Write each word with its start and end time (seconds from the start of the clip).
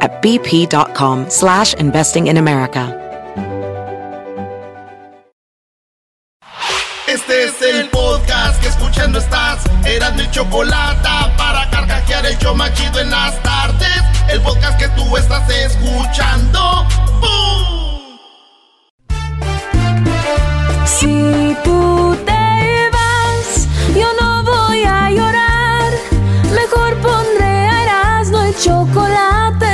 at 0.00 0.22
bp.com 0.22 1.28
slash 1.28 1.74
investing 1.74 2.28
in 2.28 2.36
America. 2.36 3.00
Este 7.06 7.44
es 7.44 7.62
el 7.62 7.88
podcast 7.90 8.60
que 8.60 8.68
escuchando 8.68 9.18
estás. 9.18 9.62
Eran 9.84 10.16
mi 10.16 10.28
chocolate 10.30 11.08
para 11.36 11.68
carcajear 11.70 12.26
el 12.26 12.36
yo 12.38 12.54
machido 12.54 12.98
en 13.00 13.10
las 13.10 13.40
tardes. 13.42 14.02
El 14.28 14.40
podcast 14.40 14.78
que 14.78 14.88
tú 14.88 15.16
estás 15.16 15.48
escuchando. 15.48 16.86
¡Bum! 17.20 18.18
Si 20.86 21.56
tú 21.62 22.16
te 22.24 22.90
vas, 22.90 23.68
yo 23.94 24.08
no 24.20 24.42
voy 24.42 24.82
a 24.82 25.10
llorar. 25.10 25.92
Mejor 26.52 26.96
pondré 27.00 27.44
a 27.44 27.82
Erasmo 27.84 28.40
el 28.42 28.56
chocolate, 28.58 29.73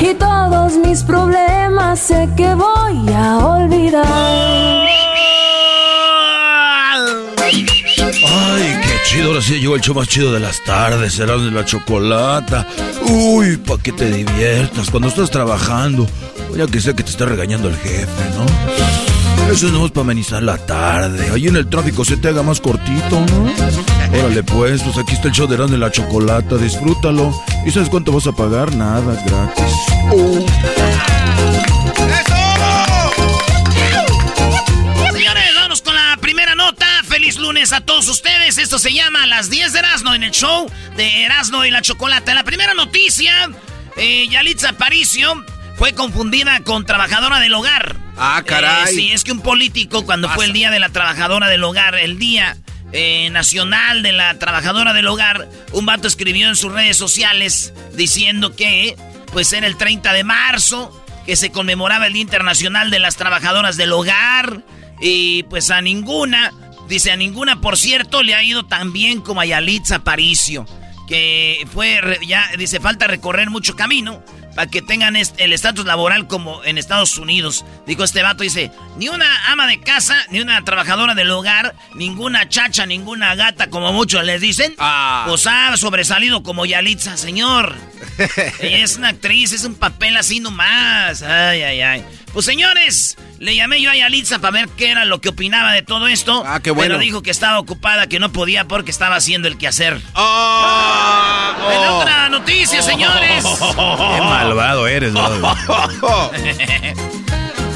Y 0.00 0.14
todos 0.14 0.76
mis 0.78 1.02
problemas 1.02 1.98
sé 2.00 2.28
que 2.36 2.54
voy 2.54 3.12
a 3.14 3.38
olvidar. 3.38 4.06
Ay, 8.32 8.80
qué 8.82 8.98
chido, 9.04 9.28
ahora 9.28 9.42
sí 9.42 9.60
llegó 9.60 9.74
el 9.74 9.80
show 9.80 9.94
más 9.94 10.08
chido 10.08 10.32
de 10.32 10.40
las 10.40 10.62
tardes, 10.64 11.12
será 11.14 11.36
de 11.36 11.50
la 11.50 11.64
chocolata. 11.64 12.66
Uy, 13.08 13.56
pa' 13.58 13.78
que 13.78 13.92
te 13.92 14.10
diviertas 14.10 14.90
cuando 14.90 15.08
estás 15.08 15.30
trabajando. 15.30 16.06
Ya 16.56 16.66
que 16.66 16.80
sé 16.80 16.94
que 16.94 17.02
te 17.02 17.10
está 17.10 17.26
regañando 17.26 17.68
el 17.68 17.76
jefe, 17.76 18.24
¿no? 18.36 19.52
Eso 19.52 19.68
no 19.68 19.84
es 19.84 19.90
para 19.90 20.02
amenizar 20.02 20.42
la 20.42 20.56
tarde. 20.58 21.28
Ahí 21.30 21.48
en 21.48 21.56
el 21.56 21.68
tráfico 21.68 22.04
se 22.04 22.16
te 22.16 22.28
haga 22.28 22.42
más 22.42 22.60
cortito, 22.60 23.20
¿no? 23.20 24.18
Órale 24.18 24.42
pues, 24.44 24.82
pues 24.82 24.96
aquí 24.98 25.14
está 25.14 25.28
el 25.28 25.34
show 25.34 25.46
de 25.46 25.56
Erasmo 25.56 25.76
y 25.76 25.80
la 25.80 25.90
chocolata, 25.90 26.56
disfrútalo. 26.56 27.32
¿Y 27.66 27.70
sabes 27.70 27.88
cuánto 27.88 28.12
vas 28.12 28.26
a 28.26 28.32
pagar? 28.32 28.74
Nada, 28.74 29.20
gratis. 29.26 29.89
Oh. 30.12 30.46
Señores, 35.12 35.54
vamos 35.54 35.82
con 35.82 35.94
la 35.94 36.16
primera 36.20 36.54
nota. 36.54 36.86
Feliz 37.04 37.36
lunes 37.36 37.72
a 37.72 37.80
todos 37.80 38.08
ustedes. 38.08 38.58
Esto 38.58 38.78
se 38.78 38.92
llama 38.92 39.26
Las 39.26 39.50
10 39.50 39.72
de 39.72 39.78
Erasmo 39.78 40.14
en 40.14 40.22
el 40.22 40.30
show 40.30 40.70
de 40.96 41.24
Erasmo 41.24 41.64
y 41.64 41.70
la 41.70 41.82
Chocolata. 41.82 42.34
La 42.34 42.44
primera 42.44 42.74
noticia, 42.74 43.50
eh, 43.96 44.26
Yalitza 44.28 44.70
Aparicio 44.70 45.44
fue 45.76 45.92
confundida 45.92 46.60
con 46.64 46.86
trabajadora 46.86 47.40
del 47.40 47.54
hogar. 47.54 47.96
Ah, 48.16 48.42
caray. 48.44 48.84
Eh, 48.84 48.94
sí, 48.94 49.12
es 49.12 49.24
que 49.24 49.32
un 49.32 49.40
político 49.40 50.04
cuando 50.04 50.28
fue 50.28 50.44
el 50.46 50.52
día 50.52 50.70
de 50.70 50.78
la 50.78 50.88
trabajadora 50.90 51.48
del 51.48 51.62
hogar, 51.64 51.94
el 51.94 52.18
día 52.18 52.56
eh, 52.92 53.30
nacional 53.30 54.02
de 54.02 54.12
la 54.12 54.38
trabajadora 54.38 54.92
del 54.92 55.06
hogar, 55.06 55.48
un 55.72 55.86
vato 55.86 56.08
escribió 56.08 56.48
en 56.48 56.56
sus 56.56 56.72
redes 56.72 56.96
sociales 56.96 57.72
diciendo 57.94 58.56
que 58.56 58.96
pues 59.32 59.52
era 59.52 59.66
el 59.66 59.76
30 59.76 60.12
de 60.12 60.24
marzo, 60.24 61.04
que 61.26 61.36
se 61.36 61.50
conmemoraba 61.50 62.06
el 62.06 62.12
Día 62.14 62.22
Internacional 62.22 62.90
de 62.90 62.98
las 62.98 63.16
Trabajadoras 63.16 63.76
del 63.76 63.92
Hogar 63.92 64.62
y 65.00 65.44
pues 65.44 65.70
a 65.70 65.80
ninguna, 65.80 66.52
dice 66.88 67.12
a 67.12 67.16
ninguna 67.16 67.60
por 67.60 67.76
cierto 67.76 68.22
le 68.22 68.34
ha 68.34 68.42
ido 68.42 68.64
tan 68.64 68.92
bien 68.92 69.20
como 69.20 69.40
a 69.40 69.46
Yalitza 69.46 69.96
Aparicio, 69.96 70.66
que 71.06 71.66
fue 71.72 72.00
ya 72.26 72.50
dice 72.58 72.80
falta 72.80 73.06
recorrer 73.06 73.50
mucho 73.50 73.76
camino 73.76 74.22
para 74.54 74.70
que 74.70 74.82
tengan 74.82 75.16
est- 75.16 75.34
el 75.38 75.52
estatus 75.52 75.84
laboral 75.84 76.26
como 76.26 76.62
en 76.64 76.78
Estados 76.78 77.16
Unidos. 77.18 77.64
Dijo 77.86 78.04
este 78.04 78.22
vato, 78.22 78.42
dice, 78.42 78.70
ni 78.96 79.08
una 79.08 79.26
ama 79.50 79.66
de 79.66 79.80
casa, 79.80 80.16
ni 80.30 80.40
una 80.40 80.62
trabajadora 80.64 81.14
del 81.14 81.30
hogar, 81.30 81.74
ninguna 81.94 82.48
chacha, 82.48 82.86
ninguna 82.86 83.34
gata, 83.34 83.70
como 83.70 83.92
muchos 83.92 84.24
les 84.24 84.40
dicen, 84.40 84.74
Ah. 84.78 85.24
pues 85.28 85.46
ha 85.46 85.76
sobresalido 85.76 86.42
como 86.42 86.66
Yalitza, 86.66 87.16
señor. 87.16 87.74
Ella 88.60 88.78
es 88.84 88.96
una 88.96 89.08
actriz, 89.08 89.52
es 89.52 89.64
un 89.64 89.74
papel 89.74 90.16
así 90.16 90.40
nomás. 90.40 91.22
Ay, 91.22 91.62
ay, 91.62 91.80
ay. 91.82 92.04
Pues 92.32 92.46
señores, 92.46 93.16
le 93.40 93.56
llamé 93.56 93.82
yo 93.82 93.90
a 93.90 93.96
Yalitza 93.96 94.38
para 94.38 94.52
ver 94.52 94.68
qué 94.76 94.90
era 94.90 95.04
lo 95.04 95.20
que 95.20 95.30
opinaba 95.30 95.72
de 95.72 95.82
todo 95.82 96.06
esto. 96.06 96.44
Ah, 96.46 96.60
qué 96.60 96.70
bueno. 96.70 96.94
Pero 96.94 97.00
dijo 97.00 97.22
que 97.22 97.30
estaba 97.30 97.58
ocupada, 97.58 98.06
que 98.06 98.20
no 98.20 98.30
podía 98.32 98.66
porque 98.68 98.90
estaba 98.92 99.16
haciendo 99.16 99.48
el 99.48 99.58
quehacer. 99.58 100.00
Oh, 100.14 101.54
En 101.72 101.78
oh. 101.78 101.98
otra 101.98 102.28
noticia, 102.28 102.82
señores. 102.82 103.44
Qué 103.44 104.20
malvado 104.20 104.86
eres. 104.86 105.12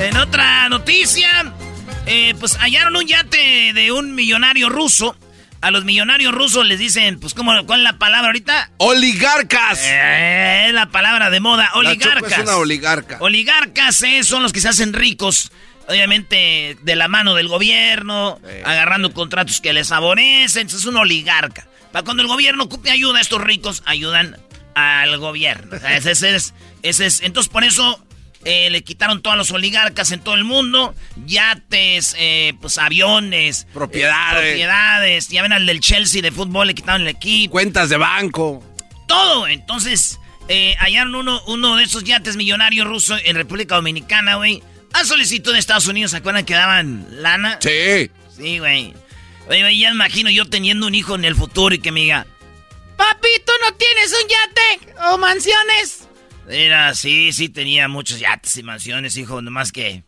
En 0.01 0.17
otra 0.17 0.69
noticia, 0.69 1.55
eh, 2.07 2.35
pues 2.39 2.57
hallaron 2.57 2.97
un 2.97 3.07
yate 3.07 3.73
de 3.73 3.93
un 3.93 4.15
millonario 4.15 4.69
ruso. 4.69 5.17
A 5.65 5.71
los 5.71 5.85
millonarios 5.87 6.35
rusos 6.35 6.67
les 6.67 6.79
dicen, 6.79 7.19
pues, 7.19 7.33
¿cómo, 7.33 7.53
¿cuál 7.65 7.81
es 7.81 7.85
la 7.85 7.99
palabra 7.99 8.27
ahorita? 8.27 8.71
Oligarcas. 8.77 9.81
Eh, 9.83 10.67
es 10.69 10.75
la 10.75 10.91
palabra 10.91 11.31
de 11.31 11.41
moda, 11.41 11.71
La 11.73 11.79
oligarcas. 11.79 12.33
es 12.33 12.39
una 12.41 12.57
oligarca. 12.57 13.17
Oligarcas 13.21 14.03
eh, 14.03 14.25
son 14.25 14.43
los 14.43 14.53
que 14.53 14.61
se 14.61 14.69
hacen 14.69 14.93
ricos, 14.93 15.51
obviamente 15.89 16.77
de 16.83 16.97
la 16.97 17.09
mano 17.09 17.35
del 17.35 17.49
gobierno, 17.49 18.39
agarrando 18.65 19.13
contratos 19.15 19.63
que 19.63 19.73
les 19.73 19.89
favorecen. 19.89 20.67
Es 20.67 20.85
un 20.85 20.97
oligarca. 20.99 21.67
Para 21.93 22.05
cuando 22.05 22.23
el 22.23 22.29
gobierno 22.29 22.65
ocupe 22.65 22.91
ayuda, 22.91 23.21
estos 23.21 23.41
ricos 23.41 23.83
ayudan 23.87 24.37
al 24.75 25.17
gobierno. 25.19 25.77
Ese 25.89 26.11
es, 26.13 26.53
ese 26.83 27.07
es- 27.07 27.23
entonces 27.23 27.51
por 27.51 27.65
eso 27.65 28.05
eh, 28.45 28.69
le 28.71 28.83
quitaron 28.85 29.23
todos 29.23 29.37
los 29.37 29.51
oligarcas 29.51 30.11
en 30.13 30.21
todo 30.21 30.35
el 30.35 30.45
mundo, 30.45 30.95
yates, 31.27 32.15
eh, 32.19 32.55
pues 32.61 32.79
aviones, 32.79 33.67
Propiedades. 33.73 34.43
eh, 34.45 34.49
propiedades. 34.51 35.29
Ya 35.29 35.43
ven 35.43 35.53
al 35.53 35.67
del 35.67 35.81
Chelsea 35.81 36.23
de 36.23 36.31
fútbol, 36.31 36.67
le 36.69 36.75
quitaron 36.75 37.03
el 37.03 37.09
equipo 37.09 37.53
Cuentas 37.53 37.89
de 37.89 37.97
banco. 37.97 38.63
todo. 39.07 39.47
Entonces, 39.49 40.19
eh, 40.49 40.75
hallaron 40.79 41.15
uno, 41.15 41.41
uno 41.47 41.77
de 41.77 41.85
esos 41.85 42.05
yates 42.05 42.37
millonarios 42.37 42.87
rusos 42.87 43.21
en 43.25 43.37
República 43.37 43.77
Dominicana, 43.77 44.35
güey. 44.37 44.63
A 44.93 45.05
solicitud 45.05 45.53
de 45.53 45.59
Estados 45.59 45.87
Unidos, 45.89 46.13
¿se 46.13 46.19
acuerdan 46.19 46.45
que 46.45 46.55
daban 46.55 47.07
lana? 47.11 47.59
Sí. 47.61 48.11
Sí, 48.37 48.59
güey. 48.59 48.95
Oye, 49.49 49.77
ya 49.79 49.91
imagino 49.91 50.31
yo 50.31 50.45
teniendo 50.49 50.87
un 50.87 50.95
hijo 50.95 51.15
en 51.17 51.25
el 51.25 51.35
futuro 51.35 51.75
y 51.75 51.79
que 51.79 51.91
me 51.93 52.01
diga, 52.01 52.27
Papi, 52.97 53.29
¿tú 53.45 53.53
no 53.65 53.75
tienes 53.75 54.13
un 54.23 54.29
yate 54.29 55.09
o 55.11 55.19
mansiones? 55.19 56.09
Era, 56.49 56.95
sí, 56.95 57.33
sí 57.33 57.49
tenía 57.49 57.89
muchos 57.89 58.19
yates 58.21 58.57
y 58.57 58.63
mansiones, 58.63 59.17
hijo, 59.17 59.43
nomás 59.43 59.73
que... 59.73 60.05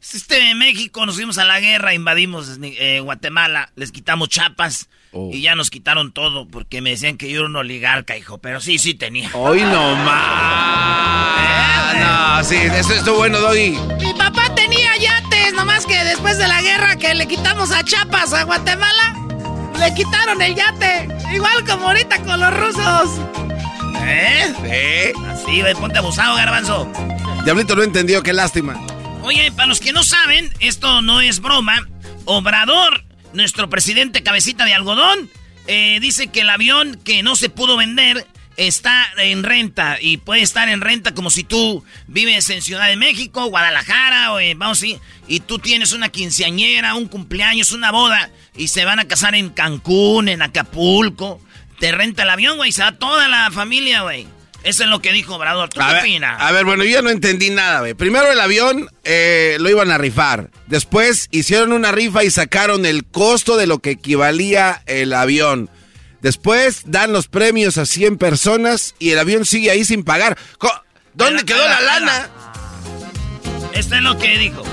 Este, 0.00 0.50
en 0.50 0.58
México 0.58 1.04
nos 1.06 1.16
fuimos 1.16 1.38
a 1.38 1.44
la 1.44 1.58
guerra, 1.58 1.92
invadimos 1.92 2.58
eh, 2.62 3.00
Guatemala, 3.00 3.72
les 3.74 3.90
quitamos 3.90 4.28
chapas 4.28 4.88
Oh. 5.12 5.30
y 5.32 5.40
ya 5.40 5.54
nos 5.54 5.70
quitaron 5.70 6.12
todo 6.12 6.46
porque 6.46 6.82
me 6.82 6.90
decían 6.90 7.16
que 7.16 7.30
yo 7.30 7.38
era 7.40 7.46
un 7.48 7.56
oligarca, 7.56 8.16
hijo, 8.18 8.38
pero 8.38 8.60
sí, 8.60 8.78
sí 8.78 8.92
tenía. 8.94 9.30
Hoy 9.32 9.62
no 9.62 9.96
más. 9.96 11.94
No, 11.98 12.44
sí, 12.44 12.56
eso 12.56 12.92
estuvo 12.92 13.16
bueno, 13.18 13.40
Doggy. 13.40 13.70
Mi 14.00 14.12
papá 14.14 14.54
tenía 14.54 14.96
yates, 14.98 15.54
nomás 15.54 15.86
que 15.86 15.96
después 16.04 16.36
de 16.38 16.46
la 16.46 16.60
guerra 16.60 16.96
que 16.96 17.14
le 17.14 17.26
quitamos 17.26 17.70
a 17.70 17.82
Chapas 17.82 18.32
a 18.34 18.44
Guatemala, 18.44 19.14
Le 19.78 19.94
quitaron 19.94 20.42
el 20.42 20.54
yate. 20.54 21.08
Igual 21.32 21.64
como 21.64 21.86
ahorita 21.88 22.20
con 22.22 22.40
los 22.40 22.54
rusos. 22.54 23.20
¿Eh? 24.02 25.12
Sí. 25.48 25.60
Güey, 25.62 25.74
ponte 25.74 25.98
abusado, 25.98 26.36
garbanzo. 26.36 26.92
Diablito 27.44 27.74
no 27.74 27.82
entendió, 27.82 28.22
qué 28.22 28.34
lástima. 28.34 28.78
Oye, 29.22 29.50
para 29.52 29.66
los 29.66 29.80
que 29.80 29.92
no 29.92 30.02
saben, 30.02 30.52
esto 30.60 31.00
no 31.00 31.22
es 31.22 31.40
broma. 31.40 31.88
Obrador, 32.26 33.04
nuestro 33.32 33.70
presidente 33.70 34.22
cabecita 34.22 34.66
de 34.66 34.74
algodón, 34.74 35.30
eh, 35.66 35.98
dice 36.00 36.26
que 36.26 36.40
el 36.40 36.50
avión 36.50 37.00
que 37.02 37.22
no 37.22 37.34
se 37.34 37.48
pudo 37.48 37.78
vender 37.78 38.26
está 38.58 39.06
en 39.16 39.42
renta 39.42 39.96
y 40.00 40.18
puede 40.18 40.42
estar 40.42 40.68
en 40.68 40.82
renta 40.82 41.14
como 41.14 41.30
si 41.30 41.44
tú 41.44 41.82
vives 42.08 42.50
en 42.50 42.60
Ciudad 42.60 42.88
de 42.88 42.96
México, 42.96 43.46
Guadalajara, 43.46 44.34
o 44.34 44.38
vamos 44.56 44.82
y, 44.82 44.98
y 45.28 45.40
tú 45.40 45.58
tienes 45.58 45.92
una 45.92 46.10
quinceañera, 46.10 46.94
un 46.94 47.08
cumpleaños, 47.08 47.72
una 47.72 47.90
boda 47.90 48.30
y 48.54 48.68
se 48.68 48.84
van 48.84 48.98
a 48.98 49.06
casar 49.06 49.34
en 49.34 49.48
Cancún, 49.50 50.28
en 50.28 50.42
Acapulco, 50.42 51.40
te 51.78 51.92
renta 51.92 52.24
el 52.24 52.30
avión, 52.30 52.56
güey, 52.56 52.72
se 52.72 52.82
va 52.82 52.92
toda 52.92 53.28
la 53.28 53.50
familia, 53.50 54.02
güey. 54.02 54.26
Eso 54.64 54.84
es 54.84 54.90
lo 54.90 55.00
que 55.00 55.12
dijo 55.12 55.36
Obrador. 55.36 55.68
¿Tú 55.68 55.80
a 55.80 55.86
qué 55.86 55.92
ver, 55.92 56.02
opinas? 56.02 56.40
A 56.40 56.52
ver, 56.52 56.64
bueno, 56.64 56.84
yo 56.84 56.90
ya 56.90 57.02
no 57.02 57.10
entendí 57.10 57.50
nada, 57.50 57.80
güey. 57.80 57.94
Primero 57.94 58.30
el 58.30 58.40
avión 58.40 58.88
eh, 59.04 59.56
lo 59.60 59.70
iban 59.70 59.90
a 59.90 59.98
rifar. 59.98 60.50
Después 60.66 61.28
hicieron 61.30 61.72
una 61.72 61.92
rifa 61.92 62.24
y 62.24 62.30
sacaron 62.30 62.84
el 62.84 63.04
costo 63.04 63.56
de 63.56 63.66
lo 63.66 63.78
que 63.78 63.90
equivalía 63.90 64.82
el 64.86 65.12
avión. 65.12 65.70
Después 66.20 66.82
dan 66.86 67.12
los 67.12 67.28
premios 67.28 67.78
a 67.78 67.86
100 67.86 68.18
personas 68.18 68.94
y 68.98 69.10
el 69.10 69.20
avión 69.20 69.44
sigue 69.44 69.70
ahí 69.70 69.84
sin 69.84 70.02
pagar. 70.02 70.36
¿Dónde 71.14 71.44
quedó 71.44 71.66
la 71.66 71.80
lana? 71.80 72.28
Esto 73.72 73.94
es 73.94 74.02
lo 74.02 74.18
que 74.18 74.38
dijo. 74.38 74.64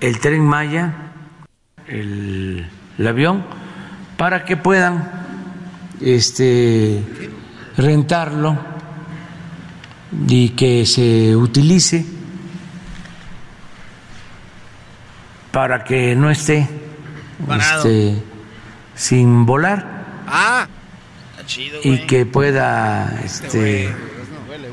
el 0.00 0.20
tren 0.20 0.42
Maya, 0.42 0.94
el, 1.86 2.68
el 2.98 3.06
avión, 3.06 3.46
para 4.18 4.44
que 4.44 4.56
puedan 4.56 5.10
este, 6.02 7.02
rentarlo 7.78 8.58
y 10.26 10.50
que 10.50 10.84
se 10.84 11.34
utilice 11.36 12.04
para 15.52 15.84
que 15.84 16.14
no 16.16 16.28
esté 16.28 16.68
este, 17.56 18.22
sin 18.94 19.46
volar. 19.46 20.24
Ah, 20.26 20.66
Está 21.30 21.46
chido, 21.46 21.80
y 21.82 21.98
que 22.06 22.26
pueda 22.26 23.20
este, 23.24 23.94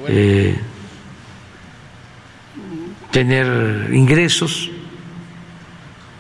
eh, 0.08 0.60
tener 3.12 3.90
ingresos, 3.94 4.70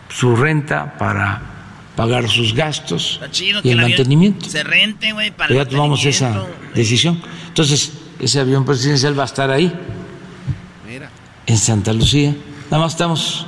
su 0.07 0.35
renta 0.35 0.97
para 0.97 1.54
pagar 1.95 2.27
sus 2.29 2.53
gastos 2.53 3.19
chido 3.31 3.61
y 3.63 3.69
el 3.71 3.81
mantenimiento. 3.81 4.45
se 4.49 4.63
rente, 4.63 5.11
güey, 5.13 5.31
para 5.31 5.53
Ya 5.55 5.65
tomamos 5.65 6.03
esa 6.05 6.45
decisión. 6.73 7.21
Entonces, 7.47 7.91
ese 8.19 8.39
avión 8.39 8.65
presidencial 8.65 9.17
va 9.17 9.23
a 9.23 9.27
estar 9.27 9.49
ahí, 9.51 9.71
mira. 10.87 11.09
en 11.45 11.57
Santa 11.57 11.93
Lucía. 11.93 12.35
Nada 12.69 12.83
más 12.83 12.93
estamos 12.93 13.45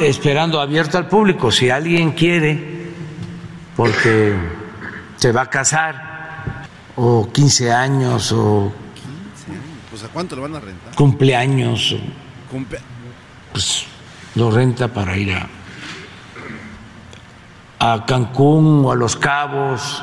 esperando 0.00 0.60
abierto 0.60 0.98
al 0.98 1.08
público. 1.08 1.50
Si 1.50 1.68
alguien 1.70 2.12
quiere, 2.12 2.90
porque 3.76 4.34
se 5.16 5.32
va 5.32 5.42
a 5.42 5.46
casar, 5.50 6.66
o 6.96 7.30
15 7.32 7.72
años, 7.72 8.32
o 8.32 8.72
Pues 9.90 10.04
a 10.04 10.08
cuánto 10.08 10.36
lo 10.36 10.42
van 10.42 10.56
a 10.56 10.60
rentar? 10.60 10.94
cumpleaños, 10.94 11.92
o, 11.92 12.54
Cumple- 12.54 12.80
pues 13.52 13.84
lo 14.34 14.50
renta 14.50 14.88
para 14.88 15.16
ir 15.16 15.32
a, 15.32 15.48
a 17.80 18.04
Cancún 18.06 18.84
o 18.84 18.92
a 18.92 18.94
Los 18.94 19.16
Cabos. 19.16 20.02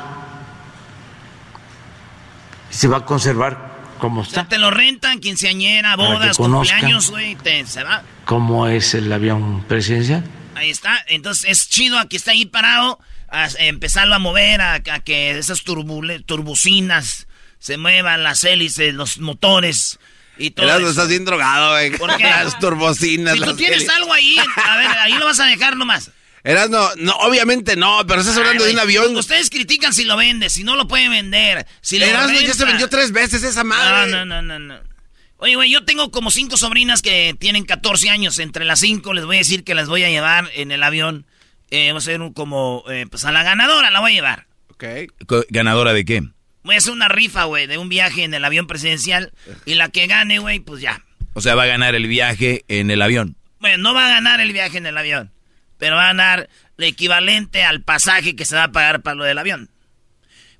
Se 2.70 2.88
va 2.88 2.98
a 2.98 3.04
conservar 3.06 3.68
como 3.98 4.20
O 4.20 4.24
sea, 4.24 4.42
está, 4.42 4.48
te 4.48 4.58
lo 4.58 4.70
rentan, 4.70 5.20
quinceañera, 5.20 5.96
bodas, 5.96 6.36
cumpleaños, 6.36 7.10
güey, 7.10 7.34
te- 7.36 7.66
se 7.66 7.82
va. 7.82 8.02
como 8.24 8.66
es 8.68 8.94
el 8.94 9.10
avión 9.12 9.64
presidencial. 9.64 10.24
Ahí 10.54 10.70
está. 10.70 11.02
Entonces 11.06 11.46
es 11.48 11.68
chido 11.68 11.98
a 11.98 12.08
que 12.08 12.16
está 12.16 12.32
ahí 12.32 12.44
parado, 12.46 12.98
a, 13.30 13.48
empezarlo 13.58 14.14
a 14.14 14.18
mover, 14.18 14.60
a, 14.60 14.74
a 14.74 15.00
que 15.00 15.38
esas 15.38 15.62
turbucinas 15.62 17.26
se 17.58 17.76
muevan, 17.76 18.22
las 18.22 18.44
hélices, 18.44 18.94
los 18.94 19.18
motores 19.18 19.98
y 20.36 20.50
todo. 20.50 20.66
Eso. 20.78 20.90
estás 20.90 21.08
bien 21.08 21.24
drogado, 21.24 21.70
güey. 21.72 21.96
¿Por 21.96 22.16
qué? 22.16 22.24
Las 22.24 22.58
turbocinas. 22.58 23.34
Si 23.34 23.40
tú 23.40 23.56
tienes 23.56 23.78
hélices. 23.78 23.96
algo 23.96 24.12
ahí, 24.12 24.36
a 24.38 24.76
ver, 24.76 24.86
ahí 24.98 25.12
lo 25.14 25.24
vas 25.24 25.40
a 25.40 25.46
dejar 25.46 25.76
nomás. 25.76 26.10
Erasmo, 26.44 26.88
no, 26.98 27.12
obviamente 27.16 27.76
no, 27.76 28.04
pero 28.06 28.20
estás 28.20 28.36
hablando 28.36 28.64
Ay, 28.64 28.68
de 28.70 28.74
un 28.74 28.80
avión. 28.80 29.16
Ustedes 29.16 29.50
critican 29.50 29.92
si 29.92 30.04
lo 30.04 30.16
vende, 30.16 30.50
si 30.50 30.64
no 30.64 30.76
lo 30.76 30.86
pueden 30.88 31.10
vender. 31.10 31.66
Si 31.80 31.98
lo 31.98 32.04
Erasmo 32.06 32.40
ya 32.40 32.54
se 32.54 32.64
vendió 32.64 32.88
tres 32.88 33.12
veces 33.12 33.42
esa 33.42 33.64
No, 33.64 33.70
madre. 33.70 34.10
no, 34.10 34.24
no, 34.24 34.42
no, 34.42 34.58
no. 34.58 34.80
Oye, 35.38 35.54
güey, 35.54 35.70
yo 35.70 35.84
tengo 35.84 36.10
como 36.10 36.30
cinco 36.30 36.56
sobrinas 36.56 37.00
que 37.02 37.34
tienen 37.38 37.64
14 37.64 38.10
años. 38.10 38.38
Entre 38.40 38.64
las 38.64 38.80
cinco 38.80 39.12
les 39.14 39.24
voy 39.24 39.36
a 39.36 39.38
decir 39.40 39.62
que 39.62 39.74
las 39.74 39.88
voy 39.88 40.02
a 40.04 40.10
llevar 40.10 40.50
en 40.54 40.72
el 40.72 40.82
avión. 40.82 41.26
Eh, 41.70 41.92
va 41.92 41.98
a 41.98 42.00
ser 42.00 42.20
un 42.22 42.32
como, 42.32 42.82
eh, 42.90 43.06
pues 43.10 43.24
a 43.24 43.30
la 43.32 43.42
ganadora 43.42 43.90
la 43.90 44.00
voy 44.00 44.12
a 44.12 44.14
llevar. 44.14 44.46
Ok. 44.70 44.84
¿Ganadora 45.50 45.92
de 45.92 46.04
qué? 46.04 46.22
Voy 46.64 46.74
a 46.74 46.78
hacer 46.78 46.92
una 46.92 47.08
rifa, 47.08 47.44
güey, 47.44 47.66
de 47.66 47.78
un 47.78 47.88
viaje 47.88 48.24
en 48.24 48.34
el 48.34 48.44
avión 48.44 48.66
presidencial. 48.66 49.32
Y 49.64 49.74
la 49.74 49.88
que 49.90 50.06
gane, 50.06 50.38
güey, 50.38 50.58
pues 50.60 50.80
ya. 50.80 51.04
O 51.34 51.40
sea, 51.40 51.54
va 51.54 51.62
a 51.64 51.66
ganar 51.66 51.94
el 51.94 52.06
viaje 52.08 52.64
en 52.68 52.90
el 52.90 53.00
avión. 53.00 53.36
Bueno, 53.60 53.78
no 53.78 53.94
va 53.94 54.06
a 54.06 54.08
ganar 54.08 54.40
el 54.40 54.52
viaje 54.52 54.78
en 54.78 54.86
el 54.86 54.98
avión. 54.98 55.30
Pero 55.78 55.96
va 55.96 56.04
a 56.04 56.06
ganar 56.08 56.48
el 56.76 56.84
equivalente 56.84 57.64
al 57.64 57.82
pasaje 57.82 58.36
que 58.36 58.44
se 58.44 58.56
va 58.56 58.64
a 58.64 58.72
pagar 58.72 59.02
para 59.02 59.14
lo 59.14 59.24
del 59.24 59.38
avión. 59.38 59.70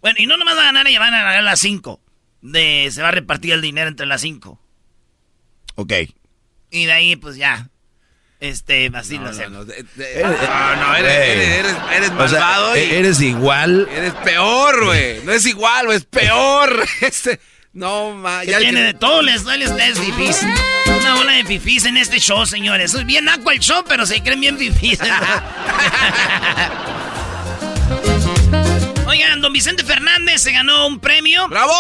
Bueno, 0.01 0.17
y 0.21 0.27
no 0.27 0.37
nomás 0.37 0.57
va 0.57 0.63
a 0.63 0.67
ganar 0.67 0.87
ella, 0.87 1.01
van 1.01 1.15
a 1.15 1.23
ganar 1.23 1.43
las 1.43 1.61
cinco. 1.61 2.01
De, 2.41 2.89
se 2.93 3.03
va 3.03 3.09
a 3.09 3.13
repartir 3.13 3.53
el 3.53 3.61
dinero 3.61 3.89
entre 3.89 4.07
las 4.07 4.21
cinco. 4.21 4.61
Ok. 5.75 5.93
Y 6.71 6.87
de 6.87 6.93
ahí, 6.93 7.17
pues 7.17 7.37
ya. 7.37 7.69
Este, 8.41 8.89
así 8.95 9.17
lo 9.17 9.25
No, 9.25 9.31
hacemos. 9.31 9.51
no, 9.51 9.65
de- 9.65 9.85
de- 9.97 10.23
no, 10.23 10.77
no, 10.77 10.95
eres, 10.95 11.37
Güey. 11.37 11.49
eres, 11.49 11.57
eres, 11.59 11.77
eres 11.97 12.11
O 12.11 12.29
sea, 12.29 12.41
malvado 12.41 12.77
y 12.77 12.81
e- 12.81 12.99
eres 13.01 13.21
igual. 13.21 13.89
eres 13.91 14.15
peor, 14.15 14.85
güey. 14.85 15.25
No 15.25 15.33
es 15.33 15.45
igual, 15.47 15.87
güey, 15.87 15.99
es 15.99 16.05
peor. 16.05 16.85
Este, 17.01 17.41
no, 17.79 18.13
ma, 18.15 18.41
Que 18.43 18.51
ya 18.51 18.59
tiene 18.59 18.81
que- 18.81 18.87
de 18.87 18.95
todo, 18.95 19.23
les 19.23 19.45
duele 19.45 19.65
a 19.67 19.71
ustedes 19.71 19.99
fifís. 20.01 20.41
Una 21.01 21.15
bola 21.15 21.33
de 21.33 21.45
fifís 21.45 21.85
en 21.87 21.97
este 21.97 22.19
show, 22.19 22.45
señores. 22.45 22.93
Es 22.95 23.07
bien 23.07 23.29
aqua 23.29 23.53
el 23.55 23.61
show, 23.61 23.85
pero 23.89 24.05
se 24.07 24.21
creen 24.23 24.41
bien 24.41 24.59
fifís. 24.59 24.99
Oigan, 29.07 29.41
don 29.41 29.53
Vicente 29.53 29.85
Fernández 29.85 30.43
se 30.43 30.53
ganó 30.53 30.87
un 30.87 30.99
premio. 31.01 31.49
¡Bravo! 31.49 31.73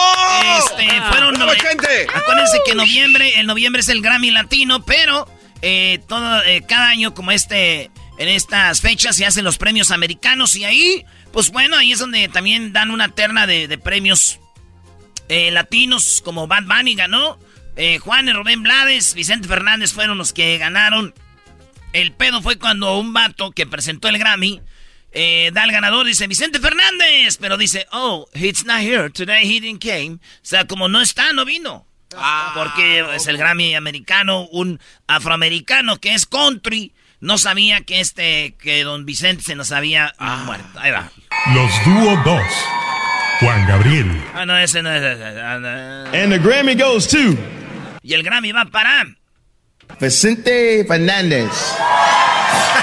Este, 0.59 0.87
fueron 1.11 1.35
¡Bravo, 1.35 1.52
nove- 1.52 1.61
gente! 1.61 2.07
Acuérdense 2.14 2.59
que 2.64 2.75
noviembre, 2.75 3.38
el 3.40 3.47
noviembre 3.47 3.81
es 3.81 3.88
el 3.88 4.00
Grammy 4.00 4.31
Latino, 4.31 4.85
pero 4.85 5.28
eh, 5.62 6.00
todo, 6.09 6.43
eh, 6.45 6.62
cada 6.67 6.88
año 6.88 7.12
como 7.14 7.31
este, 7.33 7.90
en 8.19 8.28
estas 8.28 8.81
fechas 8.81 9.17
se 9.17 9.26
hacen 9.26 9.45
los 9.45 9.59
premios 9.59 9.90
americanos 9.90 10.57
y 10.57 10.64
ahí, 10.64 11.05
pues 11.33 11.50
bueno, 11.50 11.76
ahí 11.76 11.93
es 11.93 11.99
donde 11.99 12.28
también 12.28 12.73
dan 12.73 12.90
una 12.90 13.09
terna 13.09 13.47
de, 13.47 13.69
de 13.69 13.76
premios 13.78 14.40
eh, 15.28 15.50
latinos, 15.50 16.23
como 16.25 16.47
Bad 16.47 16.64
Bunny 16.64 16.94
ganó, 16.94 17.38
eh, 17.76 17.99
Juan 17.99 18.28
y 18.28 18.32
Rubén 18.32 18.62
Blades, 18.62 19.14
Vicente 19.14 19.49
Fernández 19.49 19.92
fueron 19.92 20.18
los 20.18 20.32
que 20.32 20.58
ganaron. 20.58 21.14
El 21.92 22.12
pedo 22.12 22.42
fue 22.42 22.58
cuando 22.58 22.99
un 22.99 23.12
vato 23.12 23.52
que 23.52 23.66
presentó 23.66 24.08
el 24.08 24.18
Grammy 24.18 24.61
eh, 25.12 25.50
da 25.54 25.62
al 25.62 25.73
ganador, 25.73 26.06
dice 26.06 26.26
Vicente 26.26 26.61
Fernández, 26.61 27.38
pero 27.40 27.56
dice, 27.56 27.87
oh, 27.92 28.28
he's 28.35 28.64
not 28.64 28.80
here, 28.80 29.11
today 29.11 29.44
he 29.44 29.61
didn't 29.61 29.80
came. 29.80 30.14
O 30.14 30.18
sea, 30.42 30.66
como 30.66 30.88
no 30.88 31.00
está, 31.00 31.32
no 31.32 31.44
vino. 31.44 31.87
Porque 32.54 33.04
es 33.14 33.26
el 33.26 33.37
Grammy 33.37 33.75
americano, 33.75 34.49
un 34.49 34.80
afroamericano 35.06 35.99
que 35.99 36.14
es 36.14 36.25
country, 36.25 36.92
no 37.20 37.37
sabía 37.37 37.82
que 37.82 38.00
este, 38.00 38.54
que 38.58 38.82
don 38.82 39.04
Vicente 39.04 39.42
se 39.42 39.54
nos 39.54 39.73
había 39.73 40.14
muerto. 40.44 40.80
Ahí 40.80 40.90
va. 40.90 41.11
Los 41.54 41.85
Dúo 41.85 42.16
2. 42.25 42.42
Juan 43.40 43.66
Gabriel. 43.66 44.11
Ah, 44.35 44.45
no, 44.45 44.57
ese 44.57 44.83
no 44.83 44.90
es. 44.90 45.02
ah, 45.40 45.59
no. 45.61 45.68
And 46.12 46.33
the 46.33 46.38
Grammy 46.38 46.75
goes 46.76 47.07
to 47.09 47.37
Y 48.02 48.14
el 48.14 48.23
Grammy 48.23 48.52
va 48.52 48.64
para. 48.64 49.07
Vicente 50.00 50.85
Fernandez. 50.87 51.50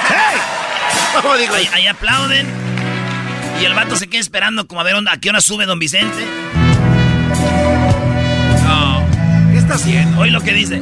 ¡Hey! 0.07 0.38
¿Cómo 1.21 1.35
digo? 1.38 1.53
Ahí, 1.53 1.67
ahí 1.74 1.88
aplauden. 1.88 2.47
Y 3.62 3.65
el 3.65 3.74
vato 3.74 3.95
se 3.95 4.07
queda 4.07 4.21
esperando 4.21 4.67
como 4.67 4.81
a 4.81 4.83
ver 4.83 4.95
a 4.95 5.17
qué 5.19 5.29
hora 5.29 5.41
sube 5.41 5.65
don 5.65 5.79
Vicente. 5.79 6.24
No. 8.63 9.05
¿Qué 9.51 9.57
está 9.57 9.75
haciendo? 9.75 10.19
Hoy 10.19 10.29
lo 10.29 10.41
que 10.41 10.53
dice. 10.53 10.81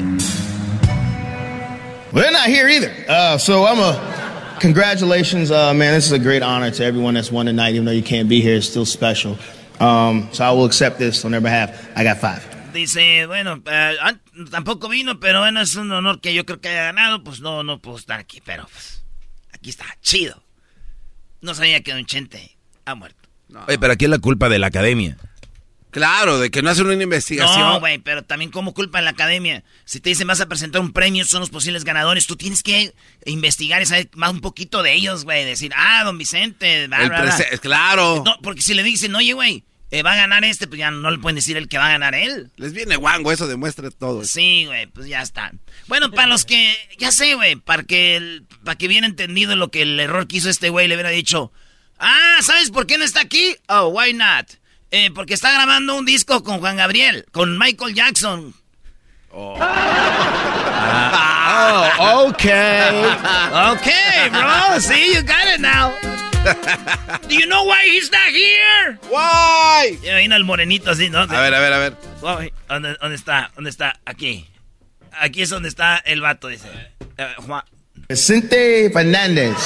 Well, 2.11 2.23
they're 2.23 2.31
not 2.31 2.45
here 2.47 2.67
either. 2.69 2.91
Uh, 3.09 3.37
so 3.39 3.65
I'm 3.65 3.79
a 3.79 4.57
congratulations, 4.59 5.49
uh, 5.51 5.73
man. 5.73 5.93
This 5.95 6.05
is 6.05 6.11
a 6.11 6.19
great 6.19 6.43
honor 6.43 6.69
to 6.69 6.83
everyone 6.83 7.15
that's 7.15 7.31
won 7.31 7.47
tonight. 7.47 7.73
Even 7.73 7.85
though 7.85 7.91
you 7.91 8.03
can't 8.03 8.29
be 8.29 8.39
here, 8.41 8.55
it's 8.55 8.67
still 8.67 8.85
special. 8.85 9.37
Um, 9.79 10.29
so 10.31 10.43
I 10.43 10.51
will 10.51 10.65
accept 10.65 10.97
this 10.99 11.25
on 11.25 11.31
their 11.31 11.41
behalf. 11.41 11.71
I 11.95 12.03
got 12.03 12.17
five. 12.17 12.41
Dice, 12.73 13.27
bueno, 13.27 13.61
ah, 13.67 14.15
tampoco 14.49 14.89
vino, 14.89 15.19
pero 15.19 15.39
bueno, 15.41 15.61
es 15.61 15.75
un 15.75 15.91
honor 15.91 16.21
que 16.21 16.33
yo 16.33 16.45
creo 16.45 16.59
que 16.59 16.69
haya 16.69 16.85
ganado. 16.85 17.23
Pues 17.23 17.39
no, 17.39 17.63
no 17.63 17.79
puedo 17.79 17.97
estar 17.97 18.19
aquí, 18.19 18.41
pero 18.43 18.65
pues 18.71 19.03
aquí 19.51 19.69
está, 19.69 19.85
chido. 20.01 20.41
No 21.41 21.53
sabía 21.53 21.81
que 21.81 21.93
Don 21.93 22.05
Chente 22.05 22.57
ha 22.85 22.95
muerto. 22.95 23.29
Oye, 23.67 23.77
pero 23.77 23.93
aquí 23.93 24.05
es 24.05 24.11
la 24.11 24.19
culpa 24.19 24.49
de 24.49 24.57
la 24.59 24.67
academia. 24.67 25.17
Claro, 25.93 26.39
de 26.39 26.49
que 26.49 26.63
no 26.63 26.71
hacen 26.71 26.87
una 26.87 27.03
investigación. 27.03 27.59
No, 27.59 27.79
güey, 27.79 27.99
pero 27.99 28.23
también 28.23 28.49
como 28.49 28.73
culpa 28.73 28.97
de 28.97 29.05
la 29.05 29.11
academia. 29.11 29.63
Si 29.85 29.99
te 29.99 30.09
dicen 30.09 30.27
vas 30.27 30.41
a 30.41 30.47
presentar 30.47 30.81
un 30.81 30.91
premio, 30.91 31.23
son 31.23 31.39
los 31.39 31.51
posibles 31.51 31.83
ganadores, 31.83 32.25
tú 32.25 32.35
tienes 32.35 32.63
que 32.63 32.93
investigar 33.25 33.81
y 33.81 33.85
saber 33.85 34.09
más 34.15 34.31
un 34.31 34.41
poquito 34.41 34.81
de 34.81 34.93
ellos, 34.93 35.23
güey. 35.23 35.45
Decir, 35.45 35.71
ah, 35.75 36.03
don 36.03 36.17
Vicente, 36.17 36.87
bla, 36.87 37.07
bla, 37.07 37.21
bla. 37.21 37.37
claro. 37.61 38.23
No, 38.25 38.35
porque 38.41 38.63
si 38.63 38.73
le 38.73 38.81
dicen, 38.81 39.13
oye, 39.13 39.33
güey, 39.33 39.63
eh, 39.93 40.01
va 40.01 40.13
a 40.13 40.15
ganar 40.15 40.43
este, 40.43 40.65
pues 40.65 40.79
ya 40.79 40.89
no 40.89 41.11
le 41.11 41.19
pueden 41.19 41.35
decir 41.35 41.55
el 41.55 41.67
que 41.67 41.77
va 41.77 41.85
a 41.85 41.91
ganar 41.91 42.15
él. 42.15 42.49
Les 42.57 42.73
viene 42.73 42.95
guango, 42.95 43.31
eso 43.31 43.47
demuestra 43.47 43.91
todo. 43.91 44.25
Sí, 44.25 44.65
güey, 44.65 44.87
pues 44.87 45.05
ya 45.05 45.21
está. 45.21 45.51
Bueno, 45.85 46.09
para 46.09 46.25
los 46.25 46.45
que, 46.45 46.75
ya 46.97 47.11
sé, 47.11 47.35
güey, 47.35 47.57
para 47.57 47.83
que, 47.83 48.41
para 48.63 48.75
que 48.75 48.87
hubiera 48.87 49.05
entendido 49.05 49.55
lo 49.55 49.69
que 49.69 49.83
el 49.83 49.99
error 49.99 50.27
que 50.27 50.37
hizo 50.37 50.49
este 50.49 50.69
güey, 50.69 50.87
le 50.87 50.95
hubiera 50.95 51.11
dicho, 51.11 51.51
ah, 51.99 52.37
¿sabes 52.41 52.71
por 52.71 52.87
qué 52.87 52.97
no 52.97 53.05
está 53.05 53.21
aquí? 53.21 53.55
Oh, 53.67 53.89
why 53.89 54.13
not? 54.13 54.53
Eh, 54.95 55.09
porque 55.09 55.33
está 55.33 55.51
grabando 55.51 55.95
un 55.95 56.05
disco 56.05 56.43
con 56.43 56.59
Juan 56.59 56.77
Gabriel, 56.77 57.25
con 57.31 57.57
Michael 57.57 57.95
Jackson. 57.95 58.53
Oh, 59.31 59.55
okay. 62.27 62.91
Okay, 63.71 64.29
bro, 64.29 64.79
see, 64.79 65.15
you 65.15 65.23
got 65.23 65.47
it 65.51 65.59
now. 65.59 65.93
Do 67.27 67.33
you 67.33 67.47
know 67.47 67.63
why 67.63 67.87
he's 67.87 68.11
not 68.11 68.29
here? 68.29 68.99
Why? 69.09 69.97
El 70.03 70.43
morenito 70.43 70.91
así, 70.91 71.09
¿no? 71.09 71.21
A 71.21 71.25
ver, 71.25 71.55
a 71.55 71.59
ver, 71.59 71.73
a 71.73 71.79
ver. 71.79 71.97
¿Dónde, 72.69 72.95
dónde 73.01 73.15
está? 73.15 73.49
¿Dónde 73.55 73.71
está? 73.71 73.99
Aquí. 74.05 74.47
Aquí 75.11 75.41
es 75.41 75.49
donde 75.49 75.69
está 75.69 75.97
el 76.05 76.21
vato, 76.21 76.49
dice. 76.49 76.69
Juan. 77.47 77.63
Vicente 78.09 78.91
Fernandez. 78.93 79.57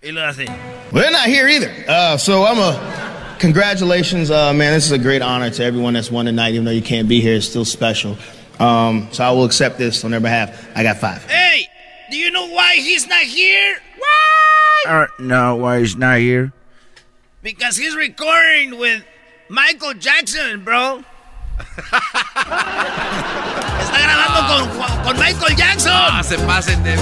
Y 0.00 0.10
lo 0.10 0.24
hace. 0.24 0.46
They're 0.90 1.10
not 1.10 1.26
here 1.26 1.48
either. 1.48 1.84
Uh, 1.86 2.16
so 2.16 2.46
I'm 2.46 2.58
a. 2.58 3.17
Congratulations, 3.38 4.30
uh, 4.30 4.52
man. 4.52 4.72
This 4.72 4.86
is 4.86 4.92
a 4.92 4.98
great 4.98 5.22
honor 5.22 5.50
to 5.50 5.64
everyone 5.64 5.94
that's 5.94 6.10
won 6.10 6.26
tonight. 6.26 6.54
Even 6.54 6.64
though 6.64 6.72
you 6.72 6.82
can't 6.82 7.08
be 7.08 7.20
here, 7.20 7.36
it's 7.36 7.46
still 7.46 7.64
special. 7.64 8.16
Um, 8.58 9.08
so 9.12 9.22
I 9.22 9.30
will 9.30 9.44
accept 9.44 9.78
this 9.78 10.04
on 10.04 10.10
their 10.10 10.20
behalf. 10.20 10.66
I 10.74 10.82
got 10.82 10.96
five. 10.96 11.22
Hey, 11.24 11.68
do 12.10 12.16
you 12.16 12.32
know 12.32 12.48
why 12.48 12.74
he's 12.74 13.06
not 13.06 13.22
here? 13.22 13.76
Uh, 14.86 15.06
no, 15.18 15.56
why 15.56 15.80
he's 15.80 15.96
not 15.96 16.18
here? 16.18 16.52
Because 17.42 17.76
he's 17.76 17.94
recording 17.94 18.78
with 18.78 19.04
Michael 19.48 19.94
Jackson, 19.94 20.64
bro. 20.64 21.04
Está 21.58 22.00
grabando 24.00 24.70
con, 24.78 25.04
con 25.04 25.18
Michael 25.18 25.56
Jackson. 25.56 25.92
Ah, 25.94 26.22
se 26.22 26.38
pasen 26.38 26.82
de. 26.82 26.96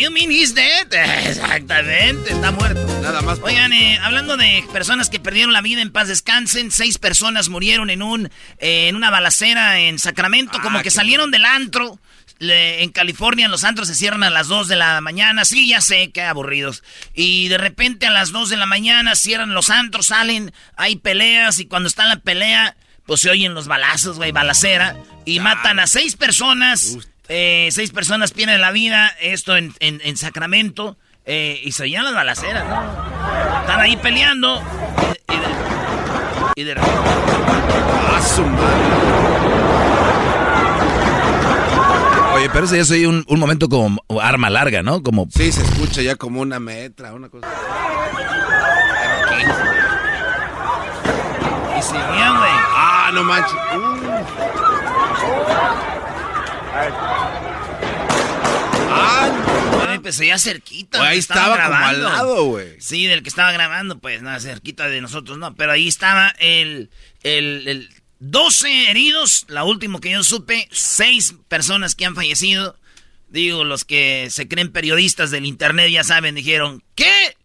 Ah, 0.00 0.04
you 0.04 0.10
mean 0.10 0.30
he's 0.30 0.54
dead? 0.54 0.92
Exactamente, 1.26 2.32
está 2.32 2.50
muerto. 2.52 2.80
Nada 3.02 3.20
más. 3.22 3.38
Oigan, 3.42 3.72
eh, 3.72 3.98
hablando 4.02 4.36
de 4.36 4.64
personas 4.72 5.10
que 5.10 5.20
perdieron 5.20 5.52
la 5.52 5.60
vida 5.60 5.82
en 5.82 5.90
paz 5.92 6.08
descansen, 6.08 6.70
seis 6.70 6.98
personas 6.98 7.48
murieron 7.48 7.90
en 7.90 8.02
un 8.02 8.30
eh, 8.58 8.88
en 8.88 8.96
una 8.96 9.10
balacera 9.10 9.78
en 9.80 9.98
Sacramento, 9.98 10.58
Ah, 10.58 10.62
como 10.62 10.78
que 10.78 10.84
qué 10.84 10.90
salieron 10.90 11.30
del 11.30 11.44
antro. 11.44 11.98
Le- 12.38 12.82
en 12.82 12.90
California 12.90 13.48
los 13.48 13.64
antros 13.64 13.88
se 13.88 13.94
cierran 13.94 14.22
a 14.22 14.30
las 14.30 14.48
2 14.48 14.66
de 14.68 14.76
la 14.76 15.00
mañana, 15.02 15.44
sí, 15.44 15.68
ya 15.68 15.82
sé, 15.82 16.10
qué 16.10 16.22
aburridos. 16.22 16.82
Y 17.14 17.48
de 17.48 17.58
repente 17.58 18.06
a 18.06 18.10
las 18.10 18.32
2 18.32 18.48
de 18.48 18.56
la 18.56 18.64
mañana 18.64 19.14
cierran 19.14 19.52
los 19.52 19.68
antros, 19.68 20.06
salen, 20.06 20.52
hay 20.76 20.96
peleas 20.96 21.58
y 21.58 21.66
cuando 21.66 21.86
está 21.88 22.04
en 22.04 22.08
la 22.08 22.16
pelea, 22.20 22.76
pues 23.04 23.20
se 23.20 23.28
oyen 23.28 23.52
los 23.52 23.66
balazos, 23.68 24.16
güey, 24.16 24.32
balacera. 24.32 24.96
Y 25.26 25.38
matan 25.40 25.80
a 25.80 25.86
seis 25.86 26.16
personas, 26.16 26.96
eh, 27.30 27.68
seis 27.70 27.90
personas 27.92 28.32
pierden 28.32 28.60
la 28.60 28.70
vida, 28.72 29.08
esto 29.20 29.56
en, 29.56 29.72
en- 29.80 30.00
en 30.04 30.16
Sacramento. 30.18 30.98
eh, 31.26 31.60
y 31.62 31.72
se 31.72 31.84
oían 31.84 32.04
las 32.04 32.14
balaceras, 32.14 32.64
¿no? 32.68 32.82
Están 33.60 33.78
ahí 33.80 33.96
peleando. 33.96 34.60
Y, 35.28 35.34
y 35.34 35.36
de, 35.38 35.46
y 36.56 36.64
de 36.64 36.74
repente- 36.74 36.98
Ah, 38.12 38.20
su 38.22 38.42
madre. 38.44 38.90
Oye, 42.34 42.48
pero 42.50 42.64
ese 42.64 42.78
ya 42.78 42.84
soy 42.84 43.06
un, 43.06 43.24
un 43.28 43.38
momento 43.38 43.68
como 43.68 44.00
arma 44.20 44.48
larga, 44.50 44.82
¿no? 44.82 45.02
Como... 45.02 45.26
Sí, 45.30 45.52
se 45.52 45.62
escucha 45.62 46.00
ya 46.02 46.16
como 46.16 46.40
una 46.40 46.58
metra, 46.58 47.12
una 47.12 47.28
cosa. 47.28 47.46
y 51.78 51.82
se 51.82 51.92
güey. 51.92 52.02
Ah, 52.74 53.10
no 53.12 53.22
manches. 53.24 53.56
Ah, 58.92 59.30
Güey, 59.86 59.98
pues 59.98 60.18
ya 60.18 60.38
cerquita. 60.38 60.98
Ahí 60.98 61.04
donde 61.04 61.18
estaban 61.18 61.58
estaba 61.58 61.64
como 61.64 61.86
al 61.86 62.02
lado, 62.02 62.44
güey. 62.44 62.80
Sí, 62.80 63.06
del 63.06 63.22
que 63.22 63.28
estaba 63.28 63.52
grabando, 63.52 63.98
pues 63.98 64.22
nada, 64.22 64.40
cerquita 64.40 64.88
de 64.88 65.00
nosotros, 65.00 65.38
no. 65.38 65.54
Pero 65.54 65.72
ahí 65.72 65.88
estaba 65.88 66.28
el, 66.38 66.90
el, 67.22 67.66
el 67.68 67.90
12 68.20 68.90
heridos, 68.90 69.46
la 69.48 69.64
última 69.64 70.00
que 70.00 70.10
yo 70.10 70.22
supe, 70.22 70.68
seis 70.70 71.34
personas 71.48 71.94
que 71.94 72.04
han 72.06 72.14
fallecido. 72.14 72.76
Digo, 73.28 73.64
los 73.64 73.84
que 73.84 74.28
se 74.30 74.48
creen 74.48 74.72
periodistas 74.72 75.30
del 75.30 75.46
internet 75.46 75.90
ya 75.90 76.02
saben, 76.04 76.34
dijeron, 76.34 76.82
¿qué? 76.96 77.36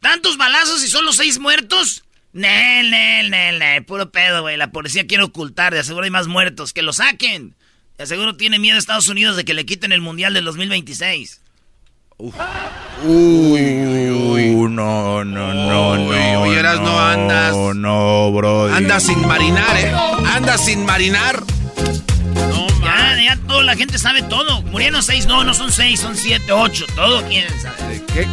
¿Tantos 0.00 0.36
balazos 0.36 0.84
y 0.84 0.88
solo 0.88 1.12
seis 1.12 1.38
muertos? 1.38 2.04
Nel, 2.32 2.90
nel, 2.90 3.30
nel, 3.30 3.58
nel, 3.58 3.84
puro 3.84 4.10
pedo, 4.10 4.42
güey. 4.42 4.56
La 4.56 4.70
policía 4.70 5.06
quiere 5.06 5.24
ocultar, 5.24 5.74
de 5.74 5.80
aseguro 5.80 6.04
hay 6.04 6.10
más 6.10 6.28
muertos, 6.28 6.72
que 6.72 6.82
lo 6.82 6.92
saquen. 6.92 7.54
De 8.02 8.04
aseguro 8.06 8.34
tiene 8.34 8.58
miedo 8.58 8.76
Estados 8.78 9.06
Unidos 9.06 9.36
de 9.36 9.44
que 9.44 9.54
le 9.54 9.64
quiten 9.64 9.92
el 9.92 10.00
Mundial 10.00 10.34
del 10.34 10.44
2026. 10.46 11.40
Uy, 12.18 12.32
no, 14.68 15.24
no, 15.24 15.24
no, 15.24 15.92
Uy, 15.92 15.98
no. 16.32 16.42
uy, 16.42 16.54
Eras, 16.56 16.80
no 16.80 16.98
andas. 16.98 17.52
No, 17.54 17.72
no, 17.74 18.32
bro. 18.32 18.74
anda 18.74 18.98
sin 18.98 19.24
marinar, 19.24 19.76
¿eh? 19.76 19.92
Anda 20.34 20.58
sin 20.58 20.84
marinar. 20.84 21.44
No, 22.50 22.66
Ya, 22.84 23.22
ya 23.22 23.36
toda 23.46 23.62
la 23.62 23.76
gente 23.76 23.96
sabe 24.00 24.22
todo. 24.24 24.62
Murieron 24.62 25.00
seis, 25.04 25.26
no, 25.26 25.44
no 25.44 25.54
son 25.54 25.70
seis, 25.70 26.00
son 26.00 26.16
siete, 26.16 26.50
ocho. 26.50 26.86
Todo 26.96 27.22
quieren 27.28 27.52
saber. 27.60 28.02
¿Qué? 28.06 28.26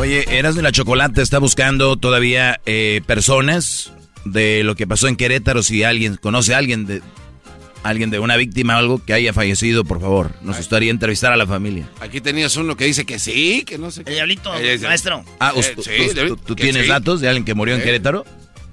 Oye, 0.00 0.24
Eras 0.36 0.56
de 0.56 0.62
la 0.62 0.72
Chocolate 0.72 1.22
está 1.22 1.38
buscando 1.38 1.96
todavía 1.96 2.60
eh, 2.66 3.02
personas 3.06 3.92
de 4.24 4.64
lo 4.64 4.74
que 4.74 4.88
pasó 4.88 5.06
en 5.06 5.14
Querétaro. 5.14 5.62
Si 5.62 5.84
alguien 5.84 6.16
conoce 6.16 6.54
a 6.54 6.58
alguien 6.58 6.86
de 6.86 7.02
alguien 7.82 8.10
de 8.10 8.18
una 8.18 8.36
víctima 8.36 8.76
o 8.76 8.78
algo 8.78 9.04
que 9.04 9.12
haya 9.14 9.32
fallecido, 9.32 9.84
por 9.84 10.00
favor. 10.00 10.34
Nos 10.42 10.56
gustaría 10.58 10.90
entrevistar 10.90 11.32
a 11.32 11.36
la 11.36 11.46
familia. 11.46 11.88
Aquí 12.00 12.20
tenías 12.20 12.56
uno 12.56 12.76
que 12.76 12.84
dice 12.84 13.06
que 13.06 13.18
sí, 13.18 13.64
que 13.66 13.78
no 13.78 13.90
sé 13.90 14.00
El 14.00 14.06
qué. 14.06 14.12
diablito, 14.12 14.54
Eh, 14.58 14.74
eh, 14.74 14.78
maestro. 14.78 15.24
Ah, 15.38 15.52
Eh, 15.56 15.72
¿tú, 15.74 15.82
sí, 15.82 15.90
tú- 16.14 16.26
tú- 16.28 16.36
tú 16.36 16.56
que 16.56 16.64
tienes 16.64 16.82
sí. 16.82 16.88
datos 16.88 17.20
de 17.20 17.28
alguien 17.28 17.44
que 17.44 17.54
murió 17.54 17.74
en 17.74 17.80
Eh. 17.80 17.84
Querétaro? 17.84 18.24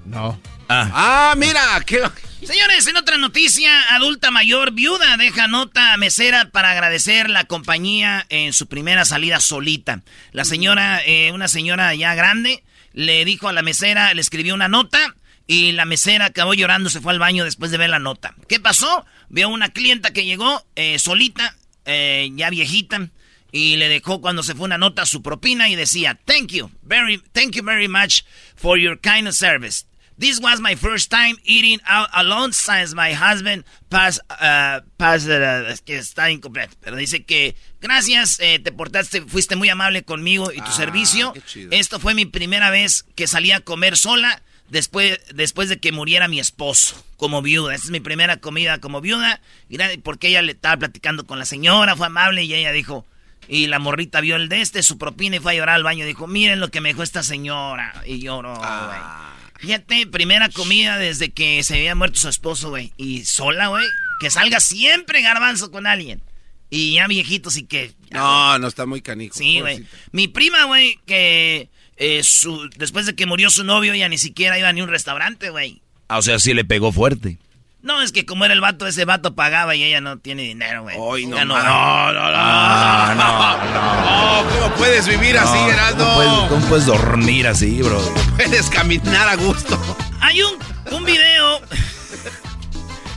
No. 0.06 0.40
Ah, 0.68 0.90
Ah, 0.92 1.34
mira, 1.36 1.60
qué. 1.86 2.00
Señores, 2.42 2.86
en 2.86 2.96
otra 2.96 3.16
noticia, 3.18 3.70
adulta 3.96 4.30
mayor 4.30 4.72
viuda 4.72 5.16
deja 5.16 5.48
nota 5.48 5.92
a 5.92 5.96
mesera 5.96 6.50
para 6.50 6.70
agradecer 6.70 7.30
la 7.30 7.44
compañía 7.44 8.26
en 8.28 8.52
su 8.52 8.66
primera 8.68 9.04
salida 9.04 9.40
solita. 9.40 10.02
La 10.32 10.44
señora, 10.44 11.00
eh, 11.04 11.32
una 11.32 11.48
señora 11.48 11.94
ya 11.94 12.14
grande, 12.14 12.62
le 12.92 13.24
dijo 13.24 13.48
a 13.48 13.52
la 13.52 13.62
mesera, 13.62 14.14
le 14.14 14.20
escribió 14.20 14.54
una 14.54 14.68
nota 14.68 15.14
y 15.48 15.72
la 15.72 15.86
mesera 15.86 16.26
acabó 16.26 16.52
llorando, 16.54 16.90
se 16.90 17.00
fue 17.00 17.10
al 17.12 17.18
baño 17.18 17.42
después 17.42 17.70
de 17.72 17.78
ver 17.78 17.88
la 17.90 17.98
nota. 17.98 18.36
¿Qué 18.48 18.60
pasó? 18.60 19.04
Vio 19.30 19.48
una 19.48 19.70
clienta 19.70 20.12
que 20.12 20.26
llegó 20.26 20.64
eh, 20.76 20.98
solita, 20.98 21.56
eh, 21.86 22.28
ya 22.34 22.50
viejita, 22.50 23.08
y 23.50 23.76
le 23.76 23.88
dejó 23.88 24.20
cuando 24.20 24.42
se 24.42 24.54
fue 24.54 24.66
una 24.66 24.76
nota 24.76 25.06
su 25.06 25.22
propina 25.22 25.70
y 25.70 25.74
decía, 25.74 26.20
thank 26.26 26.48
you, 26.52 26.70
very, 26.82 27.18
thank 27.32 27.52
you 27.52 27.64
very 27.64 27.88
much 27.88 28.24
for 28.56 28.78
your 28.78 29.00
kind 29.00 29.32
service. 29.32 29.86
This 30.18 30.38
was 30.40 30.60
my 30.60 30.74
first 30.74 31.10
time 31.10 31.36
eating 31.44 31.80
out 31.86 32.08
alone 32.12 32.52
since 32.52 32.94
my 32.94 33.14
husband 33.14 33.64
passed, 33.88 34.20
uh, 34.28 34.80
passed, 34.98 35.28
uh, 35.30 35.68
es 35.70 35.80
que 35.80 35.96
está 35.96 36.30
incompleto, 36.30 36.76
pero 36.80 36.96
dice 36.96 37.24
que 37.24 37.54
gracias, 37.80 38.38
eh, 38.40 38.58
te 38.58 38.72
portaste, 38.72 39.22
fuiste 39.22 39.54
muy 39.56 39.70
amable 39.70 40.02
conmigo 40.02 40.50
y 40.52 40.56
tu 40.56 40.64
Ah, 40.64 40.72
servicio. 40.72 41.32
Esto 41.70 42.00
fue 42.00 42.14
mi 42.14 42.26
primera 42.26 42.68
vez 42.68 43.06
que 43.14 43.26
salí 43.28 43.52
a 43.52 43.60
comer 43.60 43.96
sola 43.96 44.42
después, 44.68 45.20
después 45.34 45.68
de 45.68 45.78
que 45.78 45.92
muriera 45.92 46.28
mi 46.28 46.40
esposo 46.40 47.04
como 47.16 47.42
viuda. 47.42 47.74
Esta 47.74 47.86
es 47.86 47.90
mi 47.90 48.00
primera 48.00 48.38
comida 48.38 48.78
como 48.78 49.00
viuda. 49.00 49.40
Y 49.68 49.78
porque 49.98 50.28
ella 50.28 50.42
le 50.42 50.52
estaba 50.52 50.76
platicando 50.76 51.26
con 51.26 51.38
la 51.38 51.44
señora, 51.44 51.96
fue 51.96 52.06
amable 52.06 52.44
y 52.44 52.54
ella 52.54 52.72
dijo, 52.72 53.06
y 53.48 53.66
la 53.66 53.78
morrita 53.78 54.20
vio 54.20 54.36
el 54.36 54.48
de 54.48 54.60
este, 54.60 54.82
su 54.82 54.98
propina 54.98 55.36
y 55.36 55.40
fue 55.40 55.52
a 55.52 55.56
llorar 55.56 55.76
al 55.76 55.82
baño. 55.82 56.04
Dijo, 56.04 56.26
miren 56.26 56.60
lo 56.60 56.70
que 56.70 56.80
me 56.80 56.90
dejó 56.90 57.02
esta 57.02 57.22
señora. 57.22 58.02
Y 58.06 58.20
lloró, 58.20 58.54
güey. 58.54 58.68
Ah. 58.70 59.34
Fíjate, 59.58 60.06
primera 60.06 60.50
comida 60.50 60.98
desde 60.98 61.30
que 61.30 61.62
se 61.64 61.74
había 61.74 61.94
muerto 61.94 62.20
su 62.20 62.28
esposo, 62.28 62.68
güey. 62.70 62.92
Y 62.96 63.24
sola, 63.24 63.68
güey. 63.68 63.86
Que 64.20 64.30
salga 64.30 64.60
siempre 64.60 65.22
garbanzo 65.22 65.70
con 65.70 65.86
alguien. 65.86 66.22
Y 66.70 66.94
ya 66.94 67.06
viejitos 67.08 67.56
y 67.56 67.64
que... 67.64 67.94
No, 68.10 68.58
no 68.58 68.68
está 68.68 68.84
muy 68.84 69.00
canijo. 69.00 69.34
Sí, 69.34 69.60
güey. 69.60 69.86
Mi 70.12 70.28
prima, 70.28 70.64
güey, 70.64 71.00
que 71.06 71.70
eh, 71.98 72.22
su, 72.22 72.70
después 72.76 73.06
de 73.06 73.14
que 73.14 73.26
murió 73.26 73.50
su 73.50 73.64
novio, 73.64 73.94
ya 73.94 74.08
ni 74.08 74.18
siquiera 74.18 74.58
iba 74.58 74.72
ni 74.72 74.80
a 74.80 74.84
un 74.84 74.90
restaurante, 74.90 75.50
güey. 75.50 75.82
Ah, 76.08 76.18
o 76.18 76.22
sea, 76.22 76.38
sí 76.38 76.54
le 76.54 76.64
pegó 76.64 76.92
fuerte. 76.92 77.38
No, 77.82 78.02
es 78.02 78.12
que 78.12 78.26
como 78.26 78.44
era 78.44 78.54
el 78.54 78.60
vato, 78.60 78.86
ese 78.86 79.04
vato 79.04 79.34
pagaba 79.34 79.74
y 79.76 79.84
ella 79.84 80.00
no 80.00 80.18
tiene 80.18 80.42
dinero, 80.42 80.82
güey. 80.82 80.96
Hoy 80.98 81.26
no, 81.26 81.36
Ya 81.36 81.44
no, 81.44 81.56
no, 81.56 82.12
no, 82.12 83.14
no, 83.14 83.64
no, 83.64 84.48
¿Cómo 84.50 84.74
puedes 84.76 85.06
vivir 85.06 85.38
así, 85.38 85.58
Gerardo? 85.58 86.04
¿Cómo 86.04 86.16
puedes, 86.16 86.48
cómo 86.48 86.66
puedes 86.68 86.86
dormir 86.86 87.46
así, 87.46 87.80
bro? 87.82 88.00
Puedes 88.36 88.68
caminar 88.68 89.28
a 89.28 89.36
gusto. 89.36 89.80
Hay 90.20 90.42
un, 90.42 90.54
un 90.92 91.04
video. 91.04 91.60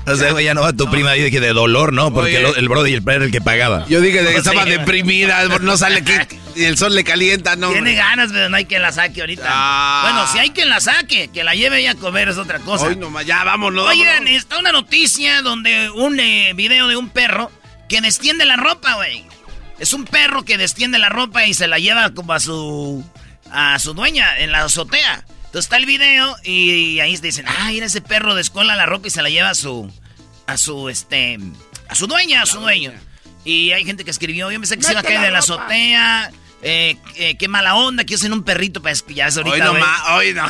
O 0.07 0.15
sea, 0.15 0.31
güey, 0.31 0.45
ya 0.45 0.53
no 0.53 0.61
va 0.61 0.73
tu 0.73 0.89
prima 0.89 1.15
y 1.15 1.23
dije 1.23 1.39
de 1.39 1.53
dolor, 1.53 1.93
¿no? 1.93 2.13
Porque 2.13 2.37
el, 2.37 2.57
el 2.57 2.69
brody 2.69 2.93
era 2.93 3.23
el 3.23 3.31
que 3.31 3.41
pagaba. 3.41 3.85
Yo 3.87 4.01
dije 4.01 4.23
de 4.23 4.31
que 4.31 4.37
estaba 4.39 4.65
deprimida, 4.65 5.45
no 5.59 5.77
sale 5.77 6.03
que 6.03 6.41
y 6.55 6.65
el 6.65 6.77
sol 6.77 6.93
le 6.95 7.03
calienta, 7.03 7.55
no. 7.55 7.71
Tiene 7.71 7.93
ganas, 7.93 8.31
pero 8.31 8.49
no 8.49 8.57
hay 8.57 8.65
quien 8.65 8.81
la 8.81 8.91
saque 8.91 9.21
ahorita. 9.21 9.43
Ah. 9.47 10.01
Bueno, 10.03 10.27
si 10.27 10.39
hay 10.39 10.49
quien 10.51 10.69
la 10.69 10.79
saque, 10.79 11.29
que 11.29 11.43
la 11.43 11.55
lleve 11.55 11.79
ella 11.79 11.91
a 11.91 11.95
comer 11.95 12.29
es 12.29 12.37
otra 12.37 12.59
cosa. 12.59 12.85
Hoy 12.85 12.95
nomás, 12.95 13.25
ya 13.25 13.43
vámonos. 13.43 13.87
Oigan, 13.87 14.19
vámonos. 14.19 14.31
está 14.31 14.59
una 14.59 14.71
noticia 14.71 15.41
donde 15.41 15.89
un 15.89 16.19
eh, 16.19 16.53
video 16.55 16.87
de 16.87 16.97
un 16.97 17.09
perro 17.09 17.51
que 17.87 18.01
destiende 18.01 18.45
la 18.45 18.57
ropa, 18.57 18.95
güey. 18.95 19.25
Es 19.79 19.93
un 19.93 20.05
perro 20.05 20.43
que 20.43 20.57
destiende 20.57 20.99
la 20.99 21.09
ropa 21.09 21.45
y 21.45 21.53
se 21.53 21.67
la 21.67 21.79
lleva 21.79 22.13
como 22.13 22.33
a 22.33 22.39
su 22.39 23.03
a 23.51 23.79
su 23.79 23.93
dueña 23.93 24.37
en 24.39 24.51
la 24.51 24.63
azotea. 24.63 25.23
Entonces 25.51 25.65
está 25.65 25.75
el 25.75 25.85
video 25.85 26.33
y 26.45 27.01
ahí 27.01 27.17
dicen, 27.17 27.45
ah, 27.45 27.67
mira 27.71 27.85
ese 27.85 27.99
perro 27.99 28.35
descola 28.35 28.73
la 28.77 28.85
ropa 28.85 29.07
y 29.07 29.09
se 29.09 29.21
la 29.21 29.29
lleva 29.29 29.49
a 29.49 29.53
su 29.53 29.91
a 30.47 30.55
su 30.55 30.87
este 30.87 31.37
a 31.89 31.95
su 31.95 32.07
dueña, 32.07 32.43
a 32.43 32.45
su 32.45 32.61
dueño. 32.61 32.93
Y 33.43 33.73
hay 33.73 33.83
gente 33.83 34.05
que 34.05 34.11
escribió, 34.11 34.49
yo 34.49 34.57
pensé 34.61 34.77
que 34.77 34.83
se 34.83 34.93
iba 34.93 35.01
a 35.01 35.03
caer 35.03 35.19
de 35.19 35.29
la 35.29 35.39
azotea. 35.39 36.31
Eh, 36.61 36.95
eh, 37.15 37.35
qué 37.35 37.49
mala 37.49 37.75
onda, 37.75 38.05
que 38.05 38.15
usen 38.15 38.31
un 38.31 38.43
perrito, 38.43 38.81
pues 38.81 39.03
que 39.03 39.13
ya 39.13 39.27
es 39.27 39.35
ahorita. 39.35 39.55
Hoy 39.55 39.61
nomás, 39.61 40.01
hoy 40.11 40.33
no. 40.33 40.49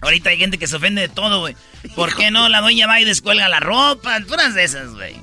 Ahorita 0.00 0.30
hay 0.30 0.38
gente 0.38 0.58
que 0.58 0.66
se 0.66 0.74
ofende 0.74 1.02
de 1.02 1.08
todo, 1.08 1.38
güey. 1.38 1.54
¿Por 1.94 2.16
qué 2.16 2.32
no? 2.32 2.48
La 2.48 2.60
dueña 2.60 2.88
va 2.88 3.00
y 3.00 3.04
descuelga 3.04 3.48
la 3.48 3.60
ropa. 3.60 4.18
Puras 4.26 4.54
de 4.54 4.64
esas, 4.64 4.90
güey. 4.94 5.14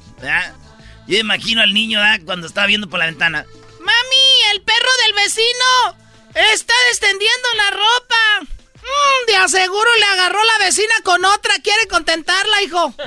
Yo 1.05 1.17
imagino 1.17 1.62
al 1.62 1.74
niño, 1.74 2.00
¿verdad? 2.00 2.22
Cuando 2.24 2.48
estaba 2.48 2.65
viendo 2.65 2.88
por 2.88 3.00
la 3.00 3.07
ventana. 3.07 3.46
Mami, 3.81 4.53
el 4.53 4.62
perro 4.62 4.89
del 5.05 5.25
vecino 5.25 5.98
está 6.53 6.74
descendiendo 6.91 7.48
la 7.57 7.72
ropa. 7.72 8.57
Mm, 8.88 9.27
de 9.27 9.36
aseguro 9.36 9.89
le 10.00 10.06
agarró 10.06 10.39
la 10.46 10.65
vecina 10.65 10.94
con 11.03 11.24
otra. 11.25 11.53
Quiere 11.63 11.88
contentarla, 11.88 12.62
hijo. 12.63 12.94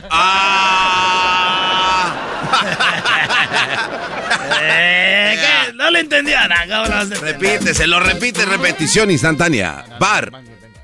Eh, 4.62 5.38
¿qué? 5.66 5.72
No 5.74 5.90
le 5.90 6.00
entendió. 6.00 6.36
No, 6.48 6.54
¿cómo 6.68 6.84
lo 6.84 6.90
vas 6.90 6.90
a 6.90 7.02
entender? 7.02 7.22
Repite, 7.40 7.74
se 7.74 7.86
lo 7.86 8.00
repite, 8.00 8.44
repetición 8.46 9.10
instantánea. 9.10 9.84
Bar. 9.98 10.30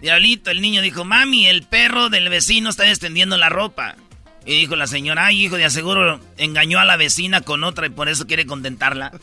Diablito, 0.00 0.50
el 0.50 0.60
niño 0.60 0.82
dijo, 0.82 1.04
mami, 1.04 1.46
el 1.46 1.62
perro 1.62 2.08
del 2.10 2.28
vecino 2.28 2.70
está 2.70 2.88
extendiendo 2.88 3.36
la 3.36 3.48
ropa. 3.48 3.96
Y 4.44 4.56
dijo 4.60 4.76
la 4.76 4.86
señora, 4.86 5.26
ay, 5.26 5.44
hijo, 5.44 5.56
de 5.56 5.64
aseguro 5.64 6.20
engañó 6.36 6.78
a 6.78 6.84
la 6.84 6.96
vecina 6.96 7.40
con 7.40 7.64
otra 7.64 7.86
y 7.86 7.90
por 7.90 8.08
eso 8.08 8.26
quiere 8.26 8.46
contentarla. 8.46 9.12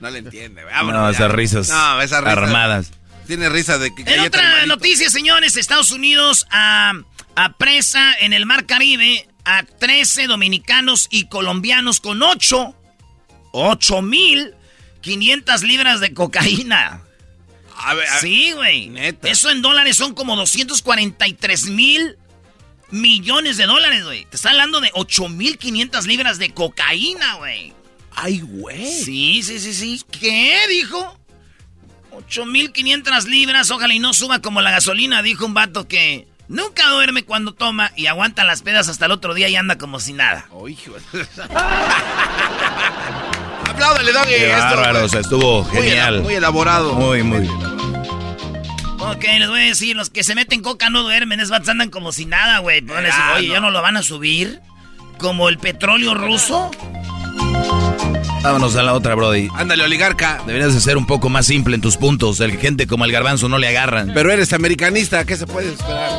No 0.00 0.10
le 0.10 0.18
entiende. 0.18 0.60
No, 0.62 0.68
Vámonos 0.68 1.14
esas 1.14 1.28
ya. 1.30 1.34
risas 1.34 1.68
No, 1.70 2.02
esas 2.02 2.22
risas. 2.22 2.36
armadas. 2.38 2.90
Tiene 3.26 3.48
risa 3.48 3.78
de 3.78 3.94
que 3.94 4.02
En 4.02 4.20
otra 4.20 4.66
noticia, 4.66 5.08
señores, 5.10 5.56
Estados 5.56 5.90
Unidos 5.90 6.46
a, 6.50 6.92
apresa 7.34 8.14
en 8.20 8.32
el 8.32 8.46
Mar 8.46 8.66
Caribe 8.66 9.26
a 9.44 9.62
13 9.62 10.26
dominicanos 10.26 11.08
y 11.10 11.28
colombianos 11.28 12.00
con 12.00 12.22
8, 12.22 12.74
8 13.52 14.02
mil 14.02 14.54
500 15.00 15.62
libras 15.62 16.00
de 16.00 16.14
cocaína. 16.14 17.02
A 17.76 17.94
ver, 17.94 18.08
a. 18.08 18.20
Sí, 18.20 18.52
güey. 18.52 18.92
Eso 19.22 19.50
en 19.50 19.62
dólares 19.62 19.96
son 19.96 20.14
como 20.14 20.36
243 20.36 21.66
mil 21.66 22.16
millones 22.90 23.56
de 23.56 23.66
dólares, 23.66 24.04
güey. 24.04 24.24
Te 24.26 24.36
está 24.36 24.50
hablando 24.50 24.80
de 24.80 24.90
8 24.94 25.28
mil 25.28 25.58
500 25.58 26.06
libras 26.06 26.38
de 26.38 26.50
cocaína, 26.50 27.34
güey. 27.34 27.72
Ay, 28.12 28.40
güey. 28.40 28.86
Sí, 28.86 29.42
sí, 29.42 29.58
sí, 29.58 29.74
sí. 29.74 30.02
¿Qué 30.10 30.60
dijo? 30.68 31.18
8500 32.16 33.24
libras, 33.26 33.70
ojalá 33.70 33.94
y 33.94 33.98
no 33.98 34.12
suba 34.14 34.40
como 34.40 34.60
la 34.60 34.70
gasolina, 34.70 35.22
dijo 35.22 35.44
un 35.46 35.54
vato 35.54 35.86
que 35.88 36.26
nunca 36.48 36.88
duerme 36.90 37.24
cuando 37.24 37.52
toma 37.52 37.90
y 37.96 38.06
aguanta 38.06 38.44
las 38.44 38.62
pedas 38.62 38.88
hasta 38.88 39.06
el 39.06 39.12
otro 39.12 39.34
día 39.34 39.48
y 39.48 39.56
anda 39.56 39.78
como 39.78 40.00
si 40.00 40.12
nada. 40.12 40.46
Oh, 40.52 40.68
hijo 40.68 40.92
Apláudale, 43.68 44.12
Doggy. 44.12 44.28
Qué 44.28 44.50
esto, 44.50 44.58
bárbaro, 44.76 45.04
o 45.04 45.08
sea, 45.08 45.20
estuvo 45.20 45.64
genial. 45.64 46.20
Muy 46.22 46.34
elaborado. 46.34 46.94
Muy, 46.94 47.22
muy. 47.22 47.48
Ok, 49.00 49.24
les 49.38 49.48
voy 49.48 49.60
a 49.60 49.64
decir, 49.64 49.96
los 49.96 50.10
que 50.10 50.22
se 50.22 50.34
meten 50.34 50.62
coca 50.62 50.90
no 50.90 51.02
duermen, 51.02 51.40
es 51.40 51.50
vatos 51.50 51.68
andan 51.70 51.90
como 51.90 52.12
si 52.12 52.24
nada, 52.24 52.58
güey. 52.58 52.80
Van 52.82 52.98
a 52.98 53.00
decir, 53.02 53.20
Ah, 53.22 53.34
oye. 53.36 53.48
¿ya 53.48 53.60
no 53.60 53.70
lo 53.70 53.82
van 53.82 53.96
a 53.96 54.02
subir? 54.02 54.60
¿Como 55.18 55.48
el 55.48 55.58
petróleo 55.58 56.14
ruso? 56.14 56.70
Vámonos 58.44 58.76
a 58.76 58.82
la 58.82 58.92
otra, 58.92 59.14
Brody. 59.14 59.48
Ándale, 59.54 59.84
oligarca. 59.84 60.42
Deberías 60.46 60.74
de 60.74 60.80
ser 60.82 60.98
un 60.98 61.06
poco 61.06 61.30
más 61.30 61.46
simple 61.46 61.76
en 61.76 61.80
tus 61.80 61.96
puntos. 61.96 62.40
El 62.40 62.58
gente 62.58 62.86
como 62.86 63.06
el 63.06 63.10
garbanzo 63.10 63.48
no 63.48 63.56
le 63.56 63.68
agarran. 63.68 64.12
Pero 64.12 64.30
eres 64.30 64.52
americanista, 64.52 65.24
¿qué 65.24 65.34
se 65.38 65.46
puede 65.46 65.72
esperar? 65.72 66.10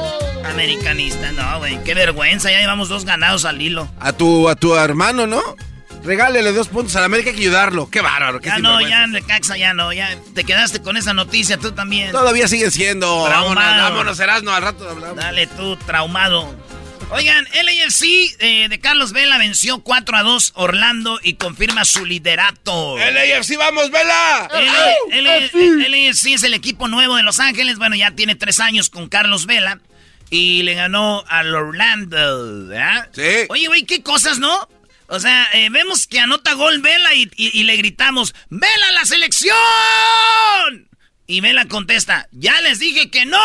Americanista, 0.43 1.31
no, 1.33 1.59
güey. 1.59 1.77
Qué 1.83 1.93
vergüenza, 1.93 2.51
ya 2.51 2.59
llevamos 2.59 2.89
dos 2.89 3.05
ganados 3.05 3.45
al 3.45 3.61
hilo. 3.61 3.87
A 3.99 4.11
tu, 4.11 4.49
a 4.49 4.55
tu 4.55 4.73
hermano, 4.75 5.27
¿no? 5.27 5.39
Regálele 6.03 6.51
dos 6.51 6.67
puntos 6.67 6.95
a 6.95 6.99
la 6.99 7.05
América, 7.05 7.29
hay 7.29 7.35
que 7.35 7.43
ayudarlo. 7.43 7.91
Qué 7.91 8.01
bárbaro, 8.01 8.39
qué 8.39 8.49
Ya 8.49 8.57
no, 8.57 8.81
ya 8.81 9.05
Caxa, 9.27 9.55
ya 9.55 9.75
no, 9.75 9.93
ya 9.93 10.09
te 10.33 10.43
quedaste 10.43 10.81
con 10.81 10.97
esa 10.97 11.13
noticia 11.13 11.57
tú 11.57 11.73
también. 11.73 12.11
Todavía 12.11 12.47
sigue 12.47 12.71
siendo. 12.71 13.25
Traumado. 13.25 13.55
Vámonos, 13.55 13.89
vámonos, 13.89 14.19
Erasmo, 14.19 14.49
al 14.49 14.63
rato 14.63 14.89
hablamos. 14.89 15.17
Dale 15.17 15.45
tú, 15.45 15.75
traumado. 15.77 16.55
Oigan, 17.11 17.45
LAFC 17.53 18.03
eh, 18.39 18.67
de 18.67 18.79
Carlos 18.79 19.13
Vela 19.13 19.37
venció 19.37 19.79
4 19.79 20.17
a 20.17 20.23
2 20.23 20.53
Orlando 20.55 21.19
y 21.23 21.35
confirma 21.35 21.85
su 21.85 22.03
liderato. 22.05 22.97
LAFC, 22.97 23.57
vamos, 23.57 23.89
vela. 23.91 24.49
LAFC 25.87 26.25
es 26.33 26.43
el 26.43 26.53
equipo 26.53 26.87
nuevo 26.87 27.15
de 27.15 27.23
Los 27.23 27.39
Ángeles. 27.39 27.77
Bueno, 27.77 27.95
ya 27.95 28.11
tiene 28.11 28.35
tres 28.35 28.59
años 28.59 28.89
con 28.89 29.07
Carlos 29.07 29.45
Vela. 29.45 29.79
Y 30.31 30.63
le 30.63 30.73
ganó 30.73 31.23
al 31.27 31.53
Orlando, 31.53 32.65
¿verdad? 32.67 33.09
Sí. 33.13 33.45
Oye, 33.49 33.67
güey, 33.67 33.83
qué 33.85 34.01
cosas, 34.01 34.39
¿no? 34.39 34.67
O 35.07 35.19
sea, 35.19 35.47
eh, 35.53 35.69
vemos 35.69 36.07
que 36.07 36.19
anota 36.19 36.53
gol 36.53 36.81
Vela 36.81 37.13
y, 37.13 37.29
y- 37.35 37.51
y 37.59 37.63
le 37.63 37.77
gritamos, 37.77 38.33
¡Vela 38.49 38.91
la 38.93 39.05
selección! 39.05 39.53
Y 41.27 41.41
Vela 41.41 41.67
contesta, 41.67 42.27
¡ya 42.31 42.59
les 42.61 42.79
dije 42.79 43.11
que 43.11 43.25
no! 43.25 43.37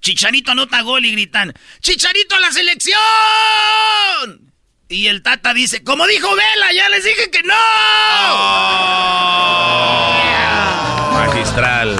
Chicharito 0.00 0.52
anota 0.52 0.80
gol 0.80 1.04
y 1.04 1.12
gritan, 1.12 1.52
¡Chicharito 1.80 2.34
a 2.34 2.40
la 2.40 2.50
selección! 2.52 3.00
Y 4.88 5.06
el 5.06 5.22
Tata 5.22 5.54
dice, 5.54 5.84
como 5.84 6.06
dijo 6.06 6.28
Vela, 6.34 6.72
ya 6.72 6.88
les 6.88 7.04
dije 7.04 7.30
que 7.30 7.42
no. 7.42 7.54
Magistral. 11.12 11.96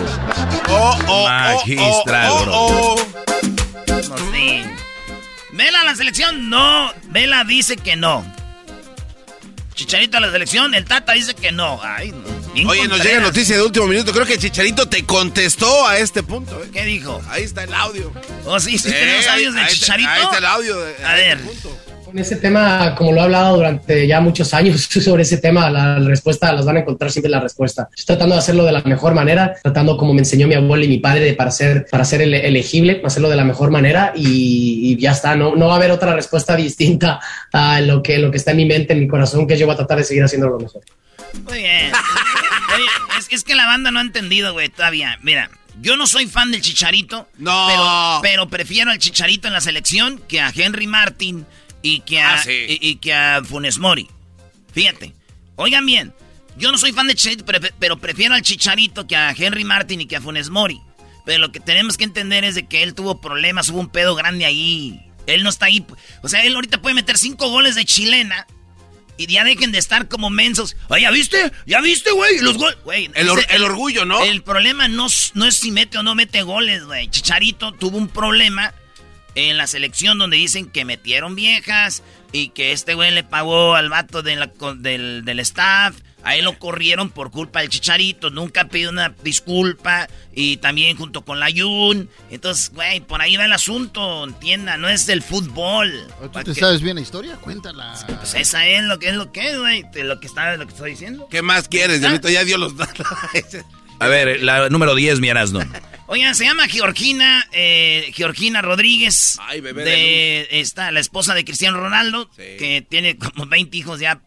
Oh, 0.68 0.98
oh, 1.06 1.28
Magistral, 1.28 2.30
oh, 2.30 2.36
oh, 2.36 2.44
bro. 2.44 2.52
oh, 2.54 2.94
oh. 2.94 4.02
No 4.08 4.18
sé. 4.32 4.64
Vela 5.52 5.80
a 5.80 5.84
la 5.84 5.94
selección, 5.94 6.48
no. 6.48 6.92
Vela 7.10 7.44
dice 7.44 7.76
que 7.76 7.96
no. 7.96 8.24
Chicharito 9.74 10.16
a 10.16 10.20
la 10.20 10.32
selección, 10.32 10.74
el 10.74 10.84
Tata 10.84 11.12
dice 11.12 11.34
que 11.34 11.52
no. 11.52 11.80
Ay, 11.82 12.12
no. 12.12 12.39
Bien 12.54 12.66
Oye, 12.66 12.88
nos 12.88 13.02
llega 13.02 13.20
noticia 13.20 13.56
de 13.56 13.62
último 13.62 13.86
minuto. 13.86 14.12
Creo 14.12 14.26
que 14.26 14.36
Chicharito 14.36 14.88
te 14.88 15.04
contestó 15.04 15.86
a 15.86 15.98
este 15.98 16.22
punto. 16.22 16.60
¿eh? 16.64 16.68
¿Qué 16.72 16.84
dijo? 16.84 17.20
Ahí 17.30 17.44
está 17.44 17.62
el 17.64 17.72
audio. 17.72 18.12
Oh, 18.44 18.58
sí, 18.58 18.76
sí, 18.76 18.88
Eh, 18.88 18.92
tenemos 18.92 19.26
ahí- 19.28 19.32
audios 19.44 19.54
de 19.54 19.60
ahí 19.60 19.66
está- 19.66 19.78
Chicharito. 19.80 20.08
Ahí 20.10 20.22
está 20.24 20.38
el 20.38 20.44
audio. 20.46 20.80
de- 20.80 21.04
A 21.04 21.16
este 21.18 21.28
ver. 21.28 21.38
punto. 21.44 21.76
Con 22.04 22.18
ese 22.18 22.34
tema, 22.34 22.96
como 22.96 23.12
lo 23.12 23.20
he 23.20 23.22
hablado 23.22 23.54
durante 23.54 24.04
ya 24.04 24.20
muchos 24.20 24.52
años 24.52 24.80
sobre 24.90 25.22
ese 25.22 25.36
tema, 25.36 25.70
la, 25.70 26.00
respuesta, 26.00 26.52
las 26.52 26.64
van 26.64 26.78
a 26.78 26.80
encontrar 26.80 27.12
siempre 27.12 27.30
la 27.30 27.38
respuesta. 27.38 27.88
Estoy 27.96 28.16
tratando 28.16 28.34
de 28.34 28.40
hacerlo 28.40 28.64
de 28.64 28.72
la 28.72 28.82
mejor 28.82 29.14
manera, 29.14 29.54
tratando 29.62 29.96
como 29.96 30.12
me 30.12 30.18
enseñó 30.22 30.48
mi 30.48 30.54
abuelo 30.54 30.82
y 30.84 30.88
mi 30.88 30.98
padre 30.98 31.20
de 31.26 31.34
para 31.34 31.52
ser, 31.52 31.86
para 31.88 32.04
ser 32.04 32.22
ele- 32.22 32.48
elegible, 32.48 33.00
hacerlo 33.04 33.30
de 33.30 33.36
la 33.36 33.44
mejor 33.44 33.70
manera 33.70 34.12
y, 34.16 34.90
y 34.92 34.96
ya 35.00 35.12
está. 35.12 35.36
No, 35.36 35.54
no 35.54 35.68
va 35.68 35.74
a 35.74 35.76
haber 35.76 35.92
otra 35.92 36.12
respuesta 36.16 36.56
distinta 36.56 37.20
a 37.52 37.80
lo 37.80 38.02
que, 38.02 38.18
lo 38.18 38.32
que 38.32 38.38
está 38.38 38.50
en 38.50 38.56
mi 38.56 38.66
mente, 38.66 38.92
en 38.92 38.98
mi 38.98 39.06
corazón, 39.06 39.46
que 39.46 39.56
yo 39.56 39.66
voy 39.66 39.74
a 39.74 39.76
tratar 39.76 39.98
de 39.98 40.04
seguir 40.04 40.24
haciendo 40.24 40.48
lo 40.48 40.58
mejor. 40.58 40.82
Muy 41.48 41.58
bien. 41.58 41.92
Oye, 42.80 43.18
es, 43.18 43.26
es 43.30 43.44
que 43.44 43.54
la 43.54 43.66
banda 43.66 43.90
no 43.90 43.98
ha 43.98 44.02
entendido, 44.02 44.52
güey, 44.52 44.68
todavía. 44.68 45.18
Mira, 45.22 45.50
yo 45.80 45.96
no 45.96 46.06
soy 46.06 46.26
fan 46.26 46.50
del 46.50 46.60
Chicharito. 46.62 47.28
No. 47.38 47.66
Pero, 47.68 48.20
pero 48.22 48.48
prefiero 48.48 48.90
al 48.90 48.98
Chicharito 48.98 49.48
en 49.48 49.54
la 49.54 49.60
selección 49.60 50.18
que 50.28 50.40
a 50.40 50.52
Henry 50.54 50.86
Martin 50.86 51.46
y 51.82 52.00
que 52.00 52.20
a, 52.20 52.34
Ah, 52.34 52.42
sí. 52.42 52.50
y, 52.80 52.88
y 52.90 52.96
que 52.96 53.12
a 53.14 53.42
Funes 53.44 53.78
Mori. 53.78 54.08
Fíjate. 54.72 55.14
Oigan 55.56 55.84
bien. 55.86 56.14
Yo 56.56 56.72
no 56.72 56.78
soy 56.78 56.92
fan 56.92 57.06
de 57.06 57.14
Chicharito, 57.14 57.44
pero 57.78 57.98
prefiero 57.98 58.34
al 58.34 58.42
Chicharito 58.42 59.06
que 59.06 59.16
a 59.16 59.30
Henry 59.36 59.64
Martin 59.64 60.00
y 60.00 60.06
que 60.06 60.16
a 60.16 60.20
Funes 60.20 60.50
Mori. 60.50 60.80
Pero 61.24 61.38
lo 61.38 61.52
que 61.52 61.60
tenemos 61.60 61.96
que 61.96 62.04
entender 62.04 62.44
es 62.44 62.54
de 62.54 62.66
que 62.66 62.82
él 62.82 62.94
tuvo 62.94 63.20
problemas, 63.20 63.68
hubo 63.68 63.78
un 63.80 63.90
pedo 63.90 64.14
grande 64.14 64.44
ahí. 64.44 65.00
Él 65.26 65.42
no 65.42 65.50
está 65.50 65.66
ahí. 65.66 65.86
O 66.22 66.28
sea, 66.28 66.42
él 66.44 66.54
ahorita 66.54 66.82
puede 66.82 66.94
meter 66.94 67.16
cinco 67.18 67.48
goles 67.50 67.74
de 67.76 67.84
chilena. 67.84 68.46
Y 69.20 69.26
ya 69.26 69.44
dejen 69.44 69.70
de 69.70 69.78
estar 69.78 70.08
como 70.08 70.30
mensos. 70.30 70.76
Oye, 70.88 71.02
¿ya 71.02 71.10
viste? 71.10 71.52
¿Ya 71.66 71.82
viste, 71.82 72.10
güey? 72.10 72.38
Los. 72.38 72.56
Güey, 72.84 73.10
El, 73.14 73.28
or- 73.28 73.44
el 73.50 73.62
orgullo, 73.64 74.06
¿no? 74.06 74.24
el 74.24 74.42
problema 74.42 74.88
no, 74.88 75.08
no 75.34 75.44
es 75.46 75.56
si 75.56 75.70
mete 75.70 75.98
o 75.98 76.02
no 76.02 76.14
mete 76.14 76.40
goles, 76.42 76.84
güey. 76.84 77.08
Chicharito 77.10 77.72
tuvo 77.72 77.98
un 77.98 78.08
problema 78.08 78.72
en 79.34 79.58
la 79.58 79.66
selección 79.66 80.16
donde 80.16 80.38
dicen 80.38 80.70
que 80.70 80.84
metieron 80.86 81.34
viejas 81.34 82.02
y 82.32 82.48
que 82.48 82.72
este 82.72 82.94
güey 82.94 83.10
le 83.12 83.22
pagó 83.22 83.74
al 83.74 83.90
vato 83.90 84.22
de 84.22 84.36
la, 84.36 84.50
del, 84.76 85.22
del 85.24 85.40
staff 85.40 85.96
Ahí 86.22 86.42
lo 86.42 86.58
corrieron 86.58 87.10
por 87.10 87.30
culpa 87.30 87.60
del 87.60 87.68
Chicharito. 87.68 88.30
Nunca 88.30 88.68
pidió 88.68 88.90
una 88.90 89.14
disculpa. 89.22 90.08
Y 90.34 90.58
también 90.58 90.96
junto 90.96 91.24
con 91.24 91.40
la 91.40 91.50
Yun. 91.50 92.08
Entonces, 92.30 92.70
güey, 92.72 93.00
por 93.00 93.20
ahí 93.20 93.36
va 93.36 93.44
el 93.44 93.52
asunto. 93.52 94.24
Entienda, 94.24 94.76
no 94.76 94.88
es 94.88 95.06
del 95.06 95.22
fútbol. 95.22 96.06
¿Tú 96.32 96.44
te 96.44 96.54
sabes 96.54 96.82
bien 96.82 96.96
la 96.96 97.02
historia? 97.02 97.36
Cuéntala. 97.36 97.94
Pues 98.06 98.34
esa 98.34 98.66
es 98.66 98.84
lo 98.84 98.98
que 98.98 99.08
es 99.08 99.14
lo 99.14 99.32
que 99.32 99.50
es, 99.50 99.58
güey. 99.58 99.84
Lo 99.94 100.20
que 100.20 100.26
está, 100.26 100.56
lo 100.56 100.66
que 100.66 100.72
estoy 100.72 100.90
diciendo. 100.92 101.28
¿Qué 101.30 101.42
más 101.42 101.68
quieres? 101.68 102.02
¿Ah? 102.04 102.20
Ya 102.30 102.44
dio 102.44 102.58
los 102.58 102.76
datos. 102.76 103.06
A 104.00 104.08
ver, 104.08 104.42
la 104.42 104.70
número 104.70 104.94
10, 104.94 105.20
mi 105.20 105.28
Erasno. 105.28 105.60
Oigan, 106.06 106.34
se 106.34 106.44
llma 106.44 106.66
Georgina, 106.66 107.46
eh, 107.52 108.10
Georgina 108.14 108.62
Rodríguez. 108.62 109.36
Ay, 109.42 109.60
bebé 109.60 109.84
de, 109.84 110.48
Está 110.60 110.90
la 110.90 111.00
esposa 111.00 111.34
de 111.34 111.44
Cristiano 111.44 111.78
Ronaldo, 111.78 112.30
que 112.34 112.84
tiene 112.88 113.18
como 113.18 113.46
20 113.46 113.76
hijos 113.76 114.00
ya 114.00 114.20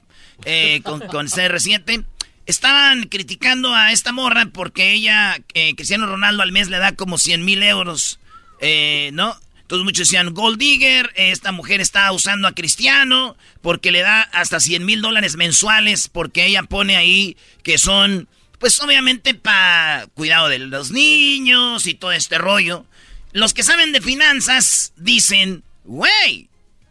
eh, 0.45 0.81
con, 0.83 0.99
con 1.01 1.27
CR7. 1.27 2.05
Estaban 2.45 3.03
criticando 3.03 3.73
a 3.73 3.91
esta 3.91 4.11
morra 4.11 4.47
porque 4.47 4.93
ella, 4.93 5.37
eh, 5.53 5.75
Cristiano 5.75 6.05
Ronaldo 6.05 6.43
al 6.43 6.51
mes 6.51 6.69
le 6.69 6.77
da 6.77 6.93
como 6.93 7.17
100 7.17 7.45
mil 7.45 7.63
euros, 7.63 8.19
eh, 8.59 9.11
¿no? 9.13 9.37
Entonces 9.61 9.85
muchos 9.85 10.07
decían, 10.07 10.33
Gold 10.33 10.59
Digger, 10.59 11.11
esta 11.15 11.53
mujer 11.53 11.79
está 11.79 12.11
usando 12.11 12.47
a 12.47 12.53
Cristiano 12.53 13.37
porque 13.61 13.91
le 13.91 14.01
da 14.01 14.21
hasta 14.21 14.59
100 14.59 14.85
mil 14.85 15.01
dólares 15.01 15.37
mensuales 15.37 16.09
porque 16.09 16.45
ella 16.45 16.63
pone 16.63 16.97
ahí 16.97 17.37
que 17.63 17.77
son, 17.77 18.27
pues 18.59 18.79
obviamente 18.81 19.33
para 19.33 20.07
cuidado 20.13 20.49
de 20.49 20.59
los 20.59 20.91
niños 20.91 21.87
y 21.87 21.93
todo 21.93 22.11
este 22.11 22.37
rollo. 22.37 22.85
Los 23.31 23.53
que 23.53 23.63
saben 23.63 23.93
de 23.93 24.01
finanzas 24.01 24.91
dicen, 24.97 25.63
wey, 25.85 26.49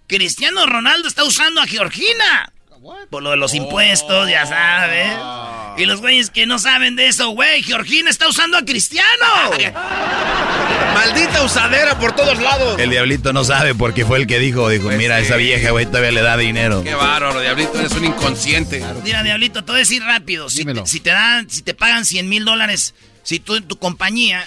Cristiano 0.09 0.67
Ronaldo 0.67 1.09
está 1.09 1.25
usando 1.25 1.61
a 1.61 1.67
Georgina. 1.67 2.52
Por 3.11 3.23
lo 3.23 3.31
de 3.31 3.37
los 3.37 3.55
impuestos, 3.55 4.29
ya 4.29 4.45
sabes. 4.45 5.13
Y 5.77 5.87
los 5.87 6.01
güeyes 6.01 6.31
que 6.31 6.47
no 6.47 6.59
saben 6.59 6.97
de 6.97 7.07
eso, 7.07 7.31
güey, 7.31 7.63
Georgina 7.63 8.11
está 8.11 8.29
usando 8.29 8.59
a 8.59 8.65
Cristiano. 8.65 9.07
Maldita 10.95 11.43
usadera 11.45 11.99
por 11.99 12.15
todos 12.15 12.39
lados. 12.41 12.79
El 12.81 12.91
diablito 12.91 13.33
no 13.33 13.45
sabe 13.45 13.75
porque 13.75 14.05
fue 14.05 14.19
el 14.19 14.27
que 14.27 14.39
dijo, 14.39 14.69
dijo, 14.69 14.85
pues 14.85 14.99
mira, 14.99 15.21
esa 15.21 15.37
vieja, 15.37 15.71
güey, 15.71 15.87
todavía 15.87 16.11
le 16.11 16.23
da 16.23 16.37
dinero. 16.37 16.83
Qué 16.83 16.95
bárbaro, 16.95 17.41
diablito, 17.41 17.79
eres 17.79 17.93
un 17.93 18.05
inconsciente. 18.05 18.85
Mira, 19.05 19.23
diablito, 19.23 19.65
te 19.65 19.73
voy 19.73 19.79
a 19.79 19.85
decir 19.85 20.03
rápido. 20.03 20.51
Si 20.51 20.65
te, 20.65 21.11
dan, 21.11 21.49
si 21.49 21.63
te 21.63 21.75
pagan 21.75 22.05
100 22.05 22.29
mil 22.29 22.45
dólares, 22.45 22.95
si 23.23 23.39
tú 23.39 23.55
en 23.55 23.67
tu 23.69 23.79
compañía 23.79 24.45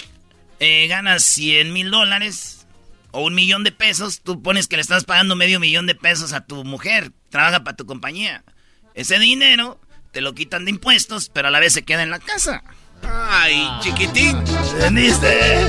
eh, 0.59 0.87
ganas 0.87 1.23
100 1.23 1.71
mil 1.71 1.89
dólares 1.89 2.67
o 3.11 3.21
un 3.21 3.33
millón 3.33 3.63
de 3.63 3.71
pesos, 3.71 4.21
tú 4.21 4.41
pones 4.41 4.67
que 4.67 4.75
le 4.75 4.81
estás 4.81 5.05
pagando 5.05 5.35
medio 5.35 5.59
millón 5.59 5.87
de 5.87 5.95
pesos 5.95 6.33
a 6.33 6.41
tu 6.45 6.63
mujer 6.65 7.11
trabaja 7.35 7.65
para 7.65 7.75
tu 7.75 7.85
compañía. 7.85 8.45
Ese 8.93 9.19
dinero 9.19 9.77
te 10.13 10.21
lo 10.21 10.33
quitan 10.33 10.63
de 10.63 10.71
impuestos, 10.71 11.27
pero 11.27 11.49
a 11.49 11.51
la 11.51 11.59
vez 11.59 11.73
se 11.73 11.83
queda 11.83 12.01
en 12.01 12.09
la 12.09 12.19
casa. 12.19 12.63
Ay, 13.03 13.69
chiquitín. 13.81 14.37
¿Entendiste? 14.75 15.67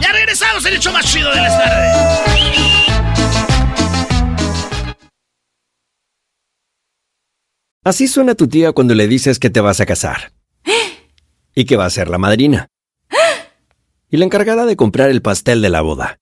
Ya 0.00 0.12
regresamos 0.12 0.64
el 0.64 0.76
hecho 0.76 0.90
más 0.92 1.04
chido 1.04 1.30
de 1.30 1.36
las 1.42 1.58
tardes. 1.58 1.96
Así 7.84 8.08
suena 8.08 8.34
tu 8.34 8.48
tía 8.48 8.72
cuando 8.72 8.94
le 8.94 9.06
dices 9.06 9.38
que 9.38 9.50
te 9.50 9.60
vas 9.60 9.80
a 9.82 9.84
casar. 9.84 10.32
Y 11.54 11.66
que 11.66 11.76
va 11.76 11.84
a 11.84 11.90
ser 11.90 12.08
la 12.08 12.16
madrina. 12.16 12.68
Y 14.08 14.16
la 14.16 14.24
encargada 14.24 14.64
de 14.64 14.74
comprar 14.74 15.10
el 15.10 15.20
pastel 15.20 15.60
de 15.60 15.68
la 15.68 15.82
boda. 15.82 16.21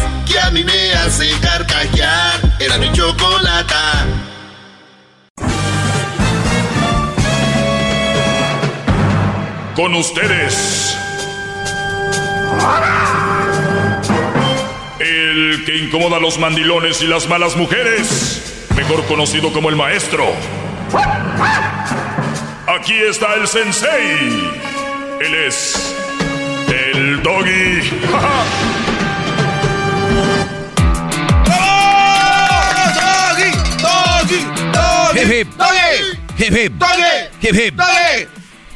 a 0.41 0.51
mí 0.51 0.63
me. 0.63 0.91
Era 2.59 2.77
mi 2.77 2.91
chocolata. 2.91 4.05
Con 9.75 9.95
ustedes. 9.95 10.95
El 14.99 15.63
que 15.65 15.77
incomoda 15.77 16.17
a 16.17 16.19
los 16.19 16.37
mandilones 16.37 17.01
y 17.01 17.07
las 17.07 17.27
malas 17.27 17.55
mujeres. 17.55 18.67
Mejor 18.75 19.03
conocido 19.05 19.51
como 19.51 19.69
el 19.69 19.75
maestro. 19.75 20.25
Aquí 22.67 22.93
está 22.93 23.35
el 23.35 23.47
sensei. 23.47 24.51
Él 25.19 25.35
es 25.47 25.95
el 26.69 27.23
doggy. 27.23 27.81
Hip, 35.21 35.29
hip. 35.29 35.47
Hip, 36.39 37.53
hip. 37.53 37.79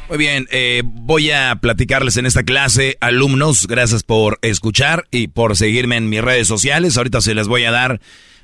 Muy 0.08 0.16
bien, 0.16 0.46
eh, 0.52 0.82
voy 0.84 1.32
a 1.32 1.56
platicarles 1.56 2.16
en 2.18 2.26
esta 2.26 2.44
clase, 2.44 2.96
alumnos, 3.00 3.66
gracias 3.66 4.04
por 4.04 4.38
escuchar 4.42 5.08
y 5.10 5.26
por 5.26 5.56
seguirme 5.56 5.96
en 5.96 6.08
mis 6.08 6.20
redes 6.20 6.46
sociales. 6.46 6.96
Ahorita 6.96 7.20
se 7.20 7.34
les 7.34 7.48
voy 7.48 7.64
a 7.64 7.72
dar, 7.72 8.00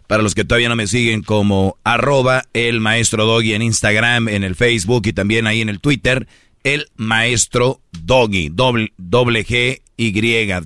para 0.08 0.24
los 0.24 0.34
que 0.34 0.44
todavía 0.44 0.68
no 0.68 0.74
me 0.74 0.88
siguen, 0.88 1.22
como 1.22 1.78
arroba 1.84 2.42
el 2.54 2.80
maestro 2.80 3.24
Doggy 3.24 3.54
en 3.54 3.62
Instagram, 3.62 4.28
en 4.28 4.42
el 4.42 4.56
Facebook 4.56 5.06
y 5.06 5.12
también 5.12 5.46
ahí 5.46 5.60
en 5.60 5.68
el 5.68 5.78
Twitter, 5.78 6.26
el 6.64 6.88
maestro 6.96 7.80
Doggy, 7.92 8.48
doble, 8.48 8.92
doble 8.96 9.46
G 9.46 9.80
Y, 9.96 10.10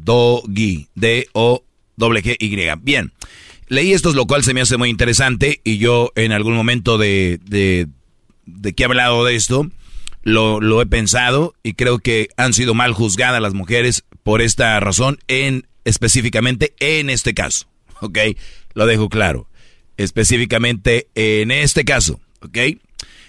Doggy, 0.00 0.88
D-O, 0.94 1.64
doble 1.96 2.22
G 2.22 2.36
Y. 2.40 2.80
Bien. 2.80 3.12
Leí 3.68 3.92
esto, 3.92 4.12
lo 4.12 4.26
cual 4.26 4.44
se 4.44 4.54
me 4.54 4.60
hace 4.60 4.76
muy 4.76 4.90
interesante 4.90 5.60
y 5.64 5.78
yo 5.78 6.12
en 6.14 6.32
algún 6.32 6.54
momento 6.54 6.98
de, 6.98 7.40
de, 7.44 7.88
de 8.44 8.72
que 8.74 8.84
he 8.84 8.86
hablado 8.86 9.24
de 9.24 9.34
esto, 9.34 9.68
lo, 10.22 10.60
lo 10.60 10.80
he 10.80 10.86
pensado 10.86 11.54
y 11.62 11.74
creo 11.74 11.98
que 11.98 12.28
han 12.36 12.54
sido 12.54 12.74
mal 12.74 12.92
juzgadas 12.92 13.42
las 13.42 13.54
mujeres 13.54 14.04
por 14.22 14.40
esta 14.40 14.78
razón, 14.80 15.18
en 15.28 15.66
específicamente 15.84 16.74
en 16.80 17.10
este 17.10 17.34
caso. 17.34 17.68
¿Ok? 18.00 18.18
Lo 18.74 18.86
dejo 18.86 19.08
claro. 19.08 19.48
Específicamente 19.96 21.08
en 21.14 21.50
este 21.50 21.84
caso. 21.84 22.20
¿Ok? 22.42 22.58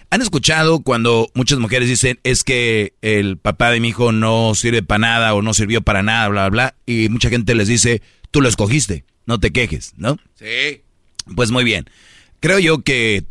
¿Han 0.09 0.21
escuchado 0.21 0.81
cuando 0.81 1.29
muchas 1.33 1.59
mujeres 1.59 1.89
dicen 1.89 2.19
es 2.23 2.43
que 2.43 2.93
el 3.01 3.37
papá 3.37 3.71
de 3.71 3.79
mi 3.79 3.89
hijo 3.89 4.11
no 4.11 4.53
sirve 4.55 4.81
para 4.81 4.99
nada 4.99 5.33
o 5.33 5.41
no 5.41 5.53
sirvió 5.53 5.81
para 5.81 6.01
nada, 6.01 6.29
bla, 6.29 6.49
bla, 6.49 6.49
bla? 6.49 6.75
Y 6.85 7.09
mucha 7.09 7.29
gente 7.29 7.55
les 7.55 7.67
dice, 7.67 8.01
tú 8.31 8.41
lo 8.41 8.47
escogiste, 8.47 9.03
no 9.27 9.39
te 9.39 9.51
quejes, 9.51 9.93
¿no? 9.97 10.17
Sí. 10.33 10.81
Pues 11.35 11.51
muy 11.51 11.63
bien. 11.63 11.87
Creo 12.39 12.57
yo 12.57 12.81
que 12.81 13.25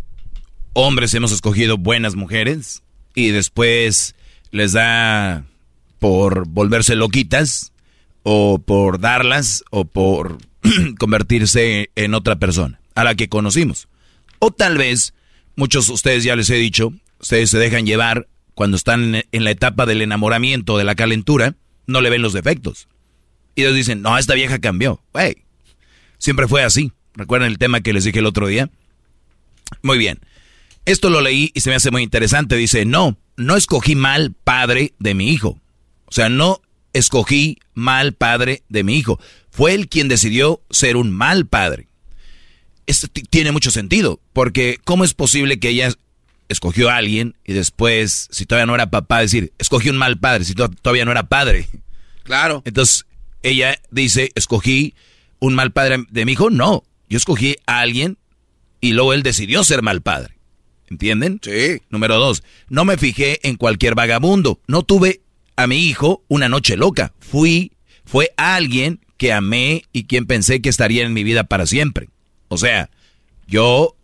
hombres 0.75 1.13
hemos 1.15 1.33
escogido 1.33 1.79
buenas 1.79 2.15
mujeres 2.15 2.83
y 3.15 3.31
después 3.31 4.15
les 4.53 4.73
da 4.73 5.45
por 5.99 6.47
volverse 6.47 6.95
loquitas 6.95 7.73
o 8.23 8.59
por 8.59 9.01
darlas 9.01 9.65
o 9.71 9.85
por 9.87 10.39
convertirse 10.99 11.91
en 11.97 12.15
otra 12.15 12.37
persona 12.37 12.81
a 12.95 13.03
la 13.03 13.15
que 13.15 13.29
conocimos. 13.29 13.89
O 14.39 14.51
tal 14.51 14.77
vez, 14.77 15.15
muchos 15.55 15.87
de 15.87 15.95
ustedes 15.95 16.25
ya 16.25 16.37
les 16.37 16.51
he 16.51 16.57
dicho, 16.57 16.93
ustedes 17.21 17.51
se 17.51 17.59
dejan 17.59 17.87
llevar 17.87 18.29
cuando 18.55 18.77
están 18.77 19.23
en 19.31 19.45
la 19.45 19.51
etapa 19.51 19.87
del 19.87 20.03
enamoramiento, 20.03 20.77
de 20.77 20.85
la 20.85 20.95
calentura, 20.95 21.57
no 21.87 22.01
le 22.01 22.11
ven 22.11 22.23
los 22.23 22.33
defectos. 22.33 22.89
Y 23.55 23.63
ellos 23.63 23.75
dicen, 23.75 24.03
no, 24.03 24.19
esta 24.19 24.35
vieja 24.35 24.59
cambió. 24.59 25.01
Wey, 25.15 25.46
siempre 26.19 26.49
fue 26.49 26.63
así. 26.63 26.93
¿Recuerdan 27.15 27.51
el 27.51 27.59
tema 27.59 27.81
que 27.81 27.93
les 27.93 28.05
dije 28.05 28.19
el 28.19 28.27
otro 28.27 28.47
día? 28.47 28.71
Muy 29.83 29.99
bien. 29.99 30.21
Esto 30.85 31.11
lo 31.11 31.21
leí 31.21 31.51
y 31.55 31.61
se 31.61 31.71
me 31.71 31.77
hace 31.77 31.91
muy 31.91 32.03
interesante. 32.03 32.57
Dice, 32.57 32.85
no, 32.85 33.17
no 33.37 33.57
escogí 33.57 33.95
mal 33.95 34.35
padre 34.45 34.95
de 34.99 35.15
mi 35.15 35.31
hijo. 35.31 35.61
O 36.07 36.13
sea, 36.13 36.29
no 36.29 36.61
escogí 36.93 37.59
mal 37.75 38.13
padre 38.13 38.63
de 38.69 38.85
mi 38.85 38.97
hijo. 38.97 39.19
Fue 39.51 39.75
él 39.75 39.89
quien 39.89 40.09
decidió 40.09 40.63
ser 40.71 40.97
un 40.97 41.11
mal 41.11 41.47
padre. 41.47 41.89
Esto 42.87 43.09
tiene 43.09 43.51
mucho 43.51 43.71
sentido, 43.71 44.21
porque 44.33 44.79
¿cómo 44.85 45.05
es 45.05 45.13
posible 45.13 45.59
que 45.59 45.71
ella 45.71 45.93
escogió 46.49 46.89
a 46.89 46.97
alguien 46.97 47.35
y 47.45 47.53
después, 47.53 48.29
si 48.31 48.47
todavía 48.47 48.67
no 48.67 48.75
era 48.77 48.91
papá, 48.91 49.21
decir, 49.21 49.53
escogí 49.59 49.91
un 49.91 49.97
mal 49.97 50.19
padre, 50.19 50.45
si 50.45 50.55
todavía 50.55 51.05
no 51.05 51.11
era 51.11 51.29
padre? 51.29 51.69
Claro. 52.23 52.63
Entonces, 52.65 53.07
ella 53.43 53.81
dice, 53.91 54.31
escogí 54.35 54.95
un 55.47 55.55
mal 55.55 55.73
padre 55.73 56.05
de 56.11 56.25
mi 56.25 56.33
hijo. 56.33 56.51
No, 56.51 56.85
yo 57.09 57.17
escogí 57.17 57.57
a 57.67 57.81
alguien 57.81 58.19
y 58.81 58.93
luego 58.93 59.13
él 59.13 59.23
decidió 59.23 59.65
ser 59.65 59.83
mal 59.83 60.03
padre. 60.03 60.37
¿Entienden? 60.89 61.41
Sí. 61.43 61.83
Número 61.91 62.17
dos, 62.17 62.45
no 62.69 62.85
me 62.85 62.97
fijé 62.97 63.41
en 63.49 63.57
cualquier 63.57 63.95
vagabundo. 63.95 64.61
No 64.69 64.83
tuve 64.83 65.23
a 65.57 65.67
mi 65.67 65.79
hijo 65.79 66.25
una 66.29 66.49
noche 66.49 66.77
loca. 66.77 67.13
Fui, 67.19 67.73
fue 68.05 68.31
alguien 68.37 69.01
que 69.17 69.33
amé 69.33 69.85
y 69.93 70.05
quien 70.05 70.27
pensé 70.27 70.61
que 70.61 70.69
estaría 70.69 71.05
en 71.05 71.13
mi 71.13 71.25
vida 71.25 71.45
para 71.45 71.67
siempre. 71.67 72.09
O 72.49 72.59
sea, 72.59 72.91
yo 73.47 73.97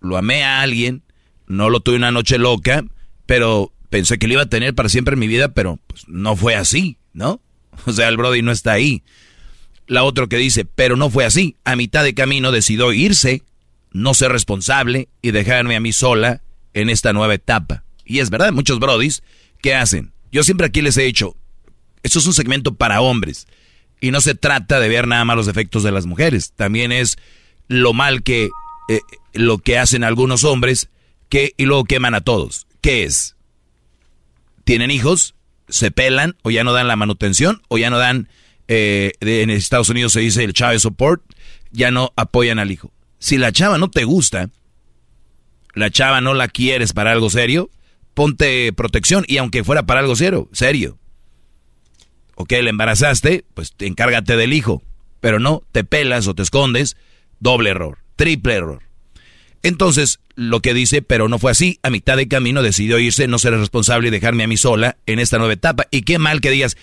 lo 0.00 0.16
amé 0.16 0.42
a 0.42 0.62
alguien, 0.62 1.02
no 1.46 1.70
lo 1.70 1.80
tuve 1.80 1.96
una 1.96 2.10
noche 2.10 2.38
loca, 2.38 2.84
pero 3.26 3.72
pensé 3.90 4.18
que 4.18 4.26
lo 4.26 4.34
iba 4.34 4.42
a 4.42 4.48
tener 4.48 4.74
para 4.74 4.88
siempre 4.88 5.14
en 5.14 5.20
mi 5.20 5.28
vida, 5.28 5.54
pero 5.54 5.78
pues, 5.86 6.08
no 6.08 6.36
fue 6.36 6.56
así, 6.56 6.98
¿no? 7.12 7.40
O 7.86 7.92
sea, 7.92 8.08
el 8.08 8.16
Brody 8.16 8.42
no 8.42 8.52
está 8.52 8.72
ahí. 8.72 9.02
La 9.86 10.04
otra 10.04 10.26
que 10.26 10.36
dice, 10.36 10.64
pero 10.64 10.96
no 10.96 11.10
fue 11.10 11.24
así. 11.24 11.56
A 11.64 11.76
mitad 11.76 12.04
de 12.04 12.14
camino 12.14 12.52
decidió 12.52 12.92
irse 12.92 13.42
no 13.94 14.12
ser 14.12 14.32
responsable 14.32 15.08
y 15.22 15.30
dejarme 15.30 15.76
a 15.76 15.80
mí 15.80 15.92
sola 15.92 16.42
en 16.74 16.90
esta 16.90 17.12
nueva 17.12 17.34
etapa. 17.34 17.84
Y 18.04 18.18
es 18.18 18.28
verdad, 18.28 18.52
muchos 18.52 18.80
brodis, 18.80 19.22
¿qué 19.62 19.74
hacen? 19.74 20.12
Yo 20.32 20.42
siempre 20.42 20.66
aquí 20.66 20.82
les 20.82 20.96
he 20.98 21.02
dicho, 21.02 21.36
esto 22.02 22.18
es 22.18 22.26
un 22.26 22.34
segmento 22.34 22.74
para 22.74 23.00
hombres. 23.00 23.46
Y 24.00 24.10
no 24.10 24.20
se 24.20 24.34
trata 24.34 24.80
de 24.80 24.88
ver 24.88 25.06
nada 25.06 25.24
más 25.24 25.36
los 25.36 25.46
defectos 25.46 25.84
de 25.84 25.92
las 25.92 26.06
mujeres. 26.06 26.52
También 26.54 26.92
es 26.92 27.16
lo 27.68 27.92
mal 27.94 28.22
que, 28.22 28.50
eh, 28.88 29.00
lo 29.32 29.58
que 29.58 29.78
hacen 29.78 30.04
algunos 30.04 30.44
hombres 30.44 30.90
que, 31.28 31.54
y 31.56 31.64
luego 31.64 31.84
queman 31.84 32.14
a 32.14 32.20
todos. 32.20 32.66
¿Qué 32.80 33.04
es? 33.04 33.36
¿Tienen 34.64 34.90
hijos? 34.90 35.34
¿Se 35.68 35.90
pelan? 35.90 36.36
¿O 36.42 36.50
ya 36.50 36.64
no 36.64 36.72
dan 36.72 36.88
la 36.88 36.96
manutención? 36.96 37.62
¿O 37.68 37.78
ya 37.78 37.90
no 37.90 37.98
dan, 37.98 38.28
eh, 38.68 39.12
en 39.20 39.50
Estados 39.50 39.88
Unidos 39.88 40.12
se 40.12 40.20
dice 40.20 40.44
el 40.44 40.52
child 40.52 40.78
support? 40.78 41.22
Ya 41.70 41.90
no 41.90 42.12
apoyan 42.16 42.58
al 42.58 42.70
hijo. 42.70 42.92
Si 43.18 43.38
la 43.38 43.52
chava 43.52 43.78
no 43.78 43.90
te 43.90 44.04
gusta, 44.04 44.50
la 45.74 45.90
chava 45.90 46.20
no 46.20 46.34
la 46.34 46.48
quieres 46.48 46.92
para 46.92 47.12
algo 47.12 47.30
serio, 47.30 47.70
ponte 48.14 48.72
protección 48.72 49.24
y 49.26 49.38
aunque 49.38 49.64
fuera 49.64 49.84
para 49.84 50.00
algo 50.00 50.16
serio, 50.16 50.48
serio. 50.52 50.98
Ok, 52.36 52.52
le 52.52 52.70
embarazaste, 52.70 53.44
pues 53.54 53.74
encárgate 53.78 54.36
del 54.36 54.52
hijo. 54.52 54.82
Pero 55.20 55.38
no, 55.38 55.62
te 55.72 55.84
pelas 55.84 56.26
o 56.26 56.34
te 56.34 56.42
escondes, 56.42 56.96
doble 57.40 57.70
error, 57.70 57.98
triple 58.16 58.54
error. 58.54 58.82
Entonces, 59.62 60.20
lo 60.34 60.60
que 60.60 60.74
dice, 60.74 61.00
pero 61.00 61.28
no 61.28 61.38
fue 61.38 61.50
así, 61.50 61.78
a 61.82 61.88
mitad 61.88 62.18
de 62.18 62.28
camino 62.28 62.62
decidió 62.62 62.98
irse, 62.98 63.26
no 63.28 63.38
ser 63.38 63.54
responsable 63.54 64.08
y 64.08 64.10
dejarme 64.10 64.44
a 64.44 64.46
mí 64.46 64.58
sola 64.58 64.98
en 65.06 65.18
esta 65.18 65.38
nueva 65.38 65.54
etapa. 65.54 65.86
Y 65.90 66.02
qué 66.02 66.18
mal 66.18 66.42
que 66.42 66.50
digas, 66.50 66.76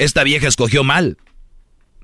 esta 0.00 0.24
vieja 0.24 0.48
escogió 0.48 0.82
mal. 0.82 1.18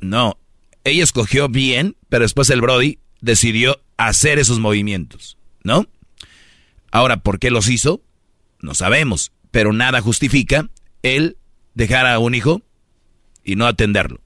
No, 0.02 0.38
ella 0.84 1.02
escogió 1.02 1.48
bien, 1.48 1.96
pero 2.10 2.24
después 2.24 2.50
el 2.50 2.60
Brody 2.60 2.98
decidió 3.22 3.80
hacer 3.96 4.38
esos 4.38 4.60
movimientos, 4.60 5.38
¿no? 5.62 5.86
Ahora, 6.92 7.16
¿por 7.16 7.38
qué 7.38 7.50
los 7.50 7.70
hizo? 7.70 8.02
No 8.60 8.74
sabemos, 8.74 9.32
pero 9.50 9.72
nada 9.72 10.02
justifica 10.02 10.68
él 11.02 11.38
dejar 11.72 12.06
a 12.06 12.18
un 12.18 12.34
hijo 12.34 12.60
y 13.42 13.56
no 13.56 13.66
atenderlo. 13.66 14.20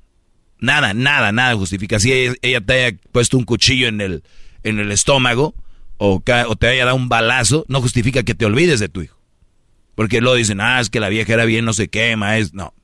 Nada, 0.58 0.92
nada, 0.92 1.30
nada 1.30 1.54
justifica. 1.54 2.00
Si 2.00 2.12
ella, 2.12 2.60
te 2.60 2.72
haya 2.72 2.98
puesto 3.12 3.38
un 3.38 3.44
cuchillo 3.44 3.86
en 3.86 4.00
el, 4.00 4.24
en 4.64 4.80
el 4.80 4.90
estómago 4.90 5.54
o, 5.96 6.20
te 6.20 6.66
haya 6.66 6.86
dado 6.86 6.96
un 6.96 7.08
balazo, 7.08 7.64
no 7.68 7.80
justifica 7.80 8.24
que 8.24 8.34
te 8.34 8.46
olvides 8.46 8.80
de 8.80 8.88
tu 8.88 9.02
hijo. 9.02 9.20
Porque 9.94 10.20
luego 10.20 10.34
dicen, 10.34 10.60
ah, 10.60 10.80
es 10.80 10.90
que 10.90 10.98
la 10.98 11.08
vieja 11.08 11.34
era 11.34 11.44
bien, 11.44 11.64
no 11.64 11.72
sé 11.72 11.86
qué, 11.86 12.16
es 12.36 12.52
No. 12.52 12.74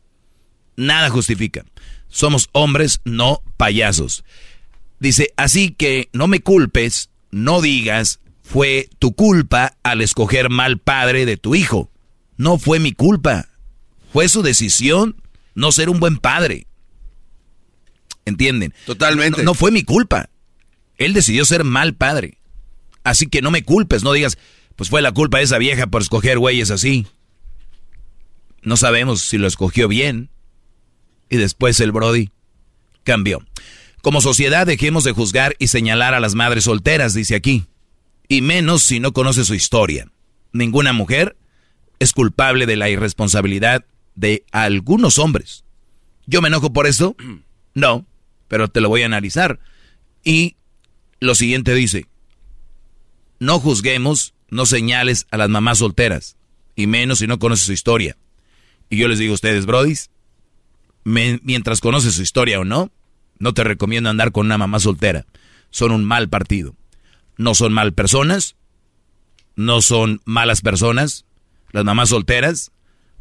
Nada 0.76 1.10
justifica. 1.10 1.64
Somos 2.08 2.48
hombres, 2.52 3.00
no 3.04 3.42
payasos. 3.56 4.24
Dice, 5.00 5.32
así 5.36 5.70
que 5.70 6.08
no 6.12 6.26
me 6.28 6.40
culpes, 6.40 7.10
no 7.30 7.60
digas, 7.60 8.20
fue 8.42 8.88
tu 8.98 9.14
culpa 9.14 9.76
al 9.82 10.00
escoger 10.00 10.50
mal 10.50 10.78
padre 10.78 11.26
de 11.26 11.36
tu 11.36 11.54
hijo. 11.54 11.90
No 12.36 12.58
fue 12.58 12.78
mi 12.78 12.92
culpa. 12.92 13.48
Fue 14.12 14.28
su 14.28 14.42
decisión 14.42 15.16
no 15.54 15.72
ser 15.72 15.90
un 15.90 16.00
buen 16.00 16.18
padre. 16.18 16.66
¿Entienden? 18.24 18.74
Totalmente. 18.84 19.42
No, 19.42 19.54
fue 19.54 19.70
mi 19.70 19.82
culpa. 19.82 20.30
Él 20.98 21.12
decidió 21.12 21.44
ser 21.44 21.64
mal 21.64 21.94
padre. 21.94 22.38
Así 23.04 23.26
que 23.26 23.42
no 23.42 23.50
me 23.50 23.62
culpes, 23.62 24.02
no 24.02 24.12
digas, 24.12 24.38
pues 24.74 24.90
fue 24.90 25.02
la 25.02 25.12
culpa 25.12 25.38
de 25.38 25.44
esa 25.44 25.58
vieja 25.58 25.86
por 25.86 26.02
escoger 26.02 26.38
güeyes 26.38 26.70
así. 26.70 27.06
No 28.62 28.76
sabemos 28.76 29.22
si 29.22 29.38
lo 29.38 29.46
escogió 29.46 29.86
bien. 29.88 30.28
Y 31.28 31.36
después 31.36 31.80
el 31.80 31.92
Brody 31.92 32.30
cambió. 33.04 33.44
Como 34.02 34.20
sociedad 34.20 34.66
dejemos 34.66 35.04
de 35.04 35.12
juzgar 35.12 35.56
y 35.58 35.68
señalar 35.68 36.14
a 36.14 36.20
las 36.20 36.34
madres 36.34 36.64
solteras, 36.64 37.14
dice 37.14 37.34
aquí. 37.34 37.66
Y 38.28 38.40
menos 38.40 38.82
si 38.82 39.00
no 39.00 39.12
conoce 39.12 39.44
su 39.44 39.54
historia. 39.54 40.08
Ninguna 40.52 40.92
mujer 40.92 41.36
es 41.98 42.12
culpable 42.12 42.66
de 42.66 42.76
la 42.76 42.88
irresponsabilidad 42.88 43.84
de 44.14 44.44
algunos 44.52 45.18
hombres. 45.18 45.64
¿Yo 46.26 46.42
me 46.42 46.48
enojo 46.48 46.72
por 46.72 46.86
esto? 46.86 47.16
No, 47.74 48.06
pero 48.48 48.68
te 48.68 48.80
lo 48.80 48.88
voy 48.88 49.02
a 49.02 49.06
analizar. 49.06 49.60
Y 50.24 50.56
lo 51.20 51.34
siguiente 51.34 51.74
dice, 51.74 52.06
no 53.38 53.60
juzguemos, 53.60 54.32
no 54.48 54.64
señales 54.64 55.26
a 55.30 55.36
las 55.36 55.50
mamás 55.50 55.76
solteras, 55.78 56.36
y 56.74 56.86
menos 56.86 57.18
si 57.18 57.26
no 57.26 57.38
conoces 57.38 57.66
su 57.66 57.74
historia. 57.74 58.16
Y 58.88 58.96
yo 58.96 59.08
les 59.08 59.18
digo 59.18 59.32
a 59.32 59.34
ustedes, 59.34 59.66
brodis, 59.66 60.08
mientras 61.06 61.80
conoces 61.80 62.14
su 62.14 62.22
historia 62.22 62.58
o 62.58 62.64
no, 62.64 62.90
no 63.38 63.54
te 63.54 63.62
recomiendo 63.62 64.10
andar 64.10 64.32
con 64.32 64.46
una 64.46 64.58
mamá 64.58 64.80
soltera. 64.80 65.26
Son 65.70 65.92
un 65.92 66.04
mal 66.04 66.28
partido. 66.28 66.74
No 67.36 67.54
son 67.54 67.72
mal 67.72 67.92
personas. 67.92 68.56
No 69.54 69.82
son 69.82 70.20
malas 70.24 70.62
personas. 70.62 71.24
Las 71.70 71.84
mamás 71.84 72.08
solteras 72.08 72.72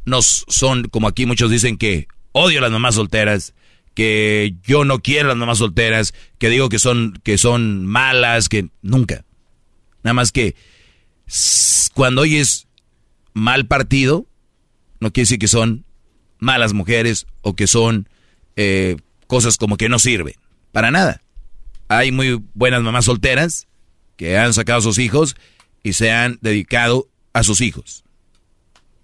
no 0.05 0.21
son, 0.21 0.83
como 0.85 1.07
aquí 1.07 1.25
muchos 1.25 1.51
dicen 1.51 1.77
que 1.77 2.07
odio 2.31 2.59
a 2.59 2.61
las 2.61 2.71
mamás 2.71 2.95
solteras, 2.95 3.53
que 3.93 4.55
yo 4.63 4.85
no 4.85 4.99
quiero 4.99 5.25
a 5.25 5.29
las 5.29 5.37
mamás 5.37 5.57
solteras, 5.57 6.13
que 6.37 6.49
digo 6.49 6.69
que 6.69 6.79
son, 6.79 7.19
que 7.23 7.37
son 7.37 7.85
malas, 7.85 8.49
que 8.49 8.69
nunca. 8.81 9.25
Nada 10.03 10.13
más 10.13 10.31
que 10.31 10.55
cuando 11.93 12.21
oyes 12.21 12.67
mal 13.33 13.65
partido, 13.65 14.27
no 14.99 15.11
quiere 15.11 15.25
decir 15.25 15.39
que 15.39 15.47
son 15.47 15.84
malas 16.39 16.73
mujeres 16.73 17.27
o 17.41 17.55
que 17.55 17.67
son 17.67 18.09
eh, 18.55 18.97
cosas 19.27 19.57
como 19.57 19.77
que 19.77 19.89
no 19.89 19.99
sirven. 19.99 20.35
Para 20.71 20.91
nada. 20.91 21.21
Hay 21.87 22.11
muy 22.11 22.41
buenas 22.53 22.81
mamás 22.81 23.05
solteras 23.05 23.67
que 24.17 24.37
han 24.37 24.53
sacado 24.53 24.79
a 24.79 24.83
sus 24.83 24.97
hijos 24.97 25.35
y 25.83 25.93
se 25.93 26.11
han 26.11 26.39
dedicado 26.41 27.07
a 27.33 27.43
sus 27.43 27.61
hijos. 27.61 28.03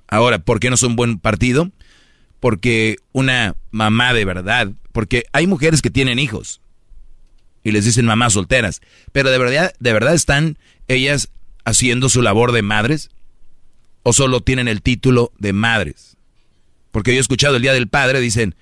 Ahora, 0.08 0.40
¿por 0.40 0.60
qué 0.60 0.70
no 0.70 0.76
es 0.76 0.84
un 0.84 0.96
buen 0.96 1.20
partido? 1.20 1.72
Porque 2.40 2.98
una 3.12 3.56
mamá 3.70 4.14
de 4.14 4.26
verdad, 4.26 4.72
porque 4.92 5.26
hay 5.32 5.48
mujeres 5.48 5.82
que 5.82 5.90
tienen 5.90 6.20
hijos 6.20 6.60
y 7.64 7.72
les 7.72 7.86
dicen 7.86 8.06
mamás 8.06 8.34
solteras, 8.34 8.82
pero 9.12 9.30
de 9.30 9.38
verdad, 9.38 9.74
de 9.80 9.94
verdad 9.94 10.16
están 10.16 10.58
ellas 10.88 11.30
haciendo 11.64 12.10
su 12.10 12.22
labor 12.22 12.52
de 12.52 12.64
madres 12.64 13.10
o 14.04 14.14
solo 14.14 14.42
tienen 14.42 14.68
el 14.68 14.82
título 14.82 15.32
de 15.38 15.54
madres. 15.54 16.18
Porque 16.92 17.12
yo 17.12 17.18
he 17.18 17.22
escuchado 17.22 17.56
el 17.56 17.62
Día 17.62 17.74
del 17.74 17.88
Padre, 17.88 18.20
dicen, 18.20 18.56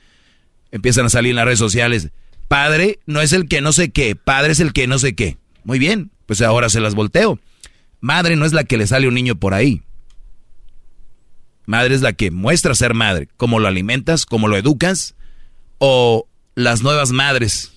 empiezan 0.71 1.05
a 1.05 1.09
salir 1.09 1.31
en 1.31 1.37
las 1.37 1.45
redes 1.45 1.59
sociales, 1.59 2.09
padre 2.47 2.99
no 3.05 3.21
es 3.21 3.33
el 3.33 3.47
que 3.47 3.61
no 3.61 3.73
sé 3.73 3.91
qué, 3.91 4.15
padre 4.15 4.51
es 4.51 4.59
el 4.59 4.73
que 4.73 4.87
no 4.87 4.99
sé 4.99 5.15
qué. 5.15 5.37
Muy 5.63 5.79
bien, 5.79 6.11
pues 6.25 6.41
ahora 6.41 6.69
se 6.69 6.79
las 6.79 6.95
volteo. 6.95 7.39
Madre 8.01 8.35
no 8.35 8.45
es 8.45 8.53
la 8.53 8.63
que 8.63 8.77
le 8.77 8.87
sale 8.87 9.07
un 9.07 9.13
niño 9.13 9.35
por 9.35 9.53
ahí. 9.53 9.81
Madre 11.65 11.93
es 11.93 12.01
la 12.01 12.13
que 12.13 12.31
muestra 12.31 12.73
ser 12.73 12.93
madre, 12.93 13.29
cómo 13.37 13.59
lo 13.59 13.67
alimentas, 13.67 14.25
cómo 14.25 14.47
lo 14.47 14.57
educas, 14.57 15.15
o 15.77 16.27
las 16.55 16.81
nuevas 16.81 17.11
madres, 17.11 17.73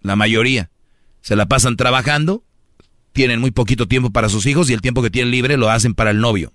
la 0.00 0.16
mayoría, 0.16 0.70
se 1.20 1.36
la 1.36 1.46
pasan 1.46 1.76
trabajando, 1.76 2.42
tienen 3.12 3.40
muy 3.40 3.50
poquito 3.50 3.86
tiempo 3.86 4.10
para 4.10 4.30
sus 4.30 4.46
hijos 4.46 4.70
y 4.70 4.72
el 4.72 4.80
tiempo 4.80 5.02
que 5.02 5.10
tienen 5.10 5.30
libre 5.30 5.58
lo 5.58 5.68
hacen 5.68 5.94
para 5.94 6.10
el 6.10 6.20
novio. 6.20 6.52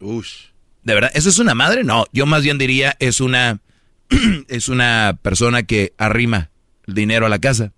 Ush. 0.00 0.49
¿De 0.82 0.94
verdad? 0.94 1.10
¿Eso 1.14 1.28
es 1.28 1.38
una 1.38 1.54
madre? 1.54 1.84
No, 1.84 2.06
yo 2.12 2.26
más 2.26 2.42
bien 2.42 2.58
diría 2.58 2.96
es 3.00 3.20
una 3.20 3.60
es 4.48 4.68
una 4.68 5.18
persona 5.22 5.62
que 5.62 5.92
arrima 5.98 6.50
el 6.86 6.94
dinero 6.94 7.26
a 7.26 7.28
la 7.28 7.38
casa. 7.38 7.72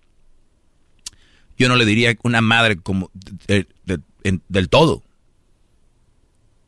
Yo 1.57 1.69
no 1.69 1.75
le 1.75 1.85
diría 1.85 2.15
una 2.23 2.41
madre 2.41 2.77
como 2.77 3.11
del 3.47 4.69
todo 4.69 5.03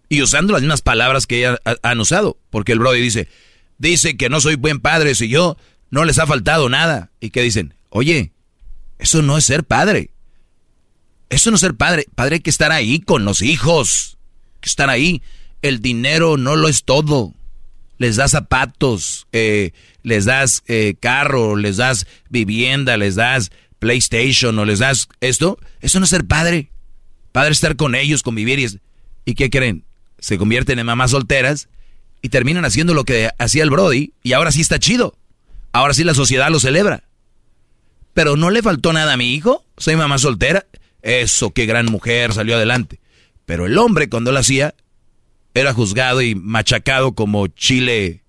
y 0.10 0.22
usando 0.22 0.54
las 0.54 0.62
mismas 0.62 0.82
palabras 0.82 1.28
que 1.28 1.40
ella 1.40 1.60
han 1.82 2.00
usado, 2.00 2.38
porque 2.50 2.72
el 2.72 2.80
Brody 2.80 3.02
dice, 3.02 3.28
dice 3.78 4.18
que 4.18 4.30
no 4.30 4.40
soy 4.40 4.56
buen 4.56 4.80
padre 4.80 5.16
si 5.16 5.28
yo 5.28 5.58
no 5.90 6.06
les 6.06 6.20
ha 6.20 6.28
faltado 6.28 6.70
nada. 6.70 7.12
Y 7.20 7.32
que 7.32 7.42
dicen, 7.42 7.74
oye, 7.90 8.32
eso 9.00 9.22
no 9.22 9.38
es 9.38 9.46
ser 9.46 9.64
padre. 9.64 10.12
Eso 11.30 11.50
no 11.50 11.56
es 11.56 11.62
ser 11.62 11.76
padre. 11.76 12.06
Padre 12.14 12.36
hay 12.36 12.42
que 12.42 12.50
estar 12.50 12.72
ahí 12.72 13.00
con 13.00 13.26
los 13.26 13.42
hijos. 13.42 14.18
Que 14.62 14.70
estar 14.70 14.90
ahí. 14.90 15.22
El 15.66 15.82
dinero 15.82 16.38
no 16.38 16.56
lo 16.56 16.68
es 16.68 16.84
todo. 16.84 17.34
Les 17.98 18.18
das 18.18 18.32
zapatos, 18.32 19.26
eh, 19.32 19.72
les 20.04 20.26
das 20.26 20.62
eh, 20.68 20.94
carro, 21.00 21.56
les 21.56 21.78
das 21.78 22.06
vivienda, 22.30 22.98
les 22.98 23.16
das 23.16 23.52
PlayStation 23.80 24.60
o 24.60 24.66
les 24.66 24.78
das 24.78 25.08
esto. 25.22 25.58
Eso 25.82 26.00
no 26.00 26.04
es 26.04 26.12
ser 26.12 26.26
padre. 26.26 26.70
Padre 27.32 27.54
es 27.54 27.58
estar 27.58 27.76
con 27.76 27.96
ellos, 27.96 28.22
convivir 28.22 28.60
y... 28.60 28.80
¿Y 29.26 29.34
qué 29.34 29.50
creen? 29.50 29.86
se 30.20 30.38
convierten 30.38 30.80
en 30.80 30.86
mamás 30.86 31.12
solteras 31.12 31.68
y 32.22 32.30
terminan 32.30 32.66
haciendo 32.66 32.94
lo 32.94 33.04
que 33.04 33.30
hacía 33.38 33.64
el 33.64 33.70
Brody 33.72 34.14
y 34.22 34.34
ahora 34.34 34.52
sí 34.52 34.62
está 34.62 34.78
chido. 34.78 35.18
Ahora 35.72 35.96
sí 35.96 36.04
la 36.04 36.14
sociedad 36.14 36.52
lo 36.52 36.60
celebra. 36.60 37.04
Pero 38.14 38.38
no 38.38 38.52
le 38.52 38.62
faltó 38.62 38.94
nada 38.94 39.14
a 39.14 39.18
mi 39.18 39.34
hijo. 39.34 39.66
Soy 39.78 39.96
mamá 39.96 40.20
soltera. 40.20 40.68
Eso, 41.02 41.52
qué 41.52 41.66
gran 41.66 41.88
mujer, 41.88 42.34
salió 42.34 42.56
adelante. 42.56 43.00
Pero 43.48 43.66
el 43.66 43.78
hombre 43.80 44.10
cuando 44.10 44.32
lo 44.32 44.40
hacía 44.40 44.76
era 45.56 45.74
juzgado 45.74 46.22
y 46.22 46.36
machacado 46.36 47.14
como 47.16 47.48
chile, 47.48 48.22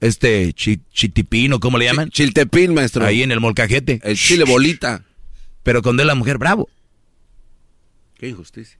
este 0.00 0.52
chitipino, 0.52 1.58
¿cómo 1.58 1.78
le 1.78 1.86
llaman? 1.86 2.10
chiltepín, 2.10 2.74
maestro. 2.74 3.04
Ahí 3.04 3.22
en 3.22 3.32
el 3.32 3.40
molcajete. 3.40 4.00
El 4.04 4.16
chile 4.16 4.44
bolita. 4.44 5.02
Pero 5.64 5.82
cuando 5.82 6.02
es 6.02 6.06
la 6.06 6.14
mujer, 6.14 6.38
bravo. 6.38 6.68
Qué 8.18 8.28
injusticia. 8.28 8.78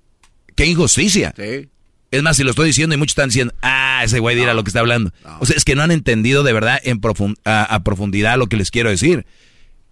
Qué 0.55 0.67
injusticia. 0.67 1.35
Sí. 1.37 1.69
Es 2.11 2.23
más, 2.23 2.37
si 2.37 2.45
lo 2.45 2.51
estoy 2.51 2.69
diciendo 2.69 2.95
y 2.95 2.99
muchos 2.99 3.13
están 3.13 3.31
diciendo, 3.31 3.55
ah, 3.63 4.03
ese 4.05 4.19
güey 4.19 4.37
dirá 4.37 4.55
lo 4.55 4.65
que 4.65 4.71
está 4.71 4.81
hablando. 4.81 5.13
O 5.41 5.47
sea, 5.47 5.57
es 5.57 5.65
que 5.65 5.75
no 5.75 5.83
han 5.83 5.91
entendido 5.91 6.43
de 6.43 6.53
verdad 6.53 6.81
en 6.83 7.01
a, 7.45 7.81
profundidad 7.85 8.39
lo 8.39 8.49
que 8.49 8.57
les 8.57 8.71
quiero 8.71 8.91
decir. 8.91 9.27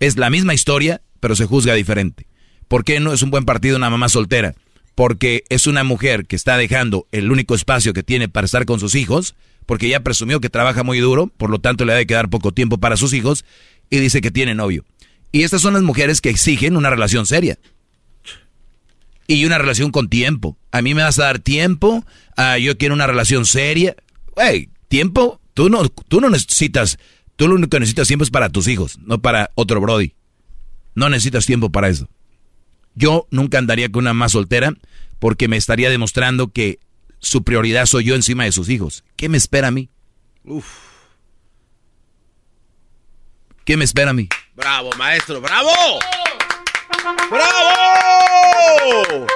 Es 0.01 0.17
la 0.17 0.31
misma 0.31 0.55
historia, 0.55 1.03
pero 1.21 1.35
se 1.35 1.47
juzga 1.47 1.75
diferente. 1.75 2.27
¿Por 2.69 2.85
qué 2.85 3.01
no 3.01 3.13
es 3.13 3.23
un 3.23 3.31
buen 3.31 3.45
partido 3.45 3.77
una 3.77 3.91
mamá 3.91 4.09
soltera? 4.09 4.55
Porque 4.97 5.45
es 5.49 5.69
una 5.69 5.85
mujer 5.85 6.27
que 6.27 6.35
está 6.35 6.57
dejando 6.57 7.07
el 7.13 7.31
único 7.31 7.55
espacio 7.55 7.93
que 7.93 8.03
tiene 8.03 8.29
para 8.29 8.47
estar 8.47 8.67
con 8.67 8.81
sus 8.81 8.97
hijos, 8.97 9.37
porque 9.65 9.89
ya 9.89 10.01
presumió 10.01 10.41
que 10.41 10.51
trabaja 10.51 10.83
muy 10.83 10.99
duro, 10.99 11.29
por 11.29 11.51
lo 11.51 11.61
tanto 11.61 11.85
le 11.85 11.93
ha 11.93 11.97
de 11.97 12.07
quedar 12.07 12.29
poco 12.29 12.51
tiempo 12.51 12.79
para 12.79 12.97
sus 12.97 13.13
hijos, 13.13 13.45
y 13.91 13.99
dice 13.99 14.21
que 14.21 14.33
tiene 14.33 14.57
novio. 14.57 14.85
Y 15.31 15.45
estas 15.45 15.63
son 15.63 15.75
las 15.75 15.83
mujeres 15.85 16.21
que 16.21 16.31
exigen 16.31 16.77
una 16.77 16.91
relación 16.91 17.27
seria 17.27 17.59
y 19.27 19.45
una 19.45 19.59
relación 19.59 19.91
con 19.91 20.09
tiempo. 20.09 20.57
A 20.71 20.83
mí 20.83 20.95
me 20.95 21.03
vas 21.03 21.19
a 21.19 21.25
dar 21.25 21.39
tiempo, 21.39 22.05
ah, 22.37 22.59
yo 22.59 22.77
quiero 22.79 22.95
una 22.95 23.07
relación 23.07 23.47
seria. 23.47 23.97
Güey, 24.35 24.71
tiempo, 24.89 25.41
tú 25.55 25.69
no, 25.69 25.89
tú 25.89 26.21
no 26.21 26.31
necesitas, 26.31 26.99
tú 27.37 27.49
lo 27.49 27.55
único 27.55 27.71
que 27.71 27.81
necesitas 27.81 28.09
tiempo 28.09 28.25
es 28.25 28.31
para 28.31 28.51
tus 28.51 28.69
hijos, 28.69 28.99
no 29.05 29.21
para 29.21 29.51
otro 29.55 29.81
Brody. 29.81 30.15
No 30.95 31.11
necesitas 31.11 31.45
tiempo 31.45 31.71
para 31.71 31.89
eso. 31.89 32.09
Yo 32.97 33.29
nunca 33.31 33.59
andaría 33.59 33.93
con 33.93 34.05
una 34.05 34.15
más 34.15 34.33
soltera 34.33 34.75
porque 35.21 35.47
me 35.49 35.57
estaría 35.57 35.91
demostrando 35.91 36.49
que 36.49 36.81
su 37.21 37.45
prioridad 37.45 37.87
soy 37.87 38.05
yo 38.05 38.15
encima 38.15 38.45
de 38.45 38.53
sus 38.53 38.69
hijos. 38.69 39.05
¿Qué 39.17 39.29
me 39.29 39.37
espera 39.37 39.69
a 39.69 39.71
mí? 39.71 39.89
Uf. 40.45 40.67
¿Qué 43.65 43.77
me 43.77 43.85
espera 43.85 44.11
a 44.11 44.15
mí? 44.15 44.29
Bravo, 44.55 44.91
maestro, 44.97 45.41
bravo. 45.41 45.71
¡Bravo! 47.31 49.27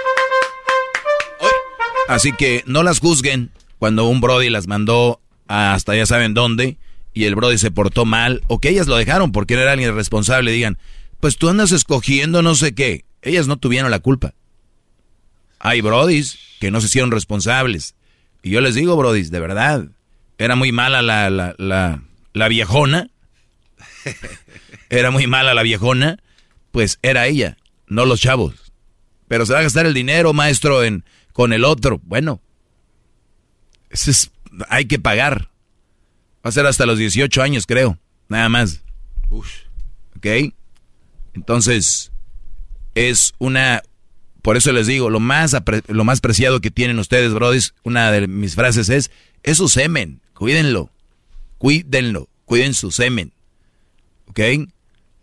Así 2.08 2.32
que 2.32 2.64
no 2.66 2.82
las 2.82 2.98
juzguen 2.98 3.50
cuando 3.78 4.06
un 4.06 4.20
Brody 4.20 4.50
las 4.50 4.66
mandó 4.66 5.20
hasta 5.48 5.94
ya 5.94 6.06
saben 6.06 6.34
dónde 6.34 6.78
y 7.12 7.24
el 7.24 7.34
Brody 7.34 7.58
se 7.58 7.70
portó 7.70 8.04
mal 8.04 8.42
o 8.46 8.60
que 8.60 8.68
ellas 8.70 8.86
lo 8.86 8.96
dejaron 8.96 9.32
porque 9.32 9.54
no 9.54 9.62
era 9.62 9.72
alguien 9.72 9.94
responsable. 9.94 10.52
Digan, 10.52 10.78
pues 11.18 11.36
tú 11.36 11.48
andas 11.48 11.72
escogiendo 11.72 12.42
no 12.42 12.54
sé 12.54 12.74
qué. 12.74 13.04
Ellas 13.22 13.46
no 13.46 13.58
tuvieron 13.58 13.90
la 13.90 13.98
culpa. 13.98 14.34
Hay 15.58 15.80
Brodis 15.80 16.38
que 16.60 16.70
no 16.70 16.80
se 16.80 16.86
hicieron 16.86 17.10
responsables. 17.10 17.94
Y 18.42 18.50
yo 18.50 18.60
les 18.60 18.74
digo, 18.74 18.96
Brodis, 18.96 19.30
de 19.30 19.40
verdad, 19.40 19.86
era 20.38 20.56
muy 20.56 20.72
mala 20.72 21.02
la, 21.02 21.28
la, 21.30 21.54
la, 21.58 22.02
la 22.32 22.48
viejona. 22.48 23.10
era 24.90 25.10
muy 25.10 25.26
mala 25.26 25.54
la 25.54 25.62
viejona 25.62 26.18
pues 26.70 26.98
era 27.02 27.26
ella, 27.26 27.56
no 27.86 28.06
los 28.06 28.20
chavos. 28.20 28.72
Pero 29.28 29.46
se 29.46 29.52
va 29.52 29.60
a 29.60 29.62
gastar 29.62 29.86
el 29.86 29.94
dinero, 29.94 30.32
maestro, 30.32 30.82
en 30.82 31.04
con 31.32 31.52
el 31.52 31.64
otro. 31.64 32.00
Bueno, 32.04 32.40
es, 33.90 34.30
hay 34.68 34.86
que 34.86 34.98
pagar. 34.98 35.50
Va 36.44 36.48
a 36.48 36.52
ser 36.52 36.66
hasta 36.66 36.86
los 36.86 36.98
18 36.98 37.42
años, 37.42 37.66
creo. 37.66 37.98
Nada 38.28 38.48
más. 38.48 38.82
¿Ok? 39.30 40.54
Entonces, 41.34 42.09
es 43.08 43.32
una... 43.38 43.82
Por 44.42 44.56
eso 44.56 44.72
les 44.72 44.86
digo, 44.86 45.10
lo 45.10 45.20
más, 45.20 45.54
lo 45.88 46.04
más 46.04 46.20
preciado 46.20 46.60
que 46.60 46.70
tienen 46.70 46.98
ustedes, 46.98 47.34
brodis, 47.34 47.74
una 47.82 48.10
de 48.10 48.26
mis 48.26 48.54
frases 48.54 48.88
es, 48.88 49.10
es 49.42 49.58
su 49.58 49.68
semen. 49.68 50.20
Cuídenlo. 50.32 50.90
Cuídenlo. 51.58 52.28
Cuiden 52.46 52.72
su 52.72 52.90
semen. 52.90 53.32
¿Ok? 54.26 54.40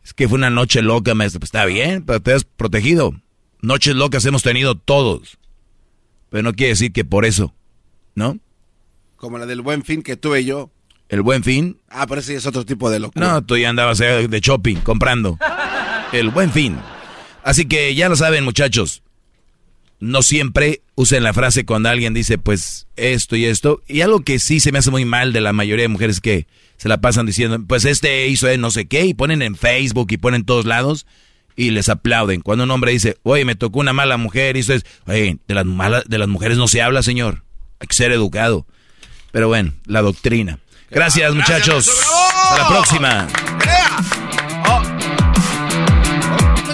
Es 0.03 0.13
que 0.13 0.27
fue 0.29 0.37
una 0.37 0.51
noche 0.51 0.83
loca, 0.83 1.15
maestro. 1.15 1.39
Pues 1.39 1.47
está 1.47 1.65
bien, 1.65 2.03
pero 2.03 2.21
te 2.21 2.33
has 2.33 2.43
protegido. 2.43 3.15
Noches 3.61 3.95
locas 3.95 4.23
hemos 4.25 4.43
tenido 4.43 4.75
todos. 4.75 5.37
Pero 6.29 6.43
no 6.43 6.53
quiere 6.53 6.73
decir 6.73 6.93
que 6.93 7.05
por 7.05 7.25
eso, 7.25 7.55
¿no? 8.13 8.37
Como 9.15 9.39
la 9.39 9.47
del 9.47 9.61
buen 9.61 9.83
fin 9.83 10.03
que 10.03 10.15
tuve 10.15 10.45
yo. 10.45 10.69
¿El 11.09 11.23
buen 11.23 11.43
fin? 11.43 11.79
Ah, 11.89 12.05
pero 12.05 12.21
ese 12.21 12.35
es 12.35 12.45
otro 12.45 12.65
tipo 12.65 12.89
de 12.91 12.99
locura. 12.99 13.25
No, 13.25 13.43
tú 13.43 13.57
ya 13.57 13.69
andabas 13.69 13.97
de 13.97 14.39
shopping, 14.41 14.77
comprando. 14.77 15.39
El 16.11 16.29
buen 16.29 16.51
fin. 16.51 16.77
Así 17.47 17.65
que 17.65 17.95
ya 17.95 18.09
lo 18.09 18.17
saben, 18.17 18.43
muchachos. 18.43 19.03
No 20.01 20.21
siempre 20.21 20.81
usen 20.95 21.23
la 21.23 21.33
frase 21.33 21.65
cuando 21.65 21.87
alguien 21.87 22.13
dice, 22.13 22.37
pues, 22.37 22.87
esto 22.97 23.37
y 23.37 23.45
esto. 23.45 23.81
Y 23.87 24.01
algo 24.01 24.19
que 24.19 24.37
sí 24.39 24.59
se 24.59 24.73
me 24.73 24.79
hace 24.79 24.91
muy 24.91 25.05
mal 25.05 25.31
de 25.31 25.39
la 25.39 25.53
mayoría 25.53 25.83
de 25.83 25.87
mujeres 25.87 26.19
que 26.19 26.45
se 26.75 26.89
la 26.89 26.99
pasan 26.99 27.25
diciendo, 27.25 27.57
pues 27.65 27.85
este 27.85 28.27
hizo 28.27 28.49
no 28.57 28.69
sé 28.69 28.87
qué, 28.87 29.05
y 29.05 29.13
ponen 29.13 29.41
en 29.41 29.55
Facebook 29.55 30.07
y 30.11 30.17
ponen 30.17 30.41
en 30.41 30.45
todos 30.45 30.65
lados 30.65 31.05
y 31.55 31.69
les 31.69 31.87
aplauden. 31.87 32.41
Cuando 32.41 32.65
un 32.65 32.71
hombre 32.71 32.91
dice, 32.91 33.15
oye, 33.23 33.45
me 33.45 33.55
tocó 33.55 33.79
una 33.79 33.93
mala 33.93 34.17
mujer, 34.17 34.57
y 34.57 34.59
eso 34.59 34.73
es, 34.73 34.85
oye, 35.05 35.37
de 35.47 35.55
las, 35.55 35.65
malas, 35.65 36.03
de 36.05 36.17
las 36.17 36.27
mujeres 36.27 36.57
no 36.57 36.67
se 36.67 36.81
habla, 36.81 37.01
señor. 37.01 37.43
Hay 37.79 37.87
que 37.87 37.95
ser 37.95 38.11
educado. 38.11 38.67
Pero 39.31 39.47
bueno, 39.47 39.71
la 39.85 40.01
doctrina. 40.01 40.59
Gracias, 40.91 41.33
muchachos. 41.33 41.87
Hasta 41.87 42.61
la 42.61 42.67
próxima. 42.67 43.27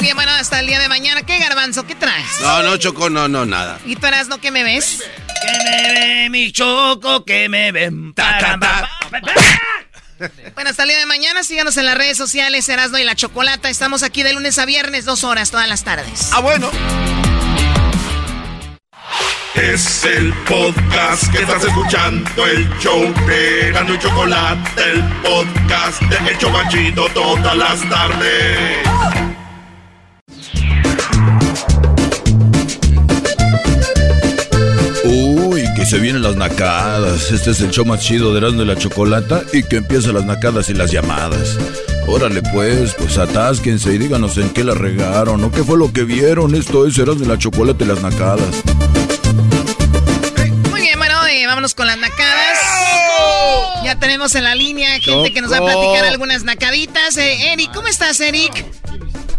Bien, 0.03 0.17
bueno, 0.17 0.33
hasta 0.33 0.59
el 0.59 0.67
día 0.67 0.79
de 0.79 0.89
mañana. 0.89 1.21
¿Qué 1.21 1.39
garbanzo? 1.39 1.87
¿Qué 1.87 1.95
traes? 1.95 2.41
No, 2.41 2.61
no, 2.61 2.75
Choco, 2.75 3.09
no, 3.09 3.29
no, 3.29 3.45
nada. 3.45 3.79
¿Y 3.85 3.95
tú 3.95 4.05
eras 4.05 4.27
no 4.27 4.37
que 4.37 4.51
me 4.51 4.61
ves? 4.61 5.01
Que 5.41 5.63
me 5.63 5.93
ve 5.93 6.29
mi 6.29 6.51
Choco, 6.51 7.23
que 7.23 7.47
me 7.47 7.71
ven. 7.71 8.13
Bueno, 10.55 10.69
hasta 10.69 10.83
el 10.83 10.89
día 10.89 10.99
de 10.99 11.05
mañana, 11.05 11.41
síganos 11.43 11.77
en 11.77 11.85
las 11.85 11.97
redes 11.97 12.17
sociales, 12.17 12.67
Erasno 12.67 12.99
y 12.99 13.05
la 13.05 13.15
Chocolata. 13.15 13.69
Estamos 13.69 14.03
aquí 14.03 14.23
de 14.23 14.33
lunes 14.33 14.59
a 14.59 14.65
viernes, 14.65 15.05
dos 15.05 15.23
horas, 15.23 15.51
todas 15.51 15.69
las 15.69 15.85
tardes. 15.85 16.31
Ah, 16.33 16.41
bueno. 16.41 16.69
Es 19.55 20.03
el 20.03 20.33
podcast 20.33 21.31
que 21.31 21.43
estás 21.43 21.63
escuchando, 21.63 22.45
el 22.45 22.69
show 22.79 23.01
de 23.25 23.71
Gano 23.71 23.93
y 23.93 23.99
Chocolate, 23.99 24.83
el 24.83 25.01
podcast 25.21 26.01
de 26.01 26.29
El 26.29 26.37
Chocachito 26.39 27.07
todas 27.13 27.55
las 27.55 27.89
tardes. 27.89 29.22
Que 35.83 35.89
se 35.89 35.99
vienen 35.99 36.23
las 36.23 36.37
nacadas. 36.37 37.29
Este 37.29 37.51
es 37.51 37.59
el 37.59 37.69
show 37.69 37.83
más 37.83 37.99
chido 37.99 38.31
de 38.31 38.37
Erasmo 38.37 38.61
y 38.61 38.65
la 38.65 38.77
Chocolata 38.77 39.41
y 39.51 39.63
que 39.63 39.77
empiezan 39.77 40.13
las 40.13 40.23
nacadas 40.23 40.69
y 40.69 40.73
las 40.73 40.91
llamadas. 40.91 41.57
Órale 42.07 42.41
pues, 42.53 42.93
pues 42.93 43.17
atásquense 43.17 43.93
y 43.93 43.97
díganos 43.97 44.37
en 44.37 44.49
qué 44.51 44.63
la 44.63 44.75
regaron 44.75 45.43
o 45.43 45.51
qué 45.51 45.61
fue 45.61 45.77
lo 45.77 45.91
que 45.91 46.05
vieron. 46.05 46.55
Esto 46.55 46.87
es 46.87 46.97
Erasmo 46.97 47.25
y 47.25 47.27
la 47.27 47.37
Chocolata 47.37 47.83
y 47.83 47.87
las 47.87 48.01
nacadas. 48.01 48.63
Muy 50.71 50.79
bien, 50.79 50.97
bueno, 50.97 51.27
eh, 51.27 51.47
vámonos 51.47 51.75
con 51.75 51.85
las 51.85 51.97
nacadas. 51.97 52.59
Ya 53.83 53.99
tenemos 53.99 54.35
en 54.35 54.45
la 54.45 54.55
línea 54.55 55.01
gente 55.01 55.33
que 55.33 55.41
nos 55.41 55.51
va 55.51 55.57
a 55.57 55.63
platicar 55.63 56.05
algunas 56.05 56.45
nacaditas. 56.45 57.17
Eh, 57.17 57.51
Eric, 57.51 57.73
¿cómo 57.73 57.89
estás, 57.89 58.21
Eric? 58.21 58.65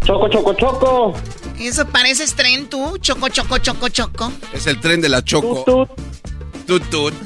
Choco, 0.04 0.28
choco, 0.28 0.52
choco. 0.52 1.14
Eso 1.58 1.86
pareces 1.86 2.34
tren 2.34 2.66
tú, 2.68 2.98
choco, 2.98 3.30
choco, 3.30 3.56
choco, 3.56 3.88
choco. 3.88 4.32
Es 4.52 4.66
el 4.66 4.78
tren 4.78 5.00
de 5.00 5.08
la 5.08 5.24
Choco. 5.24 5.64
Tut, 5.64 5.88
tut. 5.88 6.14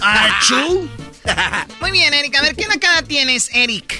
Achú. 0.02 0.88
Muy 1.80 1.90
bien, 1.90 2.12
Eric. 2.14 2.34
A 2.36 2.42
ver, 2.42 2.54
¿qué 2.56 2.66
nacada 2.66 3.02
tienes, 3.02 3.50
Eric? 3.54 3.98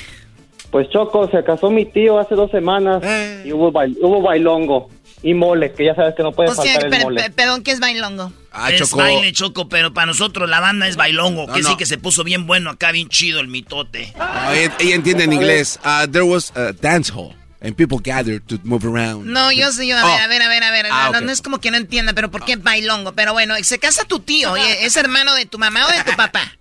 Pues 0.70 0.89
Choco, 0.91 1.28
se 1.30 1.43
casó 1.45 1.70
mi 1.70 1.84
tío 1.86 2.18
hace 2.18 2.34
dos 2.34 2.51
semanas 2.51 3.03
Eh. 3.05 3.43
y 3.47 3.53
hubo, 3.53 3.72
bail- 3.72 3.97
hubo 4.03 4.20
bailongo 4.20 4.91
y 5.22 5.34
mole, 5.34 5.72
que 5.72 5.86
ya 5.86 5.95
sabes 5.95 6.14
que 6.14 6.22
no 6.22 6.32
puede 6.32 6.51
O 6.51 6.55
sea, 6.55 6.64
faltar 6.64 6.84
el 6.84 6.91
per- 6.91 7.03
mole. 7.03 7.22
per- 7.22 7.32
perdón, 7.32 7.62
¿qué 7.62 7.70
es 7.72 7.80
bailongo? 7.80 8.32
Ah, 8.53 8.70
es 8.70 8.78
Choco. 8.80 8.99
baile, 8.99 9.32
Choco, 9.32 9.68
pero 9.68 9.93
para 9.95 10.07
nosotros 10.07 10.49
la 10.49 10.61
banda 10.61 10.86
es 10.86 10.97
bailongo. 10.97 11.47
No, 11.47 11.53
que 11.55 11.62
no. 11.62 11.68
sí 11.70 11.76
que 11.76 11.86
se 11.86 11.97
puso 11.99 12.22
bien 12.24 12.47
bueno 12.47 12.70
acá, 12.70 12.93
bien 12.93 13.09
chido 13.09 13.41
el 13.41 13.49
mitote. 13.49 14.12
Ah, 14.18 14.53
ella, 14.55 14.74
ella 14.78 14.95
entiende 14.95 15.24
en 15.24 15.32
inglés. 15.32 15.78
Ah, 15.84 16.07
there 16.11 16.24
was 16.24 16.53
a 16.57 16.72
dance 16.72 17.11
hall 17.12 17.34
and 17.61 17.74
people 17.76 17.98
gathered 18.02 18.42
to 18.46 18.59
move 18.64 18.84
around. 18.86 19.26
No, 19.26 19.50
yo 19.52 19.70
sí, 19.72 19.88
yo, 19.88 19.96
a 19.96 20.04
Oh. 20.04 20.06
ver, 20.06 20.20
a 20.22 20.26
ver, 20.28 20.42
a 20.42 20.48
ver, 20.48 20.62
a 20.64 20.70
ver. 20.70 20.86
Ah, 20.90 21.11
no, 21.12 21.18
ok. 21.18 21.24
no 21.24 21.32
es 21.32 21.42
como 21.42 21.59
que 21.61 21.70
no 21.70 21.76
entienda, 21.76 22.12
pero 22.12 22.30
¿por 22.30 22.44
qué 22.44 22.56
bailongo? 22.56 23.12
Pero 23.12 23.32
bueno, 23.32 23.54
se 23.62 23.78
casa 23.78 24.04
tu 24.04 24.20
tío, 24.20 24.56
¿y 24.56 24.61
¿es 24.61 24.96
hermano 24.96 25.34
de 25.34 25.46
tu 25.46 25.59
mamá 25.59 25.86
o 25.86 25.90
de 25.90 26.04
tu 26.04 26.16
papá? 26.16 26.40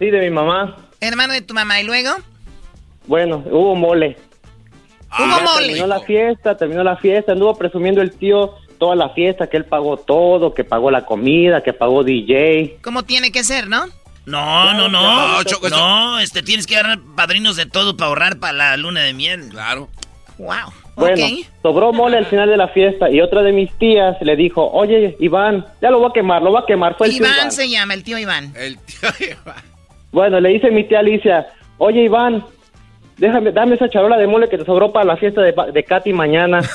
Sí, 0.00 0.10
de 0.10 0.18
mi 0.22 0.30
mamá. 0.30 0.76
Hermano 1.00 1.32
de 1.34 1.40
tu 1.40 1.54
mamá, 1.54 1.80
¿y 1.80 1.84
luego? 1.84 2.10
Bueno, 3.06 3.44
hubo 3.46 3.76
mole. 3.76 4.16
Hubo 5.16 5.26
Ya 5.38 5.44
mole. 5.44 5.66
Terminó 5.68 5.86
la 5.86 6.00
fiesta, 6.00 6.56
terminó 6.56 6.82
la 6.82 6.96
fiesta, 6.96 7.30
anduvo 7.32 7.56
presumiendo 7.56 8.02
el 8.02 8.10
tío 8.10 8.54
toda 8.80 8.96
la 8.96 9.10
fiesta, 9.10 9.48
que 9.48 9.56
él 9.56 9.66
pagó 9.66 9.96
todo, 9.96 10.52
que 10.52 10.64
pagó 10.64 10.90
la 10.90 11.06
comida, 11.06 11.62
que 11.62 11.72
pagó 11.72 12.02
DJ. 12.02 12.78
¿Cómo 12.82 13.04
tiene 13.04 13.30
que 13.30 13.44
ser, 13.44 13.68
no? 13.68 13.86
No, 14.26 14.74
no, 14.74 14.88
no. 14.88 15.28
No, 15.36 15.44
Choco, 15.44 15.68
No, 15.68 16.18
este, 16.18 16.42
tienes 16.42 16.66
que 16.66 16.76
agarrar 16.76 16.98
padrinos 17.14 17.54
de 17.54 17.66
todo 17.66 17.96
para 17.96 18.08
ahorrar 18.08 18.38
para 18.40 18.52
la 18.52 18.76
luna 18.76 19.02
de 19.02 19.14
miel. 19.14 19.48
Claro. 19.50 19.88
Wow. 20.38 20.72
Bueno, 20.96 21.26
sobró 21.62 21.92
mole 21.92 22.18
al 22.18 22.26
final 22.26 22.48
de 22.48 22.56
la 22.56 22.68
fiesta 22.68 23.10
y 23.10 23.20
otra 23.20 23.42
de 23.42 23.52
mis 23.52 23.72
tías 23.78 24.16
le 24.20 24.36
dijo, 24.36 24.70
oye, 24.72 25.16
Iván, 25.18 25.66
ya 25.82 25.90
lo 25.90 25.98
voy 25.98 26.10
a 26.10 26.12
quemar, 26.12 26.42
lo 26.42 26.50
voy 26.50 26.60
a 26.62 26.66
quemar. 26.66 26.96
Fue 26.96 27.08
el 27.08 27.14
tío 27.14 27.24
Iván 27.24 27.36
Iván. 27.36 27.52
se 27.52 27.68
llama, 27.68 27.94
el 27.94 28.04
tío 28.04 28.18
Iván. 28.18 28.52
El 28.56 28.78
tío 28.78 29.08
Bueno, 30.12 30.38
le 30.40 30.50
dice 30.50 30.70
mi 30.70 30.84
tía 30.84 31.00
Alicia, 31.00 31.48
oye 31.78 32.04
Iván, 32.04 32.44
déjame, 33.16 33.50
dame 33.50 33.74
esa 33.74 33.88
charola 33.88 34.16
de 34.16 34.28
mole 34.28 34.48
que 34.48 34.58
te 34.58 34.64
sobró 34.64 34.92
para 34.92 35.04
la 35.04 35.16
fiesta 35.16 35.40
de, 35.42 35.84
Katy 35.84 36.12
mañana. 36.12 36.60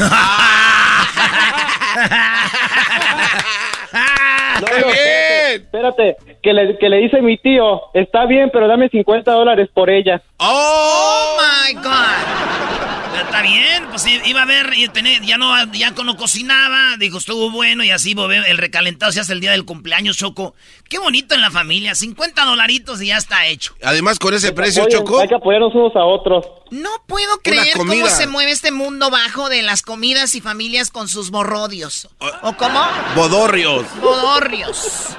No, 4.60 4.68
no, 4.68 4.89
espérate, 4.89 5.55
espérate, 5.55 6.18
que 6.43 6.53
le, 6.53 6.78
que 6.78 6.89
le 6.89 6.97
dice 6.97 7.22
mi 7.22 7.38
tío, 7.38 7.82
está 7.93 8.26
bien, 8.26 8.49
pero 8.51 8.68
dame 8.68 8.89
50 8.89 9.32
dólares 9.32 9.70
por 9.74 9.89
ella. 9.89 10.22
Oh 10.38 11.38
my 11.39 11.74
God. 11.76 12.99
Pero 13.12 13.24
Está 13.24 13.41
bien, 13.41 13.88
pues 13.89 14.05
iba 14.26 14.41
a 14.41 14.45
ver, 14.45 14.74
y 14.76 14.88
tener, 14.89 15.22
ya 15.22 15.38
no, 15.38 15.53
ya 15.72 15.91
no 15.91 16.18
cocinaba, 16.18 16.97
dijo, 16.97 17.20
estuvo 17.20 17.51
bueno 17.51 17.84
y 17.84 17.91
así 17.91 18.16
el 18.47 18.57
recalentado 18.57 19.12
se 19.12 19.20
hace 19.20 19.34
el 19.34 19.39
día 19.39 19.51
del 19.51 19.66
cumpleaños, 19.66 20.18
Choco. 20.18 20.55
Qué 20.89 20.97
bonito 20.97 21.36
en 21.36 21.41
la 21.41 21.51
familia, 21.51 21.93
50 21.93 22.43
dolaritos 22.43 23.01
y 23.01 23.07
ya 23.07 23.18
está 23.18 23.45
hecho. 23.45 23.76
Además, 23.84 24.18
con 24.18 24.34
ese 24.34 24.51
precio, 24.51 24.88
Choco. 24.89 25.20
Hay 25.20 25.28
que 25.28 25.36
apoyarnos 25.36 25.74
unos 25.76 25.95
a 25.95 26.03
otros. 26.03 26.45
No 26.72 26.89
puedo 27.05 27.38
creer 27.43 27.78
cómo 27.78 28.07
se 28.07 28.28
mueve 28.28 28.51
este 28.51 28.72
mundo 28.72 29.10
bajo 29.10 29.49
de 29.49 29.62
las 29.62 29.82
comidas 29.82 30.36
y 30.36 30.41
familias 30.41 30.89
con 30.89 31.07
sus 31.07 31.30
borrodios. 31.30 32.10
¿O 32.41 32.53
cómo? 32.53 32.82
Bodorrios. 33.16 33.86
Bodorrios. 34.01 35.16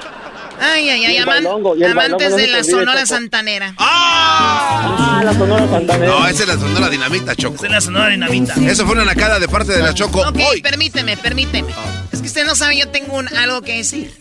Ay, 0.61 0.89
ay, 0.91 1.05
ay, 1.07 1.17
aman- 1.19 1.47
amantes 1.47 2.31
no 2.31 2.37
de 2.37 2.47
la 2.49 2.63
Sonora. 2.65 3.07
Santanera. 3.07 3.75
Ah, 3.79 5.23
la 5.25 5.33
Sonora 5.33 5.67
Santanera. 5.69 6.13
No, 6.13 6.27
esa 6.27 6.43
es 6.43 6.49
la 6.49 6.55
sonora 6.59 6.89
dinamita, 6.89 7.35
Choco. 7.35 7.55
Esa 7.57 7.67
es 7.67 7.73
la 7.73 7.81
sonora 7.81 8.09
dinamita. 8.09 8.55
Eso 8.67 8.85
fue 8.85 8.95
una 8.95 9.05
nacada 9.05 9.39
de 9.39 9.49
parte 9.49 9.73
de 9.73 9.83
la 9.83 9.95
Choco. 9.95 10.21
Ok, 10.21 10.39
Hoy. 10.51 10.61
permíteme, 10.61 11.17
permíteme. 11.17 11.73
Es 12.13 12.21
que 12.21 12.27
usted 12.27 12.45
no 12.47 12.55
sabe, 12.55 12.77
yo 12.79 12.89
tengo 12.89 13.17
un, 13.17 13.29
algo 13.37 13.63
que 13.63 13.77
decir. 13.79 14.15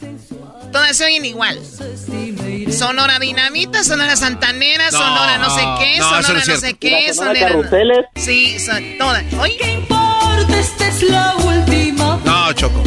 Todas 0.71 0.95
se 0.95 1.05
oyen 1.05 1.25
igual. 1.25 1.59
Sonora 2.71 3.17
Dinamita, 3.19 3.83
Sonora 3.83 4.15
Santanera, 4.15 4.91
No, 4.91 4.97
Sonora 4.99 5.37
no 5.39 5.49
sé 5.55 5.61
qué, 5.79 5.97
no, 5.97 6.05
eso 6.05 6.15
no 6.15 6.21
Sonora 6.23 6.45
no, 6.47 6.55
sé 6.59 6.73
qué, 6.75 7.05
La 7.07 7.13
Sonora 7.13 7.39
Sonora... 7.39 7.39
Carruseles. 7.63 8.05
Sí, 8.15 8.59
son 8.59 8.83
todas. 8.99 9.23
Oye, 9.39 9.57
¿Qué 9.59 9.71
importa? 9.71 10.57
Esta 10.59 10.87
es 10.87 11.03
la 11.03 11.35
última. 11.37 12.19
No, 12.23 12.53
Choco. 12.53 12.83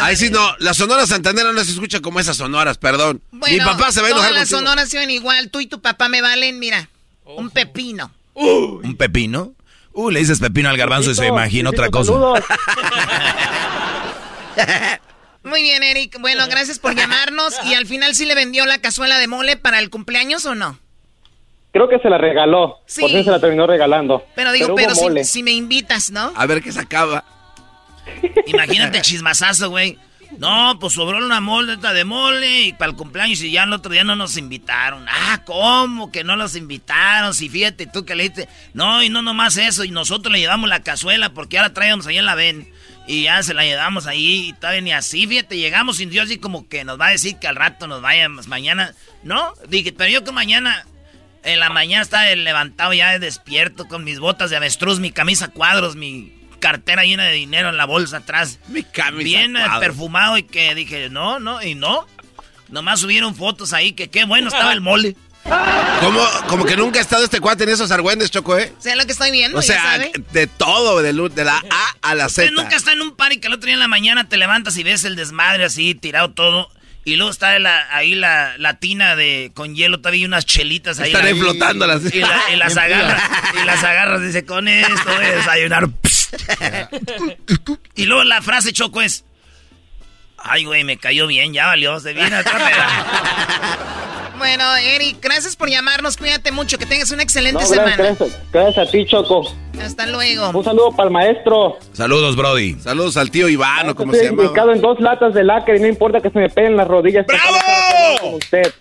Ahí 0.00 0.16
sí 0.16 0.30
no, 0.30 0.56
la 0.58 0.74
sonora 0.74 1.06
santanera 1.06 1.52
no 1.52 1.62
se 1.64 1.72
escucha 1.72 2.00
como 2.00 2.20
esas 2.20 2.36
sonoras, 2.36 2.78
perdón. 2.78 3.22
Bueno, 3.30 3.56
Mi 3.56 3.60
papá 3.60 3.92
se 3.92 4.00
va 4.00 4.08
a 4.08 4.10
enojar 4.10 4.32
las 4.32 4.48
sonoras 4.48 4.88
se 4.88 4.98
oyen 4.98 5.10
igual. 5.10 5.50
Tú 5.50 5.60
y 5.60 5.66
tu 5.66 5.80
papá 5.80 6.08
me 6.08 6.22
valen, 6.22 6.58
mira, 6.58 6.88
un 7.24 7.50
pepino. 7.50 8.10
¿Un 8.34 8.96
pepino? 8.96 9.52
Uh, 9.92 10.10
le 10.10 10.20
dices 10.20 10.38
pepino 10.38 10.68
al 10.68 10.76
garbanzo 10.76 11.10
y 11.10 11.14
se 11.14 11.26
imagina 11.26 11.70
otra 11.70 11.90
cosa. 11.90 12.12
Muy 15.42 15.62
bien, 15.62 15.82
Eric. 15.82 16.18
Bueno, 16.20 16.46
gracias 16.48 16.78
por 16.78 16.94
llamarnos. 16.94 17.54
¿Y 17.64 17.74
al 17.74 17.86
final 17.86 18.14
sí 18.14 18.26
le 18.26 18.34
vendió 18.34 18.66
la 18.66 18.78
cazuela 18.78 19.18
de 19.18 19.28
mole 19.28 19.56
para 19.56 19.78
el 19.78 19.90
cumpleaños 19.90 20.44
o 20.46 20.54
no? 20.54 20.78
Creo 21.72 21.88
que 21.88 21.98
se 21.98 22.08
la 22.08 22.18
regaló. 22.18 22.78
Sí. 22.86 23.00
Por 23.00 23.10
eso 23.10 23.24
se 23.24 23.30
la 23.30 23.40
terminó 23.40 23.66
regalando. 23.66 24.24
Pero 24.34 24.52
digo, 24.52 24.74
pero, 24.74 24.94
si, 24.94 25.24
si 25.24 25.42
me 25.42 25.52
invitas, 25.52 26.10
¿no? 26.10 26.32
A 26.34 26.46
ver 26.46 26.62
qué 26.62 26.72
se 26.72 26.80
acaba. 26.80 27.24
Imagínate 28.46 29.00
chismazazo, 29.00 29.70
güey. 29.70 29.98
No, 30.36 30.78
pues 30.78 30.92
sobró 30.92 31.24
una 31.24 31.40
moleta 31.40 31.92
de 31.92 32.04
mole 32.04 32.60
y 32.60 32.72
para 32.74 32.90
el 32.90 32.96
cumpleaños 32.96 33.40
y 33.40 33.50
ya 33.50 33.62
el 33.62 33.72
otro 33.72 33.90
día 33.90 34.04
no 34.04 34.14
nos 34.14 34.36
invitaron. 34.36 35.06
Ah, 35.08 35.42
¿cómo 35.44 36.12
que 36.12 36.22
no 36.22 36.36
los 36.36 36.54
invitaron? 36.54 37.32
Si 37.32 37.48
fíjate 37.48 37.86
tú 37.86 38.04
que 38.04 38.14
le 38.14 38.24
dijiste, 38.24 38.48
no, 38.74 39.02
y 39.02 39.08
no 39.08 39.22
nomás 39.22 39.56
eso, 39.56 39.84
y 39.84 39.90
nosotros 39.90 40.30
le 40.30 40.38
llevamos 40.38 40.68
la 40.68 40.82
cazuela 40.82 41.30
porque 41.30 41.58
ahora 41.58 41.72
traíamos 41.72 42.06
ahí 42.06 42.18
en 42.18 42.26
la 42.26 42.34
ven. 42.34 42.70
Y 43.06 43.22
ya 43.22 43.42
se 43.42 43.54
la 43.54 43.64
llevamos 43.64 44.06
ahí 44.06 44.48
y 44.48 44.52
todavía 44.52 44.82
ni 44.82 44.92
así, 44.92 45.26
fíjate, 45.26 45.56
llegamos 45.56 45.96
sin 45.96 46.10
Dios 46.10 46.30
y 46.30 46.36
como 46.36 46.68
que 46.68 46.84
nos 46.84 47.00
va 47.00 47.06
a 47.06 47.12
decir 47.12 47.38
que 47.38 47.48
al 47.48 47.56
rato 47.56 47.86
nos 47.86 48.02
vayamos 48.02 48.48
mañana. 48.48 48.92
No, 49.22 49.54
dije, 49.66 49.94
pero 49.94 50.10
yo 50.10 50.24
que 50.24 50.32
mañana, 50.32 50.84
en 51.42 51.58
la 51.58 51.70
mañana 51.70 52.02
estaba 52.02 52.26
levantado 52.26 52.92
ya 52.92 53.18
despierto 53.18 53.88
con 53.88 54.04
mis 54.04 54.20
botas 54.20 54.50
de 54.50 54.56
avestruz, 54.56 55.00
mi 55.00 55.10
camisa 55.10 55.48
cuadros, 55.48 55.96
mi 55.96 56.37
cartera 56.58 57.04
llena 57.04 57.24
de 57.24 57.32
dinero 57.32 57.68
en 57.70 57.76
la 57.76 57.84
bolsa 57.86 58.18
atrás. 58.18 58.58
Mi 58.68 58.82
camisa 58.82 59.22
Bien 59.24 59.56
perfumado 59.80 60.36
y 60.38 60.42
que 60.42 60.74
dije, 60.74 61.08
no, 61.10 61.38
no, 61.40 61.62
y 61.62 61.74
no. 61.74 62.06
Nomás 62.68 63.00
subieron 63.00 63.34
fotos 63.34 63.72
ahí 63.72 63.92
que 63.92 64.08
qué 64.08 64.24
bueno 64.24 64.48
estaba 64.48 64.72
el 64.72 64.80
mole. 64.80 65.16
Como, 66.00 66.20
como 66.46 66.64
que 66.66 66.76
nunca 66.76 66.98
ha 66.98 67.02
estado 67.02 67.24
este 67.24 67.40
cuate 67.40 67.64
en 67.64 67.70
esos 67.70 67.90
argüendes, 67.90 68.30
Choco, 68.30 68.58
¿eh? 68.58 68.70
O 68.78 68.82
sea, 68.82 68.94
lo 68.96 69.06
que 69.06 69.12
estoy 69.12 69.30
viendo, 69.30 69.58
O 69.58 69.62
sea, 69.62 69.76
ya 69.76 69.82
sabe. 69.82 70.12
de 70.32 70.46
todo, 70.46 71.00
de, 71.00 71.12
de 71.12 71.44
la 71.44 71.56
A 71.70 71.94
a 72.02 72.14
la 72.14 72.26
Usted 72.26 72.48
Z. 72.50 72.60
nunca 72.60 72.76
está 72.76 72.92
en 72.92 73.00
un 73.00 73.16
party 73.16 73.38
que 73.40 73.46
el 73.46 73.54
otro 73.54 73.66
día 73.66 73.74
en 73.74 73.80
la 73.80 73.88
mañana 73.88 74.28
te 74.28 74.36
levantas 74.36 74.76
y 74.76 74.82
ves 74.82 75.04
el 75.04 75.16
desmadre 75.16 75.64
así, 75.64 75.94
tirado 75.94 76.32
todo. 76.32 76.68
Y 77.04 77.16
luego 77.16 77.30
está 77.30 77.58
la- 77.58 77.86
ahí 77.96 78.14
la, 78.14 78.58
la 78.58 78.74
tina 78.78 79.16
de 79.16 79.50
con 79.54 79.74
hielo, 79.74 79.98
todavía 79.98 80.18
hay 80.20 80.24
unas 80.26 80.44
chelitas 80.44 81.00
ahí. 81.00 81.12
Están 81.12 81.24
ahí 81.24 81.32
la- 81.32 81.40
flotándolas. 81.40 82.14
Y, 82.14 82.18
la- 82.18 82.42
y 82.52 82.56
las 82.56 82.76
agarras, 82.76 83.22
y 83.62 83.64
las 83.64 83.82
agarras, 83.82 84.20
dice, 84.20 84.44
con 84.44 84.68
esto 84.68 85.06
voy 85.16 85.24
a 85.24 85.30
desayunar. 85.36 85.88
y 87.94 88.04
luego 88.04 88.24
la 88.24 88.42
frase 88.42 88.72
choco 88.72 89.00
es, 89.00 89.24
ay 90.38 90.64
güey, 90.64 90.84
me 90.84 90.96
cayó 90.98 91.26
bien, 91.26 91.52
ya 91.52 91.66
valió, 91.66 91.98
se 92.00 92.12
viene 92.12 92.38
otra 92.38 92.52
peda". 92.58 93.86
Bueno, 94.38 94.76
Eric, 94.76 95.16
gracias 95.20 95.56
por 95.56 95.68
llamarnos. 95.68 96.16
Cuídate 96.16 96.52
mucho, 96.52 96.78
que 96.78 96.86
tengas 96.86 97.10
una 97.10 97.24
excelente 97.24 97.60
No, 97.60 97.66
semana. 97.68 97.96
gracias, 98.52 98.88
a 98.88 98.88
ti, 98.88 99.04
Choco. 99.04 99.52
Hasta 99.82 100.06
luego. 100.06 100.50
Un 100.50 100.62
saludo 100.64 100.92
para 100.92 101.08
el 101.08 101.12
maestro. 101.12 101.76
Saludos, 101.92 102.36
Brody. 102.36 102.76
Saludos 102.80 103.16
al 103.16 103.32
tío 103.32 103.48
Iván, 103.48 103.88
o 103.88 103.96
como 103.96 104.12
se 104.12 104.18
Estoy 104.22 104.36
llama. 104.36 104.48
ubicado 104.48 104.72
en 104.72 104.80
dos 104.80 105.00
latas 105.00 105.34
de 105.34 105.42
lacre 105.42 105.78
y 105.78 105.80
no 105.80 105.88
importa 105.88 106.20
que 106.20 106.30
se 106.30 106.38
me 106.38 106.48
peguen 106.48 106.76
las 106.76 106.86
rodillas. 106.86 107.26
¡Bravo! 107.26 108.18
Con 108.20 108.34
usted. 108.34 108.72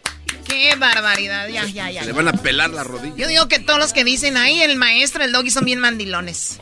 Qué 0.48 0.76
barbaridad. 0.76 1.48
Ya, 1.50 1.66
ya, 1.66 1.92
ya. 1.92 2.04
Le 2.04 2.12
van 2.12 2.28
a 2.30 2.34
pelar 2.34 2.70
la 2.70 2.84
rodilla. 2.84 3.16
Yo 3.16 3.28
digo 3.28 3.48
que 3.48 3.60
todos 3.60 3.80
los 3.80 3.94
que 3.94 4.04
dicen 4.04 4.38
ahí, 4.38 4.62
el 4.62 4.76
maestro, 4.78 5.24
el 5.24 5.32
doggy 5.32 5.52
son 5.52 5.66
bien 5.66 5.80
mandilones. 5.80 6.58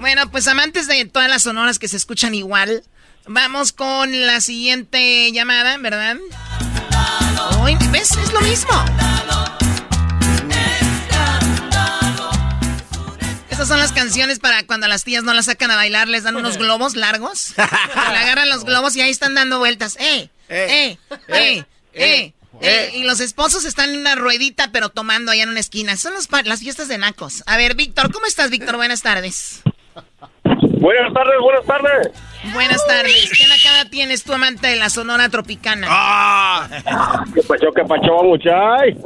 Bueno, 0.00 0.30
pues 0.30 0.46
amantes 0.46 0.86
de 0.86 1.04
todas 1.04 1.28
las 1.28 1.42
sonoras 1.42 1.78
que 1.78 1.88
se 1.88 1.96
escuchan 1.96 2.34
igual, 2.34 2.82
Vamos 3.26 3.72
con 3.72 4.26
la 4.26 4.40
siguiente 4.40 5.30
llamada, 5.30 5.78
¿verdad? 5.78 6.16
Hoy, 7.60 7.76
¿Ves? 7.92 8.10
Es 8.12 8.32
lo 8.32 8.40
mismo. 8.40 8.72
Estas 13.48 13.68
son 13.68 13.78
las 13.78 13.92
canciones 13.92 14.40
para 14.40 14.66
cuando 14.66 14.88
las 14.88 15.04
tías 15.04 15.22
no 15.22 15.34
las 15.34 15.46
sacan 15.46 15.70
a 15.70 15.76
bailar, 15.76 16.08
les 16.08 16.24
dan 16.24 16.34
unos 16.34 16.58
globos 16.58 16.96
largos. 16.96 17.54
le 17.56 18.18
agarran 18.18 18.48
los 18.48 18.64
globos 18.64 18.96
y 18.96 19.02
ahí 19.02 19.10
están 19.10 19.34
dando 19.34 19.60
vueltas. 19.60 19.96
¡Eh! 20.00 20.28
¡Eh! 20.48 20.98
¡Eh! 21.28 21.64
¡Eh! 21.94 22.32
Eh. 22.62 22.90
y 22.94 23.04
los 23.04 23.20
esposos 23.20 23.64
están 23.64 23.90
en 23.90 24.00
una 24.00 24.14
ruedita, 24.14 24.70
pero 24.72 24.88
tomando 24.88 25.32
allá 25.32 25.44
en 25.44 25.50
una 25.50 25.60
esquina. 25.60 25.96
Son 25.96 26.12
las 26.44 26.60
fiestas 26.60 26.88
de 26.88 26.98
nacos. 26.98 27.42
A 27.46 27.56
ver, 27.56 27.74
Víctor, 27.74 28.12
¿cómo 28.12 28.26
estás, 28.26 28.50
Víctor? 28.50 28.76
Buenas 28.76 29.02
tardes. 29.02 29.62
Buenas 30.54 31.12
tardes, 31.12 31.34
buenas 31.40 31.64
tardes. 31.66 32.08
Buenas 32.52 32.86
tardes. 32.86 33.30
¿Qué 33.36 33.46
nacada 33.46 33.88
tienes 33.88 34.24
tu 34.24 34.32
amante 34.32 34.66
de 34.66 34.76
la 34.76 34.90
Sonora 34.90 35.28
Tropicana? 35.28 35.86
¡Ah! 35.88 36.68
¿Qué 37.34 37.42
pacho, 37.42 37.66
qué 37.74 37.84
pacho, 37.84 38.22
muchay? 38.22 38.96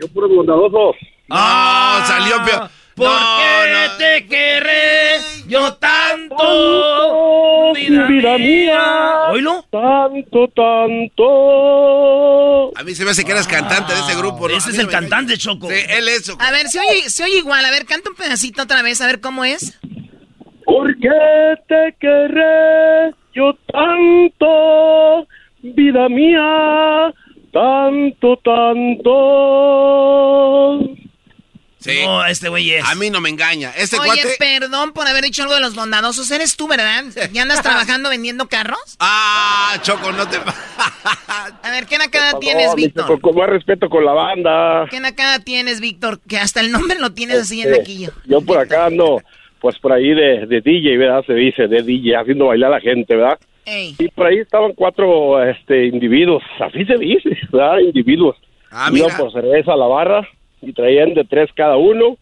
Yo 0.00 0.08
puro 0.12 0.28
bondadosos. 0.28 0.96
¡Ah! 1.30 2.04
Salió 2.06 2.44
peor. 2.44 2.77
¿Por 2.98 3.08
qué 3.08 3.88
te 3.96 4.26
querré 4.26 5.20
yo 5.46 5.72
tanto? 5.74 7.72
Vida, 7.74 8.38
mía. 8.38 9.28
¿Oílo? 9.30 9.64
Tanto, 9.70 10.48
tanto. 10.48 11.26
A 12.76 12.82
mí 12.82 12.92
se 12.96 13.04
me 13.04 13.12
hace 13.12 13.24
que 13.24 13.30
eras 13.30 13.46
cantante 13.46 13.94
de 13.94 14.00
ese 14.00 14.16
grupo. 14.16 14.48
¿no? 14.48 14.56
Ese 14.56 14.70
es 14.70 14.78
el 14.78 14.88
cantante, 14.88 15.38
Choco. 15.38 15.68
Sí, 15.68 15.76
él 15.88 16.08
es. 16.08 16.28
A 16.40 16.50
ver, 16.50 16.66
se 16.68 16.80
oye, 16.80 17.08
se 17.08 17.22
oye 17.22 17.38
igual. 17.38 17.64
A 17.64 17.70
ver, 17.70 17.86
canta 17.86 18.10
un 18.10 18.16
pedacito 18.16 18.62
otra 18.64 18.82
vez, 18.82 19.00
a 19.00 19.06
ver 19.06 19.20
cómo 19.20 19.44
es. 19.44 19.78
¿Por 20.64 20.98
qué 20.98 21.54
te 21.68 21.94
querré 22.00 23.14
yo 23.32 23.54
tanto? 23.72 25.28
Vida 25.62 26.08
mía, 26.08 27.14
tanto, 27.52 28.36
tanto. 28.44 29.14
Sí. 31.78 32.00
No, 32.04 32.24
este 32.26 32.48
güey 32.48 32.72
es. 32.72 32.84
A 32.84 32.94
mí 32.96 33.08
no 33.08 33.20
me 33.20 33.28
engaña. 33.28 33.70
Este 33.76 33.98
Oye, 33.98 34.06
cuate. 34.22 34.36
perdón 34.38 34.92
por 34.92 35.06
haber 35.06 35.22
dicho 35.22 35.42
algo 35.42 35.54
de 35.54 35.60
los 35.60 35.76
bondadosos. 35.76 36.28
Eres 36.30 36.56
tú, 36.56 36.66
¿verdad? 36.66 37.04
¿Ya 37.32 37.42
andas 37.42 37.62
trabajando 37.62 38.10
vendiendo 38.10 38.48
carros? 38.48 38.96
Ah, 38.98 39.76
Choco, 39.82 40.10
no 40.12 40.28
te. 40.28 40.38
A 41.62 41.70
ver, 41.70 41.86
¿qué 41.86 41.98
nacada 41.98 42.38
tienes, 42.40 42.74
Víctor? 42.74 43.20
Con 43.20 43.36
más 43.36 43.48
respeto 43.48 43.88
con 43.88 44.04
la 44.04 44.12
banda. 44.12 44.86
¿Qué 44.90 44.98
nacada 44.98 45.38
tienes, 45.38 45.80
Víctor? 45.80 46.20
Que 46.28 46.38
hasta 46.38 46.60
el 46.60 46.72
nombre 46.72 46.98
lo 46.98 47.12
tienes 47.12 47.38
así 47.38 47.62
en 47.62 47.68
Este, 47.68 47.80
aquillo. 47.80 48.12
Yo 48.24 48.40
por 48.40 48.58
acá 48.58 48.86
ando, 48.86 49.22
pues 49.60 49.78
por 49.78 49.92
ahí 49.92 50.08
de, 50.14 50.46
de 50.46 50.60
DJ, 50.60 50.96
¿verdad? 50.96 51.22
Se 51.26 51.34
dice, 51.34 51.68
de 51.68 51.82
DJ, 51.82 52.16
haciendo 52.16 52.46
bailar 52.46 52.72
a 52.72 52.76
la 52.76 52.80
gente, 52.80 53.14
¿verdad? 53.14 53.38
Ey. 53.64 53.94
Y 53.98 54.08
por 54.08 54.26
ahí 54.26 54.38
estaban 54.38 54.72
cuatro 54.72 55.42
este, 55.44 55.86
individuos, 55.86 56.42
así 56.58 56.84
se 56.86 56.96
dice, 56.96 57.30
¿verdad? 57.52 57.78
Individuos. 57.78 58.36
Ah, 58.70 58.88
Iban 58.92 59.06
mira. 59.10 59.16
por 59.16 59.32
cerveza 59.32 59.72
a 59.72 59.76
la 59.76 59.86
barra 59.86 60.28
y 60.62 60.72
traían 60.72 61.14
de 61.14 61.24
tres 61.24 61.50
cada 61.54 61.76
uno. 61.76 62.16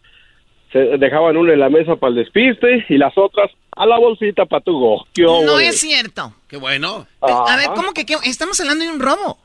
Se 0.71 0.79
dejaban 0.79 1.37
uno 1.37 1.53
en 1.53 1.59
la 1.59 1.69
mesa 1.69 1.95
para 1.95 2.09
el 2.09 2.15
despiste 2.15 2.85
y 2.89 2.97
las 2.97 3.17
otras 3.17 3.51
a 3.71 3.85
la 3.85 3.97
bolsita 3.97 4.45
para 4.45 4.63
tu 4.63 4.77
go. 4.79 5.07
¿Qué 5.13 5.23
No 5.23 5.59
es 5.59 5.79
cierto. 5.79 6.33
Qué 6.47 6.57
bueno. 6.57 7.07
A 7.21 7.55
ver. 7.55 7.67
¿cómo 7.75 7.93
que 7.93 8.05
qué? 8.05 8.15
Estamos 8.25 8.59
hablando 8.59 8.83
de 8.83 8.91
un 8.91 8.99
robo. 8.99 9.37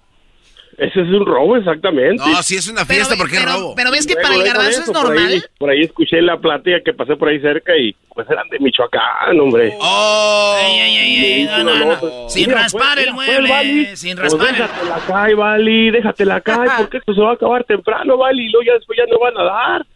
Ese 0.83 1.01
es 1.03 1.09
un 1.09 1.25
robo, 1.25 1.57
exactamente. 1.57 2.25
No, 2.25 2.43
si 2.43 2.57
es 2.57 2.67
una 2.69 2.85
fiesta, 2.85 3.11
Pero- 3.11 3.19
porque 3.19 3.37
es 3.37 3.43
pero- 3.45 3.53
robo. 3.57 3.75
Pero 3.77 3.91
ves 3.93 4.07
que 4.07 4.15
Luego, 4.15 4.29
para 4.29 4.41
el 4.41 4.47
garbanzo 4.49 4.71
es 4.71 4.79
eso, 4.81 4.93
por 4.93 5.13
ahí- 5.13 5.19
normal. 5.19 5.51
Por 5.59 5.71
ahí, 5.71 5.81
escuché 5.83 6.21
la 6.23 6.39
plática 6.39 6.79
que 6.85 6.93
pasé 6.93 7.15
por 7.17 7.29
ahí 7.29 7.41
cerca 7.41 7.77
y 7.77 7.95
pues 8.15 8.29
eran 8.29 8.49
de 8.49 8.59
Michoacán, 8.59 9.39
hombre. 9.41 9.75
Oh. 9.81 10.57
Ey, 10.61 10.79
ey, 10.81 10.97
ey, 10.97 11.25
ey, 11.25 11.45
no, 11.45 11.63
no, 11.65 11.85
no. 11.87 12.29
Sin 12.29 12.49
Mira, 12.49 12.63
raspar 12.63 12.95
pues, 12.95 13.07
el 13.07 13.13
mira, 13.13 13.15
pues, 13.15 13.29
mueble. 13.39 13.51
Vali, 13.51 13.97
sin 13.97 14.17
pues, 14.17 14.33
raspar 14.33 14.49
el... 14.49 14.55
déjatela 14.61 15.01
caer, 15.07 15.37
Vali, 15.37 15.91
déjatela 15.91 16.41
caer, 16.41 16.71
porque 16.79 16.97
esto 16.99 17.15
se 17.15 17.21
va 17.21 17.31
a 17.31 17.35
acabar 17.35 17.65
temprano, 17.65 18.17
Vali, 18.17 18.47
y 18.47 18.49
luego 18.51 18.67
ya 18.67 18.75
después 18.75 18.99
ya 18.99 19.05
no 19.11 19.19
van 19.21 19.39
a 19.39 19.43
dar. 19.45 19.87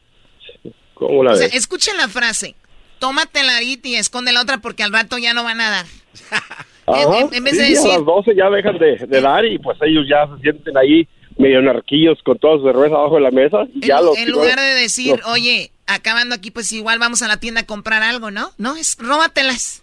¿Cómo 0.94 1.24
la 1.24 1.32
O 1.32 1.36
sea, 1.36 1.46
ves? 1.48 1.56
escuchen 1.56 1.96
la 1.96 2.08
frase. 2.08 2.54
Tómate 3.00 3.42
la 3.42 3.62
y 3.62 3.78
esconde 3.96 4.32
la 4.32 4.40
otra 4.40 4.58
porque 4.58 4.82
al 4.82 4.92
rato 4.92 5.18
ya 5.18 5.34
no 5.34 5.42
van 5.44 5.60
a 5.60 5.68
dar. 5.70 5.86
Ajá, 6.86 7.20
en- 7.20 7.34
en 7.34 7.44
vez 7.44 7.56
de 7.58 7.64
sí, 7.66 7.72
decir- 7.74 7.90
a 7.90 7.96
las 7.98 8.04
12 8.06 8.34
ya 8.36 8.48
dejan 8.50 8.78
de, 8.78 8.96
de 9.06 9.20
dar 9.20 9.44
y 9.44 9.58
pues 9.58 9.76
ellos 9.82 10.04
ya 10.08 10.26
se 10.34 10.40
sienten 10.42 10.76
ahí 10.76 11.06
medio 11.38 11.60
narquillos 11.60 12.18
con 12.24 12.38
toda 12.38 12.58
su 12.58 12.64
cerveza 12.64 12.94
abajo 12.94 13.16
de 13.16 13.20
la 13.22 13.30
mesa. 13.30 13.58
Y 13.74 13.82
En, 13.82 13.88
ya 13.88 14.00
los 14.00 14.16
en 14.16 14.30
lugar 14.30 14.58
de 14.58 14.74
decir, 14.74 15.18
los- 15.18 15.26
oye, 15.28 15.70
acabando 15.86 16.34
aquí, 16.34 16.50
pues 16.50 16.72
igual 16.72 16.98
vamos 16.98 17.22
a 17.22 17.28
la 17.28 17.38
tienda 17.38 17.62
a 17.62 17.66
comprar 17.66 18.02
algo, 18.02 18.30
¿no? 18.30 18.50
No, 18.58 18.76
es 18.76 18.96
róbatelas. 19.00 19.82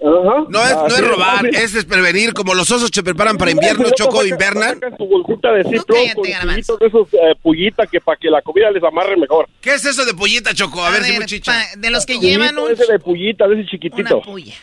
Ajá. 0.00 0.44
No 0.48 0.62
es, 0.64 0.70
no 0.74 0.84
Así 0.84 0.94
es 1.02 1.08
robar, 1.08 1.44
así 1.46 1.56
es 1.56 1.72
desprevenir. 1.72 2.32
Como 2.34 2.54
los 2.54 2.70
osos 2.70 2.90
se 2.92 3.02
preparan 3.02 3.36
para 3.36 3.50
invierno, 3.50 3.90
Choco, 3.90 4.24
invernan. 4.24 4.78
Su 4.96 5.06
bolsita 5.06 5.52
de 5.52 5.64
Ziploc 5.64 5.86
cállate, 5.88 6.14
con 6.14 6.78
de 6.78 6.86
esos 6.86 7.08
eh, 7.14 7.34
pullitas 7.42 7.90
que 7.90 8.00
para 8.00 8.16
que 8.16 8.30
la 8.30 8.40
comida 8.42 8.70
les 8.70 8.82
amarre 8.84 9.16
mejor. 9.16 9.48
¿Qué 9.60 9.74
es 9.74 9.84
eso 9.84 10.04
de 10.04 10.14
pollita, 10.14 10.54
Choco? 10.54 10.84
A, 10.84 10.90
ver, 10.90 11.02
si 11.02 11.10
ver, 11.10 11.18
muy 11.20 11.26
chicha. 11.26 11.52
pa- 11.52 11.80
de 11.80 11.90
los 11.90 12.06
que 12.06 12.18
llevan 12.20 12.56
un, 12.58 12.70
ese 12.70 12.86
de 12.90 12.98
pullita, 13.00 13.48
de 13.48 13.60
ese 13.60 13.70
chiquitito. 13.70 14.16
una 14.18 14.24
puya. 14.24 14.54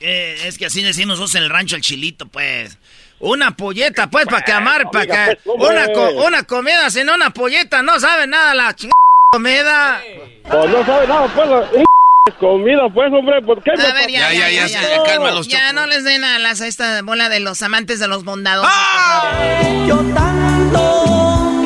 Eh, 0.00 0.42
es 0.46 0.58
que 0.58 0.66
así 0.66 0.82
decimos 0.82 1.18
nosotros 1.18 1.34
en 1.36 1.44
el 1.44 1.50
rancho 1.50 1.76
el 1.76 1.82
chilito, 1.82 2.26
pues. 2.26 2.78
Una 3.18 3.56
polleta, 3.56 4.10
pues, 4.10 4.26
para 4.26 4.42
que 4.42 4.52
amarre, 4.52 4.84
para 4.92 5.06
que... 5.06 5.38
pues. 5.44 5.56
Una, 5.70 5.86
co- 5.92 6.26
una 6.26 6.42
comida 6.42 6.90
sin 6.90 7.08
una 7.08 7.30
polleta, 7.30 7.82
no 7.82 7.98
sabe 7.98 8.26
nada 8.26 8.52
la 8.54 8.74
chingada 8.74 8.92
comida. 9.32 10.00
Pues 10.50 10.70
no 10.70 10.84
sabe 10.84 11.06
nada, 11.06 11.26
pues, 11.34 11.48
la- 11.48 11.84
comida, 12.40 12.82
pues, 12.92 13.10
hombre, 13.12 13.40
¿por 13.40 13.62
qué? 13.62 13.70
A 13.70 13.94
ver, 13.94 14.10
ya, 14.10 14.32
ya, 14.32 14.50
ya, 14.50 14.66
ya, 14.66 15.02
cálmalos, 15.04 15.46
Ya 15.48 15.72
no 15.72 15.86
les 15.86 16.04
den 16.04 16.24
alas 16.24 16.60
a 16.60 16.66
esta 16.66 17.00
bola 17.02 17.28
de 17.30 17.40
los 17.40 17.62
amantes 17.62 17.98
de 18.00 18.08
los 18.08 18.24
bondados. 18.24 18.66
Yo 19.86 19.98
tanto, 20.14 21.62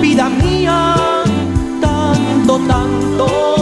vida 0.00 0.28
mía, 0.30 0.94
tanto, 1.82 2.58
tanto. 2.66 3.53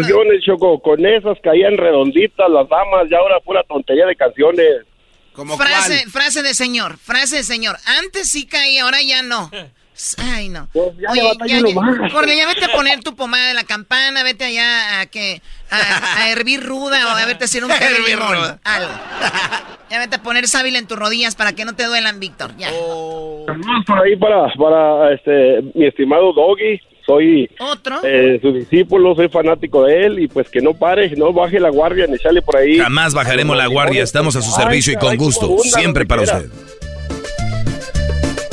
Canciones, 0.00 0.44
Choco, 0.44 0.80
con 0.80 1.04
esas 1.04 1.38
caían 1.42 1.76
redonditas 1.76 2.50
las 2.50 2.68
damas, 2.68 3.08
ya 3.10 3.18
ahora 3.18 3.40
pura 3.40 3.62
tontería 3.64 4.06
de 4.06 4.16
canciones. 4.16 4.84
¿Como 5.32 5.56
Frase, 5.56 6.04
frase 6.10 6.42
de 6.42 6.52
señor, 6.52 6.98
frase 6.98 7.36
de 7.36 7.42
señor. 7.44 7.76
Antes 7.98 8.28
sí 8.28 8.46
caía, 8.46 8.84
ahora 8.84 9.02
ya 9.02 9.22
no. 9.22 9.50
Ay, 10.18 10.48
no. 10.48 10.68
Pues 10.72 10.96
ya 10.96 11.10
Oye, 11.10 11.22
ya, 11.46 11.60
ya, 11.60 11.74
más. 11.74 12.12
Corle, 12.12 12.36
ya 12.36 12.46
vete 12.46 12.64
a 12.64 12.68
poner 12.68 13.00
tu 13.00 13.16
pomada 13.16 13.48
de 13.48 13.54
la 13.54 13.64
campana, 13.64 14.22
vete 14.22 14.44
allá 14.44 15.00
a 15.00 15.06
que 15.06 15.42
a, 15.70 16.22
a 16.22 16.30
hervir 16.30 16.64
ruda 16.64 17.04
o 17.06 17.10
a 17.10 17.26
vete 17.26 17.44
a 17.44 17.46
hacer 17.46 17.64
un 17.64 17.70
té 17.78 17.78
de 17.78 17.96
Hervir 17.96 18.18
algo. 18.64 18.92
Ya 19.90 19.98
vete 19.98 20.16
a 20.16 20.22
poner 20.22 20.46
sábila 20.46 20.78
en 20.78 20.86
tus 20.86 20.98
rodillas 20.98 21.34
para 21.34 21.52
que 21.54 21.64
no 21.64 21.74
te 21.74 21.84
duelan, 21.84 22.20
Víctor. 22.20 22.56
Ya. 22.56 22.70
Oh. 22.72 23.44
Por 23.86 23.98
ahí 23.98 24.14
para, 24.16 24.52
para 24.54 25.14
este, 25.14 25.62
mi 25.74 25.86
estimado 25.86 26.32
Doggy. 26.32 26.80
Soy 27.08 27.50
Otro. 27.58 28.00
eh, 28.04 28.38
su 28.42 28.52
discípulo, 28.52 29.14
soy 29.14 29.30
fanático 29.30 29.84
de 29.84 30.04
él 30.04 30.18
y 30.18 30.28
pues 30.28 30.50
que 30.50 30.60
no 30.60 30.74
pare, 30.74 31.10
no 31.16 31.32
baje 31.32 31.58
la 31.58 31.70
guardia 31.70 32.06
ni 32.06 32.18
sale 32.18 32.42
por 32.42 32.56
ahí. 32.58 32.76
Jamás 32.76 33.14
bajaremos 33.14 33.56
la 33.56 33.66
guardia, 33.66 34.02
estamos 34.02 34.36
a 34.36 34.42
su 34.42 34.50
servicio 34.50 34.92
y 34.92 34.96
con 34.96 35.16
gusto, 35.16 35.56
siempre 35.60 36.04
para 36.04 36.22
usted. 36.22 36.50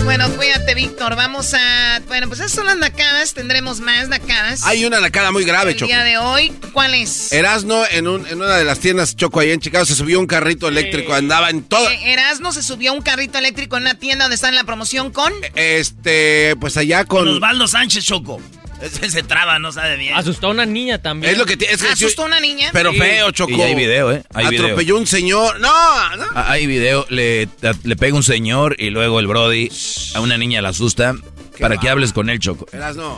Bueno, 0.05 0.29
cuídate, 0.35 0.75
Víctor. 0.75 1.15
Vamos 1.15 1.53
a. 1.55 1.99
Bueno, 2.07 2.27
pues 2.27 2.39
esas 2.39 2.51
son 2.51 2.67
las 2.67 2.77
nacadas. 2.77 3.33
Tendremos 3.33 3.79
más 3.79 4.07
nacadas. 4.07 4.63
Hay 4.63 4.85
una 4.85 4.99
nacada 5.01 5.31
muy 5.31 5.43
grave, 5.43 5.71
el 5.71 5.77
Choco. 5.77 5.87
día 5.87 6.03
de 6.03 6.17
hoy. 6.19 6.53
¿Cuál 6.73 6.93
es? 6.93 7.33
Erasno 7.33 7.83
en, 7.89 8.07
un, 8.07 8.25
en 8.27 8.37
una 8.37 8.55
de 8.55 8.63
las 8.63 8.79
tiendas 8.79 9.15
Choco 9.15 9.39
ahí 9.39 9.51
en 9.51 9.59
Chicago 9.59 9.83
se 9.83 9.95
subió 9.95 10.19
un 10.19 10.27
carrito 10.27 10.67
eléctrico, 10.67 11.13
andaba 11.13 11.49
en 11.49 11.63
todo. 11.63 11.89
Eh, 11.89 12.13
Erasmo 12.13 12.51
se 12.53 12.61
subió 12.61 12.93
un 12.93 13.01
carrito 13.01 13.39
eléctrico 13.39 13.77
en 13.77 13.83
una 13.83 13.95
tienda 13.95 14.25
donde 14.25 14.35
está 14.35 14.49
en 14.49 14.55
la 14.55 14.63
promoción 14.63 15.11
con. 15.11 15.33
Este, 15.55 16.55
pues 16.61 16.77
allá 16.77 17.05
con. 17.05 17.27
Osvaldo 17.27 17.67
Sánchez 17.67 18.05
Choco. 18.05 18.39
Ese 18.81 19.09
se 19.09 19.23
traba, 19.23 19.57
no 19.57 19.71
sabe 19.71 19.95
bien. 19.97 20.15
Asustó 20.15 20.47
a 20.47 20.49
una 20.51 20.65
niña 20.65 21.01
también. 21.01 21.31
Es 21.33 21.37
lo 21.39 21.45
que 21.45 21.57
tiene. 21.57 21.73
Es 21.73 21.81
que 21.81 21.89
Asustó 21.89 22.23
a 22.23 22.25
una 22.25 22.39
niña. 22.39 22.69
Pero 22.73 22.93
feo, 22.93 23.31
Choco. 23.31 23.51
Y 23.51 23.61
hay 23.61 23.73
video, 23.73 24.11
¿eh? 24.11 24.23
Hay 24.33 24.47
video. 24.47 24.65
Atropelló 24.65 24.97
un 24.97 25.07
señor. 25.07 25.59
No, 25.59 26.15
no. 26.17 26.25
Ah, 26.35 26.51
Hay 26.51 26.67
video, 26.67 27.05
le, 27.09 27.47
le 27.83 27.95
pega 27.95 28.15
un 28.15 28.23
señor 28.23 28.75
y 28.77 28.89
luego 28.89 29.19
el 29.19 29.27
Brody 29.27 29.71
a 30.13 30.19
una 30.19 30.37
niña 30.37 30.61
la 30.61 30.69
asusta 30.69 31.15
para 31.59 31.77
que 31.77 31.89
hables 31.89 32.11
con 32.13 32.29
él, 32.29 32.39
Choco. 32.39 32.67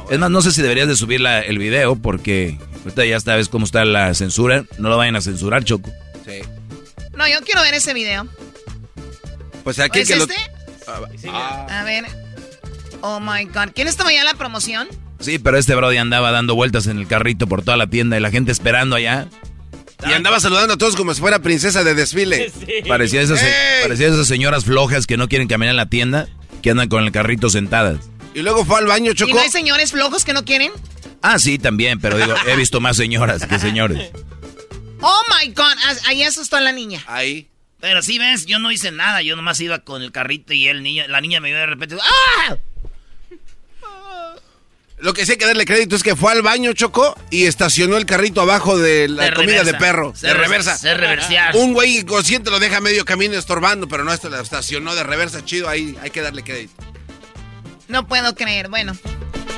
Es 0.10 0.20
más, 0.20 0.30
no 0.30 0.42
sé 0.42 0.52
si 0.52 0.62
deberías 0.62 0.88
de 0.88 0.96
subir 0.96 1.22
la- 1.22 1.42
el 1.42 1.58
video 1.58 1.96
porque 1.96 2.58
ahorita 2.84 3.04
ya 3.06 3.20
sabes 3.20 3.50
cómo 3.50 3.66
está 3.66 3.84
la 3.84 4.14
censura. 4.14 4.64
No 4.78 4.90
lo 4.90 4.98
vayan 4.98 5.16
a 5.16 5.22
censurar, 5.22 5.64
Choco. 5.64 5.92
Sí. 6.26 6.40
No, 7.16 7.28
yo 7.28 7.42
quiero 7.44 7.62
ver 7.62 7.74
ese 7.74 7.94
video. 7.96 8.28
Pues 9.64 9.80
aquí 9.80 10.00
¿Es 10.00 10.08
que 10.08 10.14
este? 10.14 10.36
lo. 10.88 11.08
Ah, 11.34 11.80
A 11.80 11.84
ver. 11.84 12.06
Oh 13.02 13.20
my 13.20 13.44
god. 13.46 13.70
¿Quién 13.76 13.88
estaba 13.88 14.12
allá 14.12 14.20
en 14.20 14.26
la 14.26 14.36
promoción? 14.36 14.88
Sí, 15.20 15.40
pero 15.40 15.58
este 15.58 15.76
Brody 15.76 15.98
andaba 15.98 16.32
dando 16.32 16.56
vueltas 16.56 16.88
en 16.88 16.98
el 17.00 17.08
carrito 17.08 17.48
por 17.48 17.64
toda 17.64 17.78
la 17.78 17.88
tienda 17.88 18.18
y 18.18 18.20
la 18.20 18.32
gente 18.32 18.52
esperando 18.52 18.96
allá. 18.96 19.28
Y 20.08 20.12
andaba 20.14 20.40
saludando 20.40 20.76
a 20.76 20.78
todos 20.78 20.96
como 20.96 21.14
si 21.14 21.22
fuera 21.22 21.40
princesa 21.40 21.84
de 21.84 21.96
desfile. 21.96 22.52
Parecía 22.88 23.22
esas, 23.22 23.44
parecía 23.82 24.08
esas 24.08 24.28
señoras 24.28 24.64
flojas 24.64 25.08
que 25.08 25.18
no 25.18 25.28
quieren 25.28 25.48
caminar 25.48 25.72
en 25.72 25.78
la 25.78 25.88
tienda, 25.90 26.28
que 26.62 26.70
andan 26.70 26.88
con 26.88 27.04
el 27.04 27.12
carrito 27.12 27.50
sentadas. 27.50 27.98
Y 28.36 28.42
luego 28.44 28.64
fue 28.64 28.78
al 28.78 28.86
baño, 28.86 29.12
¿Y 29.12 29.16
Choco. 29.16 29.34
no 29.34 29.42
hay 29.42 29.50
señores 29.50 29.92
flojos 29.92 30.24
que 30.24 30.34
no 30.34 30.46
quieren? 30.46 30.72
Ah, 31.24 31.40
sí, 31.40 31.58
también, 31.58 32.00
pero 32.00 32.18
digo, 32.18 32.36
he 32.48 32.56
visto 32.56 32.80
más 32.80 32.96
señoras 32.96 33.48
que 33.48 33.58
señores. 33.58 34.12
Oh 35.02 35.22
my 35.42 35.52
God, 35.54 35.64
Ah, 35.86 35.94
ahí 36.06 36.22
asustó 36.22 36.58
a 36.58 36.62
la 36.62 36.72
niña. 36.72 37.04
Ahí. 37.08 37.48
Pero 37.80 38.02
sí 38.04 38.20
ves, 38.20 38.46
yo 38.46 38.60
no 38.60 38.72
hice 38.72 38.92
nada, 38.92 39.22
yo 39.24 39.36
nomás 39.36 39.60
iba 39.62 39.80
con 39.80 40.02
el 40.04 40.12
carrito 40.12 40.54
y 40.54 40.68
el 40.68 40.84
niño, 40.84 41.04
la 41.08 41.22
niña 41.22 41.40
me 41.40 41.50
vio 41.50 41.58
de 41.58 41.66
repente. 41.66 41.96
¡Ah! 42.02 42.58
Lo 45.00 45.14
que 45.14 45.26
sí 45.26 45.34
hay 45.34 45.38
que 45.38 45.46
darle 45.46 45.66
crédito 45.66 45.96
es 45.96 46.02
que 46.02 46.16
fue 46.16 46.32
al 46.32 46.42
baño, 46.42 46.74
Choco, 46.74 47.16
y 47.30 47.46
estacionó 47.46 47.98
el 47.98 48.06
carrito 48.08 48.42
abajo 48.42 48.78
de 48.80 49.08
la 49.08 49.26
De 49.26 49.34
comida 49.34 49.58
reversa. 49.60 49.72
de 49.72 49.78
perro. 49.78 50.14
Se 50.16 50.28
de 50.28 50.34
re- 50.34 50.40
reversa. 50.40 50.78
se 50.78 50.94
reversear. 50.96 51.56
Un 51.56 51.74
güey 51.74 51.98
inconsciente 52.00 52.50
lo 52.50 52.60
deja 52.60 52.82
medio 52.82 53.06
camino 53.06 53.36
estorbando, 53.38 53.88
pero 53.88 54.04
no, 54.04 54.12
esto 54.12 54.30
lo 54.30 54.40
estacionó 54.42 54.96
de 54.96 55.04
reversa, 55.04 55.46
chido, 55.46 55.70
ahí 55.70 55.96
hay 56.02 56.10
que 56.10 56.22
darle 56.22 56.44
crédito. 56.44 56.74
No 57.88 58.08
puedo 58.08 58.34
creer, 58.34 58.70
bueno. 58.70 58.98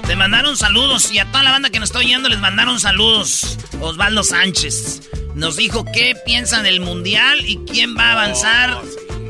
Te 0.06 0.16
mandaron 0.16 0.58
saludos 0.58 1.10
y 1.12 1.20
a 1.20 1.26
toda 1.26 1.44
la 1.44 1.52
banda 1.52 1.70
que 1.70 1.80
nos 1.80 1.90
está 1.90 2.00
oyendo 2.00 2.28
les 2.30 2.40
mandaron 2.40 2.80
saludos. 2.80 3.58
Osvaldo 3.80 4.24
Sánchez 4.24 5.02
nos 5.36 5.56
dijo 5.56 5.86
qué 5.86 6.16
piensan 6.26 6.64
del 6.64 6.82
mundial 6.82 7.40
y 7.48 7.60
quién 7.66 7.96
va 7.96 8.10
a 8.10 8.12
avanzar 8.14 8.82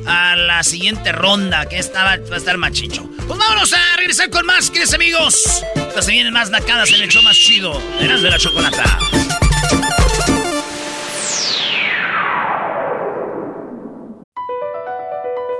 a 0.06 0.36
la 0.36 0.64
siguiente 0.64 1.12
ronda, 1.12 1.68
que 1.68 1.78
esta 1.78 2.04
va, 2.04 2.12
a 2.12 2.38
estar 2.38 2.58
machincho. 2.58 3.08
Pues 3.28 3.40
vámonos 3.40 3.74
a 3.74 3.98
regresar 3.98 4.30
con 4.30 4.46
más, 4.46 4.70
queridos 4.70 4.94
amigos. 4.94 5.64
Pues 5.94 6.06
se 6.06 6.12
vienen 6.12 6.34
más 6.34 6.50
nacadas 6.50 6.92
en 6.92 7.02
el 7.02 7.10
show 7.10 7.22
más 7.24 7.38
chido. 7.38 7.82
Eras 8.00 8.22
de 8.22 8.30
la 8.30 8.38
chocolata. 8.38 8.84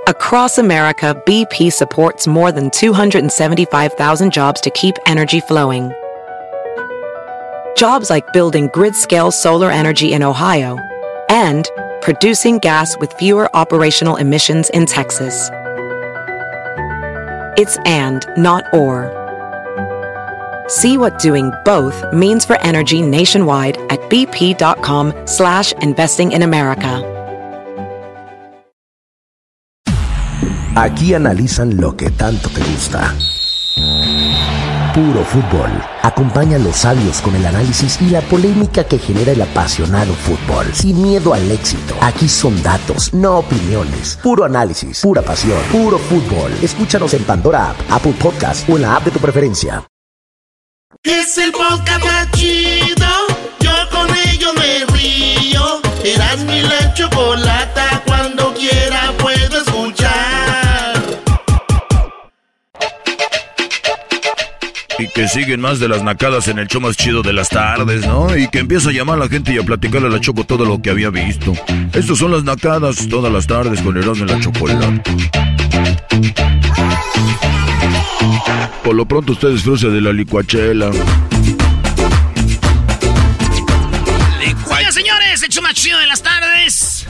Across 0.06 0.58
America, 0.58 1.14
BP 1.24 1.72
supports 1.72 2.26
more 2.26 2.50
than 2.50 2.70
275,000 2.70 4.32
jobs 4.32 4.60
to 4.60 4.70
keep 4.70 4.96
energy 5.06 5.40
flowing. 5.40 5.92
Jobs 7.76 8.10
like 8.10 8.32
building 8.32 8.68
grid 8.72 8.96
scale 8.96 9.30
solar 9.30 9.70
energy 9.70 10.12
in 10.12 10.22
Ohio 10.22 10.76
and 11.28 11.68
producing 12.02 12.58
gas 12.58 12.96
with 12.98 13.12
fewer 13.14 13.48
operational 13.54 14.16
emissions 14.16 14.70
in 14.70 14.86
Texas. 14.86 15.50
It's 17.56 17.76
and, 17.84 18.26
not 18.36 18.64
or. 18.72 19.16
See 20.68 20.96
what 20.96 21.18
doing 21.18 21.50
both 21.64 22.12
means 22.12 22.44
for 22.44 22.56
energy 22.60 23.02
nationwide 23.02 23.76
at 23.90 24.00
bp.com 24.08 25.12
slash 25.26 25.72
investing 25.82 26.32
in 26.32 26.42
America. 26.42 27.02
Aquí 30.76 31.14
analizan 31.14 31.76
lo 31.80 31.96
que 31.96 32.10
tanto 32.10 32.48
te 32.48 32.60
gusta. 32.62 33.12
Puro 34.94 35.24
fútbol. 35.24 35.70
Acompaña 36.02 36.56
a 36.56 36.58
los 36.58 36.78
sabios 36.78 37.20
con 37.20 37.36
el 37.36 37.46
análisis 37.46 38.02
y 38.02 38.10
la 38.10 38.20
polémica 38.22 38.82
que 38.82 38.98
genera 38.98 39.30
el 39.30 39.40
apasionado 39.40 40.12
fútbol. 40.14 40.66
Sin 40.74 41.00
miedo 41.00 41.32
al 41.32 41.48
éxito. 41.48 41.94
Aquí 42.00 42.28
son 42.28 42.60
datos, 42.60 43.14
no 43.14 43.38
opiniones. 43.38 44.18
Puro 44.20 44.44
análisis, 44.44 45.00
pura 45.00 45.22
pasión, 45.22 45.60
puro 45.70 45.96
fútbol. 45.96 46.50
Escúchanos 46.60 47.14
en 47.14 47.22
Pandora 47.22 47.70
App, 47.70 47.76
Apple 47.88 48.14
Podcast 48.20 48.68
o 48.68 48.74
en 48.76 48.82
la 48.82 48.96
app 48.96 49.04
de 49.04 49.12
tu 49.12 49.20
preferencia. 49.20 49.84
Es 51.04 51.38
el 51.38 51.52
podcast 51.52 52.34
chido. 52.34 53.06
Yo 53.60 53.70
con 53.92 54.08
ello 54.28 54.48
me 54.54 54.86
río. 54.92 55.80
Eras 56.02 56.40
mi 56.40 56.62
la 56.62 56.92
chocolata. 56.94 58.02
Cuando 58.06 58.52
quiera 58.54 59.12
Y 65.00 65.08
que 65.08 65.28
siguen 65.28 65.62
más 65.62 65.80
de 65.80 65.88
las 65.88 66.02
nacadas 66.02 66.48
en 66.48 66.58
el 66.58 66.68
show 66.68 66.78
más 66.78 66.94
chido 66.94 67.22
de 67.22 67.32
las 67.32 67.48
tardes, 67.48 68.06
¿no? 68.06 68.36
Y 68.36 68.48
que 68.48 68.58
empieza 68.58 68.90
a 68.90 68.92
llamar 68.92 69.16
a 69.16 69.20
la 69.20 69.28
gente 69.28 69.54
y 69.54 69.58
a 69.58 69.62
platicarle 69.62 70.08
a 70.08 70.10
la 70.10 70.20
Choco 70.20 70.44
todo 70.44 70.66
lo 70.66 70.82
que 70.82 70.90
había 70.90 71.08
visto. 71.08 71.54
Estas 71.94 72.18
son 72.18 72.32
las 72.32 72.44
nacadas 72.44 73.08
todas 73.08 73.32
las 73.32 73.46
tardes 73.46 73.80
con 73.80 73.96
Erasmo 73.96 74.26
en 74.26 74.26
la 74.26 74.40
Chocolata. 74.40 75.02
Por 78.84 78.94
lo 78.94 79.06
pronto 79.06 79.32
usted 79.32 79.48
disfruce 79.48 79.88
de 79.88 80.02
la 80.02 80.12
licuachela. 80.12 80.90
Oigan, 84.70 84.92
señores, 84.92 85.42
hecho 85.42 85.62
más 85.62 85.72
chido 85.72 85.98
de 85.98 86.06
las 86.08 86.22
tardes. 86.22 87.06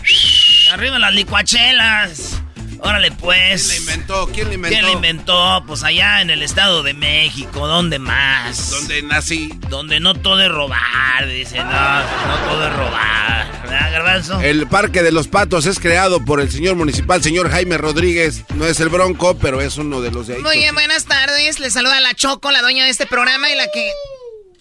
Arriba 0.73 0.97
las 1.01 1.13
licuachelas. 1.13 2.41
Órale, 2.83 3.13
pues. 3.13 3.69
¿Quién 3.69 3.87
la 3.87 3.93
inventó? 3.93 4.27
¿Quién 4.33 4.49
la 4.49 4.55
inventó? 4.55 4.75
¿Quién 4.75 4.85
la 4.87 4.93
inventó? 4.93 5.65
Pues 5.67 5.83
allá 5.83 6.21
en 6.23 6.31
el 6.31 6.43
Estado 6.43 6.83
de 6.83 6.95
México, 6.95 7.67
¿dónde 7.67 7.99
más? 7.99 8.71
Donde 8.71 9.03
nací. 9.03 9.51
Donde 9.69 10.01
no 10.01 10.15
todo 10.15 10.41
es 10.41 10.51
robar, 10.51 11.27
dice, 11.27 11.59
no, 11.59 11.65
no 11.65 12.37
todo 12.49 12.67
es 12.67 12.73
robar. 12.75 13.63
¿Verdad, 13.63 13.93
Garbanzo? 13.93 14.41
El 14.41 14.67
Parque 14.67 15.03
de 15.03 15.13
los 15.13 15.29
Patos 15.29 15.67
es 15.67 15.79
creado 15.79 16.25
por 16.25 16.41
el 16.41 16.51
señor 16.51 16.77
municipal, 16.77 17.23
señor 17.23 17.51
Jaime 17.51 17.77
Rodríguez. 17.79 18.45
No 18.55 18.67
es 18.67 18.81
el 18.81 18.89
Bronco, 18.89 19.37
pero 19.39 19.61
es 19.61 19.77
uno 19.77 20.01
de 20.01 20.11
los 20.11 20.27
de 20.27 20.37
ahí. 20.37 20.43
Muy 20.43 20.57
bien, 20.57 20.75
buenas 20.75 21.05
tardes. 21.05 21.61
Les 21.61 21.73
saluda 21.73 22.01
la 22.01 22.15
Choco, 22.15 22.51
la 22.51 22.63
dueña 22.63 22.85
de 22.85 22.91
este 22.91 23.07
programa 23.07 23.51
y 23.51 23.57
la 23.57 23.67
que... 23.71 23.93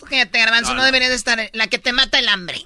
Fíjate, 0.07 0.39
Garbanzo, 0.39 0.73
no 0.73 0.83
deberías 0.83 1.09
de 1.09 1.15
estar... 1.15 1.49
La 1.53 1.67
que 1.67 1.77
te 1.77 1.93
mata 1.93 2.19
el 2.19 2.27
hambre. 2.27 2.65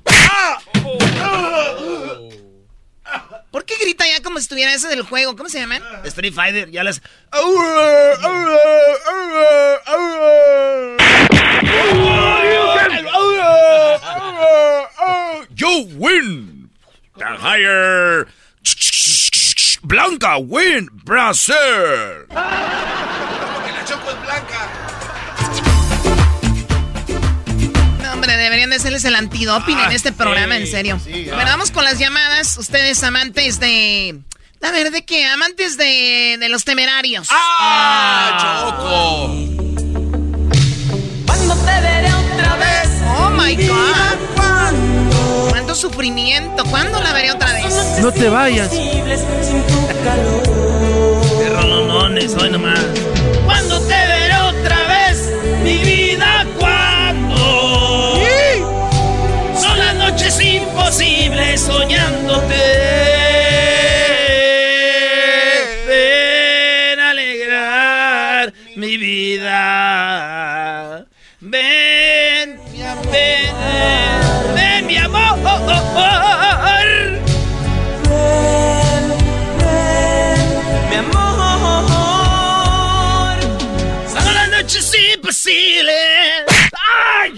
¿Por 3.54 3.66
qué 3.66 3.76
grita 3.80 4.04
ya 4.08 4.24
como 4.24 4.39
si 4.39 4.45
estuviera 4.45 4.74
ese 4.74 4.88
del 4.88 5.04
juego? 5.04 5.36
¿Cómo 5.36 5.47
se 5.47 5.60
llama? 5.60 5.80
Street 6.06 6.34
Fighter, 6.34 6.72
ya 6.72 6.84
las... 6.84 7.04
You 15.56 15.88
win. 15.99 16.72
The 17.16 17.26
higher. 17.38 18.28
Blanca 19.84 20.39
win. 20.39 20.89
Brasil. 21.04 22.26
Deberían 28.44 28.70
de 28.70 28.76
hacerles 28.78 29.04
el 29.06 29.16
antidoping 29.16 29.80
en 29.80 29.91
este 29.91 30.12
programa, 30.12 30.56
en 30.58 30.68
serio. 30.68 31.00
bueno, 31.06 31.46
vamos 31.46 31.72
con 31.72 31.84
las 31.84 31.98
llamadas. 32.00 32.58
Ustedes 32.58 33.04
amantes 33.04 33.60
de... 33.60 34.20
A 34.62 34.72
ver, 34.72 34.91
¿de 34.91 35.04
qué? 35.04 35.26
Amantes 35.26 35.78
de, 35.78 36.38
de 36.39 36.50
los 36.50 36.64
temerarios. 36.64 37.28
¡Ah, 37.32 38.72
Choco! 38.78 39.28
Cuando 41.26 41.56
te 41.56 41.82
veré 41.82 42.14
otra 42.14 42.56
vez. 42.56 42.89
Oh, 43.18 43.30
my 43.32 43.56
God. 43.68 45.50
¿Cuánto 45.50 45.76
sufrimiento? 45.76 46.64
¿Cuándo 46.66 47.02
la 47.02 47.12
veré 47.14 47.32
otra 47.32 47.52
vez? 47.54 47.74
No 48.00 48.12
te 48.12 48.30
vayas. 48.30 48.70
Qué 51.39 51.50
rolonones, 51.50 52.34
hoy 52.36 52.50
nomás. 52.52 52.80
Cuando 53.46 53.80
te 53.82 53.94
veré 53.94 54.36
otra 54.38 54.78
vez, 54.88 55.30
mi 55.64 55.78
vida, 55.80 55.93
soñándote. 61.66 62.64
Ven 65.88 66.99
a 66.99 67.09
alegrar 67.11 68.53
mi 68.76 68.97
vida. 68.97 71.05
Ven, 71.39 72.59
ven, 72.72 72.97
ven, 73.11 73.55
ven, 74.55 74.88
mi 74.88 74.97
amor. 74.97 75.22
Mi 80.89 80.95
amor, 80.95 81.34
Son 84.07 84.34
las 84.34 84.49
noches 84.49 84.91
imposibles. 85.16 86.43
¡Ay! 86.74 87.32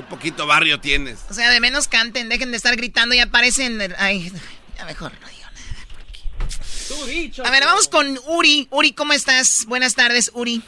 Qué 0.00 0.06
poquito 0.08 0.46
barrio 0.46 0.80
tienes. 0.80 1.26
O 1.30 1.34
sea, 1.34 1.50
de 1.50 1.60
menos 1.60 1.86
canten, 1.88 2.28
dejen 2.30 2.50
de 2.52 2.56
estar 2.56 2.74
gritando 2.76 3.14
y 3.14 3.18
aparecen. 3.18 3.78
Ay, 3.98 4.32
ya 4.78 4.84
mejor 4.86 5.12
no 5.20 5.28
digo 5.28 5.48
nada. 5.54 5.86
porque- 5.92 7.42
A 7.44 7.50
ver, 7.50 7.64
vamos 7.64 7.88
con 7.88 8.18
Uri. 8.28 8.66
Uri, 8.70 8.92
¿cómo 8.92 9.12
estás? 9.12 9.66
Buenas 9.68 9.94
tardes, 9.94 10.30
Uri. 10.34 10.62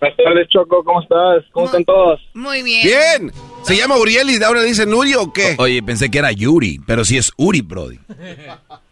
Buenas 0.00 0.18
tardes, 0.18 0.48
Choco, 0.50 0.84
¿cómo 0.84 1.00
estás? 1.00 1.44
¿Cómo 1.52 1.64
están 1.66 1.84
todos? 1.86 2.20
Muy 2.34 2.62
bien. 2.62 2.82
Bien. 2.84 3.32
¿Se 3.64 3.74
llama 3.74 3.96
Uriel 3.96 4.28
y 4.28 4.42
ahora 4.42 4.62
dice 4.62 4.84
Nuri 4.84 5.14
o 5.14 5.32
qué? 5.32 5.54
Oye, 5.58 5.82
pensé 5.82 6.10
que 6.10 6.18
era 6.18 6.30
Yuri, 6.30 6.80
pero 6.86 7.06
sí 7.06 7.16
es 7.16 7.32
Uri, 7.38 7.62
Brody. 7.62 7.98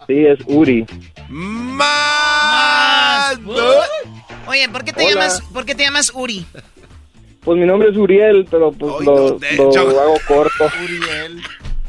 Sí, 0.07 0.25
es 0.27 0.39
Uri. 0.47 0.87
Más. 1.29 3.37
Oye, 4.47 4.69
¿por 4.71 4.85
qué 4.85 4.95
te 4.95 5.03
Hola. 5.05 5.11
llamas, 5.11 5.43
por 5.53 5.67
qué 5.67 5.75
te 5.75 5.85
llamas 5.85 6.11
Uri? 6.15 6.47
Pues 7.45 7.59
mi 7.59 7.67
nombre 7.67 7.91
es 7.91 7.97
Uriel, 7.97 8.47
pero 8.51 8.73
pues 8.73 8.95
Ay, 9.01 9.07
lo, 9.07 9.39
no, 9.39 10.01
hago 10.01 10.15
corto. 10.27 10.65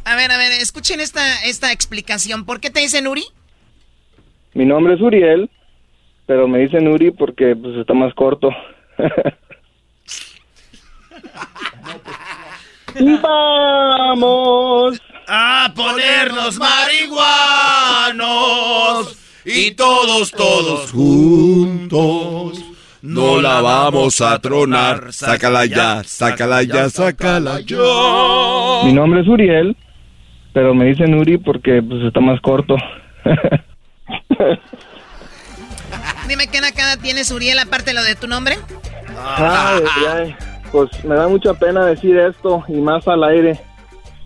A 0.06 0.18
ver, 0.18 0.34
a 0.34 0.38
ver, 0.38 0.52
escuchen 0.52 1.00
esta, 1.00 1.46
esta 1.46 1.72
explicación. 1.72 2.44
¿Por 2.44 2.60
qué 2.60 2.70
te 2.70 2.82
dicen 2.82 3.08
Uri? 3.08 3.24
Mi 4.54 4.66
nombre 4.66 4.96
es 4.96 5.02
Uriel, 5.02 5.50
pero 6.26 6.46
me 6.46 6.60
dicen 6.60 6.90
Uri 6.90 7.12
porque 7.12 7.56
pues 7.56 7.78
está 7.78 7.94
más 7.94 8.14
corto. 8.14 8.50
Vamos 13.22 15.02
a 15.28 15.74
ponernos 15.76 16.58
marihuanos 16.60 19.18
y 19.46 19.72
todos, 19.72 20.32
todos 20.32 20.92
juntos. 20.92 22.64
No 23.04 23.42
la 23.42 23.60
vamos 23.60 24.22
a 24.22 24.40
tronar, 24.40 25.12
sácala 25.12 25.66
ya, 25.66 26.02
sácala 26.06 26.64
ya, 26.64 26.90
sácala 26.90 27.60
ya. 27.60 27.76
Mi 28.86 28.94
nombre 28.94 29.20
es 29.20 29.28
Uriel, 29.28 29.76
pero 30.54 30.74
me 30.74 30.86
dicen 30.86 31.14
Uri 31.14 31.38
porque 31.38 31.84
pues 31.84 32.02
está 32.04 32.22
más 32.22 32.40
corto. 32.40 32.78
Dime 36.30 36.48
qué 36.48 36.62
nakada 36.62 36.96
tienes, 36.96 37.30
Uriel, 37.32 37.60
aparte 37.60 37.88
de 37.92 37.96
lo 37.96 38.04
de 38.04 38.16
tu 38.16 38.28
nombre. 38.28 38.58
Ay, 39.20 39.84
ay, 40.10 40.36
pues 40.72 41.04
me 41.04 41.16
da 41.16 41.28
mucha 41.28 41.54
pena 41.56 41.86
decir 41.86 42.18
esto 42.18 42.64
y 42.70 42.80
más 42.80 43.06
al 43.06 43.26
aire. 43.26 43.60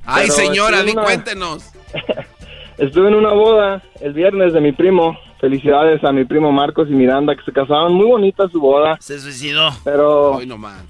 Ay, 0.05 0.27
Pero 0.27 0.33
señora, 0.35 0.83
di 0.83 0.91
una- 0.91 1.01
cuéntenos. 1.01 1.71
Estuve 2.77 3.07
en 3.07 3.15
una 3.15 3.33
boda 3.33 3.81
el 4.01 4.13
viernes 4.13 4.53
de 4.53 4.61
mi 4.61 4.71
primo. 4.71 5.17
Felicidades 5.39 6.03
a 6.03 6.11
mi 6.11 6.25
primo 6.25 6.51
Marcos 6.51 6.87
y 6.89 6.93
Miranda 6.93 7.35
que 7.35 7.43
se 7.43 7.51
casaron. 7.51 7.93
Muy 7.93 8.05
bonita 8.07 8.47
su 8.49 8.59
boda. 8.59 8.97
Se 8.99 9.19
suicidó. 9.19 9.69
Pero 9.83 10.31
Hoy 10.33 10.47
nomás. 10.47 10.83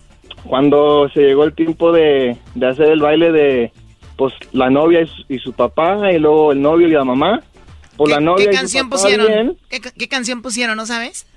cuando 0.45 1.09
se 1.13 1.21
llegó 1.21 1.43
el 1.43 1.53
tiempo 1.53 1.91
de, 1.91 2.37
de 2.55 2.67
hacer 2.67 2.89
el 2.89 3.01
baile 3.01 3.31
de 3.31 3.71
pues 4.15 4.33
la 4.53 4.69
novia 4.69 5.01
y 5.01 5.07
su, 5.07 5.23
y 5.29 5.39
su 5.39 5.53
papá 5.53 6.11
y 6.11 6.17
luego 6.17 6.51
el 6.51 6.61
novio 6.61 6.87
y 6.87 6.91
la 6.91 7.03
mamá, 7.03 7.41
pues 7.97 8.11
la 8.11 8.19
novia 8.19 8.45
¿Qué 8.45 8.51
y 8.51 8.53
su 8.55 8.59
canción 8.59 8.89
papá 8.89 9.01
pusieron? 9.03 9.27
bien. 9.27 9.57
¿Qué, 9.69 9.79
qué 9.95 10.07
canción 10.07 10.41
pusieron, 10.41 10.75
no 10.77 10.85
sabes? 10.85 11.27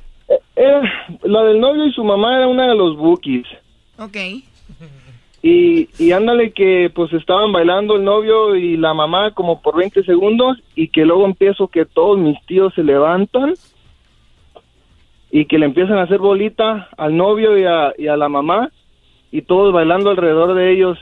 Era- 0.56 0.82
la 1.22 1.42
del 1.42 1.60
novio 1.60 1.86
y 1.86 1.92
su 1.92 2.04
mamá 2.04 2.36
era 2.36 2.46
una 2.46 2.68
de 2.68 2.74
los 2.76 2.96
bookies. 2.96 3.46
Ok. 3.98 4.16
Y, 5.42 5.88
y 5.98 6.12
ándale 6.12 6.52
que 6.52 6.90
pues 6.94 7.10
estaban 7.14 7.50
bailando 7.50 7.96
el 7.96 8.04
novio 8.04 8.56
y 8.56 8.76
la 8.76 8.92
mamá 8.92 9.30
como 9.32 9.62
por 9.62 9.76
20 9.76 10.04
segundos 10.04 10.58
y 10.74 10.88
que 10.88 11.06
luego 11.06 11.24
empiezo 11.24 11.68
que 11.68 11.86
todos 11.86 12.18
mis 12.18 12.36
tíos 12.46 12.74
se 12.74 12.82
levantan 12.82 13.54
y 15.30 15.46
que 15.46 15.58
le 15.58 15.66
empiezan 15.66 15.96
a 15.96 16.02
hacer 16.02 16.18
bolita 16.18 16.88
al 16.98 17.16
novio 17.16 17.56
y 17.56 17.64
a, 17.64 17.92
y 17.96 18.08
a 18.08 18.16
la 18.18 18.28
mamá 18.28 18.70
y 19.32 19.42
todos 19.42 19.72
bailando 19.72 20.10
alrededor 20.10 20.54
de 20.54 20.72
ellos. 20.72 20.98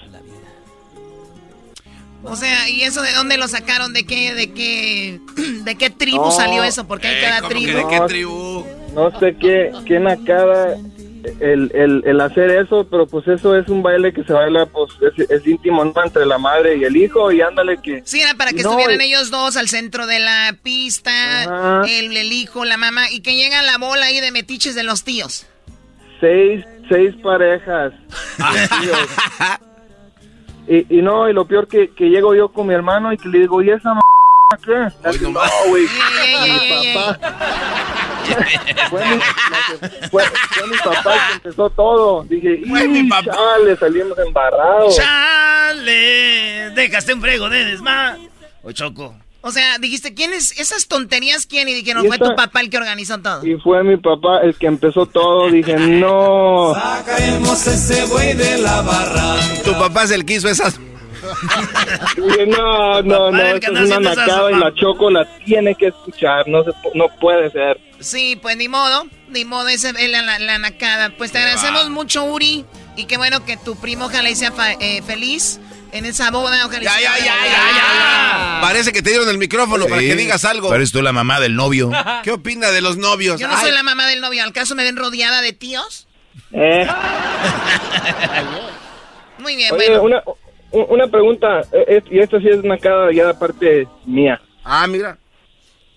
O 2.25 2.37
sea, 2.37 2.69
¿y 2.69 2.83
eso 2.83 3.01
de 3.03 3.13
dónde 3.15 3.39
lo 3.39 3.49
sacaron? 3.49 3.93
¿De 3.93 4.05
qué, 4.05 4.35
de 4.35 4.53
qué, 4.53 5.21
de 5.65 5.75
qué 5.77 5.91
tribu 5.91 6.17
No. 6.27 6.31
salió 6.31 6.63
eso? 6.63 6.87
Porque 6.87 7.09
hay 7.09 7.23
cada 7.23 7.39
¿cómo 7.41 7.49
que 7.49 7.55
tribu. 7.55 7.79
de 7.79 7.87
qué 7.89 8.01
tribu? 8.07 8.65
No 8.95 9.19
sé 9.19 9.37
qué, 9.37 9.73
qué 9.87 10.01
nacada 10.01 10.77
el, 11.41 11.71
el, 11.75 12.03
el 12.07 12.21
hacer 12.21 12.51
eso, 12.51 12.87
pero 12.91 13.07
pues 13.07 13.27
eso 13.29 13.57
es 13.57 13.69
un 13.69 13.83
baile 13.83 14.13
que 14.13 14.25
se 14.25 14.33
baila, 14.33 14.67
pues 14.67 14.91
es, 15.17 15.31
es 15.31 15.47
íntimo, 15.47 15.85
¿no? 15.85 15.93
Entre 16.05 16.27
la 16.27 16.39
madre 16.39 16.77
y 16.77 16.85
el 16.85 16.97
hijo 16.97 17.31
y 17.33 17.41
ándale 17.41 17.79
que... 17.83 18.03
Sí, 18.05 18.21
era 18.21 18.35
para 18.35 18.53
que 18.53 18.63
No, 18.63 18.71
estuvieran 18.71 19.01
y- 19.01 19.05
ellos 19.05 19.31
dos 19.31 19.57
al 19.57 19.69
centro 19.69 20.07
de 20.07 20.19
la 20.21 20.57
pista, 20.63 21.83
el, 21.89 22.17
el 22.17 22.33
hijo, 22.33 22.65
la 22.65 22.77
mamá, 22.77 23.11
y 23.11 23.21
que 23.21 23.37
llega 23.37 23.63
la 23.63 23.79
bola 23.79 24.07
ahí 24.07 24.21
de 24.21 24.31
metiches 24.33 24.75
de 24.75 24.83
los 24.85 25.05
tíos. 25.05 25.47
Seis, 26.21 26.65
seis 26.89 27.15
parejas. 27.23 27.93
y, 30.69 30.99
y 30.99 31.03
no, 31.03 31.29
y 31.29 31.33
lo 31.33 31.47
peor 31.47 31.69
que, 31.69 31.91
que 31.91 32.11
llego 32.11 32.35
yo 32.35 32.49
con 32.49 32.67
mi 32.67 32.75
hermano 32.75 33.13
y 33.13 33.17
que 33.17 33.29
le 33.29 33.41
digo, 33.41 33.63
¿y 33.63 33.71
esa 33.71 33.93
m 33.93 34.01
qué? 34.65 35.09
Así, 35.09 35.19
no, 35.21 35.41
güey. 35.69 35.85
Mi 35.85 36.95
papá. 36.95 37.19
fue, 38.91 39.05
mi, 39.07 39.17
no, 39.17 39.81
que 39.81 40.09
fue, 40.09 40.23
fue 40.51 40.67
mi 40.69 40.77
papá 40.79 41.15
el 41.15 41.21
que 41.29 41.35
empezó 41.49 41.71
todo. 41.71 42.25
Dije, 42.25 42.61
y 42.65 43.09
chale, 43.25 43.77
salimos 43.79 44.19
embarrados. 44.19 44.97
¡Chale! 44.97 46.71
Dejaste 46.71 47.15
un 47.15 47.21
frego 47.21 47.49
de 47.49 47.65
desma. 47.65 48.19
O 48.63 48.73
Choco. 48.73 49.15
O 49.41 49.53
sea, 49.53 49.79
dijiste, 49.79 50.15
¿quién 50.15 50.33
es 50.33 50.59
esas 50.59 50.89
tonterías? 50.89 51.47
¿Quién? 51.47 51.69
Y 51.69 51.75
dijeron, 51.75 52.05
Y 52.05 52.09
fue 52.09 52.17
esta- 52.17 52.31
tu 52.31 52.35
papá 52.37 52.61
el 52.61 52.71
que 52.71 52.77
organizó 52.77 53.19
todo. 53.19 53.47
Y 53.47 53.57
fue 53.61 53.85
mi 53.85 53.97
papá 53.97 54.41
el 54.43 54.55
que 54.57 54.67
empezó 54.67 55.07
todo. 55.07 55.49
Dije, 55.51 55.75
no. 55.77 56.75
Sacaremos 56.75 57.67
ese 57.67 58.05
buey 58.07 58.35
de 58.35 58.59
la 58.59 58.83
barra. 58.83 59.37
Tu 59.65 59.73
papá 59.79 60.03
es 60.03 60.11
el 60.11 60.25
que 60.25 60.35
hizo 60.35 60.49
esas. 60.49 60.79
Dije, 62.17 62.47
no, 62.47 63.03
no, 63.03 63.31
no, 63.31 63.43
esto 63.43 63.73
es 63.73 63.91
una 63.91 64.01
nacada 64.15 64.51
y 64.51 64.55
la 64.57 64.73
choco 64.75 65.11
la 65.11 65.25
tiene 65.45 65.75
que 65.75 65.89
escuchar. 65.89 66.49
No, 66.49 66.65
se, 66.65 66.71
no 66.95 67.09
puede 67.21 67.51
ser. 67.51 67.81
Sí, 68.01 68.39
pues 68.41 68.57
ni 68.57 68.69
modo, 68.69 69.07
ni 69.29 69.45
modo, 69.45 69.69
esa 69.69 69.91
es 69.91 70.11
la, 70.11 70.23
la, 70.23 70.39
la 70.39 70.59
nacada. 70.59 71.11
Pues 71.17 71.33
te 71.33 71.39
agradecemos 71.39 71.91
mucho, 71.91 72.25
Uri, 72.25 72.65
y 72.97 73.05
qué 73.07 73.17
bueno 73.17 73.45
que 73.45 73.57
tu 73.57 73.77
primo 73.77 74.07
ojalá 74.07 74.31
y 74.31 74.37
sea 74.37 74.53
fa- 74.53 74.73
eh, 74.75 75.03
feliz 75.07 75.61
en 75.93 76.05
esa 76.05 76.31
boda. 76.31 76.65
Ojalá 76.67 76.83
Ya, 76.83 76.91
sea- 76.93 77.19
ya, 77.19 77.25
ya, 77.25 77.35
ya, 77.45 78.59
Parece 78.61 78.93
que 78.93 79.03
te 79.03 79.11
dieron 79.11 79.29
el 79.29 79.39
micrófono 79.39 79.87
para 79.87 80.01
que 80.01 80.15
digas 80.17 80.45
algo. 80.45 80.69
Pero 80.69 80.77
eres 80.81 80.93
tú 80.93 81.03
la 81.03 81.13
mamá 81.13 81.41
del 81.41 81.55
novio. 81.57 81.91
¿Qué 82.23 82.31
opina 82.31 82.71
de 82.71 82.81
los 82.83 82.97
novios? 82.99 83.41
Yo 83.41 83.49
no 83.49 83.55
Ay, 83.57 83.63
soy 83.63 83.71
la 83.73 83.83
mamá 83.83 84.07
del 84.07 84.21
novio, 84.21 84.43
¿al 84.45 84.53
caso 84.53 84.75
me 84.75 84.85
ven 84.85 84.97
rodeada 84.97 85.41
de 85.41 85.53
tíos? 85.53 86.07
Eh. 86.53 86.87
Muy 89.39 89.57
bien, 89.57 89.73
Oye, 89.73 89.99
bueno. 89.99 90.03
una, 90.03 90.23
una 90.73 91.07
pregunta, 91.09 91.61
eh, 91.73 91.85
eh, 91.89 92.03
y 92.11 92.19
esta 92.19 92.39
sí 92.41 92.49
es 92.49 92.59
una 92.63 92.77
cara 92.79 93.13
ya 93.13 93.27
de 93.29 93.35
parte 93.35 93.87
mía. 94.05 94.41
Ah, 94.65 94.87
mira. 94.87 95.19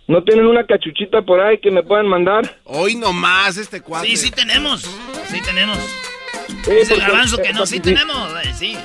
¿No 0.08 0.24
tienen 0.24 0.46
una 0.46 0.66
cachuchita 0.66 1.22
por 1.22 1.40
ahí 1.40 1.58
que 1.60 1.72
me 1.72 1.84
puedan 1.84 2.08
mandar? 2.08 2.58
Hoy 2.66 2.96
nomás 2.96 3.58
este 3.58 3.82
cuadro. 3.82 4.08
Sí, 4.08 4.18
sí 4.18 4.32
tenemos. 4.32 4.82
Sí 5.28 5.42
tenemos. 5.42 5.78
Sí, 6.66 6.72
Dice 6.72 6.94
el 6.96 7.00
garbanzo 7.02 7.38
que 7.38 7.50
eh, 7.50 7.54
no, 7.54 7.66
sí 7.66 7.80
tenemos. 7.80 8.32
eh, 8.44 8.54
Sí. 8.54 8.78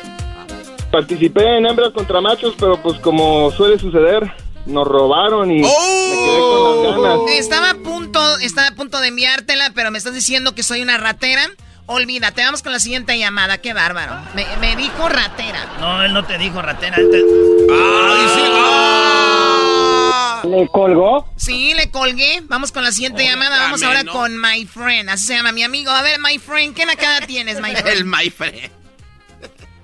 Participé 0.91 1.57
en 1.59 1.67
hembras 1.67 1.93
contra 1.93 2.21
machos, 2.21 2.55
pero 2.59 2.81
pues 2.81 2.99
como 3.01 3.51
suele 3.51 3.79
suceder, 3.79 4.31
nos 4.67 4.87
robaron 4.87 5.51
y 5.51 5.61
me 5.61 5.69
quedé 5.69 6.39
con 6.39 6.85
las 6.85 6.97
ganas. 7.01 7.31
Estaba 7.33 7.71
a 7.71 7.75
punto, 7.75 8.39
estaba 8.39 8.69
a 8.69 8.75
punto 8.75 9.01
de 9.01 9.09
enviártela, 9.09 9.73
pero 9.75 9.91
me 9.91 9.99
estás 9.99 10.15
diciendo 10.15 10.55
que 10.55 10.63
soy 10.63 10.83
una 10.83 10.97
ratera. 10.97 11.43
Olvídate, 11.87 12.43
vamos 12.43 12.63
con 12.63 12.73
la 12.73 12.81
siguiente 12.81 13.17
llamada, 13.17 13.59
qué 13.59 13.73
bárbaro. 13.73 14.17
Me, 14.35 14.45
me 14.61 14.75
dijo 14.75 15.09
ratera. 15.09 15.65
No, 15.81 16.03
él 16.03 16.13
no 16.13 16.25
te 16.25 16.37
dijo 16.37 16.61
ratera. 16.61 16.97
Él 16.97 17.09
te... 17.11 17.19
¡Ay, 17.19 18.29
sí! 18.35 18.41
¡Ah! 18.45 20.43
¿Le 20.45 20.67
colgó? 20.69 21.29
Sí, 21.37 21.75
le 21.75 21.91
colgué. 21.93 22.43
Vamos 22.49 22.73
con 22.73 22.83
la 22.83 22.91
siguiente 22.91 23.25
llamada. 23.25 23.59
Vamos 23.59 23.83
ahora 23.85 24.03
¿no? 24.03 24.13
con 24.13 24.37
My 24.41 24.67
Friend. 24.67 25.09
Así 25.09 25.27
se 25.27 25.37
llama 25.37 25.53
mi 25.53 25.63
amigo. 25.63 25.91
A 25.93 26.03
ver, 26.03 26.19
My 26.19 26.39
Friend, 26.39 26.75
¿qué 26.75 26.87
nacada 26.87 27.21
tienes, 27.25 27.61
My 27.61 27.75
Friend? 27.75 27.87
El 27.99 28.05
my 28.05 28.31
friend. 28.31 28.71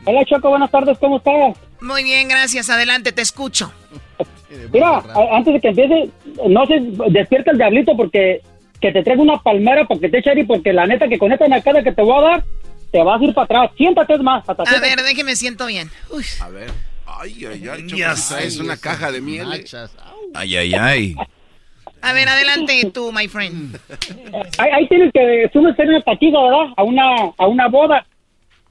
Hola 0.04 0.24
Choco, 0.24 0.48
buenas 0.50 0.70
tardes, 0.72 0.98
¿cómo 0.98 1.18
estás? 1.18 1.56
Muy 1.80 2.02
bien, 2.02 2.26
gracias. 2.28 2.68
Adelante, 2.68 3.12
te 3.12 3.22
escucho. 3.22 3.72
Mira, 4.72 5.02
antes 5.32 5.54
de 5.54 5.60
que 5.60 5.68
empiece, 5.68 6.10
no 6.48 6.66
sé, 6.66 6.80
despierta 7.10 7.52
el 7.52 7.58
diablito 7.58 7.96
porque 7.96 8.42
que 8.82 8.92
te 8.92 9.02
traiga 9.02 9.22
una 9.22 9.38
palmera 9.38 9.86
para 9.86 9.98
que 10.00 10.08
te 10.10 10.18
eche 10.18 10.38
y 10.38 10.44
porque 10.44 10.72
la 10.74 10.86
neta 10.86 11.08
que 11.08 11.16
con 11.18 11.32
esta 11.32 11.48
nacada 11.48 11.82
que 11.82 11.92
te 11.92 12.02
voy 12.02 12.18
a 12.18 12.28
dar, 12.28 12.44
te 12.90 13.02
vas 13.02 13.20
a 13.20 13.24
ir 13.24 13.32
para 13.32 13.44
atrás. 13.46 13.70
Siéntate 13.78 14.18
más, 14.18 14.46
hasta 14.46 14.62
A 14.64 14.66
siéntate. 14.66 14.96
ver, 14.96 15.04
déjeme 15.06 15.34
siento 15.36 15.66
bien. 15.66 15.88
Uy. 16.10 16.24
A 16.42 16.48
ver. 16.50 16.70
Ay, 17.06 17.46
ay, 17.46 17.68
ay. 17.68 18.16
Sé. 18.16 18.46
es 18.46 18.58
una 18.58 18.76
caja 18.76 19.10
de 19.12 19.20
miel. 19.20 19.46
eh. 19.54 19.64
Ay, 20.34 20.56
ay, 20.56 20.74
ay. 20.74 21.14
A 22.02 22.12
ver, 22.12 22.28
adelante 22.28 22.90
tú, 22.92 23.12
My 23.12 23.28
Friend. 23.28 23.78
Ahí, 24.58 24.70
ahí 24.72 24.88
tienes 24.88 25.12
que 25.12 25.44
en 25.44 25.60
una 25.88 26.02
taquiza, 26.02 26.42
¿verdad? 26.42 26.72
A 26.76 26.82
una, 26.82 27.04
a 27.38 27.46
una 27.46 27.68
boda 27.68 28.04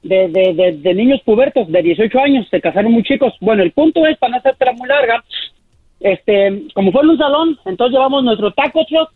de, 0.02 0.28
de, 0.28 0.52
de, 0.54 0.72
de 0.78 0.94
niños 0.94 1.20
pubertos 1.24 1.66
de 1.72 1.82
18 1.82 2.18
años, 2.20 2.46
se 2.50 2.60
casaron 2.60 2.92
muy 2.92 3.02
chicos. 3.04 3.32
Bueno, 3.40 3.62
el 3.62 3.72
punto 3.72 4.06
es, 4.06 4.18
para 4.18 4.32
no 4.32 4.36
hacértela 4.38 4.72
muy 4.72 4.86
larga, 4.88 5.24
este, 6.00 6.64
como 6.74 6.92
fue 6.92 7.02
en 7.02 7.10
un 7.10 7.18
salón, 7.18 7.58
entonces 7.64 7.92
llevamos 7.94 8.22
nuestro 8.24 8.52
taco 8.52 8.84
truck 8.86 9.10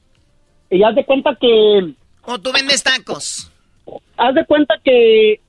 y 0.70 0.82
haz 0.82 0.94
de 0.94 1.04
cuenta 1.04 1.36
que... 1.40 1.92
O 2.22 2.38
tú 2.38 2.52
vendes 2.52 2.82
tacos. 2.82 3.50
Haz 4.16 4.34
de 4.34 4.44
cuenta 4.46 4.74
que 4.84 5.40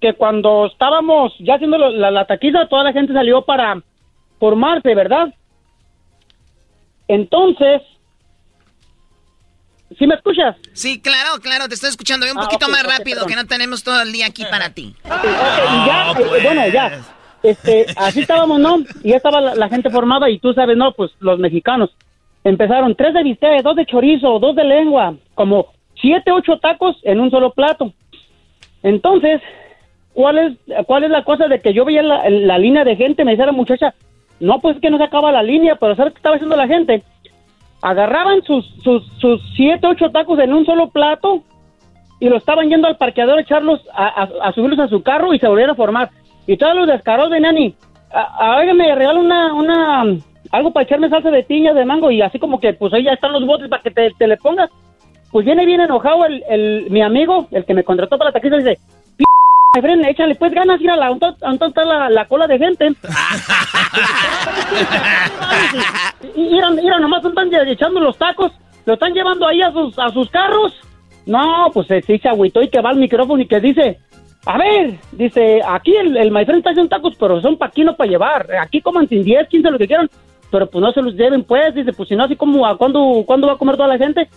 que 0.00 0.14
cuando 0.14 0.64
estábamos 0.66 1.34
ya 1.40 1.56
haciendo 1.56 1.76
lo- 1.76 1.90
la, 1.90 2.10
la 2.10 2.24
taquiza, 2.26 2.66
toda 2.70 2.84
la 2.84 2.92
gente 2.94 3.12
salió 3.12 3.42
para 3.42 3.82
formarse, 4.38 4.94
¿verdad? 4.94 5.34
Entonces, 7.06 7.82
¿sí 9.98 10.06
me 10.06 10.14
escuchas? 10.14 10.56
Sí, 10.72 11.00
claro, 11.02 11.38
claro, 11.42 11.68
te 11.68 11.74
estoy 11.74 11.90
escuchando. 11.90 12.24
Ve 12.24 12.32
un 12.32 12.38
Ah, 12.38 12.42
poquito 12.42 12.68
más 12.70 12.82
rápido, 12.82 13.16
perdón. 13.24 13.28
que 13.28 13.36
no 13.36 13.46
tenemos 13.46 13.82
todo 13.84 14.00
el 14.00 14.10
día 14.12 14.26
aquí 14.26 14.44
para 14.50 14.70
ti. 14.70 14.94
Y 15.04 15.86
ya, 15.86 16.12
eh, 16.18 16.40
bueno, 16.44 16.68
ya, 16.68 17.02
este, 17.42 17.86
así 17.96 18.20
estábamos, 18.20 18.58
¿no? 18.60 18.78
Y 19.02 19.10
ya 19.10 19.16
estaba 19.16 19.40
la, 19.40 19.54
la 19.54 19.68
gente 19.68 19.90
formada 19.90 20.30
y 20.30 20.38
tú 20.38 20.54
sabes, 20.54 20.76
¿no? 20.76 20.92
Pues 20.92 21.10
los 21.20 21.38
mexicanos 21.38 21.90
empezaron 22.44 22.94
tres 22.94 23.14
de 23.14 23.22
bistec, 23.22 23.62
dos 23.62 23.76
de 23.76 23.86
chorizo, 23.86 24.38
dos 24.38 24.54
de 24.56 24.64
lengua, 24.64 25.14
como 25.34 25.66
siete, 26.00 26.30
ocho 26.32 26.58
tacos 26.58 26.96
en 27.02 27.20
un 27.20 27.30
solo 27.30 27.50
plato. 27.52 27.92
Entonces, 28.82 29.40
¿cuál 30.14 30.38
es, 30.38 30.84
cuál 30.86 31.04
es 31.04 31.10
la 31.10 31.24
cosa 31.24 31.48
de 31.48 31.60
que 31.60 31.72
yo 31.74 31.84
veía 31.84 32.02
la, 32.02 32.28
la 32.30 32.58
línea 32.58 32.84
de 32.84 32.96
gente? 32.96 33.24
Me 33.24 33.32
decía 33.32 33.46
la 33.46 33.52
muchacha, 33.52 33.94
no, 34.40 34.58
pues 34.60 34.76
es 34.76 34.82
que 34.82 34.90
no 34.90 34.96
se 34.96 35.04
acaba 35.04 35.32
la 35.32 35.42
línea, 35.42 35.76
pero 35.76 35.94
¿sabes 35.94 36.14
qué 36.14 36.18
estaba 36.18 36.36
haciendo 36.36 36.56
la 36.56 36.66
gente? 36.66 37.02
Agarraban 37.82 38.42
sus, 38.42 38.66
sus, 38.82 39.06
sus 39.18 39.40
siete, 39.54 39.86
ocho 39.86 40.10
tacos 40.10 40.38
en 40.38 40.52
un 40.54 40.64
solo 40.64 40.88
plato 40.90 41.42
y 42.20 42.28
lo 42.28 42.36
estaban 42.36 42.68
yendo 42.68 42.86
al 42.88 42.96
parqueador 42.96 43.38
a 43.38 43.42
echarlos, 43.42 43.80
a, 43.94 44.22
a- 44.22 44.48
a 44.48 44.52
subirlos 44.52 44.78
a 44.78 44.88
su 44.88 45.02
carro 45.02 45.32
y 45.34 45.38
se 45.38 45.48
volvieron 45.48 45.72
a 45.72 45.76
formar. 45.76 46.10
Y 46.46 46.56
todos 46.56 46.74
los 46.74 46.86
descarados 46.86 47.30
venían 47.30 47.56
y, 47.58 47.74
ahora 48.12 48.74
me 48.74 48.94
regala 48.94 49.18
una, 49.20 49.54
una, 49.54 50.04
algo 50.50 50.72
para 50.72 50.84
echarme 50.84 51.08
salsa 51.08 51.30
de 51.30 51.42
piña 51.44 51.72
de 51.72 51.84
mango 51.84 52.10
y 52.10 52.22
así 52.22 52.38
como 52.38 52.60
que, 52.60 52.72
pues 52.74 52.92
ahí 52.92 53.04
ya 53.04 53.12
están 53.12 53.32
los 53.32 53.46
botes 53.46 53.68
para 53.68 53.82
que 53.82 53.90
te, 53.90 54.10
te 54.12 54.26
le 54.26 54.36
pongas. 54.36 54.70
Pues 55.30 55.46
viene 55.46 55.64
bien 55.64 55.80
enojado 55.80 56.24
el, 56.26 56.42
el, 56.48 56.86
mi 56.90 57.02
amigo, 57.02 57.46
el 57.52 57.64
que 57.64 57.74
me 57.74 57.84
contrató 57.84 58.18
para 58.18 58.30
la 58.30 58.34
taquiza, 58.34 58.56
dice, 58.56 58.78
"P- 59.16 59.24
my 59.76 59.80
friend, 59.80 60.04
échale 60.06 60.34
pues 60.34 60.52
ganas, 60.52 60.80
ir 60.80 60.90
a 60.90 60.96
la, 60.96 61.08
¿dónde 61.08 61.66
está 61.66 61.84
la, 61.84 62.10
la 62.10 62.24
cola 62.26 62.48
de 62.48 62.58
gente? 62.58 62.88
y 66.34 66.40
mira, 66.42 66.70
mira, 66.70 66.98
nomás 66.98 67.24
están 67.24 67.48
echando 67.68 68.00
los 68.00 68.16
tacos, 68.18 68.52
lo 68.86 68.94
están 68.94 69.12
llevando 69.14 69.46
ahí 69.46 69.62
a 69.62 69.70
sus, 69.72 69.96
a 69.98 70.08
sus 70.10 70.28
carros. 70.30 70.74
No, 71.26 71.70
pues 71.72 71.90
eh, 71.90 72.02
sí 72.06 72.18
se 72.18 72.28
agüitó 72.28 72.62
y 72.62 72.68
que 72.68 72.80
va 72.80 72.90
al 72.90 72.96
micrófono 72.96 73.42
y 73.42 73.46
que 73.46 73.60
dice, 73.60 73.98
a 74.46 74.58
ver, 74.58 74.94
dice, 75.12 75.60
aquí 75.64 75.94
el, 75.94 76.16
el 76.16 76.30
my 76.32 76.44
friend 76.44 76.58
está 76.58 76.70
haciendo 76.70 76.88
tacos, 76.88 77.14
pero 77.20 77.40
son 77.40 77.56
pa' 77.56 77.66
aquí, 77.66 77.84
no 77.84 77.94
para 77.94 78.10
llevar. 78.10 78.48
Aquí 78.60 78.80
coman 78.80 79.08
sin 79.08 79.22
10, 79.22 79.46
15, 79.48 79.70
lo 79.70 79.78
que 79.78 79.86
quieran, 79.86 80.10
pero 80.50 80.68
pues 80.68 80.82
no 80.82 80.92
se 80.92 81.02
los 81.02 81.14
lleven 81.14 81.44
pues, 81.44 81.74
dice, 81.74 81.92
pues 81.92 82.08
si 82.08 82.16
no, 82.16 82.24
así 82.24 82.36
como, 82.36 82.66
¿a 82.66 82.76
cuándo, 82.76 83.22
¿cuándo 83.26 83.46
va 83.46 83.54
a 83.54 83.58
comer 83.58 83.76
toda 83.76 83.88
la 83.88 83.98
gente? 83.98 84.28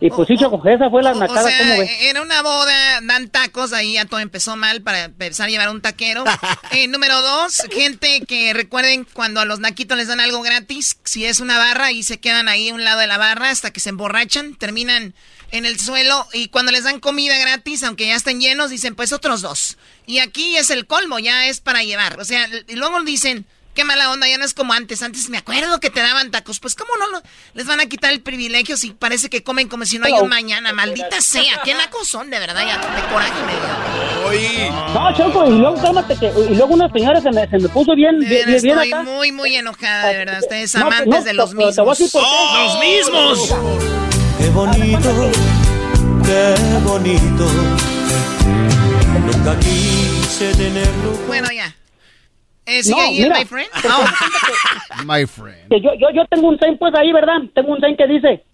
Y 0.00 0.10
pues 0.10 0.28
sí, 0.28 0.36
Choco, 0.36 0.62
esa 0.68 0.88
fue 0.90 1.02
la 1.02 1.10
O 1.10 1.18
nacada, 1.18 1.42
sea, 1.48 1.58
¿cómo 1.58 1.78
ves? 1.80 1.90
era 2.02 2.22
una 2.22 2.40
boda, 2.42 3.00
dan 3.02 3.28
tacos, 3.28 3.72
ahí 3.72 3.94
ya 3.94 4.04
todo 4.04 4.20
empezó 4.20 4.54
mal 4.54 4.80
para 4.80 5.04
empezar 5.04 5.48
a 5.48 5.50
llevar 5.50 5.70
un 5.70 5.80
taquero. 5.80 6.24
Eh, 6.70 6.86
número 6.86 7.20
dos, 7.22 7.62
gente 7.72 8.20
que 8.28 8.52
recuerden 8.52 9.06
cuando 9.12 9.40
a 9.40 9.46
los 9.46 9.58
naquitos 9.58 9.96
les 9.96 10.06
dan 10.06 10.20
algo 10.20 10.42
gratis, 10.42 10.98
si 11.02 11.24
es 11.24 11.40
una 11.40 11.56
barra 11.56 11.92
y 11.92 12.02
se 12.02 12.20
quedan 12.20 12.46
ahí 12.46 12.68
a 12.68 12.74
un 12.74 12.84
lado 12.84 13.00
de 13.00 13.06
la 13.06 13.16
barra 13.16 13.48
hasta 13.48 13.70
que 13.72 13.80
se 13.80 13.88
emborrachan, 13.88 14.54
terminan 14.54 15.14
en 15.50 15.64
el 15.64 15.80
suelo 15.80 16.26
y 16.34 16.48
cuando 16.48 16.70
les 16.70 16.84
dan 16.84 17.00
comida 17.00 17.38
gratis, 17.38 17.82
aunque 17.82 18.06
ya 18.06 18.16
estén 18.16 18.38
llenos, 18.38 18.70
dicen 18.70 18.94
pues 18.94 19.14
otros 19.14 19.40
dos. 19.40 19.78
Y 20.06 20.18
aquí 20.18 20.56
es 20.56 20.70
el 20.70 20.86
colmo, 20.86 21.18
ya 21.18 21.46
es 21.46 21.60
para 21.60 21.82
llevar. 21.82 22.20
O 22.20 22.24
sea, 22.24 22.46
y 22.68 22.74
luego 22.76 23.02
dicen, 23.02 23.46
qué 23.78 23.84
mala 23.84 24.10
onda, 24.10 24.26
ya 24.28 24.38
no 24.38 24.44
es 24.44 24.54
como 24.54 24.72
antes. 24.72 25.02
Antes 25.04 25.28
me 25.30 25.38
acuerdo 25.38 25.78
que 25.78 25.88
te 25.88 26.00
daban 26.00 26.32
tacos. 26.32 26.58
Pues 26.58 26.74
cómo 26.74 26.90
no 26.98 27.06
lo- 27.12 27.22
les 27.54 27.64
van 27.64 27.78
a 27.78 27.86
quitar 27.86 28.12
el 28.12 28.20
privilegio 28.20 28.76
si 28.76 28.90
parece 28.90 29.30
que 29.30 29.44
comen 29.44 29.68
como 29.68 29.84
si 29.84 30.00
no 30.00 30.06
hay 30.06 30.14
un 30.14 30.28
mañana. 30.28 30.72
Maldita 30.72 31.20
sea, 31.20 31.60
qué 31.64 31.74
nacos 31.74 32.08
son, 32.08 32.28
de 32.28 32.40
verdad, 32.40 32.60
ya 32.66 32.76
de 32.78 33.02
coraje 33.12 33.40
me 33.46 33.52
dio. 33.52 34.72
No, 34.94 35.16
Choco, 35.16 35.46
y 35.48 35.58
luego 35.58 35.80
cálmate, 35.80 36.16
que, 36.16 36.26
y 36.50 36.54
luego 36.56 36.74
una 36.74 36.90
señora 36.92 37.20
se 37.20 37.30
me, 37.30 37.48
se 37.48 37.58
me 37.58 37.68
puso 37.68 37.94
bien, 37.94 38.18
bien, 38.18 38.48
estoy 38.52 38.92
acá. 38.92 39.02
muy, 39.04 39.30
muy 39.30 39.54
enojada, 39.54 40.08
de 40.08 40.16
verdad. 40.18 40.40
Ustedes 40.42 40.74
No, 40.74 40.86
amantes 40.86 41.06
no, 41.20 41.22
de 41.22 41.32
los 41.34 41.50
pero 41.54 41.72
te 41.72 41.80
voy 41.80 41.88
a 41.90 41.92
mismos. 41.92 41.98
decir 41.98 42.10
por 42.12 42.24
qué. 42.24 42.64
¡Los 42.64 42.78
mismos! 42.80 43.54
Qué 44.38 44.48
bonito, 44.50 45.30
qué 46.24 46.54
bonito. 46.84 47.48
Nunca 49.24 49.58
quise 49.60 50.52
tenerlo. 50.56 51.12
Bueno, 51.28 51.48
ya. 51.52 51.74
Eh, 52.68 52.82
¿Sigue 52.82 52.96
No, 52.96 53.02
ahí 53.02 53.16
el 53.18 53.22
mira. 53.24 53.38
my 53.40 53.44
friend? 53.46 53.68
My 55.06 55.26
friend. 55.26 55.68
Que 55.70 55.80
yo, 55.80 55.94
yo, 55.94 56.10
yo 56.10 56.24
tengo 56.26 56.48
un 56.48 56.58
sign 56.58 56.76
pues 56.78 56.94
ahí, 56.94 57.12
¿verdad? 57.12 57.38
Tengo 57.54 57.72
un 57.72 57.80
sign 57.80 57.96
que 57.96 58.06
dice, 58.06 58.44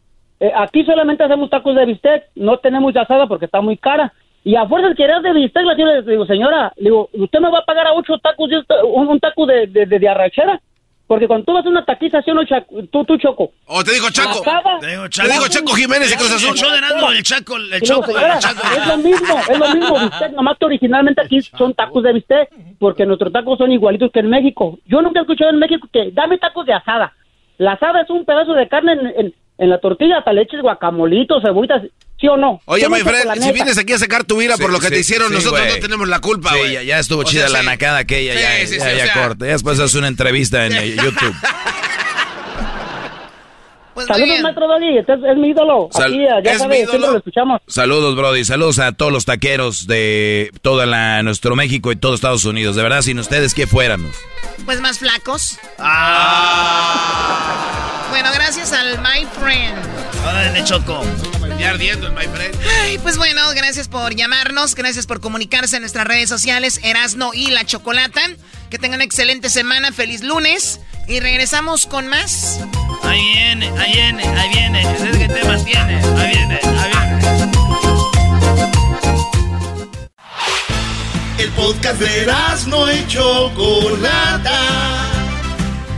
eh, 0.41 0.53
aquí 0.57 0.85
solamente 0.85 1.25
hacemos 1.25 1.51
tacos 1.51 1.75
de 1.75 1.85
bistec, 1.87 2.25
no 2.37 2.59
tenemos 2.59 2.95
asada 2.97 3.27
porque 3.27 3.47
está 3.47 3.61
muy 3.61 3.77
cara. 3.77 4.13
Y 4.45 4.57
a 4.57 4.67
fuerzas 4.69 4.95
querer 4.97 5.23
de 5.23 5.33
bistec, 5.33 5.65
la 5.65 5.75
señora, 5.75 6.01
le 6.01 6.11
digo, 6.13 6.27
señora, 6.27 6.73
le 6.77 6.85
digo, 6.85 7.09
¿usted 7.15 7.41
me 7.41 7.51
va 7.51 7.61
a 7.61 7.65
pagar 7.65 7.87
a 7.87 7.93
ocho 7.95 8.19
tacos, 8.19 8.51
un, 8.85 9.09
un 9.09 9.21
taco 9.21 9.47
de, 9.47 9.67
de, 9.67 9.87
de, 9.87 9.99
de 9.99 10.09
arrachera? 10.09 10.61
Porque 11.07 11.27
cuando 11.27 11.45
tú 11.45 11.53
vas 11.53 11.67
a 11.67 11.69
una 11.69 11.85
taquización, 11.85 12.39
o 12.39 12.45
cha- 12.45 12.65
tú, 12.91 13.05
tú, 13.05 13.19
Choco. 13.19 13.53
O 13.67 13.85
te 13.85 13.93
digo 13.93 14.09
Chaco. 14.11 14.41
Asada- 14.41 14.79
Te 14.81 14.87
digo 14.87 15.07
Chaco. 15.09 15.29
Te 15.29 15.35
digo 15.35 15.49
Chaco 15.49 15.75
Jiménez 15.75 16.11
de 16.11 16.17
Cruz 16.17 16.33
Azul. 16.33 16.49
El 16.51 16.55
show 16.57 16.71
de 16.71 16.79
Erasmo, 16.79 17.11
el 17.11 17.23
Chaco, 17.23 17.57
el 17.57 17.81
Choco, 17.83 18.07
señora, 18.07 18.35
el 18.35 18.41
Chaco. 18.41 18.61
es 18.79 18.87
lo 18.87 18.97
mismo, 18.97 19.35
es 19.51 19.59
lo 19.59 19.69
mismo 19.75 19.99
bistec, 20.01 20.33
nomás 20.33 20.57
que 20.59 20.65
originalmente 20.65 21.21
aquí 21.21 21.43
son 21.43 21.75
tacos 21.75 22.03
de 22.03 22.13
bistec, 22.15 22.49
porque 22.79 23.05
nuestros 23.05 23.33
tacos 23.33 23.59
son 23.59 23.71
igualitos 23.71 24.11
que 24.13 24.21
en 24.21 24.31
México. 24.31 24.79
Yo 24.87 25.03
nunca 25.03 25.19
he 25.21 25.23
escuchado 25.23 25.51
en 25.51 25.59
México 25.59 25.87
que 25.93 26.11
dame 26.13 26.39
tacos 26.39 26.65
de 26.65 26.73
asada. 26.73 27.13
La 27.59 27.73
asada 27.73 28.01
es 28.01 28.09
un 28.11 28.25
pedazo 28.25 28.55
de 28.55 28.67
carne 28.69 28.93
en, 28.93 29.07
en- 29.27 29.35
en 29.59 29.71
la 29.71 29.79
tortilla, 29.79 30.19
hasta 30.19 30.33
le 30.33 30.43
eches 30.43 30.63
guacamolitos, 30.63 31.43
cebollitas, 31.43 31.83
¿sí 32.21 32.29
o 32.29 32.37
no? 32.37 32.61
Oye, 32.67 32.89
my 32.89 33.01
friend, 33.01 33.43
si 33.43 33.53
vienes 33.53 33.77
aquí 33.79 33.93
a 33.93 33.99
sacar 33.99 34.25
tu 34.25 34.41
ira 34.41 34.57
por 34.57 34.71
lo 34.71 34.79
que 34.81 34.89
te 34.91 34.99
hicieron, 35.01 35.29
sí, 35.29 35.35
nosotros 35.35 35.61
no 35.69 35.75
tenemos 35.81 36.09
la 36.09 36.21
culpa, 36.21 36.53
Sí, 36.53 36.59
güey. 36.59 36.73
ya, 36.75 36.83
ya 36.83 36.99
estuvo 36.99 37.21
O 37.21 37.25
chida 37.25 37.43
sea, 37.49 37.51
la 37.51 37.61
sí. 37.61 37.67
nacada 37.67 37.99
aquella, 37.99 38.35
Sí, 38.35 38.41
ya, 38.41 38.67
sí, 38.67 38.79
ya, 38.79 39.07
ya 39.07 39.13
corta. 39.13 39.47
Ya 39.47 39.53
después 39.53 39.79
haces 39.79 39.95
una 39.97 40.09
entrevista 40.09 40.67
en 40.67 40.73
eh, 40.75 40.97
YouTube. 40.97 41.35
Saludos, 44.09 44.41
maestro 44.43 44.67
Doggy, 44.67 44.99
este 44.99 45.13
es, 45.13 45.21
es 45.23 45.37
mi 45.37 45.51
ídolo. 45.51 45.89
Sal- 45.93 46.11
aquí, 46.13 46.19
ya 46.45 46.51
¿es 46.51 46.59
sabe, 46.59 46.75
mi 46.75 46.81
ídolo? 46.81 46.91
siempre 46.91 47.11
lo 47.13 47.19
escuchamos. 47.19 47.61
Saludos, 47.69 48.17
Brody. 48.17 48.45
Saludos 48.45 48.81
a 48.81 48.91
todos 48.91 49.13
los 49.13 49.25
taqueros 49.25 49.87
de 49.87 50.51
toda 50.63 50.85
la, 50.85 51.23
nuestro 51.23 51.55
México 51.55 51.93
y 51.93 51.97
todo 51.97 52.13
Estados 52.17 52.45
Unidos. 52.45 52.75
De 52.75 52.83
verdad, 52.83 53.03
sin 53.03 53.21
ustedes, 53.21 53.55
¿qué 53.55 53.69
fuéramos? 53.69 54.17
Pues 54.65 54.81
más 54.81 54.99
flacos. 54.99 55.59
Ah. 55.79 56.97
Bueno, 58.11 58.31
gracias 58.35 58.73
al 58.73 58.99
my 59.01 59.25
friend. 59.41 59.77
Órale, 60.27 60.65
Choco. 60.65 61.05
Ya 61.59 61.71
ardiendo 61.71 62.07
el 62.07 62.13
my 62.13 62.25
friend. 62.25 62.57
Ay, 62.83 62.99
pues 62.99 63.17
bueno, 63.17 63.41
gracias 63.55 63.89
por 63.89 64.15
llamarnos, 64.15 64.75
gracias 64.75 65.07
por 65.07 65.21
comunicarse 65.21 65.77
en 65.77 65.83
nuestras 65.83 66.07
redes 66.07 66.29
sociales, 66.29 66.81
Erasno 66.83 67.33
y 67.35 67.51
La 67.51 67.65
Chocolata. 67.65 68.21
Que 68.71 68.79
tengan 68.79 68.99
una 68.99 69.05
excelente 69.05 69.49
semana, 69.51 69.93
feliz 69.93 70.23
lunes. 70.23 70.81
Y 71.07 71.21
regresamos 71.21 71.87
con 71.87 72.09
más. 72.09 72.61
Ahí 73.03 73.21
viene, 73.35 73.69
ahí 73.79 73.93
viene, 73.93 74.27
ahí 74.27 74.49
viene. 74.49 74.83
¿Qué 75.19 75.29
temas 75.29 75.65
tiene? 75.65 75.97
Ahí 75.97 76.35
viene, 76.35 76.61
ahí 76.63 76.91
viene. 76.93 77.53
El 81.39 81.51
podcast 81.51 82.01
de 82.01 82.23
Erasmo 82.23 82.91
y 82.91 83.07
Chocolata. 83.07 85.04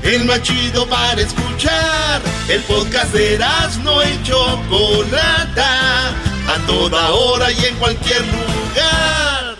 El 0.06 0.24
más 0.24 0.40
chido 0.40 0.86
para 0.88 1.20
escuchar. 1.20 2.22
El 2.48 2.62
podcast 2.62 3.12
de 3.12 3.34
Erasmo 3.34 4.00
y 4.04 4.22
Chocolata. 4.22 6.10
A 6.48 6.66
toda 6.66 7.10
hora 7.10 7.50
y 7.50 7.64
en 7.64 7.74
cualquier 7.74 8.20
lugar. 8.20 9.56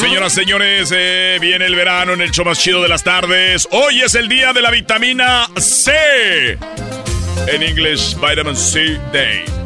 Señoras, 0.00 0.32
señores, 0.32 0.92
eh, 0.92 1.38
viene 1.40 1.66
el 1.66 1.76
verano 1.76 2.14
en 2.14 2.20
el 2.20 2.32
show 2.32 2.44
más 2.44 2.58
chido 2.58 2.82
de 2.82 2.88
las 2.88 3.04
tardes. 3.04 3.68
Hoy 3.70 4.02
es 4.02 4.16
el 4.16 4.28
día 4.28 4.52
de 4.52 4.62
la 4.62 4.72
vitamina 4.72 5.48
C. 5.56 6.58
En 7.46 7.62
inglés, 7.62 8.16
Vitamin 8.20 8.56
C 8.56 8.98
Day. 9.12 9.65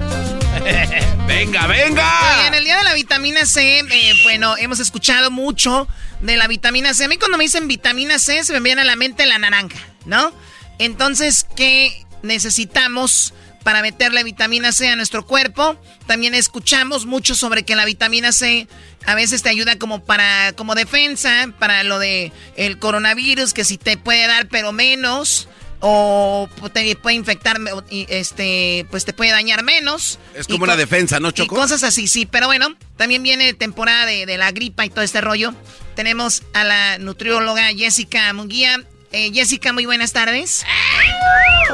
venga, 1.26 1.66
venga. 1.66 2.46
En 2.46 2.54
el 2.54 2.64
día 2.64 2.78
de 2.78 2.84
la 2.84 2.94
vitamina 2.94 3.46
C, 3.46 3.80
eh, 3.80 4.12
bueno, 4.22 4.56
hemos 4.56 4.80
escuchado 4.80 5.30
mucho 5.30 5.88
de 6.20 6.36
la 6.36 6.46
vitamina 6.46 6.94
C. 6.94 7.04
A 7.04 7.08
mí 7.08 7.16
cuando 7.16 7.38
me 7.38 7.44
dicen 7.44 7.68
vitamina 7.68 8.18
C 8.18 8.44
se 8.44 8.52
me 8.52 8.60
viene 8.60 8.82
a 8.82 8.84
la 8.84 8.96
mente 8.96 9.26
la 9.26 9.38
naranja, 9.38 9.78
¿no? 10.04 10.32
Entonces, 10.78 11.46
¿qué 11.56 12.06
necesitamos 12.22 13.34
para 13.62 13.82
meterle 13.82 14.24
vitamina 14.24 14.72
C 14.72 14.88
a 14.88 14.96
nuestro 14.96 15.26
cuerpo? 15.26 15.76
También 16.06 16.34
escuchamos 16.34 17.06
mucho 17.06 17.34
sobre 17.34 17.64
que 17.64 17.76
la 17.76 17.84
vitamina 17.84 18.32
C 18.32 18.66
a 19.06 19.14
veces 19.14 19.42
te 19.42 19.48
ayuda 19.48 19.78
como 19.78 20.04
para 20.04 20.52
como 20.52 20.74
defensa 20.74 21.48
para 21.58 21.84
lo 21.84 21.98
de 21.98 22.32
el 22.56 22.78
coronavirus 22.78 23.54
que 23.54 23.64
si 23.64 23.78
te 23.78 23.96
puede 23.96 24.26
dar 24.26 24.48
pero 24.48 24.72
menos 24.72 25.48
o 25.80 26.48
te 26.72 26.94
puede 26.96 27.16
infectar 27.16 27.58
este 27.90 28.86
pues 28.90 29.04
te 29.04 29.12
puede 29.12 29.30
dañar 29.30 29.62
menos 29.62 30.18
Es 30.34 30.46
como 30.46 30.64
una 30.64 30.76
defensa, 30.76 31.20
¿no, 31.20 31.30
y 31.30 31.32
Choco? 31.32 31.56
cosas 31.56 31.82
así, 31.82 32.06
sí. 32.06 32.26
Pero 32.26 32.46
bueno, 32.46 32.68
también 32.96 33.22
viene 33.22 33.54
temporada 33.54 34.06
de, 34.06 34.26
de 34.26 34.38
la 34.38 34.52
gripa 34.52 34.84
y 34.84 34.90
todo 34.90 35.02
este 35.02 35.20
rollo. 35.20 35.54
Tenemos 35.94 36.42
a 36.54 36.64
la 36.64 36.98
nutrióloga 36.98 37.68
Jessica 37.76 38.32
Munguía. 38.32 38.82
Eh, 39.12 39.32
Jessica, 39.34 39.72
muy 39.72 39.86
buenas 39.86 40.12
tardes. 40.12 40.64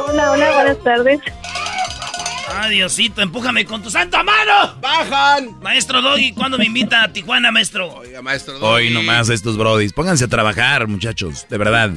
Hola, 0.08 0.30
hola, 0.30 0.50
buenas 0.52 0.82
tardes. 0.82 1.20
Ah, 2.48 2.68
Diosito, 2.68 3.22
empújame 3.22 3.64
con 3.64 3.82
tu 3.82 3.90
santa 3.90 4.22
mano. 4.22 4.76
¡Bajan! 4.80 5.58
Maestro 5.60 6.00
Doggy, 6.00 6.32
¿cuándo 6.32 6.58
me 6.58 6.66
invita 6.66 7.02
a 7.02 7.12
Tijuana, 7.12 7.50
maestro? 7.50 7.92
Oiga, 7.94 8.22
maestro 8.22 8.58
Hoy 8.60 8.90
nomás 8.90 9.28
estos 9.28 9.56
Brodis. 9.56 9.92
Pónganse 9.92 10.24
a 10.24 10.28
trabajar, 10.28 10.86
muchachos. 10.86 11.46
De 11.48 11.58
verdad. 11.58 11.90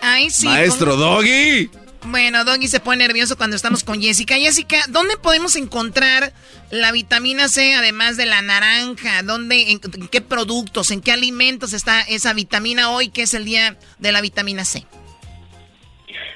Ay, 0.00 0.30
sí. 0.30 0.46
Maestro 0.46 0.96
Doggy. 0.96 1.70
Bueno, 2.06 2.44
Doggy 2.44 2.68
se 2.68 2.80
pone 2.80 2.98
nervioso 2.98 3.36
cuando 3.36 3.56
estamos 3.56 3.82
con 3.82 4.00
Jessica. 4.00 4.36
Jessica, 4.36 4.76
¿dónde 4.88 5.16
podemos 5.16 5.56
encontrar 5.56 6.34
la 6.70 6.92
vitamina 6.92 7.48
C 7.48 7.74
además 7.74 8.16
de 8.16 8.26
la 8.26 8.42
naranja? 8.42 9.22
¿Dónde, 9.22 9.70
en, 9.72 9.80
en 9.82 10.08
qué 10.08 10.20
productos, 10.20 10.90
en 10.90 11.00
qué 11.00 11.12
alimentos 11.12 11.72
está 11.72 12.02
esa 12.02 12.34
vitamina 12.34 12.90
hoy 12.90 13.08
que 13.08 13.22
es 13.22 13.32
el 13.32 13.44
día 13.44 13.78
de 13.98 14.12
la 14.12 14.20
vitamina 14.20 14.64
C? 14.64 14.86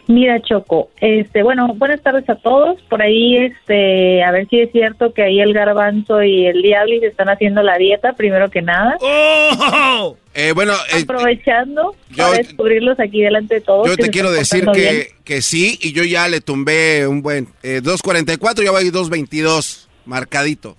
Mira, 0.09 0.41
Choco, 0.41 0.89
este, 1.03 1.43
bueno, 1.43 1.75
buenas 1.75 2.01
tardes 2.03 2.27
a 2.31 2.35
todos. 2.37 2.81
Por 2.89 3.03
ahí, 3.03 3.37
este, 3.37 4.25
a 4.25 4.31
ver 4.31 4.49
si 4.49 4.59
es 4.59 4.73
cierto 4.73 5.13
que 5.13 5.23
ahí 5.23 5.39
el 5.39 5.53
garbanzo 5.53 6.23
y 6.23 6.47
el 6.47 6.63
diablo 6.63 6.95
se 7.01 7.09
están 7.09 7.29
haciendo 7.29 7.63
la 7.63 7.77
dieta, 7.77 8.15
primero 8.15 8.49
que 8.51 8.63
nada. 8.63 8.97
¡Oh! 9.03 10.17
Eh, 10.33 10.53
bueno, 10.55 10.73
eh, 10.95 11.03
Aprovechando 11.03 11.95
yo- 12.09 12.17
para 12.25 12.39
descubrirlos 12.39 12.99
aquí 12.99 13.21
delante 13.21 13.57
de 13.57 13.61
todos. 13.61 13.87
yo 13.87 13.97
te 13.99 14.09
quiero 14.09 14.31
decir 14.33 14.65
que, 14.73 15.09
que 15.25 15.43
sí, 15.43 15.79
y 15.83 15.93
yo 15.93 16.05
ya 16.05 16.27
le 16.29 16.41
tumbé 16.41 17.07
un 17.07 17.21
buen 17.21 17.49
eh, 17.63 17.83
2.44, 17.83 18.65
ya 18.65 18.71
voy 18.71 18.85
2.22, 18.91 19.89
marcadito. 20.07 20.75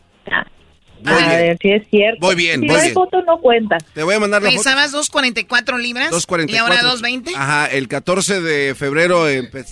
A 1.06 1.28
ver 1.38 1.58
si 1.62 1.72
es 1.72 1.84
cierto. 1.90 2.20
Voy 2.22 2.36
bien, 2.36 2.62
si 2.62 2.68
voy 2.68 2.76
no 2.76 2.82
hay 2.82 2.82
bien. 2.88 2.94
foto, 2.94 3.22
no 3.24 3.38
cuenta. 3.40 3.78
Te 3.94 4.04
voy 4.04 4.16
a 4.16 4.20
mandar 4.20 4.42
la 4.42 4.50
foto. 4.52 4.62
¿Pesabas 4.64 4.94
2.44 4.94 5.80
libras? 5.80 6.12
2.44. 6.12 6.50
¿Y 6.52 6.58
ahora 6.58 6.82
2.20? 6.82 7.32
Ajá, 7.36 7.66
el 7.68 7.88
14 7.88 8.42
de 8.42 8.76
febrero 8.76 9.26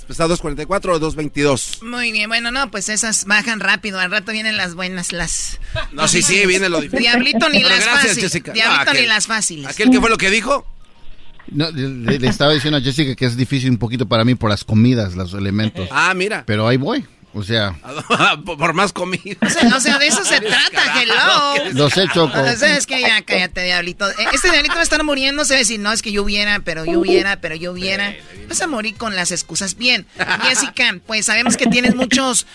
pesaba 0.07 0.33
2.44 0.35 0.95
o 0.95 0.99
2.22. 0.99 1.83
Muy 1.83 2.11
bien, 2.11 2.29
bueno, 2.29 2.51
no, 2.51 2.69
pues 2.71 2.89
esas 2.89 3.25
bajan 3.25 3.59
rápido. 3.59 3.99
Al 3.99 4.11
rato 4.11 4.31
vienen 4.31 4.57
las 4.57 4.75
buenas, 4.75 5.11
las. 5.11 5.59
No, 5.91 6.07
sí, 6.07 6.21
sí, 6.21 6.45
viene 6.45 6.69
lo 6.69 6.79
difícil. 6.81 6.99
Diablito 6.99 7.49
ni 7.49 7.57
Pero 7.57 7.69
las 7.69 7.79
gracias, 7.79 7.95
fáciles. 8.07 8.23
Jessica. 8.23 8.51
Diablito 8.53 8.85
No, 8.85 8.91
ni 8.93 8.99
aquel- 8.99 9.07
las 9.07 9.27
fáciles. 9.27 9.67
¿Aquel 9.67 9.89
que 9.89 9.99
fue 9.99 10.09
lo 10.09 10.17
que 10.17 10.29
dijo? 10.29 10.65
No, 11.49 11.71
le, 11.71 12.19
le 12.19 12.27
estaba 12.27 12.51
diciendo 12.53 12.77
a 12.77 12.81
Jessica 12.81 13.15
que 13.15 13.25
es 13.25 13.37
difícil 13.37 13.69
un 13.69 13.77
poquito 13.77 14.05
para 14.05 14.25
mí 14.25 14.35
por 14.35 14.49
las 14.49 14.65
comidas, 14.65 15.15
los 15.15 15.33
elementos. 15.33 15.87
Ah, 15.91 16.13
mira. 16.13 16.43
Pero 16.45 16.67
ahí 16.67 16.75
voy. 16.75 17.05
O 17.33 17.43
sea, 17.43 17.75
Por 18.45 18.73
más 18.73 18.93
comida. 18.93 19.37
O 19.45 19.49
sea, 19.49 19.75
o 19.75 19.79
sea, 19.79 19.99
de 19.99 20.07
eso 20.07 20.23
se 20.23 20.39
trata, 20.41 21.01
hello. 21.01 21.73
Lo 21.73 21.89
sé, 21.89 22.07
Choco. 22.13 22.39
O 22.39 22.55
sea, 22.55 22.77
es 22.77 22.87
que 22.87 22.99
ya, 22.99 23.21
cállate, 23.21 23.63
diablito. 23.63 24.09
Eh, 24.09 24.15
Este 24.33 24.49
diablito 24.49 24.73
va 24.75 24.79
a 24.79 24.83
estar 24.83 25.03
muriendo, 25.03 25.45
se 25.45 25.53
va 25.53 25.57
a 25.57 25.59
decir, 25.59 25.79
no, 25.79 25.91
es 25.91 26.01
que 26.01 26.11
yo 26.11 26.23
hubiera, 26.23 26.59
pero 26.61 26.85
yo 26.85 26.99
hubiera, 26.99 27.39
pero 27.39 27.55
yo 27.55 27.73
hubiera. 27.73 28.15
Vas 28.47 28.61
a 28.61 28.67
morir 28.67 28.95
con 28.95 29.15
las 29.15 29.31
excusas. 29.31 29.75
Bien, 29.75 30.07
Jessica, 30.43 30.97
pues 31.05 31.25
sabemos 31.27 31.57
que 31.57 31.67
tienes 31.67 31.95
muchos, 31.95 32.47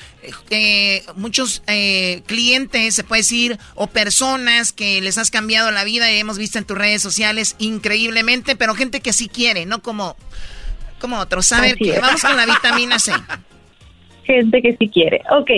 eh, 0.51 1.05
muchos 1.17 1.63
eh, 1.67 2.23
clientes, 2.27 2.95
se 2.95 3.05
puede 3.05 3.21
decir, 3.23 3.59
o 3.75 3.87
personas 3.87 4.73
que 4.73 5.01
les 5.01 5.19
has 5.19 5.31
cambiado 5.31 5.71
la 5.71 5.85
vida 5.85 6.11
y 6.11 6.19
hemos 6.19 6.39
visto 6.39 6.59
en 6.59 6.65
tus 6.65 6.79
redes 6.79 7.03
sociales 7.03 7.55
increíblemente, 7.59 8.57
pero 8.57 8.75
gente 8.75 9.01
que 9.01 9.13
sí 9.13 9.29
quiere, 9.29 9.67
no 9.67 9.83
como, 9.83 10.17
como 10.99 11.19
otros. 11.21 11.53
A 11.53 11.61
ver, 11.61 11.77
vamos 12.01 12.23
con 12.23 12.37
la 12.37 12.47
vitamina 12.47 12.99
C. 12.99 13.13
gente 14.25 14.63
que 14.63 14.77
sí 14.77 14.89
quiere. 14.89 15.23
Ok, 15.31 15.51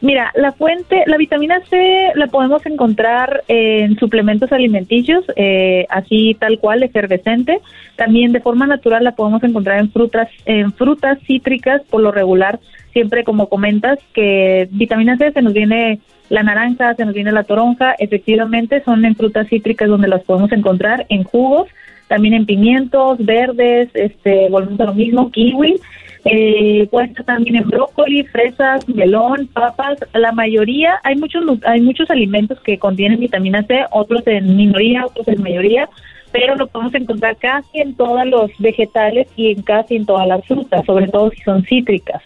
mira, 0.00 0.30
la 0.34 0.52
fuente, 0.52 1.02
la 1.06 1.16
vitamina 1.16 1.60
C 1.68 2.12
la 2.14 2.26
podemos 2.26 2.64
encontrar 2.66 3.42
en 3.48 3.96
suplementos 3.98 4.52
alimenticios, 4.52 5.24
eh, 5.36 5.86
así 5.88 6.36
tal 6.38 6.58
cual, 6.58 6.82
efervescente. 6.82 7.60
También 7.96 8.32
de 8.32 8.40
forma 8.40 8.66
natural 8.66 9.04
la 9.04 9.12
podemos 9.12 9.42
encontrar 9.44 9.78
en 9.78 9.90
frutas, 9.90 10.28
en 10.46 10.72
frutas 10.72 11.18
cítricas, 11.26 11.82
por 11.90 12.02
lo 12.02 12.12
regular, 12.12 12.60
siempre 12.92 13.24
como 13.24 13.48
comentas, 13.48 13.98
que 14.12 14.68
vitamina 14.70 15.16
C 15.16 15.32
se 15.32 15.42
nos 15.42 15.52
viene 15.52 16.00
la 16.30 16.42
naranja, 16.42 16.94
se 16.94 17.04
nos 17.04 17.14
viene 17.14 17.32
la 17.32 17.44
toronja, 17.44 17.94
efectivamente 17.98 18.82
son 18.84 19.04
en 19.04 19.16
frutas 19.16 19.48
cítricas 19.48 19.88
donde 19.88 20.08
las 20.08 20.22
podemos 20.22 20.52
encontrar, 20.52 21.04
en 21.08 21.24
jugos, 21.24 21.68
también 22.08 22.34
en 22.34 22.46
pimientos, 22.46 23.24
verdes, 23.24 23.88
este, 23.94 24.48
volvemos 24.48 24.80
a 24.80 24.84
lo 24.86 24.94
mismo, 24.94 25.30
kiwi, 25.30 25.80
eh, 26.24 26.88
estar 26.90 27.24
también 27.24 27.56
en 27.56 27.68
brócoli, 27.68 28.24
fresas, 28.24 28.88
melón, 28.88 29.48
papas. 29.48 29.98
La 30.14 30.32
mayoría, 30.32 31.00
hay 31.04 31.16
muchos 31.16 31.42
hay 31.64 31.80
muchos 31.80 32.10
alimentos 32.10 32.60
que 32.60 32.78
contienen 32.78 33.20
vitamina 33.20 33.62
C, 33.64 33.84
otros 33.90 34.26
en 34.26 34.56
minoría, 34.56 35.06
otros 35.06 35.28
en 35.28 35.42
mayoría, 35.42 35.88
pero 36.32 36.56
lo 36.56 36.66
podemos 36.66 36.94
encontrar 36.94 37.36
casi 37.36 37.80
en 37.80 37.94
todos 37.94 38.26
los 38.26 38.50
vegetales 38.58 39.28
y 39.36 39.52
en 39.52 39.62
casi 39.62 39.96
en 39.96 40.06
todas 40.06 40.26
las 40.26 40.44
frutas, 40.46 40.84
sobre 40.86 41.08
todo 41.08 41.30
si 41.30 41.40
son 41.42 41.62
cítricas. 41.64 42.22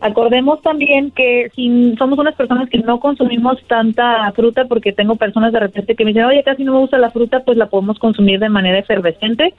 Acordemos 0.00 0.60
también 0.60 1.10
que 1.10 1.50
si 1.54 1.94
somos 1.96 2.18
unas 2.18 2.34
personas 2.34 2.68
que 2.68 2.78
no 2.78 3.00
consumimos 3.00 3.62
tanta 3.66 4.30
fruta, 4.32 4.66
porque 4.66 4.92
tengo 4.92 5.16
personas 5.16 5.52
de 5.52 5.60
repente 5.60 5.94
que 5.94 6.04
me 6.04 6.10
dicen, 6.10 6.26
oye, 6.26 6.42
casi 6.42 6.64
no 6.64 6.72
me 6.72 6.80
gusta 6.80 6.98
la 6.98 7.10
fruta, 7.10 7.40
pues 7.40 7.56
la 7.56 7.66
podemos 7.66 7.98
consumir 7.98 8.38
de 8.38 8.50
manera 8.50 8.78
efervescente. 8.78 9.54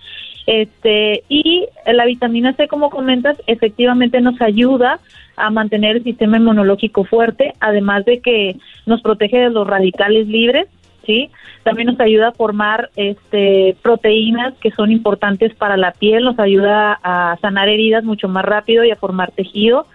Este, 0.48 1.24
y 1.28 1.68
la 1.86 2.06
vitamina 2.06 2.54
C, 2.54 2.70
como 2.70 2.90
comentas, 2.90 3.38
efectivamente 3.48 4.22
nos 4.22 4.42
ayuda 4.42 5.00
a 5.36 5.50
mantener 5.50 5.98
el 5.98 6.04
sistema 6.06 6.38
inmunológico 6.38 7.04
fuerte, 7.04 7.54
además 7.60 8.06
de 8.06 8.22
que 8.22 8.56
nos 8.86 9.02
protege 9.02 9.38
de 9.38 9.50
los 9.50 9.68
radicales 9.68 10.26
libres, 10.28 10.68
¿sí? 11.06 11.30
También 11.64 11.88
nos 11.88 12.00
ayuda 12.00 12.30
a 12.30 12.32
formar 12.32 12.90
este, 12.96 13.76
proteínas 13.82 14.54
que 14.62 14.72
son 14.72 14.90
importantes 14.90 15.54
para 15.54 15.76
la 15.76 15.92
piel, 15.92 16.24
nos 16.24 16.40
ayuda 16.40 16.98
a 17.04 17.38
sanar 17.42 17.68
heridas 17.68 18.06
mucho 18.06 18.30
más 18.30 18.46
rápido 18.46 18.86
y 18.86 18.92
a 18.92 18.96
formar 18.96 19.32
tejido. 19.32 19.86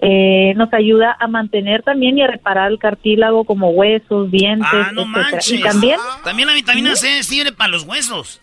Eh, 0.00 0.52
nos 0.56 0.72
ayuda 0.72 1.16
a 1.18 1.26
mantener 1.26 1.82
también 1.82 2.16
y 2.18 2.22
a 2.22 2.28
reparar 2.28 2.70
el 2.70 2.78
cartílago 2.78 3.44
como 3.44 3.70
huesos, 3.70 4.30
dientes, 4.30 4.68
Ah, 4.72 4.92
no 4.92 5.02
etcétera. 5.02 5.40
Y 5.50 5.62
también 5.62 6.00
También 6.22 6.48
la 6.48 6.54
vitamina 6.54 6.94
C 6.94 7.24
sirve 7.24 7.50
para 7.50 7.70
los 7.70 7.82
huesos. 7.84 8.40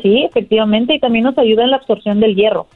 Sí, 0.00 0.24
efectivamente, 0.24 0.94
y 0.94 1.00
también 1.00 1.24
nos 1.24 1.36
ayuda 1.36 1.64
en 1.64 1.70
la 1.70 1.76
absorción 1.76 2.20
del 2.20 2.34
hierro. 2.34 2.68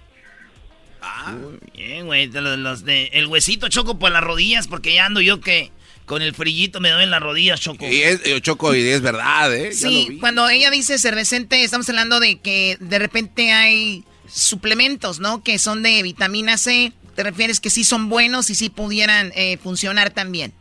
Bien, 1.75 2.07
güey, 2.07 2.27
de 2.27 2.41
los, 2.41 2.59
los 2.59 2.85
de 2.85 3.07
el 3.13 3.27
huesito 3.27 3.69
choco 3.69 3.99
por 3.99 4.11
las 4.11 4.23
rodillas 4.23 4.67
porque 4.69 4.93
ya 4.95 5.07
ando 5.07 5.21
yo 5.21 5.41
que 5.41 5.71
con 6.05 6.21
el 6.23 6.35
frillito 6.35 6.81
me 6.81 6.91
doy 6.91 7.05
en 7.05 7.11
las 7.11 7.23
rodillas, 7.23 7.61
choco. 7.61 7.87
Y 7.87 8.03
es, 8.03 8.21
eh, 8.25 8.41
Choco, 8.41 8.75
y 8.75 8.81
es 8.87 9.01
verdad, 9.01 9.53
¿eh? 9.55 9.71
Ya 9.73 9.89
lo 9.89 9.91
Sí, 9.91 10.07
vi. 10.11 10.19
cuando 10.19 10.49
ella 10.49 10.71
dice 10.71 10.99
cervecente, 10.99 11.65
estamos 11.65 11.89
hablando 11.89 12.21
de 12.21 12.39
que 12.39 12.77
de 12.81 12.99
repente 13.01 13.51
hay 13.53 14.05
suplementos, 14.29 15.19
¿no? 15.19 15.43
Que 15.43 15.59
son 15.59 15.83
de 15.83 16.03
vitamina 16.03 16.59
C. 16.59 16.93
¿Te 17.17 17.23
refieres 17.25 17.59
que 17.61 17.71
sí 17.71 17.83
son 17.83 18.09
buenos 18.09 18.51
y 18.51 18.55
sí 18.55 18.69
pudieran 18.71 19.33
eh, 19.35 19.57
funcionar 19.57 20.11
también? 20.11 20.53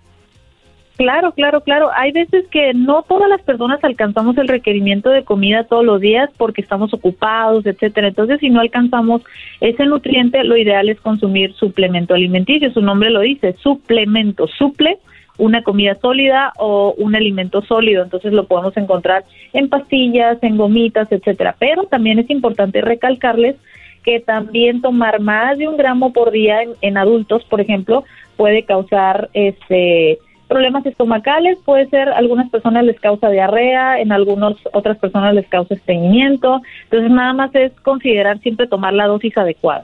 Claro, 0.97 1.33
claro, 1.33 1.59
claro. 1.61 1.89
Hay 1.93 2.13
veces 2.13 2.45
que 2.47 2.73
no 2.73 3.03
todas 3.03 3.27
las 3.27 3.41
personas 3.41 3.83
alcanzamos 3.83 4.37
el 4.37 4.47
requerimiento 4.47 5.09
de 5.09 5.25
comida 5.25 5.65
todos 5.65 5.83
los 5.83 5.99
días 5.99 6.29
porque 6.37 6.61
estamos 6.61 6.93
ocupados, 6.93 7.65
etcétera. 7.65 8.07
Entonces, 8.07 8.39
si 8.39 8.49
no 8.49 8.61
alcanzamos 8.61 9.21
ese 9.59 9.85
nutriente, 9.85 10.43
lo 10.45 10.55
ideal 10.55 10.87
es 10.87 11.01
consumir 11.01 11.53
suplemento 11.53 12.13
alimenticio. 12.13 12.71
Su 12.71 12.81
nombre 12.81 13.09
lo 13.09 13.19
dice, 13.19 13.53
suplemento, 13.61 14.47
suple 14.47 14.97
una 15.37 15.63
comida 15.63 15.95
sólida 15.95 16.53
o 16.57 16.95
un 16.97 17.13
alimento 17.13 17.61
sólido. 17.61 18.01
Entonces, 18.01 18.31
lo 18.31 18.45
podemos 18.45 18.77
encontrar 18.77 19.25
en 19.51 19.67
pastillas, 19.67 20.41
en 20.43 20.55
gomitas, 20.55 21.11
etcétera. 21.11 21.57
Pero 21.59 21.83
también 21.83 22.19
es 22.19 22.29
importante 22.29 22.79
recalcarles 22.79 23.57
que 24.01 24.21
también 24.21 24.81
tomar 24.81 25.19
más 25.19 25.57
de 25.57 25.67
un 25.67 25.75
gramo 25.75 26.13
por 26.13 26.31
día 26.31 26.61
en, 26.61 26.69
en 26.79 26.97
adultos, 26.97 27.43
por 27.43 27.59
ejemplo, 27.59 28.05
puede 28.37 28.63
causar 28.63 29.29
este 29.33 30.19
problemas 30.47 30.85
estomacales, 30.85 31.57
puede 31.65 31.89
ser, 31.89 32.09
a 32.09 32.17
algunas 32.17 32.49
personas 32.49 32.83
les 32.83 32.99
causa 32.99 33.29
diarrea, 33.29 33.99
en 33.99 34.11
algunas 34.11 34.53
otras 34.73 34.97
personas 34.97 35.33
les 35.33 35.47
causa 35.47 35.73
estreñimiento, 35.73 36.61
entonces 36.83 37.11
nada 37.11 37.33
más 37.33 37.53
es 37.55 37.71
considerar 37.83 38.39
siempre 38.39 38.67
tomar 38.67 38.93
la 38.93 39.07
dosis 39.07 39.37
adecuada. 39.37 39.83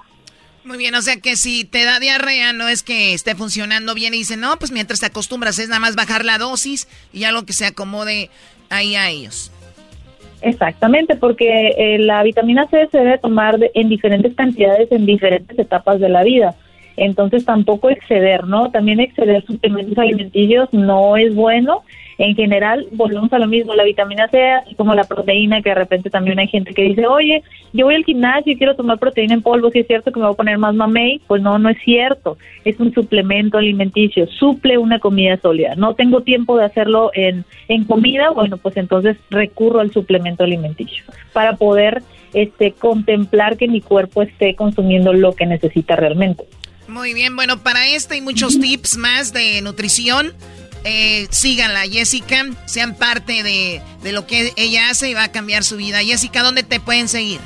Muy 0.63 0.77
bien, 0.77 0.93
o 0.93 1.01
sea 1.01 1.15
que 1.15 1.35
si 1.37 1.65
te 1.65 1.83
da 1.85 1.99
diarrea 1.99 2.53
no 2.53 2.67
es 2.67 2.83
que 2.83 3.13
esté 3.13 3.33
funcionando 3.33 3.95
bien 3.95 4.13
y 4.13 4.17
dicen, 4.17 4.41
no, 4.41 4.55
pues 4.57 4.71
mientras 4.71 4.99
te 4.99 5.07
acostumbras 5.07 5.57
es 5.57 5.69
nada 5.69 5.79
más 5.79 5.95
bajar 5.95 6.23
la 6.23 6.37
dosis 6.37 6.87
y 7.11 7.23
algo 7.23 7.43
que 7.45 7.53
se 7.53 7.65
acomode 7.65 8.29
ahí 8.69 8.95
a 8.95 9.09
ellos. 9.09 9.51
Exactamente, 10.43 11.15
porque 11.15 11.69
eh, 11.77 11.99
la 11.99 12.23
vitamina 12.23 12.67
C 12.67 12.87
se 12.91 12.97
debe 12.99 13.17
tomar 13.17 13.57
de- 13.59 13.71
en 13.75 13.89
diferentes 13.89 14.33
cantidades 14.35 14.91
en 14.91 15.05
diferentes 15.05 15.57
etapas 15.57 15.99
de 15.99 16.09
la 16.09 16.23
vida. 16.23 16.55
Entonces 16.97 17.45
tampoco 17.45 17.89
exceder, 17.89 18.45
¿no? 18.45 18.71
También 18.71 18.99
exceder 18.99 19.43
suplementos 19.45 19.97
alimenticios 19.97 20.71
no 20.73 21.17
es 21.17 21.33
bueno. 21.33 21.83
En 22.17 22.35
general, 22.35 22.85
volvemos 22.91 23.33
a 23.33 23.39
lo 23.39 23.47
mismo, 23.47 23.73
la 23.73 23.83
vitamina 23.83 24.27
C, 24.27 24.39
como 24.77 24.93
la 24.93 25.05
proteína, 25.05 25.63
que 25.63 25.69
de 25.69 25.75
repente 25.75 26.11
también 26.11 26.37
hay 26.37 26.47
gente 26.47 26.71
que 26.71 26.83
dice, 26.83 27.07
oye, 27.07 27.41
yo 27.73 27.85
voy 27.85 27.95
al 27.95 28.05
gimnasio 28.05 28.53
y 28.53 28.57
quiero 28.57 28.75
tomar 28.75 28.99
proteína 28.99 29.33
en 29.33 29.41
polvo, 29.41 29.71
si 29.71 29.79
es 29.79 29.87
cierto 29.87 30.11
que 30.11 30.19
me 30.19 30.27
voy 30.27 30.33
a 30.33 30.37
poner 30.37 30.59
más 30.59 30.75
mamey, 30.75 31.19
pues 31.25 31.41
no, 31.41 31.57
no 31.57 31.69
es 31.69 31.79
cierto. 31.83 32.37
Es 32.63 32.79
un 32.79 32.93
suplemento 32.93 33.57
alimenticio, 33.57 34.27
suple 34.27 34.77
una 34.77 34.99
comida 34.99 35.37
sólida. 35.37 35.73
No 35.75 35.95
tengo 35.95 36.21
tiempo 36.21 36.57
de 36.57 36.65
hacerlo 36.65 37.09
en, 37.15 37.43
en 37.67 37.85
comida, 37.85 38.29
bueno, 38.29 38.57
pues 38.57 38.77
entonces 38.77 39.17
recurro 39.31 39.79
al 39.79 39.91
suplemento 39.91 40.43
alimenticio 40.43 41.03
para 41.33 41.55
poder 41.55 42.03
este, 42.33 42.73
contemplar 42.73 43.57
que 43.57 43.67
mi 43.67 43.81
cuerpo 43.81 44.21
esté 44.21 44.55
consumiendo 44.55 45.11
lo 45.11 45.33
que 45.33 45.45
necesita 45.45 45.95
realmente. 45.95 46.43
Muy 46.91 47.13
bien, 47.13 47.37
bueno, 47.37 47.63
para 47.63 47.87
este 47.87 48.17
y 48.17 48.21
muchos 48.21 48.59
tips 48.59 48.97
más 48.97 49.31
de 49.31 49.61
nutrición, 49.61 50.33
eh, 50.83 51.25
síganla, 51.31 51.83
Jessica, 51.83 52.45
sean 52.65 52.97
parte 52.97 53.43
de, 53.43 53.81
de 54.03 54.11
lo 54.11 54.27
que 54.27 54.51
ella 54.57 54.89
hace 54.89 55.09
y 55.09 55.13
va 55.13 55.23
a 55.23 55.31
cambiar 55.31 55.63
su 55.63 55.77
vida. 55.77 56.03
Jessica, 56.03 56.43
¿dónde 56.43 56.63
te 56.63 56.81
pueden 56.81 57.07
seguir? 57.07 57.39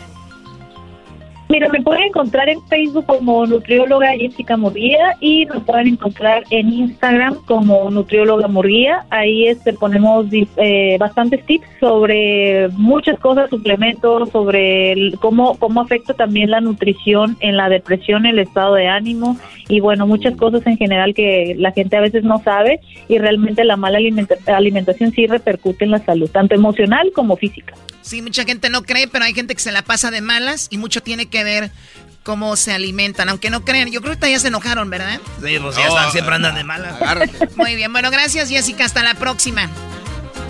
Mira, 1.55 1.69
me 1.69 1.81
pueden 1.81 2.03
encontrar 2.03 2.49
en 2.49 2.61
Facebook 2.63 3.05
como 3.05 3.45
nutrióloga 3.45 4.09
Jessica 4.17 4.57
Murguía 4.57 5.15
y 5.21 5.45
me 5.45 5.61
pueden 5.61 5.87
encontrar 5.87 6.43
en 6.49 6.67
Instagram 6.67 7.35
como 7.45 7.89
nutrióloga 7.89 8.49
Murguía. 8.49 9.05
Ahí 9.09 9.47
este, 9.47 9.71
ponemos 9.71 10.25
eh, 10.57 10.97
bastantes 10.99 11.45
tips 11.45 11.65
sobre 11.79 12.67
muchas 12.73 13.17
cosas, 13.19 13.49
suplementos, 13.49 14.31
sobre 14.31 15.13
cómo, 15.21 15.57
cómo 15.57 15.79
afecta 15.79 16.13
también 16.13 16.51
la 16.51 16.59
nutrición 16.59 17.37
en 17.39 17.55
la 17.55 17.69
depresión, 17.69 18.25
el 18.25 18.39
estado 18.39 18.75
de 18.75 18.89
ánimo 18.89 19.37
y 19.69 19.79
bueno, 19.79 20.05
muchas 20.07 20.35
cosas 20.35 20.67
en 20.67 20.75
general 20.75 21.13
que 21.13 21.55
la 21.57 21.71
gente 21.71 21.95
a 21.95 22.01
veces 22.01 22.25
no 22.25 22.39
sabe 22.39 22.81
y 23.07 23.17
realmente 23.17 23.63
la 23.63 23.77
mala 23.77 23.99
alimenta- 23.99 24.35
alimentación 24.53 25.11
sí 25.11 25.25
repercute 25.25 25.85
en 25.85 25.91
la 25.91 25.99
salud, 25.99 26.29
tanto 26.29 26.53
emocional 26.53 27.13
como 27.15 27.37
física. 27.37 27.75
Sí, 28.05 28.21
mucha 28.21 28.43
gente 28.43 28.69
no 28.69 28.83
cree, 28.83 29.07
pero 29.07 29.25
hay 29.25 29.33
gente 29.33 29.55
que 29.55 29.61
se 29.61 29.71
la 29.71 29.81
pasa 29.81 30.11
de 30.11 30.21
malas 30.21 30.67
y 30.69 30.77
mucho 30.77 31.01
tiene 31.01 31.25
que 31.25 31.43
ver 31.43 31.71
cómo 32.21 32.55
se 32.55 32.71
alimentan, 32.71 33.29
aunque 33.29 33.49
no 33.49 33.65
crean. 33.65 33.91
Yo 33.91 33.99
creo 34.01 34.19
que 34.19 34.29
ya 34.29 34.37
se 34.37 34.49
enojaron, 34.49 34.91
¿verdad? 34.91 35.19
Sí, 35.43 35.57
pues 35.59 35.75
ya 35.75 35.87
están, 35.87 36.11
siempre 36.11 36.35
andan 36.35 36.53
de 36.53 36.63
mala. 36.63 36.99
Muy 37.55 37.75
bien, 37.75 37.91
bueno, 37.91 38.11
gracias 38.11 38.49
Jessica, 38.49 38.85
hasta 38.85 39.01
la 39.01 39.15
próxima. 39.15 39.71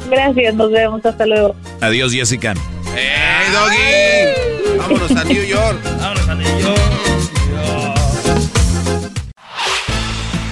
Gracias, 0.10 0.54
nos 0.54 0.70
vemos, 0.70 1.06
hasta 1.06 1.26
luego. 1.26 1.56
Adiós, 1.80 2.12
Jessica. 2.12 2.56
¡Hey, 2.94 3.48
Doggy! 3.54 4.78
Vámonos 4.78 5.12
a 5.12 5.24
New 5.24 5.46
York. 5.46 5.80
Vámonos 5.98 6.28
a 6.28 6.36
New 6.36 6.60
York. 6.60 6.82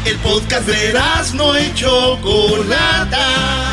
El 0.06 0.18
podcast 0.20 0.68
de 0.68 0.94
no 1.36 1.60
y 1.60 1.74
Chocolata. 1.74 3.73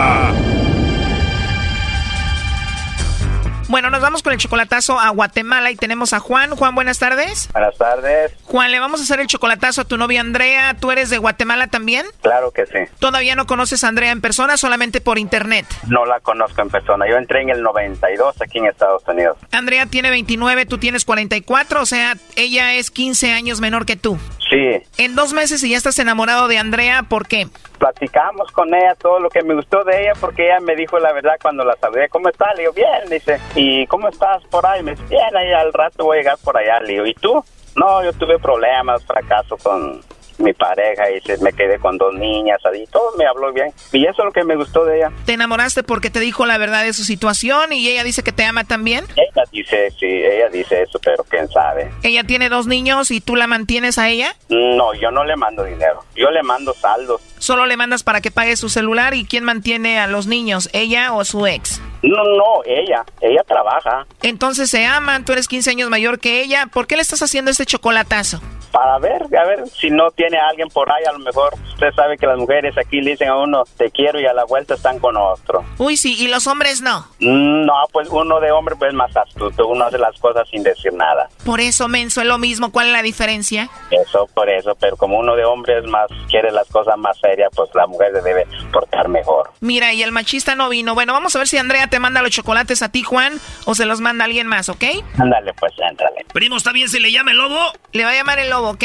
Bueno, 3.71 3.89
nos 3.89 4.01
vamos 4.01 4.21
con 4.21 4.33
el 4.33 4.37
chocolatazo 4.37 4.99
a 4.99 5.11
Guatemala 5.11 5.71
y 5.71 5.77
tenemos 5.77 6.11
a 6.11 6.19
Juan. 6.19 6.57
Juan, 6.57 6.75
buenas 6.75 6.99
tardes. 6.99 7.47
Buenas 7.53 7.77
tardes. 7.77 8.33
Juan, 8.43 8.69
le 8.69 8.81
vamos 8.81 8.99
a 8.99 9.03
hacer 9.03 9.21
el 9.21 9.27
chocolatazo 9.27 9.79
a 9.79 9.83
tu 9.85 9.95
novia 9.95 10.19
Andrea. 10.19 10.75
¿Tú 10.77 10.91
eres 10.91 11.09
de 11.09 11.17
Guatemala 11.17 11.67
también? 11.67 12.05
Claro 12.21 12.51
que 12.51 12.65
sí. 12.65 12.79
¿Todavía 12.99 13.37
no 13.37 13.47
conoces 13.47 13.85
a 13.85 13.87
Andrea 13.87 14.11
en 14.11 14.19
persona, 14.19 14.57
solamente 14.57 14.99
por 14.99 15.17
internet? 15.17 15.65
No 15.87 16.05
la 16.05 16.19
conozco 16.19 16.61
en 16.61 16.69
persona. 16.69 17.07
Yo 17.09 17.15
entré 17.15 17.43
en 17.43 17.49
el 17.49 17.63
92 17.63 18.41
aquí 18.41 18.57
en 18.57 18.65
Estados 18.65 19.03
Unidos. 19.07 19.37
Andrea 19.53 19.85
tiene 19.85 20.09
29, 20.09 20.65
tú 20.65 20.77
tienes 20.77 21.05
44, 21.05 21.81
o 21.81 21.85
sea, 21.85 22.17
ella 22.35 22.73
es 22.73 22.91
15 22.91 23.31
años 23.31 23.61
menor 23.61 23.85
que 23.85 23.95
tú. 23.95 24.19
Sí. 24.51 24.83
En 24.97 25.15
dos 25.15 25.31
meses 25.31 25.63
y 25.63 25.69
ya 25.69 25.77
estás 25.77 25.97
enamorado 25.99 26.49
de 26.49 26.57
Andrea, 26.57 27.03
¿por 27.03 27.25
qué? 27.25 27.47
Platicamos 27.79 28.51
con 28.51 28.67
ella 28.75 28.95
todo 28.95 29.21
lo 29.21 29.29
que 29.29 29.41
me 29.43 29.55
gustó 29.55 29.85
de 29.85 30.01
ella 30.01 30.11
porque 30.19 30.47
ella 30.47 30.59
me 30.59 30.75
dijo 30.75 30.99
la 30.99 31.13
verdad 31.13 31.35
cuando 31.41 31.63
la 31.63 31.77
saludé. 31.77 32.09
¿Cómo 32.09 32.27
estás? 32.27 32.49
Le 32.57 32.63
digo, 32.63 32.73
bien. 32.73 33.09
Dice, 33.09 33.39
¿y 33.55 33.87
cómo 33.87 34.09
estás 34.09 34.43
por 34.51 34.65
ahí? 34.65 34.83
Me 34.83 34.91
dice, 34.91 35.03
bien, 35.09 35.35
ahí 35.37 35.53
al 35.53 35.71
rato 35.71 36.03
voy 36.03 36.17
a 36.17 36.19
llegar 36.19 36.37
por 36.43 36.57
allá. 36.57 36.81
Le 36.81 36.93
digo, 36.93 37.05
¿y 37.05 37.13
tú? 37.13 37.41
No, 37.77 38.03
yo 38.03 38.11
tuve 38.11 38.37
problemas, 38.39 39.05
fracaso 39.05 39.55
con 39.57 40.01
mi 40.41 40.53
pareja 40.53 41.09
y 41.11 41.21
se, 41.21 41.37
me 41.37 41.53
quedé 41.53 41.79
con 41.79 41.97
dos 41.97 42.13
niñas, 42.13 42.59
y 42.73 42.85
todo 42.87 43.15
me 43.17 43.25
habló 43.25 43.51
bien. 43.53 43.71
Y 43.91 44.05
eso 44.05 44.21
es 44.21 44.25
lo 44.25 44.31
que 44.31 44.43
me 44.43 44.55
gustó 44.55 44.85
de 44.85 44.97
ella. 44.97 45.11
¿Te 45.25 45.33
enamoraste 45.33 45.83
porque 45.83 46.09
te 46.09 46.19
dijo 46.19 46.45
la 46.45 46.57
verdad 46.57 46.83
de 46.83 46.93
su 46.93 47.03
situación 47.03 47.73
y 47.73 47.87
ella 47.87 48.03
dice 48.03 48.23
que 48.23 48.31
te 48.31 48.43
ama 48.45 48.63
también? 48.63 49.05
Ella 49.15 49.43
dice, 49.51 49.91
sí, 49.99 50.05
ella 50.05 50.49
dice 50.49 50.83
eso, 50.83 50.99
pero 51.03 51.23
quién 51.23 51.47
sabe. 51.49 51.91
¿Ella 52.03 52.23
tiene 52.23 52.49
dos 52.49 52.67
niños 52.67 53.11
y 53.11 53.21
tú 53.21 53.35
la 53.35 53.47
mantienes 53.47 53.97
a 53.97 54.09
ella? 54.09 54.35
No, 54.49 54.93
yo 54.93 55.11
no 55.11 55.23
le 55.23 55.35
mando 55.35 55.63
dinero, 55.63 56.03
yo 56.15 56.29
le 56.31 56.43
mando 56.43 56.73
saldos. 56.73 57.21
Solo 57.39 57.65
le 57.65 57.77
mandas 57.77 58.03
para 58.03 58.21
que 58.21 58.31
pague 58.31 58.55
su 58.55 58.69
celular 58.69 59.13
y 59.13 59.25
quién 59.25 59.43
mantiene 59.43 59.99
a 59.99 60.07
los 60.07 60.27
niños, 60.27 60.69
ella 60.73 61.13
o 61.13 61.25
su 61.25 61.47
ex? 61.47 61.81
No, 62.03 62.23
no, 62.23 62.63
ella, 62.65 63.03
ella 63.21 63.43
trabaja. 63.47 64.05
Entonces 64.21 64.69
se 64.69 64.85
aman, 64.85 65.25
tú 65.25 65.33
eres 65.33 65.47
15 65.47 65.69
años 65.71 65.89
mayor 65.89 66.19
que 66.19 66.41
ella, 66.41 66.67
¿por 66.67 66.87
qué 66.87 66.95
le 66.95 67.01
estás 67.01 67.21
haciendo 67.21 67.51
este 67.51 67.65
chocolatazo? 67.65 68.41
Para 68.71 68.97
ver, 68.99 69.23
a 69.37 69.45
ver, 69.45 69.67
si 69.67 69.89
no 69.89 70.09
tiene 70.11 70.37
a 70.37 70.47
alguien 70.49 70.67
por 70.69 70.89
ahí, 70.91 71.03
a 71.07 71.11
lo 71.11 71.19
mejor 71.19 71.53
usted 71.73 71.91
sabe 71.95 72.17
que 72.17 72.25
las 72.25 72.37
mujeres 72.37 72.75
aquí 72.77 73.01
le 73.01 73.11
dicen 73.11 73.29
a 73.29 73.37
uno, 73.37 73.63
te 73.77 73.91
quiero 73.91 74.19
y 74.19 74.25
a 74.25 74.33
la 74.33 74.45
vuelta 74.45 74.75
están 74.75 74.99
con 74.99 75.17
otro. 75.17 75.63
Uy, 75.77 75.97
sí, 75.97 76.15
¿y 76.17 76.27
los 76.27 76.47
hombres 76.47 76.81
no? 76.81 77.05
Mm, 77.19 77.65
No, 77.65 77.73
pues 77.91 78.07
uno 78.09 78.39
de 78.39 78.51
hombre 78.51 78.75
pues 78.75 78.93
más 78.93 79.15
astuto, 79.15 79.67
uno 79.67 79.85
hace 79.85 79.97
las 79.97 80.17
cosas 80.19 80.47
sin 80.49 80.63
decir 80.63 80.93
nada. 80.93 81.27
Por 81.45 81.59
eso, 81.59 81.87
menso, 81.87 82.21
es 82.21 82.27
lo 82.27 82.37
mismo, 82.37 82.71
¿cuál 82.71 82.87
es 82.87 82.93
la 82.93 83.01
diferencia? 83.01 83.69
Eso, 83.91 84.27
por 84.33 84.49
eso, 84.49 84.75
pero 84.79 84.95
como 84.97 85.19
uno 85.19 85.35
de 85.35 85.43
hombre 85.45 85.79
es 85.79 85.85
más, 85.85 86.07
quiere 86.29 86.51
las 86.51 86.67
cosas 86.69 86.97
más 86.97 87.17
serias, 87.19 87.49
pues 87.55 87.69
la 87.73 87.87
mujer 87.87 88.11
se 88.13 88.21
debe 88.21 88.45
portar 88.71 89.07
mejor. 89.09 89.49
Mira, 89.59 89.93
y 89.93 90.03
el 90.03 90.11
machista 90.11 90.55
no 90.55 90.69
vino. 90.69 90.93
Bueno, 90.93 91.13
vamos 91.13 91.35
a 91.35 91.39
ver 91.39 91.47
si 91.47 91.57
Andrea 91.57 91.87
te 91.87 91.99
manda 91.99 92.21
los 92.21 92.31
chocolates 92.31 92.81
a 92.81 92.89
ti, 92.89 93.03
Juan, 93.03 93.33
o 93.65 93.75
se 93.75 93.85
los 93.85 93.99
manda 94.01 94.25
alguien 94.25 94.47
más, 94.47 94.69
¿ok? 94.69 94.83
Ándale, 95.19 95.53
pues, 95.59 95.73
ándale. 95.87 96.25
Primo, 96.33 96.57
¿está 96.57 96.71
bien 96.71 96.87
si 96.89 96.99
le 96.99 97.11
llama 97.11 97.31
el 97.31 97.37
lobo? 97.37 97.59
Le 97.91 98.03
va 98.05 98.11
a 98.11 98.15
llamar 98.15 98.39
el 98.39 98.49
lobo, 98.49 98.60
¿ok? 98.69 98.83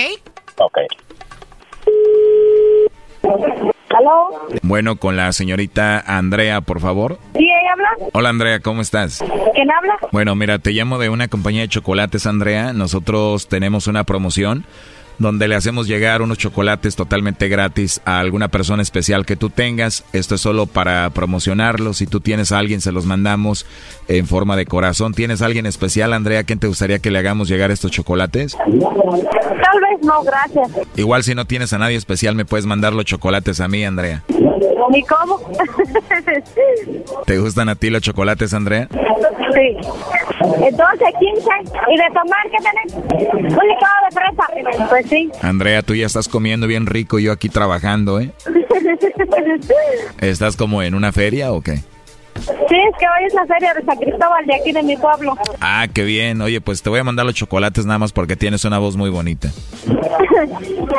Ok. 0.59 0.79
¿Aló? 3.97 4.49
Bueno, 4.62 4.97
con 4.97 5.16
la 5.16 5.33
señorita 5.33 6.01
Andrea, 6.01 6.61
por 6.61 6.81
favor. 6.81 7.18
¿Sí, 7.35 7.45
ella 7.45 7.72
habla? 7.72 7.89
Hola 8.12 8.29
Andrea, 8.29 8.61
¿cómo 8.61 8.83
estás? 8.83 9.24
¿Quién 9.55 9.70
habla? 9.70 9.97
Bueno, 10.12 10.35
mira, 10.35 10.59
te 10.59 10.72
llamo 10.72 10.99
de 10.99 11.09
una 11.09 11.29
compañía 11.29 11.62
de 11.62 11.68
chocolates, 11.68 12.27
Andrea. 12.27 12.72
Nosotros 12.72 13.49
tenemos 13.49 13.87
una 13.87 14.05
promoción 14.05 14.64
donde 15.18 15.48
le 15.48 15.54
hacemos 15.54 15.86
llegar 15.86 16.22
unos 16.22 16.38
chocolates 16.38 16.96
totalmente 16.96 17.48
gratis 17.48 18.00
a 18.04 18.20
alguna 18.20 18.48
persona 18.48 18.82
especial 18.82 19.26
que 19.26 19.36
tú 19.36 19.50
tengas. 19.50 20.04
Esto 20.12 20.34
es 20.34 20.40
solo 20.40 20.66
para 20.66 21.08
promocionarlos. 21.10 21.98
Si 21.98 22.06
tú 22.06 22.20
tienes 22.20 22.52
a 22.52 22.58
alguien, 22.58 22.80
se 22.80 22.92
los 22.92 23.06
mandamos 23.06 23.66
en 24.08 24.26
forma 24.26 24.56
de 24.56 24.66
corazón. 24.66 25.14
¿Tienes 25.14 25.42
a 25.42 25.46
alguien 25.46 25.66
especial, 25.66 26.12
Andrea? 26.12 26.44
¿Quién 26.44 26.58
te 26.58 26.66
gustaría 26.66 26.98
que 26.98 27.10
le 27.10 27.18
hagamos 27.18 27.48
llegar 27.48 27.70
estos 27.70 27.90
chocolates? 27.90 28.56
Tal 28.56 29.80
vez 29.80 30.02
no, 30.02 30.22
gracias. 30.22 30.70
Igual 30.96 31.22
si 31.24 31.34
no 31.34 31.44
tienes 31.44 31.72
a 31.72 31.78
nadie 31.78 31.96
especial, 31.96 32.34
me 32.34 32.44
puedes 32.44 32.66
mandar 32.66 32.92
los 32.92 33.04
chocolates 33.04 33.60
a 33.60 33.68
mí, 33.68 33.84
Andrea. 33.84 34.22
¿Y 34.28 35.02
cómo? 35.02 35.40
¿Te 37.26 37.38
gustan 37.38 37.68
a 37.68 37.74
ti 37.74 37.90
los 37.90 38.02
chocolates, 38.02 38.54
Andrea? 38.54 38.88
sí. 39.56 39.76
Entonces, 40.62 41.08
15. 41.18 41.48
¿Y 41.88 41.96
de 41.96 42.04
tomar 42.14 42.50
qué 42.50 42.58
tenés? 42.58 42.94
Un 42.94 43.68
licuado 43.68 44.00
de 44.04 44.12
fresa. 44.12 44.88
Pues 44.88 45.05
sí. 45.09 45.30
Andrea, 45.42 45.82
tú 45.82 45.94
ya 45.94 46.07
estás 46.07 46.28
comiendo 46.28 46.66
bien 46.66 46.86
rico, 46.86 47.18
yo 47.18 47.32
aquí 47.32 47.48
trabajando, 47.48 48.20
¿eh? 48.20 48.32
¿Estás 50.20 50.57
como 50.57 50.82
en 50.82 50.94
una 50.94 51.12
feria 51.12 51.52
o 51.52 51.61
qué? 51.61 51.80
Sí, 52.39 52.76
es 52.76 52.99
que 52.99 53.07
hoy 53.07 53.26
es 53.26 53.34
la 53.34 53.47
feria 53.47 53.74
de 53.74 53.82
San 53.82 53.97
Cristóbal 53.99 54.47
de 54.47 54.55
aquí 54.55 54.72
de 54.72 54.82
mi 54.82 54.97
pueblo. 54.97 55.37
Ah, 55.61 55.87
qué 55.93 56.05
bien. 56.05 56.41
Oye, 56.41 56.61
pues 56.61 56.82
te 56.82 56.91
voy 56.91 57.01
a 57.01 57.05
mandar 57.05 57.26
los 57.26 57.34
chocolates 57.34 57.87
nada 57.87 57.99
más 57.99 58.12
porque 58.12 58.37
tienes 58.37 58.64
una 58.64 58.78
voz 58.78 58.97
muy 58.97 59.11
bonita. 59.11 59.49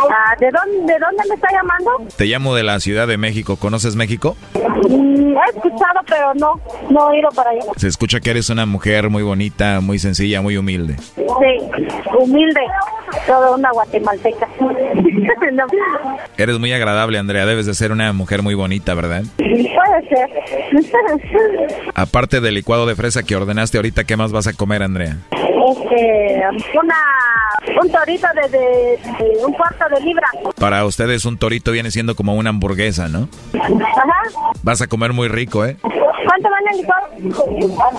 Ah, 0.10 0.36
¿de, 0.40 0.50
dónde, 0.52 0.94
¿De 0.94 1.00
dónde 1.00 1.24
me 1.30 1.36
está 1.36 1.48
llamando? 1.52 1.92
Te 2.16 2.26
llamo 2.26 2.56
de 2.56 2.64
la 2.64 2.80
Ciudad 2.80 3.08
de 3.08 3.18
México. 3.18 3.56
¿Conoces 3.56 3.96
México? 3.96 4.36
Mm, 4.90 5.36
he 5.38 5.50
escuchado, 5.56 6.02
pero 6.07 6.34
no, 6.36 6.60
no 6.90 7.11
he 7.11 7.20
ido 7.20 7.30
para 7.30 7.52
allá. 7.52 7.61
Se 7.78 7.88
escucha 7.88 8.20
que 8.20 8.32
eres 8.32 8.49
una 8.49 8.66
mujer 8.66 9.10
muy 9.10 9.24
bonita, 9.24 9.80
muy 9.82 9.99
sencilla, 9.99 10.41
muy 10.41 10.57
humilde. 10.57 10.95
Sí, 11.16 11.24
humilde, 12.20 12.61
toda 13.26 13.56
una 13.56 13.72
guatemalteca. 13.72 14.48
No. 15.53 15.66
Eres 16.38 16.60
muy 16.60 16.72
agradable, 16.74 17.18
Andrea. 17.18 17.45
Debes 17.45 17.66
de 17.66 17.74
ser 17.74 17.91
una 17.91 18.11
mujer 18.11 18.44
muy 18.44 18.53
bonita, 18.53 18.94
¿verdad? 18.94 19.24
Puede 19.38 20.10
ser. 20.10 20.30
Aparte 21.95 22.41
del 22.41 22.56
licuado 22.56 22.86
de 22.86 22.95
fresa 22.95 23.24
que 23.24 23.36
ordenaste 23.36 23.78
ahorita, 23.78 24.04
¿qué 24.04 24.18
más 24.18 24.32
vas 24.32 24.48
a 24.48 24.54
comer, 24.54 24.84
Andrea? 24.84 25.18
Este, 25.32 26.41
una, 26.82 26.95
un 27.82 27.91
torito 27.91 28.28
de, 28.36 28.49
de- 28.58 28.98
de 29.38 29.45
un 29.45 29.54
cuarto 29.54 29.84
de 29.94 29.99
libra. 30.02 30.28
Para 30.60 30.86
ustedes 30.86 31.26
un 31.26 31.38
torito 31.38 31.72
viene 31.72 31.91
siendo 31.91 32.16
como 32.16 32.36
una 32.36 32.52
hamburguesa, 32.52 33.08
¿no? 33.10 33.28
Ajá. 33.54 34.52
Vas 34.64 34.82
a 34.82 34.88
comer 34.88 35.12
muy 35.14 35.28
rico, 35.28 35.66
¿eh? 35.66 35.78
¿Cuánto 36.28 36.49
vale 36.49 36.70
el 36.72 36.78
licuado? 36.78 37.08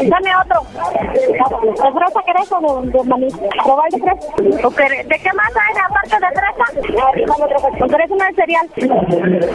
Dame 0.09 0.31
otro. 0.37 0.67
¿De 1.13 1.93
fresa 1.93 2.21
querés 2.27 2.53
o 2.53 2.83
de, 2.83 2.91
de 2.91 3.05
maní? 3.05 3.29
¿Probar 3.65 3.91
de 3.91 3.99
fresa? 3.99 5.05
¿De 5.09 5.19
qué 5.19 5.33
más 5.35 5.53
hay 5.57 5.75
aparte 5.89 6.17
de 6.21 6.31
fresa? 6.39 7.85
¿O 7.85 7.89
querés 7.89 8.11
una 8.11 8.27
de 8.29 8.35
cereal? 8.35 8.69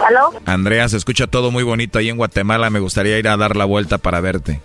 ¿Aló? 0.08 0.32
Andrea, 0.45 0.90
se 0.90 0.98
escucha 0.98 1.28
todo 1.28 1.52
muy 1.52 1.64
bonito 1.64 2.00
ahí 2.00 2.10
en 2.10 2.18
Guatemala. 2.18 2.70
Me 2.70 2.80
gustaría 2.80 3.20
ir 3.20 3.28
a 3.28 3.38
dar 3.38 3.56
la 3.56 3.66
vuelta 3.66 3.98
para 3.98 4.22
verte. 4.22 4.62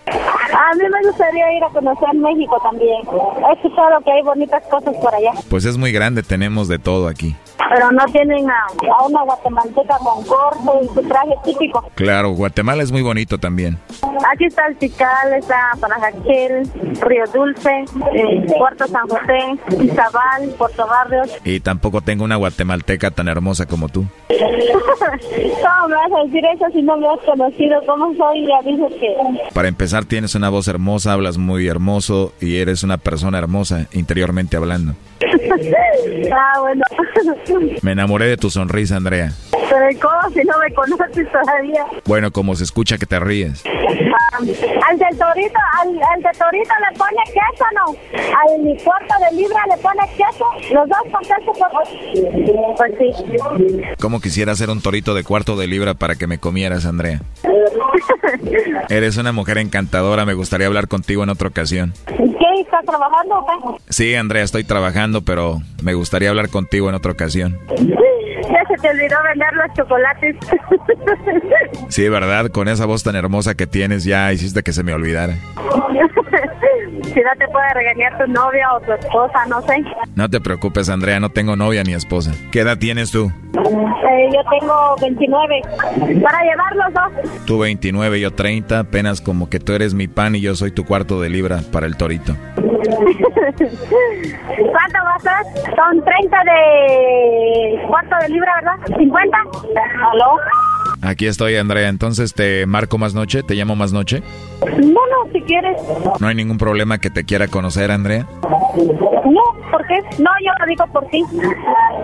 A 0.53 0.75
mí 0.75 0.83
me 0.91 1.09
gustaría 1.09 1.53
ir 1.57 1.65
a 1.65 1.69
conocer 1.69 2.15
México 2.15 2.59
también. 2.63 3.03
He 3.03 3.53
escuchado 3.55 4.01
que 4.05 4.13
hay 4.13 4.23
bonitas 4.23 4.63
cosas 4.71 4.95
por 4.97 5.15
allá. 5.15 5.33
Pues 5.49 5.65
es 5.65 5.77
muy 5.77 5.93
grande, 5.93 6.23
tenemos 6.23 6.69
de 6.69 6.79
todo 6.79 7.09
aquí. 7.09 7.37
Pero 7.71 7.91
no 7.93 8.05
tienen 8.07 8.49
a, 8.51 8.67
a 8.99 9.07
una 9.07 9.23
guatemalteca 9.25 9.99
con 9.99 10.25
corte 10.25 10.85
y 10.85 10.89
su 10.89 11.03
traje 11.03 11.35
típico. 11.45 11.85
Claro, 11.95 12.31
Guatemala 12.31 12.83
es 12.83 12.91
muy 12.91 13.03
bonito 13.03 13.37
también. 13.39 13.79
Aquí 14.33 14.47
está 14.47 14.67
el 14.69 14.77
Tikal, 14.77 15.35
está 15.37 15.73
Panajaquel, 15.79 16.69
Río 17.03 17.25
Dulce, 17.33 17.85
eh, 18.15 18.47
Puerto 18.57 18.87
San 18.87 19.07
José, 19.09 19.83
Izabal, 19.85 20.49
Puerto 20.57 20.87
Barrios. 20.87 21.37
Y 21.45 21.61
tampoco 21.61 22.01
tengo 22.01 22.25
una 22.25 22.37
guatemalteca 22.37 23.11
tan 23.11 23.29
hermosa 23.29 23.67
como 23.67 23.89
tú. 23.89 24.07
¿Cómo 24.29 25.89
me 25.89 25.95
vas 25.95 26.13
a 26.21 26.25
decir 26.25 26.45
eso 26.47 26.65
si 26.73 26.83
no 26.83 26.97
me 26.97 27.09
has 27.09 27.21
conocido? 27.21 27.81
¿Cómo 27.87 28.15
soy? 28.15 28.47
Ya 28.47 28.63
dices 28.63 28.93
que... 28.99 29.17
Para 29.53 29.69
empezar, 29.69 30.05
tienes 30.05 30.35
una 30.39 30.49
voz 30.49 30.69
hermosa, 30.69 31.13
hablas 31.13 31.37
muy 31.37 31.67
hermoso 31.67 32.33
y 32.41 32.57
eres 32.57 32.83
una 32.83 32.97
persona 32.97 33.39
hermosa 33.39 33.87
interiormente 33.93 34.57
hablando. 34.57 34.95
ah, 36.33 36.61
bueno. 36.61 36.83
Me 37.83 37.93
enamoré 37.93 38.27
de 38.27 38.37
tu 38.37 38.49
sonrisa, 38.49 38.97
Andrea. 38.97 39.33
Pero 39.69 39.87
¿cómo 40.01 40.35
si 40.35 40.45
no 40.45 40.59
me 40.59 40.75
conoces 40.75 41.31
todavía? 41.31 41.85
Bueno, 42.07 42.31
como 42.31 42.55
se 42.55 42.65
escucha 42.65 42.99
que 42.99 43.07
te 43.07 43.19
ríes. 43.21 43.63
Ah, 43.67 44.39
al 44.39 44.99
del 44.99 45.19
torito, 45.19 45.59
al, 45.81 45.89
al 45.89 46.23
de 46.23 46.39
torito 46.39 46.75
le 46.91 46.99
pone 46.99 47.23
queso, 47.27 47.65
¿no? 47.75 47.97
Al 48.39 48.83
cuarto 48.85 49.15
de 49.31 49.37
libra 49.37 49.61
le 49.69 49.77
pone 49.83 50.01
queso. 50.17 50.75
Los 50.75 50.89
dos 50.89 50.99
con 51.11 51.21
queso, 51.23 51.53
por... 51.53 52.77
Pues 52.77 52.93
sí. 52.99 53.95
¿Cómo 54.01 54.21
quisiera 54.21 54.55
ser 54.55 54.71
un 54.71 54.81
torito 54.81 55.15
de 55.15 55.25
cuarto 55.25 55.57
de 55.57 55.67
libra 55.67 55.95
para 55.95 56.17
que 56.17 56.27
me 56.27 56.39
comieras, 56.39 56.87
Andrea? 56.87 57.21
Eres 58.89 59.17
una 59.17 59.33
mujer 59.33 59.59
encantadora, 59.59 60.25
me 60.25 60.35
gustaría 60.35 60.67
hablar 60.67 60.89
contigo 60.89 61.23
en 61.23 61.31
otra 61.31 61.49
ocasión. 61.49 61.93
¿Qué? 62.07 62.61
¿Estás 62.61 62.85
trabajando 62.85 63.37
o 63.37 63.47
qué? 63.77 63.83
Sí, 63.93 64.15
Andrea, 64.15 64.43
estoy 64.43 64.65
trabajando, 64.65 65.23
pero 65.23 65.61
me 65.83 65.95
gustaría 65.95 66.29
hablar 66.31 66.49
contigo 66.49 66.89
en 66.89 66.95
otra 66.95 67.13
ocasión. 67.13 67.59
Se 67.77 67.85
te 68.79 68.89
olvidó 68.89 69.17
vender 69.25 69.53
los 69.55 69.73
chocolates. 69.75 70.37
Sí, 71.89 72.09
¿verdad? 72.09 72.51
Con 72.51 72.69
esa 72.69 72.85
voz 72.85 73.03
tan 73.03 73.17
hermosa 73.17 73.55
que 73.55 73.67
tienes 73.67 74.05
ya 74.05 74.31
hiciste 74.33 74.63
que 74.63 74.73
se 74.73 74.83
me 74.83 74.93
olvidara. 74.93 75.35
si 77.03 77.21
no 77.21 77.31
te 77.39 77.49
puede 77.49 77.75
regañar 77.75 78.19
tu 78.19 78.31
novia 78.31 78.75
o 78.75 78.81
tu 78.81 78.93
esposa, 78.93 79.47
no 79.49 79.63
sé. 79.63 79.83
No 80.15 80.29
te 80.29 80.41
preocupes, 80.41 80.91
Andrea, 80.91 81.19
no 81.19 81.31
tengo 81.31 81.57
novia 81.57 81.83
ni 81.85 81.95
esposa. 81.95 82.33
¿Qué 82.53 82.61
edad 82.61 82.79
tienes 82.79 83.11
tú? 83.11 83.33
Eh, 83.55 84.29
yo 84.33 84.41
tengo 84.61 84.97
29. 85.01 85.63
Para 86.23 86.43
llevar 86.43 86.77
los 86.77 86.95
dos. 86.95 87.47
Tú 87.47 87.59
29, 87.59 88.21
yo 88.21 88.33
30, 88.33 88.79
apenas 88.81 89.21
como 89.21 89.49
que 89.49 89.59
tú 89.59 89.73
eres 89.73 89.95
mi 89.95 90.09
pan 90.09 90.37
y 90.37 90.41
yo 90.41 90.55
soy 90.55 90.71
tu 90.71 90.85
cuarto 90.85 91.21
de 91.21 91.31
libra 91.31 91.61
para 91.73 91.87
el 91.87 91.97
torito. 91.97 92.37
¿Cuánto 94.71 94.99
ser? 95.21 95.45
Son 95.75 96.05
30 96.05 96.45
de 96.45 97.85
cuarto 97.89 98.17
de 98.23 98.29
libra, 98.29 98.55
¿verdad? 98.57 98.79
¿50? 98.97 99.37
¿Aló? 100.13 100.37
Aquí 101.03 101.27
estoy, 101.27 101.57
Andrea. 101.57 101.89
Entonces, 101.89 102.35
¿te 102.35 102.67
marco 102.67 102.99
más 102.99 103.15
noche? 103.15 103.43
¿Te 103.43 103.55
llamo 103.55 103.77
más 103.77 103.93
noche? 103.93 104.23
No, 104.61 104.67
no, 104.79 105.33
si 105.33 105.41
quieres. 105.43 105.81
¿No 106.21 106.27
hay 106.27 106.35
ningún 106.35 106.59
problema 106.59 106.99
que 106.99 107.11
te 107.11 107.25
quiera 107.25 107.47
conocer, 107.49 107.91
Andrea? 107.91 108.27
No, 108.43 109.43
¿por 109.71 109.87
qué? 109.87 110.01
No, 110.19 110.31
yo 110.45 110.51
lo 110.59 110.67
digo 110.67 110.87
por 110.93 111.07
ti. 111.07 111.25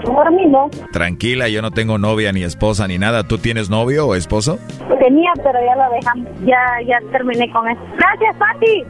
Por 0.05 0.33
mí 0.33 0.47
no. 0.47 0.71
Tranquila, 0.93 1.49
yo 1.49 1.61
no 1.63 1.71
tengo 1.71 1.99
novia 1.99 2.33
ni 2.33 2.45
esposa 2.45 2.87
ni 2.87 2.99
nada. 2.99 3.25
¿Tú 3.25 3.39
tienes 3.39 3.69
novio 3.69 4.07
o 4.07 4.15
esposo? 4.15 4.59
Tenía, 5.01 5.33
pero 5.37 5.59
ya 5.65 5.75
lo 5.77 5.95
dejamos. 5.95 6.29
Ya, 6.45 6.65
ya 6.87 7.01
terminé 7.11 7.51
con 7.51 7.69
eso. 7.69 7.81
Gracias, 7.99 8.37
Pati. 8.37 8.85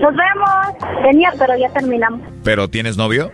Nos 0.00 0.14
vemos. 0.14 1.02
Tenía, 1.02 1.32
pero 1.38 1.56
ya 1.56 1.68
terminamos. 1.70 2.20
¿Pero 2.44 2.68
tienes 2.68 2.96
novio? 2.96 3.32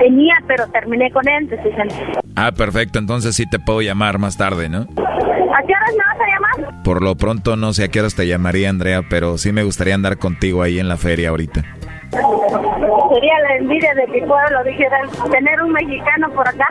Tenía, 0.00 0.34
pero 0.46 0.66
terminé 0.68 1.10
con 1.10 1.26
él. 1.28 1.48
diciendo. 1.48 1.94
Ah, 2.36 2.52
perfecto. 2.52 2.98
Entonces 2.98 3.34
sí 3.34 3.48
te 3.48 3.58
puedo 3.58 3.80
llamar 3.80 4.18
más 4.18 4.36
tarde, 4.36 4.68
¿no? 4.68 4.80
¿A 4.80 4.86
qué 4.86 5.72
horas 5.72 5.92
me 5.92 6.04
vas 6.04 6.20
a 6.20 6.60
llamar? 6.60 6.82
Por 6.84 7.02
lo 7.02 7.16
pronto 7.16 7.56
no 7.56 7.72
sé 7.72 7.84
a 7.84 7.88
qué 7.88 8.00
horas 8.00 8.14
te 8.14 8.26
llamaría, 8.26 8.68
Andrea, 8.68 9.02
pero 9.08 9.38
sí 9.38 9.52
me 9.52 9.62
gustaría 9.62 9.94
andar 9.94 10.18
contigo 10.18 10.62
ahí 10.62 10.78
en 10.78 10.88
la 10.88 10.96
feria 10.96 11.30
ahorita. 11.30 11.64
Sería 12.12 13.40
la 13.48 13.56
envidia 13.58 13.94
de 13.94 14.06
mi 14.08 14.20
pueblo, 14.20 14.62
dijeran, 14.64 15.08
tener 15.30 15.62
un 15.62 15.72
mexicano 15.72 16.30
por 16.32 16.46
acá. 16.46 16.68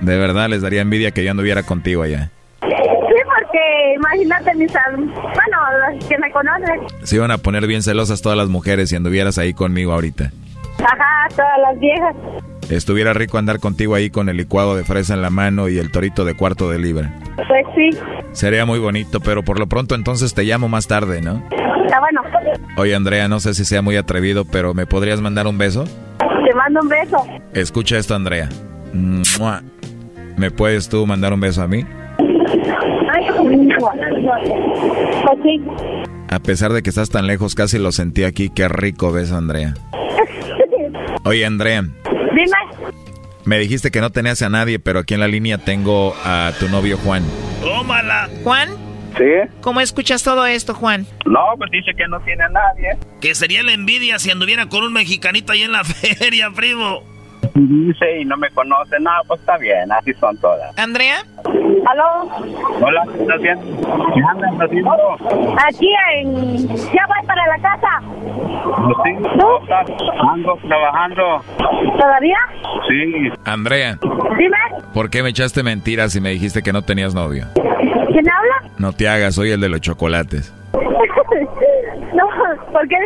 De 0.00 0.16
verdad 0.16 0.48
les 0.48 0.62
daría 0.62 0.80
envidia 0.80 1.10
que 1.10 1.24
yo 1.24 1.32
anduviera 1.32 1.62
contigo 1.64 2.02
allá. 2.02 2.30
Sí, 2.62 2.68
porque 2.68 3.94
imagínate 3.96 4.54
mis... 4.54 4.72
Bueno, 4.72 5.92
los 5.92 6.04
que 6.06 6.18
me 6.18 6.30
conocen. 6.30 6.80
Se 7.02 7.16
iban 7.16 7.30
a 7.30 7.38
poner 7.38 7.66
bien 7.66 7.82
celosas 7.82 8.22
todas 8.22 8.38
las 8.38 8.48
mujeres 8.48 8.90
si 8.90 8.96
anduvieras 8.96 9.38
ahí 9.38 9.52
conmigo 9.54 9.92
ahorita. 9.92 10.30
Ajá, 10.78 11.28
todas 11.34 11.58
las 11.62 11.80
viejas. 11.80 12.16
Estuviera 12.70 13.12
rico 13.12 13.36
andar 13.36 13.58
contigo 13.58 13.96
ahí 13.96 14.10
con 14.10 14.28
el 14.28 14.36
licuado 14.36 14.76
de 14.76 14.84
fresa 14.84 15.14
en 15.14 15.22
la 15.22 15.30
mano 15.30 15.68
y 15.68 15.78
el 15.78 15.90
torito 15.90 16.24
de 16.24 16.34
cuarto 16.34 16.70
de 16.70 16.78
libra. 16.78 17.12
Pues 17.34 17.66
sí. 17.74 17.90
Sería 18.30 18.64
muy 18.64 18.78
bonito, 18.78 19.18
pero 19.20 19.42
por 19.42 19.58
lo 19.58 19.66
pronto 19.66 19.96
entonces 19.96 20.34
te 20.34 20.44
llamo 20.44 20.68
más 20.68 20.86
tarde, 20.86 21.20
¿no? 21.20 21.42
Está 21.84 21.98
bueno. 21.98 22.22
Oye, 22.76 22.94
Andrea, 22.94 23.26
no 23.26 23.40
sé 23.40 23.54
si 23.54 23.64
sea 23.64 23.82
muy 23.82 23.96
atrevido, 23.96 24.44
pero 24.44 24.72
¿me 24.72 24.86
podrías 24.86 25.20
mandar 25.20 25.48
un 25.48 25.58
beso? 25.58 25.82
Te 26.18 26.54
mando 26.54 26.80
un 26.80 26.88
beso. 26.88 27.16
Escucha 27.54 27.98
esto, 27.98 28.14
Andrea. 28.14 28.48
¡Mua! 28.92 29.62
¿Me 30.36 30.52
puedes 30.52 30.88
tú 30.88 31.04
mandar 31.06 31.32
un 31.32 31.40
beso 31.40 31.62
a 31.62 31.66
mí? 31.66 31.84
Ay, 33.12 33.26
Pues 33.36 33.58
sí. 35.42 35.60
A 36.28 36.38
pesar 36.38 36.72
de 36.72 36.82
que 36.82 36.90
estás 36.90 37.10
tan 37.10 37.26
lejos, 37.26 37.56
casi 37.56 37.78
lo 37.78 37.90
sentí 37.90 38.22
aquí. 38.22 38.48
Qué 38.48 38.68
rico 38.68 39.10
beso, 39.10 39.36
Andrea. 39.36 39.74
Oye, 41.24 41.44
Andrea. 41.44 41.84
Me 43.50 43.58
dijiste 43.58 43.90
que 43.90 44.00
no 44.00 44.10
tenías 44.10 44.40
a 44.42 44.48
nadie, 44.48 44.78
pero 44.78 45.00
aquí 45.00 45.14
en 45.14 45.20
la 45.20 45.26
línea 45.26 45.58
tengo 45.58 46.14
a 46.24 46.52
tu 46.60 46.68
novio 46.68 46.96
Juan. 46.98 47.24
¡Tómala! 47.60 48.28
¿Juan? 48.44 48.68
Sí. 49.18 49.24
¿Cómo 49.60 49.80
escuchas 49.80 50.22
todo 50.22 50.46
esto, 50.46 50.72
Juan? 50.72 51.04
No, 51.26 51.40
pues 51.58 51.68
dice 51.72 51.90
que 51.96 52.06
no 52.06 52.20
tiene 52.20 52.44
a 52.44 52.48
nadie. 52.48 52.96
Que 53.20 53.34
sería 53.34 53.64
la 53.64 53.72
envidia 53.72 54.20
si 54.20 54.30
anduviera 54.30 54.66
con 54.66 54.84
un 54.84 54.92
mexicanito 54.92 55.50
ahí 55.52 55.62
en 55.62 55.72
la 55.72 55.82
feria, 55.84 56.52
primo. 56.54 57.02
Dice 57.54 58.20
y 58.20 58.24
no 58.24 58.36
me 58.36 58.50
conoce. 58.50 58.98
No, 59.00 59.10
pues 59.26 59.40
está 59.40 59.56
bien, 59.58 59.90
así 59.92 60.12
son 60.14 60.36
todas. 60.38 60.76
¿Andrea? 60.78 61.18
¿Aló? 61.86 62.28
Hola, 62.80 63.02
¿qué 63.12 63.22
estás 63.22 63.36
haciendo? 63.38 64.14
¿Qué 64.14 64.20
andas 64.28 64.52
haciendo? 64.60 64.92
Aquí 65.66 65.88
en... 66.16 66.68
Ya 66.68 67.06
voy 67.06 67.26
para 67.26 67.46
la 67.46 67.58
casa. 67.58 68.00
Pues 68.02 68.96
sí, 69.04 69.28
¿cómo 69.40 69.58
estás? 69.62 69.86
Ando 70.32 70.58
trabajando. 70.66 71.42
¿Todavía? 71.98 72.38
Sí. 72.88 73.30
Andrea, 73.44 73.98
Dime. 74.38 74.56
¿por 74.94 75.10
qué 75.10 75.22
me 75.22 75.30
echaste 75.30 75.62
mentiras 75.62 76.14
y 76.16 76.20
me 76.20 76.30
dijiste 76.30 76.62
que 76.62 76.72
no 76.72 76.82
tenías 76.82 77.14
novio? 77.14 77.46
¿Quién 77.54 78.28
habla? 78.28 78.70
No 78.78 78.92
te 78.92 79.08
hagas, 79.08 79.34
soy 79.34 79.50
el 79.50 79.60
de 79.60 79.68
los 79.68 79.80
chocolates. 79.80 80.52
¿por 82.72 82.88
qué? 82.88 82.96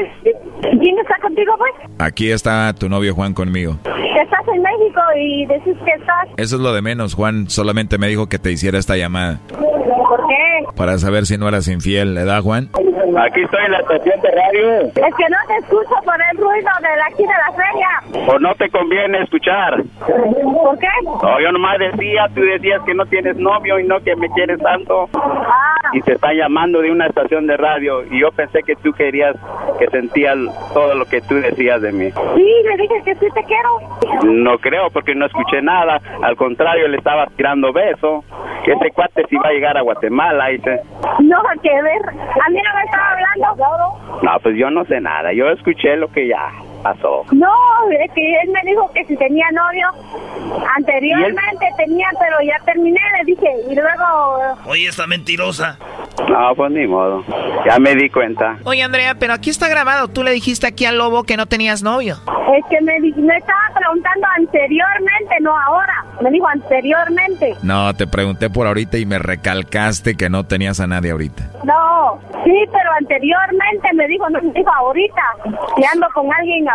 ¿Quién 0.60 0.98
está 0.98 1.18
contigo, 1.20 1.54
pues? 1.58 1.90
Aquí 1.98 2.30
está 2.30 2.72
tu 2.74 2.88
novio 2.88 3.14
Juan 3.14 3.34
conmigo. 3.34 3.78
Estás 3.84 4.40
en 4.54 4.62
México 4.62 5.00
y 5.16 5.46
decís 5.46 5.76
que 5.84 5.90
estás... 5.92 6.28
Eso 6.36 6.56
es 6.56 6.62
lo 6.62 6.72
de 6.72 6.82
menos, 6.82 7.14
Juan. 7.14 7.50
Solamente 7.50 7.98
me 7.98 8.08
dijo 8.08 8.28
que 8.28 8.38
te 8.38 8.52
hiciera 8.52 8.78
esta 8.78 8.96
llamada. 8.96 9.40
¿Por 9.48 10.26
qué? 10.28 10.66
Para 10.76 10.98
saber 10.98 11.26
si 11.26 11.36
no 11.36 11.48
eras 11.48 11.68
infiel, 11.68 12.14
¿verdad, 12.14 12.42
Juan? 12.42 12.70
Aquí 13.18 13.42
estoy 13.42 13.64
en 13.64 13.72
la 13.72 13.78
estación 13.78 14.20
de 14.20 14.30
radio. 14.30 14.80
Es 14.82 14.92
que 14.94 15.28
no 15.28 15.36
te 15.46 15.56
escucho 15.58 15.94
por 16.04 16.16
el 16.30 16.36
ruido 16.38 16.70
de 16.80 16.96
la, 16.96 17.06
aquí 17.06 17.22
de 17.22 17.28
la 17.28 17.52
feria. 17.52 18.26
¿O 18.32 18.38
no 18.38 18.54
te 18.54 18.70
conviene 18.70 19.22
escuchar? 19.22 19.82
¿Por 20.06 20.78
qué? 20.78 20.88
No, 21.04 21.40
yo 21.40 21.52
nomás 21.52 21.78
decía, 21.78 22.26
tú 22.34 22.40
decías 22.42 22.80
que 22.84 22.94
no 22.94 23.04
tienes 23.06 23.36
novio 23.36 23.78
y 23.78 23.84
no 23.84 24.00
que 24.00 24.14
me 24.16 24.28
quieres 24.30 24.58
tanto. 24.60 25.08
Ah, 25.14 25.74
Y 25.92 26.00
te 26.02 26.12
están 26.14 26.36
llamando 26.36 26.80
de 26.80 26.90
una 26.90 27.06
estación 27.06 27.46
de 27.46 27.56
radio 27.56 28.04
y 28.10 28.20
yo 28.20 28.30
pensé 28.32 28.62
que 28.62 28.76
tú 28.76 28.92
querías 28.92 29.36
que 29.78 29.86
sentías 29.88 30.36
todo 30.72 30.94
lo 30.94 31.04
que 31.06 31.20
tú 31.22 31.34
decías 31.36 31.80
de 31.82 31.92
mí. 31.92 32.10
sí, 32.10 32.52
le 32.64 32.76
dije 32.76 33.02
que 33.04 33.14
sí 33.16 33.26
te 33.34 33.44
quiero. 33.44 33.78
No 34.24 34.58
creo 34.58 34.90
porque 34.90 35.14
no 35.14 35.26
escuché 35.26 35.60
nada. 35.62 36.00
Al 36.22 36.36
contrario, 36.36 36.88
le 36.88 36.96
estabas 36.98 37.28
tirando 37.36 37.72
beso. 37.72 38.24
Que 38.64 38.72
ese 38.72 38.90
cuate 38.92 39.24
sí 39.28 39.36
va 39.36 39.48
a 39.50 39.52
llegar 39.52 39.76
a 39.76 39.82
Guatemala. 39.82 40.46
Dice. 40.48 40.80
No, 41.20 41.36
que 41.62 41.82
ver. 41.82 42.02
A 42.08 42.48
mí 42.50 42.60
no 42.62 42.74
me 42.80 42.83
No, 44.22 44.38
pues 44.40 44.56
yo 44.56 44.70
no 44.70 44.84
sé 44.84 45.00
nada. 45.00 45.32
Yo 45.32 45.48
escuché 45.48 45.96
lo 45.96 46.08
que 46.08 46.28
ya 46.28 46.50
pasó. 46.84 47.24
No, 47.32 47.50
es 47.98 48.12
que 48.12 48.20
él 48.42 48.50
me 48.50 48.70
dijo 48.70 48.90
que 48.92 49.04
si 49.06 49.16
tenía 49.16 49.46
novio. 49.52 49.88
Anteriormente 50.76 51.66
tenía, 51.78 52.06
pero 52.20 52.36
ya 52.46 52.62
terminé, 52.64 53.00
le 53.18 53.24
dije. 53.24 53.50
Y 53.70 53.74
luego... 53.74 54.56
Oye, 54.66 54.88
esta 54.88 55.06
mentirosa. 55.06 55.78
No, 56.28 56.54
pues 56.54 56.70
ni 56.70 56.86
modo. 56.86 57.24
Ya 57.66 57.78
me 57.78 57.94
di 57.94 58.08
cuenta. 58.10 58.56
Oye, 58.64 58.82
Andrea, 58.82 59.16
pero 59.18 59.32
aquí 59.32 59.50
está 59.50 59.68
grabado. 59.68 60.08
Tú 60.08 60.22
le 60.22 60.30
dijiste 60.30 60.66
aquí 60.66 60.84
al 60.84 60.98
lobo 60.98 61.24
que 61.24 61.36
no 61.36 61.46
tenías 61.46 61.82
novio. 61.82 62.16
Es 62.56 62.64
que 62.70 62.80
me, 62.82 62.96
estaba 62.96 63.58
preguntando 63.74 64.26
anteriormente, 64.36 65.36
no 65.40 65.58
ahora. 65.58 66.04
Me 66.20 66.30
dijo 66.30 66.46
anteriormente. 66.46 67.54
No, 67.62 67.94
te 67.94 68.06
pregunté 68.06 68.50
por 68.50 68.66
ahorita 68.66 68.98
y 68.98 69.06
me 69.06 69.18
recalcaste 69.18 70.16
que 70.16 70.28
no 70.28 70.44
tenías 70.44 70.78
a 70.80 70.86
nadie 70.86 71.10
ahorita. 71.10 71.50
No, 71.64 72.20
sí, 72.44 72.64
pero 72.70 72.92
anteriormente 72.98 73.88
me 73.94 74.06
dijo, 74.06 74.28
no 74.28 74.40
me 74.42 74.52
dijo 74.52 74.70
ahorita. 74.70 75.22
Y 75.78 75.84
ando 75.84 76.06
con 76.14 76.32
alguien 76.32 76.68
ahorita. 76.68 76.73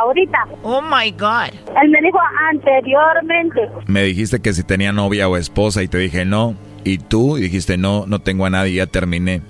Oh 0.63 0.81
my 0.81 1.11
God. 1.11 1.53
Él 1.81 1.89
me 1.89 2.01
dijo 2.01 2.19
anteriormente. 2.49 3.69
Me 3.87 4.03
dijiste 4.03 4.41
que 4.41 4.53
si 4.53 4.63
tenía 4.63 4.91
novia 4.91 5.27
o 5.27 5.37
esposa 5.37 5.83
y 5.83 5.87
te 5.87 5.97
dije 5.97 6.25
no. 6.25 6.55
Y 6.83 6.97
tú 6.97 7.37
y 7.37 7.41
dijiste 7.41 7.77
no, 7.77 8.05
no 8.07 8.19
tengo 8.19 8.45
a 8.45 8.49
nadie, 8.49 8.75
ya 8.75 8.87
terminé. 8.87 9.41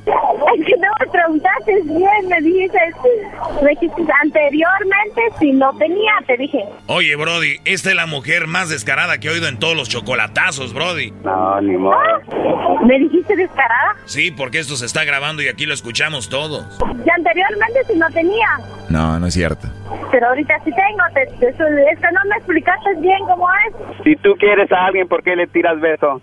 Preguntaste 1.11 1.73
bien, 1.83 2.27
me 2.29 2.41
dices, 2.41 2.93
me 3.61 3.69
dijiste 3.71 4.03
anteriormente 4.23 5.21
si 5.39 5.51
no 5.51 5.71
tenía, 5.77 6.11
te 6.27 6.37
dije. 6.37 6.63
Oye, 6.87 7.15
Brody, 7.15 7.57
esta 7.65 7.89
es 7.89 7.95
la 7.95 8.05
mujer 8.05 8.47
más 8.47 8.69
descarada 8.69 9.19
que 9.19 9.27
he 9.27 9.31
oído 9.31 9.47
en 9.47 9.59
todos 9.59 9.75
los 9.75 9.89
chocolatazos, 9.89 10.73
Brody. 10.73 11.11
No, 11.23 11.59
ni 11.61 11.77
modo. 11.77 11.95
¿Me 12.85 12.97
dijiste 12.99 13.35
descarada? 13.35 13.95
Sí, 14.05 14.31
porque 14.31 14.59
esto 14.59 14.75
se 14.75 14.85
está 14.85 15.03
grabando 15.03 15.41
y 15.41 15.47
aquí 15.47 15.65
lo 15.65 15.73
escuchamos 15.73 16.29
todos. 16.29 16.79
Y 17.05 17.09
anteriormente 17.09 17.83
si 17.87 17.97
no 17.97 18.09
tenía, 18.11 18.47
No, 18.89 19.19
no 19.19 19.27
es 19.27 19.33
cierto. 19.33 19.67
pero 20.11 20.27
ahorita 20.29 20.55
sí 20.63 20.71
tengo. 20.71 21.03
Te, 21.13 21.25
te- 21.39 21.49
es 21.49 21.55
que 21.99 22.11
no 22.13 22.21
me 22.29 22.35
explicaste 22.37 22.95
bien 22.99 23.19
cómo 23.27 23.47
es. 23.67 24.03
Si 24.03 24.15
tú 24.17 24.33
quieres 24.39 24.71
a 24.71 24.85
alguien, 24.85 25.07
¿por 25.07 25.21
qué 25.23 25.35
le 25.35 25.47
tiras 25.47 25.79
beso? 25.79 26.21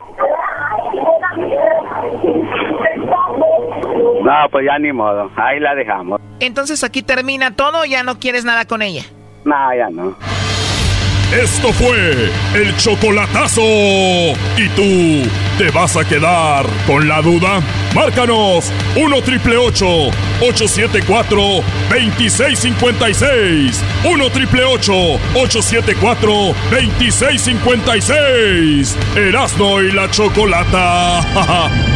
No, 4.23 4.33
pues 4.51 4.67
ya 4.67 4.76
ni 4.79 4.93
modo. 4.93 5.31
Ahí 5.37 5.61
la 5.61 5.75
dejamos. 5.75 6.21
Entonces 6.41 6.83
aquí 6.85 7.03
termina 7.03 7.55
todo, 7.55 7.85
ya 7.85 8.03
no 8.03 8.19
quieres 8.19 8.45
nada 8.45 8.65
con 8.67 8.83
ella. 8.83 9.05
No, 9.45 9.75
ya 9.75 9.89
no. 9.91 10.17
Esto 11.33 11.73
fue 11.73 12.31
el 12.55 12.77
chocolatazo. 12.77 13.61
¿Y 13.61 14.69
tú 14.77 15.29
te 15.59 15.71
vas 15.73 15.97
a 15.97 16.05
quedar 16.05 16.65
con 16.87 17.09
la 17.09 17.21
duda? 17.21 17.61
Márcanos 17.95 18.73
1 18.95 19.23
triple 19.23 19.57
874 19.57 21.37
2656. 21.91 23.85
1 24.05 24.31
triple 24.31 24.65
874 24.65 26.31
2656. 26.71 28.97
Erasno 29.17 29.83
y 29.83 29.91
la 29.91 30.09
chocolata. 30.09 31.87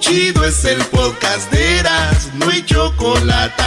Chido, 0.00 0.42
chido 0.42 0.44
es 0.44 0.64
el 0.64 0.82
podcast 0.86 1.50
de 1.52 1.78
Eras, 1.78 2.30
no 2.34 2.48
hay 2.48 2.64
chocolate. 2.64 3.62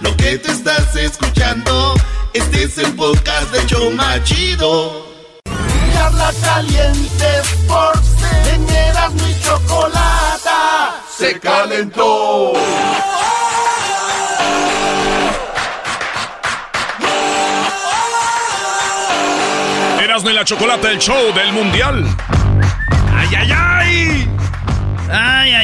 Lo 0.00 0.14
que 0.16 0.36
te 0.38 0.52
estás 0.52 0.94
escuchando, 0.96 1.94
este 2.34 2.64
es 2.64 2.78
el 2.78 2.92
podcast 2.94 3.50
de 3.52 3.66
Choma 3.66 4.22
Chido. 4.22 5.06
Charla 5.94 6.30
caliente 6.42 7.38
Sports, 7.40 8.08
en 8.52 8.68
Eras, 8.68 9.14
no 9.14 9.24
hay 9.24 9.40
chocolate. 9.40 10.50
Se 11.16 11.40
calentó. 11.40 12.52
Erasmo 20.02 20.30
y 20.30 20.32
la 20.34 20.44
chocolate, 20.44 20.88
el 20.88 20.98
show 20.98 21.32
del 21.34 21.52
mundial. 21.52 22.04
¡Ay, 23.14 23.28
ay, 23.34 23.52
ay! 23.52 23.71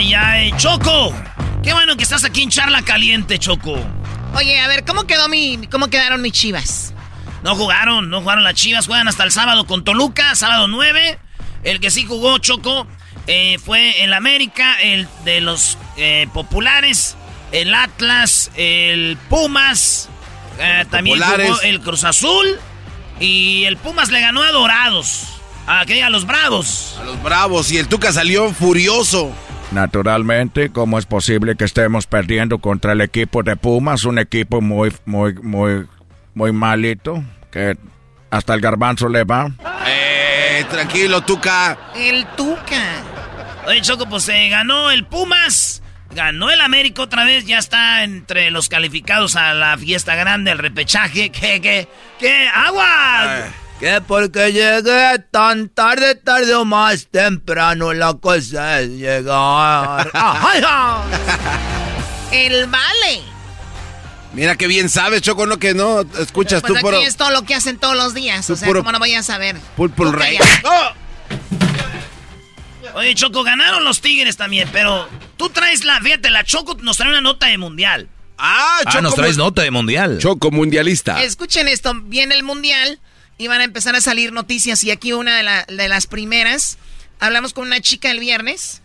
¡Ay, 0.08 0.14
ay, 0.14 0.52
ay! 0.52 0.52
¡Choco! 0.56 1.14
Qué 1.62 1.74
bueno 1.74 1.94
que 1.98 2.02
estás 2.02 2.24
aquí 2.24 2.42
en 2.42 2.48
Charla 2.48 2.80
Caliente, 2.80 3.38
Choco. 3.38 3.78
Oye, 4.34 4.58
a 4.58 4.66
ver, 4.66 4.86
¿cómo 4.86 5.04
quedó 5.06 5.28
mi, 5.28 5.66
cómo 5.70 5.88
quedaron 5.88 6.22
mis 6.22 6.32
chivas? 6.32 6.94
No 7.42 7.54
jugaron, 7.54 8.08
no 8.08 8.22
jugaron 8.22 8.42
las 8.42 8.54
chivas, 8.54 8.86
juegan 8.86 9.06
hasta 9.06 9.24
el 9.24 9.32
sábado 9.32 9.66
con 9.66 9.84
Toluca, 9.84 10.34
sábado 10.34 10.66
9. 10.66 11.18
El 11.62 11.80
que 11.80 11.90
sí 11.90 12.06
jugó 12.06 12.38
Choco 12.38 12.86
eh, 13.26 13.58
fue 13.62 14.02
el 14.02 14.14
América, 14.14 14.80
el 14.80 15.06
de 15.26 15.42
los 15.42 15.76
eh, 15.98 16.26
populares, 16.32 17.14
el 17.52 17.74
Atlas, 17.74 18.50
el 18.56 19.18
Pumas, 19.28 20.08
eh, 20.58 20.86
también 20.90 21.18
Populares. 21.18 21.48
jugó 21.50 21.60
el 21.62 21.80
Cruz 21.80 22.04
Azul 22.04 22.46
y 23.20 23.64
el 23.64 23.76
Pumas 23.76 24.10
le 24.10 24.22
ganó 24.22 24.42
a 24.42 24.52
Dorados, 24.52 25.24
a, 25.66 25.84
¿qué? 25.84 26.02
a 26.02 26.08
los 26.08 26.26
Bravos. 26.26 26.96
A 26.98 27.04
los 27.04 27.22
bravos. 27.22 27.70
Y 27.70 27.76
el 27.76 27.88
Tuca 27.88 28.10
salió 28.10 28.54
furioso. 28.54 29.34
Naturalmente, 29.70 30.70
¿cómo 30.70 30.98
es 30.98 31.04
posible 31.04 31.54
que 31.56 31.64
estemos 31.64 32.06
perdiendo 32.06 32.58
contra 32.58 32.92
el 32.92 33.00
equipo 33.02 33.42
de 33.42 33.56
Pumas? 33.56 34.04
Un 34.04 34.18
equipo 34.18 34.60
muy, 34.60 34.92
muy, 35.04 35.34
muy, 35.34 35.86
muy 36.34 36.52
malito, 36.52 37.22
que 37.50 37.76
hasta 38.30 38.54
el 38.54 38.60
garbanzo 38.60 39.08
le 39.08 39.24
va. 39.24 39.50
Eh, 39.86 40.64
tranquilo, 40.70 41.20
Tuca. 41.20 41.76
El 41.94 42.26
Tuca. 42.36 43.02
Oye, 43.66 43.82
Choco, 43.82 44.08
pues 44.08 44.24
se 44.24 44.48
ganó 44.48 44.90
el 44.90 45.04
Pumas. 45.04 45.82
Ganó 46.14 46.50
el 46.50 46.62
América 46.62 47.02
otra 47.02 47.24
vez, 47.24 47.44
ya 47.44 47.58
está 47.58 48.02
entre 48.02 48.50
los 48.50 48.70
calificados 48.70 49.36
a 49.36 49.52
la 49.52 49.76
fiesta 49.76 50.14
grande, 50.14 50.50
el 50.50 50.58
repechaje. 50.58 51.30
¿Qué, 51.30 51.60
qué, 51.60 51.86
qué? 52.18 52.48
¡Agua! 52.48 53.44
Que 53.80 54.00
porque 54.00 54.52
llegué 54.52 55.18
tan 55.30 55.68
tarde, 55.68 56.16
tarde 56.16 56.52
o 56.54 56.64
más 56.64 57.06
temprano, 57.10 57.92
la 57.94 58.14
cosa 58.14 58.80
es 58.80 58.88
llegar. 58.90 60.10
¡Ay, 60.14 60.62
ay! 60.66 61.00
El 62.32 62.66
vale. 62.66 63.22
Mira 64.32 64.56
qué 64.56 64.66
bien 64.66 64.88
sabes, 64.88 65.22
Choco, 65.22 65.46
no 65.46 65.58
que 65.58 65.74
no 65.74 66.00
escuchas 66.18 66.60
Pues 66.60 66.74
tú 66.74 66.80
puro, 66.80 66.98
es 67.00 67.16
todo 67.16 67.30
lo 67.30 67.42
que 67.42 67.54
hacen 67.54 67.78
todos 67.78 67.96
los 67.96 68.14
días. 68.14 68.48
O 68.50 68.56
sea, 68.56 68.66
puro- 68.66 68.80
¿cómo 68.80 68.92
no 68.92 68.98
voy 68.98 69.14
a 69.14 69.22
saber? 69.22 69.56
pulpul 69.76 70.12
rey. 70.12 70.38
Oye, 72.94 73.14
Choco, 73.14 73.44
ganaron 73.44 73.84
los 73.84 74.00
Tigres 74.00 74.36
también, 74.36 74.68
pero 74.72 75.08
tú 75.36 75.50
traes 75.50 75.84
la, 75.84 76.00
fíjate, 76.00 76.30
la 76.30 76.42
Choco 76.42 76.76
nos 76.82 76.96
trae 76.96 77.10
una 77.10 77.20
nota 77.20 77.46
de 77.46 77.58
mundial. 77.58 78.08
Ah, 78.38 78.80
Ah, 78.86 79.00
nos 79.00 79.14
traes 79.14 79.36
nota 79.36 79.62
de 79.62 79.70
mundial. 79.70 80.18
Choco 80.20 80.50
mundialista. 80.50 81.22
Escuchen 81.22 81.68
esto, 81.68 81.92
viene 81.94 82.34
el 82.34 82.42
mundial 82.42 83.00
y 83.38 83.46
van 83.46 83.60
a 83.60 83.64
empezar 83.64 83.94
a 83.96 84.00
salir 84.00 84.32
noticias 84.32 84.82
y 84.84 84.90
aquí 84.90 85.12
una 85.12 85.36
de, 85.36 85.42
la- 85.44 85.64
de 85.64 85.88
las 85.88 86.06
primeras. 86.06 86.76
Hablamos 87.20 87.52
con 87.52 87.66
una 87.66 87.80
chica 87.80 88.10
el 88.10 88.20
viernes 88.20 88.82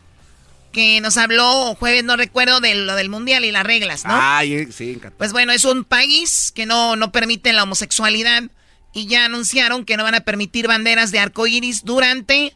que 0.71 1.01
nos 1.01 1.17
habló 1.17 1.75
jueves, 1.75 2.03
no 2.03 2.15
recuerdo, 2.17 2.59
de 2.59 2.73
lo 2.73 2.95
del 2.95 3.09
mundial 3.09 3.45
y 3.45 3.51
las 3.51 3.63
reglas, 3.63 4.05
¿no? 4.05 4.13
Ay, 4.15 4.53
eh, 4.53 4.67
sí, 4.71 4.89
encantado. 4.91 5.17
Pues 5.17 5.31
bueno, 5.31 5.51
es 5.51 5.65
un 5.65 5.84
país 5.84 6.51
que 6.55 6.65
no, 6.65 6.95
no 6.95 7.11
permite 7.11 7.53
la 7.53 7.61
homosexualidad 7.63 8.43
y 8.91 9.05
ya 9.07 9.25
anunciaron 9.25 9.85
que 9.85 9.97
no 9.97 10.03
van 10.03 10.15
a 10.15 10.21
permitir 10.21 10.67
banderas 10.67 11.11
de 11.11 11.19
arco 11.19 11.45
iris 11.45 11.84
durante 11.84 12.55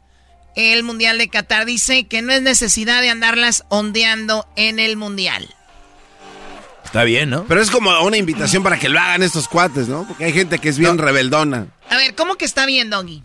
el 0.55 0.81
Mundial 0.81 1.19
de 1.19 1.29
Qatar. 1.29 1.65
Dice 1.67 2.07
que 2.07 2.23
no 2.23 2.31
es 2.33 2.41
necesidad 2.41 3.01
de 3.01 3.11
andarlas 3.11 3.63
ondeando 3.69 4.47
en 4.55 4.79
el 4.79 4.97
Mundial. 4.97 5.47
Está 6.87 7.03
bien, 7.03 7.29
¿no? 7.29 7.43
Pero 7.47 7.61
es 7.61 7.69
como 7.69 7.99
una 8.01 8.17
invitación 8.17 8.63
para 8.63 8.79
que 8.79 8.89
lo 8.89 8.97
hagan 8.99 9.21
estos 9.21 9.47
cuates, 9.47 9.87
¿no? 9.87 10.07
Porque 10.07 10.25
hay 10.25 10.33
gente 10.33 10.57
que 10.57 10.69
es 10.69 10.79
bien 10.79 10.97
rebeldona. 10.97 11.67
A 11.89 11.97
ver, 11.97 12.15
¿cómo 12.15 12.35
que 12.35 12.45
está 12.45 12.65
bien, 12.65 12.89
Doggy? 12.89 13.21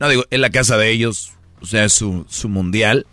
No, 0.00 0.08
digo, 0.08 0.24
en 0.30 0.40
la 0.40 0.50
casa 0.50 0.76
de 0.76 0.90
ellos, 0.90 1.32
o 1.60 1.66
sea, 1.66 1.84
es 1.84 1.92
su, 1.92 2.26
su 2.28 2.48
mundial. 2.48 3.06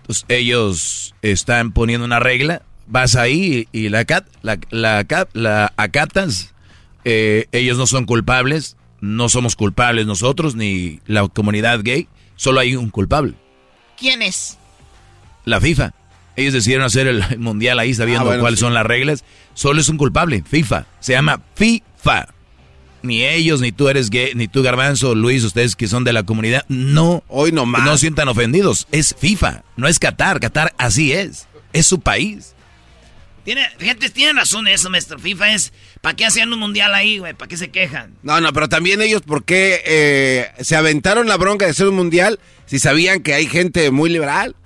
Entonces, 0.00 0.24
ellos 0.28 1.14
están 1.22 1.72
poniendo 1.72 2.04
una 2.04 2.18
regla. 2.18 2.62
Vas 2.88 3.14
ahí 3.16 3.68
y, 3.72 3.78
y 3.86 3.88
la, 3.90 4.04
acat- 4.06 4.26
la, 4.42 4.58
la 4.70 5.00
acat- 5.06 5.28
la 5.34 5.72
acatas. 5.76 6.54
Eh, 7.04 7.46
ellos 7.52 7.76
no 7.78 7.86
son 7.86 8.04
culpables. 8.06 8.76
No 9.00 9.28
somos 9.28 9.54
culpables 9.54 10.06
nosotros, 10.06 10.54
ni 10.56 11.00
la 11.06 11.28
comunidad 11.28 11.80
gay. 11.82 12.08
Solo 12.36 12.60
hay 12.60 12.74
un 12.74 12.90
culpable. 12.90 13.34
¿Quién 13.98 14.22
es? 14.22 14.58
La 15.44 15.60
FIFA. 15.60 15.92
Ellos 16.36 16.52
decidieron 16.52 16.84
hacer 16.86 17.06
el, 17.06 17.24
mundial 17.38 17.78
ahí 17.78 17.94
sabiendo 17.94 18.22
Ah, 18.22 18.26
bueno, 18.26 18.40
cuáles 18.42 18.58
sí. 18.58 18.64
son 18.64 18.74
las 18.74 18.86
reglas. 18.86 19.24
Solo 19.54 19.80
es 19.80 19.88
un 19.88 19.96
culpable, 19.96 20.42
FIFA. 20.48 20.86
Se 21.00 21.12
llama 21.12 21.40
FIFA. 21.54 22.28
Ni 23.02 23.24
ellos, 23.24 23.60
ni 23.60 23.72
tú 23.72 23.88
eres 23.88 24.10
gay, 24.10 24.32
ni 24.34 24.48
tú 24.48 24.62
Garbanzo, 24.62 25.14
Luis, 25.14 25.44
ustedes 25.44 25.76
que 25.76 25.86
son 25.86 26.02
de 26.04 26.12
la 26.12 26.24
comunidad, 26.24 26.64
no. 26.68 27.22
Hoy 27.28 27.52
no 27.52 27.64
más. 27.64 27.84
No 27.84 27.96
sientan 27.98 28.26
ofendidos. 28.28 28.88
Es 28.90 29.14
FIFA, 29.18 29.62
no 29.76 29.86
es 29.86 29.98
Qatar. 29.98 30.40
Qatar 30.40 30.74
así 30.76 31.12
es. 31.12 31.46
Es 31.72 31.86
su 31.86 32.00
país. 32.00 32.54
Tiene, 33.44 33.64
fíjate, 33.78 34.10
tienen 34.10 34.34
razón 34.36 34.66
eso, 34.66 34.90
maestro. 34.90 35.20
FIFA 35.20 35.52
es, 35.52 35.72
¿para 36.00 36.16
qué 36.16 36.26
hacían 36.26 36.52
un 36.52 36.58
mundial 36.58 36.92
ahí, 36.94 37.18
güey? 37.18 37.32
¿Para 37.32 37.48
qué 37.48 37.56
se 37.56 37.68
quejan? 37.68 38.12
No, 38.24 38.40
no, 38.40 38.52
pero 38.52 38.68
también 38.68 39.00
ellos, 39.00 39.22
¿por 39.22 39.44
qué 39.44 39.82
eh, 39.86 40.50
se 40.64 40.74
aventaron 40.74 41.28
la 41.28 41.36
bronca 41.36 41.64
de 41.64 41.70
hacer 41.70 41.86
un 41.86 41.94
mundial 41.94 42.40
si 42.64 42.80
sabían 42.80 43.22
que 43.22 43.34
hay 43.34 43.46
gente 43.46 43.88
muy 43.92 44.10
liberal? 44.10 44.56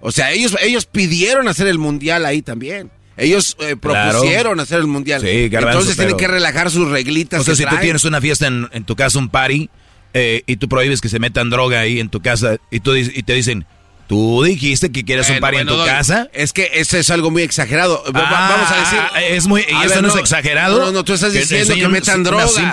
O 0.00 0.12
sea, 0.12 0.32
ellos, 0.32 0.56
ellos 0.62 0.86
pidieron 0.86 1.48
hacer 1.48 1.66
el 1.66 1.78
mundial 1.78 2.24
ahí 2.26 2.42
también. 2.42 2.90
Ellos 3.16 3.56
eh, 3.60 3.76
propusieron 3.76 4.60
hacer 4.60 4.78
el 4.78 4.86
mundial. 4.86 5.20
Sí, 5.20 5.48
garbanzo, 5.50 5.78
Entonces 5.80 5.96
tienen 5.96 6.16
pero- 6.16 6.28
que 6.28 6.32
relajar 6.34 6.70
sus 6.70 6.88
reglitas. 6.88 7.40
O 7.40 7.44
sea, 7.44 7.54
si 7.54 7.64
tú 7.66 7.76
tienes 7.80 8.04
una 8.04 8.20
fiesta 8.20 8.46
en, 8.46 8.68
en 8.72 8.84
tu 8.84 8.96
casa, 8.96 9.18
un 9.18 9.28
party, 9.28 9.68
eh, 10.14 10.42
y 10.46 10.56
tú 10.56 10.68
prohíbes 10.68 11.00
que 11.02 11.08
se 11.10 11.18
metan 11.18 11.50
droga 11.50 11.80
ahí 11.80 12.00
en 12.00 12.08
tu 12.08 12.20
casa, 12.22 12.56
y, 12.70 12.80
tú, 12.80 12.94
y 12.96 13.22
te 13.22 13.34
dicen, 13.34 13.66
tú 14.08 14.42
dijiste 14.42 14.90
que 14.90 15.04
quieres 15.04 15.28
un 15.28 15.38
party 15.38 15.56
bueno, 15.58 15.72
en 15.74 15.78
tu 15.80 15.84
casa. 15.84 16.28
Es 16.32 16.52
que 16.54 16.70
eso 16.74 16.96
es 16.96 17.10
algo 17.10 17.30
muy 17.30 17.42
exagerado. 17.42 18.02
Ah, 18.14 18.48
Vamos 18.56 18.70
a 18.70 18.80
decir. 19.20 19.34
es 19.36 19.46
muy, 19.46 19.60
¿y 19.68 19.84
eso 19.86 20.00
no, 20.00 20.08
es 20.08 20.16
exagerado? 20.16 20.78
No, 20.86 20.90
no, 20.92 21.04
tú 21.04 21.12
estás 21.12 21.34
diciendo 21.34 21.74
que, 21.74 21.88
metan 21.88 22.22
droga. 22.24 22.48
sim- 22.48 22.64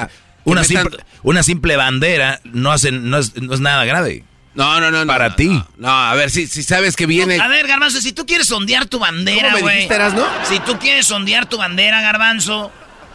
Una, 0.46 0.62
metan- 0.62 0.66
simple, 0.84 0.98
una 1.24 1.44
simple 1.44 1.76
bandera 1.76 2.40
no, 2.46 2.72
hacen, 2.72 3.10
no, 3.10 3.18
es, 3.18 3.36
no 3.42 3.54
es 3.54 3.60
nada 3.60 3.84
grave. 3.84 4.24
No, 4.58 4.82
no, 4.82 4.92
no. 4.92 5.06
no, 5.06 5.08
Para 5.08 5.30
no, 5.30 5.36
ti. 5.36 5.48
No, 5.48 5.68
no, 5.78 5.90
a 5.90 6.16
ver, 6.16 6.30
si, 6.32 6.48
si 6.48 6.64
sabes 6.64 6.96
que 6.96 7.06
viene. 7.06 7.40
A 7.40 7.48
ver, 7.48 7.68
Garbanzo, 7.68 8.02
si 8.02 8.12
tú 8.12 8.26
quieres 8.26 8.48
sondear 8.48 8.88
tu 8.88 9.00
bandera, 9.00 9.52
¿Cómo 9.52 9.58
me 9.58 9.62
güey. 9.62 9.86
Erasno? 9.86 10.26
Si 10.44 10.60
tú 10.60 10.80
quieres 10.80 11.06
sondear 11.06 11.48
tu 11.48 11.58
bandera, 11.58 12.02
Garbanzo, 12.02 12.72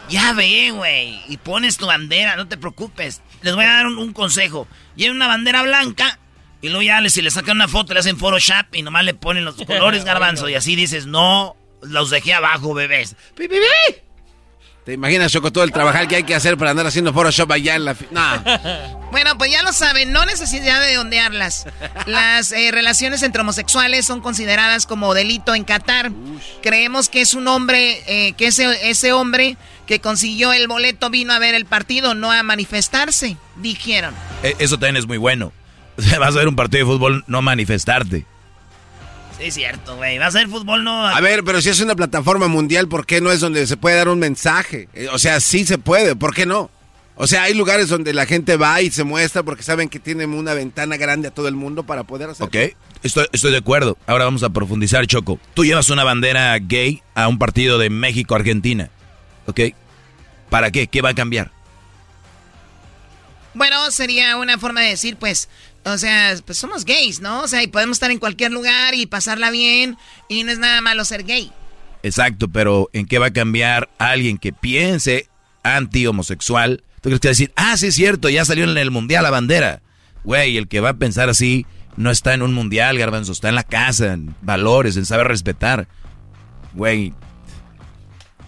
ya 0.09 0.31
ve, 0.33 0.71
güey. 0.71 1.21
Y 1.27 1.37
pones 1.37 1.77
tu 1.77 1.85
bandera, 1.85 2.37
no 2.37 2.47
te 2.47 2.57
preocupes. 2.57 3.21
Les 3.41 3.53
voy 3.53 3.65
a 3.65 3.73
dar 3.73 3.87
un, 3.87 3.97
un 3.97 4.13
consejo. 4.13 4.67
Lleven 4.95 5.17
una 5.17 5.27
bandera 5.27 5.61
blanca 5.63 6.17
y 6.61 6.69
luego 6.69 6.81
ya 6.81 7.09
si 7.09 7.21
le 7.21 7.29
sacan 7.29 7.57
una 7.57 7.67
foto, 7.67 7.93
le 7.93 7.99
hacen 7.99 8.17
Photoshop 8.17 8.73
y 8.73 8.81
nomás 8.81 9.03
le 9.03 9.13
ponen 9.13 9.43
los 9.43 9.55
colores, 9.67 10.05
Garbanzo. 10.05 10.47
Y 10.47 10.55
así 10.55 10.77
dices, 10.77 11.07
no, 11.07 11.57
los 11.81 12.09
dejé 12.09 12.33
abajo, 12.33 12.73
bebés. 12.73 13.17
¡Pi, 13.35 13.49
pi, 13.49 13.55
pi! 13.57 13.95
¿Te 14.85 14.91
imaginas, 14.93 15.31
Choco, 15.31 15.51
todo 15.51 15.63
el 15.63 15.71
trabajar 15.71 16.09
que 16.09 16.17
hay 16.17 16.23
que 16.23 16.35
hacer 16.35 16.57
para 16.57 16.71
andar 16.71 16.85
haciendo 16.85 17.13
Photoshop 17.13 17.49
allá 17.53 17.75
en 17.75 17.85
la... 17.85 17.95
Nah. 18.11 18.39
Bueno, 19.13 19.37
pues 19.37 19.51
ya 19.51 19.61
lo 19.61 19.71
saben, 19.73 20.11
no 20.11 20.25
necesidad 20.25 20.81
de 20.81 20.97
ondearlas. 20.97 21.67
Las 22.07 22.51
eh, 22.51 22.71
relaciones 22.71 23.21
entre 23.21 23.41
homosexuales 23.41 24.07
son 24.07 24.21
consideradas 24.21 24.87
como 24.87 25.13
delito 25.13 25.53
en 25.53 25.65
Qatar. 25.65 26.11
Creemos 26.63 27.09
que 27.09 27.21
es 27.21 27.35
un 27.35 27.47
hombre, 27.47 28.01
eh, 28.07 28.33
que 28.33 28.47
ese, 28.47 28.89
ese 28.89 29.13
hombre 29.13 29.55
que 29.85 29.99
consiguió 29.99 30.51
el 30.51 30.67
boleto 30.67 31.11
vino 31.11 31.31
a 31.31 31.37
ver 31.37 31.53
el 31.53 31.65
partido, 31.65 32.15
no 32.15 32.31
a 32.31 32.41
manifestarse, 32.41 33.37
dijeron. 33.57 34.15
E- 34.41 34.55
Eso 34.57 34.79
también 34.79 34.97
es 34.97 35.05
muy 35.05 35.17
bueno. 35.19 35.53
Vas 36.19 36.35
a 36.35 36.39
ver 36.39 36.47
un 36.47 36.55
partido 36.55 36.87
de 36.87 36.91
fútbol, 36.91 37.23
no 37.27 37.43
manifestarte. 37.43 38.25
Sí, 39.37 39.45
es 39.45 39.53
cierto, 39.55 39.95
güey. 39.97 40.17
Va 40.17 40.27
a 40.27 40.31
ser 40.31 40.47
fútbol, 40.47 40.83
no. 40.83 41.05
A 41.07 41.19
ver, 41.21 41.43
pero 41.43 41.61
si 41.61 41.69
es 41.69 41.79
una 41.79 41.95
plataforma 41.95 42.47
mundial, 42.47 42.87
¿por 42.87 43.05
qué 43.05 43.19
no 43.21 43.31
es 43.31 43.39
donde 43.39 43.65
se 43.67 43.77
puede 43.77 43.95
dar 43.97 44.09
un 44.09 44.19
mensaje? 44.19 44.87
Eh, 44.93 45.07
O 45.11 45.17
sea, 45.17 45.39
sí 45.39 45.65
se 45.65 45.77
puede, 45.77 46.15
¿por 46.15 46.33
qué 46.35 46.45
no? 46.45 46.69
O 47.15 47.27
sea, 47.27 47.43
hay 47.43 47.53
lugares 47.53 47.89
donde 47.89 48.11
la 48.13 48.25
gente 48.25 48.57
va 48.57 48.81
y 48.81 48.89
se 48.89 49.03
muestra 49.03 49.43
porque 49.43 49.61
saben 49.61 49.87
que 49.87 49.99
tienen 49.99 50.33
una 50.33 50.55
ventana 50.55 50.97
grande 50.97 51.27
a 51.27 51.31
todo 51.31 51.47
el 51.47 51.55
mundo 51.55 51.83
para 51.83 52.03
poder 52.05 52.29
hacer. 52.29 52.45
¿Ok? 52.47 52.75
Estoy, 53.03 53.27
estoy 53.31 53.51
de 53.51 53.57
acuerdo. 53.57 53.97
Ahora 54.07 54.25
vamos 54.25 54.41
a 54.41 54.49
profundizar, 54.49 55.05
Choco. 55.05 55.39
Tú 55.53 55.63
llevas 55.63 55.89
una 55.91 56.03
bandera 56.03 56.57
gay 56.59 57.03
a 57.13 57.27
un 57.27 57.37
partido 57.37 57.77
de 57.77 57.91
México-Argentina. 57.91 58.89
¿Ok? 59.45 59.59
¿Para 60.49 60.71
qué? 60.71 60.87
¿Qué 60.87 61.01
va 61.03 61.09
a 61.09 61.13
cambiar? 61.15 61.51
Bueno, 63.53 63.91
sería 63.91 64.37
una 64.37 64.57
forma 64.57 64.81
de 64.81 64.89
decir, 64.89 65.15
pues, 65.17 65.49
o 65.85 65.97
sea, 65.97 66.35
pues 66.45 66.57
somos 66.57 66.85
gays, 66.85 67.19
¿no? 67.19 67.41
O 67.43 67.47
sea, 67.47 67.63
y 67.63 67.67
podemos 67.67 67.95
estar 67.95 68.11
en 68.11 68.19
cualquier 68.19 68.51
lugar 68.51 68.93
y 68.95 69.05
pasarla 69.05 69.51
bien 69.51 69.97
y 70.29 70.43
no 70.43 70.51
es 70.51 70.59
nada 70.59 70.81
malo 70.81 71.05
ser 71.05 71.23
gay. 71.23 71.51
Exacto, 72.03 72.49
pero 72.49 72.89
¿en 72.93 73.05
qué 73.05 73.19
va 73.19 73.27
a 73.27 73.33
cambiar 73.33 73.89
alguien 73.97 74.37
que 74.37 74.51
piense 74.53 75.27
anti-homosexual? 75.63 76.83
¿Tú 77.01 77.09
crees 77.09 77.19
que 77.19 77.27
va 77.27 77.29
a 77.29 77.33
decir, 77.33 77.53
ah, 77.55 77.77
sí 77.77 77.87
es 77.87 77.95
cierto, 77.95 78.29
ya 78.29 78.45
salió 78.45 78.63
en 78.63 78.77
el 78.77 78.91
mundial 78.91 79.23
la 79.23 79.29
bandera? 79.29 79.81
Güey, 80.23 80.57
el 80.57 80.67
que 80.67 80.79
va 80.79 80.89
a 80.89 80.93
pensar 80.93 81.29
así 81.29 81.65
no 81.97 82.11
está 82.11 82.33
en 82.33 82.41
un 82.41 82.53
mundial, 82.53 82.97
garbanzo, 82.97 83.31
está 83.31 83.49
en 83.49 83.55
la 83.55 83.63
casa, 83.63 84.13
en 84.13 84.35
valores, 84.41 84.97
en 84.97 85.05
saber 85.05 85.27
respetar. 85.27 85.87
Güey, 86.73 87.13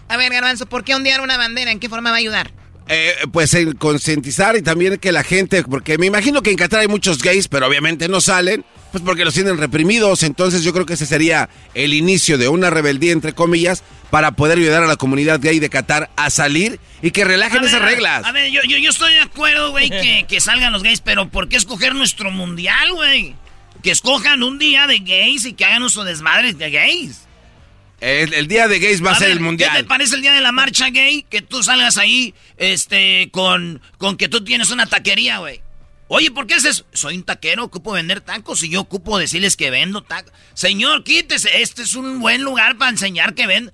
A 0.08 0.16
ver, 0.16 0.32
Garbanzo, 0.32 0.66
¿por 0.66 0.84
qué 0.84 0.94
ondear 0.94 1.20
una 1.20 1.36
bandera? 1.36 1.70
¿En 1.70 1.80
qué 1.80 1.88
forma 1.88 2.10
va 2.10 2.16
a 2.16 2.20
ayudar? 2.20 2.52
Eh, 2.88 3.14
pues 3.32 3.52
en 3.54 3.72
concientizar 3.72 4.56
y 4.56 4.62
también 4.62 4.98
que 4.98 5.10
la 5.10 5.24
gente, 5.24 5.64
porque 5.64 5.98
me 5.98 6.06
imagino 6.06 6.40
que 6.42 6.50
en 6.50 6.56
Qatar 6.56 6.80
hay 6.80 6.88
muchos 6.88 7.20
gays, 7.20 7.48
pero 7.48 7.66
obviamente 7.66 8.08
no 8.08 8.20
salen, 8.20 8.64
pues 8.92 9.02
porque 9.02 9.24
los 9.24 9.34
tienen 9.34 9.58
reprimidos, 9.58 10.22
entonces 10.22 10.62
yo 10.62 10.72
creo 10.72 10.86
que 10.86 10.94
ese 10.94 11.04
sería 11.04 11.48
el 11.74 11.94
inicio 11.94 12.38
de 12.38 12.48
una 12.48 12.70
rebeldía, 12.70 13.10
entre 13.10 13.32
comillas, 13.32 13.82
para 14.10 14.32
poder 14.32 14.58
ayudar 14.58 14.84
a 14.84 14.86
la 14.86 14.94
comunidad 14.94 15.40
gay 15.40 15.58
de 15.58 15.68
Qatar 15.68 16.10
a 16.14 16.30
salir 16.30 16.78
y 17.02 17.10
que 17.10 17.24
relajen 17.24 17.64
esas 17.64 17.82
reglas. 17.82 18.24
A 18.24 18.30
ver, 18.30 18.52
yo, 18.52 18.60
yo, 18.68 18.78
yo 18.78 18.90
estoy 18.90 19.14
de 19.14 19.20
acuerdo, 19.20 19.72
güey, 19.72 19.90
que, 19.90 20.24
que 20.28 20.40
salgan 20.40 20.72
los 20.72 20.84
gays, 20.84 21.00
pero 21.00 21.28
¿por 21.28 21.48
qué 21.48 21.56
escoger 21.56 21.92
nuestro 21.92 22.30
mundial, 22.30 22.92
güey? 22.92 23.34
Que 23.82 23.90
escojan 23.90 24.44
un 24.44 24.60
día 24.60 24.86
de 24.86 25.00
gays 25.00 25.44
y 25.44 25.54
que 25.54 25.64
hagan 25.64 25.82
uso 25.82 26.04
desmadre 26.04 26.52
de 26.52 26.70
gays. 26.70 27.25
El, 28.00 28.34
el 28.34 28.46
día 28.46 28.68
de 28.68 28.78
gays 28.78 29.04
va 29.04 29.12
a, 29.12 29.14
ser 29.14 29.28
ver, 29.28 29.36
el 29.38 29.42
mundial. 29.42 29.70
¿Qué 29.72 29.78
te 29.78 29.84
parece 29.84 30.16
el 30.16 30.22
día 30.22 30.34
de 30.34 30.42
la 30.42 30.52
marcha 30.52 30.90
gay? 30.90 31.24
Que 31.28 31.40
tú 31.40 31.62
salgas 31.62 31.96
ahí, 31.96 32.34
este, 32.58 33.30
con, 33.32 33.80
con 33.96 34.16
que 34.16 34.28
tú 34.28 34.44
tienes 34.44 34.70
una 34.70 34.86
taquería, 34.86 35.38
güey. 35.38 35.62
Oye, 36.08 36.30
¿por 36.30 36.46
qué 36.46 36.54
es 36.54 36.64
eso? 36.64 36.84
Soy 36.92 37.16
un 37.16 37.24
taquero, 37.24 37.64
ocupo 37.64 37.92
vender 37.92 38.20
tacos 38.20 38.62
y 38.62 38.68
yo 38.68 38.82
ocupo 38.82 39.18
decirles 39.18 39.56
que 39.56 39.70
vendo 39.70 40.02
tacos. 40.02 40.32
Señor, 40.54 41.04
quítese, 41.04 41.62
este 41.62 41.82
es 41.82 41.94
un 41.94 42.20
buen 42.20 42.42
lugar 42.42 42.76
para 42.76 42.90
enseñar 42.90 43.34
que 43.34 43.46
ven. 43.46 43.72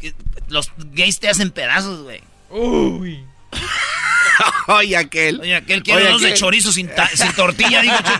que 0.00 0.14
Los 0.48 0.70
gays 0.76 1.18
te 1.18 1.28
hacen 1.28 1.50
pedazos, 1.50 2.04
güey. 2.04 2.22
Uy. 2.50 3.24
Oye, 4.68 4.96
aquel. 4.96 5.40
Oye, 5.40 5.56
aquel 5.56 5.82
quiere 5.82 6.04
Oye, 6.04 6.12
dos 6.12 6.22
de 6.22 6.34
chorizo 6.34 6.72
sin, 6.72 6.90
sin 7.14 7.32
tortilla, 7.32 7.82
digo, 7.82 7.96
chico. 7.98 8.18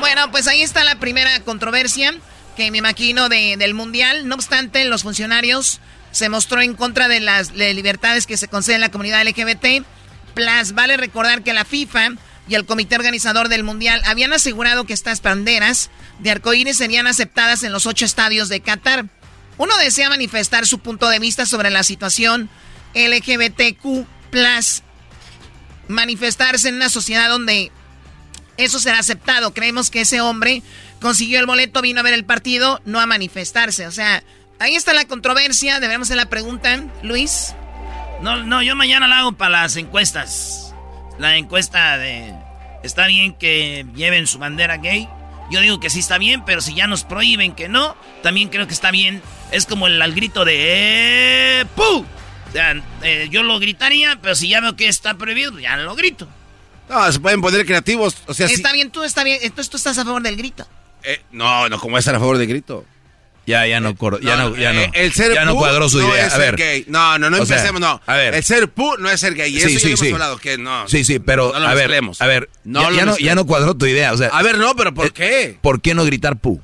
Bueno, 0.00 0.30
pues 0.32 0.48
ahí 0.48 0.62
está 0.62 0.82
la 0.82 0.98
primera 0.98 1.38
controversia 1.44 2.14
que 2.64 2.70
me 2.70 2.78
imagino 2.78 3.28
de- 3.28 3.56
del 3.58 3.74
Mundial. 3.74 4.28
No 4.28 4.34
obstante, 4.36 4.84
los 4.84 5.02
funcionarios 5.02 5.80
se 6.12 6.28
mostró 6.28 6.60
en 6.60 6.74
contra 6.74 7.08
de 7.08 7.20
las 7.20 7.52
de 7.54 7.74
libertades 7.74 8.26
que 8.26 8.36
se 8.36 8.48
conceden 8.48 8.82
a 8.82 8.86
la 8.86 8.90
comunidad 8.90 9.22
LGBT. 9.26 9.82
Plus, 10.34 10.72
vale 10.72 10.96
recordar 10.96 11.42
que 11.42 11.52
la 11.52 11.64
FIFA 11.64 12.10
y 12.48 12.54
el 12.54 12.64
comité 12.66 12.96
organizador 12.96 13.48
del 13.48 13.64
Mundial 13.64 14.00
habían 14.04 14.32
asegurado 14.32 14.84
que 14.84 14.92
estas 14.92 15.22
banderas 15.22 15.90
de 16.20 16.30
arcoíris 16.30 16.76
serían 16.76 17.06
aceptadas 17.06 17.62
en 17.62 17.72
los 17.72 17.86
ocho 17.86 18.04
estadios 18.04 18.48
de 18.48 18.60
Qatar. 18.60 19.06
Uno 19.58 19.76
desea 19.78 20.08
manifestar 20.08 20.66
su 20.66 20.78
punto 20.78 21.08
de 21.08 21.18
vista 21.18 21.46
sobre 21.46 21.70
la 21.70 21.82
situación 21.82 22.48
LGBTQ+, 22.94 24.06
manifestarse 25.88 26.68
en 26.68 26.76
una 26.76 26.88
sociedad 26.88 27.28
donde 27.28 27.70
eso 28.56 28.78
será 28.78 28.98
aceptado. 28.98 29.52
Creemos 29.54 29.90
que 29.90 30.02
ese 30.02 30.20
hombre 30.20 30.62
consiguió 31.02 31.38
el 31.40 31.46
boleto, 31.46 31.82
vino 31.82 32.00
a 32.00 32.02
ver 32.02 32.14
el 32.14 32.24
partido, 32.24 32.80
no 32.86 33.00
a 33.00 33.06
manifestarse. 33.06 33.86
O 33.86 33.90
sea, 33.90 34.24
ahí 34.58 34.74
está 34.74 34.94
la 34.94 35.04
controversia. 35.04 35.80
Debemos 35.80 36.06
hacer 36.06 36.16
la 36.16 36.30
pregunta, 36.30 36.82
Luis. 37.02 37.54
No, 38.22 38.42
no, 38.44 38.62
yo 38.62 38.74
mañana 38.76 39.08
la 39.08 39.18
hago 39.18 39.32
para 39.32 39.62
las 39.62 39.76
encuestas. 39.76 40.74
La 41.18 41.36
encuesta 41.36 41.98
de... 41.98 42.32
¿Está 42.82 43.06
bien 43.06 43.34
que 43.34 43.84
lleven 43.94 44.26
su 44.26 44.38
bandera 44.38 44.78
gay? 44.78 45.08
Yo 45.50 45.60
digo 45.60 45.80
que 45.80 45.90
sí 45.90 45.98
está 45.98 46.18
bien, 46.18 46.44
pero 46.44 46.60
si 46.60 46.74
ya 46.74 46.86
nos 46.86 47.04
prohíben 47.04 47.54
que 47.54 47.68
no, 47.68 47.96
también 48.22 48.48
creo 48.48 48.66
que 48.66 48.72
está 48.72 48.90
bien. 48.90 49.20
Es 49.50 49.66
como 49.66 49.88
el 49.88 50.00
al 50.00 50.14
grito 50.14 50.44
de... 50.44 51.60
¡Eh, 51.60 51.66
¡Pu! 51.76 51.82
O 51.82 52.52
sea, 52.52 52.82
eh, 53.02 53.28
yo 53.30 53.42
lo 53.42 53.58
gritaría, 53.58 54.18
pero 54.22 54.34
si 54.34 54.48
ya 54.48 54.60
veo 54.60 54.76
que 54.76 54.88
está 54.88 55.14
prohibido, 55.14 55.58
ya 55.58 55.76
lo 55.76 55.94
grito. 55.94 56.28
No, 56.88 57.10
se 57.10 57.18
pueden 57.20 57.40
poner 57.40 57.66
creativos. 57.66 58.16
O 58.26 58.34
sea, 58.34 58.46
Está 58.46 58.72
bien, 58.72 58.90
tú 58.90 59.02
está 59.02 59.24
bien. 59.24 59.38
Entonces 59.42 59.70
tú 59.70 59.76
estás 59.76 59.98
a 59.98 60.04
favor 60.04 60.22
del 60.22 60.36
grito. 60.36 60.66
Eh, 61.04 61.20
no, 61.32 61.68
no, 61.68 61.78
como 61.78 61.98
estar 61.98 62.14
a 62.14 62.18
favor 62.18 62.38
del 62.38 62.46
grito. 62.48 62.84
ya, 63.46 63.66
ya 63.66 63.80
no, 63.80 63.96
cor- 63.96 64.20
ya 64.20 64.36
no, 64.36 64.56
ya 64.56 64.72
no, 64.72 64.80
Eh, 64.82 64.90
el 64.94 65.12
ser 65.12 65.34
ya 65.34 65.44
no 65.44 65.56
cuadró 65.56 65.88
su 65.88 65.98
no 66.00 66.08
idea. 66.14 66.26
es 66.28 66.32
a 66.34 66.38
ver, 66.38 66.56
gay. 66.56 66.84
No, 66.88 67.18
no, 67.18 67.28
no 67.28 67.44
sea, 67.44 67.56
empecemos, 67.56 67.80
no. 67.80 68.00
a 68.06 68.14
ver. 68.14 68.34
El 68.34 68.44
ser 68.44 68.68
pu 68.68 68.96
no 68.98 69.10
es 69.10 69.18
ser 69.20 69.34
gay. 69.34 69.50
Y 69.56 69.60
Sí, 69.60 69.66
eso 69.74 69.80
sí, 69.80 69.90
ya 69.90 69.96
sí. 69.96 70.06
hemos 70.08 70.12
hablado 70.14 70.38
que 70.38 70.58
no. 70.58 70.88
Sí, 70.88 71.02
sí, 71.04 71.18
pero 71.18 71.50
no 71.52 71.56
a 71.66 71.74
ver, 71.74 71.88
mezclemos. 71.88 72.20
a 72.22 72.26
ver, 72.26 72.48
No 72.64 72.82
ya, 72.90 72.96
ya 72.98 73.04
no, 73.06 73.18
ya 73.18 73.34
no 73.34 73.44
cuadró 73.46 73.74
tu 73.76 73.86
idea, 73.86 74.12
o 74.12 74.16
sea, 74.16 74.28
A 74.28 74.42
ver, 74.42 74.58
no, 74.58 74.74
pero 74.76 74.94
¿por 74.94 75.06
eh, 75.06 75.10
qué? 75.12 75.58
¿por 75.60 75.80
qué 75.80 75.94
no 75.94 76.04
gritar 76.04 76.36
pu? 76.38 76.60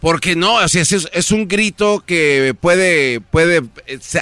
Porque 0.00 0.34
no, 0.34 0.54
o 0.54 0.68
sea, 0.68 0.82
es, 0.82 1.08
es 1.12 1.30
un 1.30 1.46
grito 1.46 2.02
que 2.04 2.54
puede, 2.60 3.20
puede 3.20 3.62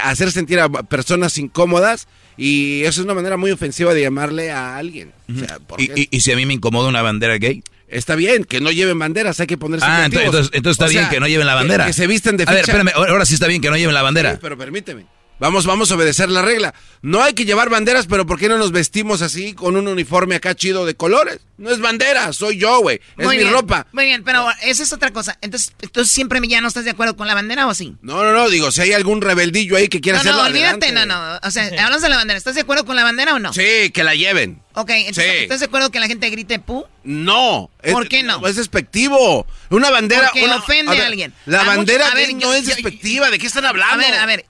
hacer 0.03 0.31
sentir 0.31 0.59
a 0.59 0.69
personas 0.69 1.37
incómodas 1.39 2.07
y 2.43 2.81
eso 2.85 3.01
es 3.01 3.05
una 3.05 3.13
manera 3.13 3.37
muy 3.37 3.51
ofensiva 3.51 3.93
de 3.93 4.01
llamarle 4.01 4.49
a 4.51 4.75
alguien. 4.77 5.11
O 5.33 5.37
sea, 5.39 5.59
¿por 5.59 5.79
Y, 5.79 5.87
qué? 5.87 5.93
y- 6.01 6.07
y 6.09 6.21
si 6.21 6.31
a 6.31 6.35
mí 6.35 6.45
me 6.47 6.55
incomoda 6.55 6.89
una 6.89 7.01
bandera 7.03 7.37
gay, 7.37 7.63
Está 7.87 8.15
bien, 8.15 8.45
que 8.45 8.61
no 8.61 8.71
lleven 8.71 8.97
banderas, 8.97 9.37
hay 9.41 9.47
que 9.47 9.57
ponerse 9.57 9.85
ah, 9.85 10.05
entonces, 10.05 10.49
entonces, 10.53 10.75
está 10.75 10.85
O 10.85 10.87
sea, 10.87 11.01
bien 11.01 11.09
que 11.09 11.19
no 11.19 11.27
lleven 11.27 11.45
la 11.45 11.55
bandera. 11.55 11.85
Que, 11.87 11.91
se 11.91 12.07
vistan 12.07 12.37
de 12.37 12.45
A 12.47 12.51
ver, 12.51 12.61
espérame, 12.61 12.89
ahora 12.95 13.11
ahora 13.11 13.25
sí 13.25 13.33
está 13.33 13.47
bien 13.47 13.61
que 13.61 13.69
no 13.69 13.75
lleven 13.75 13.93
la 13.93 14.01
bandera. 14.01 14.31
Sí, 14.31 14.37
pero 14.41 14.57
permíteme. 14.57 15.05
Vamos, 15.41 15.65
vamos 15.65 15.89
a 15.89 15.95
obedecer 15.95 16.29
la 16.29 16.43
regla. 16.43 16.75
No 17.01 17.23
hay 17.23 17.33
que 17.33 17.45
llevar 17.45 17.71
banderas, 17.71 18.05
pero 18.05 18.27
¿por 18.27 18.37
qué 18.37 18.47
no 18.47 18.59
nos 18.59 18.71
vestimos 18.71 19.23
así 19.23 19.53
con 19.55 19.75
un 19.75 19.87
uniforme 19.87 20.35
acá 20.35 20.53
chido 20.53 20.85
de 20.85 20.93
colores? 20.93 21.39
No 21.57 21.71
es 21.71 21.79
bandera, 21.79 22.31
soy 22.31 22.59
yo, 22.59 22.79
güey. 22.81 23.01
Es 23.17 23.27
mi 23.27 23.43
ropa. 23.45 23.87
Muy 23.91 24.05
bien, 24.05 24.23
pero 24.23 24.45
esa 24.61 24.83
es 24.83 24.93
otra 24.93 25.09
cosa. 25.09 25.39
Entonces, 25.41 25.73
¿tú 25.91 26.05
siempre 26.05 26.39
ya 26.47 26.61
no 26.61 26.67
estás 26.67 26.85
de 26.85 26.91
acuerdo 26.91 27.17
con 27.17 27.25
la 27.25 27.33
bandera 27.33 27.65
o 27.65 27.73
sí? 27.73 27.95
No, 28.03 28.23
no, 28.23 28.33
no, 28.33 28.49
digo, 28.49 28.69
si 28.69 28.81
hay 28.81 28.93
algún 28.93 29.19
rebeldillo 29.19 29.77
ahí 29.77 29.87
que 29.87 29.99
quiera 29.99 30.17
no, 30.17 30.21
hacerlo 30.21 30.43
No, 30.43 30.47
olvídate, 30.47 30.91
no, 30.91 31.07
no. 31.07 31.39
O 31.41 31.49
sea, 31.49 31.71
hablas 31.85 32.03
de 32.03 32.09
la 32.09 32.17
bandera. 32.17 32.37
¿Estás 32.37 32.53
de 32.53 32.61
acuerdo 32.61 32.85
con 32.85 32.95
la 32.95 33.03
bandera 33.03 33.33
o 33.33 33.39
no? 33.39 33.51
Sí, 33.51 33.89
que 33.91 34.03
la 34.03 34.13
lleven. 34.13 34.61
Ok, 34.73 34.91
entonces, 34.91 35.41
¿estás 35.41 35.59
de 35.59 35.65
acuerdo 35.65 35.89
que 35.89 35.99
la 35.99 36.07
gente 36.07 36.29
grite 36.29 36.59
pu? 36.59 36.85
No. 37.03 37.71
¿Por 37.91 38.07
qué 38.07 38.21
no? 38.21 38.45
Es 38.45 38.57
despectivo. 38.57 39.47
Una 39.71 39.89
bandera. 39.89 40.27
Porque 40.27 40.45
una, 40.45 40.57
ofende 40.57 41.01
a, 41.01 41.07
alguien. 41.07 41.33
La 41.47 41.63
bandera 41.63 42.13
no 42.35 42.53
es 42.53 42.67
despectiva. 42.67 43.31
¿De 43.31 43.39
qué 43.39 43.47
están 43.47 43.65
hablando? 43.65 44.05
A 44.05 44.09
ver, 44.09 44.19
a 44.19 44.25
ver. 44.27 44.45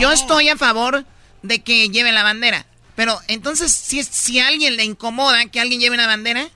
Yo 0.00 0.12
estoy 0.12 0.48
a 0.48 0.56
favor 0.56 1.04
de 1.42 1.62
que 1.62 1.88
lleve 1.88 2.12
la 2.12 2.22
bandera. 2.22 2.66
Pero 2.96 3.20
entonces, 3.28 3.72
si, 3.72 4.02
si 4.02 4.40
a 4.40 4.48
alguien 4.48 4.76
le 4.76 4.84
incomoda 4.84 5.44
que 5.46 5.60
alguien 5.60 5.80
lleve 5.80 5.94
una 5.94 6.06
bandera. 6.06 6.48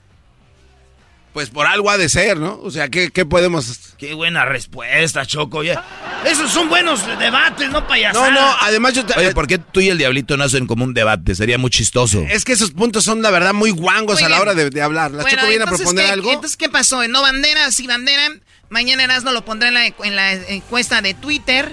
Pues 1.35 1.49
por 1.49 1.67
algo 1.67 1.91
ha 1.91 1.99
de 1.99 2.09
ser, 2.09 2.39
¿no? 2.39 2.59
O 2.61 2.73
sea, 2.73 2.89
¿qué, 2.89 3.11
qué 3.13 3.25
podemos...? 3.25 3.95
Qué 3.99 4.15
buena 4.15 4.47
respuesta, 4.47 5.25
Choco. 5.27 5.63
Ya. 5.63 5.85
Esos 6.25 6.51
son 6.51 6.69
buenos 6.69 7.07
debates, 7.19 7.71
no 7.71 7.87
payasadas. 7.87 8.33
No, 8.33 8.41
no, 8.41 8.57
además 8.63 8.95
yo... 8.95 9.07
Te... 9.07 9.17
Oye, 9.17 9.33
¿por 9.33 9.47
qué 9.47 9.59
tú 9.59 9.81
y 9.81 9.91
el 9.91 9.99
Diablito 9.99 10.37
no 10.37 10.45
hacen 10.45 10.67
como 10.67 10.83
un 10.83 10.93
debate? 10.93 11.37
Sería 11.37 11.57
muy 11.57 11.71
chistoso. 11.71 12.25
Es 12.29 12.45
que 12.45 12.53
esos 12.53 12.73
puntos 12.73 13.05
son, 13.05 13.23
la 13.23 13.31
verdad, 13.31 13.53
muy 13.53 13.71
guangos 13.71 14.21
a 14.23 14.29
la 14.29 14.41
hora 14.41 14.55
de, 14.55 14.83
hablar. 14.83 15.13
¿La 15.13 15.25
Choco 15.25 15.47
viene 15.47 15.65
a 15.65 15.67
proponer 15.67 16.07
¿qué, 16.07 16.11
algo? 16.11 16.33
Entonces, 16.33 16.57
¿qué 16.57 16.69
pasó? 16.69 17.07
¿No 17.07 17.23
bandera? 17.23 17.71
Sí, 17.71 17.87
bandera. 17.87 18.29
Mañana 18.71 19.05
Erasmo 19.05 19.31
lo 19.31 19.45
pondrá 19.45 19.69
en 19.69 19.75
la, 19.75 19.87
en 19.87 20.17
la 20.17 20.33
encuesta 20.33 21.01
de 21.01 21.15
Twitter 21.15 21.71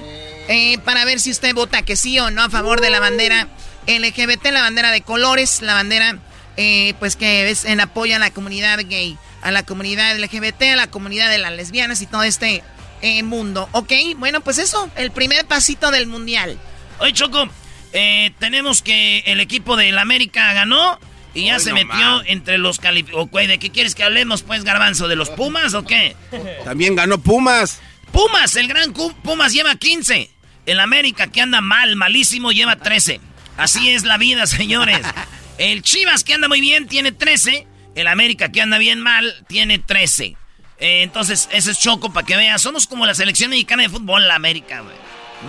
eh, 0.48 0.78
para 0.80 1.06
ver 1.06 1.20
si 1.20 1.32
usted 1.32 1.54
vota 1.54 1.82
que 1.82 1.96
sí 1.96 2.20
o 2.20 2.32
no 2.32 2.44
a 2.44 2.50
favor 2.50 2.82
de 2.82 2.90
la 2.90 3.00
bandera 3.00 3.48
LGBT, 3.88 4.48
la 4.52 4.62
bandera 4.62 4.92
de 4.92 5.02
colores, 5.02 5.62
la 5.62 5.74
bandera 5.74 6.20
eh, 6.58 6.96
pues 6.98 7.16
que 7.16 7.50
es 7.50 7.66
en 7.66 7.80
apoyo 7.80 8.16
a 8.16 8.20
la 8.20 8.32
comunidad 8.32 8.80
gay, 8.88 9.16
a 9.44 9.52
la 9.52 9.64
comunidad 9.64 10.18
LGBT, 10.18 10.64
a 10.74 10.76
la 10.76 10.88
comunidad 10.90 11.30
de 11.30 11.38
las 11.38 11.52
lesbianas 11.52 12.02
y 12.02 12.08
todo 12.08 12.24
este 12.24 12.64
eh, 13.04 13.22
mundo. 13.22 13.70
Ok, 13.74 13.94
bueno, 14.18 14.42
pues 14.42 14.58
eso, 14.58 14.90
el 14.96 15.12
primer 15.12 15.46
pasito 15.46 15.92
del 15.92 16.08
mundial. 16.08 16.58
Oye, 17.00 17.14
Choco, 17.14 17.48
eh, 17.94 18.32
tenemos 18.40 18.82
que 18.82 19.20
el 19.28 19.40
equipo 19.40 19.76
del 19.76 20.00
América 20.00 20.52
ganó 20.54 21.00
y 21.36 21.46
ya 21.46 21.60
se 21.60 21.74
metió 21.74 22.24
entre 22.26 22.58
los 22.58 22.80
calificados. 22.80 23.30
¿De 23.32 23.60
qué 23.60 23.70
quieres 23.70 23.94
que 23.94 24.04
hablemos, 24.04 24.42
pues, 24.42 24.64
Garbanzo? 24.64 25.08
¿De 25.08 25.16
los 25.16 25.30
Pumas 25.38 25.76
o 25.76 25.86
qué? 25.86 26.16
También 26.66 26.96
ganó 26.96 27.20
Pumas. 27.20 27.82
Pumas, 28.12 28.56
el 28.56 28.68
gran 28.68 28.94
Pumas 28.94 29.54
lleva 29.54 29.76
15. 29.76 30.32
El 30.68 30.82
América, 30.82 31.28
que 31.28 31.42
anda 31.42 31.62
mal, 31.62 31.96
malísimo, 31.96 32.52
lleva 32.52 32.76
13. 32.76 33.22
Así 33.56 33.90
es 33.90 34.04
la 34.04 34.18
vida, 34.18 34.46
señores. 34.46 35.00
El 35.58 35.82
Chivas, 35.82 36.26
que 36.26 36.34
anda 36.34 36.50
muy 36.50 36.60
bien, 36.60 36.88
tiene 36.88 37.14
13. 37.14 37.66
El 37.96 38.08
América, 38.08 38.52
que 38.52 38.62
anda 38.62 38.78
bien 38.78 39.00
mal, 39.00 39.34
tiene 39.48 39.80
13. 39.80 40.36
Eh, 40.80 41.04
entonces, 41.04 41.48
ese 41.54 41.72
es 41.72 41.80
choco 41.80 42.12
para 42.12 42.28
que 42.28 42.36
veas. 42.36 42.62
Somos 42.62 42.86
como 42.86 43.06
la 43.06 43.16
selección 43.16 43.50
mexicana 43.50 43.84
de 43.84 43.90
fútbol, 43.90 44.28
la 44.28 44.36
América, 44.36 44.82
güey. 44.82 44.96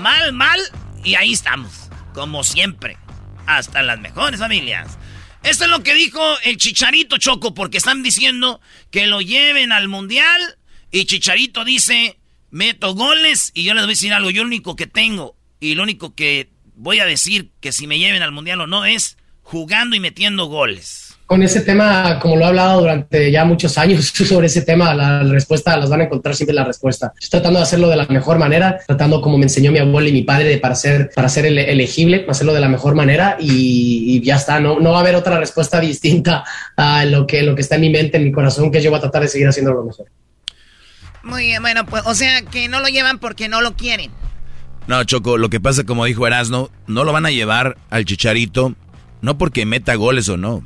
Mal, 0.00 0.32
mal, 0.32 0.60
y 1.02 1.16
ahí 1.16 1.32
estamos. 1.32 1.90
Como 2.14 2.44
siempre. 2.44 2.96
Hasta 3.44 3.82
las 3.82 3.98
mejores 3.98 4.38
familias. 4.38 4.98
Esto 5.42 5.64
es 5.64 5.70
lo 5.70 5.82
que 5.82 5.94
dijo 5.94 6.20
el 6.44 6.58
Chicharito 6.58 7.18
Choco, 7.18 7.54
porque 7.54 7.78
están 7.78 8.04
diciendo 8.04 8.60
que 8.92 9.08
lo 9.08 9.20
lleven 9.20 9.72
al 9.72 9.88
Mundial. 9.88 10.58
Y 10.92 11.06
Chicharito 11.06 11.64
dice, 11.64 12.18
meto 12.50 12.94
goles 12.94 13.50
y 13.54 13.64
yo 13.64 13.74
les 13.74 13.84
voy 13.84 13.90
a 13.90 13.94
decir 13.94 14.12
algo, 14.12 14.30
yo 14.30 14.42
lo 14.42 14.48
único 14.48 14.76
que 14.76 14.86
tengo 14.86 15.36
y 15.60 15.74
lo 15.74 15.82
único 15.82 16.14
que 16.14 16.50
voy 16.74 17.00
a 17.00 17.06
decir 17.06 17.50
que 17.60 17.72
si 17.72 17.86
me 17.86 17.98
lleven 17.98 18.22
al 18.22 18.32
mundial 18.32 18.60
o 18.60 18.66
no 18.66 18.84
es 18.84 19.16
jugando 19.42 19.96
y 19.96 20.00
metiendo 20.00 20.46
goles. 20.46 21.16
Con 21.26 21.42
ese 21.42 21.60
tema, 21.60 22.18
como 22.20 22.36
lo 22.36 22.42
he 22.42 22.48
hablado 22.48 22.80
durante 22.80 23.30
ya 23.30 23.44
muchos 23.44 23.76
años 23.76 24.06
sobre 24.28 24.46
ese 24.46 24.62
tema, 24.62 24.94
la, 24.94 25.22
respuesta 25.24 25.76
las 25.76 25.90
van 25.90 26.02
a 26.02 26.04
encontrar 26.04 26.34
siempre 26.34 26.54
la 26.54 26.64
respuesta. 26.64 27.12
Estoy 27.20 27.40
tratando 27.40 27.58
de 27.58 27.64
hacerlo 27.64 27.88
de 27.88 27.96
la 27.96 28.06
mejor 28.06 28.38
manera, 28.38 28.78
tratando 28.86 29.20
como 29.20 29.36
me 29.36 29.44
enseñó 29.44 29.70
mi 29.72 29.78
abuelo 29.78 30.08
y 30.08 30.12
mi 30.12 30.22
padre 30.22 30.56
para 30.58 30.74
ser, 30.74 31.10
para 31.14 31.28
ser 31.28 31.46
elegible, 31.46 32.24
hacerlo 32.28 32.54
de 32.54 32.60
la 32.60 32.68
mejor 32.68 32.94
manera 32.94 33.36
y, 33.38 34.22
ya 34.22 34.36
está. 34.36 34.60
No, 34.60 34.80
no 34.80 34.92
va 34.92 34.98
a 34.98 35.00
haber 35.00 35.16
otra 35.16 35.38
respuesta 35.38 35.80
distinta 35.80 36.44
a 36.76 37.04
lo 37.04 37.26
que, 37.26 37.42
lo 37.42 37.54
que 37.54 37.62
está 37.62 37.74
en 37.74 37.82
mi 37.82 37.90
mente, 37.90 38.16
en 38.16 38.24
mi 38.24 38.32
corazón, 38.32 38.70
que 38.70 38.80
yo 38.80 38.90
voy 38.90 38.98
a 38.98 39.02
tratar 39.02 39.22
de 39.22 39.28
seguir 39.28 39.48
haciendo 39.48 39.72
lo 39.72 39.84
mejor. 39.84 40.06
Muy 41.28 41.44
bien, 41.44 41.60
bueno, 41.60 41.84
pues, 41.84 42.02
o 42.06 42.14
sea, 42.14 42.40
que 42.42 42.68
no 42.68 42.80
lo 42.80 42.88
llevan 42.88 43.18
porque 43.18 43.48
no 43.48 43.60
lo 43.60 43.76
quieren. 43.76 44.10
No, 44.86 45.05
Choco, 45.05 45.36
lo 45.36 45.50
que 45.50 45.60
pasa, 45.60 45.84
como 45.84 46.06
dijo 46.06 46.26
Erasno, 46.26 46.70
no 46.86 47.05
lo 47.05 47.12
van 47.12 47.26
a 47.26 47.30
llevar 47.30 47.76
al 47.90 48.06
Chicharito, 48.06 48.74
no 49.20 49.36
porque 49.36 49.66
meta 49.66 49.94
goles 49.94 50.30
o 50.30 50.38
no. 50.38 50.64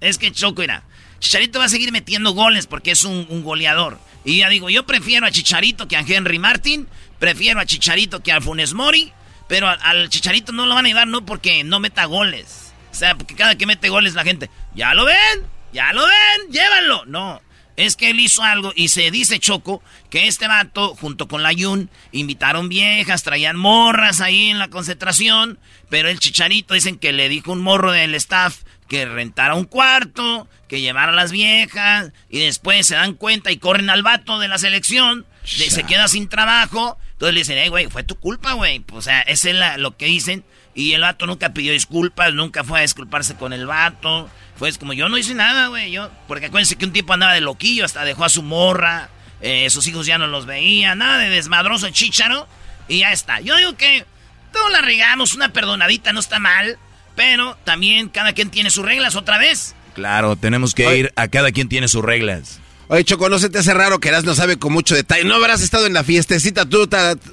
Es 0.00 0.18
que 0.18 0.30
Choco, 0.30 0.62
era, 0.62 0.84
Chicharito 1.18 1.58
va 1.58 1.64
a 1.64 1.68
seguir 1.68 1.90
metiendo 1.90 2.30
goles 2.30 2.68
porque 2.68 2.92
es 2.92 3.04
un, 3.04 3.42
goleador. 3.42 3.98
Y 4.24 4.38
ya 4.38 4.48
digo, 4.48 4.70
yo 4.70 4.86
prefiero 4.86 5.26
a 5.26 5.32
Chicharito 5.32 5.88
que 5.88 5.96
a 5.96 6.04
Henry 6.06 6.38
Martin, 6.38 6.86
prefiero 7.18 7.58
a 7.58 7.66
Chicharito 7.66 8.22
que 8.22 8.30
a 8.30 8.40
Funes 8.40 8.72
Mori, 8.72 9.12
pero 9.48 9.68
al 9.68 10.08
Chicharito 10.10 10.52
no 10.52 10.66
lo 10.66 10.76
van 10.76 10.84
a 10.84 10.88
llevar 10.88 11.08
no 11.08 11.26
porque 11.26 11.64
no 11.64 11.80
meta 11.80 12.04
goles. 12.04 12.72
O 12.92 12.94
sea, 12.94 13.16
porque 13.16 13.34
cada 13.34 13.58
que 13.58 13.66
mete 13.66 13.88
goles 13.88 14.14
la 14.14 14.22
gente, 14.22 14.48
¿ya 14.76 14.94
lo 14.94 15.04
ven? 15.06 15.42
¿Ya 15.72 15.92
lo 15.92 16.02
ven? 16.02 16.52
Llévanlo. 16.52 17.04
No, 17.06 17.42
es 17.76 17.96
que 17.96 18.10
él 18.10 18.20
hizo 18.20 18.42
algo 18.42 18.72
y 18.74 18.88
se 18.88 19.10
dice 19.10 19.38
Choco 19.38 19.82
que 20.10 20.26
este 20.26 20.48
vato, 20.48 20.94
junto 20.94 21.28
con 21.28 21.42
la 21.42 21.52
Yun, 21.52 21.90
invitaron 22.12 22.68
viejas, 22.68 23.22
traían 23.22 23.56
morras 23.56 24.20
ahí 24.20 24.50
en 24.50 24.58
la 24.58 24.68
concentración, 24.68 25.58
pero 25.88 26.08
el 26.08 26.20
chicharito 26.20 26.74
dicen 26.74 26.98
que 26.98 27.12
le 27.12 27.28
dijo 27.28 27.52
un 27.52 27.62
morro 27.62 27.92
del 27.92 28.14
staff 28.14 28.62
que 28.88 29.06
rentara 29.06 29.54
un 29.54 29.64
cuarto, 29.64 30.48
que 30.68 30.80
llevara 30.80 31.12
a 31.12 31.16
las 31.16 31.32
viejas, 31.32 32.12
y 32.28 32.40
después 32.40 32.86
se 32.86 32.94
dan 32.94 33.14
cuenta 33.14 33.50
y 33.50 33.56
corren 33.56 33.90
al 33.90 34.02
vato 34.02 34.38
de 34.38 34.48
la 34.48 34.58
selección, 34.58 35.26
se 35.44 35.84
queda 35.84 36.06
sin 36.08 36.28
trabajo, 36.28 36.98
entonces 37.12 37.34
le 37.34 37.40
dicen, 37.40 37.58
hey, 37.58 37.68
güey, 37.68 37.86
fue 37.86 38.02
tu 38.02 38.16
culpa, 38.16 38.54
güey. 38.54 38.80
Pues, 38.80 38.98
o 38.98 39.02
sea, 39.02 39.20
es 39.22 39.46
lo 39.78 39.96
que 39.96 40.06
dicen. 40.06 40.44
Y 40.74 40.92
el 40.92 41.02
vato 41.02 41.26
nunca 41.26 41.52
pidió 41.52 41.72
disculpas, 41.72 42.34
nunca 42.34 42.64
fue 42.64 42.80
a 42.80 42.82
disculparse 42.82 43.34
con 43.36 43.52
el 43.52 43.66
vato. 43.66 44.28
Fue 44.56 44.72
como, 44.74 44.92
yo 44.92 45.08
no 45.08 45.18
hice 45.18 45.34
nada, 45.34 45.68
güey. 45.68 45.92
Yo, 45.92 46.10
porque 46.26 46.46
acuérdense 46.46 46.76
que 46.76 46.84
un 46.84 46.92
tipo 46.92 47.12
andaba 47.12 47.32
de 47.32 47.40
loquillo, 47.40 47.84
hasta 47.84 48.04
dejó 48.04 48.24
a 48.24 48.28
su 48.28 48.42
morra. 48.42 49.08
Eh, 49.40 49.68
sus 49.70 49.86
hijos 49.86 50.06
ya 50.06 50.18
no 50.18 50.26
los 50.26 50.46
veían, 50.46 50.98
nada 50.98 51.18
de 51.18 51.28
desmadroso 51.28 51.88
chicharo. 51.90 52.48
Y 52.88 53.00
ya 53.00 53.12
está. 53.12 53.40
Yo 53.40 53.56
digo 53.56 53.76
que 53.76 54.04
todos 54.52 54.70
la 54.72 54.80
regamos, 54.80 55.34
una 55.34 55.52
perdonadita 55.52 56.12
no 56.12 56.20
está 56.20 56.38
mal. 56.38 56.78
Pero 57.14 57.56
también 57.64 58.08
cada 58.08 58.32
quien 58.32 58.50
tiene 58.50 58.70
sus 58.70 58.84
reglas 58.84 59.14
otra 59.14 59.38
vez. 59.38 59.74
Claro, 59.94 60.34
tenemos 60.34 60.74
que 60.74 60.96
ir 60.96 61.12
a 61.14 61.28
cada 61.28 61.52
quien 61.52 61.68
tiene 61.68 61.86
sus 61.86 62.04
reglas. 62.04 62.58
Oye, 62.88 63.04
Choco, 63.04 63.28
¿no 63.28 63.38
se 63.38 63.48
te 63.48 63.58
hace 63.58 63.72
raro 63.72 64.00
que 64.00 64.08
Eras 64.08 64.24
no 64.24 64.34
sabe 64.34 64.58
con 64.58 64.72
mucho 64.72 64.94
detalle? 64.94 65.24
¿No 65.24 65.36
habrás 65.36 65.62
estado 65.62 65.86
en 65.86 65.94
la 65.94 66.04
fiestecita 66.04 66.66
tú, 66.66 66.88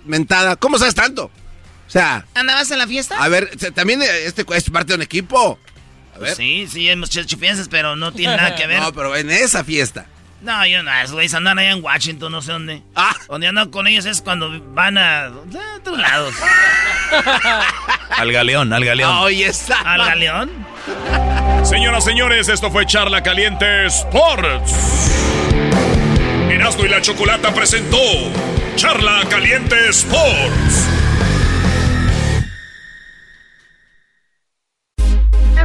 mentada? 0.05 0.55
¿Cómo 0.55 0.77
sabes 0.77 0.95
tanto? 0.95 1.31
O 1.91 1.93
sea... 1.93 2.25
¿Andabas 2.35 2.71
en 2.71 2.77
la 2.79 2.87
fiesta? 2.87 3.21
A 3.21 3.27
ver, 3.27 3.49
también 3.75 4.01
este 4.01 4.45
es 4.55 4.69
parte 4.69 4.93
de 4.93 4.95
un 4.95 5.01
equipo. 5.01 5.59
A 6.15 6.19
ver. 6.19 6.33
Sí, 6.37 6.65
sí, 6.71 6.89
hemos 6.89 7.13
hecho 7.13 7.37
fiestas, 7.37 7.67
pero 7.67 7.97
no 7.97 8.13
tiene 8.13 8.37
nada 8.37 8.55
que 8.55 8.65
ver. 8.67 8.79
No, 8.79 8.93
pero 8.93 9.13
en 9.13 9.29
esa 9.29 9.65
fiesta. 9.65 10.05
No, 10.39 10.65
yo 10.65 10.81
no, 10.83 10.93
esos 10.93 11.11
güeyes 11.11 11.33
andan 11.33 11.59
allá 11.59 11.71
en 11.71 11.83
Washington, 11.83 12.31
no 12.31 12.41
sé 12.41 12.53
dónde. 12.53 12.81
Ah. 12.95 13.13
Donde 13.27 13.47
andan 13.47 13.69
con 13.71 13.87
ellos 13.87 14.05
es 14.05 14.21
cuando 14.21 14.49
van 14.73 14.97
a, 14.97 15.25
a 15.25 15.31
otros 15.79 15.99
lados. 15.99 16.33
al 18.09 18.31
galeón, 18.31 18.71
al 18.71 18.85
galeón. 18.85 19.11
Oh, 19.11 19.27
está. 19.27 19.81
¿Al 19.81 20.05
galeón? 20.05 20.49
Señoras, 21.65 22.05
señores, 22.05 22.47
esto 22.47 22.71
fue 22.71 22.85
Charla 22.85 23.21
Caliente 23.21 23.85
Sports. 23.87 25.11
Erasmo 26.49 26.85
y 26.85 26.87
la 26.87 27.01
Chocolata 27.01 27.53
presentó 27.53 27.99
Charla 28.77 29.23
Caliente 29.29 29.89
Sports. 29.89 31.00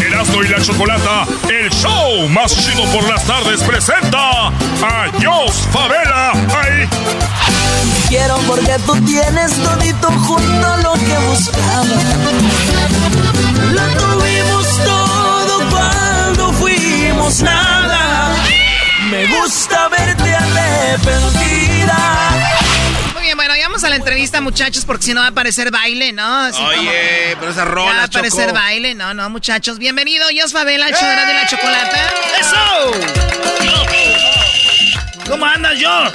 Erasmo 0.00 0.42
y 0.42 0.48
la 0.48 0.60
Chocolata, 0.60 1.26
el 1.48 1.70
show 1.70 2.28
más 2.28 2.52
chido 2.54 2.84
por 2.92 3.08
las 3.08 3.24
tardes, 3.24 3.62
presenta 3.62 4.48
a 4.48 5.10
Jos 5.22 5.66
Favela. 5.72 6.32
Ay. 6.32 6.88
Quiero 8.08 8.36
porque 8.46 8.76
tú 8.86 8.94
tienes 9.04 9.52
todito 9.62 10.10
junto 10.10 10.76
lo 10.78 10.92
que 10.94 11.18
buscaba. 11.28 11.84
Lo 13.72 13.82
tuvimos 13.98 14.66
todo 14.84 15.68
cuando 15.70 16.52
fuimos 16.52 17.42
nada. 17.42 18.34
Me 19.10 19.26
gusta 19.26 19.88
verte 19.88 20.34
arrepentida. 20.34 21.98
Bueno, 23.36 23.56
ya 23.56 23.66
vamos 23.66 23.82
a 23.84 23.88
la 23.88 23.96
entrevista, 23.96 24.40
muchachos, 24.40 24.84
porque 24.84 25.04
si 25.04 25.14
no 25.14 25.20
va 25.20 25.26
a 25.26 25.30
aparecer 25.30 25.70
baile, 25.70 26.12
¿no? 26.12 26.40
Así 26.40 26.62
Oye, 26.62 27.36
pero 27.40 27.50
esa 27.50 27.64
rola, 27.64 27.92
va 27.92 28.00
a 28.02 28.04
aparecer 28.04 28.52
baile, 28.52 28.94
no, 28.94 29.12
no, 29.12 29.28
muchachos. 29.28 29.78
Bienvenido, 29.78 30.24
Jos 30.38 30.52
Favela, 30.52 30.86
el 30.86 30.94
show 30.94 31.08
de 31.08 31.34
la 31.34 31.46
chocolata. 31.46 31.96
¡Eso! 32.40 32.92
¿Cómo 35.28 35.46
andas, 35.46 35.78
yo? 35.78 36.12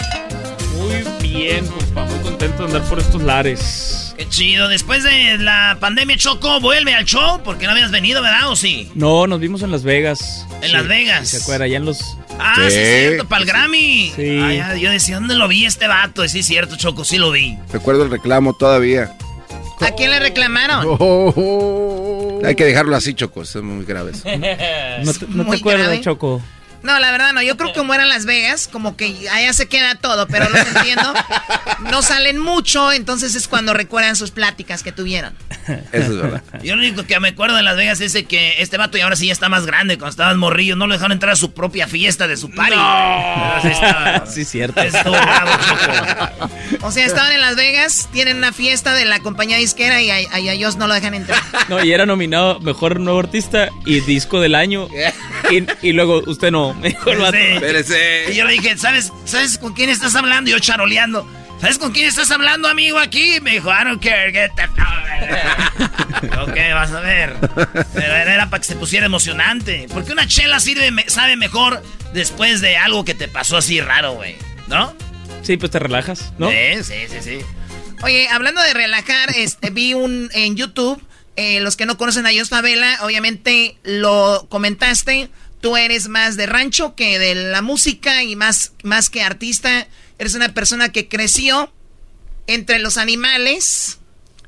Muy 0.76 1.04
bien, 1.22 1.68
compa. 1.68 2.06
Muy 2.06 2.20
contento 2.20 2.58
de 2.60 2.66
andar 2.66 2.84
por 2.90 3.00
estos 3.00 3.22
lares. 3.22 4.14
Qué 4.18 4.28
chido. 4.30 4.68
Después 4.68 5.04
de 5.04 5.38
la 5.40 5.78
pandemia, 5.80 6.16
Choco, 6.18 6.60
vuelve 6.60 6.94
al 6.94 7.06
show 7.06 7.42
porque 7.44 7.66
no 7.66 7.72
habías 7.72 7.92
venido, 7.92 8.22
¿verdad? 8.22 8.50
¿O 8.50 8.56
sí? 8.56 8.90
No, 8.96 9.28
nos 9.28 9.40
vimos 9.40 9.62
en 9.62 9.72
Las 9.72 9.84
Vegas. 9.84 10.46
En 10.62 10.72
Las 10.72 10.88
Vegas. 10.88 11.30
¿Se 11.30 11.38
acuerda? 11.38 11.66
Allá 11.66 11.78
en 11.78 11.86
los... 11.86 12.18
Ah, 12.40 12.56
sí, 12.70 12.76
es 12.78 13.00
cierto, 13.08 13.28
para 13.28 13.42
el 13.42 13.48
Grammy. 13.48 14.12
Sí. 14.16 14.40
Yo 14.82 14.92
decía, 14.92 15.16
¿dónde 15.16 15.36
lo 15.36 15.48
vi 15.48 15.66
este 15.66 15.88
vato? 15.88 16.24
Y 16.24 16.30
sí, 16.30 16.40
es 16.40 16.46
cierto, 16.46 16.76
Choco, 16.78 17.04
sí 17.04 17.18
lo 17.18 17.32
vi. 17.32 17.58
Recuerdo 17.72 18.04
el 18.04 18.12
reclamo 18.12 18.54
todavía. 18.54 19.14
¿A 19.82 19.92
quién 19.92 20.12
le 20.12 20.20
reclamaron? 20.20 20.86
Hay 22.46 22.56
que 22.56 22.66
dejarlo 22.66 22.96
así, 22.96 23.14
Choco. 23.14 23.42
Es 23.44 23.56
muy 23.58 23.86
grave. 23.86 24.12
eso. 24.12 24.24
No 24.26 25.14
te, 25.14 25.26
no 25.28 25.44
te 25.44 25.50
Muy 25.50 25.58
acuerdas, 25.58 25.88
grave. 25.88 26.02
Choco. 26.02 26.42
No, 26.84 26.98
la 27.00 27.12
verdad 27.12 27.34
no. 27.34 27.42
Yo 27.42 27.58
creo 27.58 27.74
que 27.74 27.80
como 27.80 27.94
era 27.94 28.06
Las 28.06 28.26
Vegas, 28.26 28.68
como 28.72 28.96
que 28.96 29.28
allá 29.32 29.52
se 29.54 29.68
queda 29.68 29.96
todo, 29.96 30.28
pero 30.28 30.50
lo 30.50 30.58
entiendo. 30.58 31.14
No 31.92 32.02
salen 32.02 32.38
mucho, 32.40 32.92
entonces 32.92 33.36
es 33.36 33.48
cuando 33.48 33.74
recuerdan 33.74 34.16
sus 34.16 34.32
pláticas 34.32 34.82
que 34.84 34.92
tuvieron. 34.92 35.34
Eso 35.68 36.12
es 36.14 36.22
verdad. 36.22 36.44
Yo 36.64 36.76
lo 36.76 36.82
único 36.82 37.04
que 37.06 37.20
me 37.20 37.30
acuerdo 37.30 37.56
de 37.56 37.64
Las 37.64 37.76
Vegas 37.78 38.00
es 38.02 38.14
de 38.14 38.26
que 38.26 38.62
este 38.62 38.78
vato 38.78 38.98
y 38.98 39.02
ahora 39.02 39.16
sí 39.16 39.28
ya 39.28 39.34
está 39.34 39.50
más 39.50 39.66
grande. 39.66 39.98
Cuando 39.98 40.12
estabas 40.12 40.36
morrillo, 40.38 40.76
no 40.76 40.88
lo 40.88 40.94
dejaron 40.94 41.12
entrar 41.12 41.34
a 41.34 41.36
su 41.36 41.52
propia 41.54 41.88
fiesta 41.88 42.28
de 42.28 42.38
su 42.38 42.50
party. 42.52 42.76
No. 42.76 43.62
Sí, 43.62 43.68
estaba- 43.70 44.26
Sí, 44.26 44.46
cierto. 44.46 44.82
Estuvo 44.82 45.12
bravo, 45.12 45.52
Choco. 45.68 46.88
O 46.88 46.92
sea, 46.92 47.06
estaban 47.06 47.32
en 47.34 47.42
Las 47.42 47.56
Vegas, 47.56 48.08
tienen 48.14 48.38
una 48.38 48.54
fiesta 48.54 48.94
de 48.94 49.06
la 49.06 49.20
compañía 49.20 49.58
disquera 49.58 50.02
y 50.02 50.10
a, 50.12 50.16
a 50.16 50.40
ellos 50.40 50.78
no 50.78 50.88
lo 50.88 50.94
dejan 50.94 51.14
entrar. 51.14 51.40
No, 51.68 51.84
y 51.84 51.92
era 51.92 52.06
nominado 52.06 52.60
Mejor 52.62 53.00
Nuevo 53.00 53.20
Artista 53.20 53.70
y 53.86 54.00
Disco 54.02 54.40
del 54.40 54.56
Año. 54.56 54.88
Y, 55.52 55.66
y 55.82 55.94
luego, 55.94 56.22
usted 56.28 56.52
no. 56.52 56.69
Me 56.80 56.90
dijo 56.90 57.12
el 57.12 57.18
vato. 57.20 57.38
Y 57.38 58.36
yo 58.36 58.46
le 58.46 58.54
dije, 58.54 58.78
¿sabes, 58.78 59.12
¿sabes 59.26 59.58
con 59.58 59.74
quién 59.74 59.90
estás 59.90 60.16
hablando? 60.16 60.50
Y 60.50 60.54
yo 60.54 60.60
charoleando. 60.60 61.28
¿Sabes 61.62 61.78
con 61.78 61.92
quién 61.92 62.08
estás 62.08 62.32
hablando, 62.32 62.70
amigo, 62.70 63.00
aquí? 63.00 63.42
Me 63.42 63.52
dijo, 63.52 63.70
I 63.70 63.84
don't 63.84 64.02
care, 64.02 64.32
get 64.32 64.52
the 64.56 64.68
fuck-" 64.68 66.40
Ok, 66.42 66.56
vas 66.74 66.92
a 66.92 67.02
ver. 67.02 67.36
Pero 67.94 68.16
era 68.16 68.50
para 68.50 68.62
que 68.62 68.68
se 68.68 68.76
pusiera 68.76 69.06
emocionante. 69.06 69.88
Porque 69.94 70.12
una 70.14 70.28
chela 70.28 70.60
sirve, 70.60 70.92
sabe 71.08 71.36
mejor 71.36 71.84
después 72.14 72.62
de 72.62 72.78
algo 72.78 73.04
que 73.04 73.14
te 73.14 73.28
pasó 73.28 73.58
así 73.58 73.82
raro, 73.82 74.14
güey. 74.14 74.36
¿No? 74.68 74.96
Sí, 75.42 75.58
pues 75.58 75.72
te 75.72 75.80
relajas, 75.80 76.34
¿no? 76.38 76.50
Sí, 76.50 76.84
sí, 76.84 76.94
sí, 77.10 77.18
sí. 77.22 77.40
Oye, 78.04 78.28
hablando 78.30 78.62
de 78.62 78.74
relajar, 78.74 79.30
este, 79.36 79.70
vi 79.70 79.94
un 79.94 80.30
en 80.34 80.56
YouTube, 80.56 81.02
eh, 81.36 81.60
los 81.60 81.76
que 81.76 81.86
no 81.86 81.98
conocen 81.98 82.26
a 82.26 82.30
Jos 82.34 82.50
Favela, 82.50 83.00
obviamente 83.02 83.78
lo 83.84 84.48
comentaste, 84.50 85.30
tú 85.62 85.78
eres 85.78 86.08
más 86.08 86.38
de 86.38 86.46
rancho 86.46 86.96
que 86.96 87.20
de 87.20 87.36
la 87.36 87.62
música 87.62 88.24
y 88.24 88.36
más, 88.36 88.74
más 88.84 89.10
que 89.10 89.22
artista, 89.22 89.88
eres 90.18 90.34
una 90.36 90.54
persona 90.54 90.90
que 90.90 91.08
creció 91.08 91.72
entre 92.48 92.80
los 92.80 92.98
animales 92.98 93.98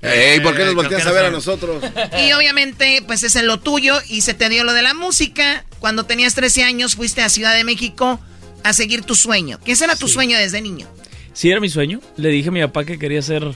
Ey, 0.04 0.40
¿por 0.40 0.56
qué 0.56 0.64
nos 0.64 0.72
Eh, 0.72 0.76
volteas 0.76 1.06
a 1.06 1.12
ver 1.12 1.26
a 1.26 1.30
nosotros? 1.30 1.84
y 2.28 2.32
obviamente 2.34 3.04
pues 3.06 3.22
es 3.24 3.36
en 3.36 3.46
lo 3.46 3.60
tuyo 3.60 4.00
y 4.10 4.22
se 4.22 4.34
te 4.34 4.50
dio 4.50 4.64
lo 4.64 4.74
de 4.74 4.82
la 4.82 4.96
música. 4.96 5.64
Cuando 5.80 6.06
tenías 6.06 6.34
13 6.34 6.64
años 6.64 6.96
fuiste 6.96 7.22
a 7.22 7.30
Ciudad 7.30 7.54
de 7.54 7.64
México 7.64 8.20
a 8.64 8.74
seguir 8.74 9.04
tu 9.04 9.14
sueño. 9.14 9.60
¿Qué 9.64 9.74
era 9.74 9.96
tu 9.96 10.08
sueño 10.08 10.38
desde 10.40 10.60
niño? 10.62 10.88
Sí, 11.34 11.52
era 11.52 11.60
mi 11.60 11.70
sueño. 11.70 12.02
Le 12.18 12.30
dije 12.30 12.50
a 12.50 12.52
mi 12.52 12.62
papá 12.62 12.84
que 12.84 12.98
quería 12.98 13.22
ser 13.22 13.56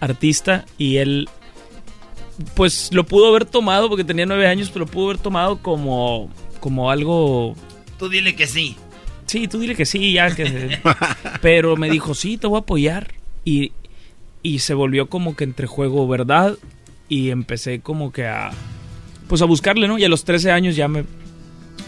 artista 0.00 0.66
y 0.76 0.98
él, 0.98 1.30
pues 2.54 2.90
lo 2.92 3.06
pudo 3.06 3.28
haber 3.28 3.46
tomado 3.46 3.88
porque 3.88 4.04
tenía 4.04 4.26
nueve 4.26 4.46
años, 4.46 4.68
pero 4.68 4.84
lo 4.84 4.90
pudo 4.90 5.06
haber 5.06 5.18
tomado 5.18 5.62
como, 5.62 6.30
como 6.66 6.90
algo. 6.90 7.54
Tú 7.96 8.08
dile 8.08 8.34
que 8.34 8.48
sí. 8.48 8.74
Sí, 9.26 9.46
tú 9.46 9.60
dile 9.60 9.76
que 9.76 9.86
sí, 9.86 10.12
ya 10.12 10.34
que. 10.34 10.80
pero 11.40 11.76
me 11.76 11.88
dijo, 11.88 12.12
sí, 12.12 12.38
te 12.38 12.48
voy 12.48 12.56
a 12.56 12.60
apoyar. 12.62 13.14
Y, 13.44 13.70
y 14.42 14.58
se 14.58 14.74
volvió 14.74 15.08
como 15.08 15.36
que 15.36 15.44
entre 15.44 15.68
juego, 15.68 16.08
¿verdad? 16.08 16.58
Y 17.08 17.30
empecé 17.30 17.82
como 17.82 18.10
que 18.10 18.26
a. 18.26 18.50
Pues 19.28 19.42
a 19.42 19.44
buscarle, 19.44 19.86
¿no? 19.86 19.96
Y 19.96 20.02
a 20.02 20.08
los 20.08 20.24
13 20.24 20.50
años 20.50 20.74
ya 20.74 20.88
me, 20.88 21.04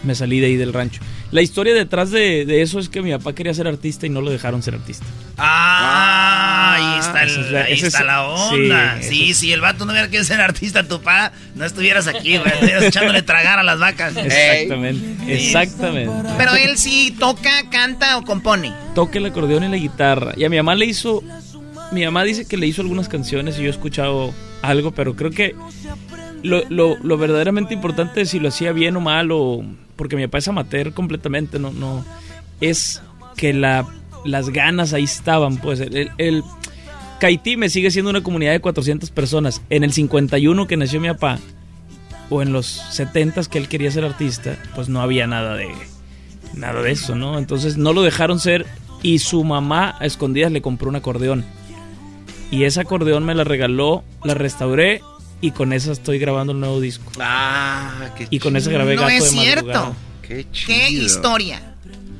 me 0.03 0.15
salí 0.15 0.39
de 0.39 0.47
ahí 0.47 0.55
del 0.55 0.73
rancho. 0.73 1.01
La 1.31 1.41
historia 1.41 1.73
detrás 1.73 2.09
de, 2.11 2.45
de 2.45 2.61
eso 2.61 2.79
es 2.79 2.89
que 2.89 3.01
mi 3.01 3.11
papá 3.11 3.33
quería 3.35 3.53
ser 3.53 3.67
artista 3.67 4.05
y 4.05 4.09
no 4.09 4.21
lo 4.21 4.31
dejaron 4.31 4.63
ser 4.63 4.75
artista. 4.75 5.05
Ah, 5.37 6.73
ahí 6.75 6.99
está, 6.99 7.23
el- 7.23 7.29
esa 7.29 7.41
es 7.41 7.51
la- 7.51 7.61
ahí 7.63 7.73
está 7.73 7.87
es- 7.99 8.05
la 8.05 8.23
onda. 8.27 8.97
sí, 9.01 9.33
Sí, 9.33 9.51
el 9.53 9.61
vato 9.61 9.85
no 9.85 9.91
hubiera 9.91 10.07
querido 10.07 10.23
ser 10.23 10.41
artista, 10.41 10.87
tu 10.87 11.01
pa, 11.01 11.31
no 11.55 11.65
estuvieras 11.65 12.07
aquí, 12.07 12.37
güey. 12.37 12.51
Estuvieras 12.51 12.83
echándole 12.83 13.21
tragar 13.21 13.59
a 13.59 13.63
las 13.63 13.79
vacas. 13.79 14.13
Exactamente, 14.17 15.33
exactamente. 15.33 16.11
Pero 16.37 16.55
él 16.55 16.77
sí 16.77 17.15
toca, 17.19 17.69
canta 17.69 18.17
o 18.17 18.23
compone. 18.23 18.73
Toca 18.95 19.17
el 19.19 19.25
acordeón 19.27 19.63
y 19.65 19.69
la 19.69 19.77
guitarra. 19.77 20.33
Y 20.35 20.43
a 20.45 20.49
mi 20.49 20.57
mamá 20.57 20.75
le 20.75 20.85
hizo. 20.85 21.23
Mi 21.91 22.05
mamá 22.05 22.23
dice 22.23 22.45
que 22.47 22.55
le 22.57 22.67
hizo 22.67 22.81
algunas 22.81 23.07
canciones 23.09 23.57
y 23.57 23.61
yo 23.63 23.67
he 23.67 23.71
escuchado 23.71 24.33
algo, 24.61 24.91
pero 24.91 25.15
creo 25.15 25.31
que 25.31 25.55
lo, 26.43 26.95
lo- 27.01 27.17
verdaderamente 27.17 27.73
importante 27.73 28.25
si 28.25 28.39
lo 28.39 28.49
hacía 28.49 28.71
bien 28.71 28.95
o 28.95 29.01
mal, 29.01 29.31
o. 29.31 29.63
Porque 29.95 30.15
mi 30.15 30.25
papá 30.27 30.37
es 30.39 30.47
amateur 30.47 30.93
completamente, 30.93 31.59
no, 31.59 31.71
no. 31.71 32.05
Es 32.61 33.01
que 33.35 33.53
la, 33.53 33.87
las 34.25 34.49
ganas 34.49 34.93
ahí 34.93 35.03
estaban, 35.03 35.57
pues. 35.57 35.79
El, 35.79 35.95
el, 35.95 36.11
el- 36.17 36.43
Caití 37.19 37.57
me 37.57 37.69
sigue 37.69 37.91
siendo 37.91 38.09
una 38.11 38.23
comunidad 38.23 38.53
de 38.53 38.61
400 38.61 39.11
personas. 39.11 39.61
En 39.69 39.83
el 39.83 39.91
51 39.91 40.67
que 40.67 40.77
nació 40.77 41.01
mi 41.01 41.09
papá, 41.09 41.37
o 42.29 42.41
en 42.41 42.53
los 42.53 42.65
70 42.67 43.43
que 43.45 43.57
él 43.57 43.67
quería 43.67 43.91
ser 43.91 44.05
artista, 44.05 44.57
pues 44.75 44.87
no 44.87 45.01
había 45.01 45.27
nada 45.27 45.55
de 45.55 45.67
nada 46.53 46.81
de 46.81 46.91
eso, 46.91 47.15
¿no? 47.15 47.37
Entonces 47.37 47.75
no 47.77 47.91
lo 47.93 48.03
dejaron 48.03 48.39
ser 48.39 48.65
y 49.03 49.19
su 49.19 49.43
mamá 49.43 49.95
a 49.99 50.05
escondidas 50.05 50.51
le 50.51 50.61
compró 50.61 50.89
un 50.89 50.95
acordeón. 50.95 51.43
Y 52.51 52.63
ese 52.63 52.79
acordeón 52.81 53.25
me 53.25 53.35
la 53.35 53.43
regaló, 53.43 54.03
la 54.23 54.33
restauré 54.33 55.01
y 55.41 55.51
con 55.51 55.73
esa 55.73 55.91
estoy 55.91 56.19
grabando 56.19 56.53
el 56.53 56.59
nuevo 56.59 56.79
disco. 56.81 57.11
Ah, 57.19 58.09
qué 58.17 58.27
Y 58.29 58.39
con 58.39 58.55
esa 58.55 58.71
grabé 58.71 58.95
No 58.95 59.03
Gato 59.03 59.13
es 59.13 59.23
de 59.23 59.29
cierto. 59.29 59.65
Madrugada. 59.65 59.93
Qué 60.21 60.47
¿Qué 60.65 60.89
historia? 60.89 61.75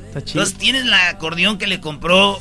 Está 0.08 0.24
chido. 0.24 0.42
Entonces 0.42 0.56
tienes 0.58 0.86
la 0.86 1.10
acordeón 1.10 1.58
que 1.58 1.68
le 1.68 1.80
compró 1.80 2.40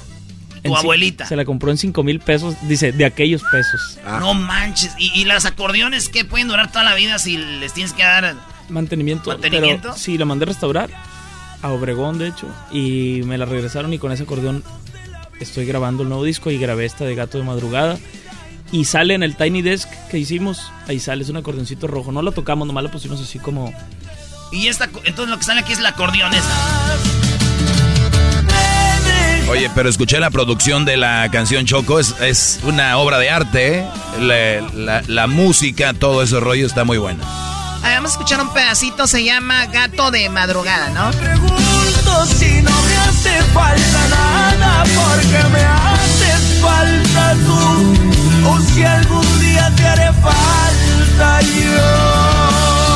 tu 0.62 0.70
En 0.70 0.74
abuelita. 0.74 1.26
Se 1.26 1.36
la 1.36 1.44
compró 1.44 1.70
en 1.70 1.76
5 1.78 2.02
mil 2.02 2.20
pesos, 2.20 2.54
dice, 2.62 2.92
de 2.92 3.04
aquellos 3.04 3.42
pesos. 3.50 3.98
No 4.20 4.34
manches. 4.34 4.92
¿Y, 4.98 5.10
y 5.20 5.24
las 5.24 5.44
acordeones 5.44 6.08
que 6.08 6.24
pueden 6.24 6.48
durar 6.48 6.72
toda 6.72 6.84
la 6.84 6.94
vida 6.94 7.18
si 7.18 7.36
les 7.36 7.72
tienes 7.74 7.92
que 7.92 8.02
dar 8.02 8.34
Mantenimiento. 8.68 9.30
mantenimiento? 9.30 9.82
Pero 9.88 9.96
sí, 9.96 10.16
la 10.16 10.24
mandé 10.24 10.44
a 10.44 10.46
restaurar 10.46 10.90
a 11.60 11.68
Obregón, 11.70 12.18
de 12.18 12.28
hecho, 12.28 12.46
y 12.70 13.20
me 13.24 13.36
la 13.36 13.44
regresaron 13.44 13.92
y 13.92 13.98
con 13.98 14.12
ese 14.12 14.22
acordeón 14.22 14.62
estoy 15.40 15.66
grabando 15.66 16.02
el 16.02 16.08
nuevo 16.08 16.24
disco 16.24 16.50
y 16.50 16.58
grabé 16.58 16.84
esta 16.86 17.04
de 17.04 17.14
Gato 17.14 17.36
de 17.38 17.44
Madrugada. 17.44 17.98
Y 18.70 18.84
sale 18.84 19.14
en 19.14 19.22
el 19.22 19.34
Tiny 19.36 19.62
Desk 19.62 19.88
que 20.10 20.18
hicimos, 20.18 20.70
ahí 20.86 21.00
sale, 21.00 21.22
es 21.22 21.30
un 21.30 21.36
acordeoncito 21.38 21.86
rojo. 21.86 22.12
No 22.12 22.20
lo 22.22 22.32
tocamos, 22.32 22.66
nomás 22.66 22.84
lo 22.84 22.90
pusimos 22.90 23.20
así 23.20 23.38
como... 23.38 23.72
Y 24.52 24.66
esta, 24.68 24.88
entonces 25.04 25.28
lo 25.30 25.38
que 25.38 25.44
sale 25.44 25.60
aquí 25.60 25.72
es 25.72 25.80
la 25.80 25.90
acordeón 25.90 26.32
esa. 26.34 26.48
Oye, 29.50 29.70
pero 29.74 29.88
escuché 29.88 30.20
la 30.20 30.30
producción 30.30 30.84
de 30.84 30.98
la 30.98 31.30
canción 31.32 31.64
Choco, 31.64 31.98
es, 31.98 32.14
es 32.20 32.60
una 32.64 32.98
obra 32.98 33.18
de 33.18 33.30
arte, 33.30 33.78
¿eh? 33.78 33.86
la, 34.20 34.60
la- 34.74 35.02
la 35.06 35.26
música, 35.26 35.94
todo 35.94 36.22
ese 36.22 36.38
rollo 36.38 36.66
está 36.66 36.84
muy 36.84 36.98
bueno. 36.98 37.24
Vamos 37.82 38.10
a 38.10 38.12
escuchar 38.12 38.40
un 38.42 38.52
pedacito, 38.52 39.06
se 39.06 39.24
llama 39.24 39.66
Gato 39.66 40.10
de 40.10 40.28
Madrugada, 40.28 40.90
¿no? 40.90 41.10
Pregunto 41.18 42.26
si 42.26 42.60
no 42.62 42.70
me 42.82 42.96
hace 42.98 43.42
falta 43.54 44.08
nada, 44.10 44.84
porque 44.84 45.48
me 45.48 45.60
haces 45.64 46.60
falta 46.60 47.34
tú, 47.46 48.17
o 48.48 48.60
si 48.60 48.82
algún 48.82 49.40
día 49.40 49.72
te 49.76 49.86
haré 49.86 50.12
falta 50.14 51.40
yo. 51.40 52.88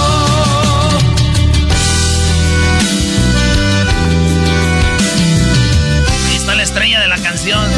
Ahí 6.28 6.36
está 6.36 6.54
la 6.54 6.62
estrella 6.62 7.00
de 7.00 7.08
la 7.08 7.18
canción. 7.18 7.70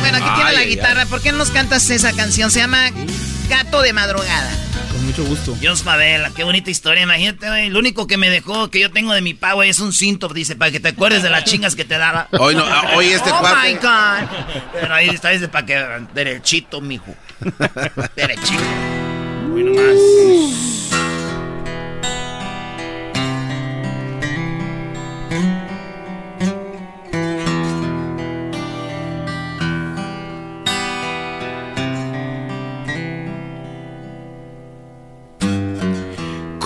Bueno, 0.00 0.18
aquí 0.18 0.28
Ay, 0.28 0.34
tiene 0.36 0.52
la 0.52 0.60
ay, 0.60 0.68
guitarra. 0.68 1.06
¿Por 1.06 1.20
qué 1.20 1.32
no 1.32 1.38
nos 1.38 1.50
cantas 1.50 1.88
esa 1.90 2.12
canción? 2.12 2.50
Se 2.50 2.60
llama 2.60 2.90
gato 3.48 3.82
de 3.82 3.92
madrugada. 3.92 4.50
Mucho 5.10 5.24
gusto. 5.24 5.56
Dios 5.58 5.82
Favela, 5.82 6.30
qué 6.36 6.44
bonita 6.44 6.70
historia. 6.70 7.02
Imagínate, 7.02 7.48
güey. 7.48 7.68
Lo 7.68 7.80
único 7.80 8.06
que 8.06 8.16
me 8.16 8.30
dejó, 8.30 8.70
que 8.70 8.78
yo 8.78 8.92
tengo 8.92 9.12
de 9.12 9.20
mi 9.20 9.34
pa, 9.34 9.54
güey, 9.54 9.68
es 9.68 9.80
un 9.80 9.92
cinto, 9.92 10.28
dice, 10.28 10.54
para 10.54 10.70
que 10.70 10.78
te 10.78 10.88
acuerdes 10.90 11.24
de 11.24 11.30
las 11.30 11.42
chingas 11.50 11.74
que 11.74 11.84
te 11.84 11.98
daba. 11.98 12.28
Hoy 12.38 12.54
no, 12.54 12.62
ah, 12.64 12.92
hoy 12.94 13.06
este 13.06 13.28
oh 13.30 13.40
cuate- 13.40 13.72
my 13.72 13.74
God. 13.74 14.28
Pero 14.72 14.94
ahí 14.94 15.08
está, 15.08 15.30
dice, 15.30 15.48
para 15.48 15.66
que. 15.66 16.06
Derechito, 16.14 16.80
mijo. 16.80 17.12
Derechito. 18.14 18.62
Uy, 19.52 19.64
nomás. 19.64 20.69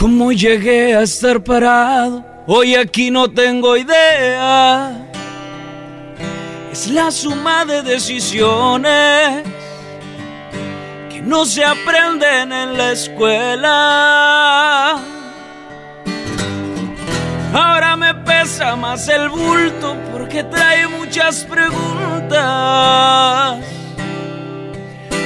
¿Cómo 0.04 0.32
llegué 0.32 0.94
a 0.94 1.00
estar 1.00 1.42
parado? 1.42 2.22
Hoy 2.46 2.74
aquí 2.74 3.10
no 3.10 3.30
tengo 3.30 3.74
idea. 3.74 4.92
Es 6.70 6.88
la 6.88 7.10
suma 7.10 7.64
de 7.64 7.82
decisiones 7.82 9.44
que 11.10 11.22
no 11.22 11.46
se 11.46 11.64
aprenden 11.64 12.52
en 12.52 12.76
la 12.76 12.92
escuela. 12.92 13.80
Ahora 17.54 17.96
me 17.96 18.14
pesa 18.14 18.76
más 18.76 19.08
el 19.08 19.30
bulto 19.30 19.96
porque 20.12 20.44
trae 20.44 20.86
muchas 20.86 21.44
preguntas, 21.44 22.44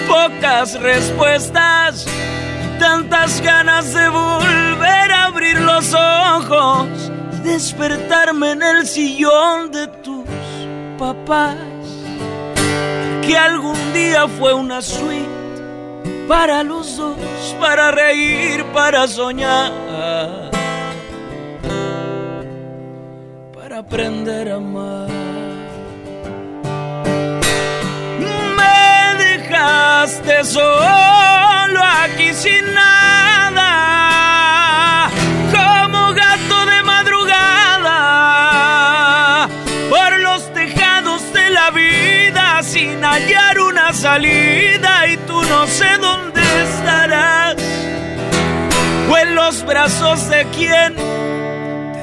pocas 0.07 0.81
respuestas 0.81 2.07
tantas 2.79 3.41
ganas 3.41 3.93
de 3.93 4.09
volver 4.09 5.13
a 5.13 5.25
abrir 5.27 5.61
los 5.61 5.95
ojos 5.95 6.87
y 7.33 7.49
despertarme 7.49 8.53
en 8.53 8.63
el 8.63 8.87
sillón 8.87 9.71
de 9.71 9.87
tus 9.89 10.25
papás, 10.99 11.57
que 13.27 13.37
algún 13.37 13.93
día 13.93 14.27
fue 14.29 14.55
una 14.55 14.81
suite 14.81 15.27
para 16.29 16.63
los 16.63 16.97
dos, 16.97 17.17
para 17.61 17.91
reír, 17.91 18.65
para 18.73 19.07
soñar. 19.09 19.73
para 23.55 23.79
aprender 23.79 24.51
a 24.51 24.57
amar. 24.57 25.09
Me 28.57 29.25
dejaste 29.25 30.45
solo 30.45 31.28
sin 32.35 32.75
nada, 32.75 33.65
como 35.51 36.13
gato 36.13 36.67
de 36.67 36.83
madrugada, 36.83 37.89
por 39.89 40.19
los 40.21 40.53
tejados 40.53 41.33
de 41.33 41.51
la 41.51 41.71
vida 41.71 42.63
sin 42.63 43.03
hallar 43.03 43.59
una 43.61 43.93
salida 43.93 45.07
y 45.07 45.17
tú 45.19 45.43
no 45.43 45.67
sé 45.67 45.97
dónde 45.99 46.43
estarás, 46.63 47.57
o 49.11 49.17
en 49.17 49.35
los 49.35 49.65
brazos 49.65 50.29
de 50.29 50.45
quien 50.57 50.97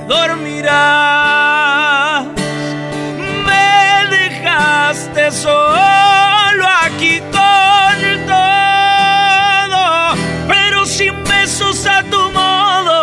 dormirás. 0.08 1.46
Me 3.46 4.08
dejaste 4.18 5.32
solo 5.32 6.68
aquí 6.84 7.22
besos 11.46 11.86
a 11.86 12.02
tu 12.02 12.22
modo. 12.40 13.00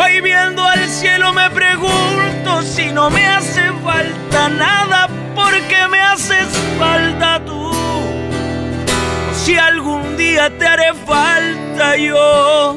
Hoy 0.00 0.20
viendo 0.20 0.62
al 0.62 0.88
cielo 0.88 1.32
me 1.32 1.50
pregunto 1.50 2.62
si 2.62 2.92
no 2.92 3.10
me 3.10 3.26
hace 3.26 3.72
falta 3.82 4.48
nada, 4.50 5.08
porque 5.34 5.88
me 5.90 6.00
haces 6.00 6.46
falta 6.78 7.44
tú. 7.44 7.72
Si 9.32 9.56
algún 9.56 10.16
día 10.16 10.48
te 10.58 10.64
haré 10.64 10.94
falta 10.94 11.96
yo 11.96 12.76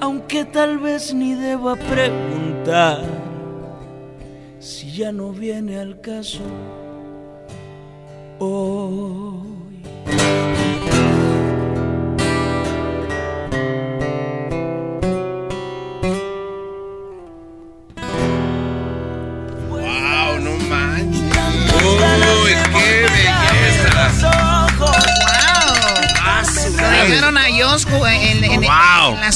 aunque 0.00 0.44
tal 0.44 0.78
vez 0.78 1.12
ni 1.12 1.34
deba 1.34 1.74
preguntar 1.76 3.02
si 4.60 4.92
ya 4.92 5.10
no 5.12 5.32
viene 5.32 5.78
al 5.78 6.00
caso 6.00 6.44
hoy. 8.38 9.49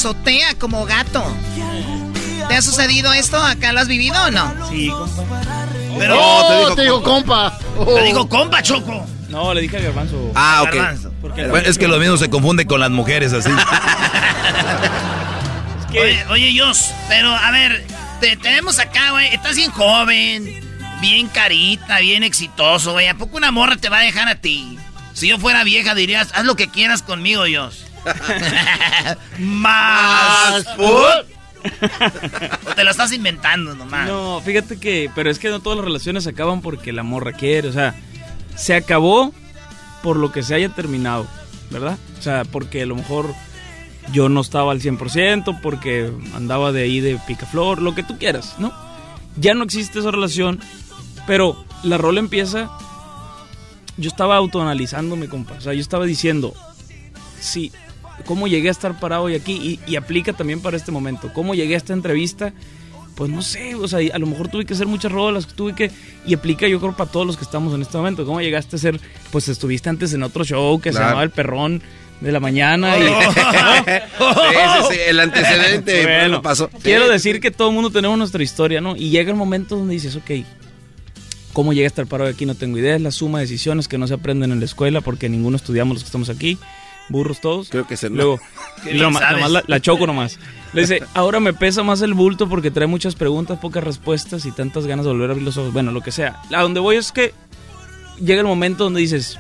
Azotea 0.05 0.55
como 0.59 0.85
gato. 0.85 1.25
¿Te 2.49 2.55
ha 2.55 2.63
sucedido 2.63 3.13
esto? 3.15 3.43
¿Acá 3.43 3.73
lo 3.73 3.81
has 3.81 3.89
vivido 3.89 4.23
o 4.23 4.31
no? 4.31 4.69
Sí, 4.69 4.89
compa. 4.89 5.41
Pero. 5.99 6.17
Oh, 6.21 6.75
te 6.75 6.83
digo 6.83 7.03
compa. 7.03 7.59
Te 7.87 8.03
digo 8.03 8.29
compa, 8.29 8.63
Choco. 8.63 9.07
No, 9.31 9.55
le 9.55 9.63
dije 9.63 9.79
a 9.79 9.81
Garbanzo. 9.81 10.31
Ah, 10.35 10.63
ok. 10.63 10.75
Garbanzo. 10.75 11.11
Bueno, 11.23 11.69
es 11.69 11.79
que 11.79 11.89
lo 11.89 11.99
mismo 11.99 12.19
se 12.19 12.29
confunde 12.29 12.67
con 12.67 12.81
las 12.81 12.91
mujeres 12.91 13.33
así. 13.33 13.51
Oye, 15.91 16.25
oye, 16.29 16.59
Jos, 16.59 16.91
pero 17.09 17.31
a 17.31 17.53
ver, 17.53 17.87
te 18.21 18.37
tenemos 18.37 18.81
acá, 18.81 19.13
güey. 19.13 19.33
Estás 19.33 19.55
bien 19.55 19.71
joven, 19.71 20.61
bien 21.01 21.29
carita, 21.29 22.01
bien 22.01 22.25
exitoso, 22.25 22.91
güey. 22.93 23.07
¿A 23.07 23.15
poco 23.15 23.37
una 23.37 23.53
morra 23.53 23.77
te 23.77 23.89
va 23.89 23.99
a 23.99 24.03
dejar 24.03 24.27
a 24.27 24.35
ti? 24.35 24.77
Si 25.13 25.29
yo 25.29 25.39
fuera 25.39 25.63
vieja, 25.63 25.95
dirías, 25.95 26.31
haz 26.35 26.45
lo 26.45 26.57
que 26.57 26.69
quieras 26.69 27.03
conmigo, 27.03 27.45
Jos. 27.45 27.84
Más 29.39 30.67
o 30.79 32.75
te 32.75 32.85
lo 32.85 32.91
estás 32.91 33.13
inventando 33.13 33.75
nomás. 33.75 34.07
No, 34.07 34.41
fíjate 34.45 34.79
que, 34.79 35.11
pero 35.15 35.31
es 35.31 35.39
que 35.39 35.49
no 35.49 35.61
todas 35.61 35.79
las 35.79 35.87
relaciones 35.87 36.27
acaban 36.27 36.61
porque 36.61 36.93
la 36.93 37.03
morra 37.03 37.33
quiere, 37.33 37.69
o 37.69 37.73
sea, 37.73 37.95
se 38.55 38.75
acabó 38.75 39.33
por 40.03 40.17
lo 40.17 40.33
que 40.33 40.43
se 40.43 40.55
haya 40.55 40.69
terminado, 40.69 41.27
¿verdad? 41.71 41.99
O 42.19 42.23
sea, 42.23 42.45
porque 42.45 42.83
a 42.83 42.87
lo 42.87 42.97
mejor 42.97 43.35
yo 44.13 44.29
no 44.29 44.41
estaba 44.41 44.73
al 44.73 44.81
100%, 44.81 45.61
porque 45.63 46.13
andaba 46.35 46.73
de 46.73 46.83
ahí 46.83 47.01
de 47.01 47.19
picaflor, 47.27 47.81
lo 47.81 47.95
que 47.95 48.03
tú 48.03 48.19
quieras, 48.19 48.57
¿no? 48.59 48.73
Ya 49.37 49.55
no 49.55 49.65
existe 49.65 50.01
esa 50.01 50.11
relación, 50.11 50.61
pero 51.27 51.65
la 51.83 51.97
rola 51.97 52.21
empieza, 52.21 52.71
yo 53.97 54.09
estaba 54.09 54.37
autoanalizándome, 54.37 55.29
compa, 55.29 55.55
o 55.55 55.61
sea, 55.61 55.73
yo 55.73 55.81
estaba 55.81 56.05
diciendo, 56.05 56.55
sí, 57.41 57.73
¿cómo 58.25 58.47
llegué 58.49 58.69
a 58.69 58.73
estar 58.73 58.99
parado 58.99 59.25
hoy 59.25 59.35
aquí? 59.35 59.53
Y, 59.87 59.91
y 59.91 59.97
aplica 59.97 60.33
también 60.33 60.61
para 60.61 60.77
este 60.77 60.93
momento, 60.93 61.33
¿cómo 61.33 61.55
llegué 61.55 61.75
a 61.75 61.77
esta 61.79 61.93
entrevista? 61.93 62.53
Pues 63.15 63.31
no 63.31 63.43
sé, 63.43 63.77
o 63.77 63.87
sea, 63.87 64.01
a 64.13 64.19
lo 64.19 64.27
mejor 64.27 64.49
tuve 64.49 64.65
que 64.65 64.75
hacer 64.75 64.89
muchas 64.89 65.13
rolas, 65.13 65.47
tuve 65.47 65.73
que... 65.75 65.91
Y 66.27 66.35
aplica 66.35 66.67
yo 66.67 66.81
creo 66.81 66.97
para 66.97 67.09
todos 67.09 67.25
los 67.25 67.37
que 67.37 67.45
estamos 67.45 67.73
en 67.73 67.83
este 67.83 67.97
momento. 67.97 68.27
¿Cómo 68.27 68.41
llegaste 68.41 68.75
a 68.75 68.79
ser? 68.81 69.01
Pues 69.31 69.47
estuviste 69.49 69.89
antes 69.89 70.13
en 70.15 70.25
otro 70.25 70.43
show 70.45 70.81
que 70.81 70.91
se 70.91 70.95
Claro. 70.97 71.07
llamaba 71.11 71.23
El 71.23 71.31
Perrón 71.31 71.81
de 72.21 72.33
la 72.33 72.41
Mañana. 72.41 72.99
y- 72.99 73.03
Sí, 73.85 74.89
sí, 74.89 74.95
sí, 74.95 74.99
el 75.07 75.21
antecedente 75.21 76.03
Bueno, 76.03 76.43
pasó. 76.43 76.69
Quiero 76.83 77.09
decir 77.09 77.41
que 77.41 77.53
todo 77.53 77.69
el 77.69 77.75
mundo 77.75 77.91
tenemos 77.91 78.19
nuestra 78.19 78.43
historia, 78.43 78.81
¿no? 78.81 78.97
Y 78.97 79.11
llega 79.11 79.31
el 79.31 79.37
momento 79.37 79.77
donde 79.77 79.95
dices, 79.95 80.17
ok, 80.17 80.31
¿cómo 81.53 81.73
llegué 81.73 81.85
a 81.85 81.89
estar 81.89 82.07
parado 82.07 82.29
aquí? 82.31 82.47
No 82.47 82.55
tengo 82.57 82.79
idea. 82.79 82.97
Es 82.97 83.03
la 83.03 83.11
suma 83.13 83.39
de 83.39 83.45
decisiones 83.45 83.87
que 83.87 83.97
no 83.99 84.09
se 84.09 84.15
aprenden 84.15 84.51
en 84.51 84.59
la 84.59 84.65
escuela 84.65 85.01
porque 85.03 85.29
ninguno 85.29 85.57
estudiamos 85.57 85.95
los 85.95 86.03
que 86.03 86.09
estamos 86.09 86.31
aquí. 86.31 86.59
Burros 87.09 87.41
todos. 87.41 87.69
Creo 87.69 87.87
que 87.87 87.97
se 87.97 88.09
Luego, 88.11 88.41
bien 88.85 88.99
nomás- 88.99 89.33
nomás 89.33 89.51
la, 89.51 89.65
la 89.67 89.81
choco 89.81 90.07
nomás. 90.07 90.39
Le 90.73 90.81
dice, 90.83 91.03
ahora 91.15 91.39
me 91.41 91.53
pesa 91.53 91.83
más 91.83 92.01
el 92.03 92.15
bulto 92.15 92.49
porque 92.49 92.71
trae 92.71 92.87
muchas 92.87 93.15
preguntas, 93.15 93.59
pocas 93.59 93.85
respuestas 93.85 94.47
y 94.47 94.53
tantas 94.53 94.87
ganas 94.87 95.05
de 95.05 95.13
volver 95.13 95.31
a 95.31 95.33
abrir 95.33 95.45
los 95.45 95.57
ojos. 95.57 95.73
Bueno, 95.73 95.93
lo 95.93 96.01
que 96.01 96.13
sea. 96.13 96.41
A 96.55 96.63
donde 96.63 96.81
voy 96.81 96.97
es 96.97 97.13
que 97.13 97.33
llega 98.21 98.41
el 98.41 98.47
momento 98.47 98.85
donde 98.85 99.01
dices, 99.01 99.39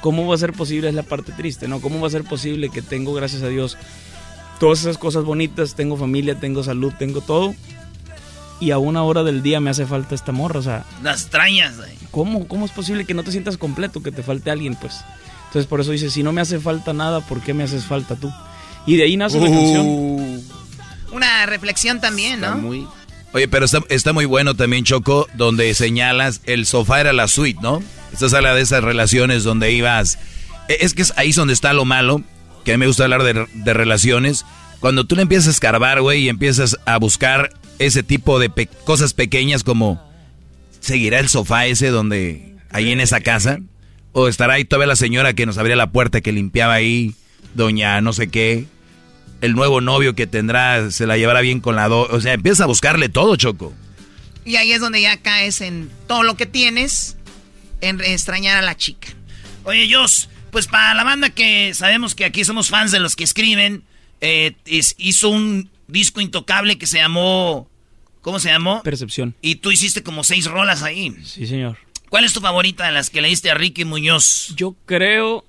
¿cómo 0.00 0.26
va 0.26 0.34
a 0.34 0.38
ser 0.38 0.52
posible? 0.52 0.88
Es 0.88 0.94
la 0.94 1.02
parte 1.02 1.32
triste, 1.32 1.66
¿no? 1.68 1.80
¿Cómo 1.80 2.00
va 2.00 2.06
a 2.06 2.10
ser 2.10 2.24
posible 2.24 2.70
que 2.70 2.82
tengo, 2.82 3.12
gracias 3.14 3.42
a 3.42 3.48
Dios, 3.48 3.76
todas 4.60 4.80
esas 4.80 4.98
cosas 4.98 5.24
bonitas? 5.24 5.74
Tengo 5.74 5.96
familia, 5.96 6.38
tengo 6.38 6.62
salud, 6.62 6.92
tengo 6.98 7.20
todo. 7.20 7.54
Y 8.60 8.70
a 8.72 8.78
una 8.78 9.02
hora 9.04 9.22
del 9.22 9.42
día 9.42 9.60
me 9.60 9.70
hace 9.70 9.86
falta 9.86 10.14
esta 10.14 10.32
morra, 10.32 10.58
o 10.60 10.62
sea, 10.62 10.84
Las 11.02 11.20
extrañas, 11.22 11.76
güey. 11.76 11.90
¿cómo, 12.10 12.48
¿cómo 12.48 12.64
es 12.66 12.72
posible 12.72 13.04
que 13.04 13.14
no 13.14 13.22
te 13.22 13.30
sientas 13.30 13.56
completo, 13.56 14.02
que 14.02 14.10
te 14.10 14.22
falte 14.24 14.50
alguien? 14.50 14.74
Pues, 14.74 15.00
entonces 15.48 15.66
por 15.66 15.80
eso 15.80 15.92
dice, 15.92 16.10
si 16.10 16.22
no 16.22 16.30
me 16.32 16.42
hace 16.42 16.60
falta 16.60 16.92
nada, 16.92 17.22
¿por 17.22 17.40
qué 17.40 17.54
me 17.54 17.64
haces 17.64 17.84
falta 17.84 18.16
tú? 18.16 18.30
Y 18.86 18.96
de 18.96 19.04
ahí 19.04 19.16
nace 19.16 19.40
la 19.40 19.46
canción. 19.46 20.42
Una 21.10 21.46
reflexión 21.46 22.00
también, 22.02 22.40
¿no? 22.40 22.56
Muy... 22.58 22.86
Oye, 23.32 23.48
pero 23.48 23.64
está, 23.64 23.80
está 23.88 24.12
muy 24.12 24.26
bueno 24.26 24.54
también, 24.54 24.84
Choco, 24.84 25.26
donde 25.34 25.72
señalas 25.72 26.42
el 26.44 26.66
sofá 26.66 27.00
era 27.00 27.14
la 27.14 27.28
suite, 27.28 27.60
¿no? 27.62 27.82
Esta 28.12 28.26
es 28.26 28.32
la 28.32 28.54
de 28.54 28.60
esas 28.60 28.84
relaciones 28.84 29.42
donde 29.42 29.72
ibas 29.72 30.18
E, 30.68 30.78
es 30.80 30.92
que 30.92 31.02
es 31.02 31.14
ahí 31.16 31.32
donde 31.32 31.54
está 31.54 31.72
lo 31.72 31.86
malo, 31.86 32.22
que 32.64 32.72
a 32.72 32.74
mí 32.74 32.80
me 32.80 32.86
gusta 32.86 33.04
hablar 33.04 33.22
de, 33.22 33.46
de 33.52 33.74
relaciones. 33.74 34.44
Cuando 34.80 35.06
tú 35.06 35.16
le 35.16 35.22
empiezas 35.22 35.48
a 35.48 35.50
escarbar, 35.52 36.02
güey, 36.02 36.24
y 36.24 36.28
empiezas 36.28 36.78
a 36.84 36.98
buscar 36.98 37.50
ese 37.78 38.02
tipo 38.02 38.38
de 38.38 38.50
cosas 38.84 39.14
pequeñas 39.14 39.64
como 39.64 40.06
seguirá 40.80 41.18
el 41.20 41.30
sofá 41.30 41.66
ese 41.66 41.88
donde 41.88 42.54
ahí 42.70 42.92
en 42.92 43.00
esa 43.00 43.20
casa 43.20 43.60
o 44.18 44.28
estará 44.28 44.54
ahí 44.54 44.64
todavía 44.64 44.88
la 44.88 44.96
señora 44.96 45.34
que 45.34 45.46
nos 45.46 45.58
abría 45.58 45.76
la 45.76 45.90
puerta 45.90 46.20
que 46.20 46.32
limpiaba 46.32 46.74
ahí, 46.74 47.14
doña 47.54 48.00
no 48.00 48.12
sé 48.12 48.28
qué, 48.28 48.66
el 49.40 49.54
nuevo 49.54 49.80
novio 49.80 50.14
que 50.14 50.26
tendrá 50.26 50.90
se 50.90 51.06
la 51.06 51.16
llevará 51.16 51.40
bien 51.40 51.60
con 51.60 51.76
la 51.76 51.88
do, 51.88 52.08
o 52.10 52.20
sea, 52.20 52.32
empieza 52.32 52.64
a 52.64 52.66
buscarle 52.66 53.08
todo, 53.08 53.36
Choco. 53.36 53.72
Y 54.44 54.56
ahí 54.56 54.72
es 54.72 54.80
donde 54.80 55.00
ya 55.00 55.16
caes 55.18 55.60
en 55.60 55.90
todo 56.06 56.22
lo 56.24 56.36
que 56.36 56.46
tienes, 56.46 57.16
en 57.80 58.00
extrañar 58.00 58.56
a 58.56 58.62
la 58.62 58.76
chica. 58.76 59.08
Oye, 59.64 59.88
Jos, 59.92 60.28
pues 60.50 60.66
para 60.66 60.94
la 60.94 61.04
banda 61.04 61.30
que 61.30 61.72
sabemos 61.74 62.14
que 62.14 62.24
aquí 62.24 62.44
somos 62.44 62.70
fans 62.70 62.90
de 62.90 62.98
los 62.98 63.14
que 63.14 63.24
escriben, 63.24 63.84
eh, 64.20 64.54
hizo 64.64 65.28
un 65.28 65.70
disco 65.86 66.20
intocable 66.20 66.78
que 66.78 66.86
se 66.86 66.98
llamó. 66.98 67.68
¿Cómo 68.22 68.40
se 68.40 68.48
llamó? 68.48 68.82
Percepción. 68.82 69.34
Y 69.42 69.56
tú 69.56 69.70
hiciste 69.70 70.02
como 70.02 70.24
seis 70.24 70.46
rolas 70.46 70.82
ahí. 70.82 71.14
Sí, 71.24 71.46
señor. 71.46 71.78
¿Cuál 72.08 72.24
es 72.24 72.32
tu 72.32 72.40
favorita 72.40 72.86
de 72.86 72.92
las 72.92 73.10
que 73.10 73.20
le 73.20 73.28
diste 73.28 73.50
a 73.50 73.54
Ricky 73.54 73.84
Muñoz? 73.84 74.54
Yo 74.56 74.74
creo 74.86 75.44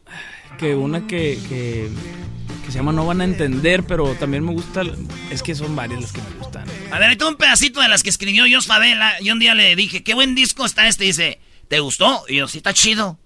que 0.58 0.76
una 0.76 1.08
que, 1.08 1.40
que, 1.48 1.90
se 2.68 2.78
llama 2.78 2.92
No 2.92 3.06
van 3.06 3.22
a 3.22 3.24
entender, 3.24 3.84
pero 3.84 4.14
también 4.16 4.44
me 4.44 4.52
gusta. 4.52 4.82
Es 5.32 5.42
que 5.42 5.56
son 5.56 5.76
varias 5.76 6.02
las 6.02 6.12
que 6.12 6.22
me 6.22 6.30
gustan. 6.38 6.66
A 6.92 7.00
ver, 7.00 7.10
hay 7.10 7.28
un 7.28 7.36
pedacito 7.36 7.80
de 7.80 7.88
las 7.88 8.04
que 8.04 8.10
escribió 8.10 8.44
Jos 8.52 8.68
Favela. 8.68 9.14
Y 9.22 9.32
un 9.32 9.40
día 9.40 9.56
le 9.56 9.76
dije, 9.76 10.04
qué 10.04 10.14
buen 10.14 10.36
disco 10.36 10.66
está 10.66 10.88
este. 10.88 11.06
dice, 11.06 11.40
¿te 11.70 11.80
gustó? 11.80 12.26
Y 12.28 12.38
yo, 12.38 12.48
sí, 12.48 12.58
está 12.58 12.74
chido. 12.74 13.18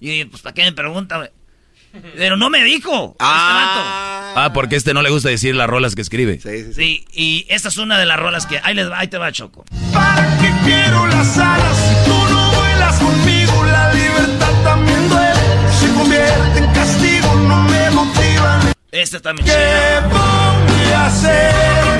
Y 0.00 0.24
pues, 0.24 0.42
¿para 0.42 0.54
qué 0.54 0.62
me 0.62 0.72
pregunta, 0.72 1.30
Pero 2.16 2.38
no 2.38 2.48
me 2.48 2.64
dijo. 2.64 3.16
Ah. 3.20 4.28
Este 4.28 4.40
ah, 4.40 4.52
porque 4.54 4.76
este 4.76 4.94
no 4.94 5.02
le 5.02 5.10
gusta 5.10 5.28
decir 5.28 5.54
las 5.54 5.68
rolas 5.68 5.94
que 5.94 6.00
escribe. 6.00 6.40
Sí, 6.40 6.64
sí, 6.64 6.72
sí. 6.72 7.04
y 7.12 7.46
esta 7.50 7.68
es 7.68 7.76
una 7.76 7.98
de 7.98 8.06
las 8.06 8.18
rolas 8.18 8.46
que. 8.46 8.60
Ahí, 8.62 8.74
les 8.74 8.90
va, 8.90 9.00
ahí 9.00 9.08
te 9.08 9.18
va, 9.18 9.30
Choco. 9.30 9.66
¿Para 9.92 10.38
qué 10.38 10.50
quiero 10.64 11.06
las 11.06 11.36
alas 11.36 11.76
si 11.76 12.10
tú 12.10 12.17
Esta 18.98 19.20
también 19.20 19.46
¿Qué 19.46 20.00
voy 20.08 20.92
a 20.92 21.06
hacer 21.06 21.54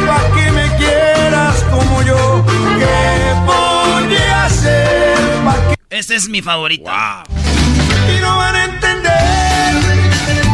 para 0.05 0.35
que 0.35 0.51
me 0.51 0.77
quieras 0.79 1.65
como 1.70 2.03
yo? 2.03 2.45
¿Qué 2.77 3.35
voy 3.47 4.16
a 4.16 4.45
hacer 4.47 5.16
para 5.45 5.69
que... 5.69 5.77
Esta 5.91 6.16
es 6.16 6.29
mi 6.29 6.43
favorita. 6.43 7.23
Wow. 7.29 8.16
Y 8.16 8.20
no 8.20 8.37
van 8.37 8.57
a 8.57 8.65
entender 8.65 9.75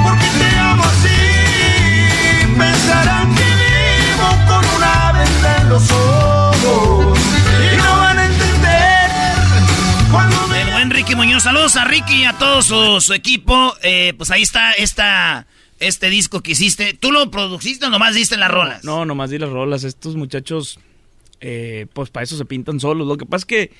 por 0.02 0.18
qué 0.18 0.26
te 0.38 0.58
amo 0.58 0.84
así. 0.84 2.46
Pensarán 2.58 3.34
que 3.34 3.42
vivo 3.42 4.28
con 4.46 4.66
una 4.76 5.12
venda 5.12 5.56
en 5.62 5.68
los 5.70 5.90
ojos. 5.90 7.18
Y 7.72 7.76
no 7.78 7.96
van 8.00 8.18
a 8.18 8.26
entender 8.26 9.10
cuando 10.12 10.46
me... 10.48 10.60
El 10.60 10.72
buen 10.72 10.90
Ricky 10.90 11.14
Muñoz. 11.14 11.44
Saludos 11.44 11.76
a 11.76 11.86
Ricky 11.86 12.16
y 12.16 12.24
a 12.26 12.34
todo 12.34 12.60
su, 13.00 13.14
equipo. 13.14 13.74
Eh, 13.82 14.12
pues 14.18 14.30
ahí 14.30 14.42
está 14.42 14.72
esta 14.72 15.46
este 15.86 16.10
disco 16.10 16.40
que 16.42 16.52
hiciste. 16.52 16.94
¿Tú 16.94 17.12
lo 17.12 17.30
produciste 17.30 17.86
o 17.86 17.90
nomás 17.90 18.14
diste 18.14 18.36
las 18.36 18.50
rolas? 18.50 18.84
No, 18.84 19.04
nomás 19.04 19.30
di 19.30 19.38
las 19.38 19.50
rolas. 19.50 19.84
Estos 19.84 20.16
muchachos, 20.16 20.78
eh, 21.40 21.86
pues 21.92 22.10
para 22.10 22.24
eso 22.24 22.36
se 22.36 22.44
pintan 22.44 22.80
solos. 22.80 23.06
Lo 23.06 23.16
que 23.16 23.26
pasa 23.26 23.42
es 23.42 23.46
que 23.46 23.70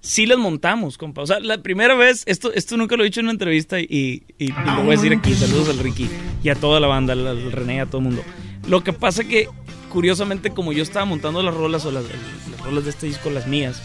sí 0.00 0.26
las 0.26 0.38
montamos, 0.38 0.98
compa. 0.98 1.22
O 1.22 1.26
sea, 1.26 1.40
la 1.40 1.62
primera 1.62 1.94
vez, 1.94 2.22
esto, 2.26 2.52
esto 2.52 2.76
nunca 2.76 2.96
lo 2.96 3.02
he 3.02 3.06
dicho 3.06 3.20
en 3.20 3.26
una 3.26 3.32
entrevista 3.32 3.80
y, 3.80 4.22
y, 4.38 4.48
lo 4.48 4.82
voy 4.84 4.94
a 4.94 4.96
decir 4.96 5.12
aquí. 5.12 5.34
Saludos 5.34 5.68
al 5.68 5.78
Ricky 5.78 6.08
y 6.42 6.48
a 6.48 6.54
toda 6.54 6.80
la 6.80 6.86
banda, 6.86 7.12
al, 7.12 7.52
René, 7.52 7.80
a 7.80 7.86
todo 7.86 7.98
el 7.98 8.04
mundo. 8.04 8.22
Lo 8.68 8.84
que 8.84 8.92
pasa 8.92 9.24
que, 9.24 9.48
curiosamente, 9.90 10.50
como 10.50 10.72
yo 10.72 10.82
estaba 10.82 11.04
montando 11.04 11.42
las 11.42 11.54
rolas 11.54 11.84
o 11.86 11.90
las, 11.90 12.04
las 12.50 12.60
rolas 12.60 12.84
de 12.84 12.90
este 12.90 13.06
disco, 13.06 13.30
las 13.30 13.46
mías, 13.46 13.82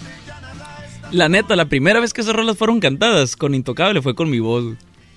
la 1.11 1.29
neta, 1.29 1.55
la 1.55 1.65
primera 1.65 1.99
vez 1.99 2.11
que 2.11 2.21
esas 2.21 2.35
rolas 2.35 2.57
fueron 2.57 2.79
cantadas 2.79 3.35
con 3.35 3.53
Intocable 3.53 4.01
fue 4.01 4.15
con 4.15 4.29
mi 4.29 4.39
voz. 4.39 4.75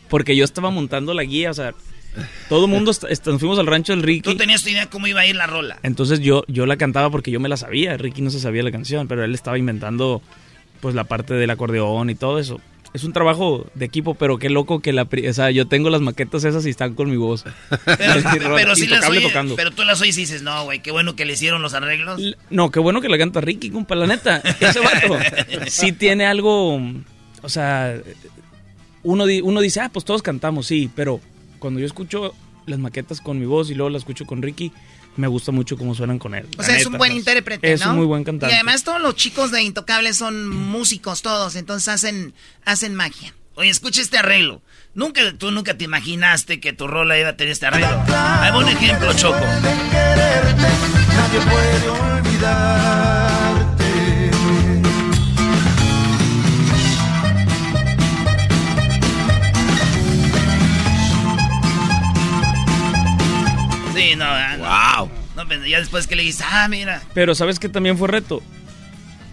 Porque 0.08 0.36
yo 0.36 0.44
estaba 0.44 0.70
montando 0.70 1.14
la 1.14 1.24
guía, 1.24 1.50
o 1.50 1.54
sea, 1.54 1.74
todo 2.48 2.64
el 2.64 2.70
mundo, 2.70 2.92
nos 2.92 3.40
fuimos 3.40 3.58
al 3.58 3.66
rancho 3.66 3.92
del 3.92 4.02
Ricky. 4.02 4.22
¿Tú 4.22 4.36
tenías 4.36 4.62
tu 4.62 4.70
idea 4.70 4.88
cómo 4.88 5.06
iba 5.06 5.20
a 5.20 5.26
ir 5.26 5.36
la 5.36 5.46
rola? 5.46 5.78
Entonces 5.82 6.20
yo, 6.20 6.44
yo 6.48 6.66
la 6.66 6.76
cantaba 6.76 7.10
porque 7.10 7.30
yo 7.30 7.40
me 7.40 7.48
la 7.48 7.56
sabía. 7.56 7.96
Ricky 7.96 8.22
no 8.22 8.30
se 8.30 8.40
sabía 8.40 8.62
la 8.62 8.72
canción, 8.72 9.08
pero 9.08 9.24
él 9.24 9.34
estaba 9.34 9.58
inventando 9.58 10.22
pues 10.80 10.94
la 10.94 11.04
parte 11.04 11.34
del 11.34 11.50
acordeón 11.50 12.10
y 12.10 12.14
todo 12.14 12.38
eso. 12.38 12.60
Es 12.92 13.04
un 13.04 13.12
trabajo 13.12 13.66
de 13.74 13.84
equipo, 13.84 14.14
pero 14.14 14.38
qué 14.38 14.48
loco 14.48 14.80
que 14.80 14.92
la... 14.92 15.02
O 15.02 15.32
sea, 15.32 15.50
yo 15.50 15.66
tengo 15.66 15.90
las 15.90 16.00
maquetas 16.00 16.44
esas 16.44 16.64
y 16.64 16.70
están 16.70 16.94
con 16.94 17.10
mi 17.10 17.16
voz. 17.16 17.44
Pero, 17.84 18.74
sí 18.74 18.86
las 18.86 19.04
pero 19.54 19.70
tú 19.72 19.84
las 19.84 20.00
oyes 20.00 20.16
y 20.16 20.20
dices, 20.20 20.42
no, 20.42 20.64
güey, 20.64 20.80
qué 20.80 20.90
bueno 20.92 21.14
que 21.14 21.26
le 21.26 21.34
hicieron 21.34 21.60
los 21.60 21.74
arreglos. 21.74 22.22
No, 22.48 22.70
qué 22.70 22.80
bueno 22.80 23.02
que 23.02 23.08
la 23.08 23.18
canta 23.18 23.42
Ricky, 23.42 23.70
compa, 23.70 23.94
la 23.96 24.06
neta. 24.06 24.38
Ese 24.60 24.80
vato 24.80 25.18
sí 25.66 25.92
tiene 25.92 26.24
algo... 26.24 26.80
O 27.42 27.48
sea, 27.50 28.00
uno, 29.02 29.24
uno 29.42 29.60
dice, 29.60 29.80
ah, 29.80 29.90
pues 29.92 30.04
todos 30.04 30.22
cantamos, 30.22 30.66
sí, 30.66 30.90
pero 30.94 31.20
cuando 31.58 31.80
yo 31.80 31.86
escucho 31.86 32.34
las 32.66 32.78
maquetas 32.78 33.20
con 33.20 33.38
mi 33.38 33.44
voz 33.46 33.70
y 33.70 33.74
luego 33.74 33.90
las 33.90 34.02
escucho 34.02 34.26
con 34.26 34.42
Ricky, 34.42 34.72
me 35.16 35.28
gusta 35.28 35.52
mucho 35.52 35.76
cómo 35.76 35.94
suenan 35.94 36.18
con 36.18 36.34
él. 36.34 36.46
O 36.58 36.62
sea, 36.62 36.76
es 36.76 36.86
un 36.86 36.98
buen 36.98 37.12
intérprete, 37.12 37.68
¿no? 37.68 37.74
Es 37.74 37.86
un 37.86 37.96
muy 37.96 38.06
buen 38.06 38.24
cantante. 38.24 38.52
Y 38.52 38.56
además 38.56 38.84
todos 38.84 39.00
los 39.00 39.16
chicos 39.16 39.50
de 39.50 39.62
Intocables 39.62 40.16
son 40.16 40.48
músicos 40.48 41.22
todos, 41.22 41.56
entonces 41.56 41.88
hacen, 41.88 42.34
hacen 42.64 42.94
magia. 42.94 43.34
Oye, 43.54 43.70
escucha 43.70 44.02
este 44.02 44.18
arreglo. 44.18 44.60
Nunca, 44.94 45.22
tú 45.38 45.50
nunca 45.50 45.78
te 45.78 45.84
imaginaste 45.84 46.60
que 46.60 46.74
tu 46.74 46.86
rola 46.86 47.18
iba 47.18 47.30
a 47.30 47.36
tener 47.36 47.52
este 47.52 47.66
arreglo. 47.66 48.04
Hay 48.08 48.52
un 48.52 48.68
ejemplo, 48.68 49.12
Choco. 49.14 49.38
Nadie 49.38 51.40
puede 51.40 51.88
olvidar. 51.88 53.25
Sí, 64.06 64.16
no, 64.16 64.26
wow. 64.58 65.10
No, 65.34 65.46
pues, 65.46 65.66
ya 65.68 65.78
después 65.78 66.06
que 66.06 66.16
le 66.16 66.22
dices, 66.22 66.46
ah, 66.48 66.68
mira. 66.68 67.02
Pero 67.14 67.34
¿sabes 67.34 67.58
que 67.58 67.68
también 67.68 67.98
fue 67.98 68.08
reto? 68.08 68.42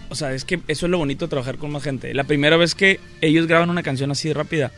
O 0.08 0.14
sea, 0.14 0.32
es 0.32 0.44
que 0.44 0.60
eso 0.68 0.86
es 0.86 0.90
lo 0.90 0.98
bonito 0.98 1.26
de 1.26 1.30
trabajar 1.30 1.58
con 1.58 1.70
más 1.70 1.82
gente. 1.82 2.12
La 2.14 2.24
primera 2.24 2.56
vez 2.56 2.74
que 2.74 3.00
ellos 3.20 3.46
graban 3.46 3.70
una 3.70 3.82
canción 3.82 4.10
así 4.10 4.32
rápida, 4.32 4.72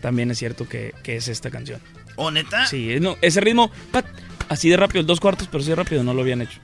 también 0.00 0.30
es 0.30 0.38
cierto 0.38 0.68
que, 0.68 0.94
es 1.04 1.28
esta 1.28 1.50
canción. 1.50 1.80
¿O 2.16 2.30
neta? 2.30 2.66
Sí, 2.66 2.96
no, 3.00 3.16
ese 3.22 3.40
ritmo, 3.40 3.70
así 4.48 4.68
de 4.68 4.76
rápido, 4.76 5.04
dos 5.04 5.20
cuartos, 5.20 5.48
pero 5.48 5.62
así 5.62 5.70
de 5.70 5.76
rápido, 5.76 6.02
no 6.02 6.14
lo 6.14 6.22
habían 6.22 6.42
hecho. 6.42 6.58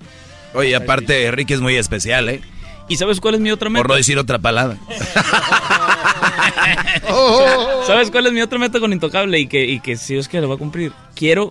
Oye, 0.54 0.74
aparte, 0.74 1.26
Enrique 1.26 1.54
es 1.54 1.60
muy 1.60 1.76
especial, 1.76 2.28
¿eh? 2.28 2.40
¿Y 2.88 2.96
sabes 2.96 3.20
cuál 3.20 3.34
es 3.34 3.40
mi 3.40 3.50
otra 3.50 3.68
meta? 3.68 3.82
Por 3.82 3.90
no 3.90 3.96
decir 3.96 4.16
otra 4.16 4.38
palabra. 4.38 4.78
¿Sabes 7.86 8.10
cuál 8.10 8.26
es 8.26 8.32
mi 8.32 8.40
otra 8.40 8.58
meta 8.58 8.78
con 8.78 8.92
Intocable? 8.92 9.38
Y 9.40 9.48
que, 9.48 9.64
y 9.64 9.80
que 9.80 9.96
si 9.96 10.16
es 10.16 10.28
que 10.28 10.40
lo 10.40 10.48
va 10.48 10.54
a 10.54 10.58
cumplir. 10.58 10.92
Quiero 11.14 11.50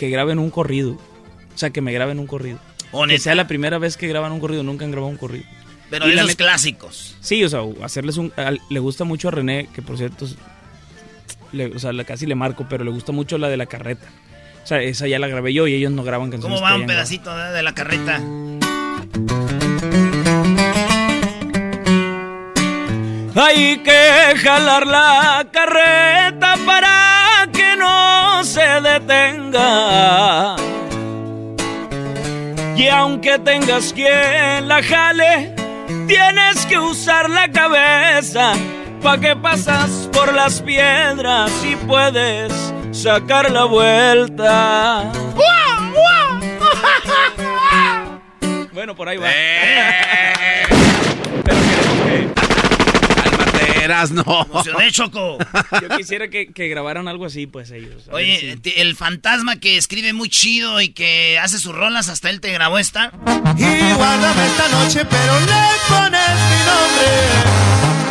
que 0.00 0.08
graben 0.08 0.38
un 0.38 0.48
corrido. 0.48 0.92
O 0.92 1.58
sea, 1.58 1.68
que 1.68 1.82
me 1.82 1.92
graben 1.92 2.18
un 2.18 2.26
corrido. 2.26 2.58
que 3.06 3.18
sea 3.18 3.34
la 3.34 3.46
primera 3.46 3.76
vez 3.76 3.98
que 3.98 4.08
graban 4.08 4.32
un 4.32 4.40
corrido, 4.40 4.62
nunca 4.62 4.86
han 4.86 4.90
grabado 4.92 5.10
un 5.10 5.18
corrido. 5.18 5.44
Pero 5.90 6.06
de 6.06 6.14
los 6.14 6.36
clásicos. 6.36 7.16
Sí, 7.20 7.44
o 7.44 7.50
sea, 7.50 7.60
hacerles 7.82 8.16
un... 8.16 8.32
le 8.70 8.80
gusta 8.80 9.04
mucho 9.04 9.28
a 9.28 9.32
René, 9.32 9.68
que 9.74 9.82
por 9.82 9.98
cierto, 9.98 10.24
o 10.24 11.78
sea, 11.78 11.92
casi 12.04 12.24
le 12.24 12.34
marco, 12.34 12.64
pero 12.66 12.82
le 12.82 12.90
gusta 12.90 13.12
mucho 13.12 13.36
la 13.36 13.50
de 13.50 13.58
la 13.58 13.66
carreta. 13.66 14.06
O 14.64 14.66
sea, 14.66 14.80
esa 14.80 15.06
ya 15.06 15.18
la 15.18 15.28
grabé 15.28 15.52
yo 15.52 15.66
y 15.66 15.74
ellos 15.74 15.92
no 15.92 16.02
graban 16.02 16.30
canciones. 16.30 16.58
¿Cómo 16.58 16.66
va 16.66 16.74
un 16.74 16.86
pedacito 16.86 17.36
de 17.36 17.62
la 17.62 17.74
carreta? 17.74 18.22
Hay 23.34 23.78
que 23.78 24.34
jalar 24.42 24.86
la 24.86 25.46
carreta 25.52 26.54
para 26.66 27.48
que 27.52 27.76
no 27.76 28.42
se 28.44 28.80
detenga. 28.80 30.56
Y 32.76 32.88
aunque 32.88 33.38
tengas 33.38 33.92
quien 33.92 34.66
la 34.66 34.82
jale, 34.82 35.54
tienes 36.08 36.66
que 36.66 36.78
usar 36.78 37.30
la 37.30 37.48
cabeza. 37.50 38.52
Pa' 39.02 39.18
que 39.18 39.36
pasas 39.36 40.08
por 40.12 40.34
las 40.34 40.60
piedras 40.60 41.50
y 41.64 41.76
puedes 41.76 42.52
sacar 42.92 43.50
la 43.50 43.64
vuelta. 43.64 45.10
bueno, 48.72 48.94
por 48.94 49.08
ahí 49.08 49.16
va. 49.16 49.30
Eh. 49.30 50.64
Pero 51.44 51.44
queremos 51.44 52.04
que 52.04 52.28
eras, 53.90 54.10
no. 54.10 54.22
Emocioné, 54.22 54.90
Choco. 54.90 55.38
Yo 55.82 55.96
quisiera 55.96 56.28
que, 56.28 56.46
grabaran 56.46 57.08
algo 57.08 57.26
así, 57.26 57.46
pues 57.46 57.70
ellos. 57.70 58.08
Oye, 58.12 58.58
el 58.76 58.96
fantasma 58.96 59.56
que 59.56 59.76
escribe 59.76 60.12
muy 60.12 60.28
chido 60.28 60.80
y 60.80 60.90
que 60.90 61.38
hace 61.38 61.58
sus 61.58 61.74
rolas, 61.74 62.08
hasta 62.08 62.30
él 62.30 62.40
te 62.40 62.52
grabó 62.52 62.78
esta. 62.78 63.12
Y 63.56 63.92
guárdame 63.92 64.46
esta 64.46 64.68
noche, 64.68 65.04
pero 65.04 65.40
le 65.40 65.62
pones 65.88 66.30
mi 66.50 66.60
nombre. 66.70 67.10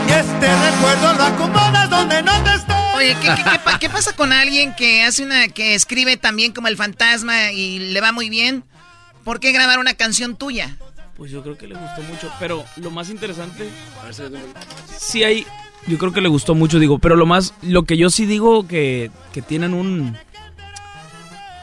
Y 0.07 0.11
este 0.11 0.71
recuerdo 0.71 1.13
lo 1.13 1.23
acomodas 1.23 1.89
donde 1.89 2.21
no 2.23 2.43
te 2.43 2.53
estés. 2.55 2.75
Oye, 2.95 3.15
¿qué, 3.21 3.27
qué, 3.35 3.43
qué, 3.43 3.79
qué 3.79 3.89
pasa 3.89 4.13
con 4.13 4.33
alguien 4.33 4.75
que 4.75 5.03
hace 5.03 5.23
una, 5.23 5.47
que 5.47 5.75
escribe 5.75 6.17
también 6.17 6.51
como 6.51 6.67
el 6.67 6.75
fantasma 6.75 7.51
y 7.51 7.79
le 7.79 8.01
va 8.01 8.11
muy 8.11 8.29
bien? 8.29 8.65
¿Por 9.23 9.39
qué 9.39 9.51
grabar 9.51 9.79
una 9.79 9.93
canción 9.93 10.35
tuya? 10.35 10.77
Pues 11.19 11.31
yo 11.31 11.43
creo 11.43 11.57
que 11.57 11.67
le 11.67 11.75
gustó 11.75 12.01
mucho, 12.03 12.31
pero 12.39 12.63
lo 12.77 12.91
más 12.91 13.09
interesante, 13.09 13.69
sí 14.97 15.21
hay, 15.21 15.45
yo 15.89 15.97
creo 15.97 16.13
que 16.13 16.21
le 16.21 16.29
gustó 16.29 16.55
mucho, 16.55 16.79
digo, 16.79 16.99
pero 16.99 17.15
lo 17.15 17.25
más, 17.25 17.53
lo 17.61 17.83
que 17.83 17.97
yo 17.97 18.09
sí 18.09 18.25
digo 18.25 18.67
que, 18.67 19.11
que 19.33 19.41
tienen 19.41 19.73
un, 19.73 20.15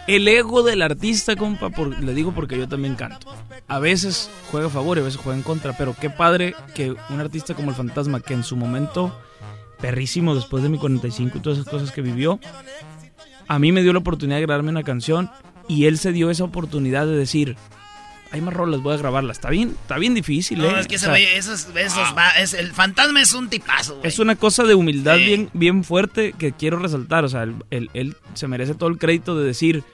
el 0.06 0.28
ego 0.28 0.62
del 0.62 0.82
artista, 0.82 1.34
compa, 1.36 1.70
por- 1.70 2.02
le 2.02 2.14
digo 2.14 2.32
porque 2.32 2.56
yo 2.58 2.68
también 2.68 2.94
canto. 2.94 3.26
A 3.68 3.78
veces 3.78 4.30
juega 4.50 4.66
a 4.68 4.70
favor 4.70 4.96
y 4.96 5.00
a 5.00 5.04
veces 5.04 5.20
juega 5.20 5.36
en 5.36 5.42
contra, 5.42 5.76
pero 5.76 5.94
qué 6.00 6.10
padre 6.10 6.54
que 6.74 6.94
un 7.10 7.20
artista 7.20 7.54
como 7.54 7.70
el 7.70 7.76
Fantasma, 7.76 8.20
que 8.20 8.34
en 8.34 8.44
su 8.44 8.56
momento, 8.56 9.18
perrísimo 9.80 10.34
después 10.34 10.62
de 10.62 10.68
mi 10.68 10.78
45 10.78 11.38
y 11.38 11.40
todas 11.40 11.58
esas 11.58 11.70
cosas 11.70 11.90
que 11.90 12.02
vivió, 12.02 12.38
a 13.48 13.58
mí 13.58 13.72
me 13.72 13.82
dio 13.82 13.92
la 13.92 13.98
oportunidad 14.00 14.36
de 14.38 14.42
grabarme 14.46 14.70
una 14.70 14.82
canción 14.84 15.30
y 15.68 15.86
él 15.86 15.98
se 15.98 16.12
dio 16.12 16.30
esa 16.30 16.44
oportunidad 16.44 17.06
de 17.06 17.16
decir, 17.16 17.56
hay 18.30 18.40
más 18.40 18.52
rolas, 18.54 18.80
voy 18.82 18.94
a 18.94 18.96
grabarlas. 18.98 19.36
Está 19.38 19.50
bien, 19.50 19.76
está 19.80 19.98
bien 19.98 20.14
difícil, 20.14 20.58
No, 20.58 20.64
¿eh? 20.76 20.80
es 20.80 20.86
que 20.86 20.94
O 20.94 20.96
ese 20.96 21.04
sea, 21.06 21.10
güey, 21.12 21.24
esos, 21.24 21.68
esos 21.74 22.14
va- 22.16 22.30
es, 22.32 22.54
el 22.54 22.72
fantasma 22.72 23.20
es 23.22 23.32
un 23.34 23.48
tipazo, 23.48 23.96
güey. 23.96 24.08
es 24.08 24.18
una 24.18 24.36
cosa 24.36 24.64
de 24.64 24.74
humildad 24.74 25.16
Sí. 25.16 25.24
bien, 25.24 25.50
bien 25.52 25.84
fuerte 25.84 26.34
que 26.38 26.52
quiero 26.52 26.78
resaltar. 26.78 27.24
O 27.24 27.28
sea, 27.28 27.44
él, 27.44 27.54
él- 27.70 27.90
él 27.94 28.16
se 28.34 28.48
merece 28.48 28.74
todo 28.74 28.88
el 28.88 28.98
crédito 28.98 29.38
de 29.38 29.44
decir, 29.46 29.84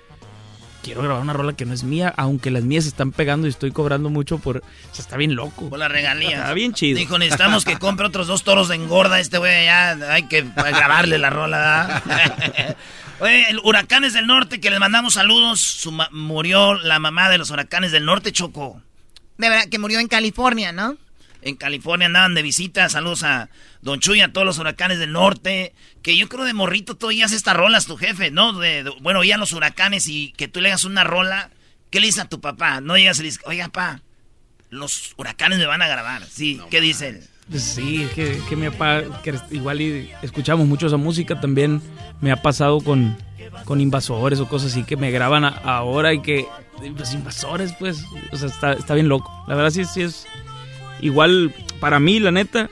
quiero 0.83 1.03
grabar 1.03 1.23
una 1.23 1.33
rola 1.33 1.53
que 1.55 1.65
no 1.65 1.73
es 1.75 1.85
mía, 1.85 2.13
aunque 2.17 2.51
las 2.51 2.63
mías 2.65 2.87
están 2.87 3.13
pegando 3.13 3.47
y 3.47 3.51
estoy 3.51 3.71
cobrando 3.73 4.11
mucho 4.11 4.39
por... 4.39 4.59
O 4.59 4.63
sea, 4.95 5.03
está 5.03 5.17
bien 5.17 5.35
loco. 5.35 5.71
Por 5.71 5.79
la 5.79 5.89
regalía. 5.89 6.39
Está 6.39 6.53
bien 6.53 6.73
chido. 6.75 6.99
Dijo, 6.99 7.19
necesitamos 7.19 7.65
que 7.65 7.79
compre 7.79 8.07
otros 8.07 8.27
dos 8.27 8.45
toros 8.45 8.69
de 8.69 8.75
engorda. 8.77 9.21
Este 9.21 9.39
güey 9.39 9.65
ya 9.65 9.93
hay 10.13 10.25
que 10.29 10.43
grabarle 10.43 11.19
la 11.19 11.31
rola. 11.31 12.03
¿verdad? 12.05 12.77
Oye, 13.21 13.51
el 13.51 13.61
Huracanes 13.63 14.13
del 14.15 14.27
Norte, 14.27 14.61
que 14.61 14.71
les 14.71 14.81
mandamos 14.81 15.15
saludos. 15.15 15.61
Su 15.61 15.93
ma- 15.93 16.09
murió 16.13 16.75
la 16.75 16.99
mamá 16.99 17.31
de 17.31 17.39
los 17.39 17.51
Huracanes 17.51 17.93
del 17.93 18.05
Norte, 18.05 18.33
Choco. 18.33 18.83
De 19.39 19.49
verdad, 19.49 19.69
que 19.71 19.79
murió 19.79 20.01
en 20.01 20.09
California, 20.09 20.73
¿no? 20.73 20.97
En 21.43 21.57
California 21.57 22.07
andaban 22.07 22.35
de 22.35 22.43
visita. 22.43 22.89
Saludos 22.89 23.23
a 23.25 23.51
Don 23.81 23.99
Chuy, 24.01 24.21
a 24.21 24.33
todos 24.33 24.47
los 24.47 24.59
huracanes 24.59 24.99
del 24.99 25.13
norte. 25.13 25.75
Que 26.03 26.17
yo 26.17 26.29
creo 26.29 26.45
de 26.45 26.55
morrito 26.55 26.97
tú 26.97 27.09
oías 27.09 27.33
estas 27.33 27.57
rolas, 27.57 27.87
tu 27.87 27.97
jefe, 27.97 28.31
¿no? 28.31 28.53
De, 28.59 28.85
de- 28.85 28.91
bueno, 29.01 29.21
oían 29.21 29.41
los 29.41 29.53
huracanes 29.53 30.07
y 30.09 30.33
que 30.37 30.49
tú 30.49 30.61
le 30.61 30.69
hagas 30.69 30.85
una 30.85 31.05
rola. 31.05 31.51
¿Qué 31.91 32.01
le 32.01 32.07
dices 32.07 32.23
a 32.23 32.29
tu 32.29 32.41
papá? 32.41 32.81
No 32.81 32.97
llegas 32.97 33.19
y 33.19 33.23
le 33.23 33.29
dices, 33.29 33.43
oiga, 33.45 33.67
papá, 33.67 34.01
los 34.71 35.15
huracanes 35.19 35.59
me 35.59 35.67
van 35.67 35.83
a 35.83 35.89
grabar. 35.89 36.25
Sí, 36.31 36.61
¿qué 36.71 36.81
dice 36.81 37.09
él? 37.09 37.21
Pues 37.51 37.63
sí, 37.65 38.05
es 38.05 38.11
que, 38.13 38.41
que 38.49 38.57
mi 38.57 38.71
papá, 38.71 39.03
que 39.23 39.35
igual 39.51 39.81
y 39.81 40.11
escuchamos 40.23 40.67
mucho 40.67 40.87
esa 40.87 40.97
música, 40.97 41.41
también 41.41 41.83
me 42.21 42.31
ha 42.31 42.41
pasado 42.41 42.81
con, 42.81 43.19
con 43.65 43.81
invasores 43.81 44.39
o 44.41 44.49
cosas 44.49 44.71
así 44.71 44.85
que 44.85 44.97
me 44.97 45.11
graban 45.11 45.45
a- 45.45 45.49
ahora 45.49 46.15
y 46.15 46.23
que, 46.23 46.47
pues 46.97 47.13
invasores, 47.13 47.75
pues, 47.79 48.05
o 48.31 48.37
sea, 48.37 48.49
está, 48.49 48.73
está 48.75 48.95
bien 48.95 49.09
loco. 49.09 49.31
La 49.49 49.57
verdad 49.57 49.71
sí, 49.71 49.85
sí 49.85 50.03
es 50.03 50.25
igual 51.03 51.53
para 51.81 52.01
mí, 52.01 52.19
la 52.19 52.31
neta, 52.31 52.71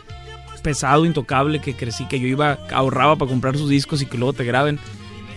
pesado, 0.63 1.05
intocable, 1.05 1.59
que 1.61 1.75
crecí, 1.75 2.07
que 2.07 2.19
yo 2.19 2.27
iba, 2.27 2.59
ahorraba 2.73 3.17
para 3.17 3.29
comprar 3.29 3.57
sus 3.57 3.69
discos 3.69 4.01
y 4.01 4.07
que 4.07 4.17
luego 4.17 4.33
te 4.33 4.45
graben, 4.45 4.79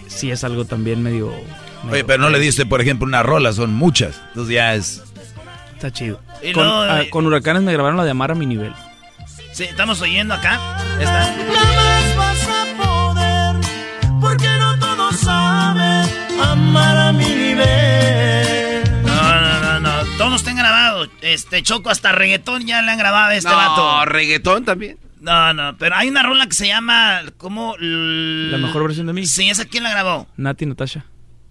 sí 0.07 0.31
es 0.31 0.43
algo 0.45 0.63
también 0.63 1.03
medio... 1.03 1.33
Oye, 1.91 2.05
pero 2.05 2.23
no 2.23 2.29
le 2.29 2.39
diste, 2.39 2.65
por 2.65 2.79
ejemplo, 2.79 3.05
una 3.05 3.23
rola, 3.23 3.51
son 3.51 3.73
muchas. 3.73 4.21
Entonces 4.29 4.53
ya 4.55 4.73
es... 4.73 5.03
Está 5.73 5.91
chido. 5.91 6.21
Y 6.41 6.53
Con, 6.53 6.65
ah, 6.65 7.01
eh, 7.01 7.09
con 7.09 7.25
Huracanes 7.25 7.61
me 7.61 7.73
grabaron 7.73 7.97
la 7.97 8.05
de 8.05 8.11
Amar 8.11 8.31
a 8.31 8.35
mi 8.35 8.45
nivel. 8.45 8.73
Sí, 9.51 9.65
estamos 9.65 9.99
oyendo 10.01 10.33
acá. 10.33 10.59
Está. 10.99 11.72
Todos 20.17 20.35
están 20.41 20.55
grabados. 20.55 21.09
Este, 21.21 21.61
Choco, 21.63 21.89
hasta 21.89 22.11
reggaetón 22.11 22.65
ya 22.65 22.81
le 22.81 22.91
han 22.91 22.97
grabado 22.97 23.29
a 23.31 23.35
este 23.35 23.49
No, 23.49 23.55
vato. 23.55 24.05
reggaetón 24.05 24.63
también. 24.65 24.97
No, 25.19 25.53
no, 25.53 25.77
pero 25.77 25.95
hay 25.95 26.09
una 26.09 26.21
rola 26.23 26.47
que 26.47 26.53
se 26.53 26.67
llama, 26.67 27.21
¿cómo? 27.37 27.75
La 27.79 28.57
mejor 28.57 28.83
versión 28.83 29.07
de 29.07 29.13
mí. 29.13 29.25
Sí, 29.25 29.49
¿esa 29.49 29.65
quién 29.65 29.83
la 29.83 29.91
grabó? 29.91 30.27
Nati 30.37 30.65
Natasha. 30.65 31.05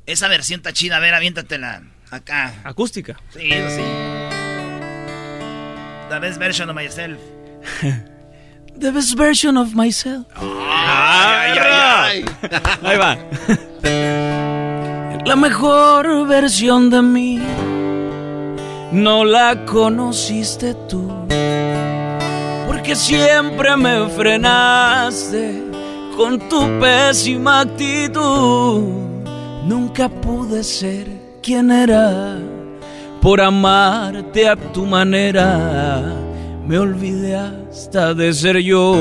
Esa 0.06 0.28
versión 0.28 0.60
está 0.60 0.72
chida, 0.72 0.96
a 0.96 1.00
ver, 1.00 1.14
aviéntatela. 1.14 1.82
Acá. 2.10 2.54
Acústica. 2.64 3.18
Sí, 3.30 3.50
eso 3.50 3.70
sí. 3.70 3.82
The 6.10 6.18
best 6.20 6.38
version 6.38 6.68
of 6.68 6.76
myself. 6.76 7.18
The 8.78 8.90
best 8.90 9.16
version 9.16 9.56
of 9.58 9.74
myself. 9.74 10.26
Ay, 10.36 11.58
ay, 11.58 12.24
ay, 12.24 12.24
Ahí 12.82 12.96
va. 12.98 13.16
La 15.26 15.36
mejor 15.36 16.26
versión 16.26 16.90
de 16.90 17.00
mí 17.02 17.40
no 18.92 19.24
la 19.24 19.64
conociste 19.64 20.74
tú. 20.88 21.10
Porque 22.66 22.94
siempre 22.94 23.76
me 23.76 24.08
frenaste 24.10 25.62
con 26.16 26.38
tu 26.48 26.60
pésima 26.78 27.60
actitud. 27.60 28.82
Nunca 29.64 30.08
pude 30.08 30.62
ser 30.62 31.06
quien 31.42 31.70
era 31.70 32.36
por 33.20 33.40
amarte 33.40 34.48
a 34.48 34.56
tu 34.56 34.84
manera. 34.84 36.02
Me 36.66 36.78
olvidé 36.78 37.36
hasta 37.36 38.14
de 38.14 38.32
ser 38.32 38.58
yo. 38.58 38.96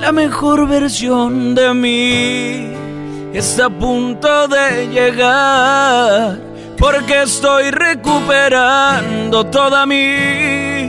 La 0.00 0.12
mejor 0.12 0.68
versión 0.68 1.54
de 1.56 1.74
mí 1.74 2.85
está 3.38 3.66
a 3.66 3.70
punto 3.70 4.48
de 4.48 4.88
llegar 4.88 6.38
porque 6.78 7.22
estoy 7.22 7.70
recuperando 7.70 9.44
toda 9.44 9.86
mi 9.86 10.86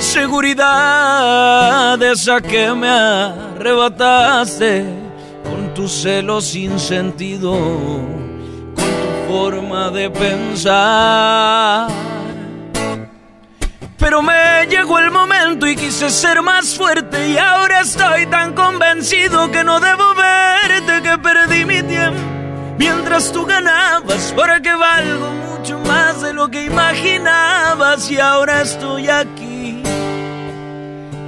seguridad, 0.00 2.02
esa 2.02 2.40
que 2.40 2.72
me 2.72 2.88
arrebataste 2.88 4.84
con 5.44 5.74
tu 5.74 5.88
celo 5.88 6.40
sin 6.40 6.78
sentido, 6.78 7.52
con 7.52 8.74
tu 8.74 9.32
forma 9.32 9.90
de 9.90 10.10
pensar. 10.10 11.88
Pero 14.00 14.22
me 14.22 14.66
llegó 14.68 14.98
el 14.98 15.10
momento 15.10 15.66
y 15.66 15.76
quise 15.76 16.08
ser 16.08 16.42
más 16.42 16.74
fuerte 16.74 17.28
y 17.28 17.36
ahora 17.36 17.80
estoy 17.80 18.26
tan 18.26 18.54
convencido 18.54 19.50
que 19.50 19.62
no 19.62 19.78
debo 19.78 20.14
verte 20.14 21.02
que 21.02 21.18
perdí 21.18 21.66
mi 21.66 21.82
tiempo 21.82 22.18
mientras 22.78 23.30
tú 23.30 23.44
ganabas 23.44 24.32
porque 24.34 24.72
valgo 24.74 25.30
mucho 25.32 25.78
más 25.80 26.22
de 26.22 26.32
lo 26.32 26.48
que 26.48 26.64
imaginabas 26.64 28.10
y 28.10 28.18
ahora 28.18 28.62
estoy 28.62 29.10
aquí 29.10 29.82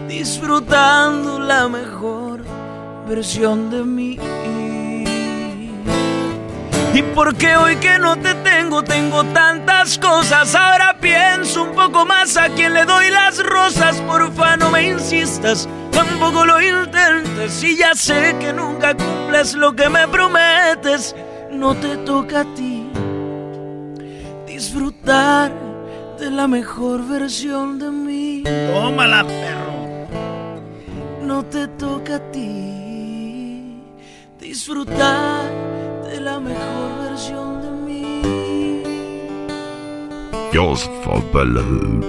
disfrutando 0.09 1.39
la 1.41 1.69
mejor 1.69 2.43
versión 3.07 3.71
de 3.71 3.83
mí. 3.85 4.19
Y 6.95 7.03
porque 7.15 7.57
hoy 7.57 7.77
que 7.77 7.99
no 7.99 8.17
te 8.17 8.35
tengo, 8.35 8.83
tengo 8.83 9.25
tantas 9.25 9.99
cosas. 9.99 10.55
Ahora 10.55 10.99
pienso 11.01 11.63
un 11.63 11.75
poco 11.75 12.05
más 12.05 12.37
a 12.37 12.51
quien 12.51 12.75
le 12.75 12.85
doy 12.85 13.11
las 13.11 13.43
rosas. 13.43 13.97
Porfa, 14.03 14.59
no 14.59 14.71
me 14.71 14.89
insistas, 14.89 15.67
tampoco 15.91 16.45
lo 16.45 16.61
intentes. 16.61 17.65
Y 17.65 17.79
ya 17.79 17.95
sé 17.95 18.37
que 18.39 18.53
nunca 18.53 18.95
cumples 18.95 19.55
lo 19.55 19.75
que 19.75 19.89
me 19.89 20.07
prometes. 20.09 21.17
No 21.51 21.75
te 21.75 21.97
toca 21.99 22.41
a 22.41 22.55
ti 22.55 22.91
disfrutar 24.47 25.51
de 26.19 26.31
la 26.31 26.47
mejor 26.47 27.09
versión 27.09 27.79
de 27.79 27.91
mí. 27.91 28.43
Tómala, 28.45 29.25
perro. 29.25 30.07
No 31.23 31.43
te 31.45 31.69
toca 31.69 32.17
a 32.17 32.31
ti 32.31 33.81
disfrutar 34.39 35.82
la 36.23 36.39
mejor 36.39 37.11
versión 37.11 37.63
de 37.63 37.71
mí. 37.71 38.83
Just 40.53 40.89
for 41.03 41.21
balloon. 41.33 42.01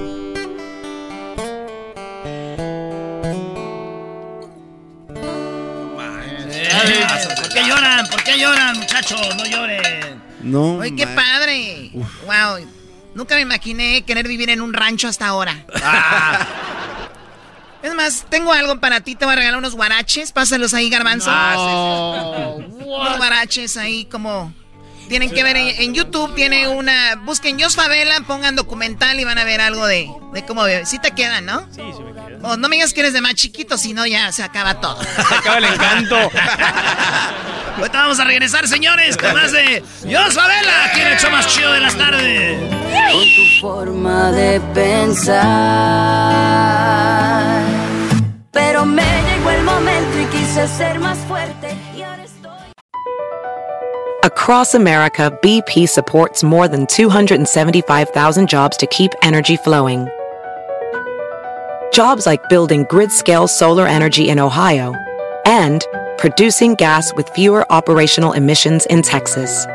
¿Por 7.35 7.49
qué 7.49 7.67
lloran? 7.67 8.07
¿Por 8.07 8.23
qué 8.23 8.39
lloran, 8.39 8.77
muchachos? 8.77 9.35
No 9.35 9.45
lloren. 9.45 10.21
No. 10.41 10.75
Oye, 10.77 10.95
qué 10.95 11.05
man. 11.05 11.15
padre. 11.15 11.91
Wow. 11.93 12.67
Nunca 13.15 13.35
me 13.35 13.41
imaginé 13.41 14.03
querer 14.03 14.27
vivir 14.27 14.49
en 14.49 14.61
un 14.61 14.73
rancho 14.73 15.07
hasta 15.07 15.27
ahora. 15.27 15.65
Ah. 15.83 16.45
Es 17.83 17.93
más, 17.93 18.25
tengo 18.29 18.51
algo 18.53 18.79
para 18.79 19.01
ti. 19.01 19.13
Te 19.15 19.25
voy 19.25 19.33
a 19.33 19.35
regalar 19.35 19.59
unos 19.59 19.75
guaraches. 19.75 20.31
Pásalos 20.31 20.73
ahí, 20.73 20.89
garbanzo. 20.89 21.29
Ah, 21.31 22.53
Unos 22.57 23.17
guaraches 23.17 23.77
ahí 23.77 24.05
como... 24.05 24.53
Tienen 25.09 25.29
que 25.31 25.43
ver 25.43 25.57
en, 25.57 25.67
en 25.81 25.93
YouTube, 25.93 26.33
tiene 26.33 26.69
una... 26.69 27.15
Busquen 27.25 27.59
Jos 27.59 27.75
Favela, 27.75 28.21
pongan 28.25 28.55
documental 28.55 29.19
y 29.19 29.25
van 29.25 29.37
a 29.37 29.43
ver 29.43 29.59
algo 29.59 29.85
de, 29.85 30.09
de 30.33 30.45
cómo... 30.45 30.63
vive. 30.63 30.85
Sí 30.85 30.97
te 30.97 31.11
quedan, 31.11 31.45
¿no? 31.45 31.67
Sí, 31.71 31.81
sí 31.95 32.01
me 32.01 32.13
queda. 32.13 32.23
Oh, 32.41 32.55
no 32.55 32.69
me 32.69 32.77
digas 32.77 32.93
que 32.93 33.01
eres 33.01 33.11
de 33.11 33.19
más 33.19 33.35
chiquito, 33.35 33.77
si 33.77 33.93
no 33.93 34.07
ya 34.07 34.31
se 34.31 34.43
acaba 34.43 34.79
todo. 34.79 35.03
Se 35.03 35.35
acaba 35.35 35.57
el 35.57 35.65
encanto. 35.65 36.15
Ahorita 37.77 38.01
vamos 38.01 38.19
a 38.19 38.23
regresar, 38.23 38.65
señores, 38.67 39.17
con 39.17 39.33
más 39.33 39.51
de 39.51 39.83
Yo 40.05 40.31
Sabela, 40.31 40.85
aquí 40.85 41.01
en 41.01 41.07
el 41.07 41.19
show 41.19 41.31
más 41.31 41.47
chido 41.47 41.73
de 41.73 41.79
las 41.81 41.97
tardes. 41.97 42.59
Con 43.11 43.23
tu 43.23 43.59
forma 43.61 44.31
de 44.31 44.61
pensar. 44.73 45.43
Pero 48.53 48.85
me 48.85 49.01
llegó 49.01 49.49
el 49.49 49.63
momento 49.63 50.19
y 50.21 50.25
quise 50.25 50.67
ser 50.67 50.99
más 50.99 51.17
fuerte. 51.27 51.75
Y 51.95 52.03
ahora 52.03 52.23
estoy. 52.23 52.51
Across 54.23 54.75
America, 54.75 55.31
BP 55.41 55.87
supports 55.89 56.43
more 56.43 56.67
than 56.67 56.85
275,000 56.85 58.47
jobs 58.47 58.77
to 58.77 58.87
keep 58.87 59.11
energy 59.21 59.57
flowing. 59.57 60.07
Jobs 61.91 62.25
like 62.25 62.47
building 62.47 62.85
grid 62.89 63.11
scale 63.11 63.47
solar 63.47 63.85
energy 63.85 64.29
in 64.29 64.39
Ohio 64.39 64.93
and 65.45 65.85
producing 66.17 66.75
gas 66.75 67.13
with 67.15 67.27
fewer 67.29 67.69
operational 67.71 68.33
emissions 68.33 68.85
in 68.85 69.01
Texas. 69.01 69.65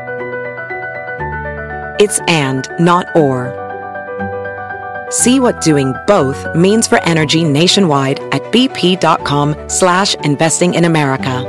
It's 1.99 2.19
and, 2.27 2.67
not 2.79 3.05
or. 3.15 3.68
See 5.09 5.39
what 5.39 5.61
doing 5.61 5.93
both 6.05 6.45
means 6.55 6.87
for 6.87 7.01
energy 7.03 7.43
nationwide 7.43 8.19
at 8.31 8.43
bp.com 8.51 9.55
slash 9.67 10.13
investing 10.23 10.75
in 10.75 10.85
America. 10.85 11.45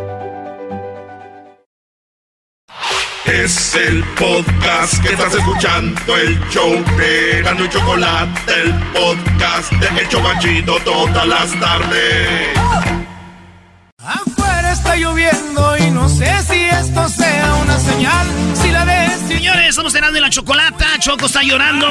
Es 3.26 3.74
el 3.76 4.02
podcast 4.18 5.00
que 5.02 5.12
estás 5.12 5.34
escuchando, 5.34 6.16
el 6.16 6.38
show 6.50 6.70
de 6.96 7.42
Gano 7.42 7.64
y 7.64 7.68
Chocolate, 7.68 8.52
el 8.62 8.74
podcast 8.92 9.72
de 9.72 10.02
Hecho 10.02 10.20
Machito 10.20 10.78
todas 10.80 11.26
las 11.26 11.60
tardes. 11.60 12.48
Afuera 14.02 14.72
está 14.72 14.96
lloviendo 14.96 15.76
y 15.78 15.90
no 15.90 16.08
sé 16.08 16.42
si 16.42 16.69
la 20.30 20.34
chocolata. 20.34 20.86
Choco 21.00 21.26
está 21.26 21.42
llorando. 21.42 21.86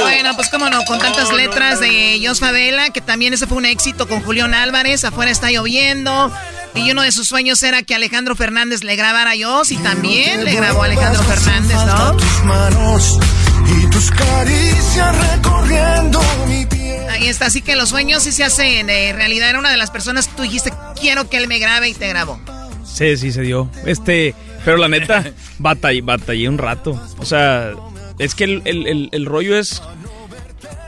Bueno, 0.00 0.34
pues 0.36 0.48
cómo 0.48 0.70
no, 0.70 0.82
con 0.84 0.98
tantas 0.98 1.30
letras 1.32 1.78
de 1.78 2.20
Jos 2.24 2.40
Favela, 2.40 2.90
que 2.90 3.02
también 3.02 3.34
ese 3.34 3.46
fue 3.46 3.58
un 3.58 3.66
éxito 3.66 4.08
con 4.08 4.22
Julián 4.22 4.54
Álvarez. 4.54 5.04
Afuera 5.04 5.30
está 5.30 5.50
lloviendo. 5.50 6.32
Y 6.74 6.90
uno 6.90 7.02
de 7.02 7.12
sus 7.12 7.28
sueños 7.28 7.62
era 7.62 7.82
que 7.82 7.94
Alejandro 7.94 8.36
Fernández 8.36 8.84
le 8.84 8.96
grabara 8.96 9.32
a 9.32 9.34
Jos 9.38 9.70
y 9.70 9.76
también 9.76 10.44
le 10.44 10.54
grabó 10.54 10.82
a 10.82 10.86
Alejandro 10.86 11.22
Fernández, 11.24 11.76
¿no? 11.84 12.16
Tus 12.16 12.44
manos 12.44 13.18
y 13.66 13.86
tus 13.90 14.10
caricias 14.12 15.32
recorriendo 15.32 16.22
mi 16.46 16.64
piel. 16.64 17.08
Ahí 17.10 17.28
está, 17.28 17.46
así 17.46 17.60
que 17.60 17.76
los 17.76 17.90
sueños 17.90 18.22
sí 18.22 18.32
se 18.32 18.44
hacen 18.44 18.88
eh, 18.88 19.12
realidad. 19.12 19.50
Era 19.50 19.58
una 19.58 19.70
de 19.70 19.76
las 19.76 19.90
personas 19.90 20.28
que 20.28 20.34
tú 20.36 20.42
dijiste, 20.42 20.72
quiero 20.98 21.28
que 21.28 21.36
él 21.36 21.48
me 21.48 21.58
grabe 21.58 21.88
y 21.88 21.94
te 21.94 22.08
grabó. 22.08 22.40
Sí, 22.84 23.16
sí 23.16 23.32
se 23.32 23.42
dio. 23.42 23.68
Este, 23.84 24.34
pero 24.64 24.76
la 24.76 24.88
neta, 24.88 25.24
batallé, 25.58 26.00
batallé 26.02 26.48
un 26.48 26.58
rato. 26.58 27.00
O 27.18 27.24
sea, 27.24 27.72
es 28.18 28.34
que 28.34 28.44
el, 28.44 28.62
el- 28.64 28.86
el- 28.86 29.08
el 29.12 29.26
rollo 29.26 29.56
es. 29.58 29.82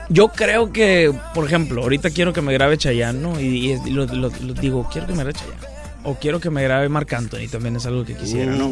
Yo 0.09 0.27
creo 0.29 0.71
que, 0.73 1.11
por 1.33 1.45
ejemplo, 1.45 1.81
ahorita 1.81 2.09
quiero 2.11 2.33
que 2.33 2.41
me 2.41 2.53
grabe 2.53 2.77
Chayanne, 2.77 3.19
¿no? 3.21 3.39
Y, 3.39 3.79
lo, 3.89 4.05
lo- 4.05 4.29
lo 4.29 4.53
digo, 4.53 4.87
quiero 4.91 5.07
que 5.07 5.13
me 5.13 5.19
grabe 5.23 5.33
Chayanne. 5.33 5.73
O 6.03 6.15
quiero 6.15 6.39
que 6.41 6.49
me 6.49 6.61
grabe 6.63 6.89
Marc 6.89 7.11
Anthony, 7.13 7.47
también 7.49 7.77
es 7.77 7.85
algo 7.85 8.03
que 8.03 8.15
quisiera, 8.15 8.51
¿no? 8.51 8.69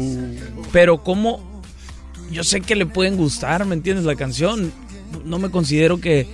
Pero 0.72 1.02
como 1.02 1.62
yo 2.30 2.44
sé 2.44 2.60
que 2.60 2.76
le 2.76 2.84
pueden 2.86 3.16
gustar, 3.16 3.64
¿me 3.64 3.74
entiendes? 3.74 4.04
La 4.04 4.16
canción. 4.16 4.72
No 5.24 5.38
me 5.38 5.50
considero 5.50 5.98
que. 6.00 6.26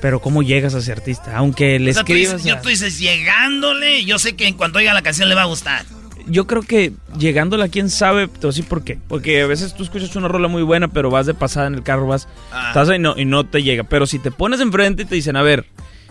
Pero 0.00 0.20
¿cómo 0.20 0.42
llegas 0.42 0.74
a 0.74 0.78
ese 0.78 0.92
artista? 0.92 1.36
Aunque 1.36 1.78
le 1.78 1.90
O 1.90 1.94
sea, 1.94 2.04
tú 2.04 2.12
escribas. 2.12 2.36
dices- 2.42 2.48
yo, 2.56 2.60
tú 2.62 2.68
dices, 2.70 2.98
llegándole, 2.98 4.04
yo 4.04 4.18
sé 4.18 4.34
que 4.34 4.46
en 4.48 4.54
cuanto 4.54 4.78
oiga 4.78 4.94
la 4.94 5.02
canción 5.02 5.28
le 5.28 5.34
va 5.34 5.42
a 5.42 5.46
gustar. 5.46 5.84
Yo 6.26 6.46
creo 6.46 6.62
que 6.62 6.92
llegándola, 7.18 7.68
quién 7.68 7.90
sabe, 7.90 8.28
te 8.28 8.38
voy 8.38 8.48
a 8.48 8.48
decir 8.48 8.64
por 8.66 8.84
qué. 8.84 8.98
Porque 9.08 9.42
a 9.42 9.46
veces 9.46 9.74
tú 9.74 9.82
escuchas 9.82 10.14
una 10.16 10.28
rola 10.28 10.48
muy 10.48 10.62
buena, 10.62 10.88
pero 10.88 11.10
vas 11.10 11.26
de 11.26 11.34
pasada 11.34 11.66
en 11.66 11.74
el 11.74 11.82
carro, 11.82 12.06
vas, 12.06 12.28
Ah. 12.52 12.68
estás 12.68 12.88
ahí 12.88 12.96
y 12.96 12.98
no, 13.00 13.14
y 13.16 13.24
no 13.24 13.44
te 13.46 13.62
llega. 13.62 13.84
Pero 13.84 14.06
si 14.06 14.18
te 14.18 14.30
pones 14.30 14.60
enfrente 14.60 15.02
y 15.02 15.06
te 15.06 15.14
dicen, 15.14 15.36
a 15.36 15.42
ver, 15.42 15.66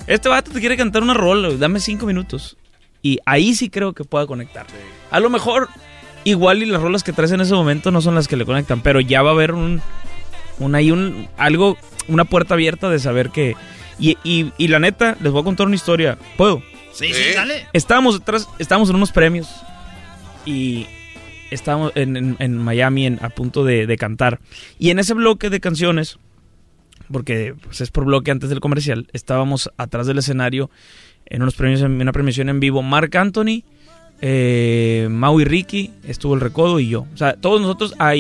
este 0.08 0.30
vato 0.30 0.52
te 0.52 0.60
quiere 0.60 0.78
cantar 0.78 1.04
una 1.04 1.14
rola, 1.14 1.50
dame 1.58 1.80
cinco 1.80 2.06
minutos. 2.06 2.58
Y 3.02 3.20
ahí 3.26 3.56
sí 3.56 3.70
creo 3.70 3.94
que 3.94 4.04
pueda 4.04 4.26
conectar. 4.28 4.66
A 5.12 5.20
lo 5.20 5.30
mejor, 5.30 5.70
igual 6.26 6.62
y 6.64 6.66
las 6.66 6.82
rolas 6.82 7.04
que 7.04 7.14
traes 7.14 7.32
en 7.32 7.42
ese 7.42 7.54
momento 7.54 7.92
no 7.92 8.02
son 8.02 8.16
las 8.16 8.28
que 8.28 8.36
le 8.38 8.46
conectan, 8.46 8.82
pero 8.82 9.00
ya 9.00 9.22
va 9.22 9.30
a 9.30 9.34
haber 9.34 9.54
un, 9.54 9.82
un 10.60 10.76
ahí 10.76 10.92
un, 10.92 11.28
algo, 11.38 11.78
una 12.08 12.26
puerta 12.26 12.56
abierta 12.56 12.90
de 12.90 13.00
saber 13.00 13.30
que... 13.30 13.56
Y, 14.02 14.18
y, 14.24 14.52
y 14.58 14.70
la 14.70 14.80
neta, 14.80 15.18
les 15.22 15.32
voy 15.32 15.42
a 15.42 15.44
contar 15.46 15.68
una 15.68 15.76
historia. 15.76 16.18
¿Puedo? 16.38 16.62
Sí, 16.94 17.14
sí, 17.14 17.34
dale. 17.36 17.68
Estábamos 17.74 18.16
atrás, 18.16 18.48
estábamos 18.58 18.90
en 18.90 18.96
unos 18.96 19.12
premios 19.12 19.48
y 20.46 20.88
estábamos 21.52 21.92
en, 21.96 22.36
en- 22.40 22.58
Miami 22.58 23.06
en- 23.06 23.20
a 23.24 23.30
punto 23.30 23.64
de, 23.64 23.88
de 23.88 23.98
cantar. 23.98 24.40
Y 24.78 24.90
en 24.92 25.00
ese 25.00 25.14
bloque 25.14 25.50
de 25.50 25.60
canciones, 25.60 26.20
porque 27.12 27.56
pues, 27.64 27.82
es 27.82 27.92
por 27.92 28.06
bloque 28.06 28.32
antes 28.32 28.50
del 28.50 28.60
comercial, 28.60 29.08
estábamos 29.14 29.72
atrás 29.78 30.06
del 30.08 30.20
escenario 30.20 30.70
en 31.26 31.42
unos 31.42 31.56
premios, 31.56 31.82
en 31.82 32.00
una 32.02 32.12
premiación 32.12 32.50
en 32.50 32.60
vivo. 32.60 32.82
Mark 32.82 33.16
Anthony, 33.18 33.64
eh, 34.22 35.08
Mau 35.10 35.40
y 35.40 35.46
Ricky, 35.46 35.92
estuvo 36.08 36.34
el 36.36 36.42
Recodo 36.42 36.80
y 36.80 36.90
yo. 36.90 37.06
O 37.14 37.18
sea, 37.18 37.34
todos 37.34 37.62
nosotros, 37.62 37.94
ah, 38.00 38.14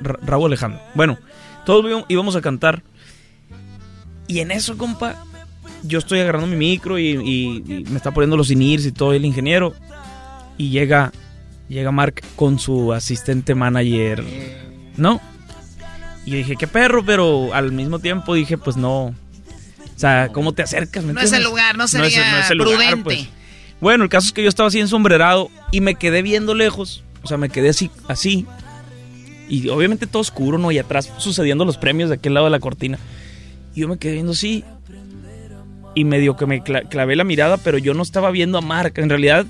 Ra- 0.00 0.18
Raúl 0.24 0.46
Alejandro. 0.46 0.80
Bueno, 0.94 1.18
todos 1.66 2.04
íbamos- 2.08 2.36
a 2.36 2.40
cantar. 2.40 2.82
Y 4.28 4.38
en 4.40 4.50
eso, 4.50 4.78
compa, 4.78 5.24
yo 5.82 5.98
estoy 5.98 6.20
agarrando 6.20 6.46
mi 6.46 6.56
micro 6.56 6.98
y, 6.98 7.08
y- 7.08 7.64
y 7.72 7.84
me 7.90 7.96
está 7.96 8.12
poniendo 8.12 8.36
los 8.36 8.50
inirs 8.50 8.86
y 8.86 8.92
todo 8.92 9.12
el 9.12 9.24
ingeniero. 9.24 9.74
Y 10.62 10.70
llega, 10.70 11.10
llega 11.68 11.90
Mark 11.90 12.22
con 12.36 12.60
su 12.60 12.92
asistente 12.92 13.54
manager, 13.56 14.22
¿no? 14.96 15.20
Y 16.24 16.36
dije, 16.36 16.54
qué 16.56 16.68
perro, 16.68 17.04
pero 17.04 17.52
al 17.52 17.72
mismo 17.72 17.98
tiempo 17.98 18.34
dije, 18.34 18.56
pues 18.58 18.76
no. 18.76 19.06
O 19.06 19.14
sea, 19.96 20.28
¿cómo 20.32 20.52
te 20.52 20.62
acercas? 20.62 21.02
¿Me 21.02 21.12
No 21.14 21.20
es 21.20 21.32
el 21.32 21.42
lugar, 21.42 21.76
no 21.76 21.88
sería 21.88 22.46
el 22.48 22.58
lugar, 22.58 22.76
prudente. 22.76 23.02
pues. 23.02 23.28
Bueno, 23.80 24.04
el 24.04 24.10
caso 24.10 24.28
es 24.28 24.32
que 24.32 24.44
yo 24.44 24.48
estaba 24.48 24.68
así 24.68 24.78
ensombrerado 24.78 25.50
y 25.72 25.80
me 25.80 25.96
quedé 25.96 26.22
viendo 26.22 26.54
lejos. 26.54 27.02
O 27.24 27.26
sea, 27.26 27.38
me 27.38 27.48
quedé 27.48 27.70
así, 27.70 27.90
así. 28.06 28.46
Y 29.48 29.68
obviamente 29.68 30.06
todo 30.06 30.20
oscuro, 30.22 30.58
¿no? 30.58 30.70
Y 30.70 30.78
atrás 30.78 31.10
sucediendo 31.18 31.64
los 31.64 31.76
premios 31.76 32.08
de 32.08 32.14
aquel 32.16 32.34
lado 32.34 32.46
de 32.46 32.50
la 32.52 32.60
cortina. 32.60 32.98
Y 33.74 33.80
yo 33.80 33.88
me 33.88 33.98
quedé 33.98 34.12
viendo 34.12 34.30
así. 34.32 34.62
Y 35.96 36.04
medio 36.04 36.36
que 36.36 36.46
me 36.46 36.62
cla- 36.62 36.88
clavé 36.88 37.16
la 37.16 37.24
mirada, 37.24 37.56
pero 37.56 37.78
yo 37.78 37.94
no 37.94 38.02
estaba 38.04 38.30
viendo 38.30 38.58
a 38.58 38.60
Mark. 38.60 38.92
En 38.96 39.08
realidad, 39.08 39.44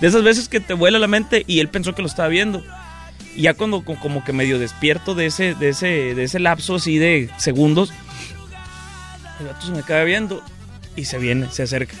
de 0.00 0.06
esas 0.08 0.22
veces 0.22 0.48
que 0.48 0.60
te 0.60 0.74
vuela 0.74 0.98
la 0.98 1.06
mente 1.08 1.44
y 1.46 1.60
él 1.60 1.68
pensó 1.68 1.94
que 1.94 2.02
lo 2.02 2.08
estaba 2.08 2.28
viendo. 2.28 2.62
Y 3.36 3.42
ya 3.42 3.54
cuando 3.54 3.82
co- 3.84 3.96
como 4.00 4.24
que 4.24 4.32
medio 4.32 4.58
despierto 4.58 5.14
de 5.14 5.26
ese, 5.26 5.54
de 5.54 5.68
ese, 5.70 6.14
de 6.14 6.24
ese 6.24 6.38
lapso 6.40 6.76
así 6.76 6.98
de 6.98 7.30
segundos, 7.38 7.92
el 9.40 9.46
gato 9.46 9.66
se 9.66 9.72
me 9.72 9.78
acaba 9.80 10.02
viendo 10.04 10.42
y 10.96 11.04
se 11.04 11.18
viene, 11.18 11.48
se 11.50 11.62
acerca. 11.62 11.94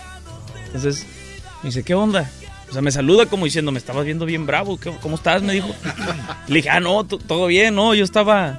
Entonces 0.66 1.06
me 1.62 1.68
dice, 1.70 1.82
¿qué 1.82 1.94
onda? 1.94 2.28
O 2.68 2.72
sea, 2.72 2.82
me 2.82 2.90
saluda 2.90 3.26
como 3.26 3.44
diciendo, 3.46 3.72
me 3.72 3.78
estabas 3.78 4.04
viendo 4.04 4.26
bien 4.26 4.46
bravo, 4.46 4.78
¿qué- 4.78 4.92
¿cómo 5.00 5.14
estás? 5.16 5.42
Me 5.42 5.52
dijo. 5.54 5.68
Le 6.48 6.56
dije, 6.56 6.70
ah, 6.70 6.80
no, 6.80 7.04
to- 7.04 7.18
todo 7.18 7.46
bien, 7.46 7.74
no, 7.74 7.94
yo 7.94 8.04
estaba... 8.04 8.58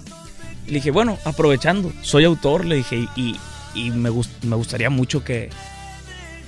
Le 0.65 0.73
dije, 0.75 0.91
bueno, 0.91 1.17
aprovechando, 1.25 1.91
soy 2.01 2.25
autor, 2.25 2.63
le 2.65 2.75
dije, 2.75 3.07
y, 3.15 3.35
y 3.73 3.89
me, 3.91 4.09
gust- 4.09 4.41
me 4.43 4.55
gustaría 4.55 4.89
mucho 4.89 5.23
que, 5.23 5.49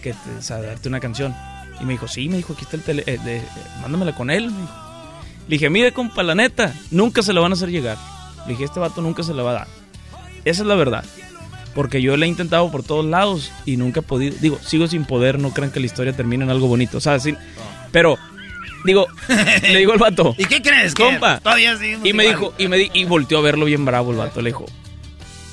que 0.03 0.13
te, 0.13 0.29
o 0.37 0.41
sea, 0.41 0.61
darte 0.61 0.87
una 0.89 0.99
canción. 0.99 1.35
Y 1.81 1.85
me 1.85 1.93
dijo, 1.93 2.07
sí, 2.07 2.29
me 2.29 2.37
dijo, 2.37 2.53
aquí 2.53 2.63
está 2.63 2.77
el 2.77 2.83
tele, 2.83 3.03
eh, 3.07 3.17
de- 3.23 3.37
eh, 3.37 3.43
mándamela 3.81 4.13
con 4.13 4.29
él. 4.29 4.51
me 4.51 4.61
dijo. 4.61 4.73
Le 5.47 5.55
dije, 5.55 5.69
mire, 5.69 5.91
compa, 5.91 6.21
la 6.23 6.35
neta, 6.35 6.73
nunca 6.91 7.23
se 7.23 7.33
la 7.33 7.41
van 7.41 7.51
a 7.51 7.55
hacer 7.55 7.69
llegar. 7.71 7.97
Le 8.45 8.51
dije, 8.53 8.63
este 8.65 8.79
vato 8.79 9.01
nunca 9.01 9.23
se 9.23 9.33
la 9.33 9.43
va 9.43 9.49
a 9.51 9.53
dar. 9.53 9.67
Esa 10.45 10.61
es 10.61 10.67
la 10.67 10.75
verdad. 10.75 11.03
Porque 11.73 12.01
yo 12.01 12.15
le 12.17 12.25
he 12.25 12.29
intentado 12.29 12.69
por 12.71 12.83
todos 12.83 13.05
lados 13.05 13.51
y 13.65 13.77
nunca 13.77 14.01
he 14.01 14.03
podido. 14.03 14.35
Digo, 14.41 14.59
sigo 14.63 14.87
sin 14.87 15.05
poder, 15.05 15.39
no 15.39 15.51
crean 15.51 15.71
que 15.71 15.79
la 15.79 15.85
historia 15.85 16.13
termine 16.13 16.43
en 16.43 16.49
algo 16.51 16.67
bonito. 16.67 16.97
O 16.97 17.01
sea, 17.01 17.19
sí. 17.19 17.35
Pero, 17.91 18.17
digo, 18.85 19.07
le 19.63 19.77
digo 19.79 19.93
al 19.93 19.99
vato. 19.99 20.35
¿Y 20.37 20.45
qué 20.45 20.61
crees? 20.61 20.93
Compa. 20.93 21.39
Todavía 21.39 21.73
Y 22.03 22.13
me 22.13 22.23
igual? 22.25 22.27
dijo, 22.27 22.53
y 22.57 22.67
me 22.67 22.77
di- 22.77 22.91
y 22.93 23.05
volteó 23.05 23.39
a 23.39 23.41
verlo 23.41 23.65
bien 23.65 23.85
bravo 23.85 24.11
el 24.11 24.17
vato. 24.17 24.41
Le 24.41 24.49
dijo, 24.49 24.65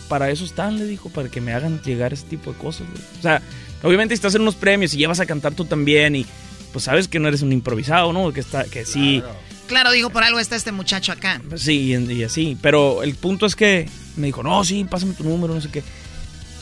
para 0.08 0.30
eso 0.30 0.44
están, 0.44 0.76
le 0.78 0.84
dijo, 0.86 1.08
para 1.08 1.28
que 1.28 1.40
me 1.40 1.52
hagan 1.52 1.80
llegar 1.82 2.12
ese 2.12 2.26
tipo 2.26 2.52
de 2.52 2.58
cosas. 2.58 2.86
güey". 2.90 3.02
O 3.18 3.22
sea, 3.22 3.40
obviamente 3.82 4.14
si 4.14 4.18
estás 4.18 4.34
en 4.34 4.42
unos 4.42 4.54
premios 4.54 4.94
y 4.94 4.98
llevas 4.98 5.20
a 5.20 5.26
cantar 5.26 5.54
tú 5.54 5.64
también 5.64 6.16
y 6.16 6.26
pues 6.72 6.84
sabes 6.84 7.08
que 7.08 7.18
no 7.18 7.28
eres 7.28 7.42
un 7.42 7.52
improvisado, 7.52 8.12
¿no? 8.12 8.32
Que 8.32 8.40
está, 8.40 8.64
que 8.64 8.84
sí. 8.84 9.22
Claro, 9.66 9.92
digo, 9.92 10.10
por 10.10 10.24
algo 10.24 10.38
está 10.38 10.56
este 10.56 10.72
muchacho 10.72 11.12
acá. 11.12 11.40
Sí, 11.56 11.94
y, 11.94 12.12
y 12.12 12.24
así. 12.24 12.56
Pero 12.60 13.02
el 13.02 13.14
punto 13.14 13.46
es 13.46 13.54
que 13.54 13.88
me 14.16 14.26
dijo, 14.26 14.42
no, 14.42 14.64
sí, 14.64 14.84
pásame 14.84 15.14
tu 15.14 15.24
número, 15.24 15.54
no 15.54 15.60
sé 15.60 15.70
qué. 15.70 15.82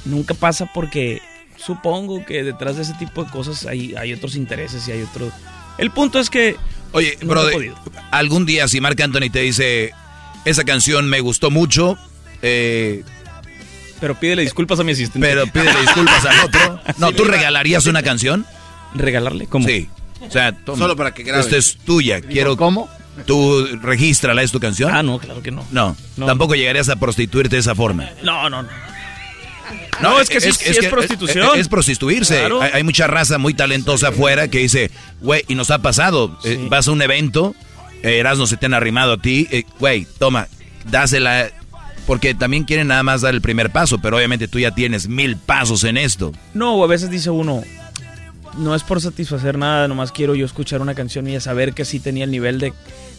Nunca 0.04 0.34
pasa 0.34 0.70
porque 0.72 1.20
supongo 1.56 2.24
que 2.24 2.44
detrás 2.44 2.76
de 2.76 2.82
ese 2.82 2.94
tipo 2.94 3.24
de 3.24 3.30
cosas 3.30 3.66
hay, 3.66 3.94
hay 3.96 4.12
otros 4.12 4.36
intereses 4.36 4.86
y 4.88 4.92
hay 4.92 5.02
otros... 5.02 5.32
El 5.78 5.90
punto 5.90 6.20
es 6.20 6.30
que... 6.30 6.56
Oye, 6.92 7.18
no 7.22 7.34
algún 8.10 8.46
día 8.46 8.68
si 8.68 8.80
Marc 8.80 9.00
Anthony 9.00 9.28
te 9.30 9.40
dice, 9.40 9.92
esa 10.44 10.64
canción 10.64 11.08
me 11.08 11.20
gustó 11.20 11.50
mucho, 11.50 11.98
eh, 12.40 13.02
Pero 14.00 14.14
pídele 14.18 14.42
disculpas 14.42 14.78
a 14.80 14.84
mi 14.84 14.92
asistente. 14.92 15.26
Pero 15.26 15.46
pídele 15.46 15.80
disculpas 15.80 16.24
al 16.26 16.40
otro. 16.44 16.80
No, 16.98 17.12
¿tú 17.12 17.24
regalarías 17.24 17.86
una 17.86 18.02
canción? 18.02 18.44
¿Regalarle? 18.94 19.46
¿Cómo? 19.46 19.66
Sí. 19.66 19.88
O 20.26 20.30
sea, 20.30 20.52
toma, 20.52 20.78
Solo 20.78 20.96
para 20.96 21.12
que 21.14 21.22
grabe. 21.22 21.40
Esta 21.42 21.56
es 21.56 21.76
tuya. 21.84 22.20
Quiero. 22.20 22.56
¿Cómo? 22.56 22.88
¿Tú 23.24 23.66
regístrala, 23.80 24.42
es 24.42 24.52
tu 24.52 24.60
canción? 24.60 24.94
Ah, 24.94 25.02
no, 25.02 25.18
claro 25.18 25.42
que 25.42 25.50
no. 25.50 25.64
No, 25.70 25.96
No. 26.16 26.26
tampoco 26.26 26.54
llegarías 26.54 26.88
a 26.90 26.96
prostituirte 26.96 27.56
de 27.56 27.60
esa 27.60 27.74
forma. 27.74 28.10
No, 28.22 28.50
no, 28.50 28.62
no. 28.62 28.68
No, 30.00 30.20
es 30.20 30.28
que 30.28 30.40
sí, 30.40 30.48
es, 30.50 30.86
prostitución. 30.88 31.48
Es, 31.54 31.60
es 31.62 31.68
prostituirse. 31.68 32.38
Claro. 32.40 32.60
Hay, 32.60 32.70
hay 32.74 32.82
mucha 32.84 33.06
raza 33.06 33.38
muy 33.38 33.54
talentosa 33.54 34.08
afuera 34.08 34.48
que 34.48 34.58
dice, 34.58 34.90
güey, 35.22 35.44
y 35.48 35.54
nos 35.54 35.70
ha 35.70 35.78
pasado. 35.80 36.38
eh, 36.44 36.66
vas 36.68 36.86
a 36.88 36.92
un 36.92 37.00
evento, 37.00 37.54
eh, 38.02 38.18
Erasmo 38.18 38.46
se 38.46 38.58
te 38.58 38.66
han 38.66 38.74
arrimado 38.74 39.14
a 39.14 39.16
ti, 39.18 39.48
eh, 39.50 39.64
güey, 39.78 40.06
toma, 40.18 40.48
dásela. 40.84 41.50
Porque 42.06 42.34
también 42.34 42.64
quieren 42.64 42.88
nada 42.88 43.02
más 43.02 43.22
dar 43.22 43.34
el 43.34 43.40
primer 43.40 43.70
paso, 43.70 43.98
pero 43.98 44.16
obviamente 44.16 44.48
tú 44.48 44.58
ya 44.58 44.74
tienes 44.74 45.08
mil 45.08 45.36
pasos 45.36 45.84
en 45.84 45.96
esto. 45.96 46.32
No, 46.54 46.82
a 46.82 46.86
veces 46.86 47.10
dice 47.10 47.30
uno, 47.30 47.62
no 48.58 48.74
es 48.74 48.82
por 48.82 49.00
satisfacer 49.00 49.58
nada, 49.58 49.88
nomás 49.88 50.12
quiero 50.12 50.34
yo 50.34 50.46
escuchar 50.46 50.80
una 50.80 50.94
canción 50.94 51.28
y 51.28 51.38
saber 51.40 51.74
que 51.74 51.84
sí 51.84 52.00
tenía 52.00 52.24
el 52.24 52.30
nivel 52.30 52.58
de, 52.58 52.72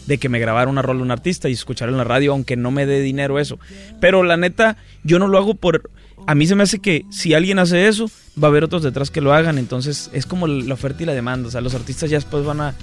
de 0.06 0.18
que 0.18 0.28
me 0.28 0.38
grabara 0.38 0.70
una 0.70 0.82
rola 0.82 1.02
un 1.02 1.10
artista 1.10 1.48
y 1.48 1.52
escuchar 1.52 1.90
en 1.90 1.96
la 1.96 2.04
radio, 2.04 2.32
aunque 2.32 2.56
no 2.56 2.70
me 2.70 2.86
dé 2.86 3.00
dinero 3.00 3.38
eso. 3.38 3.58
Pero 4.00 4.22
la 4.22 4.36
neta, 4.36 4.76
yo 5.04 5.18
no 5.18 5.28
lo 5.28 5.38
hago 5.38 5.54
por... 5.54 5.90
A 6.26 6.34
mí 6.34 6.46
se 6.46 6.56
me 6.56 6.64
hace 6.64 6.80
que 6.80 7.04
si 7.10 7.34
alguien 7.34 7.58
hace 7.58 7.88
eso, 7.88 8.10
va 8.42 8.48
a 8.48 8.50
haber 8.50 8.64
otros 8.64 8.82
detrás 8.82 9.10
que 9.10 9.20
lo 9.20 9.32
hagan. 9.32 9.56
Entonces 9.56 10.10
es 10.12 10.26
como 10.26 10.46
la 10.46 10.74
oferta 10.74 11.02
y 11.02 11.06
la 11.06 11.12
demanda. 11.12 11.48
O 11.48 11.50
sea, 11.50 11.60
los 11.60 11.74
artistas 11.74 12.10
ya 12.10 12.16
después 12.16 12.44
van 12.44 12.60
a... 12.60 12.74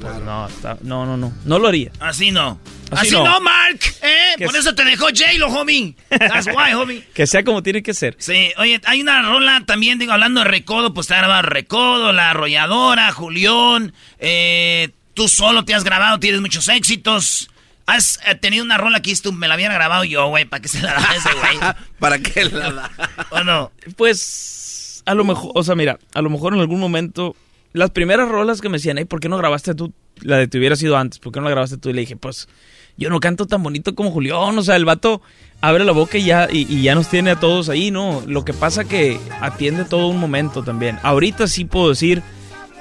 Pues 0.00 0.14
no, 0.22 0.46
está- 0.46 0.78
no, 0.82 1.04
no, 1.06 1.16
no. 1.16 1.32
No 1.44 1.58
lo 1.58 1.68
haría. 1.68 1.90
Así 2.00 2.30
no. 2.30 2.60
Así 2.90 3.08
Así, 3.08 3.14
no. 3.14 3.24
no. 3.24 3.40
Mark. 3.40 3.80
¿eh? 4.02 4.34
Por 4.44 4.54
es- 4.54 4.60
eso 4.60 4.74
te 4.74 4.84
dejó 4.84 5.06
J-Lo, 5.06 5.48
homie. 5.48 5.94
That's 6.08 6.46
why, 6.46 6.72
homie. 6.74 7.04
Que 7.14 7.26
sea 7.26 7.42
como 7.44 7.62
tiene 7.62 7.82
que 7.82 7.94
ser. 7.94 8.14
Sí, 8.18 8.52
oye, 8.58 8.80
hay 8.86 9.00
una 9.00 9.22
rola 9.22 9.62
también, 9.66 9.98
digo, 9.98 10.12
hablando 10.12 10.40
de 10.40 10.46
Recodo, 10.48 10.94
pues 10.94 11.06
te 11.08 11.14
ha 11.14 11.18
grabado 11.18 11.42
Recodo, 11.42 12.12
La 12.12 12.30
Arrolladora, 12.30 13.10
Julián, 13.12 13.92
eh, 14.18 14.90
tú 15.14 15.28
solo 15.28 15.64
te 15.64 15.74
has 15.74 15.84
grabado, 15.84 16.18
tienes 16.20 16.40
muchos 16.40 16.68
éxitos. 16.68 17.50
Has 17.86 18.20
eh, 18.26 18.34
tenido 18.34 18.64
una 18.64 18.76
rola 18.78 19.00
que 19.00 19.14
tú 19.16 19.32
me 19.32 19.48
la 19.48 19.54
habían 19.54 19.72
grabado 19.72 20.04
yo, 20.04 20.28
güey, 20.28 20.44
para 20.44 20.60
que 20.62 20.68
se 20.68 20.80
la 20.80 20.92
da 20.94 21.08
ese 21.16 21.30
güey. 21.32 21.74
¿Para 21.98 22.18
qué 22.18 22.44
la 22.44 22.70
da? 22.70 22.90
¿O 23.30 23.42
no? 23.42 23.72
Pues 23.96 25.02
a 25.06 25.14
lo 25.14 25.24
mejor, 25.24 25.52
o 25.54 25.62
sea, 25.64 25.74
mira, 25.74 25.98
a 26.14 26.22
lo 26.22 26.30
mejor 26.30 26.54
en 26.54 26.60
algún 26.60 26.80
momento, 26.80 27.34
las 27.72 27.90
primeras 27.90 28.28
rolas 28.28 28.60
que 28.60 28.68
me 28.68 28.78
decían, 28.78 28.98
hey, 28.98 29.04
¿por 29.04 29.20
qué 29.20 29.28
no 29.28 29.36
grabaste 29.36 29.74
tú 29.74 29.92
la 30.20 30.36
de 30.36 30.48
te 30.48 30.58
hubiera 30.58 30.76
sido 30.76 30.96
antes? 30.96 31.18
¿Por 31.18 31.32
qué 31.32 31.40
no 31.40 31.44
la 31.44 31.50
grabaste 31.50 31.76
tú? 31.76 31.90
Y 31.90 31.92
le 31.92 32.00
dije, 32.00 32.16
pues 32.16 32.48
yo 32.96 33.10
no 33.10 33.20
canto 33.20 33.46
tan 33.46 33.62
bonito 33.62 33.94
como 33.94 34.10
Julián, 34.10 34.58
o 34.58 34.62
sea, 34.62 34.76
el 34.76 34.84
vato 34.84 35.22
abre 35.60 35.84
la 35.84 35.92
boca 35.92 36.18
y 36.18 36.24
ya, 36.24 36.48
y, 36.50 36.66
y 36.72 36.82
ya 36.82 36.94
nos 36.94 37.08
tiene 37.08 37.30
a 37.30 37.40
todos 37.40 37.68
ahí, 37.68 37.90
¿no? 37.90 38.22
Lo 38.26 38.44
que 38.44 38.52
pasa 38.52 38.84
que 38.84 39.20
atiende 39.40 39.84
todo 39.84 40.08
un 40.08 40.18
momento 40.18 40.62
también. 40.62 40.98
Ahorita 41.02 41.46
sí 41.46 41.64
puedo 41.64 41.90
decir 41.90 42.22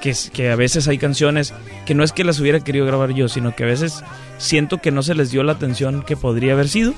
que, 0.01 0.15
que 0.33 0.49
a 0.49 0.55
veces 0.55 0.87
hay 0.87 0.97
canciones 0.97 1.53
que 1.85 1.93
no 1.93 2.03
es 2.03 2.11
que 2.11 2.23
las 2.23 2.39
hubiera 2.39 2.59
querido 2.59 2.85
grabar 2.85 3.13
yo, 3.13 3.27
sino 3.27 3.55
que 3.55 3.63
a 3.63 3.67
veces 3.67 4.03
siento 4.37 4.79
que 4.79 4.91
no 4.91 5.03
se 5.03 5.15
les 5.15 5.31
dio 5.31 5.43
la 5.43 5.53
atención 5.53 6.03
que 6.03 6.17
podría 6.17 6.53
haber 6.53 6.69
sido. 6.69 6.93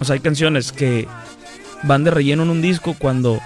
O 0.00 0.04
sea, 0.04 0.14
hay 0.14 0.20
canciones 0.20 0.72
que 0.72 1.06
van 1.84 2.04
de 2.04 2.10
relleno 2.10 2.42
en 2.42 2.50
un 2.50 2.62
disco 2.62 2.94
cuando 2.98 3.40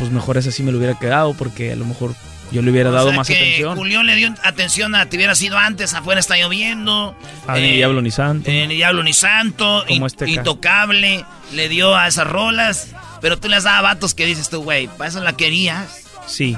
pues 0.00 0.10
mejor 0.10 0.36
ese 0.36 0.50
sí 0.50 0.64
me 0.64 0.72
lo 0.72 0.78
hubiera 0.78 0.98
quedado 0.98 1.34
porque 1.34 1.70
a 1.72 1.76
lo 1.76 1.84
mejor 1.84 2.14
yo 2.50 2.62
le 2.62 2.70
hubiera 2.72 2.90
O 2.90 2.92
dado 2.92 3.08
sea 3.10 3.16
más 3.16 3.28
que 3.28 3.36
atención. 3.36 3.76
Julián 3.76 4.06
le 4.06 4.16
dio 4.16 4.34
atención 4.42 4.94
a 4.96 5.06
te 5.06 5.16
hubiera 5.16 5.36
sido 5.36 5.56
antes, 5.56 5.94
afuera 5.94 6.18
está 6.18 6.36
lloviendo. 6.36 7.16
A 7.46 7.54
ni 7.56 7.68
eh, 7.68 7.72
Diablo 7.76 8.02
ni 8.02 8.10
Santo. 8.10 8.50
eh, 8.50 8.66
ni 8.66 8.74
Diablo 8.74 9.04
ni 9.04 9.12
Santo, 9.12 9.84
Como 9.86 9.94
in- 10.00 10.06
este 10.06 10.24
caso. 10.26 10.38
Intocable, 10.40 11.24
le 11.52 11.68
dio 11.68 11.94
a 11.94 12.08
esas 12.08 12.26
rolas. 12.26 12.88
Pero 13.20 13.38
tú 13.38 13.48
les 13.48 13.62
dabas 13.62 13.82
vatos 13.82 14.14
que 14.14 14.26
dices 14.26 14.48
tú, 14.48 14.62
güey, 14.64 14.88
¿para 14.88 15.08
eso 15.10 15.20
la 15.20 15.34
querías? 15.34 16.04
Sí. 16.26 16.56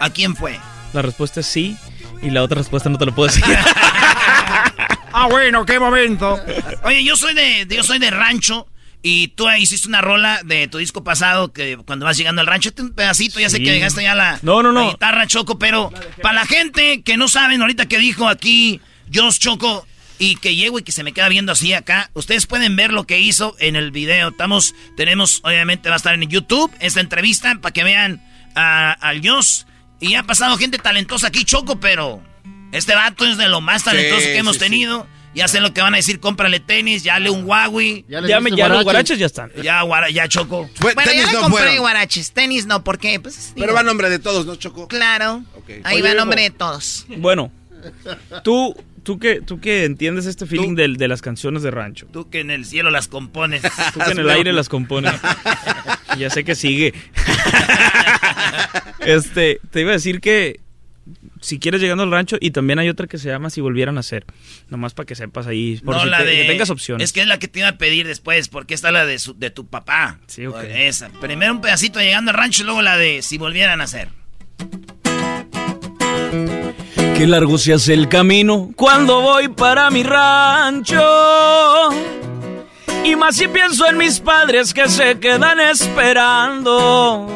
¿A 0.00 0.10
quién 0.10 0.34
fue? 0.34 0.58
La 0.94 1.02
respuesta 1.02 1.40
es 1.40 1.46
sí 1.46 1.76
y 2.22 2.30
la 2.30 2.42
otra 2.42 2.58
respuesta 2.58 2.88
no 2.88 2.98
te 2.98 3.06
la 3.06 3.12
puedo 3.14 3.28
decir. 3.28 3.44
Ah, 5.12 5.26
bueno, 5.28 5.66
qué 5.66 5.78
momento. 5.80 6.38
Oye, 6.84 7.04
yo 7.04 7.16
soy 7.16 7.34
de, 7.34 7.66
yo 7.68 7.82
soy 7.82 7.98
de 7.98 8.10
rancho 8.10 8.66
y 9.02 9.28
tú 9.28 9.48
hiciste 9.50 9.88
una 9.88 10.00
rola 10.00 10.40
de 10.44 10.68
tu 10.68 10.78
disco 10.78 11.02
pasado 11.02 11.52
que 11.52 11.78
cuando 11.86 12.04
vas 12.04 12.16
llegando 12.18 12.40
al 12.40 12.46
rancho, 12.46 12.68
este 12.68 12.82
un 12.82 12.92
pedacito, 12.92 13.40
ya 13.40 13.48
sé 13.48 13.58
que 13.58 13.64
llegaste 13.72 14.02
ya 14.02 14.12
a 14.12 14.14
la, 14.14 14.38
No, 14.42 14.62
no, 14.62 14.72
no. 14.72 14.84
la 14.84 14.90
guitarra 14.92 15.26
Choco, 15.26 15.58
pero 15.58 15.90
para 16.22 16.34
la 16.40 16.46
gente 16.46 17.02
que 17.02 17.16
no 17.16 17.28
saben 17.28 17.62
ahorita 17.62 17.86
que 17.86 17.98
dijo 17.98 18.28
aquí 18.28 18.80
Josh 19.12 19.38
Choco 19.38 19.86
y 20.18 20.36
que 20.36 20.54
llego 20.54 20.78
y 20.78 20.82
que 20.82 20.92
se 20.92 21.02
me 21.02 21.12
queda 21.12 21.30
viendo 21.30 21.50
así 21.52 21.72
acá, 21.72 22.10
ustedes 22.12 22.46
pueden 22.46 22.76
ver 22.76 22.92
lo 22.92 23.06
que 23.06 23.18
hizo 23.20 23.56
en 23.58 23.74
el 23.74 23.90
video. 23.90 24.28
Estamos, 24.28 24.74
tenemos, 24.96 25.40
obviamente 25.44 25.88
va 25.88 25.94
a 25.94 25.96
estar 25.96 26.12
en 26.14 26.28
YouTube 26.28 26.70
esta 26.80 27.00
entrevista 27.00 27.54
para 27.60 27.72
que 27.72 27.84
vean 27.84 28.22
a- 28.54 28.92
al 28.92 29.26
Josh. 29.26 29.62
Y 29.98 30.14
ha 30.14 30.22
pasado 30.24 30.58
gente 30.58 30.76
talentosa 30.76 31.28
aquí, 31.28 31.44
Choco, 31.44 31.80
pero 31.80 32.22
este 32.72 32.94
vato 32.94 33.24
es 33.24 33.38
de 33.38 33.48
lo 33.48 33.62
más 33.62 33.84
talentoso 33.84 34.20
Sí, 34.20 34.26
que 34.26 34.36
hemos 34.38 34.56
sí, 34.56 34.60
sí. 34.60 34.64
tenido. 34.66 35.06
Ya 35.34 35.46
sé 35.46 35.60
lo 35.60 35.72
que 35.72 35.80
van 35.80 35.94
a 35.94 35.98
decir, 35.98 36.18
cómprale 36.18 36.58
tenis, 36.58 37.04
ya 37.04 37.18
le 37.20 37.30
un 37.30 37.44
Huawei. 37.44 38.04
Ya 38.08 38.20
le 38.20 38.28
ya 38.28 38.40
me, 38.40 38.50
ya 38.50 38.68
los 38.68 38.82
guaraches. 38.82 39.18
ya 39.18 39.26
están. 39.26 39.52
Ya, 39.62 39.80
guara- 39.82 40.10
ya 40.10 40.26
Choco. 40.28 40.68
Fue- 40.74 40.94
Bueno, 40.94 41.10
tenis 41.10 41.26
ya 41.26 41.32
no 41.34 41.40
compré 41.42 41.58
fueron. 41.62 41.78
guaraches. 41.78 42.32
Tenis 42.32 42.66
no, 42.66 42.82
¿por 42.82 42.98
qué? 42.98 43.20
Pues, 43.20 43.52
Pero 43.56 43.72
va 43.72 43.80
a 43.80 43.82
nombre 43.84 44.10
de 44.10 44.18
todos, 44.18 44.44
¿no, 44.44 44.56
Choco? 44.56 44.88
Claro. 44.88 45.44
Ahí 45.84 45.96
Oye, 45.96 46.02
va 46.02 46.10
a 46.10 46.14
nombre 46.14 46.42
de 46.42 46.50
todos. 46.50 47.06
Bueno, 47.18 47.52
tú, 48.44 48.74
tú 49.04 49.18
que, 49.20 49.40
tú 49.40 49.60
que 49.60 49.84
entiendes 49.84 50.26
este 50.26 50.46
feeling 50.46 50.74
del- 50.74 50.96
de, 50.96 51.06
las 51.06 51.22
canciones 51.22 51.62
de 51.62 51.70
rancho. 51.70 52.06
Tú 52.12 52.28
que 52.28 52.40
en 52.40 52.50
el 52.50 52.64
cielo 52.66 52.90
las 52.90 53.06
compones. 53.06 53.62
Tú 53.94 54.00
que 54.00 54.10
en 54.10 54.18
el 54.18 54.30
aire 54.30 54.52
las 54.52 54.68
compones. 54.68 55.12
ya 56.18 56.28
sé 56.30 56.42
que 56.42 56.56
sigue. 56.56 56.92
este, 59.00 59.60
te 59.70 59.80
iba 59.82 59.90
a 59.90 59.94
decir 59.94 60.20
que 60.20 60.60
si 61.40 61.58
quieres 61.58 61.80
llegando 61.80 62.04
al 62.04 62.10
rancho 62.10 62.36
y 62.40 62.50
también 62.50 62.78
hay 62.78 62.88
otra 62.88 63.06
que 63.06 63.18
se 63.18 63.28
llama 63.28 63.50
Si 63.50 63.60
volvieran 63.60 63.96
a 63.98 64.02
ser. 64.02 64.24
Nomás 64.68 64.94
para 64.94 65.06
que 65.06 65.14
sepas 65.14 65.46
ahí, 65.46 65.80
por 65.84 65.94
no, 65.96 66.02
si 66.02 66.08
la 66.08 66.18
te- 66.18 66.24
de. 66.26 66.36
que 66.36 66.44
tengas 66.44 66.70
opciones. 66.70 67.04
Es 67.04 67.12
que 67.12 67.20
es 67.22 67.26
la 67.26 67.38
que 67.38 67.48
te 67.48 67.60
iba 67.60 67.68
a 67.68 67.78
pedir 67.78 68.06
después, 68.06 68.48
porque 68.48 68.74
está 68.74 68.90
la 68.92 69.04
de, 69.06 69.18
su- 69.18 69.38
de 69.38 69.50
tu 69.50 69.66
papá. 69.66 70.18
Sí, 70.26 70.46
ok. 70.46 70.62
Esa. 70.68 71.08
Primero 71.20 71.52
un 71.54 71.60
pedacito 71.60 71.98
llegando 72.00 72.30
al 72.30 72.36
rancho 72.36 72.62
y 72.62 72.66
luego 72.66 72.82
la 72.82 72.96
de 72.96 73.22
si 73.22 73.38
volvieran 73.38 73.80
a 73.80 73.84
hacer. 73.84 74.08
Qué 77.16 77.26
largo 77.26 77.58
se 77.58 77.72
hace 77.74 77.92
el 77.94 78.08
camino 78.08 78.70
cuando 78.76 79.20
voy 79.20 79.48
para 79.48 79.90
mi 79.90 80.02
rancho. 80.02 81.02
Y 83.04 83.16
más 83.16 83.36
si 83.36 83.48
pienso 83.48 83.86
en 83.88 83.96
mis 83.98 84.20
padres 84.20 84.72
que 84.74 84.88
se 84.88 85.18
quedan 85.18 85.58
esperando. 85.60 87.26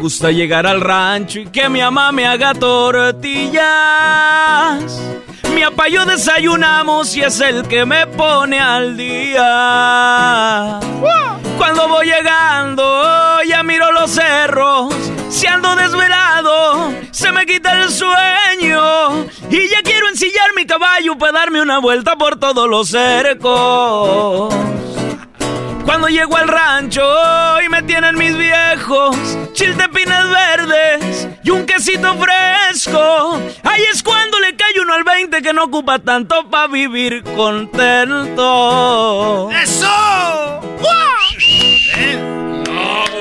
Gusta 0.00 0.30
llegar 0.30 0.66
al 0.66 0.80
rancho 0.80 1.40
y 1.40 1.46
que 1.46 1.68
mi 1.68 1.82
mamá 1.82 2.10
me 2.10 2.26
haga 2.26 2.54
tortillas. 2.54 3.62
Mi 5.54 5.60
papá 5.60 5.88
yo 5.88 6.06
desayunamos 6.06 7.14
y 7.16 7.20
es 7.20 7.38
el 7.40 7.68
que 7.68 7.84
me 7.84 8.06
pone 8.06 8.58
al 8.58 8.96
día. 8.96 10.80
Cuando 11.58 11.86
voy 11.86 12.06
llegando, 12.06 13.42
ya 13.46 13.62
miro 13.62 13.92
los 13.92 14.10
cerros. 14.10 14.94
Si 15.28 15.46
ando 15.46 15.76
desvelado, 15.76 16.94
se 17.10 17.30
me 17.30 17.44
quita 17.44 17.82
el 17.82 17.90
sueño. 17.90 19.26
Y 19.50 19.68
ya 19.68 19.82
quiero 19.82 20.08
ensillar 20.08 20.54
mi 20.56 20.64
caballo 20.64 21.18
para 21.18 21.32
darme 21.32 21.60
una 21.60 21.78
vuelta 21.78 22.16
por 22.16 22.40
todos 22.40 22.66
los 22.70 22.88
cercos. 22.88 24.54
Cuando 25.90 26.06
llego 26.06 26.36
al 26.36 26.46
rancho 26.46 27.02
y 27.66 27.68
me 27.68 27.82
tienen 27.82 28.16
mis 28.16 28.38
viejos 28.38 29.16
chiltepines 29.54 30.30
verdes 30.30 31.26
y 31.42 31.50
un 31.50 31.66
quesito 31.66 32.16
fresco. 32.16 33.42
Ahí 33.64 33.82
es 33.92 34.00
cuando 34.00 34.38
le 34.38 34.54
cae 34.54 34.80
uno 34.80 34.94
al 34.94 35.02
20 35.02 35.42
que 35.42 35.52
no 35.52 35.64
ocupa 35.64 35.98
tanto 35.98 36.48
para 36.48 36.68
vivir 36.68 37.24
contento. 37.24 38.40
¡Eso! 39.50 40.60
¿Eh? 41.96 42.20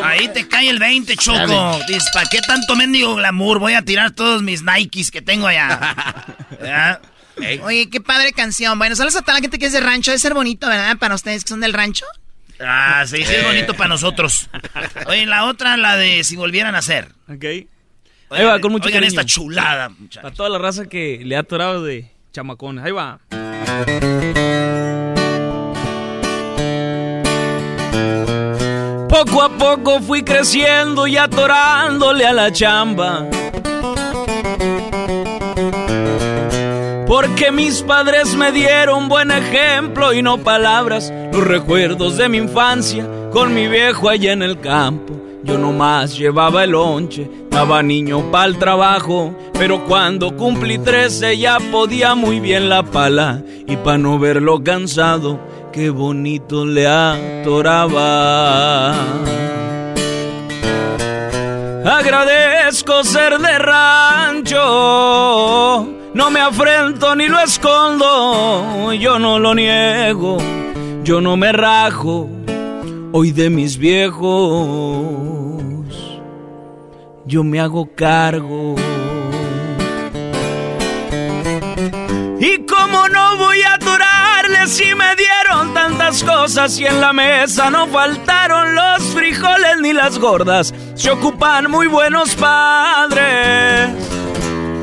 Ahí 0.03 0.27
te 0.27 0.47
cae 0.47 0.69
el 0.69 0.77
20, 0.77 1.15
Choco. 1.17 1.79
Dices, 1.87 2.07
¿para 2.13 2.29
qué 2.29 2.39
tanto 2.41 2.75
mendigo 2.75 3.15
glamour? 3.15 3.57
Voy 3.57 3.73
a 3.73 3.81
tirar 3.81 4.11
todos 4.11 4.43
mis 4.43 4.61
Nikes 4.61 5.09
que 5.09 5.23
tengo 5.23 5.47
allá. 5.47 5.95
¿verdad? 6.51 7.01
Oye, 7.63 7.89
qué 7.89 7.99
padre 7.99 8.31
canción. 8.31 8.77
Bueno, 8.77 8.95
saludos 8.95 9.15
a 9.15 9.21
toda 9.21 9.33
la 9.33 9.41
gente 9.41 9.57
que 9.57 9.65
es 9.65 9.73
de 9.73 9.79
rancho. 9.79 10.11
Debe 10.11 10.19
ser 10.19 10.35
bonito, 10.35 10.67
¿verdad? 10.67 10.97
Para 10.97 11.15
ustedes 11.15 11.43
que 11.43 11.49
son 11.49 11.61
del 11.61 11.73
rancho. 11.73 12.05
Ah, 12.61 13.03
sí, 13.07 13.17
sí, 13.23 13.33
es 13.33 13.45
bonito 13.45 13.73
para 13.73 13.89
nosotros. 13.89 14.49
Oye, 15.07 15.25
la 15.25 15.45
otra, 15.45 15.77
la 15.77 15.95
de 15.95 16.23
si 16.23 16.35
volvieran 16.35 16.75
a 16.75 16.79
hacer. 16.79 17.09
Ok. 17.29 17.45
Ahí 18.31 18.45
va, 18.45 18.59
con 18.59 18.71
mucho 18.71 18.87
Oigan 18.87 19.01
cariño. 19.01 19.19
esta 19.19 19.25
chulada, 19.25 19.89
muchachos. 19.89 20.21
Para 20.21 20.35
toda 20.35 20.49
la 20.49 20.57
raza 20.59 20.87
que 20.87 21.21
le 21.23 21.35
ha 21.35 21.39
atorado 21.39 21.83
de 21.83 22.11
chamacones. 22.31 22.83
Ahí 22.83 22.91
va. 22.91 23.19
Poco 29.09 29.41
a 29.41 29.49
poco 29.49 29.99
fui 30.01 30.23
creciendo 30.23 31.07
y 31.07 31.17
atorándole 31.17 32.25
a 32.25 32.33
la 32.33 32.51
chamba. 32.51 33.25
Porque 37.09 37.51
mis 37.51 37.81
padres 37.81 38.35
me 38.35 38.51
dieron 38.51 39.09
buen 39.09 39.31
ejemplo 39.31 40.13
y 40.13 40.21
no 40.21 40.37
palabras. 40.37 41.11
Los 41.33 41.43
recuerdos 41.43 42.17
de 42.17 42.29
mi 42.29 42.37
infancia 42.37 43.03
con 43.31 43.51
mi 43.51 43.67
viejo 43.67 44.09
allá 44.09 44.31
en 44.31 44.43
el 44.43 44.59
campo. 44.59 45.15
Yo 45.43 45.57
nomás 45.57 46.15
llevaba 46.15 46.65
el 46.65 46.69
lonche, 46.71 47.27
estaba 47.45 47.81
niño 47.81 48.29
para 48.29 48.45
el 48.45 48.59
trabajo, 48.59 49.35
pero 49.53 49.85
cuando 49.85 50.37
cumplí 50.37 50.77
13 50.77 51.35
ya 51.39 51.57
podía 51.71 52.13
muy 52.13 52.39
bien 52.39 52.69
la 52.69 52.83
pala 52.83 53.41
y 53.65 53.75
pa' 53.75 53.97
no 53.97 54.19
verlo 54.19 54.63
cansado, 54.63 55.39
qué 55.71 55.89
bonito 55.89 56.63
le 56.63 56.85
atoraba. 56.85 58.13
Agradezco 61.85 63.03
ser 63.03 63.39
de 63.39 63.57
rancho, 63.57 64.59
no 66.13 66.31
me 66.31 66.39
afrento 66.39 67.15
ni 67.15 67.27
lo 67.27 67.39
escondo, 67.39 68.93
yo 68.93 69.19
no 69.19 69.39
lo 69.39 69.53
niego, 69.53 70.37
yo 71.03 71.21
no 71.21 71.37
me 71.37 71.51
rajo 71.51 72.29
hoy 73.11 73.31
de 73.31 73.49
mis 73.49 73.77
viejos, 73.77 74.25
yo 77.25 77.43
me 77.43 77.59
hago 77.59 77.93
cargo. 77.95 78.75
Y 82.39 82.65
como 82.65 83.09
no 83.09 83.37
voy 83.37 83.61
a 83.63 83.73
atorarles 83.73 84.71
si 84.71 84.95
me 84.95 85.15
dieron 85.15 85.73
tantas 85.73 86.23
cosas 86.23 86.79
y 86.79 86.85
en 86.85 87.01
la 87.01 87.11
mesa 87.11 87.69
no 87.69 87.85
faltaron 87.87 88.75
los 88.75 89.03
frijoles 89.13 89.81
ni 89.81 89.93
las 89.93 90.17
gordas, 90.17 90.73
se 90.95 91.11
ocupan 91.11 91.69
muy 91.69 91.87
buenos 91.87 92.35
padres 92.35 94.18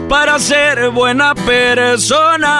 para 0.09 0.39
ser 0.39 0.91
buena 0.91 1.35
persona. 1.35 2.53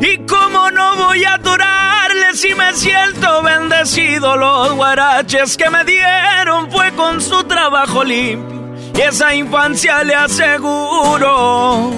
Y 0.00 0.18
como 0.26 0.70
no 0.70 0.96
voy 0.96 1.24
a 1.24 1.34
atorarles 1.34 2.40
si 2.40 2.54
me 2.54 2.72
siento 2.74 3.42
bendecido, 3.42 4.36
los 4.36 4.74
guaraches 4.74 5.56
que 5.56 5.70
me 5.70 5.84
dieron 5.84 6.70
fue 6.70 6.92
con 6.92 7.20
su 7.20 7.44
trabajo 7.44 8.02
limpio. 8.04 8.54
Y 8.96 9.00
esa 9.00 9.34
infancia 9.34 10.04
le 10.04 10.14
aseguro, 10.14 11.90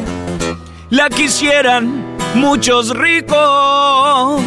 la 0.90 1.10
quisieran 1.10 2.16
muchos 2.34 2.96
ricos. 2.96 4.40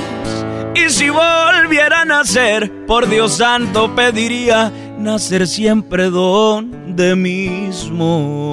Y 0.76 0.90
si 0.90 1.10
volvieran 1.10 2.12
a 2.12 2.24
ser, 2.24 2.86
por 2.86 3.08
Dios 3.10 3.38
santo 3.38 3.94
pediría 3.96 4.72
nacer 5.00 5.48
siempre 5.48 6.10
donde 6.10 7.16
mismo. 7.16 8.52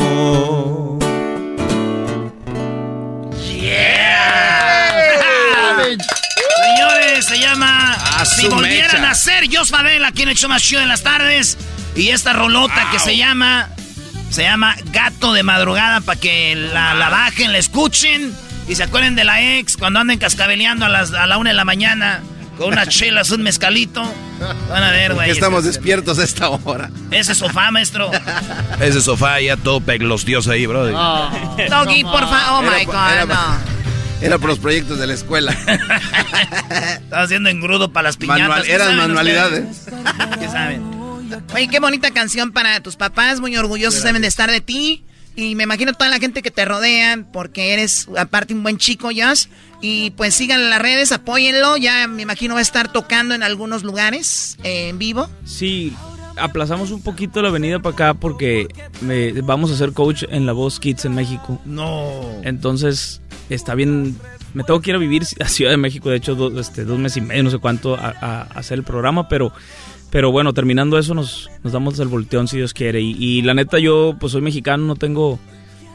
Señores, 6.65 7.27
se 7.27 7.39
llama 7.39 7.93
A 7.93 8.25
Si 8.25 8.47
volvieran 8.49 9.05
a 9.05 9.15
ser 9.15 9.45
Jos 9.53 9.71
Fadel 9.71 10.05
aquí 10.05 10.23
en 10.23 10.31
el 10.31 10.37
show 10.37 10.49
más 10.49 10.63
chido 10.63 10.81
en 10.83 10.89
las 10.89 11.03
tardes. 11.03 11.59
Y 11.95 12.11
esta 12.11 12.33
rolota 12.33 12.89
que 12.93 12.99
se 12.99 13.17
llama 13.17 13.69
se 14.31 14.43
llama 14.43 14.77
Gato 14.93 15.33
de 15.33 15.43
Madrugada 15.43 16.01
para 16.01 16.21
que 16.21 16.55
la, 16.55 16.95
la 16.95 17.09
bajen, 17.09 17.53
la 17.53 17.59
escuchen. 17.59 18.35
Y 18.69 18.75
se 18.75 18.83
acuerden 18.83 19.15
de 19.15 19.25
la 19.25 19.59
ex 19.59 19.77
cuando 19.77 20.01
anden 20.01 20.19
cascabeleando 20.19 20.85
a, 20.87 20.89
las, 20.89 21.13
a 21.13 21.27
la 21.27 21.39
una 21.39 21.51
de 21.51 21.57
la 21.57 21.65
mañana 21.65 22.23
con 22.57 22.73
unas 22.73 22.89
chelas, 22.89 23.31
un 23.31 23.43
mezcalito. 23.43 24.03
Van 24.69 24.83
a 24.83 24.91
ver, 24.91 25.15
güey. 25.15 25.31
Estamos 25.31 25.65
despiertos 25.65 26.19
a 26.19 26.25
esta 26.25 26.49
hora. 26.51 26.91
Ese 27.11 27.35
sofá, 27.35 27.71
maestro. 27.71 28.11
Ese 28.81 29.01
sofá 29.01 29.41
ya 29.41 29.57
todo 29.57 29.81
peglostioso 29.81 30.51
ahí, 30.51 30.67
bro. 30.67 30.87
Doggy, 30.87 32.03
por 32.05 32.21
favor. 32.29 32.65
Oh 32.65 32.69
Era 32.69 32.79
my 32.79 32.85
God, 32.85 33.13
era 33.13 33.27
no. 33.27 33.77
Era 34.21 34.39
por 34.39 34.49
los 34.49 34.59
proyectos 34.59 34.99
de 34.99 35.07
la 35.07 35.13
escuela. 35.15 35.53
Estaba 37.03 37.23
haciendo 37.23 37.51
engrudo 37.51 37.93
para 37.93 38.09
las 38.09 38.17
piñatas. 38.17 38.41
Manual- 38.49 38.63
¿Qué 38.65 38.73
eran 38.73 38.87
saben 38.89 38.99
manualidades. 39.03 39.77
¿Qué 40.41 40.49
saben? 40.49 40.83
Oye, 41.55 41.69
qué 41.69 41.81
bonita 41.81 42.11
canción 42.13 42.53
para 42.53 42.81
tus 42.83 42.97
papás, 42.97 43.41
muy 43.41 43.57
orgullosos 43.57 44.03
deben 44.03 44.23
de 44.23 44.29
estar 44.29 44.51
de 44.51 44.61
ti. 44.61 45.05
Y 45.35 45.55
me 45.55 45.65
imagino 45.65 45.93
toda 45.93 46.09
la 46.09 46.19
gente 46.19 46.41
que 46.41 46.51
te 46.51 46.65
rodea, 46.65 47.19
porque 47.31 47.75
eres 47.75 48.09
aparte 48.17 48.55
un 48.55 48.63
buen 48.63 48.79
chico, 48.79 49.11
Josh. 49.15 49.47
Y 49.81 50.11
pues 50.13 50.35
sigan 50.35 50.61
en 50.61 50.71
las 50.71 50.81
redes, 50.81 51.13
apóyenlo. 51.13 51.77
Ya 51.77 52.07
me 52.09 52.23
imagino 52.23 52.55
va 52.55 52.61
a 52.61 52.63
estar 52.63 52.91
tocando 52.93 53.35
en 53.35 53.43
algunos 53.43 53.83
lugares 53.85 54.57
eh, 54.65 54.89
en 54.89 54.99
vivo. 54.99 55.29
Sí, 55.45 55.93
aplazamos 56.37 56.91
un 56.91 57.03
poquito 57.03 57.43
la 57.43 57.51
venida 57.51 57.79
para 57.79 57.93
acá 57.95 58.15
porque 58.15 58.69
me- 59.01 59.33
vamos 59.43 59.71
a 59.71 59.77
ser 59.77 59.93
coach 59.93 60.25
en 60.31 60.47
La 60.47 60.53
Voz 60.53 60.81
Kids 60.81 61.05
en 61.05 61.15
México. 61.15 61.61
No. 61.65 62.23
Entonces, 62.43 63.21
está 63.51 63.75
bien. 63.75 64.17
Me 64.55 64.65
tengo 64.65 64.81
que 64.81 64.91
ir 64.91 64.97
a 64.97 64.99
vivir 64.99 65.23
a 65.41 65.49
Ciudad 65.49 65.71
de 65.73 65.77
México, 65.77 66.09
de 66.11 66.17
hecho, 66.17 66.35
do- 66.35 66.59
este, 66.59 66.85
dos 66.85 66.99
meses 66.99 67.19
y 67.19 67.21
medio, 67.21 67.43
no 67.43 67.51
sé 67.51 67.59
cuánto, 67.59 67.95
a, 67.97 68.15
a- 68.21 68.43
hacer 68.55 68.79
el 68.79 68.85
programa, 68.85 69.29
pero, 69.29 69.53
pero 70.11 70.31
bueno, 70.33 70.55
terminando 70.55 70.99
eso 70.99 71.13
nos, 71.15 71.51
nos 71.63 71.73
damos 71.75 71.99
el 71.99 72.09
volteón 72.09 72.49
si 72.49 72.57
Dios 72.57 72.73
quiere. 72.73 73.01
Y, 73.03 73.13
y 73.19 73.43
la 73.43 73.53
neta, 73.53 73.79
yo 73.79 74.17
pues 74.19 74.33
soy 74.33 74.41
mexicano, 74.41 74.85
no 74.87 74.97
tengo 74.97 75.39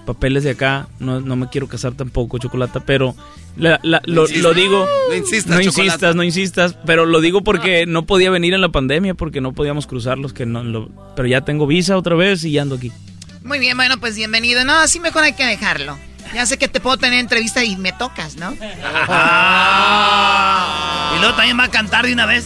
papeles 0.05 0.43
de 0.43 0.51
acá, 0.51 0.87
no, 0.99 1.19
no 1.21 1.35
me 1.35 1.47
quiero 1.49 1.67
casar 1.67 1.93
tampoco, 1.93 2.37
Chocolata, 2.37 2.79
pero 2.81 3.15
la- 3.55 3.79
la- 3.83 4.01
No 4.07 4.13
lo, 4.13 4.21
insistas. 4.23 4.43
lo 4.43 4.53
digo... 4.53 4.87
No 5.09 5.15
insistas, 5.15 5.55
No 5.55 5.61
insistas, 5.61 6.15
no 6.15 6.23
insistas, 6.23 6.75
pero 6.85 7.05
lo 7.05 7.21
digo 7.21 7.41
porque 7.43 7.85
no 7.85 8.05
podía 8.05 8.29
venir 8.31 8.53
en 8.53 8.61
la 8.61 8.69
pandemia, 8.69 9.13
porque 9.13 9.41
no 9.41 9.53
podíamos 9.53 9.87
cruzarlos, 9.87 10.33
que 10.33 10.45
no, 10.45 10.63
lo- 10.63 10.89
pero 11.15 11.27
ya 11.27 11.41
tengo 11.41 11.67
visa 11.67 11.97
otra 11.97 12.15
vez 12.15 12.43
y 12.43 12.51
ya 12.51 12.61
ando 12.63 12.75
aquí. 12.75 12.91
Muy 13.43 13.59
bien, 13.59 13.75
bueno, 13.77 13.99
pues 13.99 14.15
bienvenido. 14.15 14.63
No, 14.65 14.73
así 14.79 14.99
mejor 14.99 15.23
hay 15.23 15.33
que 15.33 15.45
dejarlo. 15.45 15.97
Ya 16.33 16.45
sé 16.45 16.57
que 16.57 16.67
te 16.67 16.79
puedo 16.79 16.97
tener 16.97 17.19
entrevista 17.19 17.63
y 17.63 17.75
me 17.75 17.91
tocas, 17.91 18.35
¿no? 18.37 18.51
Y 21.15 21.19
luego 21.19 21.35
también 21.35 21.59
va 21.59 21.65
a 21.65 21.71
cantar 21.71 22.05
de 22.05 22.13
una 22.13 22.25
vez. 22.25 22.45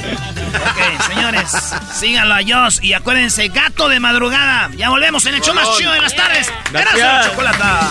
Ok, 0.00 1.02
señores, 1.06 1.50
síganlo 1.92 2.34
a 2.34 2.40
Joss 2.46 2.82
y 2.82 2.92
acuérdense, 2.92 3.48
gato 3.48 3.88
de 3.88 4.00
madrugada. 4.00 4.70
Ya 4.76 4.90
volvemos 4.90 5.24
en 5.26 5.34
el 5.34 5.40
show 5.40 5.54
más 5.54 5.76
chido 5.76 5.92
de 5.92 6.00
las 6.00 6.14
tardes. 6.14 6.52
Gracias, 6.72 6.96
Gracias. 6.96 7.30
Chocolata. 7.30 7.90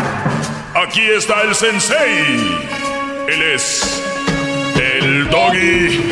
Aquí 0.73 1.01
está 1.01 1.41
el 1.41 1.53
sensei. 1.53 2.59
Él 3.27 3.41
es 3.41 4.01
el 4.79 5.27
doggy. 5.29 5.97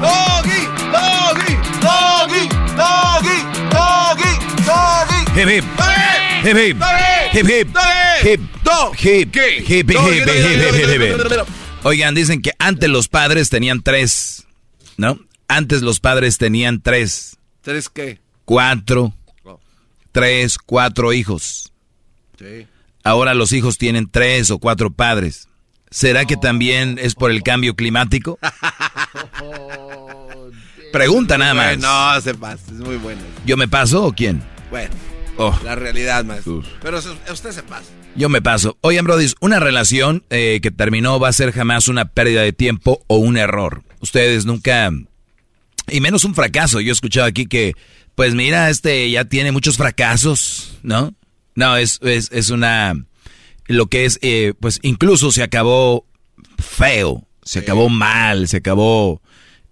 doggy, 0.00 0.68
doggy, 0.92 1.56
doggy, 1.80 2.48
doggy, 2.76 3.38
doggy, 3.70 4.38
doggy. 4.64 5.24
Hip 5.34 5.48
hip. 5.48 5.64
Hip 6.44 6.56
hip. 6.56 6.76
Hip 7.32 7.46
hip. 7.48 7.68
Hip 8.22 8.40
dog. 8.62 8.94
Hip 8.94 9.34
hip 9.34 9.66
hip 9.66 9.90
hip 9.90 10.28
hip 10.28 11.02
hip. 11.02 11.46
Oigan, 11.82 12.14
dicen 12.14 12.42
que 12.42 12.52
antes 12.60 12.88
los 12.88 13.08
padres 13.08 13.50
tenían 13.50 13.82
tres, 13.82 14.46
¿no? 14.96 15.18
Antes 15.48 15.82
los 15.82 15.98
padres 15.98 16.38
tenían 16.38 16.80
tres. 16.80 17.38
¿Tres 17.60 17.88
qué? 17.88 18.20
Cuatro. 18.44 19.12
Oh. 19.42 19.58
Tres, 20.12 20.58
cuatro 20.58 21.12
hijos. 21.12 21.71
Sí. 22.42 22.66
Ahora 23.04 23.34
los 23.34 23.52
hijos 23.52 23.78
tienen 23.78 24.10
tres 24.10 24.50
o 24.50 24.58
cuatro 24.58 24.92
padres. 24.92 25.48
¿Será 25.90 26.24
que 26.24 26.36
también 26.36 26.98
es 27.00 27.14
por 27.14 27.30
el 27.30 27.42
cambio 27.42 27.76
climático? 27.76 28.38
Pregunta 30.92 31.38
nada 31.38 31.54
más. 31.54 31.78
No, 31.78 32.20
se 32.20 32.34
pasa, 32.34 32.62
es 32.66 32.72
muy 32.78 32.96
bueno. 32.96 33.20
¿Yo 33.46 33.56
me 33.56 33.68
paso 33.68 34.04
o 34.04 34.12
quién? 34.12 34.42
Bueno, 34.70 34.94
Oh. 35.38 35.58
la 35.64 35.74
realidad, 35.74 36.24
maestro. 36.24 36.62
Pero 36.82 36.98
usted 36.98 37.52
se 37.52 37.62
pasa. 37.62 37.86
Yo 38.14 38.28
me 38.28 38.42
paso. 38.42 38.76
Oigan, 38.82 39.06
Brody, 39.06 39.32
una 39.40 39.60
relación 39.60 40.24
eh, 40.28 40.60
que 40.62 40.70
terminó 40.70 41.18
va 41.18 41.28
a 41.28 41.32
ser 41.32 41.52
jamás 41.52 41.88
una 41.88 42.04
pérdida 42.04 42.42
de 42.42 42.52
tiempo 42.52 43.02
o 43.06 43.16
un 43.16 43.38
error. 43.38 43.82
Ustedes 44.00 44.44
nunca, 44.44 44.90
y 45.88 46.00
menos 46.00 46.24
un 46.24 46.34
fracaso. 46.34 46.80
Yo 46.80 46.90
he 46.90 46.92
escuchado 46.92 47.26
aquí 47.26 47.46
que, 47.46 47.74
pues 48.14 48.34
mira, 48.34 48.68
este 48.68 49.10
ya 49.10 49.24
tiene 49.24 49.52
muchos 49.52 49.78
fracasos, 49.78 50.78
¿no? 50.82 51.14
No, 51.54 51.76
es, 51.76 51.98
es, 52.02 52.30
es 52.32 52.50
una... 52.50 52.94
lo 53.66 53.86
que 53.86 54.04
es, 54.04 54.18
eh, 54.22 54.54
pues 54.58 54.78
incluso 54.82 55.32
se 55.32 55.42
acabó 55.42 56.06
feo, 56.58 57.26
se 57.42 57.60
acabó 57.60 57.88
mal, 57.88 58.48
se 58.48 58.58
acabó 58.58 59.20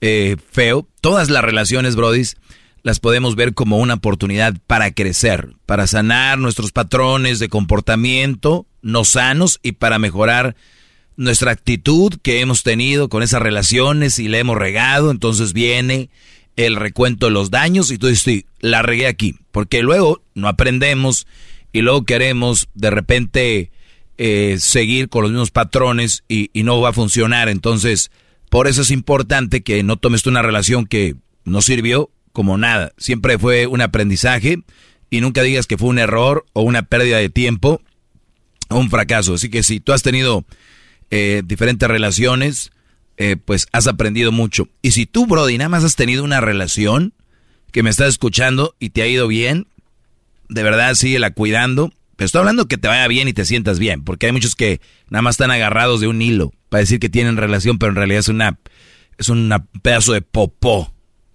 eh, 0.01 0.36
feo. 0.51 0.89
Todas 1.01 1.31
las 1.31 1.44
relaciones, 1.44 1.97
brodis, 1.97 2.36
las 2.82 3.01
podemos 3.01 3.36
ver 3.36 3.55
como 3.55 3.78
una 3.78 3.94
oportunidad 3.94 4.55
para 4.66 4.90
crecer, 4.93 5.55
para 5.66 5.86
sanar 5.86 6.39
nuestros 6.39 6.73
patrones 6.73 7.39
de 7.39 7.48
comportamiento 7.48 8.66
no 8.82 9.05
sanos 9.05 9.61
y 9.62 9.73
para 9.73 9.98
mejorar 9.98 10.57
nuestra 11.16 11.52
actitud 11.52 12.15
que 12.23 12.40
hemos 12.40 12.62
tenido 12.62 13.09
con 13.09 13.23
esas 13.23 13.43
relaciones 13.43 14.19
y 14.19 14.28
le 14.28 14.39
hemos 14.39 14.57
regado. 14.57 15.11
Entonces 15.11 15.52
viene 15.52 16.11
el 16.57 16.77
recuento 16.77 17.27
de 17.27 17.32
los 17.32 17.51
daños 17.51 17.90
y 17.90 17.98
tú 17.98 18.07
dices, 18.07 18.23
sí, 18.23 18.47
la 18.61 18.82
regué 18.82 19.07
aquí, 19.07 19.36
porque 19.52 19.82
luego 19.82 20.23
no 20.35 20.48
aprendemos 20.48 21.27
y 21.72 21.82
luego 21.82 22.05
queremos 22.05 22.68
de 22.74 22.90
repente 22.90 23.70
eh, 24.18 24.56
seguir 24.59 25.09
con 25.09 25.22
los 25.22 25.30
mismos 25.30 25.51
patrones 25.51 26.24
y, 26.28 26.51
y, 26.52 26.62
no 26.62 26.80
va 26.80 26.90
a 26.90 26.92
funcionar. 26.92 27.48
Entonces, 27.48 28.10
por 28.51 28.66
eso 28.66 28.82
es 28.82 28.90
importante 28.90 29.62
que 29.62 29.82
no 29.82 29.97
tomes 29.97 30.26
una 30.26 30.42
relación 30.42 30.86
que 30.86 31.16
no 31.44 31.62
sirvió 31.62 32.10
como 32.32 32.59
nada. 32.59 32.92
Siempre 32.98 33.38
fue 33.38 33.66
un 33.66 33.80
aprendizaje 33.80 34.62
y 35.10 35.20
nunca 35.20 35.42
digas 35.42 35.66
que 35.66 35.78
fue 35.78 35.88
un 35.88 35.98
error 35.98 36.47
o 36.52 36.62
una 36.62 36.82
pérdida 36.82 37.18
de 37.18 37.28
tiempo 37.28 37.80
o 38.68 38.78
un 38.78 38.90
fracaso. 38.90 39.34
Así 39.34 39.51
que 39.51 39.62
si 39.62 39.80
tú 39.80 39.92
has 39.92 40.02
tenido 40.02 40.44
eh, 41.10 41.42
diferentes 41.44 41.88
relaciones, 41.88 42.70
eh, 43.16 43.36
pues 43.36 43.66
has 43.72 43.86
aprendido 43.86 44.32
mucho. 44.32 44.68
Y 44.82 44.92
si 44.92 45.06
tú, 45.06 45.26
Brody, 45.26 45.59
nada 45.59 45.68
más 45.68 45.84
has 45.84 45.97
tenido 45.97 46.24
una 46.24 46.40
relación 46.40 47.12
que 47.72 47.82
me 47.82 47.90
estás 47.90 48.09
escuchando 48.09 48.74
y 48.78 48.90
te 48.90 49.02
ha 49.02 49.06
ido 49.06 49.28
bien, 49.28 49.66
de 50.51 50.62
verdad 50.62 50.94
síguela 50.94 51.31
cuidando. 51.31 51.93
Pero 52.16 52.27
estoy 52.27 52.40
hablando 52.40 52.66
que 52.66 52.77
te 52.77 52.86
vaya 52.86 53.09
bien 53.09 53.28
y 53.28 53.32
te 53.32 53.47
sientas 53.47 53.78
bien, 53.78 54.05
porque 54.05 54.27
hay 54.27 54.32
muchos 54.32 54.55
que 54.55 54.82
nada 55.09 55.22
más 55.22 55.35
están 55.35 55.51
agarrados 55.51 56.02
de 56.02 56.06
un 56.06 56.20
hilo 56.20 56.52
para 56.68 56.81
decir 56.82 57.01
que 57.01 57.09
tienen 57.09 57.39
relación, 57.39 57.78
pero 57.78 57.93
en 57.93 57.97
realidad 57.97 58.20
es 58.20 58.28
una 58.28 58.59
es 59.16 59.31
un 59.31 59.51
pedazo 59.81 60.12
de 60.12 60.20
popó, 60.20 60.93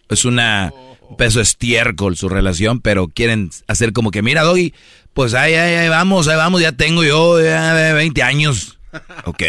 es 0.10 0.26
una 0.26 0.72
un 1.10 1.18
pedazo 1.18 1.40
de 1.40 1.44
estiércol 1.44 2.18
su 2.18 2.30
relación, 2.30 2.82
pero 2.82 3.08
quieren 3.08 3.50
hacer 3.68 3.94
como 3.94 4.12
que, 4.12 4.22
mira, 4.22 4.44
Doggy, 4.44 4.74
pues 5.14 5.34
ahí, 5.34 5.54
ahí, 5.54 5.76
ahí 5.76 5.90
vamos, 5.90 6.28
ahí 6.28 6.36
vamos, 6.36 6.62
ya 6.62 6.72
tengo 6.72 7.04
yo 7.04 7.42
ya 7.42 7.94
20 7.94 8.22
años. 8.24 8.74
Ok, 9.26 9.44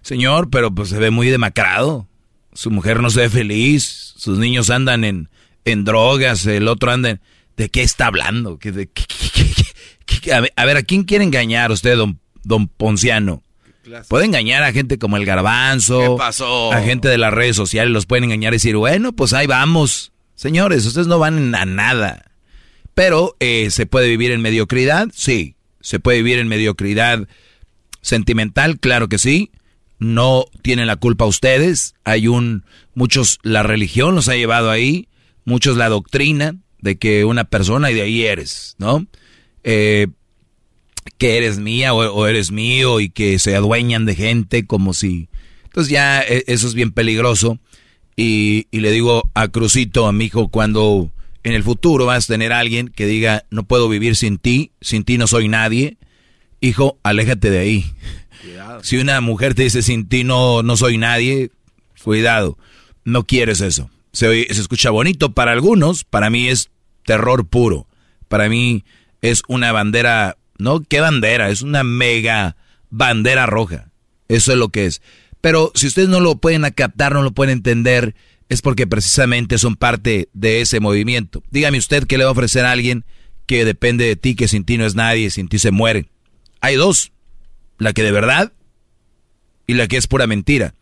señor, 0.00 0.48
pero 0.48 0.74
pues 0.74 0.88
se 0.88 0.98
ve 0.98 1.10
muy 1.10 1.28
demacrado. 1.28 2.08
Su 2.54 2.70
mujer 2.70 3.02
no 3.02 3.10
se 3.10 3.20
ve 3.20 3.28
feliz, 3.28 4.14
sus 4.16 4.38
niños 4.38 4.70
andan 4.70 5.04
en, 5.04 5.28
en 5.66 5.84
drogas, 5.84 6.46
el 6.46 6.66
otro 6.66 6.90
anda 6.90 7.10
en... 7.10 7.20
¿De 7.58 7.68
qué 7.68 7.82
está 7.82 8.06
hablando? 8.06 8.56
¿Qué, 8.60 8.70
de, 8.70 8.86
qué, 8.86 9.04
qué, 10.06 10.32
a, 10.32 10.40
ver, 10.40 10.52
a 10.54 10.64
ver, 10.64 10.76
¿a 10.76 10.82
quién 10.84 11.02
quiere 11.02 11.24
engañar 11.24 11.72
usted, 11.72 11.96
don, 11.96 12.20
don 12.44 12.68
Ponciano? 12.68 13.42
Puede 14.06 14.26
engañar 14.26 14.62
a 14.62 14.72
gente 14.72 14.96
como 14.96 15.16
el 15.16 15.24
garbanzo. 15.24 16.00
¿Qué 16.00 16.18
pasó? 16.18 16.72
A 16.72 16.82
gente 16.82 17.08
de 17.08 17.18
las 17.18 17.34
redes 17.34 17.56
sociales 17.56 17.92
los 17.92 18.06
pueden 18.06 18.24
engañar 18.24 18.52
y 18.52 18.56
decir, 18.56 18.76
bueno, 18.76 19.12
pues 19.12 19.32
ahí 19.32 19.48
vamos. 19.48 20.12
Señores, 20.36 20.86
ustedes 20.86 21.08
no 21.08 21.18
van 21.18 21.52
a 21.56 21.64
nada. 21.64 22.30
Pero, 22.94 23.34
eh, 23.40 23.70
¿se 23.70 23.86
puede 23.86 24.06
vivir 24.08 24.30
en 24.30 24.40
mediocridad? 24.40 25.08
Sí. 25.12 25.56
¿Se 25.80 25.98
puede 25.98 26.18
vivir 26.18 26.38
en 26.38 26.46
mediocridad 26.46 27.26
sentimental? 28.02 28.78
Claro 28.78 29.08
que 29.08 29.18
sí. 29.18 29.50
No 29.98 30.44
tienen 30.62 30.86
la 30.86 30.94
culpa 30.94 31.24
ustedes. 31.24 31.96
Hay 32.04 32.28
un, 32.28 32.64
muchos, 32.94 33.40
la 33.42 33.64
religión 33.64 34.14
los 34.14 34.28
ha 34.28 34.36
llevado 34.36 34.70
ahí. 34.70 35.08
Muchos 35.44 35.76
la 35.76 35.88
doctrina 35.88 36.54
de 36.80 36.96
que 36.96 37.24
una 37.24 37.44
persona 37.44 37.90
y 37.90 37.94
de 37.94 38.02
ahí 38.02 38.24
eres, 38.24 38.76
¿no? 38.78 39.06
Eh, 39.64 40.08
que 41.16 41.36
eres 41.36 41.58
mía 41.58 41.94
o, 41.94 41.98
o, 41.98 42.26
eres 42.26 42.50
mío 42.50 43.00
y 43.00 43.10
que 43.10 43.38
se 43.38 43.56
adueñan 43.56 44.04
de 44.04 44.14
gente 44.14 44.66
como 44.66 44.94
si... 44.94 45.28
Entonces 45.64 45.90
ya 45.90 46.22
eh, 46.22 46.44
eso 46.46 46.66
es 46.66 46.74
bien 46.74 46.92
peligroso. 46.92 47.58
Y, 48.16 48.66
y 48.70 48.80
le 48.80 48.90
digo 48.90 49.30
a 49.34 49.48
Crucito, 49.48 50.06
a 50.06 50.12
mi 50.12 50.26
hijo, 50.26 50.48
cuando 50.48 51.10
en 51.44 51.54
el 51.54 51.62
futuro 51.62 52.06
vas 52.06 52.24
a 52.24 52.34
tener 52.34 52.52
a 52.52 52.58
alguien 52.58 52.88
que 52.88 53.06
diga, 53.06 53.44
no 53.50 53.64
puedo 53.64 53.88
vivir 53.88 54.16
sin 54.16 54.38
ti, 54.38 54.72
sin 54.80 55.04
ti 55.04 55.18
no 55.18 55.26
soy 55.26 55.48
nadie, 55.48 55.96
hijo, 56.60 56.98
aléjate 57.02 57.50
de 57.50 57.58
ahí. 57.58 57.92
Cuidado. 58.42 58.84
Si 58.84 58.96
una 58.96 59.20
mujer 59.20 59.54
te 59.54 59.62
dice, 59.62 59.82
sin 59.82 60.08
ti 60.08 60.24
no, 60.24 60.62
no 60.62 60.76
soy 60.76 60.98
nadie, 60.98 61.50
cuidado, 62.02 62.58
no 63.04 63.24
quieres 63.24 63.60
eso. 63.60 63.90
Se, 64.12 64.26
se 64.26 64.60
escucha 64.60 64.90
bonito 64.90 65.32
para 65.32 65.52
algunos, 65.52 66.04
para 66.04 66.30
mí 66.30 66.48
es 66.48 66.70
terror 67.04 67.46
puro. 67.46 67.86
Para 68.28 68.48
mí 68.48 68.84
es 69.22 69.42
una 69.48 69.72
bandera, 69.72 70.36
no, 70.58 70.82
¿qué 70.82 71.00
bandera? 71.00 71.50
Es 71.50 71.62
una 71.62 71.84
mega 71.84 72.56
bandera 72.90 73.46
roja. 73.46 73.90
Eso 74.28 74.52
es 74.52 74.58
lo 74.58 74.68
que 74.68 74.86
es. 74.86 75.02
Pero 75.40 75.72
si 75.74 75.86
ustedes 75.86 76.08
no 76.08 76.20
lo 76.20 76.36
pueden 76.36 76.62
captar, 76.72 77.12
no 77.12 77.22
lo 77.22 77.32
pueden 77.32 77.58
entender, 77.58 78.14
es 78.48 78.62
porque 78.62 78.86
precisamente 78.86 79.58
son 79.58 79.76
parte 79.76 80.28
de 80.32 80.60
ese 80.60 80.80
movimiento. 80.80 81.42
Dígame 81.50 81.78
usted 81.78 82.06
qué 82.06 82.18
le 82.18 82.24
va 82.24 82.30
a 82.30 82.32
ofrecer 82.32 82.64
a 82.64 82.72
alguien 82.72 83.04
que 83.46 83.64
depende 83.64 84.04
de 84.04 84.16
ti, 84.16 84.34
que 84.34 84.48
sin 84.48 84.64
ti 84.64 84.76
no 84.78 84.84
es 84.84 84.94
nadie, 84.94 85.30
sin 85.30 85.48
ti 85.48 85.58
se 85.58 85.70
muere. 85.70 86.08
Hay 86.60 86.76
dos, 86.76 87.12
la 87.78 87.92
que 87.92 88.02
de 88.02 88.12
verdad 88.12 88.52
y 89.66 89.74
la 89.74 89.86
que 89.86 89.96
es 89.96 90.06
pura 90.06 90.26
mentira. 90.26 90.74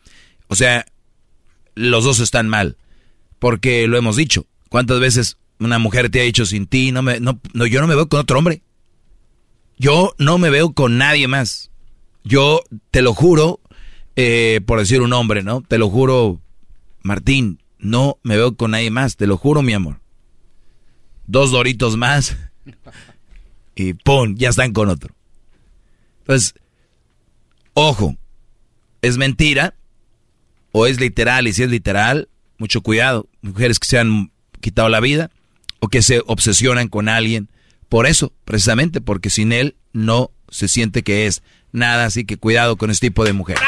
O 0.48 0.56
sea, 0.56 0.86
los 1.74 2.04
dos 2.04 2.20
están 2.20 2.48
mal, 2.48 2.76
porque 3.46 3.86
lo 3.86 3.96
hemos 3.96 4.16
dicho. 4.16 4.44
¿Cuántas 4.70 4.98
veces 4.98 5.38
una 5.60 5.78
mujer 5.78 6.10
te 6.10 6.20
ha 6.20 6.24
dicho 6.24 6.44
sin 6.44 6.66
ti, 6.66 6.90
no 6.90 7.02
me, 7.02 7.20
no, 7.20 7.38
yo 7.64 7.80
no 7.80 7.86
me 7.86 7.94
veo 7.94 8.08
con 8.08 8.18
otro 8.18 8.36
hombre? 8.36 8.64
Yo 9.78 10.16
no 10.18 10.36
me 10.36 10.50
veo 10.50 10.72
con 10.72 10.98
nadie 10.98 11.28
más. 11.28 11.70
Yo 12.24 12.62
te 12.90 13.02
lo 13.02 13.14
juro, 13.14 13.60
eh, 14.16 14.62
por 14.66 14.80
decir 14.80 15.00
un 15.00 15.12
hombre, 15.12 15.44
¿no? 15.44 15.60
Te 15.60 15.78
lo 15.78 15.88
juro, 15.88 16.40
Martín, 17.02 17.62
no 17.78 18.18
me 18.24 18.36
veo 18.36 18.56
con 18.56 18.72
nadie 18.72 18.90
más, 18.90 19.14
te 19.14 19.28
lo 19.28 19.36
juro, 19.36 19.62
mi 19.62 19.74
amor. 19.74 20.00
Dos 21.28 21.52
doritos 21.52 21.96
más 21.96 22.36
y 23.76 23.92
¡pum! 23.92 24.34
Ya 24.34 24.48
están 24.48 24.72
con 24.72 24.88
otro. 24.88 25.14
Entonces, 26.22 26.52
ojo, 27.74 28.16
¿es 29.02 29.18
mentira 29.18 29.76
o 30.72 30.88
es 30.88 30.98
literal? 30.98 31.46
Y 31.46 31.52
si 31.52 31.62
es 31.62 31.70
literal, 31.70 32.28
mucho 32.58 32.80
cuidado. 32.80 33.28
Mujeres 33.42 33.78
que 33.78 33.88
se 33.88 33.98
han 33.98 34.32
quitado 34.60 34.88
la 34.88 35.00
vida 35.00 35.30
o 35.80 35.88
que 35.88 36.02
se 36.02 36.22
obsesionan 36.26 36.88
con 36.88 37.08
alguien 37.08 37.50
por 37.88 38.06
eso, 38.06 38.32
precisamente, 38.44 39.00
porque 39.00 39.30
sin 39.30 39.52
él 39.52 39.76
no 39.92 40.30
se 40.48 40.68
siente 40.68 41.02
que 41.02 41.26
es 41.26 41.42
nada, 41.72 42.06
así 42.06 42.24
que 42.24 42.36
cuidado 42.36 42.76
con 42.76 42.90
este 42.90 43.08
tipo 43.08 43.24
de 43.24 43.32
mujeres. 43.32 43.62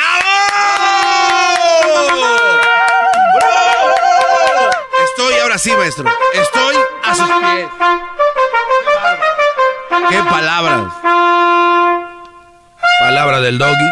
Estoy 5.10 5.35
ahora 5.40 5.59
sí, 5.59 5.70
maestro. 5.73 6.10
Estoy 6.35 6.77
a 7.05 7.15
sus 7.15 7.27
pies. 7.27 7.69
¡Qué 10.10 10.19
palabras! 10.31 10.93
Palabra 13.01 13.40
del 13.40 13.59
doggy. 13.59 13.90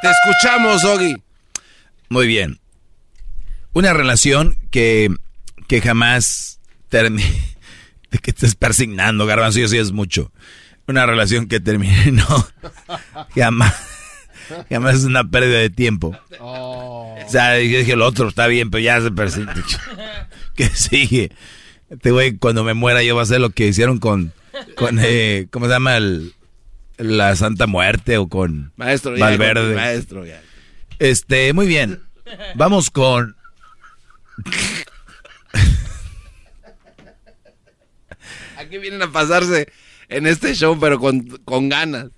Te 0.00 0.10
escuchamos, 0.10 0.82
doggy. 0.82 1.16
Muy 2.08 2.26
bien. 2.26 2.61
Una 3.72 3.92
relación 3.92 4.56
que, 4.70 5.08
que 5.68 5.80
jamás 5.80 6.60
termine. 6.88 7.30
De 8.10 8.18
que 8.18 8.30
estés 8.30 8.54
persignando, 8.54 9.24
garbanzo, 9.24 9.60
y 9.60 9.62
así 9.62 9.78
es 9.78 9.90
mucho. 9.90 10.32
Una 10.86 11.06
relación 11.06 11.46
que 11.46 11.60
termine, 11.60 12.12
no. 12.12 12.46
Jamás. 13.34 13.74
Jamás 14.70 14.96
es 14.96 15.04
una 15.04 15.24
pérdida 15.24 15.58
de 15.58 15.70
tiempo. 15.70 16.16
Oh. 16.40 17.16
O 17.24 17.30
sea, 17.30 17.58
yo 17.60 17.78
dije, 17.78 17.92
el 17.92 18.02
otro 18.02 18.28
está 18.28 18.46
bien, 18.46 18.70
pero 18.70 18.82
ya 18.82 19.00
se 19.00 19.10
persigue. 19.10 19.48
¿Qué 20.54 20.68
sigue? 20.68 21.30
Este 21.90 22.10
güey, 22.10 22.36
cuando 22.36 22.64
me 22.64 22.74
muera, 22.74 23.02
yo 23.02 23.14
voy 23.14 23.20
a 23.20 23.24
hacer 23.24 23.40
lo 23.40 23.50
que 23.50 23.68
hicieron 23.68 23.98
con. 23.98 24.32
con 24.76 24.98
eh, 25.00 25.46
¿Cómo 25.50 25.66
se 25.66 25.72
llama? 25.72 25.96
El, 25.96 26.34
la 26.98 27.36
Santa 27.36 27.66
Muerte 27.66 28.18
o 28.18 28.28
con 28.28 28.72
maestro, 28.76 29.16
Valverde. 29.18 29.70
Ya, 29.70 29.80
maestro, 29.80 30.26
ya. 30.26 30.40
Este, 30.98 31.52
muy 31.52 31.66
bien. 31.66 32.00
Vamos 32.54 32.90
con. 32.90 33.36
Aquí 38.56 38.78
vienen 38.78 39.02
a 39.02 39.10
pasarse 39.10 39.68
en 40.08 40.26
este 40.26 40.54
show, 40.54 40.78
pero 40.78 40.98
con, 40.98 41.26
con 41.44 41.68
ganas. 41.68 42.10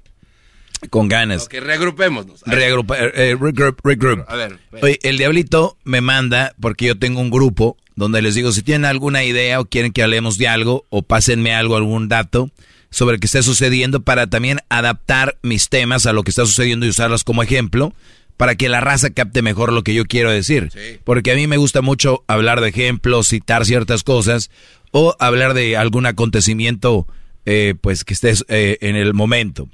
Con 0.91 1.09
ganas. 1.09 1.45
Ok, 1.45 1.55
reagrupémonos. 1.55 2.43
Reagrupa, 2.45 2.99
eh, 2.99 3.37
regroup, 3.41 3.81
regroup. 3.83 4.25
A 4.29 4.37
ver, 4.37 4.59
Oye, 4.83 4.99
el 5.03 5.17
diablito 5.17 5.79
me 5.85 6.01
manda, 6.01 6.55
porque 6.61 6.87
yo 6.87 6.99
tengo 6.99 7.21
un 7.21 7.31
grupo 7.31 7.77
donde 7.97 8.23
les 8.23 8.35
digo, 8.35 8.53
si 8.53 8.63
tienen 8.63 8.85
alguna 8.85 9.25
idea 9.25 9.61
o 9.61 9.65
quieren 9.65 9.93
que 9.93 10.03
hablemos 10.03 10.37
de 10.37 10.49
algo, 10.49 10.85
o 10.91 11.03
pásenme 11.03 11.55
algo, 11.55 11.77
algún 11.77 12.09
dato 12.09 12.51
sobre 12.91 13.17
lo 13.17 13.21
que 13.21 13.27
esté 13.27 13.43
sucediendo 13.43 14.03
para 14.03 14.29
también 14.29 14.61
adaptar 14.69 15.37
mis 15.43 15.69
temas 15.69 16.07
a 16.07 16.13
lo 16.13 16.23
que 16.23 16.31
está 16.31 16.45
sucediendo 16.47 16.87
y 16.87 16.91
usarlos 16.91 17.25
como 17.25 17.43
ejemplo 17.43 17.93
para 18.37 18.57
que 18.57 18.69
la 18.69 18.81
raza 18.81 19.11
capte 19.11 19.43
mejor 19.43 19.73
lo 19.73 19.83
que 19.83 19.95
yo 19.95 20.05
quiero 20.05 20.31
decir. 20.31 20.71
Sí. 20.73 20.99
Porque 21.05 21.33
a 21.33 21.35
mí 21.35 21.47
me 21.47 21.57
gusta 21.57 21.83
mucho 21.83 22.25
hablar 22.27 22.61
de 22.61 22.69
ejemplos, 22.69 23.29
citar 23.29 23.65
ciertas 23.65 24.03
cosas 24.03 24.51
o 24.91 25.17
hablar 25.19 25.55
de 25.55 25.77
algún 25.77 26.07
acontecimiento 26.07 27.07
eh, 27.47 27.75
pues 27.81 28.05
que 28.05 28.15
estés 28.15 28.45
eh, 28.49 28.79
en 28.81 28.97
el 28.97 29.15
momento. 29.15 29.69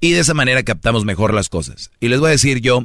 Y 0.00 0.12
de 0.12 0.20
esa 0.20 0.34
manera 0.34 0.62
captamos 0.62 1.04
mejor 1.04 1.34
las 1.34 1.48
cosas. 1.48 1.90
Y 2.00 2.08
les 2.08 2.20
voy 2.20 2.28
a 2.28 2.32
decir 2.32 2.60
yo, 2.60 2.84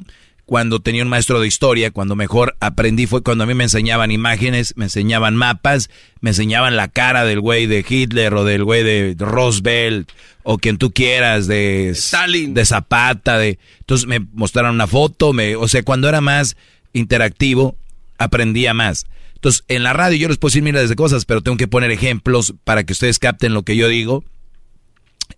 cuando 0.52 0.82
tenía 0.82 1.04
un 1.04 1.08
maestro 1.08 1.40
de 1.40 1.48
historia, 1.48 1.92
cuando 1.92 2.18
mejor 2.18 2.58
aprendí 2.60 3.08
fue 3.08 3.24
cuando 3.24 3.46
a 3.46 3.48
mí 3.48 3.54
me 3.54 3.64
enseñaban 3.64 4.12
imágenes, 4.12 4.74
me 4.76 4.84
enseñaban 4.84 5.34
mapas, 5.34 5.90
me 6.20 6.32
enseñaban 6.32 6.76
la 6.76 6.90
cara 6.90 7.24
del 7.24 7.40
güey 7.40 7.68
de 7.68 7.86
Hitler 7.88 8.34
o 8.34 8.44
del 8.44 8.66
güey 8.66 8.84
de 8.84 9.16
Roosevelt 9.18 10.12
o 10.44 10.58
quien 10.58 10.78
tú 10.78 10.92
quieras, 10.92 11.48
de 11.48 11.92
Stalin. 11.92 12.54
de 12.54 12.66
Zapata, 12.66 13.38
de 13.38 13.60
entonces 13.80 14.10
me 14.10 14.20
mostraron 14.20 14.76
una 14.76 14.88
foto, 14.88 15.32
me, 15.32 15.56
o 15.56 15.70
sea, 15.70 15.84
cuando 15.84 16.10
era 16.10 16.20
más 16.20 16.58
interactivo, 16.92 17.78
aprendía 18.18 18.74
más. 18.74 19.06
Entonces, 19.36 19.64
en 19.70 19.84
la 19.84 19.94
radio 19.94 20.18
yo 20.18 20.28
les 20.28 20.38
puedo 20.38 20.50
decir 20.50 20.64
miles 20.64 20.90
de 20.90 20.96
cosas, 20.98 21.24
pero 21.24 21.40
tengo 21.40 21.56
que 21.56 21.70
poner 21.70 21.92
ejemplos 21.92 22.56
para 22.66 22.84
que 22.84 22.92
ustedes 22.92 23.20
capten 23.20 23.54
lo 23.54 23.64
que 23.64 23.78
yo 23.78 23.88
digo. 23.88 24.26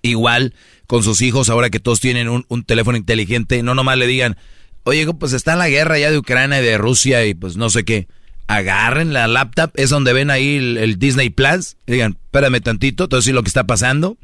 Igual 0.02 0.56
con 0.88 1.04
sus 1.04 1.22
hijos, 1.22 1.50
ahora 1.50 1.70
que 1.70 1.80
todos 1.80 2.00
tienen 2.00 2.30
un, 2.30 2.46
un 2.48 2.64
teléfono 2.64 2.98
inteligente, 2.98 3.62
no 3.62 3.76
nomás 3.76 4.00
le 4.00 4.08
digan, 4.08 4.38
oye, 4.84 5.12
pues 5.14 5.34
está 5.34 5.56
la 5.56 5.70
guerra 5.70 5.98
ya 5.98 6.12
de 6.12 6.18
Ucrania 6.18 6.62
y 6.62 6.66
de 6.66 6.78
Rusia 6.78 7.26
y 7.26 7.34
pues 7.34 7.58
no 7.58 7.70
sé 7.70 7.84
qué. 7.84 8.08
Agarren 8.48 9.14
la 9.14 9.28
laptop, 9.28 9.72
es 9.76 9.90
donde 9.90 10.14
ven 10.14 10.30
ahí 10.30 10.58
el, 10.58 11.00
Disney 11.00 11.30
Plus, 11.30 11.78
y 11.88 11.94
digan, 11.94 12.18
espérame 12.26 12.62
tantito, 12.62 13.08
todo 13.08 13.20
decir 13.20 13.34
lo 13.34 13.42
que 13.42 13.48
está 13.48 13.66
pasando. 13.66 14.18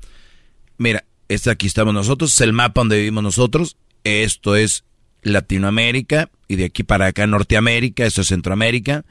Mira, 0.78 1.06
este 1.30 1.50
aquí 1.50 1.68
estamos 1.68 1.94
nosotros, 1.94 2.34
es 2.34 2.42
el 2.42 2.54
mapa 2.54 2.82
donde 2.82 2.98
vivimos 2.98 3.24
nosotros, 3.24 3.78
esto 4.04 4.56
es 4.56 4.84
Latinoamérica 5.22 6.30
y 6.48 6.58
de 6.58 6.66
aquí 6.66 6.84
para 6.84 7.08
acá 7.08 7.28
Norteamérica, 7.28 8.06
esto 8.06 8.22
es 8.22 8.28
Centroamérica. 8.28 9.06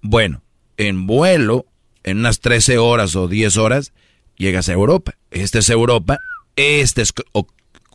Bueno, 0.00 0.42
en 0.76 1.06
vuelo, 1.06 1.66
en 2.04 2.18
unas 2.18 2.40
13 2.40 2.78
horas 2.78 3.16
o 3.16 3.28
10 3.28 3.56
horas, 3.56 3.92
llegas 4.36 4.68
a 4.68 4.72
Europa. 4.72 5.14
Esta 5.30 5.58
es 5.58 5.70
Europa, 5.70 6.18
esta 6.56 7.02
es 7.02 7.12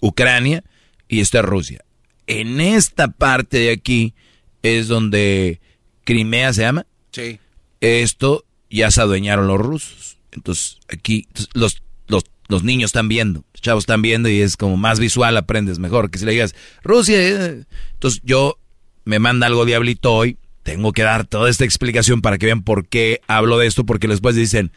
Ucrania 0.02 0.64
y 1.08 1.22
esta 1.22 1.40
es 1.40 1.46
Rusia. 1.46 1.84
En 2.28 2.60
esta 2.62 3.08
parte 3.08 3.58
de 3.58 3.72
aquí 3.72 4.14
es 4.62 4.88
donde 4.88 5.60
Crimea 6.04 6.54
se 6.54 6.62
llama. 6.62 6.86
Sí. 7.12 7.40
Esto 7.82 8.46
ya 8.70 8.92
se 8.92 9.02
adueñaron 9.02 9.48
los 9.48 9.60
rusos. 9.60 10.18
Entonces 10.32 10.78
aquí 10.88 11.26
entonces, 11.30 11.50
los, 11.54 11.82
los, 12.08 12.24
los 12.48 12.64
niños 12.64 12.90
están 12.90 13.08
viendo, 13.08 13.44
los 13.54 13.62
chavos 13.62 13.84
están 13.84 14.02
viendo 14.02 14.30
y 14.30 14.42
es 14.42 14.58
como 14.58 14.78
más 14.78 15.00
visual 15.00 15.36
aprendes 15.38 15.80
mejor 15.80 16.12
que 16.12 16.20
si 16.20 16.26
le 16.26 16.32
digas 16.34 16.54
Rusia. 16.84 17.18
eh". 17.18 17.64
Entonces 17.94 18.22
yo 18.24 18.60
me 19.06 19.20
manda 19.20 19.48
algo 19.48 19.66
diablito 19.66 20.14
hoy, 20.14 20.38
tengo 20.64 20.92
que 20.92 21.04
dar 21.04 21.26
toda 21.26 21.50
esta 21.50 21.64
explicación 21.64 22.22
para 22.22 22.38
que 22.38 22.46
vean 22.46 22.62
por 22.62 22.88
qué 22.88 23.22
hablo 23.28 23.58
de 23.58 23.68
esto, 23.68 23.86
porque 23.86 24.08
después 24.10 24.36
dicen, 24.36 24.72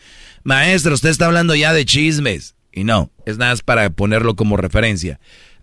maestro, 0.45 0.95
usted 0.95 1.09
está 1.09 1.27
hablando 1.27 1.55
ya 1.57 1.73
de 1.73 1.85
chismes. 1.85 2.55
Y 2.73 2.85
no, 2.85 3.11
es 3.27 3.39
nada 3.39 3.51
más 3.51 3.63
para 3.63 3.91
ponerlo 3.91 4.37
como 4.37 4.57
referencia. 4.57 5.19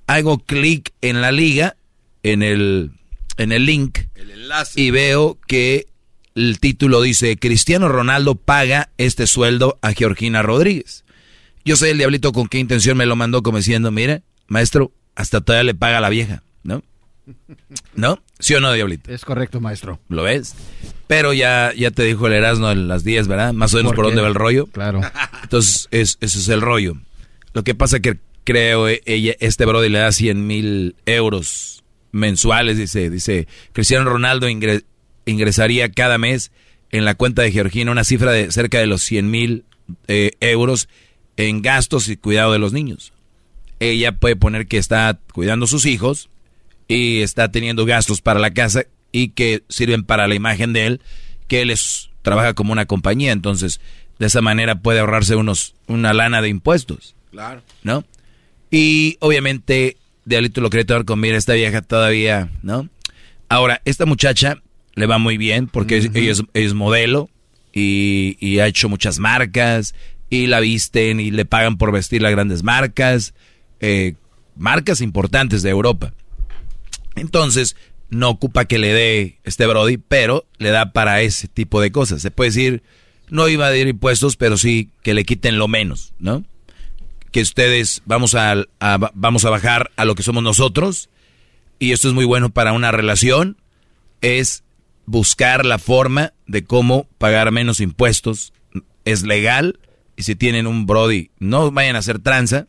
Hago 0.08 0.40
clic 0.40 0.94
en 1.02 1.22
la 1.22 1.32
liga, 1.32 1.76
en 2.24 2.42
el, 2.42 2.92
en 3.38 3.52
el 3.52 3.66
link, 3.66 4.00
y 4.76 4.92
veo 4.92 5.38
que 5.48 5.88
el 6.36 6.60
título 6.60 7.02
dice, 7.02 7.38
Cristiano 7.38 7.90
Ronaldo 7.90 8.36
paga 8.36 8.90
este 8.98 9.28
sueldo 9.28 9.78
a 9.82 9.94
Georgina 9.94 10.42
Rodríguez. 10.44 11.04
Yo 11.66 11.76
sé 11.76 11.92
el 11.92 11.98
diablito 11.98 12.32
con 12.32 12.48
qué 12.48 12.60
intención 12.60 12.96
me 12.96 13.06
lo 13.06 13.16
mandó 13.16 13.44
como 13.44 13.58
diciendo, 13.58 13.92
mire, 13.92 14.22
maestro, 14.48 14.92
hasta 15.16 15.42
todavía 15.42 15.64
le 15.64 15.76
paga 15.76 15.98
a 15.98 16.02
la 16.02 16.10
vieja, 16.10 16.44
¿no? 16.64 16.84
¿No? 17.96 18.22
¿Sí 18.40 18.54
o 18.54 18.62
no, 18.62 18.72
diablito? 18.72 19.12
Es 19.12 19.26
correcto, 19.26 19.60
maestro. 19.60 20.00
¿Lo 20.10 20.24
ves? 20.24 20.56
Pero 21.08 21.34
ya, 21.34 21.74
ya 21.76 21.92
te 21.92 22.04
dijo 22.04 22.28
el 22.28 22.34
Erasmo 22.34 22.70
en 22.70 22.88
las 22.88 23.04
10, 23.04 23.28
¿verdad? 23.28 23.54
Más 23.54 23.74
o 23.74 23.78
menos 23.78 23.94
por, 23.94 24.06
dónde 24.06 24.22
va 24.22 24.28
el 24.28 24.36
rollo. 24.36 24.68
Claro. 24.68 25.02
Entonces, 25.44 25.88
es, 25.92 26.18
ese 26.22 26.40
es 26.40 26.48
el 26.50 26.62
rollo. 26.62 26.96
Lo 27.54 27.64
que 27.64 27.74
pasa 27.74 28.00
que 28.00 28.20
creo 28.48 28.88
eh, 28.88 29.02
ella, 29.06 29.36
este 29.42 29.66
brody 29.66 29.90
le 29.90 30.00
da 30.00 30.10
100 30.14 30.48
mil 30.48 30.96
euros 31.06 31.84
mensuales, 32.14 32.78
dice, 32.78 33.10
dice, 33.10 33.46
Cristiano 33.74 34.10
Ronaldo 34.10 34.48
ingre- 34.48 34.86
ingresaría 35.26 35.92
cada 35.92 36.18
mes 36.18 36.52
en 36.92 37.04
la 37.04 37.16
cuenta 37.16 37.42
de 37.42 37.52
Georgina 37.52 37.92
una 37.92 38.06
cifra 38.06 38.32
de 38.32 38.50
cerca 38.54 38.80
de 38.80 38.88
los 38.88 39.04
100 39.04 39.30
mil 39.30 39.66
eh, 40.08 40.32
euros 40.40 40.88
en 41.36 41.62
gastos 41.62 42.08
y 42.08 42.16
cuidado 42.16 42.54
de 42.54 42.60
los 42.60 42.72
niños. 42.72 43.12
Ella 43.82 44.14
puede 44.14 44.38
poner 44.38 44.66
que 44.68 44.78
está 44.78 45.20
cuidando 45.34 45.66
a 45.66 45.68
sus 45.68 45.86
hijos 45.86 46.30
y 46.88 47.20
está 47.24 47.52
teniendo 47.52 47.86
gastos 47.86 48.22
para 48.22 48.40
la 48.40 48.54
casa 48.54 48.86
y 49.12 49.30
que 49.30 49.64
sirven 49.68 50.04
para 50.06 50.30
la 50.30 50.36
imagen 50.36 50.72
de 50.72 50.88
él, 50.88 51.02
que 51.50 51.62
él 51.62 51.70
es, 51.70 52.10
trabaja 52.22 52.54
como 52.54 52.72
una 52.72 52.86
compañía, 52.86 53.34
entonces 53.34 53.82
de 54.20 54.28
esa 54.28 54.40
manera 54.42 54.80
puede 54.82 55.00
ahorrarse 55.02 55.36
unos 55.36 55.76
una 55.88 56.14
lana 56.14 56.42
de 56.42 56.48
impuestos, 56.48 57.14
Claro. 57.32 57.62
¿no? 57.84 58.06
Y 58.70 59.18
obviamente 59.20 59.98
Diablito 60.26 60.62
lo 60.62 60.70
quería 60.70 60.86
tomar 60.86 61.06
con 61.06 61.20
mira 61.20 61.38
esta 61.38 61.54
vieja 61.54 61.82
todavía, 61.82 62.52
¿no? 62.62 62.90
Ahora, 63.50 63.82
esta 63.86 64.06
muchacha 64.06 64.62
le 64.96 65.06
va 65.06 65.20
muy 65.20 65.38
bien 65.38 65.68
porque 65.68 65.98
ella 66.14 66.32
es, 66.32 66.44
es 66.54 66.74
modelo 66.74 67.30
y, 67.72 68.36
y 68.40 68.60
ha 68.60 68.68
hecho 68.68 68.90
muchas 68.90 69.20
marcas 69.20 69.96
y 70.30 70.48
la 70.48 70.60
visten 70.60 71.20
y 71.20 71.32
le 71.32 71.46
pagan 71.46 71.78
por 71.78 71.92
vestir 71.92 72.22
las 72.22 72.32
grandes 72.32 72.64
marcas, 72.64 73.34
eh, 73.80 74.16
marcas 74.56 75.02
importantes 75.02 75.62
de 75.62 75.70
Europa. 75.70 76.14
Entonces, 77.16 77.76
no 78.10 78.30
ocupa 78.30 78.66
que 78.66 78.78
le 78.78 78.94
dé 78.94 79.40
este 79.44 79.66
Brody, 79.66 79.98
pero 79.98 80.46
le 80.58 80.70
da 80.70 80.92
para 80.92 81.22
ese 81.22 81.48
tipo 81.48 81.82
de 81.82 81.92
cosas. 81.92 82.22
Se 82.22 82.32
puede 82.32 82.50
decir, 82.50 82.84
no 83.30 83.48
iba 83.48 83.68
a 83.68 83.70
dar 83.70 83.88
impuestos, 83.88 84.36
pero 84.36 84.58
sí 84.58 84.90
que 85.04 85.14
le 85.14 85.26
quiten 85.26 85.58
lo 85.58 85.68
menos, 85.68 86.14
¿no? 86.20 86.44
Que 87.38 87.44
ustedes 87.44 88.02
vamos 88.08 88.34
a, 88.34 88.66
a- 88.80 89.12
vamos 89.14 89.46
a 89.46 89.52
bajar 89.52 89.92
a 89.96 90.06
lo 90.06 90.16
que 90.16 90.24
somos 90.24 90.42
nosotros, 90.42 91.08
y 91.78 91.92
esto 91.92 92.08
es 92.08 92.16
muy 92.16 92.26
bueno 92.26 92.50
para 92.50 92.74
una 92.74 92.92
relación, 92.92 93.58
es 94.22 94.64
buscar 95.06 95.64
la 95.64 95.78
forma 95.78 96.34
de 96.48 96.64
cómo 96.64 97.08
pagar 97.20 97.52
menos 97.52 97.80
impuestos. 97.80 98.54
Es 99.06 99.22
legal, 99.22 99.80
y 100.16 100.24
si 100.24 100.34
tienen 100.36 100.66
un 100.66 100.88
Brody, 100.88 101.30
no 101.38 101.70
vayan 101.70 101.96
a 101.96 102.00
hacer 102.00 102.18
tranza, 102.18 102.66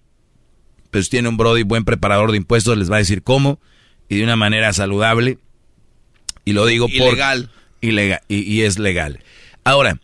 pero 0.91 1.03
si 1.03 1.09
tienen 1.09 1.31
un 1.31 1.37
Brody 1.39 1.63
buen 1.63 1.87
preparador 1.87 2.31
de 2.31 2.37
impuestos, 2.37 2.77
les 2.77 2.91
va 2.93 2.97
a 2.97 2.99
decir 2.99 3.23
cómo 3.23 3.61
y 4.07 4.19
de 4.19 4.25
una 4.25 4.37
manera 4.37 4.71
saludable. 4.75 5.39
Y 6.45 6.53
lo 6.53 6.67
digo 6.67 6.89
por... 6.89 7.09
Y, 7.81 7.89
y 8.29 8.63
es 8.65 8.79
legal. 8.79 9.21
Ahora, 9.65 9.99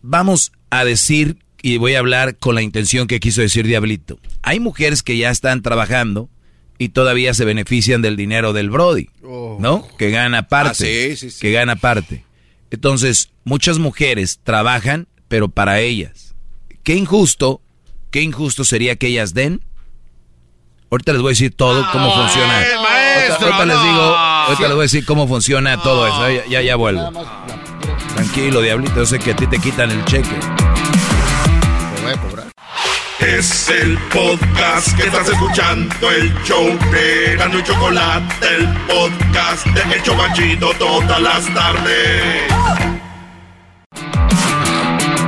vamos 0.00 0.52
a 0.70 0.84
decir, 0.84 1.38
y 1.64 1.78
voy 1.78 1.94
a 1.94 1.98
hablar 2.00 2.36
con 2.36 2.54
la 2.54 2.60
intención 2.60 3.06
que 3.06 3.20
quiso 3.20 3.40
decir 3.40 3.66
Diablito. 3.66 4.18
Hay 4.42 4.60
mujeres 4.60 5.02
que 5.02 5.16
ya 5.16 5.30
están 5.30 5.62
trabajando 5.62 6.28
y 6.76 6.90
todavía 6.90 7.32
se 7.32 7.46
benefician 7.46 8.02
del 8.02 8.16
dinero 8.16 8.52
del 8.52 8.68
Brody, 8.68 9.08
¿no? 9.22 9.88
Que 9.96 10.10
gana 10.10 10.46
parte. 10.46 10.68
Ah, 10.70 10.74
sí, 10.74 11.16
sí, 11.16 11.30
sí. 11.30 11.40
Que 11.40 11.52
gana 11.52 11.76
parte. 11.76 12.22
Entonces, 12.70 13.30
muchas 13.44 13.78
mujeres 13.78 14.40
trabajan, 14.44 15.08
pero 15.26 15.48
para 15.48 15.80
ellas. 15.80 16.34
Qué 16.82 16.96
injusto, 16.96 17.62
qué 18.10 18.20
injusto 18.20 18.64
sería 18.64 18.96
que 18.96 19.06
ellas 19.06 19.32
den. 19.32 19.62
Ahorita 20.90 21.14
les 21.14 21.22
voy 21.22 21.30
a 21.30 21.32
decir 21.32 21.54
todo 21.54 21.82
cómo 21.92 22.14
funciona. 22.14 22.58
Ay, 22.58 22.64
ahorita 22.72 22.82
maestro, 22.82 23.46
ahorita 23.46 23.64
les 23.64 23.76
no. 23.76 23.84
digo, 23.84 24.02
ahorita 24.02 24.62
les 24.64 24.72
voy 24.72 24.80
a 24.80 24.82
decir 24.82 25.06
cómo 25.06 25.26
funciona 25.26 25.82
todo 25.82 26.06
eso. 26.06 26.30
Ya, 26.30 26.46
ya, 26.46 26.60
ya 26.60 26.76
vuelvo. 26.76 27.10
Tranquilo, 28.16 28.60
diablito, 28.60 28.96
yo 28.96 29.06
sé 29.06 29.18
que 29.18 29.30
a 29.30 29.36
ti 29.36 29.46
te 29.46 29.58
quitan 29.58 29.90
el 29.90 30.04
cheque. 30.04 30.73
Voy 32.04 32.12
a 32.12 32.20
cobrar. 32.20 32.52
Es 33.18 33.70
el 33.70 33.96
podcast 34.12 34.94
que 34.94 35.04
estás 35.04 35.26
escuchando, 35.26 36.10
el 36.10 36.34
show 36.44 36.66
de 36.92 37.34
Gano 37.36 37.58
y 37.58 37.62
Chocolate, 37.62 38.46
el 38.46 38.68
podcast 38.86 39.66
de 39.68 39.94
El 39.94 40.02
Chocachito 40.02 40.74
todas 40.78 41.22
las 41.22 41.54
tardes. 41.54 42.42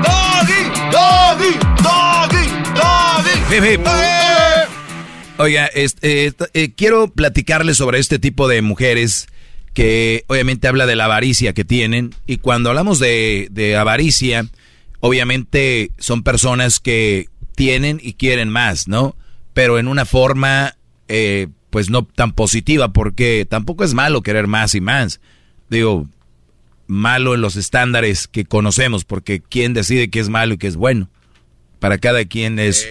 Doggy, 0.02 0.62
doggy, 0.92 1.58
doggy, 1.82 2.46
doggy. 2.74 3.56
Hip, 3.56 3.64
hip. 3.64 3.86
Oiga, 5.38 5.64
este, 5.68 6.26
eh, 6.26 6.32
eh, 6.52 6.74
quiero 6.76 7.08
platicarles 7.08 7.78
sobre 7.78 8.00
este 8.00 8.18
tipo 8.18 8.48
de 8.48 8.60
mujeres 8.60 9.28
que 9.72 10.24
obviamente 10.26 10.68
habla 10.68 10.84
de 10.84 10.96
la 10.96 11.06
avaricia 11.06 11.54
que 11.54 11.64
tienen. 11.64 12.14
Y 12.26 12.36
cuando 12.36 12.68
hablamos 12.68 12.98
de, 12.98 13.48
de 13.50 13.78
avaricia, 13.78 14.44
obviamente 15.06 15.90
son 15.98 16.22
personas 16.22 16.80
que 16.80 17.28
tienen 17.54 18.00
y 18.02 18.14
quieren 18.14 18.48
más, 18.48 18.88
¿no? 18.88 19.16
Pero 19.54 19.78
en 19.78 19.88
una 19.88 20.04
forma, 20.04 20.76
eh, 21.08 21.48
pues 21.70 21.90
no 21.90 22.04
tan 22.04 22.32
positiva, 22.32 22.92
porque 22.92 23.46
tampoco 23.48 23.84
es 23.84 23.94
malo 23.94 24.22
querer 24.22 24.46
más 24.46 24.74
y 24.74 24.80
más. 24.80 25.20
Digo, 25.70 26.08
malo 26.86 27.34
en 27.34 27.40
los 27.40 27.56
estándares 27.56 28.28
que 28.28 28.44
conocemos, 28.44 29.04
porque 29.04 29.40
quién 29.40 29.74
decide 29.74 30.10
qué 30.10 30.20
es 30.20 30.28
malo 30.28 30.54
y 30.54 30.58
qué 30.58 30.66
es 30.66 30.76
bueno. 30.76 31.08
Para 31.78 31.98
cada 31.98 32.24
quien 32.24 32.58
es... 32.58 32.86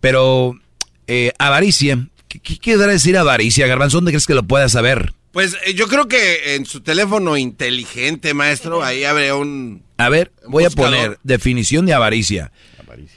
Pero 0.00 0.58
eh, 1.06 1.32
avaricia, 1.38 2.08
¿qué, 2.28 2.38
qué 2.38 2.58
quiere 2.58 2.86
decir 2.86 3.16
avaricia, 3.16 3.66
Garbanzo? 3.66 3.96
¿Dónde 3.96 4.12
crees 4.12 4.26
que 4.26 4.34
lo 4.34 4.44
puedas 4.44 4.72
saber? 4.72 5.14
Pues 5.36 5.54
eh, 5.66 5.74
yo 5.74 5.86
creo 5.86 6.08
que 6.08 6.54
en 6.54 6.64
su 6.64 6.80
teléfono 6.80 7.36
inteligente, 7.36 8.32
maestro, 8.32 8.82
ahí 8.82 9.04
habría 9.04 9.34
un... 9.34 9.82
A 9.98 10.08
ver, 10.08 10.32
voy 10.48 10.64
a 10.64 10.70
poner 10.70 11.18
definición 11.24 11.84
de 11.84 11.92
avaricia. 11.92 12.52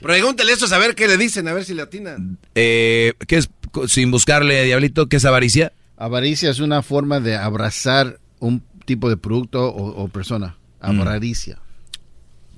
Pregúntale 0.02 0.52
eso 0.52 0.66
a 0.74 0.76
ver 0.76 0.94
qué 0.94 1.08
le 1.08 1.16
dicen, 1.16 1.48
a 1.48 1.54
ver 1.54 1.64
si 1.64 1.72
le 1.72 1.80
atinan. 1.80 2.36
Eh, 2.54 3.14
¿Qué 3.26 3.36
es, 3.38 3.48
sin 3.86 4.10
buscarle, 4.10 4.64
Diablito, 4.64 5.08
qué 5.08 5.16
es 5.16 5.24
avaricia? 5.24 5.72
Avaricia 5.96 6.50
es 6.50 6.60
una 6.60 6.82
forma 6.82 7.20
de 7.20 7.36
abrazar 7.36 8.20
un 8.38 8.62
tipo 8.84 9.08
de 9.08 9.16
producto 9.16 9.70
o, 9.70 10.04
o 10.04 10.08
persona. 10.08 10.58
Mm. 10.82 11.00
Avaricia. 11.00 11.58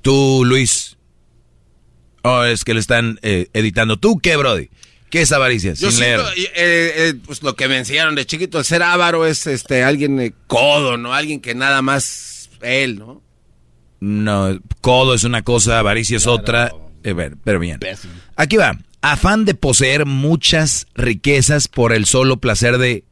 Tú, 0.01 0.43
Luis. 0.44 0.97
Oh, 2.22 2.43
es 2.43 2.64
que 2.64 2.74
le 2.74 2.80
están 2.80 3.20
eh, 3.22 3.47
editando. 3.52 3.97
¿Tú 3.97 4.18
qué, 4.18 4.36
Brody? 4.36 4.70
¿Qué 5.12 5.20
es 5.20 5.30
avaricia? 5.30 5.74
Yo 5.74 5.90
Sin 5.90 6.01
leer. 6.01 6.20
eh, 6.39 6.51
eh, 6.55 7.14
pues 7.26 7.43
lo 7.43 7.55
que 7.55 7.68
me 7.68 7.76
enseñaron 7.76 8.14
de 8.14 8.24
chiquito, 8.24 8.59
el 8.59 8.64
ser 8.64 8.82
avaro 8.82 9.26
es 9.26 9.47
este 9.47 9.84
alguien 9.84 10.18
eh, 10.18 10.32
codo, 10.47 10.97
¿no? 10.97 11.12
Alguien 11.12 11.43
que 11.43 11.55
nada 11.55 11.82
más 11.82 12.48
él, 12.62 12.98
¿no? 12.98 13.22
No, 14.01 14.59
codo 14.80 15.12
es 15.12 15.24
una 15.24 15.43
cosa, 15.43 15.78
avaricia 15.78 16.16
es 16.16 16.26
otra. 16.26 16.72
Eh, 17.05 17.12
ver, 17.12 17.36
pero 17.44 17.59
bien. 17.59 17.78
Aquí 18.36 18.56
va. 18.56 18.78
Afán 19.02 19.44
de 19.44 19.52
poseer 19.52 20.06
muchas 20.06 20.86
riquezas 20.94 21.68
por 21.68 21.93
el 21.93 22.06
solo 22.06 22.39
placer 22.39 22.78
de 22.78 23.05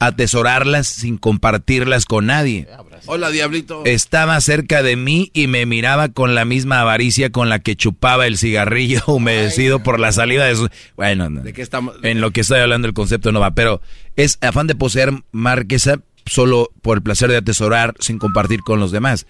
atesorarlas 0.00 0.88
sin 0.88 1.18
compartirlas 1.18 2.06
con 2.06 2.26
nadie. 2.26 2.66
Hola, 3.04 3.30
diablito. 3.30 3.82
Estaba 3.84 4.40
cerca 4.40 4.82
de 4.82 4.96
mí 4.96 5.30
y 5.34 5.46
me 5.46 5.66
miraba 5.66 6.08
con 6.08 6.34
la 6.34 6.46
misma 6.46 6.80
avaricia 6.80 7.30
con 7.30 7.50
la 7.50 7.58
que 7.58 7.76
chupaba 7.76 8.26
el 8.26 8.38
cigarrillo 8.38 9.02
humedecido 9.06 9.82
por 9.82 10.00
la 10.00 10.10
salida 10.10 10.46
de 10.46 10.56
su... 10.56 10.68
Bueno, 10.96 11.28
no. 11.28 11.42
¿De 11.42 11.52
qué 11.52 11.62
estamos? 11.62 11.96
en 12.02 12.20
lo 12.22 12.30
que 12.30 12.40
estoy 12.40 12.60
hablando 12.60 12.88
el 12.88 12.94
concepto 12.94 13.30
no 13.30 13.40
va, 13.40 13.54
pero 13.54 13.82
es 14.16 14.38
afán 14.40 14.66
de 14.66 14.74
poseer 14.74 15.12
marquesa 15.32 16.00
solo 16.24 16.70
por 16.80 16.96
el 16.96 17.02
placer 17.02 17.30
de 17.30 17.36
atesorar 17.36 17.94
sin 18.00 18.18
compartir 18.18 18.60
con 18.60 18.80
los 18.80 18.90
demás. 18.90 19.26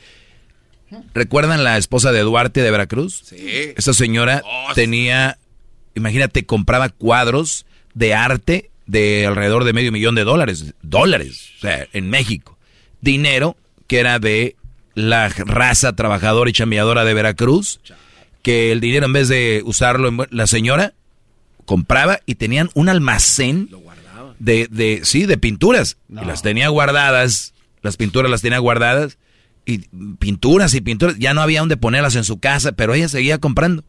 ¿Recuerdan 1.14 1.64
la 1.64 1.78
esposa 1.78 2.12
de 2.12 2.20
Duarte 2.20 2.62
de 2.62 2.70
Veracruz? 2.70 3.22
Sí. 3.24 3.72
Esa 3.76 3.92
señora 3.92 4.42
tenía, 4.74 5.38
imagínate, 5.94 6.46
compraba 6.46 6.90
cuadros 6.90 7.66
de 7.94 8.14
arte 8.14 8.69
de 8.90 9.26
alrededor 9.26 9.64
de 9.64 9.72
medio 9.72 9.92
millón 9.92 10.14
de 10.14 10.24
dólares. 10.24 10.74
Dólares, 10.82 11.50
o 11.58 11.60
sea, 11.60 11.86
en 11.92 12.10
México. 12.10 12.58
Dinero 13.00 13.56
que 13.86 14.00
era 14.00 14.18
de 14.18 14.56
la 14.94 15.28
raza 15.28 15.94
trabajadora 15.94 16.50
y 16.50 16.52
chambeadora 16.52 17.04
de 17.04 17.14
Veracruz, 17.14 17.80
que 18.42 18.72
el 18.72 18.80
dinero 18.80 19.06
en 19.06 19.12
vez 19.12 19.28
de 19.28 19.62
usarlo, 19.64 20.08
en 20.08 20.18
la 20.30 20.46
señora 20.46 20.94
compraba 21.64 22.20
y 22.26 22.34
tenían 22.34 22.70
un 22.74 22.88
almacén 22.88 23.68
de, 24.38 24.66
de, 24.70 25.00
sí, 25.04 25.26
de 25.26 25.38
pinturas. 25.38 25.96
Y 26.08 26.24
las 26.24 26.42
tenía 26.42 26.68
guardadas, 26.68 27.54
las 27.82 27.96
pinturas 27.96 28.30
las 28.30 28.42
tenía 28.42 28.58
guardadas, 28.58 29.18
y 29.66 29.78
pinturas 30.18 30.74
y 30.74 30.80
pinturas, 30.80 31.16
ya 31.18 31.34
no 31.34 31.42
había 31.42 31.60
donde 31.60 31.76
ponerlas 31.76 32.16
en 32.16 32.24
su 32.24 32.40
casa, 32.40 32.72
pero 32.72 32.94
ella 32.94 33.08
seguía 33.08 33.38
comprando. 33.38 33.84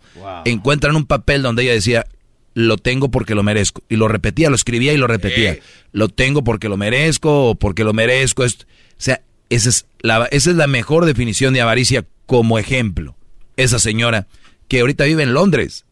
Encuentran 0.45 0.95
un 0.95 1.05
papel 1.05 1.41
donde 1.41 1.63
ella 1.63 1.73
decía, 1.73 2.05
lo 2.53 2.77
tengo 2.77 3.11
porque 3.11 3.35
lo 3.35 3.43
merezco. 3.43 3.83
Y 3.89 3.95
lo 3.95 4.07
repetía, 4.07 4.49
lo 4.49 4.55
escribía 4.55 4.93
y 4.93 4.97
lo 4.97 5.07
repetía. 5.07 5.59
Lo 5.91 6.09
tengo 6.09 6.43
porque 6.43 6.69
lo 6.69 6.77
merezco 6.77 7.49
o 7.49 7.55
porque 7.55 7.83
lo 7.83 7.93
merezco. 7.93 8.43
esto. 8.43 8.65
O 8.65 8.95
sea, 8.97 9.21
esa 9.49 9.69
es, 9.69 9.85
la, 10.01 10.27
esa 10.31 10.49
es 10.49 10.55
la 10.55 10.67
mejor 10.67 11.05
definición 11.05 11.53
de 11.53 11.61
avaricia 11.61 12.05
como 12.25 12.59
ejemplo. 12.59 13.15
Esa 13.57 13.79
señora 13.79 14.27
que 14.67 14.79
ahorita 14.79 15.03
vive 15.03 15.23
en 15.23 15.33
Londres, 15.33 15.85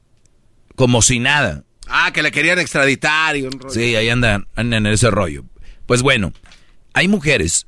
como 0.76 1.02
si 1.02 1.20
nada. 1.20 1.64
Ah, 1.88 2.12
que 2.14 2.24
le 2.24 2.32
querían 2.32 2.60
extraditar 2.60 3.36
y 3.36 3.44
un 3.44 3.52
rollo. 3.52 3.74
Sí, 3.74 3.96
ahí 3.96 4.10
andan, 4.10 4.48
andan 4.56 4.86
en 4.86 4.94
ese 4.94 5.12
rollo. 5.12 5.44
Pues 5.86 6.02
bueno, 6.02 6.34
hay 6.94 7.08
mujeres 7.08 7.68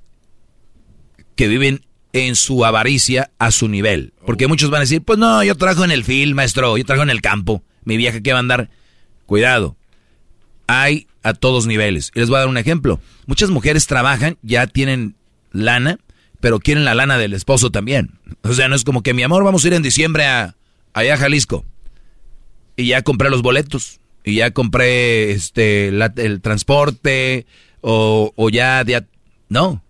que 1.35 1.47
viven 1.47 1.85
en 2.13 2.35
su 2.35 2.65
avaricia 2.65 3.31
a 3.39 3.51
su 3.51 3.68
nivel. 3.68 4.13
Porque 4.26 4.47
muchos 4.47 4.69
van 4.69 4.80
a 4.80 4.81
decir, 4.81 5.01
pues 5.01 5.18
no, 5.18 5.43
yo 5.43 5.55
trabajo 5.55 5.84
en 5.84 5.91
el 5.91 6.03
film, 6.03 6.35
maestro, 6.35 6.77
yo 6.77 6.85
trabajo 6.85 7.03
en 7.03 7.09
el 7.09 7.22
campo. 7.22 7.63
Mi 7.84 7.97
vieja 7.97 8.22
que 8.22 8.31
va 8.31 8.39
a 8.39 8.41
andar. 8.41 8.69
Cuidado. 9.31 9.77
Hay 10.67 11.07
a 11.23 11.33
todos 11.33 11.65
niveles. 11.65 12.11
Y 12.13 12.19
les 12.19 12.27
voy 12.27 12.35
a 12.35 12.39
dar 12.39 12.49
un 12.49 12.57
ejemplo. 12.57 12.99
Muchas 13.27 13.49
mujeres 13.49 13.87
trabajan, 13.87 14.37
ya 14.41 14.67
tienen 14.67 15.15
lana, 15.53 15.99
pero 16.41 16.59
quieren 16.59 16.83
la 16.83 16.95
lana 16.95 17.17
del 17.17 17.31
esposo 17.31 17.71
también. 17.71 18.19
O 18.41 18.51
sea, 18.51 18.67
no 18.67 18.75
es 18.75 18.83
como 18.83 19.03
que 19.03 19.13
mi 19.13 19.23
amor, 19.23 19.45
vamos 19.45 19.63
a 19.63 19.67
ir 19.67 19.73
en 19.73 19.83
diciembre 19.83 20.25
a 20.25 20.57
allá 20.91 21.13
a 21.13 21.17
Jalisco. 21.17 21.63
Y 22.75 22.87
ya 22.87 23.03
compré 23.03 23.29
los 23.29 23.41
boletos. 23.41 24.01
Y 24.25 24.35
ya 24.35 24.51
compré 24.51 25.31
este 25.31 25.87
el 25.87 26.41
transporte. 26.41 27.45
O, 27.79 28.33
ya. 28.51 28.83
No. 29.47 29.81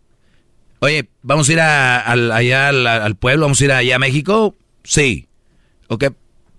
Oye, 0.81 1.09
¿vamos 1.23 1.49
a 1.49 1.53
ir 1.53 1.59
a- 1.61 1.99
al- 1.99 2.31
allá 2.31 2.67
al, 2.67 2.85
al 2.85 3.15
pueblo? 3.15 3.45
¿Vamos 3.45 3.59
a 3.59 3.65
ir 3.65 3.71
allá 3.71 3.95
a 3.95 3.99
México? 3.99 4.55
Sí. 4.83 5.27
Ok, 5.87 6.05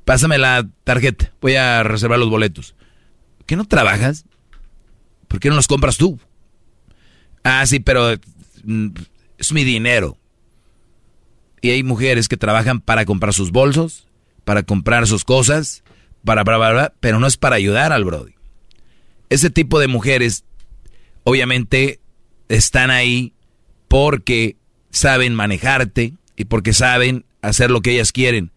pásame 0.04 0.38
la 0.38 0.68
tarjeta. 0.84 1.32
Voy 1.40 1.56
a 1.56 1.82
reservar 1.82 2.18
los 2.18 2.30
boletos. 2.30 2.74
¿Qué 3.46 3.56
no 3.56 3.64
trabajas? 3.64 4.24
¿Por 5.28 5.40
qué 5.40 5.48
no 5.48 5.56
los 5.56 5.68
compras 5.68 5.96
tú? 5.96 6.18
Ah, 7.44 7.64
sí, 7.66 7.80
pero 7.80 8.14
mm, 8.64 8.88
es 9.38 9.52
mi 9.52 9.64
dinero. 9.64 10.18
Y 11.60 11.70
hay 11.70 11.82
mujeres 11.82 12.28
que 12.28 12.36
trabajan 12.36 12.80
para 12.80 13.04
comprar 13.04 13.34
sus 13.34 13.50
bolsos, 13.50 14.08
para 14.44 14.62
comprar 14.62 15.06
sus 15.06 15.24
cosas, 15.24 15.84
para 16.24 16.44
bla, 16.44 16.58
bla, 16.58 16.72
bla, 16.72 16.94
pero 17.00 17.20
no 17.20 17.26
es 17.26 17.36
para 17.36 17.56
ayudar 17.56 17.92
al 17.92 18.04
Brody. 18.04 18.34
Ese 19.30 19.50
tipo 19.50 19.78
de 19.80 19.88
mujeres, 19.88 20.44
obviamente, 21.24 22.00
están 22.48 22.90
ahí 22.90 23.32
porque 23.88 24.56
saben 24.90 25.34
manejarte 25.34 26.14
y 26.36 26.44
porque 26.44 26.72
saben 26.72 27.24
hacer 27.40 27.70
lo 27.70 27.80
que 27.80 27.92
ellas 27.92 28.12
quieren. 28.12 28.52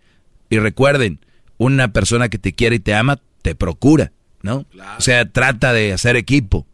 Y 0.49 0.59
recuerden, 0.59 1.19
una 1.57 1.91
persona 1.93 2.29
que 2.29 2.37
te 2.37 2.53
quiere 2.53 2.77
y 2.77 2.79
te 2.79 2.93
ama, 2.93 3.19
te 3.41 3.55
procura, 3.55 4.11
¿no? 4.41 4.65
O 4.97 5.01
sea, 5.01 5.29
trata 5.29 5.73
de 5.73 5.93
hacer 5.93 6.15
equipo, 6.15 6.65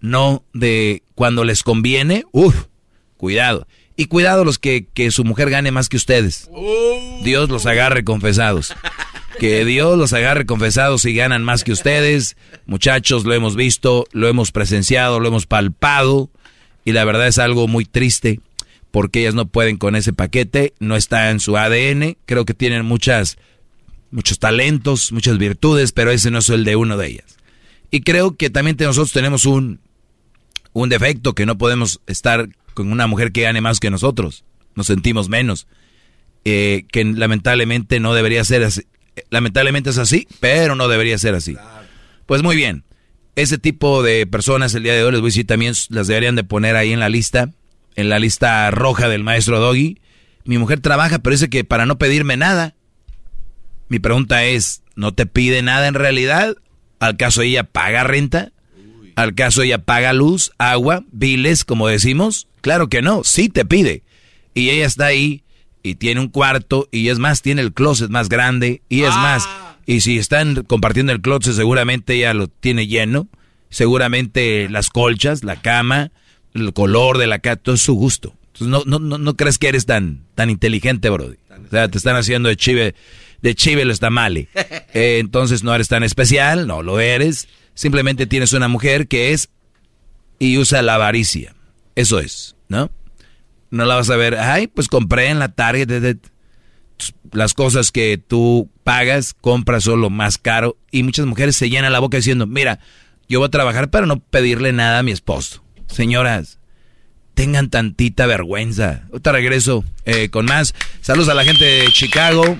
no 0.00 0.44
de 0.52 1.02
cuando 1.14 1.44
les 1.44 1.62
conviene, 1.62 2.24
uff, 2.32 2.66
cuidado. 3.16 3.66
Y 3.96 4.06
cuidado 4.06 4.44
los 4.44 4.58
que, 4.58 4.86
que 4.94 5.10
su 5.10 5.24
mujer 5.24 5.50
gane 5.50 5.70
más 5.72 5.88
que 5.90 5.98
ustedes. 5.98 6.48
Dios 7.22 7.50
los 7.50 7.66
agarre 7.66 8.02
confesados. 8.02 8.74
Que 9.38 9.64
Dios 9.64 9.98
los 9.98 10.12
agarre 10.14 10.46
confesados 10.46 11.04
y 11.04 11.14
ganan 11.14 11.44
más 11.44 11.64
que 11.64 11.72
ustedes. 11.72 12.36
Muchachos, 12.66 13.24
lo 13.24 13.34
hemos 13.34 13.56
visto, 13.56 14.06
lo 14.12 14.28
hemos 14.28 14.52
presenciado, 14.52 15.20
lo 15.20 15.28
hemos 15.28 15.46
palpado. 15.46 16.30
Y 16.84 16.92
la 16.92 17.04
verdad 17.04 17.26
es 17.26 17.38
algo 17.38 17.68
muy 17.68 17.84
triste 17.84 18.40
porque 18.90 19.20
ellas 19.20 19.34
no 19.34 19.46
pueden 19.46 19.76
con 19.76 19.96
ese 19.96 20.12
paquete, 20.12 20.74
no 20.78 20.96
está 20.96 21.30
en 21.30 21.40
su 21.40 21.56
ADN. 21.56 22.16
Creo 22.26 22.44
que 22.44 22.54
tienen 22.54 22.84
muchas, 22.84 23.38
muchos 24.10 24.38
talentos, 24.38 25.12
muchas 25.12 25.38
virtudes, 25.38 25.92
pero 25.92 26.10
ese 26.10 26.30
no 26.30 26.38
es 26.38 26.48
el 26.48 26.64
de 26.64 26.76
uno 26.76 26.96
de 26.96 27.08
ellas. 27.08 27.36
Y 27.90 28.02
creo 28.02 28.36
que 28.36 28.50
también 28.50 28.76
nosotros 28.78 29.12
tenemos 29.12 29.46
un, 29.46 29.80
un 30.72 30.88
defecto 30.88 31.34
que 31.34 31.46
no 31.46 31.58
podemos 31.58 32.00
estar 32.06 32.48
con 32.74 32.92
una 32.92 33.06
mujer 33.06 33.32
que 33.32 33.42
gane 33.42 33.60
más 33.60 33.80
que 33.80 33.90
nosotros. 33.90 34.44
Nos 34.74 34.86
sentimos 34.86 35.28
menos. 35.28 35.66
Eh, 36.44 36.86
que 36.90 37.04
lamentablemente 37.04 38.00
no 38.00 38.14
debería 38.14 38.44
ser 38.44 38.64
así. 38.64 38.82
Lamentablemente 39.28 39.90
es 39.90 39.98
así, 39.98 40.26
pero 40.40 40.74
no 40.74 40.88
debería 40.88 41.18
ser 41.18 41.34
así. 41.34 41.56
Pues 42.26 42.42
muy 42.42 42.56
bien. 42.56 42.84
Ese 43.36 43.58
tipo 43.58 44.02
de 44.02 44.26
personas 44.26 44.74
el 44.74 44.82
día 44.82 44.94
de 44.94 45.04
hoy 45.04 45.12
les 45.12 45.20
voy 45.20 45.28
a 45.28 45.32
decir 45.32 45.46
también 45.46 45.74
las 45.88 46.06
deberían 46.06 46.36
de 46.36 46.44
poner 46.44 46.76
ahí 46.76 46.92
en 46.92 47.00
la 47.00 47.08
lista, 47.08 47.50
en 47.96 48.08
la 48.08 48.18
lista 48.18 48.70
roja 48.70 49.08
del 49.08 49.24
maestro 49.24 49.60
Doggy. 49.60 50.00
Mi 50.44 50.58
mujer 50.58 50.80
trabaja, 50.80 51.18
pero 51.18 51.34
dice 51.34 51.50
que 51.50 51.64
para 51.64 51.86
no 51.86 51.98
pedirme 51.98 52.36
nada. 52.36 52.74
Mi 53.90 53.98
pregunta 53.98 54.44
es, 54.44 54.82
¿no 54.94 55.12
te 55.12 55.26
pide 55.26 55.62
nada 55.62 55.88
en 55.88 55.94
realidad? 55.94 56.56
¿Al 57.00 57.16
caso 57.16 57.42
ella 57.42 57.64
paga 57.64 58.04
renta? 58.04 58.52
¿Al 59.16 59.34
caso 59.34 59.62
ella 59.62 59.84
paga 59.84 60.12
luz, 60.12 60.52
agua, 60.58 61.02
biles, 61.10 61.64
como 61.64 61.88
decimos? 61.88 62.46
Claro 62.60 62.88
que 62.88 63.02
no, 63.02 63.24
sí 63.24 63.48
te 63.48 63.64
pide. 63.64 64.04
Y 64.54 64.70
ella 64.70 64.86
está 64.86 65.06
ahí 65.06 65.42
y 65.82 65.96
tiene 65.96 66.20
un 66.20 66.28
cuarto 66.28 66.88
y 66.92 67.08
es 67.08 67.18
más, 67.18 67.42
tiene 67.42 67.62
el 67.62 67.72
closet 67.72 68.10
más 68.10 68.28
grande 68.28 68.80
y 68.88 69.02
es 69.02 69.14
más. 69.16 69.48
Y 69.86 70.02
si 70.02 70.18
están 70.18 70.62
compartiendo 70.68 71.12
el 71.12 71.20
closet, 71.20 71.54
seguramente 71.54 72.14
ella 72.14 72.32
lo 72.32 72.46
tiene 72.46 72.86
lleno. 72.86 73.26
Seguramente 73.70 74.68
las 74.68 74.88
colchas, 74.88 75.42
la 75.42 75.60
cama, 75.60 76.12
el 76.54 76.72
color 76.72 77.18
de 77.18 77.26
la 77.26 77.40
cama, 77.40 77.56
todo 77.56 77.74
es 77.74 77.82
su 77.82 77.94
gusto. 77.94 78.36
Entonces 78.54 78.68
no, 78.68 78.84
no, 78.86 79.00
no, 79.00 79.18
no 79.18 79.36
crees 79.36 79.58
que 79.58 79.66
eres 79.66 79.84
tan, 79.84 80.22
tan 80.36 80.48
inteligente, 80.48 81.10
Brody. 81.10 81.38
O 81.66 81.70
sea, 81.70 81.88
te 81.88 81.98
están 81.98 82.14
haciendo 82.14 82.48
de 82.48 82.56
chive, 82.56 82.94
de 83.42 83.54
chive 83.54 83.84
los 83.84 84.00
tamales. 84.00 84.48
Eh, 84.92 85.18
entonces 85.20 85.62
no 85.62 85.72
eres 85.72 85.86
tan 85.86 86.02
especial, 86.02 86.66
no 86.66 86.82
lo 86.82 86.98
eres. 86.98 87.46
Simplemente 87.74 88.26
tienes 88.26 88.52
una 88.52 88.66
mujer 88.66 89.06
que 89.06 89.32
es 89.32 89.48
y 90.40 90.58
usa 90.58 90.82
la 90.82 90.96
avaricia. 90.96 91.54
Eso 91.94 92.18
es, 92.18 92.56
¿no? 92.68 92.90
No 93.70 93.84
la 93.84 93.94
vas 93.94 94.10
a 94.10 94.16
ver, 94.16 94.34
ay, 94.36 94.66
pues 94.66 94.88
compré 94.88 95.28
en 95.28 95.38
la 95.38 95.52
Target 95.54 95.86
de- 95.86 96.00
de- 96.00 96.18
las 97.30 97.54
cosas 97.54 97.92
que 97.92 98.18
tú 98.18 98.68
pagas, 98.82 99.32
compras 99.40 99.84
solo 99.84 100.10
más 100.10 100.38
caro. 100.38 100.76
Y 100.90 101.04
muchas 101.04 101.24
mujeres 101.26 101.54
se 101.54 101.70
llenan 101.70 101.92
la 101.92 102.00
boca 102.00 102.16
diciendo, 102.16 102.48
mira, 102.48 102.80
yo 103.28 103.38
voy 103.38 103.46
a 103.46 103.50
trabajar 103.50 103.90
para 103.90 104.06
no 104.06 104.18
pedirle 104.18 104.72
nada 104.72 104.98
a 104.98 105.02
mi 105.04 105.12
esposo. 105.12 105.62
Señoras, 105.86 106.58
tengan 107.34 107.70
tantita 107.70 108.26
vergüenza. 108.26 109.04
Ahorita 109.12 109.30
regreso 109.30 109.84
eh, 110.04 110.30
con 110.30 110.46
más. 110.46 110.74
Saludos 111.00 111.28
a 111.28 111.34
la 111.34 111.44
gente 111.44 111.64
de 111.64 111.86
Chicago. 111.92 112.58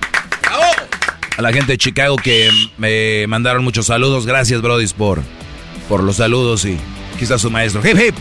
A 1.37 1.41
la 1.41 1.53
gente 1.53 1.71
de 1.71 1.77
Chicago 1.77 2.17
que 2.17 2.49
me 2.77 3.25
mandaron 3.27 3.63
muchos 3.63 3.87
saludos. 3.87 4.25
Gracias, 4.25 4.61
Brody, 4.61 4.87
por, 4.89 5.21
por 5.87 6.03
los 6.03 6.17
saludos 6.17 6.65
y 6.65 6.77
aquí 7.15 7.23
está 7.23 7.37
su 7.39 7.49
maestro. 7.49 7.81
Hip, 7.87 7.97
hip. 7.99 8.15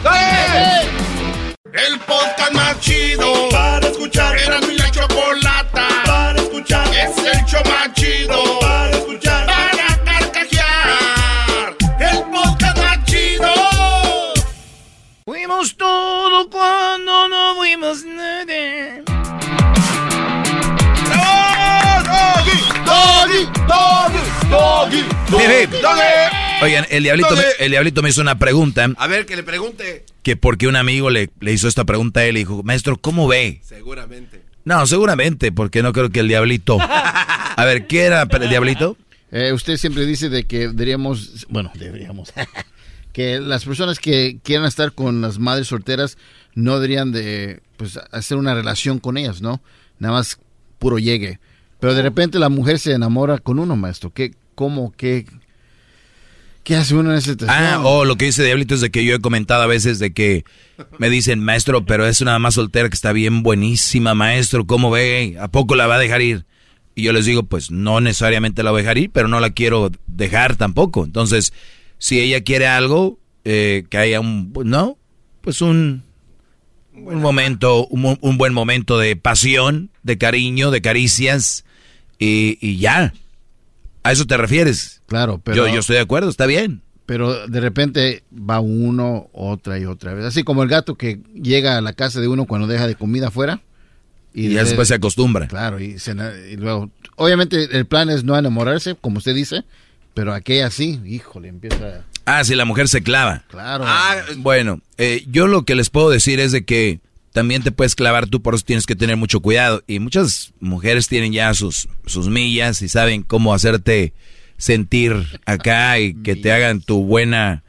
El 1.73 1.99
podcast 2.01 2.53
más 2.53 2.81
chido 2.81 3.49
para 3.51 3.87
escuchar. 3.89 4.37
Era 4.39 4.61
mi 4.61 4.75
la 4.77 4.91
chocolata 4.91 5.89
para 6.05 6.41
escuchar. 6.41 6.87
Es 6.89 7.17
el 7.19 7.45
show 7.47 7.63
más 7.65 7.93
chido 7.95 8.59
para 8.61 8.91
escuchar. 8.91 9.47
Para 9.47 10.05
carcajear. 10.05 11.77
El 12.01 12.19
podcast 12.31 12.79
más 12.79 13.05
chido. 13.05 13.53
Fuimos 15.25 15.77
todo 15.77 16.49
cuando 16.49 17.29
no 17.29 17.55
fuimos 17.57 18.05
nada. 18.05 18.40
Hip, 25.33 25.41
hip. 25.63 25.71
Oigan, 26.63 26.85
el 26.91 27.03
diablito, 27.03 27.35
me, 27.35 27.43
el 27.59 27.71
diablito 27.71 28.03
me 28.03 28.11
hizo 28.11 28.21
una 28.21 28.39
pregunta. 28.39 28.89
A 28.97 29.07
ver, 29.07 29.27
que 29.27 29.37
le 29.37 29.43
pregunte. 29.43 30.05
Que 30.23 30.37
porque 30.37 30.67
un 30.67 30.77
amigo 30.77 31.11
le, 31.11 31.31
le 31.41 31.53
hizo 31.53 31.69
esta 31.69 31.85
pregunta 31.85 32.21
a 32.21 32.25
él 32.25 32.37
y 32.37 32.41
dijo, 32.41 32.63
maestro, 32.63 32.97
¿cómo 32.97 33.27
ve? 33.29 33.61
Seguramente. 33.65 34.43
No, 34.65 34.87
seguramente, 34.87 35.53
porque 35.53 35.83
no 35.83 35.93
creo 35.93 36.11
que 36.11 36.21
el 36.21 36.29
diablito. 36.29 36.79
A 36.81 37.65
ver, 37.65 37.87
¿qué 37.87 38.03
era 38.03 38.23
el 38.23 38.49
diablito? 38.49 38.97
Eh, 39.33 39.53
usted 39.53 39.77
siempre 39.77 40.07
dice 40.07 40.29
de 40.29 40.45
que 40.45 40.69
deberíamos, 40.69 41.47
bueno, 41.49 41.71
deberíamos, 41.75 42.33
que 43.13 43.39
las 43.41 43.65
personas 43.65 43.99
que 43.99 44.39
quieran 44.43 44.67
estar 44.67 44.93
con 44.93 45.21
las 45.21 45.39
madres 45.39 45.69
solteras 45.69 46.19
no 46.55 46.75
deberían 46.75 47.13
de, 47.13 47.61
pues, 47.77 47.99
hacer 48.11 48.37
una 48.37 48.55
relación 48.55 48.99
con 48.99 49.17
ellas, 49.17 49.41
¿no? 49.41 49.63
Nada 49.99 50.15
más 50.15 50.39
puro 50.79 50.99
llegue. 50.99 51.39
Pero 51.81 51.95
de 51.95 52.03
repente 52.03 52.39
la 52.39 52.49
mujer 52.49 52.79
se 52.79 52.93
enamora 52.93 53.39
con 53.39 53.59
uno, 53.59 53.75
maestro. 53.75 54.11
¿Qué, 54.11 54.35
cómo, 54.55 54.93
qué, 54.97 55.25
qué 56.63 56.77
hace 56.77 56.95
uno 56.95 57.11
en 57.11 57.19
esa 57.19 57.33
situación? 57.33 57.59
Ah, 57.59 57.81
oh, 57.83 58.05
lo 58.05 58.17
que 58.17 58.27
dice 58.27 58.45
Diablito 58.45 58.75
es 58.75 58.83
de 58.83 58.91
que 58.91 59.05
yo 59.05 59.15
he 59.15 59.21
comentado 59.21 59.63
a 59.63 59.67
veces 59.67 59.99
de 59.99 60.13
que 60.13 60.45
me 60.99 61.09
dicen, 61.09 61.41
maestro, 61.41 61.87
pero 61.87 62.07
es 62.07 62.21
una 62.21 62.39
más 62.39 62.55
soltera 62.55 62.89
que 62.89 62.95
está 62.95 63.13
bien 63.13 63.43
buenísima, 63.43 64.15
maestro, 64.15 64.67
¿cómo 64.67 64.91
ve? 64.91 65.37
¿A 65.41 65.49
poco 65.49 65.75
la 65.75 65.87
va 65.87 65.97
a 65.97 65.99
dejar 66.01 66.21
ir? 66.21 66.45
Y 66.95 67.03
yo 67.03 67.13
les 67.15 67.25
digo, 67.25 67.45
pues 67.45 67.71
no 67.71 68.01
necesariamente 68.01 68.63
la 68.63 68.73
voy 68.73 68.81
a 68.81 68.83
dejar 68.83 68.99
ir, 68.99 69.11
pero 69.11 69.27
no 69.27 69.41
la 69.41 69.51
quiero 69.51 69.91
dejar 70.07 70.57
tampoco. 70.57 71.05
Entonces, 71.05 71.55
si 71.97 72.21
ella 72.21 72.43
quiere 72.43 72.67
algo, 72.67 73.19
eh, 73.45 73.85
que 73.89 73.97
haya 73.97 74.21
un, 74.21 74.53
no, 74.65 74.99
pues 75.41 75.63
un, 75.63 76.03
un 76.93 77.23
momento, 77.23 77.87
un, 77.87 78.19
un 78.21 78.39
buen 78.39 78.53
momento 78.53 78.99
de 78.99 79.17
pasión, 79.17 79.91
de 80.03 80.19
cariño, 80.19 80.71
de 80.71 80.83
caricias, 80.83 81.65
y, 82.21 82.59
y 82.61 82.77
ya. 82.79 83.13
¿A 84.05 84.13
eso 84.13 84.27
te 84.27 84.37
refieres? 84.37 85.03
Claro, 85.07 85.41
pero... 85.43 85.57
Yo, 85.67 85.75
yo 85.75 85.81
estoy 85.81 85.97
de 85.97 86.03
acuerdo, 86.03 86.31
está 86.31 86.47
bien. 86.47 86.83
Pero 87.07 87.49
de 87.49 87.61
repente 87.61 88.23
va 88.33 88.61
uno, 88.61 89.29
otra 89.33 89.79
y 89.79 89.85
otra 89.85 90.15
vez. 90.15 90.25
Así 90.25 90.45
como 90.45 90.63
el 90.63 90.69
gato 90.69 90.95
que 90.95 91.21
llega 91.35 91.77
a 91.77 91.81
la 91.81 91.93
casa 91.93 92.21
de 92.21 92.29
uno 92.29 92.45
cuando 92.45 92.69
deja 92.69 92.87
de 92.87 92.95
comida 92.95 93.29
afuera. 93.29 93.61
Y, 94.33 94.51
ya 94.51 94.63
después 94.63 94.87
se 94.87 94.95
acostumbra. 94.95 95.49
Claro, 95.49 95.81
y, 95.81 95.99
se 95.99 96.15
y 96.53 96.57
luego... 96.57 96.91
Obviamente 97.17 97.77
el 97.77 97.87
plan 97.87 98.11
es 98.11 98.23
no 98.23 98.39
enamorarse, 98.39 98.95
como 98.95 99.19
usted 99.19 99.35
dice, 99.35 99.65
pero 100.15 100.33
aquella 100.33 100.71
sí, 100.71 101.01
híjole, 101.05 101.49
empieza... 101.49 102.05
Ah, 102.27 102.45
si 102.45 102.55
la 102.55 102.65
mujer 102.65 102.87
se 102.87 103.03
clava. 103.03 103.43
Claro. 103.49 103.85
Bueno, 104.39 104.81
eh, 104.97 105.25
yo 105.29 105.49
lo 105.49 105.65
que 105.65 105.75
les 105.75 105.91
puedo 105.91 106.11
decir 106.11 106.39
es 106.39 106.53
de 106.53 106.65
que 106.65 107.01
también 107.33 107.63
te 107.63 107.71
puedes 107.73 107.95
clavar 107.95 108.27
tú, 108.27 108.43
por 108.43 108.55
eso 108.55 108.65
tienes 108.65 108.87
que 108.87 108.97
tener 108.97 109.17
mucho 109.17 109.41
cuidado. 109.41 109.83
Y 109.87 109.99
muchas 110.01 110.53
mujeres 110.61 111.09
tienen 111.09 111.33
ya 111.33 111.53
sus, 111.55 111.89
sus 112.07 112.29
millas 112.29 112.83
y 112.83 112.89
saben 112.89 113.23
cómo 113.23 113.55
hacerte 113.55 114.13
sentir 114.57 115.41
acá 115.47 115.99
y 115.99 116.15
que 116.15 116.37
te 116.37 116.53
hagan 116.53 116.81
tu 116.81 117.05
buena, 117.05 117.63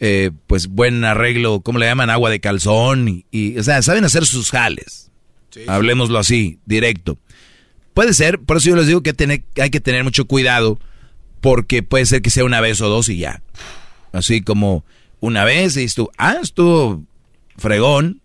eh, 0.00 0.30
pues 0.46 0.68
buen 0.68 1.04
arreglo, 1.04 1.60
¿cómo 1.60 1.78
le 1.78 1.86
llaman? 1.86 2.10
Agua 2.10 2.30
de 2.30 2.40
calzón. 2.40 3.08
Y, 3.08 3.24
y, 3.30 3.58
o 3.58 3.62
sea, 3.62 3.82
saben 3.82 4.04
hacer 4.04 4.26
sus 4.26 4.50
jales. 4.50 5.10
Hablemoslo 5.66 6.18
así, 6.18 6.58
directo. 6.66 7.18
Puede 7.94 8.12
ser, 8.12 8.38
por 8.40 8.58
eso 8.58 8.68
yo 8.68 8.76
les 8.76 8.86
digo 8.86 9.02
que 9.02 9.14
tener- 9.14 9.44
hay 9.58 9.70
que 9.70 9.80
tener 9.80 10.04
mucho 10.04 10.26
cuidado 10.26 10.78
porque 11.40 11.82
puede 11.82 12.04
ser 12.04 12.20
que 12.20 12.28
sea 12.28 12.44
una 12.44 12.60
vez 12.60 12.80
o 12.82 12.88
dos 12.90 13.08
y 13.08 13.16
ya. 13.16 13.42
Así 14.12 14.42
como 14.42 14.84
una 15.20 15.44
vez 15.44 15.78
y 15.78 15.84
estuvo, 15.84 16.12
ah, 16.18 16.36
estuvo 16.42 17.02
fregón 17.56 18.20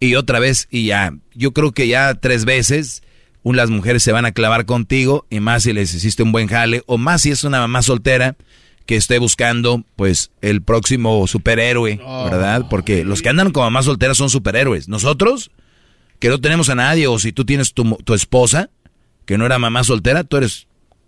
y 0.00 0.14
otra 0.16 0.38
vez 0.38 0.68
y 0.70 0.86
ya. 0.86 1.14
Yo 1.34 1.52
creo 1.52 1.72
que 1.72 1.88
ya 1.88 2.14
tres 2.14 2.44
veces 2.44 3.02
un- 3.42 3.56
las 3.56 3.70
mujeres 3.70 4.02
se 4.02 4.12
van 4.12 4.24
a 4.26 4.32
clavar 4.32 4.64
contigo 4.66 5.26
y 5.30 5.40
más 5.40 5.62
si 5.64 5.72
les 5.72 5.92
hiciste 5.94 6.22
un 6.22 6.32
buen 6.32 6.48
jale 6.48 6.82
o 6.86 6.98
más 6.98 7.22
si 7.22 7.30
es 7.30 7.44
una 7.44 7.58
mamá 7.60 7.82
soltera 7.82 8.36
que 8.86 8.96
esté 8.96 9.18
buscando 9.18 9.82
pues 9.96 10.30
el 10.42 10.60
próximo 10.62 11.26
superhéroe, 11.26 11.96
¿verdad? 12.30 12.66
Porque 12.68 13.04
los 13.04 13.22
que 13.22 13.30
andan 13.30 13.50
como 13.50 13.66
mamás 13.66 13.86
solteras 13.86 14.16
son 14.18 14.28
superhéroes. 14.30 14.88
Nosotros 14.88 15.50
que 16.18 16.28
no 16.28 16.40
tenemos 16.40 16.68
a 16.68 16.74
nadie 16.74 17.06
o 17.06 17.18
si 17.18 17.32
tú 17.32 17.44
tienes 17.44 17.72
tu, 17.74 17.96
tu 18.04 18.14
esposa 18.14 18.70
que 19.26 19.38
no 19.38 19.46
era 19.46 19.58
mamá 19.58 19.84
soltera, 19.84 20.22
tú 20.24 20.36
eres 20.36 20.66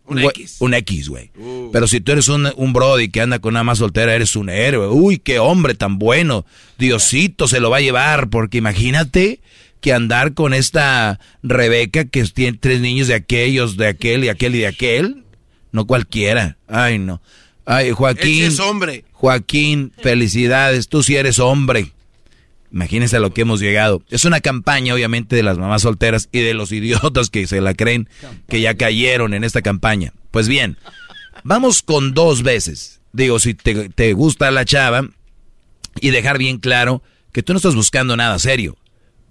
Un 0.09 0.21
X. 0.21 0.57
Un 0.61 0.75
X, 0.75 1.09
güey. 1.09 1.31
Pero 1.73 1.89
si 1.89 2.01
tú 2.01 2.13
eres 2.13 2.29
un, 2.29 2.49
un 2.57 2.73
brody 2.73 3.09
que 3.09 3.21
anda 3.21 3.39
con 3.39 3.55
una 3.55 3.65
más 3.65 3.79
soltera, 3.79 4.15
eres 4.15 4.37
un 4.37 4.49
héroe. 4.49 4.89
Uy, 4.89 5.19
qué 5.19 5.39
hombre 5.39 5.75
tan 5.75 5.99
bueno. 5.99 6.47
Diosito 6.79 7.49
se 7.49 7.61
lo 7.61 7.71
va 7.71 7.79
a 7.79 7.81
llevar, 7.81 8.29
porque 8.29 8.59
imagínate 8.59 9.41
que 9.81 9.93
andar 9.93 10.35
con 10.35 10.55
esta 10.55 11.21
Rebeca 11.43 12.05
que 12.05 12.25
tiene 12.25 12.59
tres 12.59 12.81
niños 12.81 13.09
de 13.09 13.15
aquellos, 13.15 13.77
de 13.77 13.89
aquel 13.89 14.25
y 14.25 14.29
aquel 14.29 14.55
y 14.55 14.59
de 14.59 14.67
aquel. 14.69 15.25
No 15.73 15.87
cualquiera. 15.87 16.57
Ay, 16.69 16.99
no. 16.99 17.21
Ay, 17.65 17.91
Joaquín. 17.91 18.45
Ese 18.45 18.47
es 18.47 18.61
hombre. 18.61 19.05
Joaquín, 19.13 19.93
felicidades. 20.03 20.89
Tú 20.89 21.03
sí 21.03 21.17
eres 21.17 21.39
hombre. 21.39 21.93
Imagínense 22.73 23.17
a 23.17 23.21
lo 23.21 23.33
que 23.33 23.43
hemos 23.43 23.61
llegado. 23.61 24.03
Es 24.09 24.25
una 24.25 24.41
campaña, 24.41 24.95
obviamente, 24.95 25.37
de 25.37 25.43
las 25.43 25.59
mamás 25.59 25.83
solteras 25.83 26.29
y 26.33 26.41
de 26.41 26.55
los 26.55 26.73
idiotas 26.73 27.31
que 27.31 27.47
se 27.47 27.61
la 27.61 27.75
creen 27.75 28.09
que 28.49 28.61
ya 28.61 28.75
cayeron 28.75 29.35
en 29.35 29.45
esta 29.45 29.63
campaña. 29.63 30.13
Pues 30.31 30.49
bien, 30.49 30.77
vamos 31.45 31.83
con 31.83 32.15
dos 32.15 32.43
veces. 32.43 33.01
Digo, 33.13 33.39
si 33.39 33.55
te, 33.55 33.89
te 33.89 34.13
gusta 34.13 34.51
la 34.51 34.65
chava 34.65 35.09
y 36.01 36.11
dejar 36.11 36.39
bien 36.39 36.59
claro 36.59 37.03
que 37.33 37.43
tú 37.43 37.53
no 37.53 37.59
estás 37.59 37.75
buscando 37.75 38.17
nada 38.17 38.39
serio. 38.39 38.77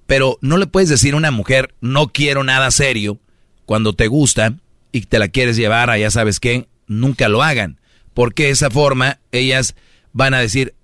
Pero 0.08 0.38
no 0.42 0.58
le 0.58 0.68
puedes 0.68 0.90
decir 0.90 1.14
a 1.14 1.18
una 1.18 1.32
mujer, 1.32 1.74
no 1.82 2.08
quiero 2.08 2.44
nada 2.44 2.70
serio, 2.72 3.20
cuando 3.66 3.94
te 3.94 4.08
gusta 4.08 4.56
y 4.92 5.02
te 5.02 5.20
la 5.20 5.28
quieres 5.28 5.58
llevar 5.58 5.90
a 5.90 5.98
ya 5.98 6.12
sabes 6.12 6.40
qué, 6.40 6.68
nunca 6.88 7.30
lo 7.30 7.44
hagan. 7.44 7.80
Porque 8.14 8.44
de 8.44 8.50
esa 8.52 8.70
forma 8.70 9.20
ellas 9.32 9.76
van 10.14 10.34
a 10.34 10.40
decir, 10.40 10.76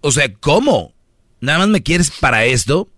o 0.00 0.12
sea, 0.12 0.32
¿cómo? 0.34 0.94
¿Nada 1.40 1.60
más 1.60 1.68
me 1.68 1.82
quieres 1.82 2.10
para 2.10 2.44
esto? 2.44 2.88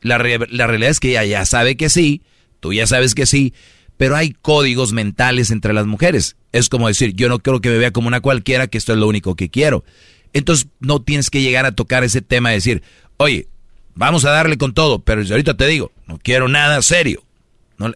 La, 0.00 0.18
re- 0.18 0.46
la 0.50 0.66
realidad 0.66 0.90
es 0.90 1.00
que 1.00 1.10
ella 1.10 1.24
ya 1.24 1.44
sabe 1.44 1.76
que 1.76 1.88
sí, 1.88 2.22
tú 2.60 2.72
ya 2.72 2.86
sabes 2.86 3.14
que 3.14 3.26
sí, 3.26 3.54
pero 3.96 4.16
hay 4.16 4.32
códigos 4.32 4.92
mentales 4.92 5.50
entre 5.50 5.72
las 5.72 5.86
mujeres. 5.86 6.36
Es 6.52 6.68
como 6.68 6.88
decir, 6.88 7.14
yo 7.14 7.28
no 7.28 7.38
quiero 7.38 7.60
que 7.60 7.70
me 7.70 7.78
vea 7.78 7.90
como 7.92 8.08
una 8.08 8.20
cualquiera, 8.20 8.66
que 8.66 8.78
esto 8.78 8.92
es 8.92 8.98
lo 8.98 9.08
único 9.08 9.34
que 9.34 9.50
quiero. 9.50 9.84
Entonces 10.32 10.68
no 10.80 11.00
tienes 11.02 11.30
que 11.30 11.42
llegar 11.42 11.64
a 11.66 11.72
tocar 11.72 12.04
ese 12.04 12.20
tema 12.22 12.50
de 12.50 12.56
decir, 12.56 12.82
oye, 13.16 13.48
vamos 13.94 14.24
a 14.24 14.30
darle 14.30 14.58
con 14.58 14.74
todo, 14.74 14.98
pero 15.00 15.22
ahorita 15.22 15.56
te 15.56 15.66
digo, 15.66 15.92
no 16.06 16.18
quiero 16.18 16.48
nada 16.48 16.82
serio. 16.82 17.24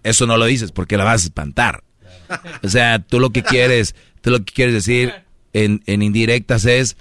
Eso 0.03 0.27
no 0.27 0.37
lo 0.37 0.45
dices 0.47 0.73
porque 0.73 0.97
la 0.97 1.05
vas 1.05 1.23
a 1.23 1.27
espantar. 1.27 1.83
O 2.63 2.69
sea, 2.69 2.99
tú 3.01 3.21
lo 3.21 3.31
que 3.31 3.43
quieres, 3.43 3.95
tú 4.21 4.31
lo 4.31 4.39
que 4.45 4.53
quieres 4.53 4.75
decir 4.75 5.13
en, 5.53 5.83
en 5.87 6.03
indirectas 6.03 6.65
es, 6.65 6.97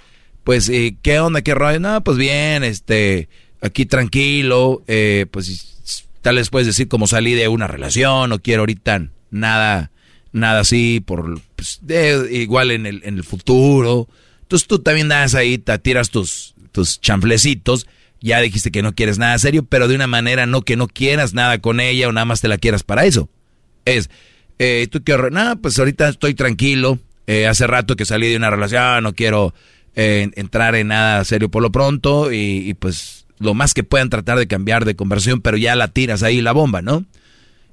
pues, 0.48 0.70
eh, 0.70 0.96
¿qué 1.02 1.20
onda, 1.20 1.42
qué 1.42 1.52
rollo? 1.54 1.78
No, 1.78 2.02
pues 2.02 2.16
bien, 2.16 2.64
este, 2.64 3.28
aquí 3.60 3.84
tranquilo, 3.84 4.82
eh, 4.86 5.26
pues 5.30 6.06
tal 6.22 6.36
vez 6.36 6.48
puedes 6.48 6.66
decir 6.66 6.88
como 6.88 7.06
salí 7.06 7.34
de 7.34 7.48
una 7.48 7.66
relación, 7.66 8.30
no 8.30 8.38
quiero 8.38 8.62
ahorita 8.62 9.10
nada, 9.30 9.90
nada 10.32 10.60
así, 10.60 11.00
por, 11.04 11.38
pues, 11.54 11.82
igual 12.30 12.70
en 12.70 12.86
el, 12.86 13.02
en 13.04 13.18
el 13.18 13.24
futuro. 13.24 14.08
Entonces 14.40 14.66
tú 14.66 14.78
también 14.78 15.08
das 15.08 15.34
ahí, 15.34 15.58
te 15.58 15.78
tiras 15.80 16.08
tus, 16.08 16.54
tus 16.72 16.98
chanflecitos, 16.98 17.86
ya 18.22 18.40
dijiste 18.40 18.70
que 18.70 18.80
no 18.80 18.94
quieres 18.94 19.18
nada 19.18 19.38
serio, 19.38 19.66
pero 19.68 19.86
de 19.86 19.96
una 19.96 20.06
manera 20.06 20.46
no 20.46 20.62
que 20.62 20.76
no 20.76 20.88
quieras 20.88 21.34
nada 21.34 21.58
con 21.58 21.78
ella 21.78 22.08
o 22.08 22.12
nada 22.12 22.24
más 22.24 22.40
te 22.40 22.48
la 22.48 22.56
quieras 22.56 22.84
para 22.84 23.04
eso. 23.04 23.28
Es, 23.84 24.08
eh, 24.58 24.88
tú 24.90 25.04
quieres, 25.04 25.30
no, 25.30 25.60
pues 25.60 25.78
ahorita 25.78 26.08
estoy 26.08 26.32
tranquilo, 26.32 26.98
eh, 27.26 27.46
hace 27.46 27.66
rato 27.66 27.96
que 27.96 28.06
salí 28.06 28.30
de 28.30 28.38
una 28.38 28.48
relación, 28.48 29.04
no 29.04 29.14
quiero 29.14 29.52
entrar 30.00 30.74
en 30.76 30.88
nada 30.88 31.24
serio 31.24 31.50
por 31.50 31.62
lo 31.62 31.72
pronto 31.72 32.32
y, 32.32 32.74
pues 32.74 33.26
lo 33.38 33.54
más 33.54 33.74
que 33.74 33.82
puedan 33.84 34.10
tratar 34.10 34.38
de 34.38 34.46
cambiar 34.48 34.84
de 34.84 34.96
conversión, 34.96 35.40
pero 35.40 35.56
ya 35.56 35.74
la 35.76 35.88
tiras 35.88 36.22
ahí 36.22 36.40
la 36.40 36.52
bomba, 36.52 36.82
¿no? 36.82 37.04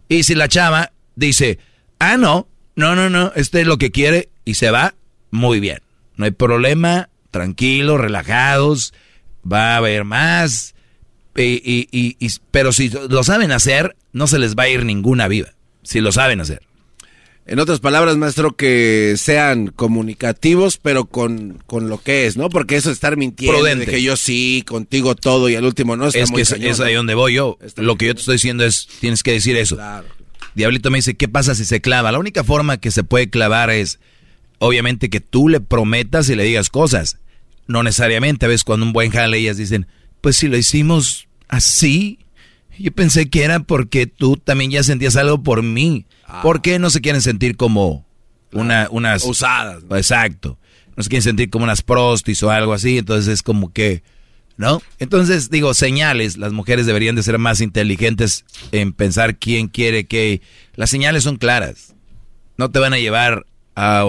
Y 0.10 0.24
si 0.24 0.36
la 0.36 0.48
chava 0.48 0.92
dice, 1.16 1.60
ah, 2.00 2.18
no, 2.18 2.48
no, 2.76 2.96
no, 2.96 3.10
no, 3.10 3.32
este 3.36 3.62
es 3.62 3.68
lo 3.68 3.78
que 3.78 3.92
quiere 3.92 4.30
y 4.44 4.56
se 4.56 4.70
va, 4.72 4.96
muy 5.32 5.60
bien, 5.60 5.80
no 6.18 6.26
hay 6.26 6.32
problema, 6.32 7.10
tranquilos, 7.32 8.00
relajados, 8.00 8.94
va 9.52 9.74
a 9.74 9.78
haber 9.78 10.04
más, 10.04 10.76
y, 11.36 11.62
y- 11.64 11.88
y- 11.92 12.16
y- 12.20 12.30
pero 12.52 12.72
si 12.72 12.90
lo 12.90 13.24
saben 13.24 13.52
hacer, 13.52 13.96
no 14.14 14.28
se 14.28 14.40
les 14.40 14.56
va 14.56 14.64
a 14.64 14.70
ir 14.70 14.86
ninguna 14.86 15.28
viva, 15.28 15.50
si 15.84 16.00
lo 16.00 16.12
saben 16.12 16.42
hacer. 16.42 16.62
En 17.48 17.60
otras 17.60 17.80
palabras, 17.80 18.18
maestro, 18.18 18.56
que 18.56 19.14
sean 19.18 19.68
comunicativos, 19.68 20.80
pero 20.80 21.06
con, 21.06 21.62
con 21.68 21.90
lo 21.90 22.02
que 22.02 22.26
es, 22.26 22.38
¿no? 22.38 22.50
Porque 22.50 22.76
eso 22.76 22.90
es 22.90 22.96
estar 22.96 23.18
mintiendo, 23.18 23.58
Prudente. 23.60 23.86
de 23.86 23.92
que 23.92 24.02
yo 24.02 24.18
sí, 24.18 24.64
contigo 24.66 25.16
todo, 25.16 25.48
y 25.48 25.56
al 25.56 25.64
último 25.64 25.96
no 25.96 26.08
está 26.08 26.20
es 26.20 26.32
muy 26.32 26.38
que 26.38 26.42
es, 26.42 26.50
cañón, 26.50 26.72
es 26.72 26.80
¿no? 26.80 26.86
ahí 26.86 26.96
donde 26.96 27.14
voy 27.14 27.36
yo. 27.36 27.60
Lo 27.78 27.98
que 27.98 28.08
yo 28.08 28.16
te 28.16 28.22
estoy 28.22 28.36
diciendo 28.36 28.66
es, 28.66 28.88
tienes 29.00 29.22
que 29.22 29.34
decir 29.34 29.56
eso. 29.58 29.78
Diablito 30.56 30.90
me 30.90 30.98
dice, 30.98 31.16
¿qué 31.16 31.28
pasa 31.28 31.54
si 31.54 31.66
se 31.66 31.82
clava? 31.82 32.12
La 32.12 32.18
única 32.18 32.44
forma 32.44 32.78
que 32.78 32.90
se 32.90 33.04
puede 33.04 33.30
clavar 33.30 33.70
es, 33.70 34.00
obviamente, 34.58 35.12
que 35.12 35.20
tú 35.20 35.48
le 35.48 35.60
prometas 35.60 36.30
y 36.30 36.36
le 36.36 36.46
digas 36.46 36.72
cosas. 36.72 37.20
No 37.68 37.84
necesariamente, 37.84 38.46
a 38.46 38.50
veces 38.50 38.64
cuando 38.64 38.88
un 38.88 38.94
buen 38.94 39.12
jale 39.12 39.38
ellas 39.38 39.58
dicen, 39.58 39.86
pues 40.22 40.38
si 40.38 40.48
lo 40.48 40.58
hicimos 40.58 41.28
así, 41.48 42.18
yo 42.78 42.92
pensé 42.92 43.30
que 43.30 43.44
era 43.44 43.60
porque 43.60 44.08
tú 44.08 44.38
también 44.38 44.72
ya 44.72 44.84
sentías 44.84 45.16
algo 45.16 45.42
por 45.44 45.64
mí. 45.64 46.06
¿Por 46.42 46.62
qué 46.62 46.80
no 46.80 46.90
se 46.90 47.02
quieren 47.02 47.22
sentir 47.22 47.56
como 47.56 48.06
una, 48.52 48.88
unas... 48.92 49.24
Usadas. 49.24 49.84
Exacto. 49.92 50.58
No 50.96 51.04
se 51.04 51.10
quieren 51.10 51.24
sentir 51.24 51.50
como 51.50 51.66
unas 51.66 51.82
prostis 51.82 52.42
o 52.44 52.50
algo 52.50 52.74
así, 52.74 52.98
entonces 52.98 53.34
es 53.34 53.44
como 53.44 53.72
que... 53.72 54.04
¿No? 54.58 54.82
Entonces, 55.00 55.50
digo, 55.50 55.74
señales, 55.74 56.38
las 56.38 56.54
mujeres 56.54 56.86
deberían 56.86 57.16
de 57.18 57.24
ser 57.24 57.38
más 57.38 57.60
inteligentes 57.60 58.46
en 58.72 58.94
pensar 58.94 59.38
quién 59.38 59.68
quiere 59.68 60.06
que... 60.06 60.42
Las 60.76 60.90
señales 60.90 61.24
son 61.24 61.36
claras. 61.36 61.94
No 62.58 62.72
te 62.72 62.80
van 62.80 62.94
a 62.94 63.00
llevar 63.00 63.46
a... 63.76 64.06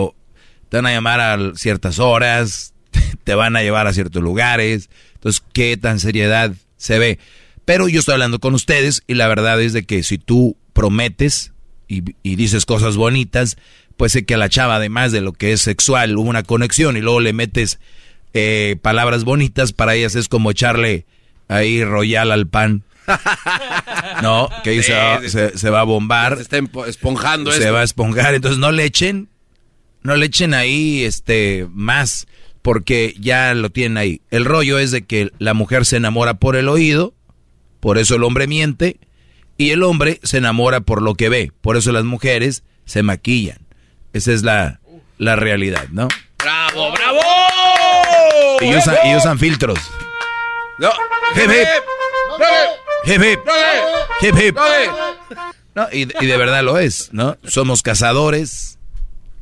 Te 0.69 0.78
van 0.78 0.86
a 0.86 0.93
llamar 0.93 1.20
a 1.20 1.55
ciertas 1.55 1.99
horas, 1.99 2.75
te 3.25 3.35
van 3.35 3.57
a 3.57 3.62
llevar 3.62 3.86
a 3.86 3.93
ciertos 3.93 4.23
lugares. 4.23 4.89
Entonces, 5.15 5.43
¿qué 5.53 5.77
tan 5.77 6.01
seriedad 6.01 6.55
se 6.77 6.99
ve? 6.99 7.19
Pero 7.67 7.89
yo 7.89 8.01
estoy 8.01 8.15
hablando 8.15 8.39
con 8.39 8.55
ustedes 8.55 9.03
y 9.07 9.15
la 9.15 9.28
verdad 9.28 9.61
es 9.61 9.75
de 9.75 9.85
que 9.85 10.03
si 10.03 10.17
tú 10.17 10.57
prometes 10.73 11.53
y, 11.89 12.03
y 12.23 12.36
dices 12.36 12.65
cosas 12.65 12.97
bonitas, 12.97 13.59
pues 13.99 14.12
sé 14.12 14.25
que 14.25 14.35
a 14.35 14.39
la 14.39 14.49
chava, 14.49 14.77
además 14.77 15.12
de 15.12 15.20
lo 15.20 15.33
que 15.35 15.53
es 15.53 15.61
sexual, 15.61 16.17
hubo 16.17 16.28
una 16.31 16.43
conexión 16.45 16.97
y 16.97 17.01
luego 17.03 17.20
le 17.20 17.33
metes 17.35 17.78
eh, 18.35 18.77
palabras 18.83 19.25
bonitas, 19.25 19.73
para 19.73 19.95
ellas 19.95 20.15
es 20.15 20.28
como 20.28 20.51
echarle 20.51 21.05
ahí 21.49 21.85
royal 21.85 22.33
al 22.33 22.47
pan. 22.47 22.83
No, 24.23 24.49
que 24.65 24.70
ahí 24.70 24.83
se, 24.83 24.95
va, 24.95 25.20
se- 25.28 25.57
se 25.59 25.70
va 25.70 25.81
a 25.81 25.85
bombar. 25.85 26.36
Se 26.36 26.43
está 26.43 26.59
esponjando 26.86 27.53
Se 27.53 27.59
esto. 27.61 27.73
va 27.73 27.81
a 27.81 27.85
esponjar, 27.85 28.35
entonces 28.35 28.59
no 28.59 28.73
le 28.73 28.85
echen, 28.85 29.28
no 30.03 30.17
le 30.17 30.27
echen 30.27 30.55
ahí 30.55 31.05
este 31.05 31.67
más, 31.70 32.27
porque 32.62 33.15
ya 33.20 33.55
lo 33.55 33.70
tienen 33.70 33.99
ahí. 33.99 34.23
El 34.31 34.45
rollo 34.45 34.78
es 34.78 34.91
de 34.91 35.03
que 35.05 35.31
la 35.39 35.55
mujer 35.55 35.85
se 35.85 35.97
enamora 35.97 36.35
por 36.35 36.57
el 36.57 36.69
oído, 36.69 37.15
por 37.86 37.98
eso 37.98 38.16
el 38.16 38.24
hombre 38.24 38.48
miente, 38.48 38.98
y 39.56 39.70
el 39.70 39.84
hombre 39.84 40.18
se 40.24 40.39
enamora 40.39 40.81
por 40.81 41.02
lo 41.02 41.15
que 41.15 41.28
ve, 41.28 41.52
por 41.60 41.76
eso 41.76 41.92
las 41.92 42.02
mujeres 42.02 42.65
se 42.84 43.05
maquillan. 43.05 43.58
Esa 44.12 44.32
es 44.32 44.42
la, 44.42 44.81
la 45.18 45.36
realidad, 45.36 45.86
¿no? 45.92 46.08
¡Bravo, 46.40 46.90
bravo! 46.90 47.20
Y 48.60 48.74
usan, 48.74 48.97
y 49.05 49.15
usan 49.15 49.39
filtros. 49.39 49.78
No. 50.81 50.90
Hip, 51.36 51.48
hip. 51.48 51.68
Hip, 53.05 53.23
hip. 53.23 53.40
Hip, 54.23 54.34
hip. 54.48 54.56
No, 55.76 55.86
y, 55.92 56.08
y 56.20 56.26
de 56.26 56.36
verdad 56.36 56.65
lo 56.65 56.81
es, 56.81 57.10
¿no? 57.12 57.36
Somos 57.44 57.82
cazadores 57.82 58.81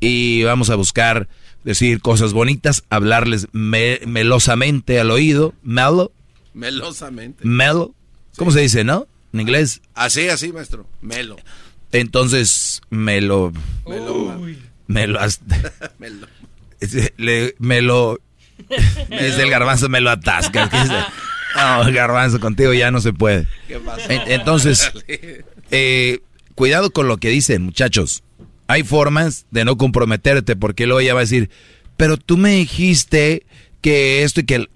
y 0.00 0.42
vamos 0.44 0.68
a 0.68 0.74
buscar 0.74 1.28
decir 1.64 2.02
cosas 2.02 2.34
bonitas, 2.34 2.84
hablarles 2.90 3.48
me- 3.52 4.00
melosamente 4.06 5.00
al 5.00 5.10
oído, 5.10 5.54
mellow, 5.62 6.12
Melosamente. 6.52 7.42
mellow, 7.42 7.94
¿cómo 8.36 8.50
se 8.50 8.60
dice, 8.60 8.84
no? 8.84 9.06
En 9.32 9.40
inglés. 9.40 9.80
Así, 9.94 10.28
así, 10.28 10.52
maestro. 10.52 10.86
Melo. 11.00 11.36
Entonces, 11.92 12.80
me 12.90 13.20
lo... 13.20 13.52
Me 13.86 14.00
Melo. 14.86 15.18
le- 17.16 17.54
me 17.58 17.82
lo... 17.82 18.20
Es 19.10 19.38
el 19.38 19.50
garbanzo, 19.50 19.88
me 19.88 20.00
lo 20.00 20.10
atasca. 20.10 20.70
No, 21.56 21.92
garbanzo, 21.92 22.40
contigo 22.40 22.72
ya 22.72 22.90
no 22.90 23.00
se 23.00 23.12
puede. 23.12 23.46
¿Qué 23.68 23.78
pasó? 23.78 24.10
En- 24.10 24.30
Entonces, 24.30 24.90
eh, 25.70 26.20
cuidado 26.54 26.92
con 26.92 27.08
lo 27.08 27.16
que 27.18 27.28
dicen, 27.30 27.62
muchachos. 27.62 28.22
Hay 28.66 28.82
formas 28.82 29.46
de 29.50 29.64
no 29.64 29.76
comprometerte 29.76 30.56
porque 30.56 30.86
luego 30.86 31.00
ella 31.00 31.14
va 31.14 31.20
a 31.20 31.24
decir, 31.24 31.50
pero 31.96 32.16
tú 32.16 32.36
me 32.36 32.50
dijiste 32.50 33.46
que 33.80 34.22
esto 34.22 34.40
y 34.40 34.44
que... 34.44 34.54
el-". 34.56 34.70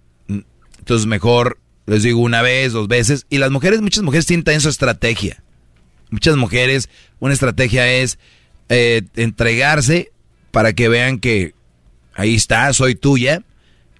Entonces 0.78 1.06
mejor 1.06 1.58
les 1.88 2.02
digo 2.02 2.20
una 2.20 2.42
vez, 2.42 2.72
dos 2.72 2.86
veces. 2.86 3.26
Y 3.30 3.38
las 3.38 3.50
mujeres, 3.50 3.80
muchas 3.80 4.04
mujeres 4.04 4.26
tienen 4.26 4.60
su 4.60 4.68
estrategia. 4.68 5.42
Muchas 6.10 6.36
mujeres, 6.36 6.88
una 7.18 7.32
estrategia 7.32 7.90
es 7.90 8.18
eh, 8.68 9.02
entregarse 9.16 10.12
para 10.50 10.74
que 10.74 10.88
vean 10.88 11.18
que 11.18 11.54
ahí 12.14 12.34
está, 12.34 12.72
soy 12.74 12.94
tuya. 12.94 13.42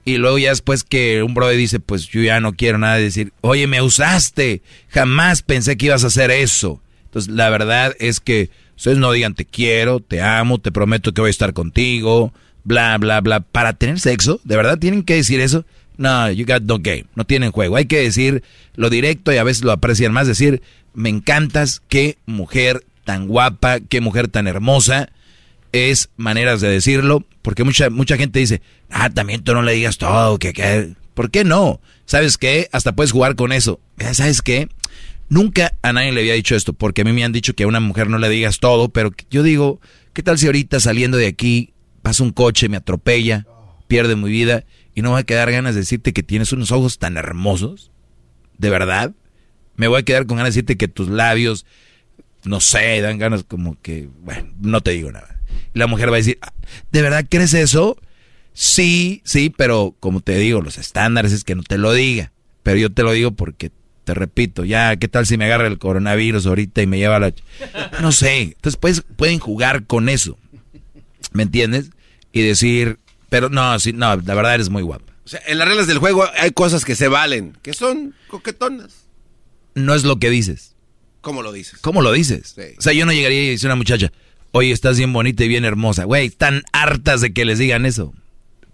Y 0.05 0.19
luego 0.19 0.39
ya 0.39 0.51
después 0.51 0.85
que 0.85 1.23
un 1.23 1.33
brother 1.33 1.57
dice, 1.57 1.81
pues 1.81 2.07
yo 2.09 2.21
ya 2.23 2.41
no 2.41 2.53
quiero 2.53 2.77
nada 2.79 2.97
de 2.97 3.05
decir, 3.05 3.33
oye, 3.41 3.67
me 3.67 3.81
usaste, 3.81 4.63
jamás 4.89 5.43
pensé 5.43 5.77
que 5.77 5.87
ibas 5.87 6.05
a 6.05 6.09
hacer 6.09 6.31
eso. 6.31 6.83
Entonces 7.05 7.33
la 7.33 7.49
verdad 7.49 7.95
es 7.99 8.21
que 8.21 8.51
ustedes 8.77 8.99
no 8.99 9.13
digan 9.13 9.35
te 9.35 9.47
quiero, 9.47 10.01
te 10.01 10.21
amo, 10.21 10.59
te 10.59 10.73
prometo 10.73 11.13
que 11.13 11.23
voy 11.23 11.29
a 11.29 11.31
estar 11.31 11.55
contigo, 11.55 12.35
bla, 12.65 12.99
bla, 12.99 13.21
bla. 13.23 13.41
Para 13.41 13.73
tener 13.73 13.99
sexo, 13.99 14.41
¿de 14.45 14.57
verdad 14.57 14.79
tienen 14.79 15.03
que 15.03 15.15
decir 15.15 15.41
eso? 15.41 15.65
No, 15.99 16.31
you 16.31 16.47
got 16.47 16.63
no 16.63 16.79
game, 16.79 17.05
no 17.17 17.25
tienen 17.25 17.51
juego. 17.51 17.77
Hay 17.77 17.87
que 17.87 17.99
decir 17.99 18.43
lo 18.75 18.89
directo 18.89 19.33
y 19.33 19.37
a 19.37 19.45
veces 19.45 19.65
lo 19.65 19.73
aprecian 19.73 20.13
más, 20.13 20.27
decir, 20.27 20.63
me 20.95 21.09
encantas, 21.11 21.83
qué 21.89 22.19
mujer 22.25 22.85
tan 23.05 23.27
guapa, 23.27 23.81
qué 23.81 24.01
mujer 24.01 24.29
tan 24.29 24.47
hermosa 24.47 25.11
es 25.73 26.09
maneras 26.17 26.61
de 26.61 26.69
decirlo, 26.69 27.25
porque 27.43 27.65
mucha 27.65 27.91
mucha 27.91 28.17
gente 28.17 28.39
dice, 28.39 28.63
ah, 28.91 29.11
también 29.11 29.43
tú 29.43 29.55
no 29.55 29.63
le 29.63 29.73
digas 29.73 29.99
todo, 29.99 30.39
que, 30.39 30.95
¿por 31.15 31.31
qué 31.31 31.45
no? 31.45 31.81
¿Sabes 32.07 32.39
qué? 32.39 32.69
Hasta 32.73 32.95
puedes 32.95 33.13
jugar 33.13 33.35
con 33.35 33.53
eso. 33.53 33.81
¿Sabes 34.13 34.41
qué? 34.41 34.69
Nunca 35.29 35.75
a 35.83 35.93
nadie 35.93 36.13
le 36.13 36.21
había 36.21 36.35
dicho 36.35 36.57
esto, 36.57 36.73
porque 36.73 37.03
a 37.03 37.05
mí 37.05 37.13
me 37.13 37.25
han 37.25 37.33
dicho 37.33 37.55
que 37.55 37.65
a 37.65 37.69
una 37.69 37.81
mujer 37.81 38.09
no 38.09 38.19
le 38.19 38.31
digas 38.31 38.61
todo, 38.61 38.89
pero 38.89 39.11
yo 39.31 39.43
digo, 39.43 39.81
¿qué 40.15 40.23
tal 40.23 40.39
si 40.39 40.47
ahorita 40.47 40.81
saliendo 40.81 41.19
de 41.19 41.27
aquí 41.27 41.75
pasa 42.01 42.23
un 42.23 42.31
coche, 42.31 42.69
me 42.69 42.79
atropella, 42.79 43.47
pierde 43.89 44.17
mi 44.17 44.31
vida 44.31 44.65
y 44.99 45.03
no 45.03 45.13
va 45.13 45.21
a 45.21 45.23
quedar 45.23 45.53
ganas 45.53 45.77
de 45.77 45.83
decirte 45.83 46.13
que 46.13 46.25
tienes 46.25 46.53
unos 46.53 46.73
ojos 46.73 46.99
tan 46.99 47.17
hermosos? 47.17 47.93
¿De 48.57 48.69
verdad? 48.69 49.13
Me 49.77 49.87
voy 49.87 50.01
a 50.01 50.05
quedar 50.05 50.27
con 50.27 50.39
ganas 50.39 50.53
de 50.53 50.57
decirte 50.59 50.77
que 50.77 50.89
tus 50.89 51.09
labios, 51.09 51.67
no 52.43 52.61
sé, 52.61 53.01
dan 53.01 53.17
ganas 53.17 53.45
como 53.45 53.81
que, 53.81 54.09
bueno, 54.23 54.53
no 54.61 54.81
te 54.81 54.91
digo 54.91 55.13
nada. 55.13 55.41
Y 55.73 55.79
la 55.79 55.87
mujer 55.87 56.11
va 56.11 56.15
a 56.15 56.17
decir, 56.17 56.39
"Ah, 56.43 56.53
¿de 56.91 57.03
verdad 57.03 57.25
crees 57.29 57.55
eso? 57.55 57.97
Sí, 58.55 59.23
sí, 59.25 59.55
pero 59.57 59.95
como 60.01 60.21
te 60.21 60.37
digo, 60.37 60.63
los 60.63 60.79
estándares 60.79 61.31
es 61.31 61.45
que 61.45 61.55
no 61.55 61.63
te 61.63 61.79
lo 61.79 61.93
diga. 61.93 62.33
Pero 62.65 62.79
yo 62.79 62.91
te 62.91 63.05
lo 63.05 63.13
digo 63.13 63.31
porque, 63.31 63.71
te 64.03 64.15
repito, 64.15 64.65
ya, 64.65 64.97
¿qué 64.97 65.07
tal 65.07 65.27
si 65.27 65.39
me 65.39 65.45
agarra 65.45 65.69
el 65.69 65.79
coronavirus 65.79 66.45
ahorita 66.47 66.83
y 66.83 66.89
me 66.89 66.99
lleva 66.99 67.15
a 67.15 67.21
la... 67.21 67.29
ch-?" 67.29 67.45
No 68.01 68.11
sé, 68.11 68.41
entonces 68.43 68.77
pues, 68.81 69.05
pueden 69.15 69.39
jugar 69.39 69.87
con 69.87 70.09
eso. 70.09 70.37
¿Me 71.31 71.45
entiendes? 71.45 71.91
Y 72.33 72.43
decir, 72.43 72.99
pero 73.29 73.49
no, 73.49 73.79
sí, 73.79 73.93
no, 73.93 74.17
la 74.17 74.35
verdad 74.35 74.55
eres 74.55 74.71
muy 74.71 74.83
guapa. 74.83 75.13
O 75.25 75.29
sea, 75.29 75.41
en 75.47 75.59
las 75.59 75.69
reglas 75.69 75.87
del 75.87 75.99
juego 75.99 76.25
hay 76.39 76.53
cosas 76.53 76.85
que 76.85 76.95
se 76.97 77.09
valen, 77.09 77.57
que 77.63 77.75
son 77.75 78.15
coquetonas. 78.29 79.05
No 79.75 79.95
es 79.95 80.05
lo 80.05 80.19
que 80.19 80.31
dices. 80.31 80.75
¿Cómo 81.21 81.43
lo 81.43 81.53
dices? 81.53 81.81
¿Cómo 81.81 82.01
lo 82.01 82.13
dices? 82.13 82.57
O 82.79 82.81
sea, 82.81 82.93
yo 82.93 83.05
no 83.05 83.13
llegaría 83.13 83.43
y 83.43 83.51
dice 83.51 83.67
a 83.67 83.69
una 83.69 83.77
muchacha, 83.77 84.11
oye, 84.53 84.73
estás 84.73 84.97
bien 84.97 85.13
bonita 85.13 85.45
y 85.45 85.49
bien 85.49 85.65
hermosa. 85.65 86.05
Güey, 86.05 86.27
están 86.27 86.63
hartas 86.73 87.21
de 87.21 87.33
que 87.33 87.45
les 87.45 87.59
digan 87.59 87.85
eso. 87.85 88.15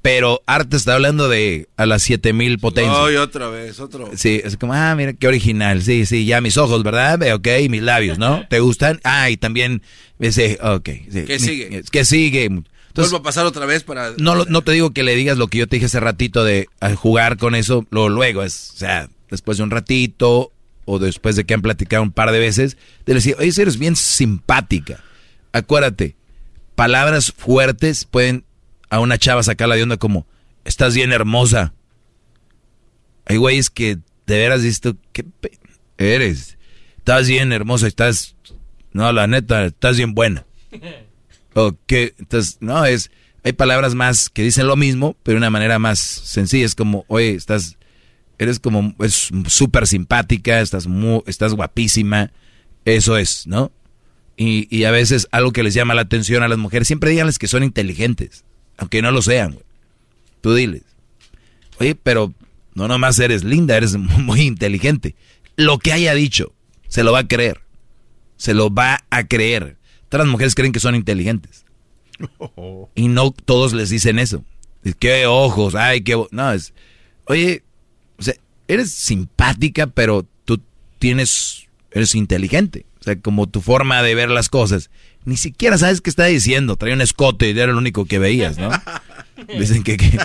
Pero 0.02 0.42
harta 0.44 0.76
está 0.76 0.94
hablando 0.94 1.31
de 1.31 1.66
a 1.78 1.86
las 1.86 2.02
7000 2.02 2.58
potencias. 2.58 2.94
Ay, 2.97 3.16
otra 3.16 3.49
vez, 3.49 3.81
otro. 3.81 4.10
Sí, 4.15 4.39
es 4.44 4.58
como, 4.58 4.74
ah, 4.74 4.94
mira, 4.94 5.15
qué 5.15 5.26
original. 5.26 5.83
Sí, 5.83 6.05
sí, 6.05 6.26
ya 6.26 6.42
mis 6.42 6.58
ojos, 6.58 6.83
¿verdad? 6.83 7.20
Ok, 7.34 7.49
mis 7.70 7.83
labios, 7.83 8.18
¿no? 8.18 8.47
¿Te 8.50 8.60
gustan? 8.60 9.00
Ah, 9.02 9.31
y 9.31 9.39
también, 9.39 9.81
ese, 10.20 10.58
ok. 10.62 10.89
sí. 11.10 11.24
¿Qué 11.24 11.39
sigue? 11.39 11.83
¿Qué 11.91 12.05
sigue? 12.05 12.50
Entonces, 12.94 13.10
Vuelvo 13.10 13.24
a 13.24 13.28
pasar 13.28 13.44
otra 13.44 13.66
vez 13.66 13.82
para... 13.82 14.12
no, 14.18 14.36
lo- 14.36 14.44
no 14.44 14.62
te 14.62 14.70
digo 14.70 14.92
que 14.92 15.02
le 15.02 15.16
digas 15.16 15.36
lo 15.36 15.48
que 15.48 15.58
yo 15.58 15.66
te 15.66 15.76
dije 15.76 15.86
hace 15.86 15.98
ratito 15.98 16.44
de 16.44 16.68
jugar 16.94 17.39
con 17.39 17.56
eso, 17.56 17.84
lo 17.90 18.08
luego 18.08 18.44
es, 18.44 18.70
o 18.70 18.76
sea, 18.76 19.08
después 19.31 19.56
de 19.58 19.64
un 19.64 19.70
ratito 19.73 20.52
o 20.84 20.98
después 21.00 21.34
de 21.34 21.44
que 21.44 21.55
han 21.55 21.62
platicado 21.62 22.05
un 22.05 22.12
par 22.12 22.31
de 22.31 22.39
veces, 22.39 22.76
de 23.05 23.14
decir, 23.14 23.34
oye, 23.40 23.50
si 23.50 23.62
eres 23.62 23.78
bien 23.78 23.97
simpática. 23.97 25.02
Acuérdate, 25.52 26.14
palabras 26.76 27.32
fuertes 27.36 28.05
pueden 28.05 28.44
a 28.90 29.00
una 29.00 29.18
chava 29.18 29.42
sacarla 29.42 29.74
de 29.74 29.82
onda 29.82 29.97
como, 29.97 30.26
estás 30.64 30.94
bien 30.94 31.10
hermosa. 31.10 31.74
Hay 33.26 33.39
güeyes 33.39 33.70
que 33.70 33.97
de 34.26 34.39
veras 34.39 34.62
dices 34.62 34.81
tú, 34.81 34.97
¿qué 35.12 35.24
pe- 35.24 35.58
eres? 35.98 36.58
Estás 36.98 37.26
bien 37.26 37.52
hermosa, 37.52 37.89
estás, 37.89 38.36
no, 38.92 39.12
la 39.12 39.26
neta, 39.26 39.64
estás 39.64 39.97
bien 39.97 40.14
buena. 40.14 40.47
O 41.55 41.76
que, 41.86 42.15
entonces, 42.18 42.58
no, 42.60 42.84
es, 42.84 43.10
hay 43.44 43.52
palabras 43.52 43.94
más 43.94 44.28
que 44.28 44.42
dicen 44.42 44.66
lo 44.66 44.76
mismo, 44.76 45.16
pero 45.23 45.34
de 45.34 45.39
una 45.39 45.50
manera 45.50 45.78
más 45.78 45.99
sencilla. 45.99 46.66
Es 46.66 46.74
como, 46.74 47.05
oye, 47.08 47.34
estás, 47.34 47.76
eres 48.39 48.58
como, 48.58 48.94
es 49.00 49.31
súper 49.47 49.86
simpática, 49.86 50.60
estás 50.60 50.86
muy, 50.86 51.23
estás 51.26 51.55
guapísima. 51.55 52.33
Eso 52.84 53.16
es, 53.16 53.47
¿no? 53.47 53.70
Y, 54.36 54.66
y, 54.74 54.84
a 54.84 54.91
veces 54.91 55.28
algo 55.31 55.52
que 55.52 55.62
les 55.62 55.74
llama 55.74 55.94
la 55.94 56.02
atención 56.02 56.42
a 56.42 56.49
las 56.49 56.58
mujeres, 56.58 56.89
siempre 56.89 57.10
díganles 57.10 57.39
que 57.39 57.47
son 57.47 57.62
inteligentes, 57.62 58.44
aunque 58.76 59.00
no 59.00 59.12
lo 59.12 59.23
sean. 59.23 59.52
Güey. 59.52 59.65
Tú 60.41 60.55
diles, 60.55 60.83
oye, 61.78 61.94
pero 61.94 62.34
no 62.74 62.89
nomás 62.89 63.18
eres 63.18 63.44
linda, 63.44 63.76
eres 63.76 63.97
muy 63.97 64.41
inteligente. 64.41 65.15
Lo 65.57 65.78
que 65.78 65.92
haya 65.92 66.15
dicho, 66.15 66.52
se 66.89 67.05
lo 67.05 67.12
va 67.12 67.20
a 67.20 67.28
creer. 67.28 67.60
Se 68.36 68.55
lo 68.55 68.74
va 68.74 69.05
a 69.10 69.24
creer. 69.24 69.76
Todas 70.15 70.28
las 70.28 70.33
mujeres 70.33 70.55
creen 70.55 70.70
que 70.70 70.78
son 70.78 70.94
inteligentes. 70.94 71.65
Y 72.94 73.09
no 73.09 73.33
todos 73.33 73.73
les 73.73 73.91
dicen 73.91 74.20
eso. 74.20 74.44
Qué 75.01 75.26
ojos, 75.26 75.75
ay, 75.75 76.02
qué... 76.02 76.17
No, 76.31 76.52
es... 76.52 76.73
Oye, 77.25 77.65
o 78.17 78.23
sea, 78.23 78.34
eres 78.68 78.93
simpática, 78.93 79.89
pero 79.89 80.25
tú 80.44 80.60
tienes... 81.01 81.67
Eres 81.91 82.15
inteligente. 82.15 82.86
O 83.01 83.02
sea, 83.02 83.18
como 83.18 83.49
tu 83.49 83.60
forma 83.60 84.05
de 84.05 84.15
ver 84.15 84.31
las 84.31 84.49
cosas. 84.49 84.89
Ni 85.25 85.36
siquiera 85.36 85.78
sabes 85.78 86.01
qué 86.01 86.10
está 86.10 86.26
diciendo. 86.26 86.76
Traía 86.76 86.94
un 86.94 87.01
escote 87.01 87.51
y 87.51 87.59
era 87.59 87.73
lo 87.73 87.78
único 87.78 88.05
que 88.05 88.20
veías, 88.20 88.57
¿no? 88.57 88.70
Dicen 89.59 89.83
que, 89.83 89.97
que 89.97 90.17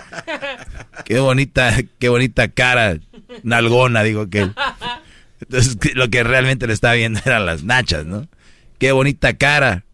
qué 1.03 1.19
bonita, 1.19 1.75
qué 1.97 2.09
bonita 2.09 2.47
cara, 2.49 2.99
nalgona, 3.41 4.03
digo 4.03 4.29
que. 4.29 4.51
Entonces 5.41 5.77
lo 5.95 6.11
que 6.11 6.23
realmente 6.23 6.67
le 6.67 6.73
estaba 6.73 6.93
viendo 6.93 7.19
eran 7.25 7.47
las 7.47 7.63
nachas, 7.63 8.05
¿no? 8.05 8.27
Qué 8.79 8.91
bonita 8.93 9.37
cara, 9.37 9.85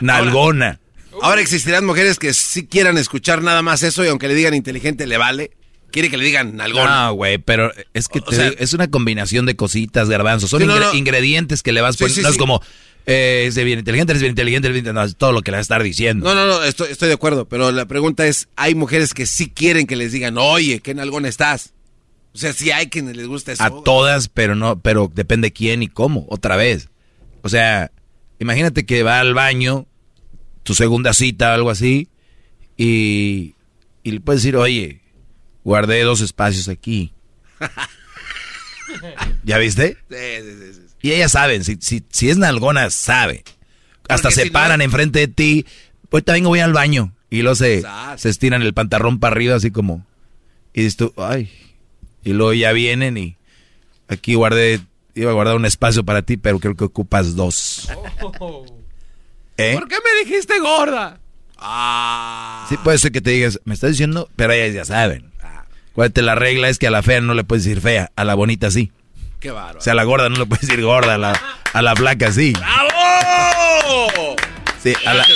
nalgona. 0.00 0.80
Ahora, 1.22 1.40
existirán 1.40 1.84
mujeres 1.84 2.18
que 2.18 2.32
sí 2.34 2.66
quieran 2.66 2.98
escuchar 2.98 3.42
nada 3.42 3.62
más 3.62 3.82
eso 3.82 4.04
y 4.04 4.08
aunque 4.08 4.28
le 4.28 4.34
digan 4.34 4.54
inteligente 4.54 5.06
le 5.06 5.16
vale. 5.16 5.50
Quiere 5.90 6.10
que 6.10 6.18
le 6.18 6.24
digan 6.24 6.54
nalgona. 6.54 7.06
No, 7.06 7.14
güey, 7.14 7.38
pero 7.38 7.72
es 7.94 8.08
que 8.08 8.20
es 8.58 8.74
una 8.74 8.88
combinación 8.90 9.46
de 9.46 9.56
cositas, 9.56 10.10
garbanzos. 10.10 10.50
Son 10.50 10.62
ingredientes 10.92 11.62
que 11.62 11.72
le 11.72 11.80
vas 11.80 11.96
poniendo. 11.96 12.22
no 12.22 12.28
es 12.28 12.36
como, 12.36 12.62
eh, 13.06 13.46
es 13.48 13.54
bien 13.56 13.78
inteligente, 13.78 14.12
es 14.12 14.20
bien 14.20 14.32
inteligente, 14.32 14.68
es 14.68 14.74
bien, 14.74 14.94
todo 15.16 15.32
lo 15.32 15.40
que 15.40 15.50
le 15.50 15.56
va 15.56 15.60
a 15.60 15.62
estar 15.62 15.82
diciendo. 15.82 16.26
No, 16.26 16.34
no, 16.34 16.46
no, 16.46 16.62
estoy, 16.62 16.90
estoy 16.90 17.08
de 17.08 17.14
acuerdo, 17.14 17.48
pero 17.48 17.72
la 17.72 17.86
pregunta 17.86 18.26
es, 18.26 18.48
hay 18.54 18.74
mujeres 18.74 19.14
que 19.14 19.24
sí 19.24 19.48
quieren 19.48 19.86
que 19.86 19.96
les 19.96 20.12
digan, 20.12 20.36
oye, 20.36 20.80
qué 20.80 20.94
nalgón 20.94 21.24
estás. 21.24 21.72
O 22.34 22.38
sea, 22.38 22.52
sí 22.52 22.70
hay 22.70 22.88
quienes 22.88 23.16
les 23.16 23.26
gusta 23.26 23.52
eso. 23.52 23.64
A 23.64 23.82
todas, 23.82 24.28
pero 24.28 24.54
no, 24.54 24.78
pero 24.80 25.10
depende 25.12 25.54
quién 25.54 25.82
y 25.82 25.88
cómo, 25.88 26.26
otra 26.28 26.56
vez. 26.56 26.90
O 27.40 27.48
sea, 27.48 27.90
imagínate 28.38 28.86
que 28.86 29.02
va 29.02 29.20
al 29.20 29.34
baño, 29.34 29.86
tu 30.62 30.74
segunda 30.74 31.14
cita 31.14 31.50
o 31.50 31.54
algo 31.54 31.70
así, 31.70 32.08
y, 32.76 33.54
y 34.02 34.10
le 34.10 34.20
puedes 34.20 34.42
decir, 34.42 34.56
oye, 34.56 35.00
guardé 35.64 36.02
dos 36.02 36.20
espacios 36.20 36.68
aquí. 36.68 37.12
¿Ya 39.44 39.58
viste? 39.58 39.96
Sí, 40.08 40.16
sí, 40.16 40.72
sí. 40.72 40.80
Y 41.02 41.12
ellas 41.12 41.32
saben, 41.32 41.64
si, 41.64 41.76
si, 41.80 42.02
si 42.10 42.28
es 42.28 42.38
nalgona, 42.38 42.90
sabe. 42.90 43.44
Hasta 44.08 44.30
se 44.30 44.50
paran 44.50 44.80
enfrente 44.80 45.20
de 45.20 45.28
ti. 45.28 45.66
Pues 46.08 46.24
también 46.24 46.46
voy 46.46 46.60
al 46.60 46.72
baño. 46.72 47.14
Y 47.30 47.42
luego 47.42 47.56
se, 47.56 47.82
se 48.16 48.28
estiran 48.28 48.62
el 48.62 48.74
pantalón 48.74 49.20
para 49.20 49.34
arriba, 49.34 49.56
así 49.56 49.70
como. 49.70 50.06
Y 50.72 50.82
dices 50.82 50.96
tú, 50.96 51.12
ay. 51.16 51.50
Y 52.24 52.32
luego 52.32 52.54
ya 52.54 52.72
vienen 52.72 53.16
y. 53.16 53.36
Aquí 54.08 54.34
guardé. 54.34 54.80
Iba 55.18 55.32
a 55.32 55.34
guardar 55.34 55.56
un 55.56 55.66
espacio 55.66 56.04
para 56.04 56.22
ti, 56.22 56.36
pero 56.36 56.60
creo 56.60 56.76
que 56.76 56.84
ocupas 56.84 57.34
dos. 57.34 57.88
¿Eh? 59.56 59.74
¿Por 59.74 59.88
qué 59.88 59.96
me 59.96 60.24
dijiste 60.24 60.60
gorda? 60.60 61.18
Ah. 61.56 62.64
Sí, 62.68 62.76
puede 62.76 62.98
ser 62.98 63.10
que 63.10 63.20
te 63.20 63.30
digas, 63.30 63.58
me 63.64 63.74
estás 63.74 63.90
diciendo, 63.90 64.30
pero 64.36 64.52
ellas 64.52 64.74
ya 64.76 64.84
saben. 64.84 65.32
Acuérdate, 65.90 66.22
la 66.22 66.36
regla 66.36 66.68
es 66.68 66.78
que 66.78 66.86
a 66.86 66.92
la 66.92 67.02
fea 67.02 67.20
no 67.20 67.34
le 67.34 67.42
puedes 67.42 67.64
decir 67.64 67.80
fea, 67.80 68.12
a 68.14 68.22
la 68.22 68.36
bonita 68.36 68.70
sí. 68.70 68.92
Qué 69.40 69.50
bárbaro. 69.50 69.80
O 69.80 69.82
sea, 69.82 69.94
a 69.94 69.96
la 69.96 70.04
gorda 70.04 70.28
no 70.28 70.36
le 70.36 70.46
puedes 70.46 70.68
decir 70.68 70.84
gorda, 70.84 71.14
a 71.16 71.18
la, 71.18 71.40
a 71.72 71.82
la 71.82 71.96
flaca 71.96 72.30
sí. 72.30 72.52
¡Bravo! 72.52 74.36
Sí, 74.80 74.94
a 75.04 75.14
la, 75.14 75.26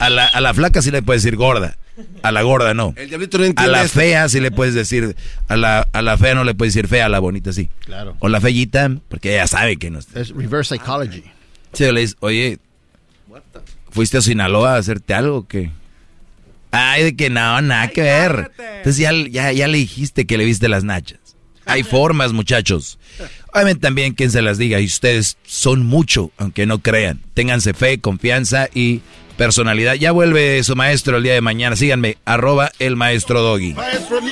a, 0.00 0.10
la, 0.10 0.26
a 0.26 0.40
la, 0.40 0.54
flaca 0.54 0.82
sí 0.82 0.90
le 0.90 1.02
puedes 1.02 1.22
decir 1.22 1.36
gorda. 1.36 1.76
A 2.22 2.32
la 2.32 2.42
gorda 2.42 2.74
no. 2.74 2.94
El 2.96 3.08
diablito 3.08 3.38
no 3.38 3.44
entiende 3.44 3.78
A 3.78 3.82
la 3.82 3.88
fea 3.88 4.28
sí 4.28 4.40
le 4.40 4.50
puedes 4.50 4.74
decir. 4.74 5.14
A 5.48 5.56
la, 5.56 5.86
a 5.92 6.02
la 6.02 6.16
fea 6.16 6.34
no 6.34 6.44
le 6.44 6.54
puedes 6.54 6.74
decir 6.74 6.88
fea, 6.88 7.06
a 7.06 7.08
la 7.08 7.18
bonita 7.18 7.52
sí. 7.52 7.68
Claro. 7.84 8.16
O 8.20 8.28
la 8.28 8.40
fellita, 8.40 8.90
porque 9.08 9.34
ella 9.34 9.46
sabe 9.46 9.76
que 9.76 9.90
no 9.90 9.98
está. 9.98 10.20
Es 10.20 10.30
reverse 10.30 10.76
psychology. 10.76 11.24
Sí, 11.72 11.84
le 11.92 12.00
dices, 12.00 12.16
oye, 12.20 12.58
¿fuiste 13.90 14.18
a 14.18 14.22
Sinaloa 14.22 14.74
a 14.74 14.78
hacerte 14.78 15.14
algo 15.14 15.38
o 15.38 15.46
qué? 15.46 15.70
Ay, 16.70 17.04
de 17.04 17.16
que 17.16 17.30
no, 17.30 17.60
nada 17.60 17.88
que 17.88 18.02
ver. 18.02 18.52
Entonces 18.58 18.96
ya, 18.96 19.12
ya, 19.28 19.52
ya 19.52 19.68
le 19.68 19.78
dijiste 19.78 20.26
que 20.26 20.38
le 20.38 20.44
viste 20.44 20.68
las 20.68 20.84
nachas. 20.84 21.18
Hay 21.66 21.82
formas, 21.84 22.32
muchachos. 22.32 22.98
Obviamente 23.52 23.80
también 23.80 24.14
quien 24.14 24.30
se 24.30 24.42
las 24.42 24.58
diga, 24.58 24.80
y 24.80 24.86
ustedes 24.86 25.36
son 25.44 25.84
mucho, 25.84 26.30
aunque 26.38 26.66
no 26.66 26.78
crean. 26.78 27.20
Ténganse 27.34 27.74
fe, 27.74 28.00
confianza 28.00 28.68
y 28.72 29.02
personalidad. 29.40 29.94
Ya 29.94 30.12
vuelve 30.12 30.62
su 30.64 30.76
maestro 30.76 31.16
el 31.16 31.22
día 31.22 31.32
de 31.32 31.40
mañana. 31.40 31.74
Síganme, 31.74 32.18
arroba 32.26 32.72
el 32.78 32.96
maestro 32.96 33.40
Doggy. 33.40 33.74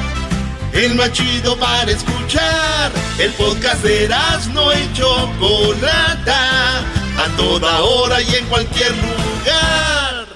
El 0.73 0.95
más 0.95 1.11
chido 1.11 1.57
para 1.57 1.89
escuchar. 1.91 2.91
El 3.19 3.31
podcast 3.33 3.83
de 3.83 4.09
no 4.53 4.71
y 4.73 4.93
Chocolata. 4.93 6.79
A 7.17 7.35
toda 7.35 7.81
hora 7.81 8.21
y 8.21 8.35
en 8.35 8.45
cualquier 8.45 8.91
lugar. 8.91 10.27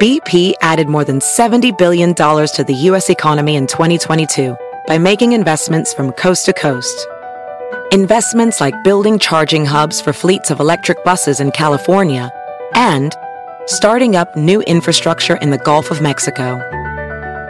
BP 0.00 0.54
added 0.62 0.88
more 0.88 1.04
than 1.04 1.20
$70 1.20 1.78
billion 1.78 2.14
to 2.14 2.64
the 2.66 2.74
U.S. 2.90 3.08
economy 3.08 3.54
in 3.54 3.66
2022 3.66 4.56
by 4.88 4.98
making 4.98 5.32
investments 5.32 5.94
from 5.94 6.10
coast 6.12 6.46
to 6.46 6.52
coast. 6.52 7.06
Investments 7.92 8.60
like 8.60 8.74
building 8.82 9.18
charging 9.18 9.64
hubs 9.64 10.00
for 10.00 10.12
fleets 10.12 10.50
of 10.50 10.58
electric 10.58 11.04
buses 11.04 11.38
in 11.38 11.52
California 11.52 12.32
and 12.74 13.14
starting 13.66 14.16
up 14.16 14.34
new 14.34 14.60
infrastructure 14.62 15.36
in 15.36 15.50
the 15.50 15.58
Gulf 15.58 15.90
of 15.90 16.00
Mexico. 16.00 16.60